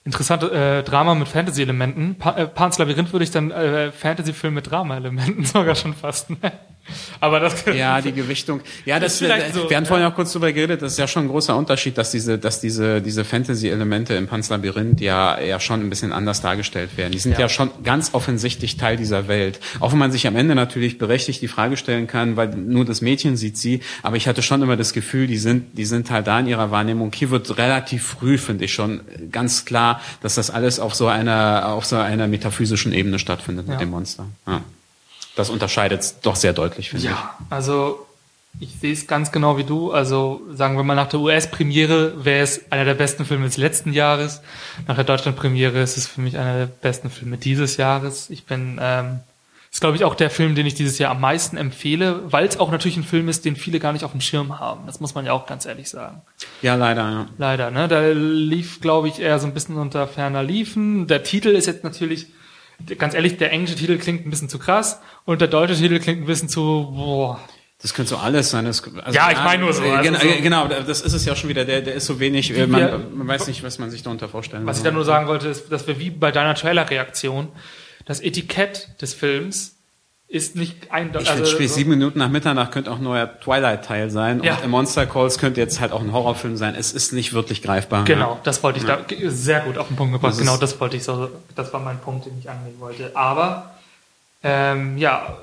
Interessante 0.05 0.51
äh, 0.51 0.83
Drama 0.83 1.15
mit 1.15 1.29
Fantasy-Elementen. 1.29 2.17
Pa 2.17 2.37
äh, 2.37 2.47
Pans 2.47 2.77
Labyrinth 2.77 3.13
würde 3.13 3.25
ich 3.25 3.31
dann 3.31 3.51
äh, 3.51 3.91
Fantasy-Film 3.91 4.53
mit 4.53 4.71
Drama-Elementen 4.71 5.45
sogar 5.47 5.75
schon 5.75 5.95
fast. 5.95 6.29
Aber 7.21 7.41
das 7.41 7.65
ja 7.75 8.01
die 8.01 8.12
Gewichtung. 8.12 8.61
Ja, 8.85 9.01
das, 9.01 9.19
das 9.19 9.29
wir, 9.29 9.53
so, 9.53 9.71
wir 9.71 9.77
haben 9.77 9.85
ja. 9.85 9.89
vorhin 9.89 10.07
auch 10.07 10.15
kurz 10.15 10.33
drüber 10.33 10.53
geredet. 10.53 10.83
Das 10.83 10.93
ist 10.93 10.99
ja 10.99 11.07
schon 11.07 11.25
ein 11.25 11.29
großer 11.29 11.57
Unterschied, 11.57 11.99
dass 11.99 12.11
diese, 12.11 12.39
dass 12.39 12.61
diese, 12.61 13.03
diese 13.03 13.25
Fantasy-Elemente 13.25 14.15
im 14.15 14.27
Pans 14.27 14.49
Labyrinth 14.49 15.01
ja 15.01 15.41
ja 15.41 15.61
schon 15.61 15.81
ein 15.81 15.91
bisschen 15.91 16.12
anders 16.12 16.41
dargestellt 16.41 16.97
werden. 16.97 17.12
Die 17.12 17.19
sind 17.19 17.33
ja. 17.33 17.41
ja 17.41 17.49
schon 17.49 17.71
ganz 17.85 18.15
offensichtlich 18.15 18.77
Teil 18.77 18.97
dieser 18.97 19.29
Welt. 19.29 19.61
Auch 19.81 19.93
wenn 19.93 19.99
man 19.99 20.12
sich 20.12 20.27
am 20.27 20.37
Ende 20.37 20.55
natürlich 20.55 20.99
berechtigt 20.99 21.43
die 21.43 21.49
Frage 21.49 21.77
stellen 21.77 22.07
kann, 22.07 22.37
weil 22.37 22.49
nur 22.49 22.85
das 22.85 23.01
Mädchen 23.01 23.37
sieht 23.37 23.57
sie. 23.57 23.81
Aber 24.03 24.17
ich 24.17 24.29
hatte 24.29 24.43
schon 24.43 24.62
immer 24.62 24.77
das 24.77 24.93
Gefühl, 24.93 25.27
die 25.27 25.39
sind, 25.39 25.77
die 25.77 25.85
sind 25.85 26.11
halt 26.11 26.27
da 26.27 26.41
in 26.41 26.47
ihrer 26.47 26.71
Wahrnehmung. 26.71 27.12
Hier 27.15 27.31
wird 27.31 27.59
relativ 27.59 28.05
früh, 28.05 28.39
finde 28.39 28.65
ich 28.65 28.73
schon 28.73 29.01
ganz 29.31 29.65
klar, 29.65 30.01
dass 30.23 30.35
das 30.35 30.51
alles 30.51 30.81
auf 30.81 30.95
so 30.95 31.07
einer, 31.07 31.69
auf 31.69 31.85
so 31.85 31.97
einer 31.97 32.27
metaphysischen 32.27 32.93
Ebene 32.93 33.19
stattfindet 33.19 33.67
ja. 33.67 33.73
mit 33.73 33.81
dem 33.81 33.91
Monster. 33.91 34.27
Ja. 34.47 34.62
Das 35.36 35.51
unterscheidet 35.51 36.01
es 36.01 36.20
doch 36.20 36.36
sehr 36.36 36.52
deutlich, 36.52 36.90
finde 36.90 37.07
ja, 37.07 37.11
ich. 37.12 37.16
Ja, 37.16 37.35
also 37.51 38.07
ich 38.59 38.74
sehe 38.81 38.93
es 38.93 39.07
ganz 39.07 39.31
genau 39.31 39.57
wie 39.57 39.65
du. 39.65 39.93
Also 39.93 40.43
sagen 40.52 40.77
wir 40.77 40.82
mal, 40.82 40.94
nach 40.94 41.09
der 41.09 41.20
US-Premiere 41.20 42.24
wäre 42.24 42.43
es 42.43 42.70
einer 42.73 42.85
der 42.85 42.94
besten 42.94 43.24
Filme 43.24 43.47
des 43.47 43.57
letzten 43.57 43.93
Jahres. 43.93 44.43
Nach 44.89 44.97
der 44.97 45.05
Deutschland-Premiere 45.05 45.81
ist 45.81 45.97
es 45.97 46.07
für 46.07 46.20
mich 46.20 46.36
einer 46.36 46.59
der 46.59 46.66
besten 46.66 47.11
Filme 47.11 47.36
dieses 47.36 47.77
Jahres. 47.77 48.28
Ich 48.28 48.44
bin, 48.44 48.78
ähm, 48.82 49.20
ist 49.70 49.81
glaube 49.81 49.97
ich 49.97 50.05
auch 50.05 50.16
der 50.16 50.31
Film, 50.31 50.57
den 50.57 50.66
ich 50.66 50.74
dieses 50.74 50.98
Jahr 50.98 51.12
am 51.12 51.20
meisten 51.20 51.57
empfehle, 51.57 52.20
weil 52.24 52.44
es 52.44 52.59
auch 52.59 52.73
natürlich 52.73 52.97
ein 52.97 53.05
Film 53.05 53.28
ist, 53.28 53.44
den 53.44 53.55
viele 53.55 53.78
gar 53.78 53.93
nicht 53.93 54.05
auf 54.05 54.11
dem 54.11 54.20
Schirm 54.20 54.59
haben. 54.59 54.85
Das 54.86 54.98
muss 54.98 55.15
man 55.15 55.24
ja 55.24 55.32
auch 55.32 55.47
ganz 55.47 55.65
ehrlich 55.65 55.89
sagen. 55.89 56.20
Ja, 56.61 56.74
leider, 56.74 57.09
ja. 57.09 57.27
Leider, 57.39 57.70
ne? 57.70 57.86
Da 57.86 58.09
lief, 58.09 58.81
glaube 58.81 59.09
ich, 59.09 59.20
eher 59.20 59.39
so 59.39 59.47
ein 59.47 59.55
bisschen 59.55 59.77
unter 59.77 60.09
ferner 60.09 60.43
Liefen. 60.43 61.07
Der 61.07 61.23
Titel 61.23 61.51
ist 61.51 61.66
jetzt 61.66 61.85
natürlich, 61.85 62.27
ganz 62.98 63.15
ehrlich, 63.15 63.36
der 63.36 63.52
englische 63.52 63.77
Titel 63.77 63.98
klingt 63.98 64.27
ein 64.27 64.31
bisschen 64.31 64.48
zu 64.48 64.59
krass 64.59 65.01
und 65.24 65.40
der 65.40 65.48
deutsche 65.48 65.74
Titel 65.74 65.98
klingt 65.98 66.23
ein 66.23 66.27
bisschen 66.27 66.48
zu, 66.48 66.93
boah. 66.94 67.40
Das 67.82 67.94
könnte 67.94 68.11
so 68.11 68.16
alles 68.19 68.51
sein. 68.51 68.66
Das, 68.66 68.82
also, 68.82 69.16
ja, 69.16 69.31
ich 69.31 69.39
meine 69.39 69.62
nur 69.62 69.73
so. 69.73 69.82
Also 69.82 70.02
genau, 70.02 70.19
so. 70.19 70.43
genau, 70.43 70.69
das 70.69 71.01
ist 71.01 71.15
es 71.15 71.24
ja 71.24 71.35
schon 71.35 71.48
wieder. 71.48 71.65
Der, 71.65 71.81
der 71.81 71.94
ist 71.94 72.05
so 72.05 72.20
wenig. 72.20 72.55
Man, 72.55 72.73
wir, 72.73 72.98
man 73.15 73.27
weiß 73.27 73.47
nicht, 73.47 73.62
was 73.62 73.78
man 73.78 73.90
sich 73.90 74.02
darunter 74.02 74.28
vorstellen 74.28 74.66
Was 74.66 74.78
ich 74.78 74.85
da 74.85 74.90
nur 74.90 75.05
sagen 75.05 75.28
wollte, 75.28 75.48
ist, 75.48 75.73
dass 75.73 75.86
wir 75.86 75.98
wie 75.98 76.11
bei 76.11 76.31
deiner 76.31 76.55
Trailer-Reaktion 76.55 77.48
das 78.05 78.20
Etikett 78.20 79.01
des 79.01 79.15
Films 79.15 79.80
ist 80.31 80.55
nicht 80.55 80.93
eindeutig. 80.93 81.28
Ich 81.28 81.32
also, 81.32 81.57
finde, 81.57 81.69
so 81.69 81.74
sieben 81.74 81.90
Minuten 81.90 82.20
nach 82.20 82.28
Mitternacht 82.28 82.70
könnte 82.70 82.93
auch 82.93 82.98
ein 82.98 83.02
neuer 83.02 83.40
Twilight-Teil 83.40 84.11
sein. 84.11 84.44
Ja. 84.44 84.59
Und 84.62 84.70
Monster 84.70 85.05
Calls 85.05 85.39
könnte 85.39 85.61
jetzt 85.61 85.81
halt 85.81 85.90
auch 85.90 86.01
ein 86.01 86.12
Horrorfilm 86.12 86.57
sein. 86.57 86.77
Es 86.77 86.93
ist 86.93 87.12
nicht 87.12 87.32
wirklich 87.32 87.62
greifbar. 87.62 88.05
Genau, 88.05 88.35
ne? 88.35 88.40
das 88.44 88.62
wollte 88.62 88.78
ich 88.78 88.86
ja. 88.86 88.97
da 88.97 89.31
sehr 89.31 89.61
gut 89.61 89.77
auf 89.77 89.89
den 89.89 89.97
Punkt 89.97 90.12
gebracht. 90.12 90.32
Das 90.32 90.39
genau, 90.39 90.57
das 90.57 90.78
wollte 90.78 90.97
ich 90.97 91.02
so, 91.02 91.28
das 91.57 91.73
war 91.73 91.81
mein 91.81 91.98
Punkt, 91.98 92.27
den 92.27 92.39
ich 92.39 92.48
angehen 92.48 92.78
wollte. 92.78 93.11
Aber, 93.15 93.74
ähm, 94.44 94.97
ja, 94.98 95.36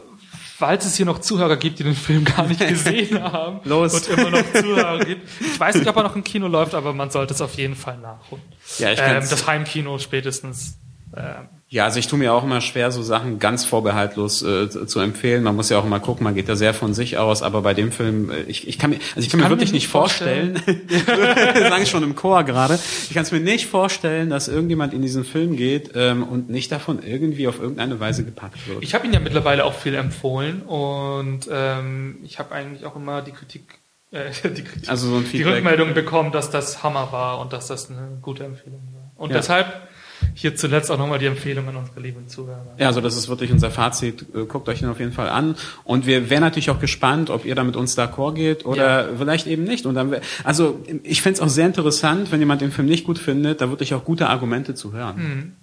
falls 0.57 0.85
es 0.85 0.95
hier 0.95 1.05
noch 1.05 1.19
Zuhörer 1.19 1.57
gibt, 1.57 1.79
die 1.79 1.83
den 1.83 1.93
Film 1.93 2.23
gar 2.23 2.47
nicht 2.47 2.59
gesehen 2.67 3.21
haben 3.21 3.59
Los. 3.65 3.93
und 3.93 4.17
immer 4.17 4.29
noch 4.29 4.53
Zuhörer 4.53 4.99
gibt. 5.03 5.27
Ich 5.41 5.59
weiß 5.59 5.75
nicht, 5.75 5.87
ob 5.87 5.97
er 5.97 6.03
noch 6.03 6.15
im 6.15 6.23
Kino 6.23 6.47
läuft, 6.47 6.73
aber 6.73 6.93
man 6.93 7.11
sollte 7.11 7.33
es 7.33 7.41
auf 7.41 7.55
jeden 7.55 7.75
Fall 7.75 7.97
nachholen. 7.97 8.43
Ja, 8.77 8.93
ich 8.93 8.99
ähm, 9.01 9.19
das 9.29 9.45
Heimkino 9.47 9.99
spätestens. 9.99 10.77
Ähm, 11.13 11.49
ja, 11.69 11.83
also 11.83 11.99
ich 11.99 12.07
tue 12.07 12.17
mir 12.17 12.33
auch 12.33 12.45
immer 12.45 12.61
schwer, 12.61 12.91
so 12.91 13.03
Sachen 13.03 13.39
ganz 13.39 13.65
vorbehaltlos 13.65 14.41
äh, 14.41 14.69
zu 14.69 14.99
empfehlen. 15.01 15.43
Man 15.43 15.57
muss 15.57 15.69
ja 15.69 15.77
auch 15.77 15.83
immer 15.83 15.99
gucken, 15.99 16.23
man 16.23 16.33
geht 16.33 16.47
da 16.47 16.55
sehr 16.55 16.73
von 16.73 16.93
sich 16.93 17.17
aus, 17.17 17.43
aber 17.43 17.61
bei 17.61 17.73
dem 17.73 17.91
Film, 17.91 18.31
äh, 18.31 18.43
ich, 18.43 18.69
ich 18.69 18.79
kann 18.79 18.91
mir, 18.91 18.99
also 19.15 19.19
ich 19.19 19.29
kann, 19.29 19.41
ich 19.41 19.45
mir 19.45 19.49
wirklich 19.49 19.73
nicht 19.73 19.89
vorstellen, 19.89 20.55
vorstellen 20.55 21.69
sagen 21.69 21.85
schon 21.85 22.03
im 22.03 22.15
Chor 22.15 22.45
gerade, 22.45 22.79
ich 23.09 23.13
kann 23.13 23.23
es 23.23 23.33
mir 23.33 23.41
nicht 23.41 23.65
vorstellen, 23.65 24.29
dass 24.29 24.47
irgendjemand 24.47 24.93
in 24.93 25.01
diesen 25.01 25.25
Film 25.25 25.57
geht 25.57 25.91
ähm, 25.93 26.23
und 26.23 26.49
nicht 26.49 26.71
davon 26.71 27.03
irgendwie 27.03 27.49
auf 27.49 27.59
irgendeine 27.59 27.99
Weise 27.99 28.23
gepackt 28.23 28.65
wird. 28.69 28.81
Ich 28.81 28.95
habe 28.95 29.05
ihn 29.05 29.11
ja 29.11 29.19
mittlerweile 29.19 29.65
auch 29.65 29.73
viel 29.73 29.95
empfohlen 29.95 30.61
und 30.61 31.49
ähm, 31.51 32.19
ich 32.23 32.39
habe 32.39 32.55
eigentlich 32.55 32.85
auch 32.85 32.95
immer 32.95 33.21
die 33.21 33.33
Kritik 33.33 33.79
äh, 34.11 34.31
die, 34.43 34.63
Kritik, 34.63 34.89
also 34.89 35.19
so 35.19 35.19
die 35.19 35.43
Rückmeldung 35.43 35.93
bekommen, 35.93 36.31
dass 36.31 36.49
das 36.49 36.81
Hammer 36.81 37.11
war 37.11 37.39
und 37.39 37.51
dass 37.51 37.67
das 37.67 37.89
eine 37.89 38.19
gute 38.21 38.45
Empfehlung 38.45 38.81
war. 38.93 39.11
Und 39.17 39.31
ja. 39.31 39.37
deshalb 39.37 39.86
hier 40.33 40.55
zuletzt 40.55 40.91
auch 40.91 40.97
nochmal 40.97 41.19
die 41.19 41.25
Empfehlung 41.25 41.67
an 41.67 41.75
unsere 41.75 41.99
lieben 41.99 42.27
Zuhörer. 42.27 42.75
Ja, 42.77 42.87
also 42.87 43.01
das 43.01 43.15
ist 43.15 43.29
wirklich 43.29 43.51
unser 43.51 43.71
Fazit. 43.71 44.25
Äh, 44.35 44.45
guckt 44.45 44.69
euch 44.69 44.79
den 44.79 44.89
auf 44.89 44.99
jeden 44.99 45.11
Fall 45.11 45.29
an. 45.29 45.55
Und 45.83 46.05
wir 46.05 46.29
wären 46.29 46.41
natürlich 46.41 46.69
auch 46.69 46.79
gespannt, 46.79 47.29
ob 47.29 47.45
ihr 47.45 47.55
da 47.55 47.63
mit 47.63 47.75
uns 47.75 47.97
d'accord 47.97 48.33
geht 48.33 48.65
oder 48.65 49.09
ja. 49.09 49.17
vielleicht 49.17 49.47
eben 49.47 49.63
nicht. 49.63 49.85
Und 49.85 49.95
dann, 49.95 50.15
also 50.43 50.83
ich 51.03 51.21
fände 51.21 51.37
es 51.37 51.41
auch 51.41 51.49
sehr 51.49 51.65
interessant, 51.65 52.31
wenn 52.31 52.39
jemand 52.39 52.61
den 52.61 52.71
Film 52.71 52.87
nicht 52.87 53.05
gut 53.05 53.19
findet, 53.19 53.61
da 53.61 53.69
wirklich 53.69 53.93
auch 53.93 54.03
gute 54.05 54.29
Argumente 54.29 54.75
zu 54.75 54.93
hören. 54.93 55.17
Mhm. 55.17 55.53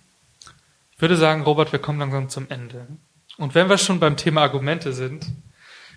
Ich 0.94 1.00
würde 1.00 1.16
sagen, 1.16 1.42
Robert, 1.42 1.72
wir 1.72 1.78
kommen 1.78 1.98
langsam 1.98 2.28
zum 2.28 2.46
Ende. 2.48 2.86
Und 3.36 3.54
wenn 3.54 3.68
wir 3.68 3.78
schon 3.78 3.98
beim 3.98 4.16
Thema 4.16 4.42
Argumente 4.42 4.92
sind, 4.92 5.26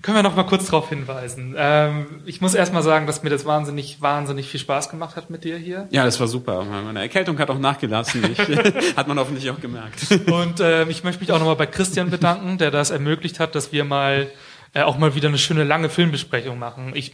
können 0.01 0.17
wir 0.17 0.23
noch 0.23 0.35
mal 0.35 0.43
kurz 0.43 0.65
darauf 0.65 0.89
hinweisen. 0.89 1.55
Ähm, 1.57 2.21
ich 2.25 2.41
muss 2.41 2.53
erst 2.53 2.73
mal 2.73 2.83
sagen, 2.83 3.07
dass 3.07 3.23
mir 3.23 3.29
das 3.29 3.45
wahnsinnig, 3.45 4.01
wahnsinnig 4.01 4.47
viel 4.47 4.59
Spaß 4.59 4.89
gemacht 4.89 5.15
hat 5.15 5.29
mit 5.29 5.43
dir 5.43 5.57
hier. 5.57 5.87
Ja, 5.91 6.05
das 6.05 6.19
war 6.19 6.27
super. 6.27 6.63
Meine 6.63 7.01
Erkältung 7.01 7.37
hat 7.39 7.49
auch 7.49 7.59
nachgelassen. 7.59 8.23
Ich, 8.31 8.39
hat 8.97 9.07
man 9.07 9.17
hoffentlich 9.19 9.49
auch 9.49 9.59
gemerkt. 9.59 10.07
Und 10.31 10.59
äh, 10.59 10.85
ich 10.85 11.03
möchte 11.03 11.21
mich 11.21 11.31
auch 11.31 11.39
noch 11.39 11.45
mal 11.45 11.55
bei 11.55 11.65
Christian 11.65 12.09
bedanken, 12.09 12.57
der 12.57 12.71
das 12.71 12.91
ermöglicht 12.91 13.39
hat, 13.39 13.55
dass 13.55 13.71
wir 13.71 13.83
mal 13.83 14.27
äh, 14.73 14.83
auch 14.83 14.97
mal 14.97 15.15
wieder 15.15 15.29
eine 15.29 15.37
schöne 15.37 15.63
lange 15.63 15.89
Filmbesprechung 15.89 16.59
machen. 16.59 16.91
Ich 16.93 17.11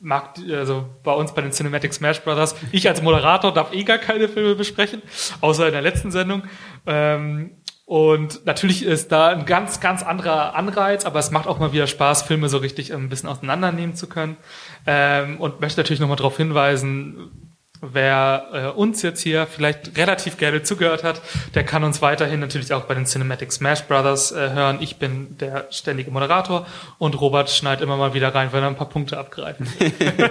mag, 0.00 0.34
also 0.52 0.88
bei 1.02 1.12
uns 1.12 1.34
bei 1.34 1.42
den 1.42 1.50
Cinematic 1.50 1.92
Smash 1.94 2.20
Brothers, 2.20 2.54
ich 2.72 2.88
als 2.88 3.02
Moderator 3.02 3.52
darf 3.52 3.72
eh 3.72 3.84
gar 3.84 3.98
keine 3.98 4.28
Filme 4.28 4.54
besprechen, 4.54 5.02
außer 5.40 5.66
in 5.66 5.72
der 5.72 5.82
letzten 5.82 6.10
Sendung. 6.10 6.42
Ähm, 6.86 7.52
und 7.86 8.46
natürlich 8.46 8.82
ist 8.82 9.12
da 9.12 9.28
ein 9.28 9.44
ganz, 9.44 9.80
ganz 9.80 10.02
anderer 10.02 10.54
Anreiz, 10.54 11.04
aber 11.04 11.18
es 11.18 11.30
macht 11.30 11.46
auch 11.46 11.58
mal 11.58 11.72
wieder 11.72 11.86
Spaß, 11.86 12.22
Filme 12.22 12.48
so 12.48 12.58
richtig 12.58 12.94
ein 12.94 13.10
bisschen 13.10 13.28
auseinandernehmen 13.28 13.94
zu 13.94 14.08
können. 14.08 14.38
Ähm, 14.86 15.38
und 15.38 15.60
möchte 15.60 15.80
natürlich 15.80 16.00
nochmal 16.00 16.16
darauf 16.16 16.36
hinweisen, 16.38 17.43
Wer 17.92 18.46
äh, 18.52 18.78
uns 18.78 19.02
jetzt 19.02 19.20
hier 19.20 19.46
vielleicht 19.46 19.96
relativ 19.98 20.38
gerne 20.38 20.62
zugehört 20.62 21.04
hat, 21.04 21.20
der 21.54 21.64
kann 21.64 21.84
uns 21.84 22.00
weiterhin 22.00 22.40
natürlich 22.40 22.72
auch 22.72 22.84
bei 22.84 22.94
den 22.94 23.04
Cinematic 23.04 23.52
Smash 23.52 23.82
Brothers 23.82 24.32
äh, 24.32 24.50
hören. 24.50 24.78
Ich 24.80 24.96
bin 24.96 25.36
der 25.38 25.66
ständige 25.70 26.10
Moderator 26.10 26.66
und 26.98 27.20
Robert 27.20 27.50
schneidet 27.50 27.82
immer 27.82 27.96
mal 27.96 28.14
wieder 28.14 28.34
rein, 28.34 28.48
wenn 28.52 28.62
er 28.62 28.68
ein 28.68 28.76
paar 28.76 28.88
Punkte 28.88 29.18
abgreifen. 29.18 29.66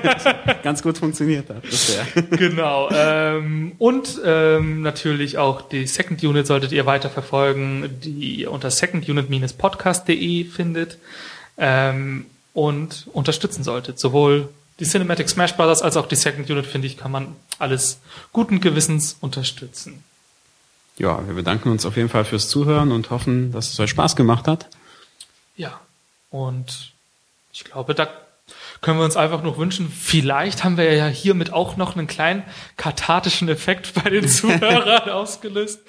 Ganz 0.64 0.82
gut 0.82 0.98
funktioniert 0.98 1.50
hat 1.50 1.62
bisher. 1.62 2.06
genau. 2.32 2.90
Ähm, 2.92 3.74
und 3.78 4.20
ähm, 4.26 4.82
natürlich 4.82 5.38
auch 5.38 5.62
die 5.62 5.86
Second 5.86 6.24
Unit 6.24 6.48
solltet 6.48 6.72
ihr 6.72 6.86
weiter 6.86 7.10
verfolgen, 7.10 8.00
die 8.04 8.42
ihr 8.42 8.52
unter 8.52 8.72
secondunit-podcast.de 8.72 10.46
findet 10.46 10.98
ähm, 11.58 12.26
und 12.54 13.08
unterstützen 13.14 13.64
solltet. 13.64 14.00
Sowohl 14.00 14.50
die 14.84 14.90
Cinematic 14.90 15.30
Smash 15.30 15.56
Brothers 15.56 15.82
als 15.82 15.96
auch 15.96 16.08
die 16.08 16.18
Second 16.18 16.50
Unit, 16.50 16.66
finde 16.66 16.88
ich, 16.88 16.98
kann 16.98 17.10
man 17.10 17.36
alles 17.58 18.02
guten 18.34 18.60
Gewissens 18.60 19.16
unterstützen. 19.22 20.04
Ja, 20.98 21.26
wir 21.26 21.36
bedanken 21.36 21.70
uns 21.70 21.86
auf 21.86 21.96
jeden 21.96 22.10
Fall 22.10 22.26
fürs 22.26 22.50
Zuhören 22.50 22.92
und 22.92 23.10
hoffen, 23.10 23.54
dass 23.54 23.72
es 23.72 23.80
euch 23.80 23.90
Spaß 23.92 24.18
gemacht 24.18 24.46
hat. 24.48 24.68
Ja, 25.56 25.80
und 26.30 26.92
ich 27.54 27.64
glaube, 27.64 27.96
da 27.96 28.10
können 28.82 28.98
wir 29.00 29.06
uns 29.06 29.16
einfach 29.16 29.42
noch 29.42 29.58
wünschen, 29.58 29.90
vielleicht 29.90 30.66
haben 30.66 30.76
wir 30.76 30.94
ja 30.94 31.08
hiermit 31.08 31.54
auch 31.54 31.78
noch 31.78 31.96
einen 31.96 32.08
kleinen 32.08 32.44
kathartischen 32.76 33.48
Effekt 33.48 33.94
bei 34.04 34.10
den 34.10 34.28
Zuhörern 34.28 35.10
ausgelöst. 35.10 35.80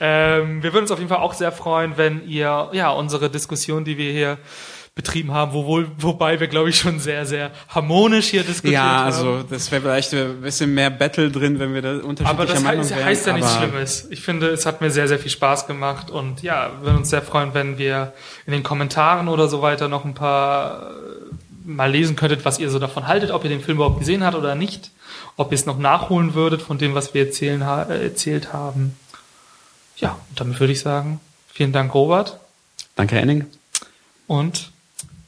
Ähm, 0.00 0.62
wir 0.62 0.72
würden 0.72 0.84
uns 0.84 0.90
auf 0.90 0.98
jeden 0.98 1.10
Fall 1.10 1.18
auch 1.18 1.34
sehr 1.34 1.52
freuen, 1.52 1.98
wenn 1.98 2.26
ihr 2.26 2.70
ja 2.72 2.90
unsere 2.90 3.28
Diskussion, 3.28 3.84
die 3.84 3.98
wir 3.98 4.10
hier 4.10 4.38
betrieben 4.98 5.30
haben, 5.30 5.52
wo, 5.52 5.84
wobei 5.98 6.40
wir, 6.40 6.48
glaube 6.48 6.70
ich, 6.70 6.76
schon 6.76 6.98
sehr, 6.98 7.24
sehr 7.24 7.52
harmonisch 7.68 8.30
hier 8.30 8.42
diskutiert 8.42 8.80
haben. 8.80 8.98
Ja, 8.98 9.04
also 9.04 9.44
das 9.48 9.70
wäre 9.70 9.82
vielleicht 9.82 10.12
ein 10.12 10.40
bisschen 10.40 10.74
mehr 10.74 10.90
Battle 10.90 11.30
drin, 11.30 11.60
wenn 11.60 11.72
wir 11.72 11.82
da 11.82 11.90
unterschiedlicher 11.98 12.30
Aber 12.30 12.46
das 12.46 12.60
Meinung 12.64 12.80
heißt, 12.80 12.96
wären, 12.96 13.04
heißt 13.04 13.26
ja 13.28 13.32
nichts 13.34 13.54
Schlimmes. 13.54 14.08
Ich 14.10 14.22
finde, 14.22 14.48
es 14.48 14.66
hat 14.66 14.80
mir 14.80 14.90
sehr, 14.90 15.06
sehr 15.06 15.20
viel 15.20 15.30
Spaß 15.30 15.68
gemacht 15.68 16.10
und 16.10 16.42
ja, 16.42 16.72
wir 16.80 16.86
würden 16.86 16.96
uns 16.96 17.10
sehr 17.10 17.22
freuen, 17.22 17.54
wenn 17.54 17.78
wir 17.78 18.12
in 18.44 18.52
den 18.52 18.64
Kommentaren 18.64 19.28
oder 19.28 19.46
so 19.46 19.62
weiter 19.62 19.86
noch 19.86 20.04
ein 20.04 20.14
paar 20.14 20.90
äh, 20.90 20.90
mal 21.64 21.88
lesen 21.88 22.16
könntet, 22.16 22.44
was 22.44 22.58
ihr 22.58 22.68
so 22.68 22.80
davon 22.80 23.06
haltet, 23.06 23.30
ob 23.30 23.44
ihr 23.44 23.50
den 23.50 23.60
Film 23.60 23.78
überhaupt 23.78 24.00
gesehen 24.00 24.24
habt 24.24 24.36
oder 24.36 24.56
nicht, 24.56 24.90
ob 25.36 25.52
ihr 25.52 25.56
es 25.56 25.64
noch 25.64 25.78
nachholen 25.78 26.34
würdet 26.34 26.60
von 26.60 26.76
dem, 26.76 26.96
was 26.96 27.14
wir 27.14 27.24
erzählen, 27.24 27.62
äh, 27.62 28.02
erzählt 28.02 28.52
haben. 28.52 28.96
Ja, 29.98 30.18
und 30.28 30.40
damit 30.40 30.58
würde 30.58 30.72
ich 30.72 30.80
sagen, 30.80 31.20
vielen 31.46 31.70
Dank, 31.70 31.94
Robert. 31.94 32.40
Danke, 32.96 33.14
Henning. 33.14 33.46
Und 34.26 34.72